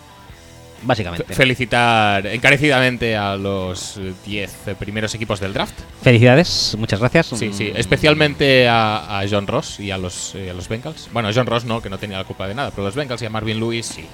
Básicamente. 0.84 1.26
Fe- 1.26 1.36
Felicitar 1.36 2.26
encarecidamente 2.28 3.16
a 3.16 3.36
los 3.36 4.00
10 4.26 4.52
primeros 4.80 5.14
equipos 5.16 5.40
del 5.40 5.54
draft. 5.54 5.74
Felicidades, 6.02 6.76
muchas 6.80 7.00
gracias. 7.00 7.28
Sí, 7.28 7.52
sí, 7.54 7.72
Mm, 7.74 7.78
especialmente 7.78 8.68
a, 8.68 9.20
a 9.20 9.26
John 9.30 9.46
Ross 9.48 9.80
y 9.80 9.92
a 9.92 9.98
los, 9.98 10.34
eh, 10.36 10.50
a 10.50 10.54
los 10.54 10.68
Bengals. 10.68 11.10
Bueno, 11.14 11.30
John 11.34 11.46
Ross 11.46 11.66
no, 11.66 11.82
que 11.82 11.90
no 11.90 11.98
tenía 11.98 12.18
la 12.18 12.24
culpa 12.24 12.48
de 12.48 12.56
nada, 12.56 12.72
pero 12.72 12.84
los 12.84 12.96
Bengals 12.96 13.22
y 13.22 13.26
a 13.26 13.30
Marvin 13.30 13.60
Lewis 13.60 13.86
sí. 13.86 14.06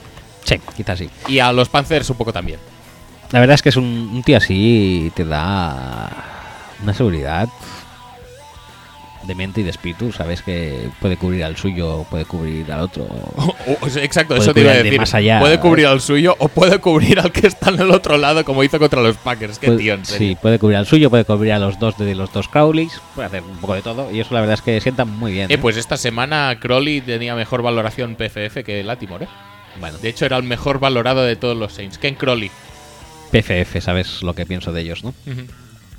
Sí, 0.43 0.59
quizás 0.75 0.99
sí. 0.99 1.09
Y 1.27 1.39
a 1.39 1.51
los 1.51 1.69
Panthers 1.69 2.09
un 2.09 2.17
poco 2.17 2.31
también. 2.33 2.59
La 3.31 3.39
verdad 3.41 3.55
es 3.55 3.61
que 3.61 3.69
es 3.69 3.75
un, 3.77 3.83
un 4.13 4.23
tío 4.23 4.37
así 4.37 5.11
te 5.15 5.25
da 5.25 6.09
una 6.83 6.93
seguridad 6.93 7.49
de 9.27 9.35
mente 9.35 9.61
y 9.61 9.63
de 9.63 9.69
espíritu. 9.69 10.11
Sabes 10.11 10.41
que 10.41 10.89
puede 11.01 11.17
cubrir 11.17 11.43
al 11.43 11.57
suyo, 11.57 12.05
puede 12.09 12.25
cubrir 12.25 12.71
al 12.71 12.81
otro. 12.81 13.03
O- 13.03 13.55
o 13.81 13.89
sea, 13.89 14.03
exacto, 14.03 14.35
eso 14.35 14.53
te 14.53 14.61
iba 14.61 14.71
a 14.71 14.75
de 14.75 14.83
decir. 14.83 14.99
más 14.99 15.13
allá, 15.13 15.39
puede 15.39 15.59
cubrir 15.59 15.85
al 15.87 16.01
suyo 16.01 16.35
o 16.39 16.47
puede 16.47 16.79
cubrir 16.79 17.19
al 17.19 17.31
que 17.31 17.47
está 17.47 17.69
en 17.69 17.81
el 17.81 17.91
otro 17.91 18.17
lado, 18.17 18.43
como 18.45 18.63
hizo 18.63 18.79
contra 18.79 19.01
los 19.01 19.17
Packers. 19.17 19.59
Qué 19.59 19.67
Puede- 19.67 19.79
tío, 19.79 19.93
en 19.93 20.05
serio. 20.05 20.29
sí, 20.29 20.37
puede 20.41 20.57
cubrir 20.59 20.77
al 20.77 20.85
suyo, 20.87 21.09
puede 21.09 21.25
cubrir 21.25 21.51
a 21.53 21.59
los 21.59 21.77
dos 21.79 21.97
de 21.97 22.15
los 22.15 22.31
dos 22.33 22.47
Crowleys, 22.47 22.99
puede 23.15 23.27
hacer 23.27 23.43
un 23.43 23.57
poco 23.57 23.75
de 23.75 23.81
todo. 23.81 24.11
Y 24.11 24.19
eso 24.19 24.33
la 24.33 24.39
verdad 24.39 24.55
es 24.55 24.61
que 24.61 24.79
sienta 24.81 25.05
muy 25.05 25.33
bien. 25.33 25.51
Eh, 25.51 25.55
¿eh? 25.55 25.57
pues 25.57 25.77
esta 25.77 25.97
semana 25.97 26.57
Crowley 26.59 27.01
tenía 27.01 27.35
mejor 27.35 27.61
valoración 27.61 28.15
PFF 28.15 28.63
que 28.63 28.83
Latimore. 28.83 29.25
¿eh? 29.25 29.29
bueno, 29.79 29.97
De 29.99 30.09
hecho, 30.09 30.25
era 30.25 30.37
el 30.37 30.43
mejor 30.43 30.79
valorado 30.79 31.23
de 31.23 31.35
todos 31.35 31.55
los 31.57 31.73
Saints. 31.73 31.97
Ken 31.97 32.15
Crowley. 32.15 32.49
PFF, 33.31 33.81
sabes 33.81 34.23
lo 34.23 34.33
que 34.33 34.45
pienso 34.45 34.71
de 34.71 34.81
ellos, 34.81 35.03
¿no? 35.03 35.13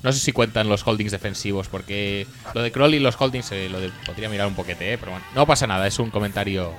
No 0.02 0.12
sé 0.12 0.20
si 0.20 0.32
cuentan 0.32 0.68
los 0.68 0.86
holdings 0.86 1.10
defensivos, 1.10 1.68
porque 1.68 2.26
lo 2.54 2.62
de 2.62 2.70
Crowley 2.70 2.98
y 2.98 3.02
los 3.02 3.20
holdings 3.20 3.50
eh, 3.52 3.68
lo 3.68 3.80
de- 3.80 3.90
podría 4.06 4.28
mirar 4.28 4.46
un 4.46 4.54
poquete, 4.54 4.92
¿eh? 4.92 4.98
pero 4.98 5.12
bueno, 5.12 5.26
no 5.34 5.44
pasa 5.46 5.66
nada, 5.66 5.86
es 5.88 5.98
un 5.98 6.10
comentario 6.10 6.72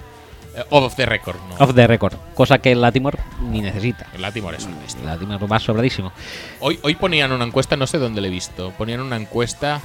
eh, 0.55 0.63
off 0.69 0.95
the 0.95 1.05
record. 1.05 1.35
¿no? 1.49 1.55
Off 1.63 1.75
the 1.75 1.85
record, 1.85 2.13
cosa 2.33 2.59
que 2.59 2.71
el 2.71 2.79
Latimore 2.81 3.19
ni 3.41 3.61
necesita. 3.61 4.07
El 4.13 4.21
Latimore 4.21 4.55
es 4.57 4.65
un 4.65 4.79
bestia. 4.79 5.01
El 5.01 5.07
Latimore 5.07 5.45
va 5.47 5.59
sobradísimo. 5.59 6.13
Hoy, 6.61 6.79
hoy 6.81 6.95
ponían 6.95 7.31
una 7.33 7.43
encuesta, 7.43 7.75
no 7.75 7.87
sé 7.87 7.97
dónde 7.97 8.21
le 8.21 8.29
he 8.29 8.31
visto, 8.31 8.71
ponían 8.77 9.01
una 9.01 9.17
encuesta 9.17 9.81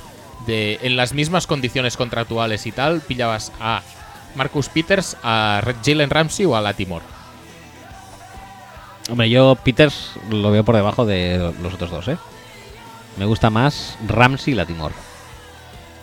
de 0.47 0.79
en 0.83 0.97
las 0.97 1.13
mismas 1.13 1.47
condiciones 1.49 1.97
contractuales 1.97 2.67
y 2.67 2.73
tal, 2.73 3.01
pillabas 3.01 3.51
a 3.61 3.83
Marcus 4.37 4.69
Peters, 4.69 5.17
a 5.25 5.61
Jalen 5.85 6.11
Ramsey 6.11 6.47
o 6.47 6.55
a 6.57 6.61
Latimore. 6.61 7.05
Hombre, 9.11 9.29
yo 9.29 9.57
Peters 9.63 10.13
lo 10.31 10.51
veo 10.51 10.65
por 10.65 10.77
debajo 10.77 11.05
de 11.05 11.53
los 11.61 11.75
otros 11.75 11.91
dos, 11.91 12.09
¿eh? 12.09 12.17
Me 13.17 13.25
gusta 13.27 13.51
más 13.51 13.97
Ramsey 14.07 14.53
y 14.55 14.57
Latimore. 14.57 14.95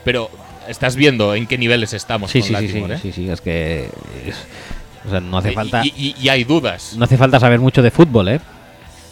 Pero 0.03 0.29
estás 0.67 0.95
viendo 0.95 1.35
en 1.35 1.45
qué 1.47 1.57
niveles 1.57 1.93
estamos 1.93 2.31
Sí, 2.31 2.39
con 2.39 2.47
sí, 2.47 2.55
sí, 2.55 2.59
sí, 2.61 2.67
Latimore, 2.67 2.95
¿eh? 2.95 2.99
sí, 3.01 3.11
sí, 3.11 3.29
es 3.29 3.41
que 3.41 3.89
es- 4.25 4.45
o 5.05 5.09
sea, 5.09 5.19
no 5.19 5.37
hace 5.37 5.51
Y- 5.51 5.55
falta 5.55 5.81
Y, 5.85 6.29
hay 6.29 6.43
dudas. 6.43 6.93
no 6.95 7.05
hace 7.05 7.17
falta 7.17 7.39
saber 7.39 7.59
mucho 7.59 7.81
de 7.81 7.91
fútbol, 7.91 8.29
¿eh? 8.29 8.39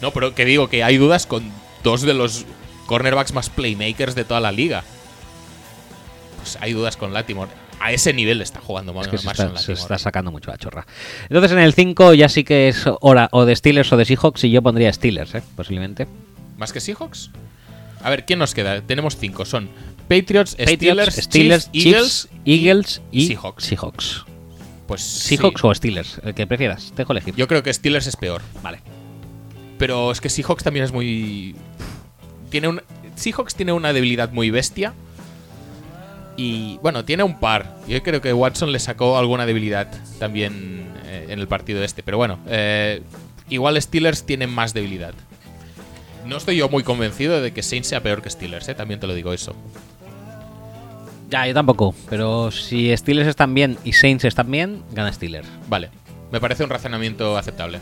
No, 0.00 0.12
pero 0.12 0.34
que 0.34 0.44
digo 0.44 0.68
que 0.68 0.82
hay 0.82 0.96
dudas 0.96 1.26
con 1.26 1.50
dos 1.84 2.02
de 2.02 2.14
los 2.14 2.46
cornerbacks 2.86 3.34
más 3.34 3.50
playmakers 3.50 4.14
de 4.14 4.24
toda 4.24 4.40
la 4.40 4.50
liga. 4.52 4.82
Pues 6.38 6.56
hay 6.60 6.72
dudas 6.72 6.96
con 6.96 7.12
Latimore. 7.12 7.50
A 7.80 7.92
ese 7.92 8.12
nivel 8.12 8.40
está 8.42 8.60
jugando 8.60 8.92
Es 9.00 9.08
que 9.08 9.18
se 9.18 9.26
está, 9.28 9.34
se 9.34 9.52
Latimore. 9.52 9.72
está 9.80 9.98
sacando 9.98 10.30
mucho 10.30 10.50
la 10.50 10.58
chorra. 10.58 10.86
Entonces 11.24 11.52
en 11.52 11.58
el 11.58 11.72
5 11.74 12.14
ya 12.14 12.28
sí 12.28 12.44
que 12.44 12.68
es 12.68 12.84
hora 13.00 13.28
o 13.32 13.44
de 13.44 13.54
Steelers 13.56 13.92
o 13.92 13.96
de 13.96 14.04
Seahawks 14.04 14.44
y 14.44 14.50
yo 14.50 14.62
pondría 14.62 14.92
Steelers, 14.92 15.34
¿eh? 15.34 15.42
Posiblemente. 15.56 16.06
¿Más 16.56 16.72
que 16.72 16.80
Seahawks? 16.80 17.30
A 18.02 18.10
ver, 18.10 18.24
¿quién 18.24 18.38
nos 18.38 18.54
queda? 18.54 18.80
Tenemos 18.82 19.16
cinco. 19.16 19.44
Son 19.44 19.68
Patriots, 20.08 20.56
Patriots, 20.56 20.74
Steelers, 20.74 21.14
Steelers, 21.14 21.72
Chiefs, 21.72 22.28
Chiefs, 22.28 22.28
Eagles 22.44 23.02
y 23.12 23.26
Seahawks. 23.28 23.64
Seahawks. 23.64 24.24
Pues 24.86 25.02
Seahawks 25.02 25.60
sí. 25.60 25.66
o 25.66 25.74
Steelers, 25.74 26.20
el 26.24 26.34
que 26.34 26.46
prefieras. 26.46 26.90
Te 26.90 27.02
dejo 27.02 27.12
elegir. 27.12 27.34
Yo 27.36 27.46
creo 27.46 27.62
que 27.62 27.72
Steelers 27.72 28.06
es 28.06 28.16
peor. 28.16 28.42
Vale. 28.62 28.80
Pero 29.78 30.10
es 30.10 30.20
que 30.20 30.28
Seahawks 30.28 30.64
también 30.64 30.84
es 30.84 30.92
muy. 30.92 31.54
Tiene 32.50 32.68
un. 32.68 32.82
Seahawks 33.14 33.54
tiene 33.54 33.72
una 33.72 33.92
debilidad 33.92 34.32
muy 34.32 34.50
bestia. 34.50 34.94
Y 36.36 36.78
bueno, 36.82 37.04
tiene 37.04 37.22
un 37.22 37.38
par. 37.38 37.76
Yo 37.86 38.02
creo 38.02 38.20
que 38.20 38.32
Watson 38.32 38.72
le 38.72 38.78
sacó 38.78 39.18
alguna 39.18 39.46
debilidad 39.46 39.88
también 40.18 40.88
eh, 41.04 41.26
en 41.28 41.38
el 41.38 41.46
partido 41.46 41.84
este. 41.84 42.02
Pero 42.02 42.16
bueno, 42.16 42.38
eh, 42.48 43.02
igual 43.48 43.80
Steelers 43.80 44.24
tiene 44.24 44.46
más 44.46 44.74
debilidad. 44.74 45.14
No 46.26 46.36
estoy 46.36 46.56
yo 46.56 46.68
muy 46.68 46.82
convencido 46.82 47.40
de 47.40 47.52
que 47.52 47.62
Saints 47.62 47.88
sea 47.88 48.02
peor 48.02 48.22
que 48.22 48.30
Steelers, 48.30 48.68
eh, 48.68 48.74
también 48.74 49.00
te 49.00 49.06
lo 49.06 49.14
digo 49.14 49.32
eso. 49.32 49.54
Ya, 51.30 51.46
yo 51.46 51.54
tampoco. 51.54 51.94
Pero 52.08 52.50
si 52.50 52.94
Steelers 52.96 53.28
están 53.28 53.54
bien 53.54 53.78
y 53.84 53.92
Saints 53.92 54.24
están 54.24 54.50
bien, 54.50 54.82
gana 54.92 55.12
Steelers. 55.12 55.46
Vale, 55.68 55.90
me 56.32 56.40
parece 56.40 56.64
un 56.64 56.70
razonamiento 56.70 57.36
aceptable. 57.36 57.78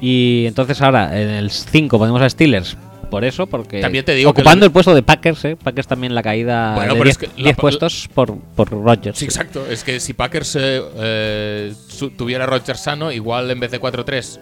Y 0.00 0.44
entonces 0.46 0.80
ahora 0.82 1.20
en 1.20 1.28
el 1.30 1.50
5 1.50 1.98
ponemos 1.98 2.22
a 2.22 2.28
Steelers. 2.30 2.76
Por 3.10 3.24
eso, 3.24 3.46
porque 3.46 3.80
También 3.80 4.04
te 4.04 4.14
digo 4.14 4.30
ocupando 4.30 4.66
el 4.66 4.72
puesto 4.72 4.92
de 4.92 5.02
Packers, 5.02 5.44
¿eh? 5.44 5.56
Packers 5.56 5.86
también 5.86 6.12
la 6.12 6.24
caída 6.24 6.74
Bueno, 6.74 6.94
de 6.94 6.98
pero 6.98 7.04
10 7.04 7.12
es 7.12 7.18
que 7.18 7.26
la- 7.40 7.44
10 7.44 7.56
puestos 7.56 8.08
por, 8.12 8.36
por 8.36 8.68
Rodgers. 8.70 9.16
Sí, 9.18 9.24
exacto. 9.26 9.64
Es 9.70 9.84
que 9.84 10.00
si 10.00 10.12
Packers 10.12 10.56
eh, 10.56 10.82
eh, 10.96 11.72
tuviera 12.18 12.46
Rodgers 12.46 12.80
sano, 12.80 13.12
igual 13.12 13.48
en 13.52 13.60
vez 13.60 13.70
de 13.70 13.80
4-3, 13.80 14.40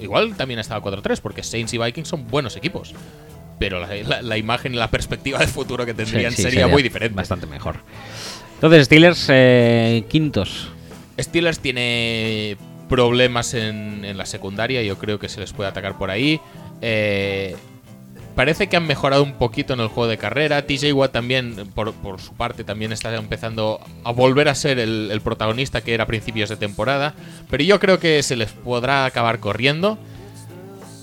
igual 0.00 0.34
también 0.36 0.60
estaba 0.60 0.82
4-3, 0.84 1.20
porque 1.20 1.42
Saints 1.42 1.72
y 1.74 1.78
Vikings 1.78 2.08
son 2.08 2.26
buenos 2.28 2.56
equipos. 2.56 2.94
Pero 3.58 3.80
la, 3.80 3.94
la- 3.94 4.22
la 4.22 4.36
imagen 4.36 4.74
y 4.74 4.76
la 4.76 4.90
perspectiva 4.90 5.38
de 5.38 5.46
futuro 5.46 5.86
que 5.86 5.92
Sí, 5.92 5.96
tendrían 5.98 6.32
sería, 6.32 6.66
muy 6.66 6.82
diferente. 6.82 7.14
Bastante 7.16 7.46
mejor. 7.46 7.76
Entonces, 8.54 8.86
Steelers 8.86 9.26
eh, 9.30 10.04
quintos. 10.08 10.68
Steelers 11.20 11.60
tiene 11.60 12.56
problemas 12.88 13.54
en, 13.54 14.04
en 14.04 14.18
la 14.18 14.26
secundaria, 14.26 14.82
yo 14.82 14.98
creo 14.98 15.18
que 15.18 15.28
se 15.28 15.40
les 15.40 15.52
puede 15.52 15.68
atacar 15.70 15.96
por 15.96 16.10
ahí. 16.10 16.40
Eh, 16.82 17.56
parece 18.34 18.68
que 18.68 18.76
han 18.76 18.86
mejorado 18.86 19.22
un 19.22 19.34
poquito 19.34 19.74
en 19.74 19.80
el 19.80 19.88
juego 19.88 20.08
de 20.08 20.18
carrera. 20.18 20.66
TJ 20.66 20.92
Watt 20.92 21.12
también, 21.12 21.54
por, 21.74 21.92
por 21.94 22.20
su 22.20 22.34
parte, 22.34 22.64
también 22.64 22.92
está 22.92 23.14
empezando 23.14 23.80
a 24.04 24.12
volver 24.12 24.48
a 24.48 24.54
ser 24.54 24.78
el, 24.78 25.10
el 25.10 25.20
protagonista 25.20 25.80
que 25.80 25.94
era 25.94 26.04
a 26.04 26.06
principios 26.06 26.48
de 26.48 26.56
temporada. 26.56 27.14
Pero 27.50 27.64
yo 27.64 27.80
creo 27.80 27.98
que 27.98 28.22
se 28.22 28.36
les 28.36 28.52
podrá 28.52 29.04
acabar 29.04 29.40
corriendo. 29.40 29.98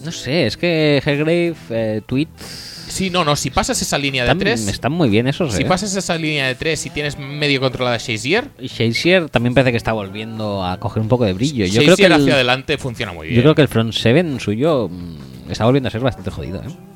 No 0.03 0.11
sé, 0.11 0.47
es 0.47 0.57
que 0.57 1.01
Hargrave, 1.05 1.53
eh, 1.69 2.01
tweet. 2.05 2.27
Sí, 2.37 3.09
no, 3.09 3.23
no, 3.23 3.37
si 3.37 3.49
pasas 3.51 3.81
esa 3.81 3.97
línea 3.97 4.25
de 4.25 4.35
tres, 4.35 4.67
están 4.67 4.91
muy 4.91 5.07
bien 5.07 5.25
esos, 5.25 5.53
si 5.53 5.61
¿eh? 5.61 5.65
pasas 5.65 5.95
esa 5.95 6.17
línea 6.17 6.47
de 6.47 6.55
tres 6.55 6.85
y 6.85 6.89
tienes 6.89 7.17
medio 7.17 7.61
controlada 7.61 7.97
Shazier, 7.97 8.49
Y 8.59 8.67
Shazier 8.67 9.29
también 9.29 9.53
parece 9.53 9.71
que 9.71 9.77
está 9.77 9.93
volviendo 9.93 10.65
a 10.65 10.77
coger 10.77 11.01
un 11.01 11.07
poco 11.07 11.23
de 11.23 11.31
brillo. 11.31 11.65
Yo 11.65 11.81
creo 11.83 11.95
que 11.95 12.03
Shazier 12.03 12.11
el, 12.11 12.21
hacia 12.21 12.33
adelante 12.33 12.77
funciona 12.77 13.13
muy 13.13 13.27
bien. 13.27 13.37
yo 13.37 13.43
creo 13.43 13.55
que 13.55 13.61
el 13.61 13.69
front 13.69 13.93
seven 13.93 14.41
suyo 14.41 14.89
mm, 14.89 15.51
está 15.51 15.63
volviendo 15.63 15.87
a 15.87 15.91
ser 15.91 16.01
bastante 16.01 16.31
jodido, 16.31 16.61
¿eh? 16.61 16.90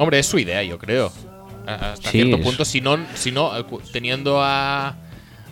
Hombre, 0.00 0.18
es 0.18 0.26
su 0.26 0.38
idea, 0.38 0.62
yo 0.62 0.78
creo. 0.78 1.12
Hasta 1.66 2.10
Sí, 2.10 2.18
cierto 2.22 2.36
es- 2.36 2.42
punto, 2.42 2.64
si 2.64 2.80
no, 2.80 2.98
si 3.14 3.30
no 3.32 3.56
eh, 3.56 3.64
teniendo 3.92 4.42
a, 4.42 4.96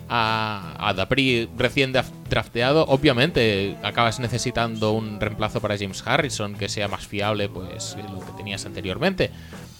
a, 0.09 0.75
a 0.89 0.93
Dapri 0.95 1.47
recién 1.55 1.93
drafteado, 2.29 2.85
obviamente 2.87 3.77
acabas 3.83 4.19
necesitando 4.19 4.91
un 4.91 5.19
reemplazo 5.19 5.61
para 5.61 5.77
James 5.77 6.01
Harrison 6.05 6.55
que 6.55 6.67
sea 6.67 6.87
más 6.87 7.05
fiable 7.05 7.47
pues 7.47 7.95
que 7.95 8.01
lo 8.03 8.19
que 8.19 8.31
tenías 8.37 8.65
anteriormente. 8.65 9.29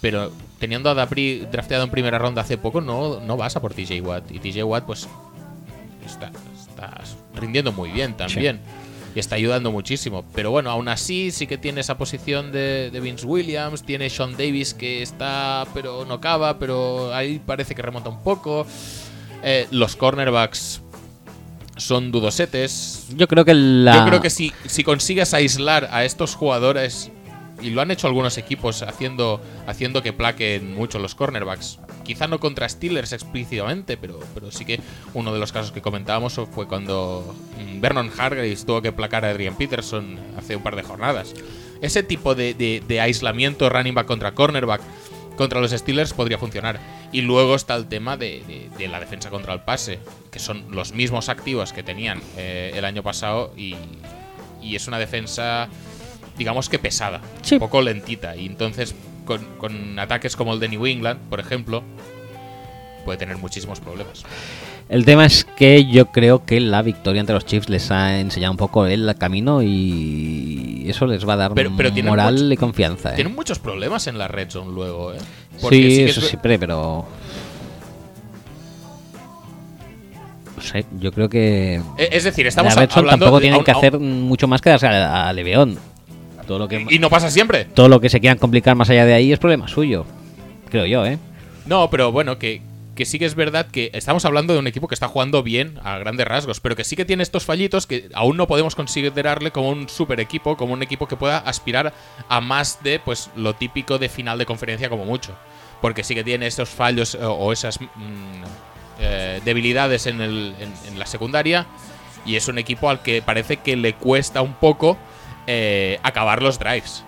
Pero 0.02 0.32
teniendo 0.60 0.90
a 0.90 0.94
Dapri 0.94 1.48
drafteado 1.52 1.84
en 1.84 1.90
primera 1.90 2.20
ronda 2.20 2.44
hace 2.44 2.58
poco, 2.58 2.80
no, 2.80 3.20
no 3.22 3.36
vas 3.38 3.56
a 3.56 3.62
por 3.62 3.74
TJ 3.74 4.02
Watt. 4.02 4.32
Y 4.32 4.40
TJ 4.40 4.64
Watt, 4.64 4.86
pues, 4.86 5.10
está, 6.06 6.32
está 6.58 7.02
rindiendo 7.36 7.72
muy 7.74 7.90
bien 7.90 8.14
también. 8.16 8.62
Y 9.16 9.20
está 9.20 9.36
ayudando 9.36 9.72
muchísimo. 9.72 10.24
Pero 10.36 10.52
bueno, 10.52 10.70
aún 10.70 10.88
así 10.88 11.32
sí 11.32 11.48
que 11.48 11.58
tiene 11.58 11.82
esa 11.82 11.98
posición 11.98 12.52
de, 12.52 12.90
de 12.92 13.00
Vince 13.00 13.26
Williams. 13.26 13.84
Tiene 13.84 14.10
Sean 14.10 14.34
Davis 14.34 14.74
que 14.74 15.02
está, 15.02 15.66
pero 15.74 16.06
no 16.06 16.16
acaba. 16.16 16.60
Pero 16.60 17.14
ahí 17.14 17.42
parece 17.44 17.76
que 17.76 17.82
remonta 17.82 18.10
un 18.10 18.22
poco. 18.22 18.66
Eh, 19.44 19.68
los 19.72 19.96
cornerbacks 19.96 20.82
son 21.78 22.12
dudosetes. 22.12 23.08
Yo 23.16 23.28
creo 23.28 23.46
que 23.46 23.54
la. 23.54 23.96
Yo 23.96 24.06
creo 24.06 24.22
que 24.22 24.30
si, 24.30 24.54
si 24.66 24.84
consigues 24.84 25.34
aislar 25.34 25.90
a 25.92 26.04
estos 26.06 26.36
jugadores, 26.36 27.12
y 27.62 27.70
lo 27.72 27.82
han 27.82 27.92
hecho 27.92 28.08
algunos 28.08 28.38
equipos 28.38 28.84
haciendo, 28.84 29.42
haciendo 29.68 30.02
que 30.02 30.14
plaquen 30.14 30.76
mucho 30.76 31.00
los 31.00 31.16
cornerbacks, 31.16 31.80
quizá 32.10 32.28
no 32.28 32.40
contra 32.40 32.68
Steelers 32.68 33.14
explícitamente, 33.14 33.96
pero, 33.96 34.20
pero 34.34 34.50
sí 34.52 34.66
que 34.66 34.80
uno 35.14 35.32
de 35.32 35.40
los 35.40 35.52
casos 35.52 35.72
que 35.72 35.82
comentábamos 35.82 36.34
fue 36.52 36.68
cuando 36.68 37.36
mm, 37.60 37.80
Vernon 37.82 38.10
Hargreaves 38.18 38.66
tuvo 38.66 38.82
que 38.82 38.92
placar 38.92 39.26
a 39.26 39.30
Adrian 39.30 39.56
Peterson 39.56 40.18
hace 40.36 40.56
un 40.56 40.64
par 40.64 40.76
de 40.76 40.82
jornadas. 40.82 41.34
Ese 41.82 42.02
tipo 42.02 42.34
de, 42.34 42.56
de- 42.56 42.82
de 42.88 43.00
aislamiento 43.00 43.70
running 43.70 43.94
back 43.94 44.08
contra 44.08 44.34
cornerback 44.34 44.82
contra 45.38 45.62
los 45.62 45.70
Steelers 45.72 46.14
podría 46.14 46.38
funcionar. 46.40 46.80
Y 47.12 47.22
luego 47.22 47.54
está 47.56 47.76
el 47.76 47.86
tema 47.88 48.18
de, 48.18 48.44
de- 48.48 48.70
de 48.78 48.88
la 48.88 49.00
defensa 49.00 49.30
contra 49.30 49.54
el 49.54 49.62
pase, 49.62 50.00
que 50.32 50.40
son 50.40 50.66
los 50.72 50.92
mismos 50.94 51.30
activos 51.30 51.72
que 51.74 51.84
tenían 51.84 52.22
eh, 52.38 52.72
el 52.76 52.86
año 52.86 53.04
pasado 53.04 53.54
y, 53.56 53.76
y 54.62 54.76
es 54.76 54.88
una 54.88 54.98
defensa, 55.00 55.70
digamos 56.38 56.68
que 56.70 56.80
pesada, 56.80 57.22
Sí. 57.44 57.56
un 57.56 57.60
poco 57.60 57.82
lentita. 57.82 58.36
Y 58.36 58.48
entonces, 58.48 58.94
con, 59.30 59.46
con 59.60 60.00
ataques 60.00 60.36
como 60.36 60.54
el 60.56 60.60
de 60.60 60.70
New 60.70 60.88
England, 60.88 61.20
por 61.30 61.40
ejemplo, 61.40 61.84
puede 63.06 63.20
tener 63.20 63.38
muchísimos 63.38 63.80
problemas. 63.80 64.24
El 64.90 65.06
tema 65.06 65.28
es 65.28 65.44
que 65.46 65.86
yo 65.86 66.08
creo 66.08 66.44
que 66.48 66.60
la 66.60 66.82
victoria 66.82 67.22
ante 67.22 67.32
los 67.32 67.46
Chiefs 67.46 67.70
les 67.70 67.92
ha 67.92 68.20
enseñado 68.20 68.50
un 68.54 68.58
poco 68.58 68.88
el 68.88 69.14
camino 69.20 69.62
y 69.62 70.86
eso 70.90 71.06
les 71.06 71.28
va 71.30 71.34
a 71.34 71.38
dar 71.38 71.54
Pero- 71.54 71.72
pero 71.78 71.94
tienen 71.94 72.10
moral 72.10 72.34
mucho- 72.34 72.54
y 72.54 72.58
confianza. 72.58 73.12
¿eh? 73.12 73.16
Tienen 73.16 73.36
muchos 73.36 73.60
problemas 73.60 74.08
en 74.08 74.18
la 74.18 74.28
red 74.28 74.50
zone 74.50 74.72
luego, 74.74 75.14
¿eh? 75.14 75.18
Sí, 75.70 76.02
eso 76.02 76.22
siempre, 76.22 76.58
pero. 76.58 77.06
No 80.58 80.64
sé, 80.64 80.86
yo 81.00 81.12
creo 81.12 81.30
que. 81.30 81.76
Eh, 81.98 82.10
Es 82.12 82.24
decir, 82.24 82.48
estamos 82.48 82.74
la 82.76 82.82
Red 82.82 82.90
Zone 82.90 83.00
hablando. 83.02 83.26
tampoco 83.26 83.40
de- 83.40 83.44
tienen 83.44 83.64
que 83.64 83.72
hacer 83.72 84.00
mucho 84.00 84.48
más 84.48 84.60
que 84.62 84.70
darse 84.72 84.88
a, 84.88 85.30
a 85.30 85.34
Leveón. 85.34 85.78
Todo 86.50 86.58
lo 86.58 86.68
que. 86.68 86.84
Y 86.90 86.98
no 86.98 87.12
pasa 87.12 87.30
siempre. 87.30 87.66
todo 87.66 87.88
lo 87.90 88.02
que 88.02 88.10
se 88.10 88.20
quieran 88.20 88.40
complicar 88.40 88.76
más 88.76 88.90
allá 88.90 89.06
de 89.06 89.14
ahí 89.14 89.32
es 89.32 89.38
problema 89.38 89.68
suyo. 89.68 90.04
Creo 90.72 90.88
yo, 90.88 91.06
¿eh? 91.06 91.20
No, 91.68 91.92
pero 91.92 92.12
bueno, 92.12 92.40
que, 92.40 92.64
que 92.96 93.06
sí 93.06 93.20
que 93.20 93.26
es 93.26 93.36
verdad 93.36 93.68
que 93.68 93.92
estamos 93.94 94.26
hablando 94.26 94.54
de 94.54 94.60
un 94.60 94.66
equipo 94.66 94.88
que 94.88 94.96
está 94.96 95.08
jugando 95.08 95.44
bien 95.44 95.80
a 95.84 96.00
grandes 96.00 96.28
rasgos, 96.28 96.60
pero 96.60 96.76
que 96.76 96.84
sí 96.84 96.96
que 96.96 97.06
tiene 97.06 97.22
estos 97.22 97.46
fallitos 97.46 97.86
que 97.86 98.10
aún 98.16 98.36
no 98.36 98.48
podemos 98.48 98.74
considerarle 98.74 99.52
como 99.52 99.70
un 99.70 99.88
super 99.90 100.20
equipo, 100.20 100.58
como 100.58 100.74
un 100.74 100.82
equipo 100.82 101.08
que 101.08 101.16
pueda 101.18 101.38
aspirar 101.38 101.94
a 102.28 102.42
más 102.42 102.82
de 102.82 102.98
pues 103.00 103.30
lo 103.36 103.54
típico 103.54 104.00
de 104.00 104.10
final 104.10 104.40
de 104.40 104.48
conferencia 104.48 104.90
como 104.90 105.06
mucho. 105.06 105.34
Porque 105.84 106.04
sí 106.04 106.16
que 106.16 106.24
tiene 106.24 106.48
estos 106.48 106.70
fallos 106.70 107.14
o, 107.14 107.32
o 107.32 107.54
esas 107.54 107.80
mm, 107.80 107.86
eh, 109.02 109.40
debilidades 109.46 110.08
en, 110.08 110.20
el- 110.22 110.56
en- 110.60 110.74
en 110.94 110.98
la 110.98 111.06
secundaria 111.06 111.68
y 112.26 112.36
es 112.36 112.48
un 112.48 112.58
equipo 112.58 112.90
al 112.90 113.02
que 113.02 113.22
parece 113.22 113.58
que 113.58 113.76
le 113.78 113.94
cuesta 113.94 114.42
un 114.42 114.54
poco 114.56 114.98
eh, 115.52 116.00
acabar 116.04 116.44
los 116.44 116.60
drives. 116.60 117.04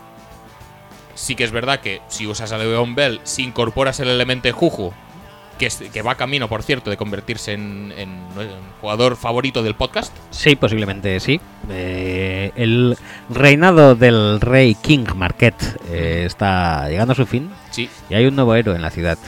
Sí 1.13 1.35
que 1.35 1.43
es 1.43 1.51
verdad 1.51 1.79
que 1.81 2.01
si 2.07 2.25
usas 2.25 2.51
a 2.51 2.57
Le'Veon 2.57 2.95
Bell, 2.95 3.19
si 3.23 3.43
incorporas 3.43 3.99
el 3.99 4.07
elemento 4.09 4.51
Juju, 4.51 4.91
que, 5.59 5.67
es- 5.67 5.83
que 5.93 6.01
va 6.01 6.15
camino, 6.15 6.47
por 6.47 6.63
cierto, 6.63 6.89
de 6.89 6.97
convertirse 6.97 7.53
en, 7.53 7.93
en- 7.95 8.25
en 8.39 8.49
jugador 8.79 9.15
favorito 9.15 9.61
del 9.61 9.75
podcast. 9.75 10.11
Sí, 10.31 10.55
posiblemente 10.55 11.19
sí. 11.19 11.39
Eh, 11.69 12.51
el 12.55 12.97
reinado 13.29 13.93
del 13.95 14.41
rey 14.41 14.73
King 14.73 15.05
Marquette 15.15 15.77
eh, 15.91 16.23
está 16.25 16.89
llegando 16.89 17.11
a 17.11 17.15
su 17.15 17.27
fin 17.27 17.51
Sí. 17.69 17.87
y 18.09 18.15
hay 18.15 18.25
un 18.25 18.35
nuevo 18.35 18.55
héroe 18.55 18.75
en 18.75 18.81
la 18.81 18.89
ciudad. 18.89 19.19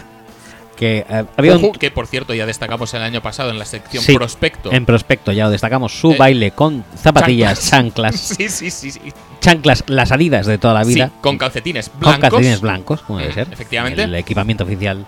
Que 0.83 1.05
eh, 1.09 1.23
había 1.37 1.53
Juju, 1.53 1.67
un. 1.67 1.71
que 1.73 1.91
por 1.91 2.07
cierto 2.07 2.33
ya 2.33 2.45
destacamos 2.45 2.93
el 2.93 3.03
año 3.03 3.21
pasado 3.21 3.51
en 3.51 3.57
la 3.57 3.63
sección 3.63 4.03
Sí, 4.03 4.15
prospecto. 4.15 4.69
En 4.73 4.85
prospecto, 4.85 5.31
ya 5.31 5.45
lo 5.45 5.51
destacamos, 5.51 5.97
su 5.97 6.11
Eh, 6.11 6.17
baile 6.17 6.51
con 6.51 6.83
zapatillas, 6.97 7.69
chanclas, 7.69 8.15
sí, 8.19 8.49
sí, 8.49 8.69
sí, 8.69 8.91
sí. 8.91 8.99
chanclas, 9.39 9.85
las 9.87 10.11
adidas 10.11 10.45
de 10.45 10.57
toda 10.57 10.73
la 10.73 10.83
vida, 10.83 11.07
Sí, 11.07 11.13
con 11.21 11.37
calcetines 11.37 11.87
con 11.87 11.99
blancos. 12.01 12.19
calcetines 12.19 12.59
blancos, 12.59 13.01
como 13.03 13.19
debe 13.19 13.31
Eh, 13.31 13.33
ser. 13.33 13.47
efectivamente. 13.53 14.03
El 14.03 14.15
equipamiento 14.15 14.65
oficial 14.65 15.05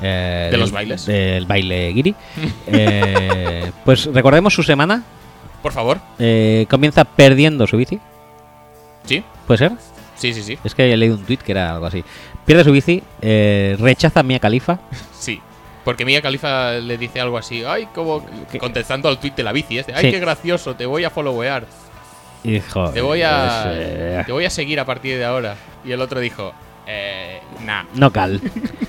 eh, 0.00 0.48
De 0.52 0.56
los 0.56 0.68
del- 0.68 0.74
bailes. 0.74 1.06
Del 1.06 1.46
baile 1.46 1.88
guiri. 1.92 2.14
Pues 3.84 4.06
recordemos 4.06 4.54
su 4.54 4.62
semana. 4.62 5.02
Por 5.62 5.72
favor. 5.72 5.98
comienza 6.68 7.04
perdiendo 7.04 7.66
su 7.66 7.76
bici. 7.76 7.98
Sí, 9.04 9.24
¿Puede 9.48 9.58
ser? 9.58 9.72
Sí, 10.18 10.34
sí, 10.34 10.42
sí. 10.42 10.58
Es 10.64 10.74
que 10.74 10.92
he 10.92 10.96
leído 10.96 11.16
un 11.16 11.24
tweet 11.24 11.38
que 11.38 11.52
era 11.52 11.72
algo 11.74 11.86
así. 11.86 12.04
Pierde 12.44 12.64
su 12.64 12.72
bici, 12.72 13.02
eh, 13.22 13.76
rechaza 13.78 14.20
a 14.20 14.22
Mia 14.22 14.38
Khalifa. 14.38 14.78
Sí. 15.18 15.40
Porque 15.84 16.04
Mia 16.04 16.20
Khalifa 16.20 16.72
le 16.74 16.98
dice 16.98 17.18
algo 17.20 17.38
así, 17.38 17.64
ay, 17.64 17.88
como 17.94 18.24
contestando 18.60 19.08
al 19.08 19.18
tweet 19.18 19.32
de 19.36 19.42
la 19.42 19.52
bici, 19.52 19.78
este, 19.78 19.94
ay, 19.94 20.06
Sí. 20.06 20.10
qué 20.12 20.20
gracioso, 20.20 20.74
te 20.74 20.84
voy 20.84 21.04
a 21.04 21.10
followear, 21.10 21.64
Y 22.44 22.52
dijo: 22.52 22.90
te 22.90 23.00
voy 23.00 23.22
a, 23.22 24.22
te 24.26 24.30
voy 24.32 24.44
a 24.44 24.50
seguir 24.50 24.78
a 24.80 24.84
partir 24.84 25.16
de 25.18 25.24
ahora. 25.24 25.56
Y 25.84 25.92
el 25.92 26.00
otro 26.02 26.20
dijo, 26.20 26.52
eh, 26.86 27.40
nah. 27.64 27.84
No 27.94 28.12
cal. 28.12 28.40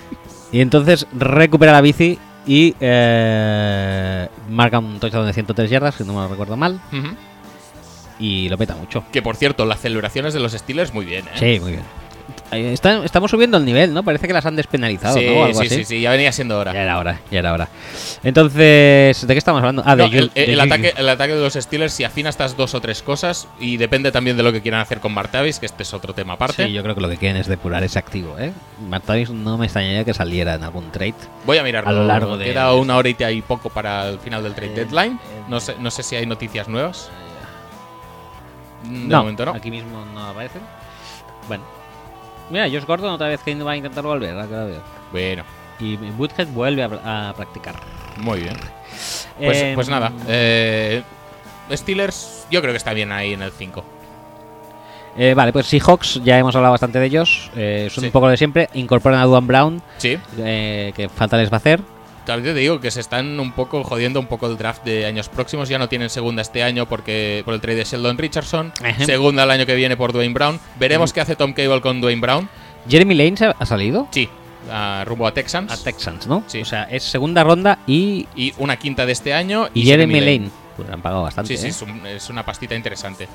y 0.52 0.60
entonces 0.62 1.08
recupera 1.18 1.72
la 1.72 1.82
bici 1.82 2.20
y 2.46 2.76
eh, 2.80 4.28
marca 4.50 4.80
un 4.80 5.00
touchdown 5.00 5.26
de 5.26 5.34
103 5.34 5.70
yardas, 5.70 5.96
si 5.96 6.04
no 6.04 6.14
me 6.14 6.20
lo 6.22 6.28
recuerdo 6.28 6.58
mal. 6.58 6.80
Ujú. 6.92 7.08
Y 8.20 8.50
lo 8.50 8.58
peta 8.58 8.76
mucho. 8.76 9.04
Que 9.12 9.22
por 9.22 9.36
cierto, 9.38 9.66
las 9.66 9.80
celebraciones 9.80 10.34
de 10.34 10.40
los 10.42 10.52
Steelers 10.52 10.94
muy 10.94 11.06
bien, 11.06 11.26
¿eh? 11.28 11.32
Sí, 11.36 11.60
muy 11.60 11.72
bien. 11.72 11.84
Está- 12.52 13.06
estamos 13.06 13.30
subiendo 13.30 13.58
el 13.58 13.66
nivel, 13.66 13.94
¿no? 13.94 14.02
Parece 14.04 14.26
que 14.28 14.34
las 14.34 14.44
han 14.46 14.56
despenalizado, 14.56 15.18
sí, 15.20 15.26
¿no? 15.28 15.44
Algo 15.46 15.60
sí, 15.62 15.68
así. 15.68 15.76
sí, 15.78 15.86
sí, 15.86 16.02
ya 16.02 16.10
venía 16.12 16.32
siendo 16.32 16.56
Ya 16.56 16.62
hora. 16.72 16.82
era 16.82 16.98
hora, 16.98 17.20
ya 17.30 17.40
era 17.40 17.54
hora. 17.54 17.70
Entonces, 18.24 19.28
¿de 19.28 19.34
qué 19.34 19.38
estamos 19.38 19.60
hablando? 19.60 19.84
Ah, 19.86 19.96
de, 19.96 20.04
No, 20.04 20.10
Ju- 20.10 20.18
el, 20.18 20.30
de 20.34 20.54
el 20.54 20.60
ataque, 20.60 20.94
el 20.98 21.10
ataque 21.10 21.34
de 21.36 21.42
los 21.42 21.54
Steelers, 21.54 21.94
si 21.94 22.04
afina 22.04 22.30
estas 22.30 22.58
dos 22.58 22.74
o 22.74 22.82
tres 22.82 23.02
cosas, 23.04 23.48
y 23.60 23.78
depende 23.78 24.12
también 24.12 24.36
de 24.38 24.44
lo 24.44 24.52
que 24.52 24.62
quieran 24.62 24.82
hacer 24.82 25.00
con 25.00 25.14
Martavis, 25.14 25.60
que 25.60 25.66
este 25.66 25.84
es 25.84 25.94
otro 25.94 26.14
tema 26.14 26.34
aparte. 26.34 26.66
Sí, 26.66 26.74
yo 26.74 26.82
creo 26.84 26.96
que 26.96 27.02
lo 27.02 27.10
que 27.10 27.18
quieren 27.18 27.38
es 27.38 27.48
depurar 27.48 27.84
ese 27.84 28.00
activo, 28.00 28.38
¿eh? 28.40 28.52
Martavis 28.88 29.30
no 29.30 29.58
me 29.58 29.66
extrañaría 29.66 30.04
que 30.04 30.14
saliera 30.14 30.56
en 30.56 30.64
algún 30.64 30.92
trade. 30.92 31.14
Voy 31.46 31.58
a 31.58 31.64
mirarlo. 31.64 31.90
A 31.90 31.94
lo 31.94 32.06
largo 32.06 32.38
de- 32.38 32.46
Queda 32.46 32.74
una 32.74 32.98
horita 32.98 33.32
y 33.32 33.42
poco 33.42 33.70
para 33.70 34.10
el 34.10 34.20
final 34.20 34.42
del 34.44 34.54
trade 34.56 34.72
Eh, 34.74 34.76
deadline. 34.86 35.14
eh, 35.14 35.42
No 35.48 35.60
sé, 35.60 35.76
no 35.80 35.92
sé 35.92 36.04
si 36.04 36.16
hay 36.16 36.26
noticias 36.26 36.68
nuevas. 36.68 37.10
De 38.90 39.08
no, 39.08 39.20
momento 39.20 39.46
no. 39.46 39.52
aquí 39.54 39.72
mismo 39.72 40.04
no 40.14 40.28
aparece. 40.28 40.60
Bueno. 41.48 41.64
Mira, 42.50 42.66
Josh 42.70 42.86
Gordon 42.86 43.12
otra 43.14 43.28
vez 43.28 43.42
que 43.42 43.54
va 43.56 43.72
a 43.72 43.78
intentar 43.78 44.04
volver, 44.04 44.36
que 44.48 44.56
lo 44.56 44.66
veo. 44.66 44.82
Bueno, 45.12 45.44
Y 45.80 45.96
Woodhead 45.96 46.48
vuelve 46.48 46.84
a, 46.84 47.30
a 47.30 47.34
practicar. 47.34 47.76
muy 48.18 48.40
bien. 48.42 48.56
Pues, 49.38 49.62
Em, 49.62 49.76
pues 49.76 49.88
nada. 49.88 50.12
eh, 50.28 51.04
Steelers, 51.72 52.48
yo 52.52 52.60
creo 52.62 52.74
que 52.74 52.78
está 52.78 52.94
bien 52.94 53.12
ahí 53.12 53.34
en 53.34 53.42
el 53.44 53.52
5. 53.52 53.84
eh, 55.18 55.34
vale, 55.36 55.52
pues 55.54 55.68
Seahawks, 55.68 56.22
ya 56.24 56.38
hemos 56.38 56.56
hablado 56.56 56.72
bastante 56.74 57.00
de 57.00 57.06
ellos. 57.06 57.52
eh, 57.56 57.88
son 57.92 58.02
Sí. 58.02 58.08
un 58.08 58.12
poco 58.12 58.26
lo 58.26 58.32
de 58.32 58.38
siempre. 58.38 58.70
Incorporan 58.74 59.20
a 59.20 59.26
Duan 59.26 59.46
Brown, 59.48 59.82
Sí. 59.98 60.18
eh, 60.40 60.92
que 60.96 61.08
falta 61.10 61.38
les 61.38 61.52
va 61.52 61.56
a 61.56 61.58
hacer. 61.58 61.82
También 62.34 62.54
te 62.56 62.60
digo 62.60 62.80
que 62.80 62.92
se 62.92 63.00
están 63.00 63.40
un 63.40 63.52
poco 63.54 63.84
jodiendo 63.84 64.20
un 64.20 64.28
poco 64.28 64.48
el 64.48 64.58
draft 64.58 64.84
de 64.84 65.06
años 65.06 65.30
próximos. 65.30 65.68
Ya 65.70 65.78
no 65.80 65.90
tienen 65.90 66.10
segunda 66.10 66.42
este 66.42 66.64
año 66.64 66.88
porque 66.88 67.42
por 67.46 67.54
el 67.54 67.62
trade 67.62 67.78
de 67.78 67.84
Sheldon 67.86 68.18
Richardson. 68.18 68.72
Ajá. 68.84 69.06
Segunda 69.06 69.44
el 69.44 69.52
año 69.52 69.66
que 69.66 69.76
viene 69.76 69.98
por 69.98 70.14
Dwayne 70.14 70.34
Brown. 70.34 70.60
Veremos 70.80 71.12
qué 71.14 71.22
hace 71.22 71.36
Tom 71.36 71.54
Cable 71.54 71.82
con 71.82 72.02
Dwayne 72.02 72.22
Brown. 72.22 72.50
Jeremy 72.88 73.16
Lane 73.16 73.36
ha- 73.60 73.66
salido 73.66 74.08
Sí, 74.12 74.30
a 74.72 75.04
rumbo 75.06 75.28
a 75.28 75.34
Texans. 75.34 75.72
a 75.72 75.78
Texans, 75.84 76.28
¿no? 76.28 76.44
Sí. 76.48 76.62
O 76.62 76.66
sea, 76.66 76.84
es 76.84 77.04
segunda 77.04 77.44
ronda 77.44 77.80
y, 77.88 78.28
y 78.36 78.54
una 78.58 78.78
quinta 78.78 79.06
de 79.06 79.12
este 79.12 79.34
año. 79.34 79.68
y 79.74 79.84
Jeremy 79.84 80.20
Lane. 80.22 80.50
Pues 80.78 80.90
han 80.90 81.02
pagado 81.02 81.24
bastante. 81.24 81.58
Sí, 81.58 81.62
sí, 81.62 81.68
¿eh? 81.68 81.70
es, 81.72 81.82
un- 81.82 82.06
es 82.06 82.30
una 82.30 82.46
pastita 82.46 82.76
interesante. 82.76 83.28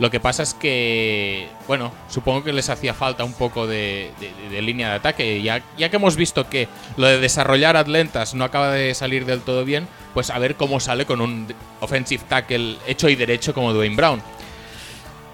Lo 0.00 0.10
que 0.10 0.18
pasa 0.18 0.42
es 0.42 0.54
que, 0.54 1.46
bueno, 1.68 1.92
supongo 2.08 2.42
que 2.42 2.52
les 2.54 2.68
hacía 2.70 2.94
falta 2.94 3.22
un 3.22 3.34
poco 3.34 3.66
de, 3.66 4.10
de- 4.18 4.48
de 4.48 4.62
línea 4.62 4.88
de 4.88 4.94
ataque. 4.96 5.42
Ya, 5.42 5.62
ya 5.76 5.90
que 5.90 5.96
hemos 5.96 6.16
visto 6.16 6.48
que 6.48 6.68
lo 6.96 7.06
de 7.06 7.18
desarrollar 7.20 7.76
atletas 7.76 8.34
no 8.34 8.44
acaba 8.44 8.72
de 8.72 8.94
salir 8.94 9.26
del 9.26 9.42
todo 9.42 9.64
bien, 9.64 9.86
pues 10.14 10.30
a 10.30 10.38
ver 10.38 10.56
cómo 10.56 10.80
sale 10.80 11.04
con 11.04 11.20
un 11.20 11.54
offensive 11.80 12.24
tackle 12.28 12.78
hecho 12.86 13.08
y 13.10 13.14
derecho 13.14 13.52
como 13.54 13.72
Dwayne 13.74 13.94
Brown. 13.94 14.22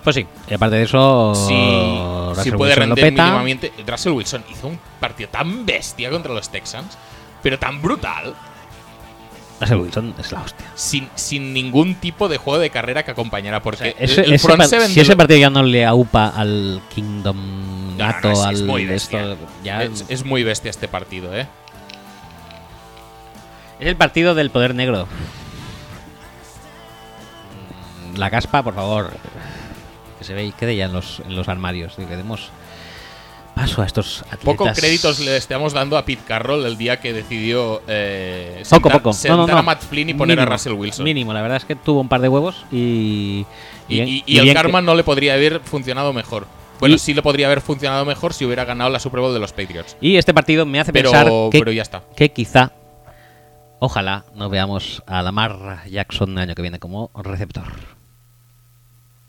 Pues 0.03 0.17
sí. 0.17 0.27
Y 0.49 0.55
aparte 0.55 0.77
de 0.77 0.83
eso, 0.83 1.33
Si, 1.35 1.55
Russell 2.31 2.43
si 2.45 2.51
puede 2.57 2.75
Wilson 2.75 2.95
peta. 2.97 3.23
mínimamente. 3.25 3.73
Russell 3.87 4.13
Wilson 4.13 4.45
hizo 4.51 4.67
un 4.69 4.79
partido 5.01 5.29
tan 5.31 5.65
bestia 5.65 6.11
contra 6.11 6.33
los 6.35 6.49
Texans, 6.49 6.99
pero 7.43 7.59
tan 7.59 7.81
brutal, 7.81 8.35
Russell 9.61 9.79
Wilson 9.79 10.15
es 10.19 10.33
la 10.33 10.41
hostia. 10.43 10.67
sin, 10.75 11.09
sin 11.15 11.53
ningún 11.55 11.95
tipo 11.95 12.29
de 12.29 12.37
juego 12.37 12.59
de 12.61 12.71
carrera 12.71 13.05
que 13.05 13.11
acompañara. 13.13 13.63
Porque 13.63 13.95
Ese- 13.99 14.21
el, 14.21 14.27
el 14.29 14.33
ese 14.35 14.47
front 14.47 14.59
par- 14.61 14.69
seven 14.69 14.89
si 14.89 14.97
de 14.97 15.01
ese 15.03 15.17
partido 15.17 15.39
ya 15.41 15.51
no 15.51 15.63
le 15.63 15.85
aupa 15.87 16.29
al 16.29 16.83
Kingdom 16.95 17.97
No, 17.97 18.07
no, 18.23 18.31
es- 18.33 18.39
al 18.41 18.55
es 18.55 18.63
muy 18.63 18.85
esto, 18.85 19.37
ya 19.65 19.83
es, 19.83 20.05
es 20.09 20.25
muy 20.25 20.43
bestia 20.45 20.69
este 20.71 20.89
partido, 20.89 21.35
¿eh? 21.35 21.47
Es 23.81 23.87
el 23.87 23.97
partido 23.97 24.35
del 24.35 24.51
poder 24.51 24.75
negro. 24.75 25.07
La 28.17 28.31
caspa, 28.31 28.63
por 28.63 28.75
favor. 28.75 29.11
Que 30.19 30.25
se 30.25 30.33
ve 30.35 30.45
y 30.47 30.53
quede 30.53 30.77
ya 30.77 30.87
en 30.87 30.93
los, 30.93 31.21
en 31.21 31.37
los 31.37 31.49
armarios. 31.49 31.95
Y 31.99 32.05
que 32.07 32.17
demos 32.17 32.49
paso 33.57 33.81
a 33.81 33.87
estos 33.87 34.21
atletas. 34.23 34.45
Poco 34.45 34.67
créditos 34.73 35.19
le 35.19 35.37
estamos 35.39 35.73
dando 35.73 35.97
a 35.97 36.05
Pete 36.05 36.23
Carroll 36.29 36.67
el 36.67 36.77
día 36.77 37.01
que 37.01 37.15
decidió 37.15 37.81
eh, 37.89 38.63
Poco, 38.69 38.91
sentar- 38.91 38.93
poco. 38.93 39.09
No, 39.09 39.13
sentar 39.15 39.39
no, 39.39 39.47
no. 39.47 39.57
a 39.59 39.63
Matt 39.63 39.81
Flynn 39.83 40.11
y 40.11 40.15
poner 40.15 40.37
Mínimo, 40.37 40.53
a 40.53 40.57
Russell 40.57 40.73
Wilson. 40.75 41.05
Mínimo, 41.05 41.33
la 41.33 41.41
verdad 41.41 41.57
es 41.57 41.65
que 41.65 41.75
tuvo 41.75 42.01
un 42.03 42.09
par 42.09 42.21
de 42.21 42.29
huevos 42.29 42.67
y. 42.71 43.47
Y, 43.89 43.95
bien- 43.97 44.09
y- 44.09 44.23
y 44.27 44.35
y 44.37 44.39
el 44.41 44.45
que- 44.49 44.55
karma 44.55 44.83
no 44.83 44.95
le 44.95 45.03
podría 45.05 45.35
haber 45.35 45.61
funcionado 45.61 46.13
mejor. 46.13 46.47
Bueno, 46.81 46.99
sí 46.99 47.15
le 47.15 47.23
podría 47.23 47.47
haber 47.47 47.63
funcionado 47.63 48.05
mejor 48.05 48.35
si 48.35 48.45
hubiera 48.45 48.67
ganado 48.67 48.91
la 48.91 49.01
Super 49.01 49.21
Bowl 49.21 49.33
de 49.33 49.41
los 49.41 49.53
Patriots. 49.53 49.97
Y 50.03 50.17
este 50.17 50.35
partido 50.35 50.67
me 50.67 50.79
hace 50.79 50.93
Pero, 50.93 51.11
pensar 51.11 51.33
que, 51.51 51.59
pero 51.59 51.73
ya 51.73 51.81
está. 51.81 52.03
que 52.15 52.31
quizá, 52.33 52.73
ojalá, 53.79 54.25
no 54.35 54.51
veamos 54.51 55.03
a 55.07 55.23
Lamar 55.23 55.89
Jackson 55.89 56.33
el 56.33 56.39
año 56.39 56.55
que 56.55 56.61
viene 56.61 56.79
como 56.79 57.11
receptor. 57.15 57.65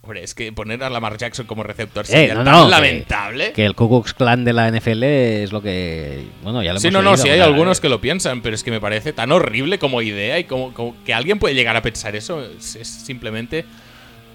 Hombre, 0.08 0.24
es 0.24 0.34
que 0.34 0.54
poner 0.54 0.82
a 0.86 0.90
Lamar 0.90 1.18
Jackson 1.18 1.46
como 1.46 1.64
receptor 1.64 2.06
Eh, 2.06 2.08
sería 2.08 2.34
no, 2.36 2.46
tan 2.46 2.54
no, 2.54 2.70
lamentable. 2.70 3.52
Que 3.52 3.66
el 3.66 3.76
Ku 3.76 3.90
Klux 3.90 4.14
Klan 4.14 4.46
de 4.46 4.54
la 4.54 4.72
NFL 4.72 5.04
es 5.04 5.52
lo 5.52 5.62
que. 5.62 6.26
Bueno, 6.44 6.64
ya 6.64 6.72
lo 6.72 6.80
Sí, 6.80 6.88
hemos 6.88 7.04
no, 7.04 7.12
no, 7.12 7.18
sí 7.18 7.28
hay 7.28 7.42
algunos 7.42 7.82
que 7.82 7.90
lo 7.90 8.00
piensan, 8.00 8.42
pero 8.42 8.56
es 8.56 8.64
que 8.64 8.72
me 8.72 8.80
parece 8.80 9.12
tan 9.12 9.34
horrible 9.34 9.80
como 9.80 10.02
idea 10.02 10.40
y 10.40 10.46
como, 10.46 10.74
como 10.74 10.96
que 11.04 11.14
alguien 11.14 11.40
puede 11.40 11.56
llegar 11.56 11.76
a 11.76 11.82
pensar 11.82 12.16
eso 12.16 12.42
es, 12.42 12.78
es 12.78 12.88
simplemente 12.88 13.66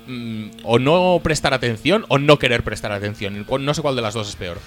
mm, 0.06 0.48
o 0.64 0.78
no 0.78 1.20
prestar 1.22 1.54
atención 1.54 2.04
o 2.08 2.18
no 2.18 2.38
querer 2.38 2.62
prestar 2.64 2.92
atención. 2.92 3.46
No 3.60 3.72
sé 3.72 3.80
cuál 3.80 3.96
de 3.96 4.02
las 4.02 4.12
dos 4.12 4.28
es 4.28 4.36
peor. 4.36 4.58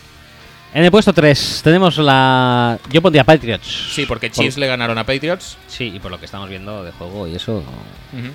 En 0.73 0.83
el 0.83 0.89
puesto 0.89 1.13
3 1.13 1.61
tenemos 1.63 1.97
la. 1.99 2.79
Yo 2.91 2.99
pondría 3.01 3.23
Patriots. 3.23 3.89
Sí, 3.93 4.07
porque 4.07 4.29
Por- 4.29 4.37
Chiefs 4.43 4.57
le 4.57 4.65
ganaron 4.65 4.97
a 4.97 5.03
Patriots. 5.05 5.55
Sí, 5.67 5.91
y 5.95 5.99
por 5.99 6.09
lo 6.09 6.19
que 6.19 6.25
estamos 6.25 6.49
viendo 6.49 6.83
de 6.83 6.91
juego 6.93 7.27
y 7.27 7.35
eso. 7.35 7.57
Ujú. 7.59 8.31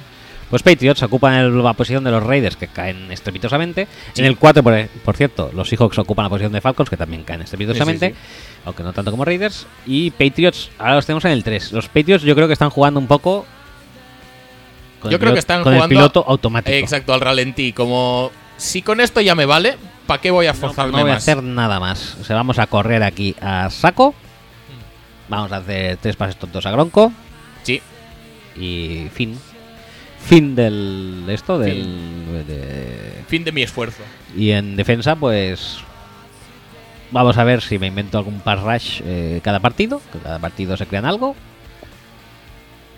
Pues 0.50 0.62
Patriots 0.64 1.02
ocupan 1.04 1.62
la 1.62 1.72
posición 1.74 2.02
de 2.02 2.10
los 2.10 2.22
Raiders, 2.24 2.56
que 2.56 2.66
caen 2.66 3.10
estrepitosamente. 3.12 3.86
Sí. 4.12 4.20
En 4.22 4.26
el 4.26 4.36
4, 4.36 4.62
por, 4.64 4.88
por 5.04 5.16
cierto, 5.16 5.50
los 5.54 5.68
Seahawks 5.68 5.96
ocupan 5.98 6.24
la 6.24 6.28
posición 6.28 6.52
de 6.52 6.60
Falcons, 6.60 6.90
que 6.90 6.96
también 6.96 7.22
caen 7.22 7.42
estrepitosamente. 7.42 8.08
Sí, 8.08 8.14
sí, 8.14 8.60
Aunque 8.64 8.82
no 8.82 8.92
tanto 8.92 9.12
como 9.12 9.24
Raiders. 9.24 9.66
Y 9.86 10.10
Patriots, 10.10 10.70
ahora 10.78 10.96
los 10.96 11.06
tenemos 11.06 11.24
en 11.24 11.30
el 11.32 11.44
3. 11.44 11.70
Los 11.72 11.86
Patriots 11.86 12.24
yo 12.24 12.34
creo 12.34 12.48
que 12.48 12.52
están 12.54 12.70
jugando 12.70 12.98
un 12.98 13.06
poco. 13.06 13.46
con 15.00 15.10
Yo 15.12 15.18
creo 15.18 15.30
piloto- 15.30 15.34
que 15.34 15.38
están 15.38 15.62
con 15.62 15.72
jugando 15.74 15.84
el 15.94 15.98
piloto 15.98 16.24
automático. 16.26 16.74
Eh, 16.74 16.80
Exacto, 16.80 17.14
al 17.14 17.20
ralentí. 17.20 17.72
Como 17.72 18.32
si 18.56 18.82
con 18.82 19.00
esto 19.00 19.20
ya 19.20 19.34
me 19.36 19.46
vale, 19.46 19.76
¿para 20.06 20.20
qué 20.20 20.30
voy 20.32 20.46
a 20.46 20.52
forzarme 20.54 20.92
no 20.98 21.02
voy 21.02 21.12
a 21.12 21.16
hacer 21.16 21.42
nada 21.42 21.78
más. 21.80 22.16
O 22.20 22.24
sea, 22.24 22.34
vamos 22.36 22.58
a 22.58 22.66
correr 22.66 23.02
aquí 23.04 23.36
a 23.40 23.70
saco. 23.70 24.14
Vamos 25.28 25.52
a 25.52 25.58
hacer 25.58 25.96
tres 25.98 26.16
pases 26.16 26.36
tontos 26.36 26.66
a 26.66 26.72
Gronco. 26.72 27.12
Sí, 27.62 27.80
Y 28.56 29.06
fin. 29.14 29.38
Fin 30.26 30.54
del 30.54 31.24
de 31.26 31.34
esto, 31.34 31.58
del. 31.58 32.46
de- 32.46 33.22
fin 33.28 33.42
de 33.44 33.52
mi 33.52 33.62
esfuerzo. 33.62 34.02
y 34.36 34.50
en 34.50 34.76
defensa, 34.76 35.16
pues. 35.16 35.78
Vamos 37.12 37.36
a 37.38 37.44
ver 37.44 37.60
si 37.60 37.76
me 37.78 37.88
invento 37.88 38.18
algún 38.18 38.38
pass 38.40 38.60
rush 38.60 39.00
eh, 39.04 39.40
cada 39.42 39.58
partido. 39.58 40.00
Que 40.12 40.18
cada 40.20 40.38
partido 40.38 40.76
se 40.76 40.86
crean 40.86 41.04
algo. 41.06 41.34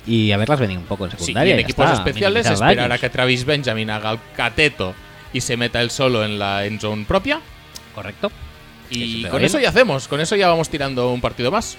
Y 0.07 0.33
a 0.33 0.37
verlas 0.37 0.59
venir 0.61 0.77
un 0.79 0.85
poco 0.85 1.05
en 1.07 1.13
Sí, 1.13 1.17
y 1.17 1.21
secundaria. 1.21 1.55
en 1.55 1.61
y 1.61 1.63
ya 1.63 1.65
equipos 1.65 1.85
está, 1.87 1.97
especiales 1.99 2.47
esperar 2.51 2.93
a 2.93 2.99
que 2.99 3.09
Travis 3.09 3.45
Benjamin 3.45 3.89
haga 3.89 4.11
el 4.11 4.19
cateto 4.37 4.95
y 5.33 5.41
se 5.41 5.57
meta 5.57 5.81
él 5.81 5.91
solo 5.91 6.25
en 6.25 6.39
la 6.39 6.67
end 6.67 6.81
zone 6.81 7.05
propia. 7.07 7.41
Correcto. 7.95 8.31
Y 8.91 9.23
con 9.23 9.39
bien. 9.39 9.45
eso 9.47 9.59
ya 9.61 9.71
hacemos, 9.71 10.09
con 10.09 10.21
eso 10.21 10.37
ya 10.37 10.49
vamos 10.49 10.69
tirando 10.69 11.11
un 11.13 11.21
partido 11.23 11.51
más. 11.51 11.79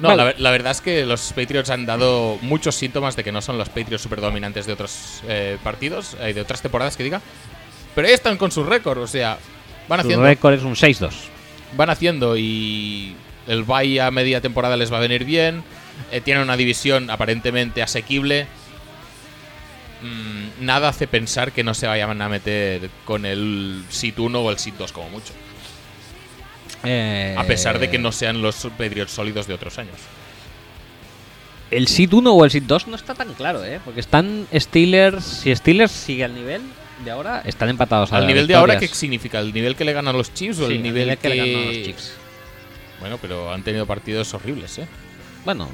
No, 0.00 0.08
Vale. 0.08 0.16
la, 0.18 0.24
ver- 0.24 0.40
la 0.40 0.50
verdad 0.50 0.72
es 0.72 0.80
que 0.80 1.04
los 1.06 1.32
Patriots 1.32 1.70
han 1.70 1.86
dado 1.86 2.36
muchos 2.42 2.74
síntomas 2.74 3.14
de 3.16 3.22
que 3.22 3.30
no 3.32 3.40
son 3.40 3.58
los 3.58 3.68
Patriots 3.68 4.02
superdominantes 4.02 4.66
de 4.66 4.72
otros 4.72 5.22
eh, 5.28 5.56
partidos, 5.62 6.16
eh, 6.20 6.32
de 6.34 6.40
otras 6.40 6.60
temporadas 6.62 6.96
que 6.96 7.04
diga. 7.04 7.20
Pero 7.94 8.08
ahí 8.08 8.14
están 8.14 8.36
con 8.36 8.50
su 8.50 8.64
récord, 8.64 8.98
o 8.98 9.06
sea, 9.06 9.38
van 9.88 10.00
Su 10.00 10.06
haciendo, 10.06 10.24
récord 10.26 10.54
es 10.54 10.62
un 10.62 10.74
6-2. 10.74 11.10
van 11.76 11.90
haciendo 11.90 12.36
y 12.36 13.14
el 13.46 13.62
bye 13.62 14.00
a 14.00 14.10
media 14.10 14.40
temporada 14.40 14.76
les 14.76 14.92
va 14.92 14.96
a 14.96 15.00
venir 15.00 15.24
bien. 15.24 15.62
Eh, 16.10 16.20
tienen 16.20 16.42
una 16.42 16.56
división 16.56 17.08
aparentemente 17.08 17.80
asequible. 17.80 18.48
Mm, 20.02 20.64
nada 20.66 20.88
hace 20.88 21.06
pensar 21.06 21.52
que 21.52 21.62
no 21.64 21.72
se 21.72 21.86
vayan 21.86 22.20
a 22.20 22.28
meter 22.28 22.90
con 23.04 23.24
el 23.24 23.84
sit 23.88 24.18
1 24.18 24.40
o 24.40 24.50
el 24.50 24.58
sit 24.58 24.74
2 24.74 24.90
como 24.92 25.08
mucho. 25.10 25.32
Eh, 26.84 27.34
A 27.36 27.44
pesar 27.44 27.78
de 27.78 27.90
que 27.90 27.98
no 27.98 28.12
sean 28.12 28.42
los 28.42 28.56
Patriots 28.76 29.12
sólidos 29.12 29.46
de 29.46 29.54
otros 29.54 29.78
años. 29.78 29.96
El 31.70 31.88
SID 31.88 32.12
1 32.12 32.32
o 32.32 32.44
el 32.44 32.50
SID 32.50 32.64
2 32.64 32.88
no 32.88 32.96
está 32.96 33.14
tan 33.14 33.32
claro, 33.34 33.64
¿eh? 33.64 33.80
Porque 33.84 34.00
están 34.00 34.46
Steelers. 34.54 35.24
Si 35.24 35.54
Steelers 35.54 35.90
sigue 35.90 36.24
al 36.24 36.34
nivel 36.34 36.62
de 37.04 37.10
ahora, 37.10 37.42
están 37.44 37.68
empatados 37.68 38.12
¿Al 38.12 38.26
nivel 38.26 38.46
de 38.46 38.54
ahora 38.54 38.78
qué 38.78 38.86
significa? 38.88 39.40
¿El 39.40 39.52
nivel 39.52 39.74
que 39.74 39.84
le 39.84 39.92
ganan 39.92 40.16
los 40.16 40.32
Chiefs 40.32 40.60
o 40.60 40.68
Sí, 40.68 40.74
el 40.74 40.82
nivel, 40.82 41.16
que 41.18 41.28
le 41.28 41.36
ganan 41.36 41.54
a 41.56 41.66
los 41.66 41.74
Chiefs. 41.74 42.12
Bueno, 43.00 43.18
pero 43.20 43.52
han 43.52 43.62
tenido 43.62 43.86
partidos 43.86 44.32
horribles, 44.34 44.78
¿eh? 44.78 44.86
Bueno, 45.44 45.68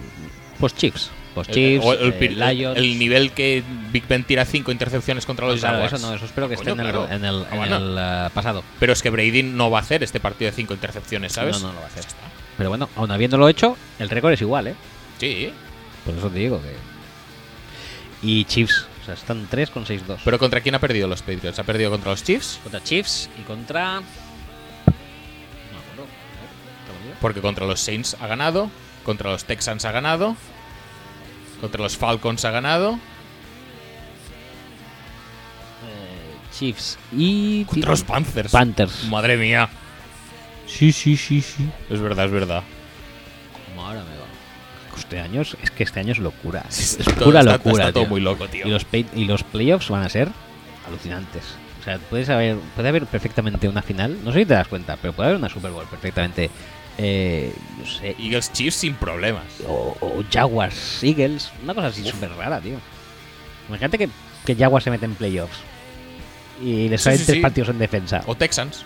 pues 0.59 0.75
Chiefs. 0.75 1.11
Pues 1.35 1.49
El- 1.49 1.55
Chiefs, 1.55 1.85
o 1.87 1.93
el, 1.93 2.13
eh, 2.13 2.17
el- 2.21 2.39
Lions. 2.41 2.77
el 2.77 2.99
nivel 2.99 3.31
que 3.33 3.63
Big 3.93 4.07
Ben 4.09 4.25
tira 4.25 4.45
cinco 4.45 4.73
intercepciones 4.73 5.25
contra 5.27 5.47
los 5.47 5.61
Claro, 5.61 5.77
Jaguars. 5.77 5.93
eso 5.95 6.07
no, 6.09 6.15
eso 6.15 6.25
espero 6.25 6.49
que 6.49 6.55
esté 6.55 6.71
Coño, 6.71 6.83
en 6.83 6.87
el, 6.89 6.93
claro. 6.93 7.13
en 7.15 7.25
el, 7.25 7.45
en 7.51 7.57
bueno. 7.57 7.77
el, 7.77 7.97
eh, 7.99 8.31
pasado. 8.35 8.65
Pero 8.81 8.93
es 8.93 9.01
que 9.03 9.11
Brady 9.11 9.43
no 9.45 9.71
va 9.71 9.79
a 9.79 9.83
hacer 9.83 10.03
este 10.03 10.19
partido 10.19 10.51
de 10.51 10.57
cinco 10.57 10.75
intercepciones, 10.75 11.33
¿sabes? 11.33 11.61
No, 11.61 11.69
no 11.69 11.75
lo 11.75 11.79
va 11.81 11.87
a 11.87 11.89
hacer. 11.89 12.05
Pero 12.57 12.69
bueno, 12.69 12.89
aun 12.97 13.11
habiéndolo 13.13 13.49
hecho, 13.49 13.77
el 14.01 14.11
récord 14.11 14.33
es 14.33 14.41
igual, 14.41 14.67
¿eh? 14.69 14.75
Sí, 15.19 15.53
Por 16.05 16.15
eso 16.17 16.29
te 16.31 16.39
digo 16.41 16.61
que. 16.63 16.75
Y 18.27 18.45
Chiefs, 18.47 18.87
o 19.03 19.05
sea, 19.07 19.15
están 19.15 19.47
3 19.49 19.71
con 19.71 19.87
6-2. 19.87 20.19
pero 20.25 20.39
¿contra 20.39 20.61
quién 20.61 20.75
ha 20.75 20.79
perdido 20.81 21.07
los 21.09 21.23
Patriots? 21.23 21.59
¿Ha 21.59 21.65
perdido 21.65 21.91
contra 21.91 22.11
los 22.11 22.23
Chiefs? 22.25 22.59
Contra 22.65 22.83
Chiefs 22.83 23.31
y 23.39 23.43
contra. 23.43 24.01
No. 24.01 24.05
Porque 27.21 27.41
contra 27.41 27.67
los 27.67 27.81
Saints 27.81 28.17
ha 28.21 28.27
ganado, 28.27 28.71
contra 29.05 29.31
los 29.31 29.45
Texans 29.45 29.85
ha 29.85 29.93
ganado, 29.93 30.37
contra 31.61 31.83
los 31.83 31.97
Falcons 31.97 32.45
ha 32.45 32.51
ganado, 32.51 32.99
Eh, 35.85 36.37
Chiefs 36.59 36.99
y. 37.17 37.65
contra 37.65 37.91
los 37.91 38.03
Panthers. 38.03 38.53
Panthers. 38.53 39.05
Madre 39.05 39.37
mía. 39.37 39.69
Sí, 40.67 40.93
sí, 40.93 41.17
sí, 41.17 41.41
sí. 41.41 41.69
Es 41.89 42.01
verdad, 42.01 42.27
es 42.27 42.31
verdad. 42.33 42.63
Como 43.67 43.87
ahora 43.87 44.01
me 44.05 44.17
va. 44.17 44.27
Este 44.97 45.19
año 45.21 45.41
es, 45.43 45.57
es 45.63 45.71
que 45.71 45.83
este 45.83 46.01
año 46.01 46.13
es 46.13 46.19
locura. 46.19 46.65
Es 46.69 46.99
Todo- 46.99 47.25
pura 47.27 47.41
está- 47.41 47.53
locura. 47.53 47.85
Está 47.85 47.93
todo 47.93 48.03
tío. 48.05 48.11
muy 48.11 48.21
loco, 48.21 48.49
tío. 48.49 48.67
Y 48.67 48.71
los, 48.71 48.85
pay- 48.85 49.07
y 49.15 49.25
los 49.25 49.43
playoffs 49.43 49.89
van 49.89 50.03
a 50.03 50.09
ser 50.09 50.29
alucinantes. 50.87 51.43
O 51.81 51.85
sea, 51.85 51.99
puedes 51.99 52.29
haber, 52.29 52.57
puede 52.77 52.89
haber 52.91 53.07
perfectamente 53.07 53.67
una 53.67 53.81
final. 53.83 54.19
No 54.23 54.33
sé 54.33 54.41
si 54.41 54.47
te 54.47 54.55
das 54.55 54.69
cuenta, 54.69 54.97
pero 55.01 55.15
puede 55.15 55.29
haber 55.31 55.39
una 55.41 55.49
Super 55.49 55.71
Bowl 55.71 55.87
perfectamente. 55.87 56.51
Eh, 56.99 57.53
no 57.79 57.87
sé. 57.87 58.15
Eagles 58.19 58.53
Chiefs 58.53 58.77
sin 58.77 58.95
problemas. 58.95 59.45
O, 59.67 59.97
o 60.01 60.23
Jaguars, 60.31 61.03
Eagles. 61.03 61.51
Una 61.63 61.75
cosa 61.75 61.89
así 61.89 62.05
súper 62.09 62.31
rara, 62.33 62.61
tío. 62.61 62.77
Imagínate 63.69 63.97
que, 63.99 64.09
que 64.45 64.55
Jaguars 64.57 64.85
se 64.85 64.91
mete 64.91 65.05
en 65.07 65.15
playoffs. 65.15 65.59
Y 66.63 66.89
les 66.89 67.01
Sí, 67.01 67.05
salen 67.05 67.19
sí, 67.21 67.25
tres 67.27 67.37
sí. 67.37 67.43
partidos 67.43 67.69
en 67.71 67.79
defensa. 67.79 68.23
O 68.27 68.35
Texans. 68.35 68.85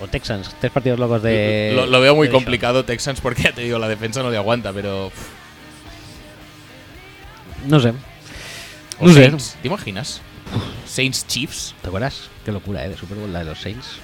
O 0.00 0.06
Texans, 0.08 0.54
tres 0.60 0.72
partidos 0.72 0.98
locos 0.98 1.22
de. 1.22 1.72
lo, 1.74 1.86
lo 1.86 2.00
veo 2.00 2.14
muy 2.16 2.28
complicado 2.28 2.84
Texans 2.84 3.20
porque 3.20 3.42
ya 3.44 3.52
te 3.52 3.62
digo, 3.62 3.78
la 3.78 3.88
defensa 3.88 4.22
no 4.22 4.30
le 4.30 4.36
aguanta, 4.36 4.72
pero... 4.72 5.12
No 7.68 7.78
sé. 7.80 7.90
o 8.98 9.06
No 9.06 9.12
sé. 9.12 9.24
Saints, 9.26 9.56
¿Te 9.62 9.68
imaginas? 9.68 10.20
Saints 10.86 11.26
Chiefs. 11.26 11.74
¿Te 11.82 11.88
acuerdas? 11.88 12.28
Qué 12.44 12.50
locura, 12.52 12.84
¿eh? 12.84 12.88
De 12.88 12.96
Super 12.96 13.16
Bowl, 13.18 13.32
la 13.32 13.40
de 13.40 13.44
los 13.46 13.60
Saints. 13.60 13.98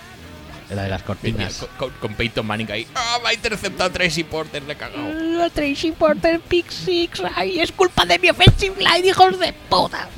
Era 0.71 0.83
de 0.83 0.89
las 0.91 1.03
cortinas. 1.03 1.67
con, 1.79 1.91
con- 2.01 2.15
Peyton 2.15 2.47
Manning 2.47 2.71
ahí. 2.71 2.87
¡Ah, 2.95 3.19
me 3.23 3.31
ha 3.31 3.35
interceptado 3.35 3.91
Tracy 3.91 4.25
Porter! 4.25 4.63
Le 4.65 4.75
he 4.75 4.77
cagado. 4.77 5.13
La 5.13 5.49
Tracy 5.51 5.93
Porter 5.93 6.41
Pick 6.41 6.71
Six. 6.71 7.23
Ay, 7.35 7.61
es 7.61 7.73
culpa 7.73 8.05
de 8.05 8.19
mi 8.19 8.29
offensive 8.31 8.77
line, 8.79 9.09
hijos 9.09 9.39
de 9.39 9.53
puta. 9.69 10.09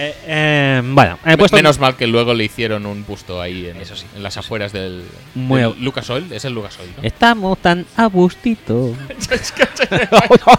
Eh, 0.00 0.14
eh, 0.26 0.80
bueno, 0.84 1.18
he 1.26 1.36
puesto 1.36 1.56
Menos 1.56 1.80
mal 1.80 1.96
que 1.96 2.06
luego 2.06 2.32
le 2.32 2.44
hicieron 2.44 2.86
un 2.86 3.04
busto 3.04 3.40
ahí 3.42 3.66
en, 3.66 3.78
Eso 3.78 3.96
sí, 3.96 4.06
en 4.14 4.22
las 4.22 4.36
afueras 4.36 4.72
del, 4.72 5.02
Muy 5.34 5.60
del 5.60 5.72
a- 5.72 5.74
Lucas 5.80 6.08
Oil. 6.10 6.32
Es 6.32 6.44
el 6.44 6.52
Lucas 6.52 6.78
Oil, 6.78 6.90
¿no? 6.96 7.02
Estamos 7.02 7.58
tan 7.58 7.84
a 7.96 8.06
gustito. 8.06 8.94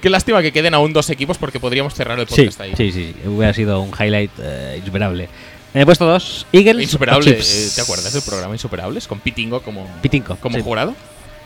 Qué 0.00 0.10
lástima 0.10 0.42
que 0.42 0.52
queden 0.52 0.74
aún 0.74 0.92
dos 0.92 1.08
equipos 1.10 1.38
porque 1.38 1.60
podríamos 1.60 1.94
cerrar 1.94 2.18
el 2.18 2.26
sí, 2.28 2.42
podcast 2.42 2.60
ahí. 2.62 2.72
sí, 2.76 2.90
sí, 2.90 3.14
hubiera 3.24 3.54
sido 3.54 3.80
un 3.80 3.92
highlight 3.98 4.32
eh, 4.40 4.74
insuperable. 4.78 5.28
He 5.74 5.84
puesto 5.86 6.04
dos 6.04 6.46
Eagles. 6.52 6.82
Insuperable, 6.82 7.30
o 7.30 7.34
Chiefs. 7.34 7.68
eh, 7.70 7.72
¿te 7.76 7.80
acuerdas 7.80 8.12
del 8.12 8.22
programa 8.22 8.54
Insuperables? 8.54 9.06
Con 9.06 9.20
Pitingo 9.20 9.62
como, 9.62 9.86
Pitinco, 10.02 10.36
como 10.36 10.56
sí. 10.58 10.62
jurado. 10.62 10.94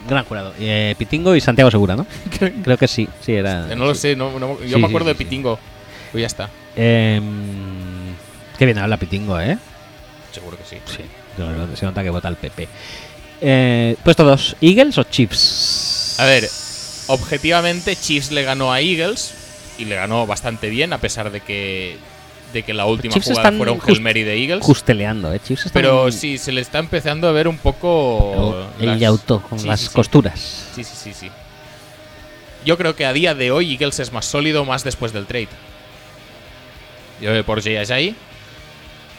Gran 0.08 0.24
jurado. 0.24 0.52
Eh, 0.58 0.94
Pitingo 0.98 1.34
y 1.36 1.40
Santiago 1.40 1.70
Segura, 1.70 1.96
¿no? 1.96 2.06
Creo 2.64 2.76
que 2.78 2.88
sí, 2.88 3.08
sí, 3.24 3.32
era. 3.32 3.66
No 3.74 3.86
lo 3.86 3.94
sé, 3.94 4.16
no, 4.16 4.38
no- 4.38 4.60
yo 4.62 4.76
Sí, 4.76 4.80
me 4.80 4.86
acuerdo 4.88 5.08
de. 5.08 5.14
Pitingo. 5.14 5.58
Pues 6.12 6.20
ya 6.22 6.26
está, 6.26 6.50
Em, 6.76 7.24
qué 8.58 8.64
bien 8.66 8.78
habla 8.78 8.96
Pitingo, 8.96 9.38
¿eh? 9.40 9.58
seguro 10.32 10.56
que 10.58 10.64
sí. 10.64 10.76
Sí, 10.86 11.02
se 11.76 11.86
nota 11.86 12.02
que 12.02 12.10
vota 12.10 12.28
el 12.28 12.36
PP. 12.36 12.68
Eh, 13.40 13.96
puesto 14.04 14.24
dos, 14.24 14.54
¿Eagles 14.60 14.98
o 14.98 15.04
Chiefs? 15.04 16.16
A 16.18 16.24
ver, 16.26 16.48
objetivamente 17.06 17.96
Chiefs 17.96 18.30
le 18.32 18.42
ganó 18.42 18.72
a 18.72 18.80
Eagles 18.80 19.34
y 19.78 19.84
le 19.86 19.94
ganó 19.96 20.26
bastante 20.26 20.68
bien 20.68 20.92
a 20.92 20.98
pesar 20.98 21.30
de 21.30 21.40
que 21.40 21.96
de 22.56 22.62
que 22.64 22.74
la 22.74 22.86
última 22.86 23.12
Chiefs 23.14 23.28
jugada 23.28 23.52
fuera 23.52 23.72
un 23.72 23.80
Hail 23.86 24.00
Mary 24.00 24.22
de 24.22 24.34
Eagles. 24.42 24.64
Justeleando, 24.64 25.32
¿eh? 25.32 25.40
Chiefs 25.44 25.66
están 25.66 25.82
Pero 25.82 26.10
sí, 26.10 26.38
se 26.38 26.52
le 26.52 26.60
está 26.60 26.78
empezando 26.78 27.28
a 27.28 27.32
ver 27.32 27.48
un 27.48 27.58
poco 27.58 28.66
el 28.80 28.86
las- 28.86 29.00
yautó 29.00 29.40
con 29.42 29.58
Sí, 29.58 29.66
las 29.66 29.80
sí, 29.80 29.88
costuras. 29.92 30.68
Sí, 30.74 30.82
sí, 30.84 30.94
sí, 30.96 31.12
sí. 31.14 31.30
Yo 32.64 32.76
creo 32.76 32.96
que 32.96 33.06
a 33.06 33.12
día 33.12 33.34
de 33.34 33.50
hoy 33.52 33.72
Eagles 33.72 34.00
es 34.00 34.12
más 34.12 34.24
sólido 34.24 34.64
más 34.64 34.82
después 34.84 35.12
del 35.12 35.26
trade. 35.26 35.48
Yo 37.20 37.30
voy 37.32 37.42
por 37.42 37.62
Jay 37.62 37.76
Ajayi. 37.76 38.14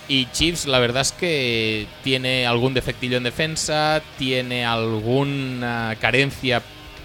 Y 0.10 0.28
Chiefs, 0.32 0.66
la 0.68 0.80
verdad 0.80 1.02
es 1.02 1.12
que 1.12 1.86
tiene 2.04 2.46
algún 2.48 2.74
defectillo 2.74 3.18
en 3.18 3.24
defensa, 3.24 4.02
tiene 4.18 4.66
alguna 4.66 5.96
carencia 6.00 6.62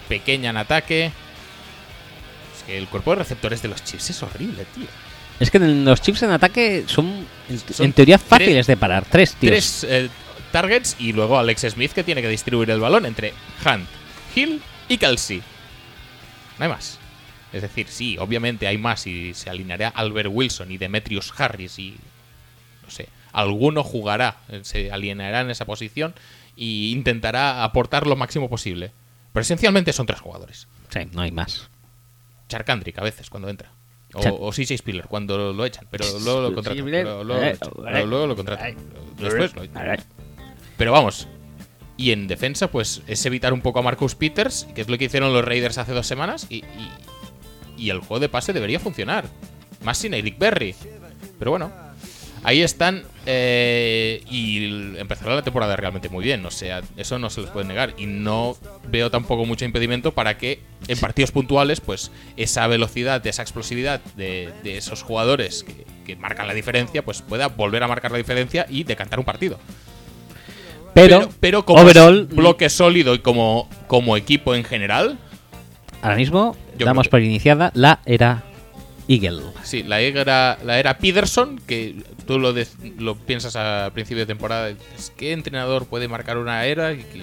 pequeña 0.08 0.50
en 0.50 0.56
ataque. 0.56 1.06
Es 2.56 2.62
que 2.64 2.78
el 2.78 2.86
cuerpo 2.86 3.10
de 3.10 3.16
receptores 3.16 3.60
de 3.62 3.68
los 3.68 3.82
Chiefs 3.82 4.10
es 4.10 4.22
horrible, 4.22 4.64
tío. 4.74 4.86
Es 5.42 5.50
que 5.50 5.58
los 5.58 6.00
Chiefs 6.00 6.22
en 6.22 6.30
ataque 6.30 6.84
son, 6.86 7.26
en, 7.48 7.58
Son 7.58 7.86
en 7.86 7.92
teoría, 7.92 8.16
tres- 8.18 8.28
fáciles 8.28 8.66
de 8.66 8.76
parar. 8.76 9.04
Tres, 9.10 9.34
tíos. 9.34 9.50
Tres 9.50 9.84
eh, 9.88 10.08
targets 10.52 10.96
y 10.98 11.12
luego 11.12 11.38
Alex 11.38 11.62
Smith 11.70 11.92
que 11.92 12.04
tiene 12.04 12.22
que 12.22 12.28
distribuir 12.28 12.70
el 12.70 12.78
balón 12.80 13.06
entre 13.06 13.34
Hunt, 13.66 13.88
Hill 14.36 14.62
y 14.88 14.98
Kelsey. 14.98 15.42
No 16.58 16.64
hay 16.64 16.68
más. 16.70 16.98
Es 17.52 17.60
decir, 17.62 17.88
sí, 17.88 18.16
obviamente 18.18 18.66
hay 18.68 18.78
más 18.78 19.06
y 19.06 19.34
se 19.34 19.50
alineará 19.50 19.88
Albert 19.88 20.30
Wilson 20.32 20.70
y 20.70 20.78
Demetrius 20.78 21.32
Harris 21.36 21.78
y 21.78 21.96
no 22.84 22.90
sé, 22.90 23.08
alguno 23.32 23.82
jugará, 23.82 24.36
eh, 24.48 24.60
se 24.62 24.92
alineará 24.92 25.40
en 25.40 25.50
esa 25.50 25.64
posición 25.64 26.14
e 26.56 26.64
intentará 26.92 27.64
aportar 27.64 28.06
lo 28.06 28.14
máximo 28.14 28.48
posible. 28.48 28.92
Pero 29.32 29.42
esencialmente 29.42 29.92
son 29.92 30.06
tres 30.06 30.20
jugadores. 30.20 30.68
Sí, 30.90 31.00
no 31.12 31.22
hay 31.22 31.32
más. 31.32 31.68
Charkandrick 32.48 32.98
a 32.98 33.02
veces 33.02 33.28
cuando 33.28 33.48
entra. 33.48 33.72
O, 34.14 34.48
o 34.48 34.52
CJ 34.52 34.76
Spiller 34.78 35.06
cuando 35.06 35.52
lo 35.52 35.64
echan, 35.64 35.86
pero 35.90 36.04
luego 36.20 36.40
lo 36.42 36.54
contratan. 36.54 36.84
Luego, 36.90 37.24
luego 38.06 38.26
lo 38.26 38.36
contratan. 38.36 38.76
Después 39.18 39.54
lo 39.54 39.62
echan. 39.62 39.98
Pero 40.76 40.92
vamos. 40.92 41.28
Y 41.96 42.10
en 42.10 42.26
defensa, 42.26 42.70
pues 42.70 43.02
es 43.06 43.24
evitar 43.26 43.52
un 43.52 43.60
poco 43.60 43.78
a 43.78 43.82
Marcus 43.82 44.14
Peters, 44.14 44.66
que 44.74 44.80
es 44.80 44.88
lo 44.88 44.98
que 44.98 45.04
hicieron 45.04 45.32
los 45.32 45.44
Raiders 45.44 45.78
hace 45.78 45.92
dos 45.92 46.06
semanas. 46.06 46.46
Y, 46.48 46.56
y, 46.56 46.90
y 47.76 47.90
el 47.90 48.00
juego 48.00 48.20
de 48.20 48.28
pase 48.28 48.52
debería 48.52 48.80
funcionar. 48.80 49.24
Más 49.82 49.98
sin 49.98 50.14
Eric 50.14 50.38
Berry. 50.38 50.74
Pero 51.38 51.52
bueno, 51.52 51.70
ahí 52.42 52.62
están. 52.62 53.04
eh, 53.24 54.22
y 54.28 54.98
empezaron 54.98 55.36
la 55.36 55.42
temporada 55.42 55.76
realmente 55.76 56.08
muy 56.08 56.24
bien. 56.24 56.44
O 56.44 56.50
sea, 56.50 56.82
eso 56.96 57.18
no 57.18 57.30
se 57.30 57.40
les 57.42 57.50
puede 57.50 57.66
negar. 57.66 57.94
Y 57.98 58.06
no 58.06 58.56
veo 58.88 59.10
tampoco 59.10 59.44
mucho 59.44 59.64
impedimento 59.64 60.12
para 60.12 60.38
que 60.38 60.60
en 60.88 60.98
partidos 60.98 61.30
puntuales, 61.30 61.80
pues 61.80 62.10
esa 62.36 62.66
velocidad, 62.66 63.24
esa 63.26 63.42
explosividad 63.42 64.00
de, 64.16 64.52
de 64.64 64.76
esos 64.76 65.02
jugadores 65.02 65.64
que, 65.64 65.84
que 66.04 66.16
marcan 66.16 66.46
la 66.46 66.54
diferencia, 66.54 67.04
pues 67.04 67.22
pueda 67.22 67.48
volver 67.48 67.82
a 67.82 67.88
marcar 67.88 68.10
la 68.10 68.18
diferencia 68.18 68.66
y 68.68 68.84
decantar 68.84 69.18
un 69.18 69.24
partido. 69.24 69.58
Pero, 70.94 71.30
pero 71.40 71.64
como 71.64 71.80
overall, 71.80 72.26
bloque 72.26 72.68
sólido 72.68 73.14
y 73.14 73.20
como, 73.20 73.68
como 73.86 74.16
equipo 74.16 74.54
en 74.54 74.62
general, 74.62 75.18
ahora 76.02 76.16
mismo 76.16 76.54
damos 76.78 77.08
creo 77.08 77.12
por 77.12 77.22
iniciada 77.22 77.70
la 77.74 78.00
era 78.04 78.42
Eagle. 79.08 79.42
sí, 79.64 79.82
la 79.82 80.00
era, 80.00 80.58
la 80.64 80.78
era 80.78 80.98
Peterson, 80.98 81.60
que 81.66 82.02
tú 82.26 82.38
lo, 82.38 82.52
de- 82.52 82.68
lo 82.98 83.16
piensas 83.16 83.56
a 83.56 83.90
principio 83.92 84.20
de 84.22 84.26
temporada, 84.26 84.70
es 84.70 85.12
¿qué 85.16 85.32
entrenador 85.32 85.86
puede 85.86 86.08
marcar 86.08 86.38
una 86.38 86.64
era? 86.66 86.92
Y 86.92 87.02
que 87.04 87.22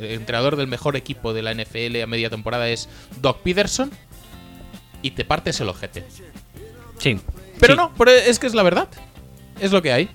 el 0.00 0.10
entrenador 0.12 0.56
del 0.56 0.66
mejor 0.66 0.96
equipo 0.96 1.32
de 1.34 1.42
la 1.42 1.52
NFL 1.54 2.00
a 2.02 2.06
media 2.06 2.30
temporada 2.30 2.68
es 2.68 2.88
Doc 3.20 3.40
Peterson 3.42 3.90
y 5.02 5.12
te 5.12 5.24
partes 5.24 5.60
el 5.60 5.68
ojete. 5.68 6.04
Sí. 6.98 7.18
Pero 7.60 7.74
Sí, 7.74 7.76
no, 7.76 7.92
pero 7.96 8.10
es 8.10 8.38
que 8.38 8.46
es 8.46 8.54
la 8.54 8.62
verdad. 8.62 8.88
Es 9.60 9.70
lo 9.72 9.82
que 9.82 9.92
hay. 9.92 10.08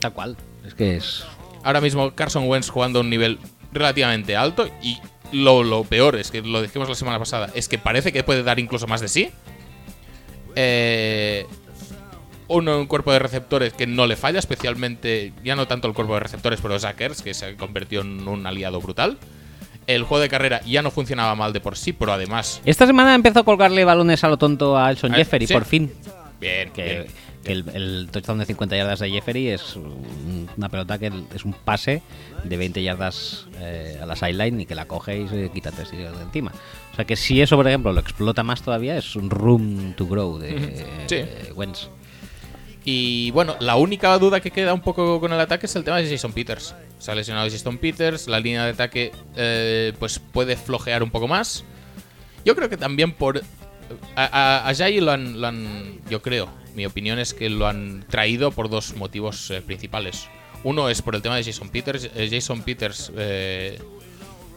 Tal 0.00 0.12
cual. 0.12 0.36
Es 0.66 0.74
que 0.74 0.96
es. 0.96 1.24
Ahora 1.64 1.80
mismo 1.80 2.14
Carson 2.14 2.46
Wentz 2.48 2.68
jugando 2.68 2.98
a 2.98 3.02
un 3.02 3.10
nivel 3.10 3.38
relativamente 3.72 4.36
alto 4.36 4.68
y 4.82 4.98
lo, 5.32 5.64
lo 5.64 5.82
peor 5.84 6.16
es 6.16 6.30
que 6.30 6.42
lo 6.42 6.60
dijimos 6.60 6.88
la 6.88 6.94
semana 6.94 7.18
pasada, 7.18 7.50
es 7.54 7.68
que 7.68 7.78
parece 7.78 8.12
que 8.12 8.22
puede 8.22 8.42
dar 8.42 8.58
incluso 8.58 8.86
más 8.86 9.00
de 9.00 9.08
sí. 9.08 9.30
Eh, 10.56 11.46
un, 12.48 12.68
un 12.68 12.86
cuerpo 12.86 13.12
de 13.12 13.18
receptores 13.18 13.72
que 13.72 13.86
no 13.86 14.06
le 14.06 14.16
falla, 14.16 14.38
especialmente, 14.38 15.32
ya 15.42 15.56
no 15.56 15.66
tanto 15.66 15.88
el 15.88 15.94
cuerpo 15.94 16.14
de 16.14 16.20
receptores, 16.20 16.60
pero 16.60 16.78
Zackers, 16.78 17.22
que 17.22 17.32
se 17.34 17.56
convirtió 17.56 18.02
en 18.02 18.26
un 18.28 18.46
aliado 18.46 18.80
brutal. 18.80 19.18
El 19.86 20.04
juego 20.04 20.20
de 20.22 20.28
carrera 20.28 20.60
ya 20.64 20.82
no 20.82 20.90
funcionaba 20.90 21.34
mal 21.34 21.52
de 21.52 21.60
por 21.60 21.76
sí, 21.76 21.92
pero 21.92 22.12
además... 22.12 22.60
Esta 22.64 22.86
semana 22.86 23.14
empezó 23.14 23.40
a 23.40 23.44
colgarle 23.44 23.84
balones 23.84 24.22
a 24.22 24.28
lo 24.28 24.36
tonto 24.36 24.76
a 24.76 24.86
Alson 24.86 25.12
Ah, 25.12 25.16
Jeffery, 25.16 25.46
sí. 25.46 25.52
por 25.54 25.64
fin. 25.64 25.92
Bien, 26.40 26.70
Que, 26.72 26.82
bien. 26.84 27.06
que 27.42 27.52
el, 27.52 27.64
el 27.74 28.08
touchdown 28.12 28.38
de 28.38 28.44
50 28.46 28.76
yardas 28.76 29.00
de 29.00 29.10
Jeffery 29.10 29.48
es 29.48 29.74
un- 29.74 30.48
una 30.56 30.68
pelota 30.68 30.98
que 30.98 31.10
es 31.34 31.44
un 31.44 31.52
pase 31.52 32.02
de 32.44 32.56
20 32.56 32.82
yardas 32.82 33.46
eh, 33.58 33.98
a 34.00 34.06
la 34.06 34.14
sideline 34.14 34.60
y 34.60 34.66
que 34.66 34.74
la 34.76 34.84
coge 34.86 35.20
y 35.22 35.28
se 35.28 35.50
quita 35.50 35.70
tres 35.72 35.90
tiros 35.90 36.16
de 36.16 36.22
encima. 36.24 36.52
O 36.92 36.94
sea 36.94 37.04
que 37.06 37.16
si 37.16 37.40
eso, 37.40 37.56
por 37.56 37.66
ejemplo, 37.66 37.92
lo 37.92 38.00
explota 38.00 38.42
más 38.42 38.62
todavía, 38.62 38.96
es 38.98 39.16
un 39.16 39.30
room 39.30 39.94
to 39.96 40.06
grow 40.06 40.38
de 40.38 40.84
Sí. 41.08 41.24
Wentz. 41.54 41.88
Y 42.84 43.30
bueno, 43.30 43.56
la 43.60 43.76
única 43.76 44.18
duda 44.18 44.40
que 44.40 44.50
queda 44.50 44.74
un 44.74 44.80
poco 44.80 45.20
con 45.20 45.32
el 45.32 45.38
ataque 45.40 45.66
es 45.66 45.76
el 45.76 45.84
tema 45.84 45.98
de 45.98 46.10
Jason 46.10 46.32
Peters. 46.32 46.74
Se 46.98 47.10
ha 47.10 47.14
lesionado 47.14 47.48
Jason 47.48 47.78
Peters, 47.78 48.26
la 48.28 48.40
línea 48.40 48.64
de 48.64 48.70
ataque 48.72 49.12
eh, 49.36 49.92
pues 49.98 50.18
puede 50.18 50.56
flojear 50.56 51.02
un 51.02 51.10
poco 51.10 51.28
más. 51.28 51.64
Yo 52.44 52.54
creo 52.56 52.68
que 52.68 52.76
también 52.76 53.12
por... 53.12 53.40
A, 54.16 54.24
a, 54.64 54.68
a 54.68 54.74
Jai 54.74 55.00
lo 55.00 55.12
han, 55.12 55.40
lo 55.40 55.46
han- 55.46 56.00
Yo 56.10 56.22
creo, 56.22 56.48
mi 56.74 56.84
opinión 56.86 57.18
es 57.20 57.34
que 57.34 57.48
lo 57.50 57.68
han 57.68 58.04
traído 58.08 58.50
por 58.50 58.68
dos 58.68 58.96
motivos 58.96 59.50
eh, 59.50 59.62
principales. 59.62 60.26
Uno 60.64 60.88
es 60.88 61.02
por 61.02 61.14
el 61.14 61.22
tema 61.22 61.36
de 61.36 61.44
Jason 61.44 61.68
Peters. 61.68 62.10
Eh, 62.16 62.28
Jason 62.30 62.62
Peters 62.62 63.12
eh, 63.16 63.78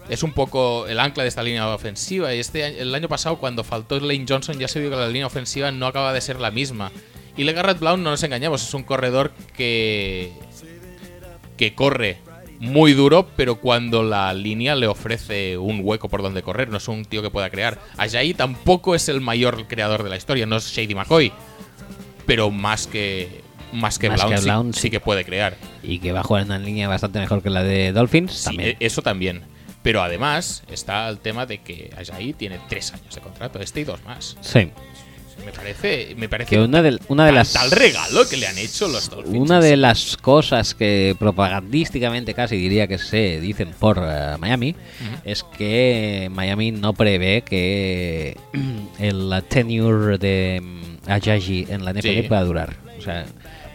es 0.08 0.22
un 0.22 0.32
poco 0.32 0.86
el 0.86 0.98
ancla 1.00 1.22
de 1.22 1.28
esta 1.28 1.42
línea 1.42 1.68
ofensiva. 1.68 2.34
Y 2.34 2.38
este 2.40 2.80
el 2.80 2.94
año 2.94 3.08
pasado, 3.08 3.38
cuando 3.38 3.64
faltó 3.64 3.98
Lane 4.00 4.24
Johnson, 4.28 4.58
ya 4.58 4.68
se 4.68 4.80
vio 4.80 4.90
que 4.90 4.96
la 4.96 5.08
línea 5.08 5.26
ofensiva 5.26 5.70
no 5.72 5.86
acaba 5.86 6.12
de 6.12 6.20
ser 6.20 6.40
la 6.40 6.50
misma. 6.50 6.92
Y 7.36 7.44
Legarrette 7.44 7.80
Blount, 7.80 8.02
no 8.02 8.10
nos 8.10 8.22
engañemos, 8.22 8.62
es 8.62 8.72
un 8.74 8.82
corredor 8.82 9.32
que. 9.56 10.32
que 11.56 11.74
corre 11.74 12.18
muy 12.58 12.94
duro, 12.94 13.28
pero 13.36 13.56
cuando 13.56 14.02
la 14.02 14.32
línea 14.32 14.74
le 14.74 14.86
ofrece 14.86 15.58
un 15.58 15.80
hueco 15.82 16.08
por 16.08 16.22
donde 16.22 16.42
correr, 16.42 16.70
no 16.70 16.78
es 16.78 16.88
un 16.88 17.04
tío 17.04 17.20
que 17.20 17.28
pueda 17.28 17.50
crear. 17.50 17.78
Ajayi 17.98 18.32
tampoco 18.32 18.94
es 18.94 19.10
el 19.10 19.20
mayor 19.20 19.66
creador 19.66 20.02
de 20.02 20.08
la 20.08 20.16
historia, 20.16 20.46
no 20.46 20.56
es 20.56 20.64
Shady 20.72 20.94
McCoy, 20.94 21.32
pero 22.26 22.50
más 22.50 22.86
que. 22.86 23.44
Más 23.72 23.98
que 23.98 24.08
Más 24.08 24.20
Blount, 24.20 24.34
que 24.34 24.38
sí- 24.40 24.44
Blount, 24.44 24.74
sí, 24.74 24.80
sí. 24.82 24.90
que 24.90 25.00
puede 25.00 25.24
crear. 25.24 25.56
Y 25.82 25.98
que 25.98 26.12
va 26.12 26.20
a 26.20 26.22
jugar 26.22 26.42
en 26.44 26.48
una 26.48 26.58
línea 26.58 26.88
bastante 26.88 27.18
mejor 27.18 27.42
que 27.42 27.50
la 27.50 27.62
de 27.62 27.92
Dolphins. 27.92 28.32
Sí, 28.32 28.44
también. 28.44 28.68
e- 28.70 28.76
eso 28.86 29.02
también. 29.02 29.42
Pero 29.86 30.02
además 30.02 30.64
está 30.68 31.08
el 31.08 31.18
tema 31.18 31.46
de 31.46 31.58
que 31.58 31.90
Ajayi 31.96 32.32
tiene 32.32 32.58
tres 32.68 32.92
años 32.92 33.14
de 33.14 33.20
contrato, 33.20 33.60
este 33.60 33.82
y 33.82 33.84
dos 33.84 34.02
más. 34.04 34.36
sí. 34.40 34.70
Me 35.44 35.52
parece, 35.52 36.14
me 36.16 36.28
parece 36.30 36.48
Que 36.48 36.58
una 36.62 36.82
de, 36.82 36.98
una 37.08 37.26
de 37.26 37.30
las. 37.32 37.52
tal 37.52 37.70
regalo 37.70 38.26
que 38.28 38.36
le 38.38 38.46
han 38.48 38.56
hecho 38.58 38.88
los 38.88 39.08
Dolphins. 39.10 39.36
Una 39.38 39.60
de 39.60 39.76
las 39.76 40.16
cosas 40.16 40.74
que 40.74 41.14
propagandísticamente 41.18 42.32
casi 42.34 42.56
diría 42.56 42.86
que 42.88 42.96
se 42.98 43.38
dicen 43.38 43.72
por 43.78 43.98
eh, 44.02 44.36
Miami 44.40 44.74
es 45.24 45.44
que 45.44 46.28
Miami 46.32 46.72
no 46.72 46.94
prevé 46.94 47.42
que 47.42 48.36
el 48.98 49.30
tenure 49.48 50.16
de 50.18 50.60
mm, 50.62 51.10
Ajayi 51.10 51.66
en 51.68 51.84
la 51.84 51.92
NFL 51.92 52.00
Sí. 52.08 52.22
pueda 52.22 52.42
durar. 52.42 52.76
O 52.98 53.02
sea, 53.02 53.26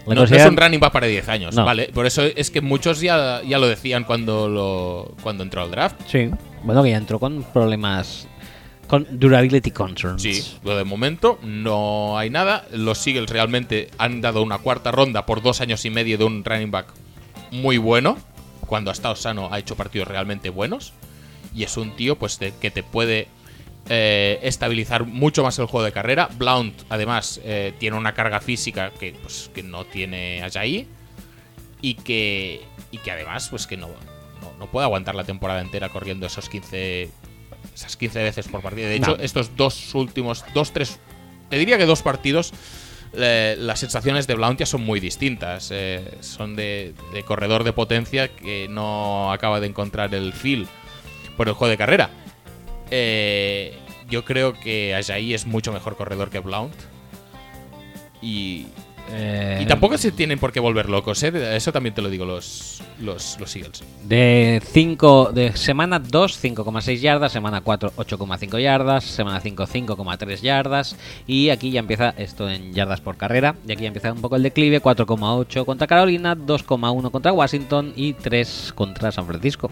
No, 0.08 0.16
no 0.16 0.24
es 0.24 0.46
un 0.46 0.58
running 0.58 0.80
back 0.80 0.92
para 0.92 1.08
10 1.08 1.30
años, 1.30 1.56
No. 1.56 1.64
¿vale? 1.66 1.90
Por 1.94 2.06
eso 2.06 2.24
es 2.24 2.50
que 2.50 2.62
muchos 2.62 3.02
ya, 3.02 3.42
ya 3.44 3.60
lo 3.60 3.68
decían 3.68 4.04
cuando, 4.04 4.50
lo, 4.50 5.16
cuando 5.22 5.44
entró 5.44 5.62
al 5.62 5.72
draft. 5.72 5.96
Sí. 6.08 6.30
Bueno, 6.64 6.84
que 6.84 6.90
ya 6.92 6.98
entró 6.98 7.20
con 7.20 7.44
problemas. 7.44 8.28
Con 8.88 9.08
durability 9.12 9.72
concerns. 9.72 10.22
Sí, 10.22 10.44
lo 10.64 10.76
de 10.76 10.84
momento 10.84 11.40
no 11.44 12.18
hay 12.18 12.30
nada. 12.30 12.66
Los 12.74 13.06
Eagles 13.08 13.30
realmente 13.30 13.90
han 13.98 14.20
dado 14.22 14.42
una 14.44 14.58
cuarta 14.58 14.92
ronda 14.92 15.26
por 15.26 15.42
dos 15.42 15.62
años 15.62 15.86
y 15.86 15.90
medio 15.90 16.18
de 16.18 16.26
un 16.26 16.44
running 16.44 16.72
back 16.72 16.88
muy 17.52 17.78
bueno. 17.78 18.18
Cuando 18.68 18.90
ha 18.90 18.94
estado 18.94 19.16
sano 19.16 19.50
ha 19.52 19.60
hecho 19.60 19.76
partidos 19.78 20.08
realmente 20.08 20.50
buenos. 20.50 20.94
Y 21.56 21.64
es 21.64 21.78
un 21.78 21.92
tío 21.96 22.18
pues 22.18 22.38
de- 22.40 22.54
que 22.60 22.70
te 22.72 22.84
puede 22.84 23.28
eh, 23.90 24.40
estabilizar 24.44 25.06
mucho 25.06 25.44
más 25.44 25.58
el 25.60 25.66
juego 25.66 25.84
de 25.86 25.92
carrera. 25.92 26.30
Blount, 26.38 26.84
además, 26.90 27.40
eh, 27.44 27.74
tiene 27.80 27.98
una 27.98 28.14
carga 28.14 28.40
física 28.40 28.92
que, 29.00 29.14
pues, 29.22 29.50
que 29.54 29.64
no 29.64 29.86
tiene 29.86 30.44
Ajayi. 30.44 30.88
Y 31.82 31.96
que, 31.96 32.62
y 32.92 33.00
que 33.00 33.12
además, 33.12 33.48
pues 33.50 33.66
que 33.66 33.76
no, 33.76 33.88
no, 33.88 34.54
no 34.60 34.68
puede 34.70 34.86
aguantar 34.86 35.16
la 35.16 35.24
temporada 35.24 35.62
entera 35.62 35.90
corriendo 35.90 36.28
esos 36.28 36.48
15, 36.48 37.10
esas 37.74 37.98
15 37.98 38.22
veces 38.22 38.48
por 38.48 38.62
partido. 38.62 38.88
De 38.88 38.98
hecho, 38.98 39.18
No. 39.18 39.24
estos 39.24 39.56
dos 39.58 39.96
últimos, 39.96 40.46
dos, 40.54 40.72
tres, 40.74 41.00
te 41.50 41.58
diría 41.58 41.80
que 41.80 41.88
dos 41.88 42.04
partidos, 42.04 42.54
eh, 43.14 43.56
las 43.58 43.80
sensaciones 43.80 44.28
de 44.28 44.36
Blount 44.36 44.60
ya 44.60 44.68
son 44.68 44.84
muy 44.86 45.00
distintas. 45.00 45.70
Eh, 45.74 46.18
son 46.22 46.56
de, 46.56 46.94
de 47.14 47.24
corredor 47.24 47.64
de 47.64 47.74
potencia 47.74 48.28
que 48.28 48.68
no 48.70 49.32
acaba 49.32 49.60
de 49.60 49.66
encontrar 49.68 50.14
el 50.14 50.34
feel 50.34 50.68
por 51.36 51.48
el 51.48 51.56
juego 51.56 51.72
de 51.72 51.78
carrera. 51.78 52.12
Eh, 52.92 53.78
yo 54.10 54.26
creo 54.26 54.54
que 54.54 54.94
Ajayi 54.94 55.34
es 55.34 55.46
mucho 55.48 55.72
mejor 55.72 55.96
corredor 55.96 56.30
que 56.30 56.40
Blount. 56.40 56.76
Y, 58.22 58.68
Eh, 59.14 59.60
y 59.62 59.66
tampoco 59.66 59.98
se 59.98 60.12
tienen 60.12 60.40
por 60.40 60.54
qué 60.54 60.60
volver 60.62 60.88
locos, 60.88 61.22
¿eh? 61.24 61.56
Eso 61.56 61.74
también 61.74 61.94
te 61.94 62.02
lo 62.02 62.10
digo 62.10 62.24
los, 62.24 62.82
los, 63.00 63.38
los 63.40 63.56
Eagles. 63.56 63.84
De 64.08 64.62
5 64.64 65.32
de 65.34 65.58
semana 65.58 66.00
2 66.00 66.40
5,6 66.42 67.00
yardas, 67.00 67.32
semana 67.34 67.60
4 67.62 67.92
8,5 67.98 68.62
yardas, 68.62 69.04
semana 69.04 69.42
5 69.42 69.68
5,3 69.68 70.42
yardas 70.42 70.96
y 71.28 71.50
aquí 71.50 71.72
ya 71.72 71.80
empieza 71.82 72.14
esto 72.18 72.50
en 72.50 72.74
yardas 72.74 73.02
por 73.02 73.18
carrera 73.18 73.56
y 73.68 73.74
aquí 73.74 73.82
ya 73.82 73.88
empieza 73.88 74.14
un 74.14 74.22
poco 74.22 74.38
el 74.38 74.44
declive, 74.44 74.82
4,8 74.82 75.66
contra 75.66 75.88
Carolina, 75.88 76.38
2,1 76.38 77.12
contra 77.12 77.34
Washington 77.34 77.94
y 77.98 78.14
3 78.14 78.72
contra 78.76 79.12
San 79.12 79.26
Francisco. 79.26 79.72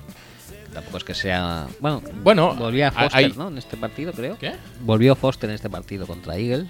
Tampoco 0.74 0.98
es 0.98 1.04
que 1.04 1.14
sea, 1.16 1.68
bueno, 1.80 2.02
Bueno, 2.24 2.54
volvía 2.56 2.92
Foster, 2.92 3.26
hay- 3.26 3.34
¿no? 3.36 3.48
En 3.48 3.58
este 3.58 3.76
partido, 3.78 4.12
creo. 4.14 4.38
¿Qué? 4.38 4.54
Volvió 4.82 5.16
Foster 5.16 5.50
en 5.50 5.56
este 5.56 5.70
partido 5.70 6.06
contra 6.06 6.38
Eagles. 6.38 6.68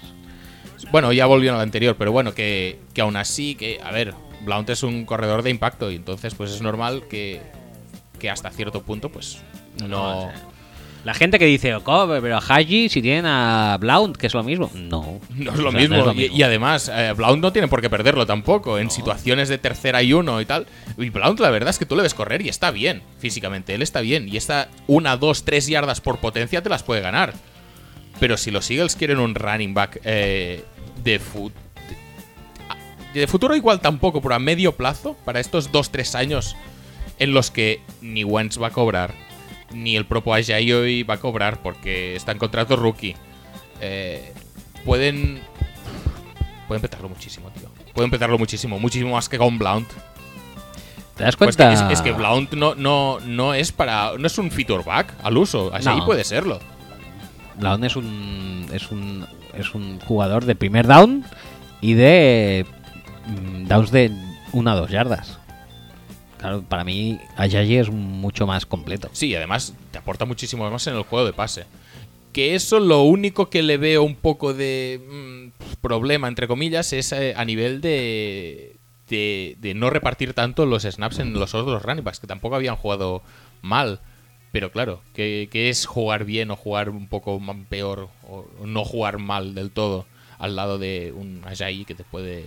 Bueno, 0.91 1.11
ya 1.11 1.25
volvió 1.25 1.53
al 1.53 1.59
anterior, 1.61 1.95
pero 1.97 2.11
bueno, 2.11 2.33
que, 2.33 2.79
que 2.93 3.01
aún 3.01 3.17
así, 3.17 3.55
que, 3.55 3.79
a 3.83 3.91
ver, 3.91 4.13
Blount 4.45 4.69
es 4.69 4.83
un 4.83 5.05
corredor 5.05 5.43
de 5.43 5.49
impacto 5.49 5.91
y 5.91 5.95
entonces 5.95 6.33
pues 6.35 6.51
es 6.51 6.61
normal 6.61 7.03
que, 7.09 7.41
que 8.17 8.29
hasta 8.29 8.49
cierto 8.51 8.83
punto 8.83 9.09
pues 9.09 9.39
no... 9.85 10.31
La 11.05 11.13
gente 11.13 11.39
que 11.39 11.45
dice, 11.45 11.73
"Oh, 11.75 12.07
pero 12.21 12.35
a 12.37 12.41
Haji 12.45 12.89
si 12.89 13.01
tienen 13.01 13.25
a 13.25 13.77
Blount, 13.79 14.17
que 14.17 14.27
es 14.27 14.33
lo 14.33 14.43
mismo. 14.43 14.69
No. 14.75 15.19
No 15.33 15.51
es 15.53 15.57
lo 15.59 15.69
O 15.69 15.71
sea, 15.71 15.79
mismo. 15.79 15.95
no 15.95 16.01
es 16.01 16.05
lo 16.07 16.11
Y- 16.13 16.15
mismo. 16.17 16.37
Y, 16.37 16.43
además, 16.43 16.91
eh, 16.93 17.13
Blount 17.15 17.41
no 17.41 17.53
tiene 17.53 17.69
por 17.69 17.81
qué 17.81 17.89
perderlo 17.89 18.25
tampoco. 18.25 18.77
En 18.77 18.91
situaciones 18.91 19.47
de 19.47 19.57
tercera 19.57 20.03
y 20.03 20.11
uno 20.11 20.41
y 20.41 20.45
tal. 20.45 20.67
Y 20.97 21.09
Blount, 21.09 21.39
la 21.39 21.49
verdad 21.51 21.69
es 21.69 21.79
que 21.79 21.85
tú 21.85 21.95
le 21.95 22.01
ves 22.03 22.13
correr 22.13 22.41
y 22.41 22.49
está 22.49 22.71
bien 22.71 23.01
físicamente. 23.19 23.73
Él 23.73 23.81
está 23.81 24.01
bien. 24.01 24.27
Y 24.27 24.35
esta 24.35 24.67
una, 24.87 25.15
dos, 25.15 25.45
tres 25.45 25.67
yardas 25.67 26.01
por 26.01 26.17
potencia 26.19 26.61
te 26.61 26.69
las 26.69 26.83
puede 26.83 26.99
ganar. 27.01 27.33
Pero 28.19 28.35
si 28.35 28.51
los 28.51 28.69
Eagles 28.69 28.97
quieren 28.97 29.19
un 29.19 29.35
running 29.35 29.73
back 29.73 30.01
eh, 30.03 30.65
de, 31.03 31.21
fut- 31.21 31.53
de, 33.13 33.21
de 33.21 33.27
futuro, 33.27 33.55
igual 33.55 33.79
tampoco, 33.79 34.21
pero 34.21 34.35
a 34.35 34.39
medio 34.39 34.73
plazo, 34.75 35.15
para 35.23 35.39
estos 35.39 35.71
dos, 35.71 35.89
tres 35.91 36.13
años 36.15 36.57
en 37.19 37.31
los 37.33 37.51
que 37.51 37.79
ni 38.01 38.25
Wentz 38.25 38.61
va 38.61 38.67
a 38.67 38.71
cobrar, 38.71 39.13
ni 39.71 39.95
el 39.95 40.05
propio 40.05 40.33
Ajayi 40.33 41.03
va 41.03 41.15
a 41.15 41.19
cobrar 41.19 41.61
porque 41.61 42.15
está 42.15 42.31
en 42.31 42.37
contrato 42.37 42.75
rookie. 42.75 43.15
Eh, 43.81 44.33
pueden. 44.85 45.41
Pueden 46.67 46.81
petarlo 46.81 47.09
muchísimo, 47.09 47.49
tío. 47.51 47.69
Pueden 47.93 48.11
petarlo 48.11 48.37
muchísimo, 48.37 48.79
muchísimo 48.79 49.13
más 49.13 49.27
que 49.29 49.37
con 49.37 49.57
Blount. 49.57 49.89
¿Te 51.15 51.23
das 51.23 51.35
Pues 51.35 51.55
cuenta? 51.57 51.73
es, 51.73 51.93
es 51.99 52.01
que 52.01 52.11
Blount 52.13 52.53
no, 52.53 52.75
no, 52.75 53.19
no 53.25 53.53
es 53.53 53.71
para. 53.71 54.13
No 54.17 54.27
es 54.27 54.37
un 54.37 54.51
feature 54.51 54.83
back 54.83 55.13
al 55.23 55.37
uso. 55.37 55.71
Así 55.73 55.85
No. 55.89 56.05
puede 56.05 56.23
serlo. 56.23 56.59
Blount 57.57 57.83
es 57.83 57.95
un, 57.95 58.67
es 58.71 58.89
un 58.91 59.27
es 59.53 59.73
un 59.73 59.99
jugador 60.01 60.45
de 60.45 60.55
primer 60.55 60.87
down 60.87 61.25
y 61.81 61.93
de 61.93 62.65
mm, 63.27 63.65
downs 63.65 63.91
de 63.91 64.11
una 64.53 64.73
a 64.73 64.75
dos 64.75 64.91
yardas. 64.91 65.38
Claro, 66.39 66.63
para 66.63 66.85
mí 66.85 67.19
Ajayi 67.35 67.75
es 67.75 67.89
mucho 67.89 68.47
más 68.47 68.65
completo. 68.65 69.09
Sí, 69.11 69.35
además 69.35 69.73
te 69.91 69.97
aporta 69.97 70.23
muchísimo 70.25 70.69
más 70.71 70.87
en 70.87 70.95
el 70.95 71.03
juego 71.03 71.25
de 71.25 71.33
pase. 71.33 71.65
Que 72.31 72.55
eso 72.55 72.79
lo 72.79 73.03
único 73.03 73.49
que 73.49 73.61
le 73.61 73.77
veo 73.77 74.03
un 74.03 74.15
poco 74.15 74.53
de 74.53 75.01
mm, 75.05 75.77
problema, 75.81 76.29
entre 76.29 76.47
comillas, 76.47 76.93
es 76.93 77.11
eh, 77.11 77.33
a 77.35 77.43
nivel 77.43 77.81
de, 77.81 78.77
de, 79.09 79.73
no 79.75 79.89
repartir 79.89 80.33
tanto 80.33 80.65
los 80.65 80.83
snaps 80.83 81.19
en 81.19 81.33
los 81.33 81.53
otros 81.53 81.83
running 81.83 82.05
backs, 82.05 82.21
que 82.21 82.27
tampoco 82.27 82.55
habían 82.55 82.77
jugado 82.77 83.21
mal. 83.61 83.99
Pero 84.53 84.71
claro, 84.71 85.01
que, 85.13 85.49
es 85.51 85.85
jugar 85.85 86.23
bien 86.23 86.51
o 86.51 86.55
jugar 86.55 86.89
un 86.89 87.07
poco 87.07 87.41
peor 87.67 88.09
o 88.27 88.45
no 88.65 88.85
jugar 88.85 89.17
mal 89.17 89.55
del 89.55 89.71
todo 89.71 90.05
al 90.37 90.55
lado 90.55 90.79
de 90.79 91.11
un 91.11 91.41
Ajayi 91.45 91.83
que 91.83 91.95
te 91.95 92.05
puede 92.05 92.45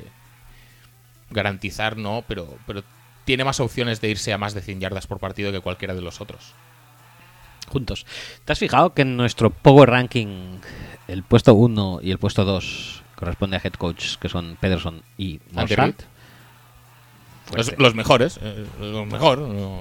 garantizar, 1.31 1.99
¿no? 1.99 2.25
Pero, 2.27 2.57
pero 2.67 2.83
tiene 3.25 3.45
más 3.45 3.61
opciones 3.61 4.01
de 4.01 4.11
irse 4.11 4.33
a 4.33 4.39
más 4.39 4.55
de 4.55 4.63
100 4.63 4.81
yardas 4.81 5.07
por 5.07 5.19
partido 5.19 5.53
que 5.53 5.61
cualquiera 5.61 5.95
de 5.95 6.03
los 6.03 6.21
otros. 6.21 6.55
Juntos. 7.69 8.07
¿Te 8.45 8.53
has 8.53 8.59
fijado 8.59 8.93
que 8.93 9.03
en 9.03 9.17
nuestro 9.17 9.51
Power 9.51 9.91
Ranking 9.91 10.59
el 11.09 11.23
puesto 11.23 11.55
1 11.55 12.01
y 12.03 12.11
el 12.11 12.19
puesto 12.19 12.45
2 12.45 13.03
corresponde 13.15 13.57
a 13.57 13.61
head 13.63 13.75
coach 13.75 14.17
que 14.17 14.29
son 14.29 14.57
Pederson 14.61 15.03
y? 15.17 15.41
Reid. 15.55 15.95
Los, 17.55 17.79
los 17.79 17.95
mejores, 17.95 18.39
eh, 18.43 18.67
los 18.81 19.07
mejor. 19.07 19.39
No. 19.39 19.81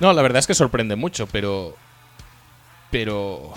No, 0.00 0.12
la 0.14 0.22
verdad 0.22 0.38
es 0.38 0.46
que 0.46 0.54
sorprende 0.54 0.96
mucho, 0.96 1.26
pero. 1.26 1.76
Pero. 2.90 3.52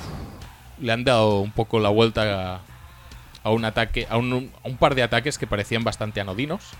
Le 0.79 0.91
han 0.91 1.03
dado 1.03 1.39
un 1.39 1.51
poco 1.51 1.79
la 1.79 1.89
vuelta 1.89 2.55
a, 2.55 2.61
a 3.43 3.49
un 3.51 3.65
ataque. 3.65 4.07
A 4.09 4.17
un, 4.17 4.51
a 4.63 4.67
un 4.67 4.77
par 4.77 4.95
de 4.95 5.03
ataques 5.03 5.37
que 5.37 5.47
parecían 5.47 5.83
bastante 5.83 6.19
anodinos. 6.19 6.71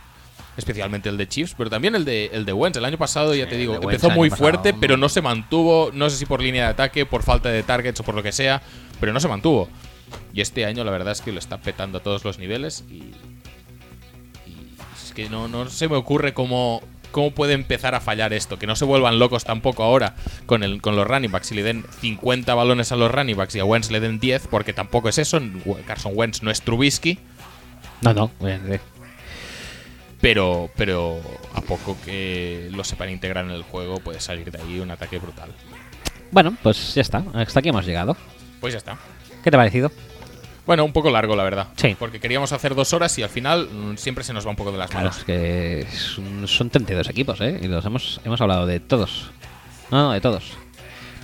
Especialmente 0.56 1.09
el 1.09 1.17
de 1.17 1.27
Chiefs, 1.27 1.56
pero 1.57 1.69
también 1.69 1.95
el 1.95 2.06
de, 2.06 2.27
el 2.32 2.45
de 2.45 2.53
Wentz. 2.53 2.77
El 2.77 2.85
año 2.85 2.98
pasado, 2.98 3.33
ya 3.33 3.48
te 3.48 3.57
digo, 3.57 3.75
empezó 3.75 4.11
muy 4.11 4.30
fuerte, 4.30 4.73
pero 4.73 4.98
no 4.98 5.09
se 5.09 5.22
mantuvo. 5.22 5.90
No 5.93 6.09
sé 6.09 6.17
si 6.17 6.25
por 6.25 6.41
línea 6.41 6.65
de 6.65 6.69
ataque, 6.69 7.06
por 7.06 7.23
falta 7.23 7.49
de 7.49 7.64
targets 7.64 7.99
o 7.99 8.03
por 8.03 8.14
lo 8.14 8.22
que 8.22 8.32
sea, 8.32 8.61
pero 8.99 9.14
no 9.14 9.19
se 9.19 9.27
mantuvo. 9.27 9.67
Y 10.32 10.41
este 10.41 10.65
año, 10.65 10.83
la 10.83 10.91
verdad 10.91 11.14
es 11.14 11.22
que 11.22 11.32
lo 11.32 11.40
está 11.40 11.57
petando 11.57 11.98
a 11.98 12.03
todos 12.03 12.23
los 12.23 12.38
niveles. 12.38 12.83
Y, 12.90 13.14
y 14.45 14.75
es 15.03 15.11
que 15.14 15.27
no, 15.27 15.48
no 15.48 15.67
se 15.69 15.88
me 15.88 15.95
ocurre 15.95 16.35
cómo, 16.35 16.83
cómo 17.11 17.32
puede 17.32 17.53
empezar 17.53 17.95
a 17.95 17.99
fallar 17.99 18.32
esto. 18.32 18.59
Que 18.59 18.67
no 18.67 18.75
se 18.75 18.85
vuelvan 18.85 19.17
locos 19.17 19.45
tampoco 19.45 19.83
ahora 19.83 20.15
con, 20.45 20.61
el, 20.61 20.82
con 20.82 20.95
los 20.95 21.07
running 21.07 21.32
backs. 21.32 21.48
Si 21.48 21.56
le 21.56 21.64
den 21.64 21.83
50 22.01 22.53
balones 22.53 22.91
a 22.91 22.95
los 22.95 23.11
running 23.11 23.38
backs 23.38 23.56
y 23.56 23.59
a 23.59 23.65
Wentz 23.65 23.90
le 23.90 23.99
den 23.99 24.19
10, 24.19 24.48
porque 24.48 24.73
tampoco 24.73 25.09
es 25.09 25.17
eso. 25.17 25.40
Carson 25.88 26.11
Wentz 26.15 26.43
no 26.43 26.51
es 26.51 26.61
Trubisky. 26.61 27.17
No, 28.01 28.14
no. 28.14 28.32
Pero, 30.24 30.69
pero 30.77 31.19
a 31.53 31.60
poco 31.61 31.98
que 32.06 32.69
lo 32.72 32.84
sepan 32.85 33.10
integrar 33.10 33.43
en 33.43 33.52
el 33.52 33.61
juego, 33.64 34.00
puede 34.00 34.22
salir 34.22 34.50
de 34.50 34.58
ahí 34.61 34.80
un 34.80 34.90
ataque 34.90 35.19
brutal. 35.19 35.50
Bueno, 36.32 36.56
pues 36.64 36.95
ya 36.95 37.02
está. 37.02 37.22
Hasta 37.34 37.60
aquí 37.60 37.68
hemos 37.69 37.85
llegado. 37.85 38.16
Pues 38.61 38.72
ya 38.74 38.77
está. 38.77 38.98
¿Qué 39.43 39.52
te 39.52 39.58
ha 39.58 39.60
parecido? 39.60 39.92
Bueno, 40.66 40.85
un 40.85 40.93
poco 40.93 41.11
largo, 41.11 41.35
la 41.35 41.43
verdad. 41.43 41.68
Sí. 41.76 41.98
Porque 42.00 42.22
queríamos 42.22 42.53
hacer 42.53 42.74
dos 42.74 42.93
horas 42.93 43.19
y 43.19 43.24
al 43.24 43.27
final 43.30 43.68
mm, 43.69 43.98
siempre 43.98 44.24
se 44.24 44.32
nos 44.32 44.45
va 44.48 44.52
un 44.52 44.56
poco 44.56 44.72
de 44.72 44.77
las 44.77 44.90
Claro, 44.90 45.08
manos. 45.08 45.18
es 45.19 45.24
que 45.26 45.80
es 45.82 46.18
un- 46.18 46.48
son 46.48 46.69
32 46.69 47.10
equipos, 47.10 47.42
¿eh? 47.42 47.60
Y 47.61 47.68
los 47.68 47.84
hemos, 47.85 48.22
hemos 48.24 48.40
hablado 48.40 48.66
de 48.66 48.80
todos. 48.80 49.30
No, 49.92 50.03
no, 50.03 50.11
de 50.14 50.22
todos. 50.22 50.53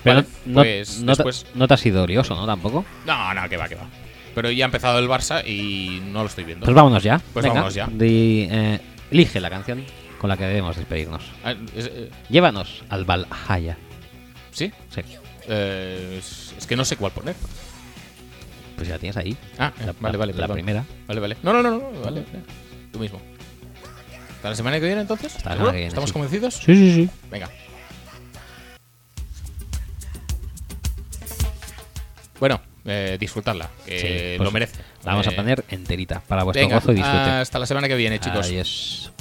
Pero 0.04 0.18
Vale, 0.18 0.28
no, 0.46 0.62
pues 0.62 1.00
no 1.00 1.14
te- 1.14 1.24
después- 1.24 1.46
no 1.56 1.68
te 1.70 1.74
has 1.74 1.80
sido 1.80 2.04
orioso, 2.04 2.36
¿no? 2.36 2.46
Tampoco. 2.46 2.84
No, 3.06 3.34
no, 3.34 3.48
que 3.48 3.56
va, 3.56 3.70
que 3.70 3.76
va. 3.76 3.88
Pero 4.40 4.52
ya 4.52 4.64
ha 4.64 4.68
empezado 4.68 5.00
el 5.00 5.10
Barça 5.10 5.46
y 5.46 6.00
no 6.00 6.22
lo 6.22 6.28
estoy 6.28 6.46
viendo. 6.46 6.64
Pues 6.64 6.74
vámonos 6.74 7.04
ya. 7.04 7.20
Pues 7.34 7.44
Venga, 7.44 7.56
vámonos 7.56 7.74
ya. 7.74 7.88
di- 7.92 8.48
eh, 8.50 8.80
elige 9.12 9.42
la 9.42 9.50
canción 9.50 9.84
con 10.18 10.30
la 10.30 10.38
que 10.38 10.46
debemos 10.46 10.78
despedirnos. 10.78 11.22
Ah, 11.44 11.52
es- 11.76 11.88
eh, 11.88 12.10
Llévanos 12.30 12.84
al 12.88 13.04
Valhalla. 13.04 13.76
¿Sí? 14.52 14.72
Sí. 14.96 15.02
Eh, 15.50 16.16
es, 16.20 16.54
es 16.58 16.66
que 16.66 16.78
no 16.78 16.86
sé 16.86 16.96
cuál 16.96 17.12
poner. 17.12 17.36
Pues 18.78 18.88
ya 18.88 18.94
la 18.94 19.00
tienes 19.00 19.18
ahí. 19.18 19.36
Ah, 19.58 19.74
La- 19.86 19.94
vale, 20.00 20.18
vale. 20.18 20.32
la 20.34 20.48
primera. 20.48 20.86
Vale, 21.06 21.20
vale. 21.20 21.36
No, 21.44 21.52
no, 21.52 21.62
no, 21.62 21.72
no, 21.72 21.80
vale. 22.02 22.22
vale. 22.22 22.26
Tú 22.94 23.00
mismo. 23.00 23.20
¿Hasta 24.38 24.52
la 24.52 24.56
semana 24.56 24.80
que 24.80 24.86
viene 24.86 25.02
entonces? 25.02 25.36
Hasta 25.36 25.50
la 25.54 25.66
que 25.66 25.72
viene, 25.72 25.88
¿Estamos 25.88 26.12
sí. 26.12 26.14
convencidos? 26.14 26.54
Sí, 26.54 26.76
sí, 26.76 26.94
sí. 26.94 27.10
Venga. 27.30 27.50
Bueno, 32.40 32.62
eh, 32.86 33.18
disfrutarla, 33.20 33.70
que 33.86 34.36
lo 34.38 34.46
pues 34.46 34.54
merece. 34.54 34.78
La 35.04 35.12
vamos 35.12 35.28
a 35.28 35.32
eh, 35.32 35.36
poner 35.36 35.66
enterita 35.70 36.22
para 36.28 36.44
vuestro 36.44 36.68
gozo 36.70 36.92
y 36.92 36.96
disfrute. 36.96 37.30
Hasta 37.30 37.60
la 37.60 37.66
semana 37.66 37.88
que 37.88 37.96
viene, 37.96 38.20
chicos. 38.20 38.48
Adiós. 38.48 39.12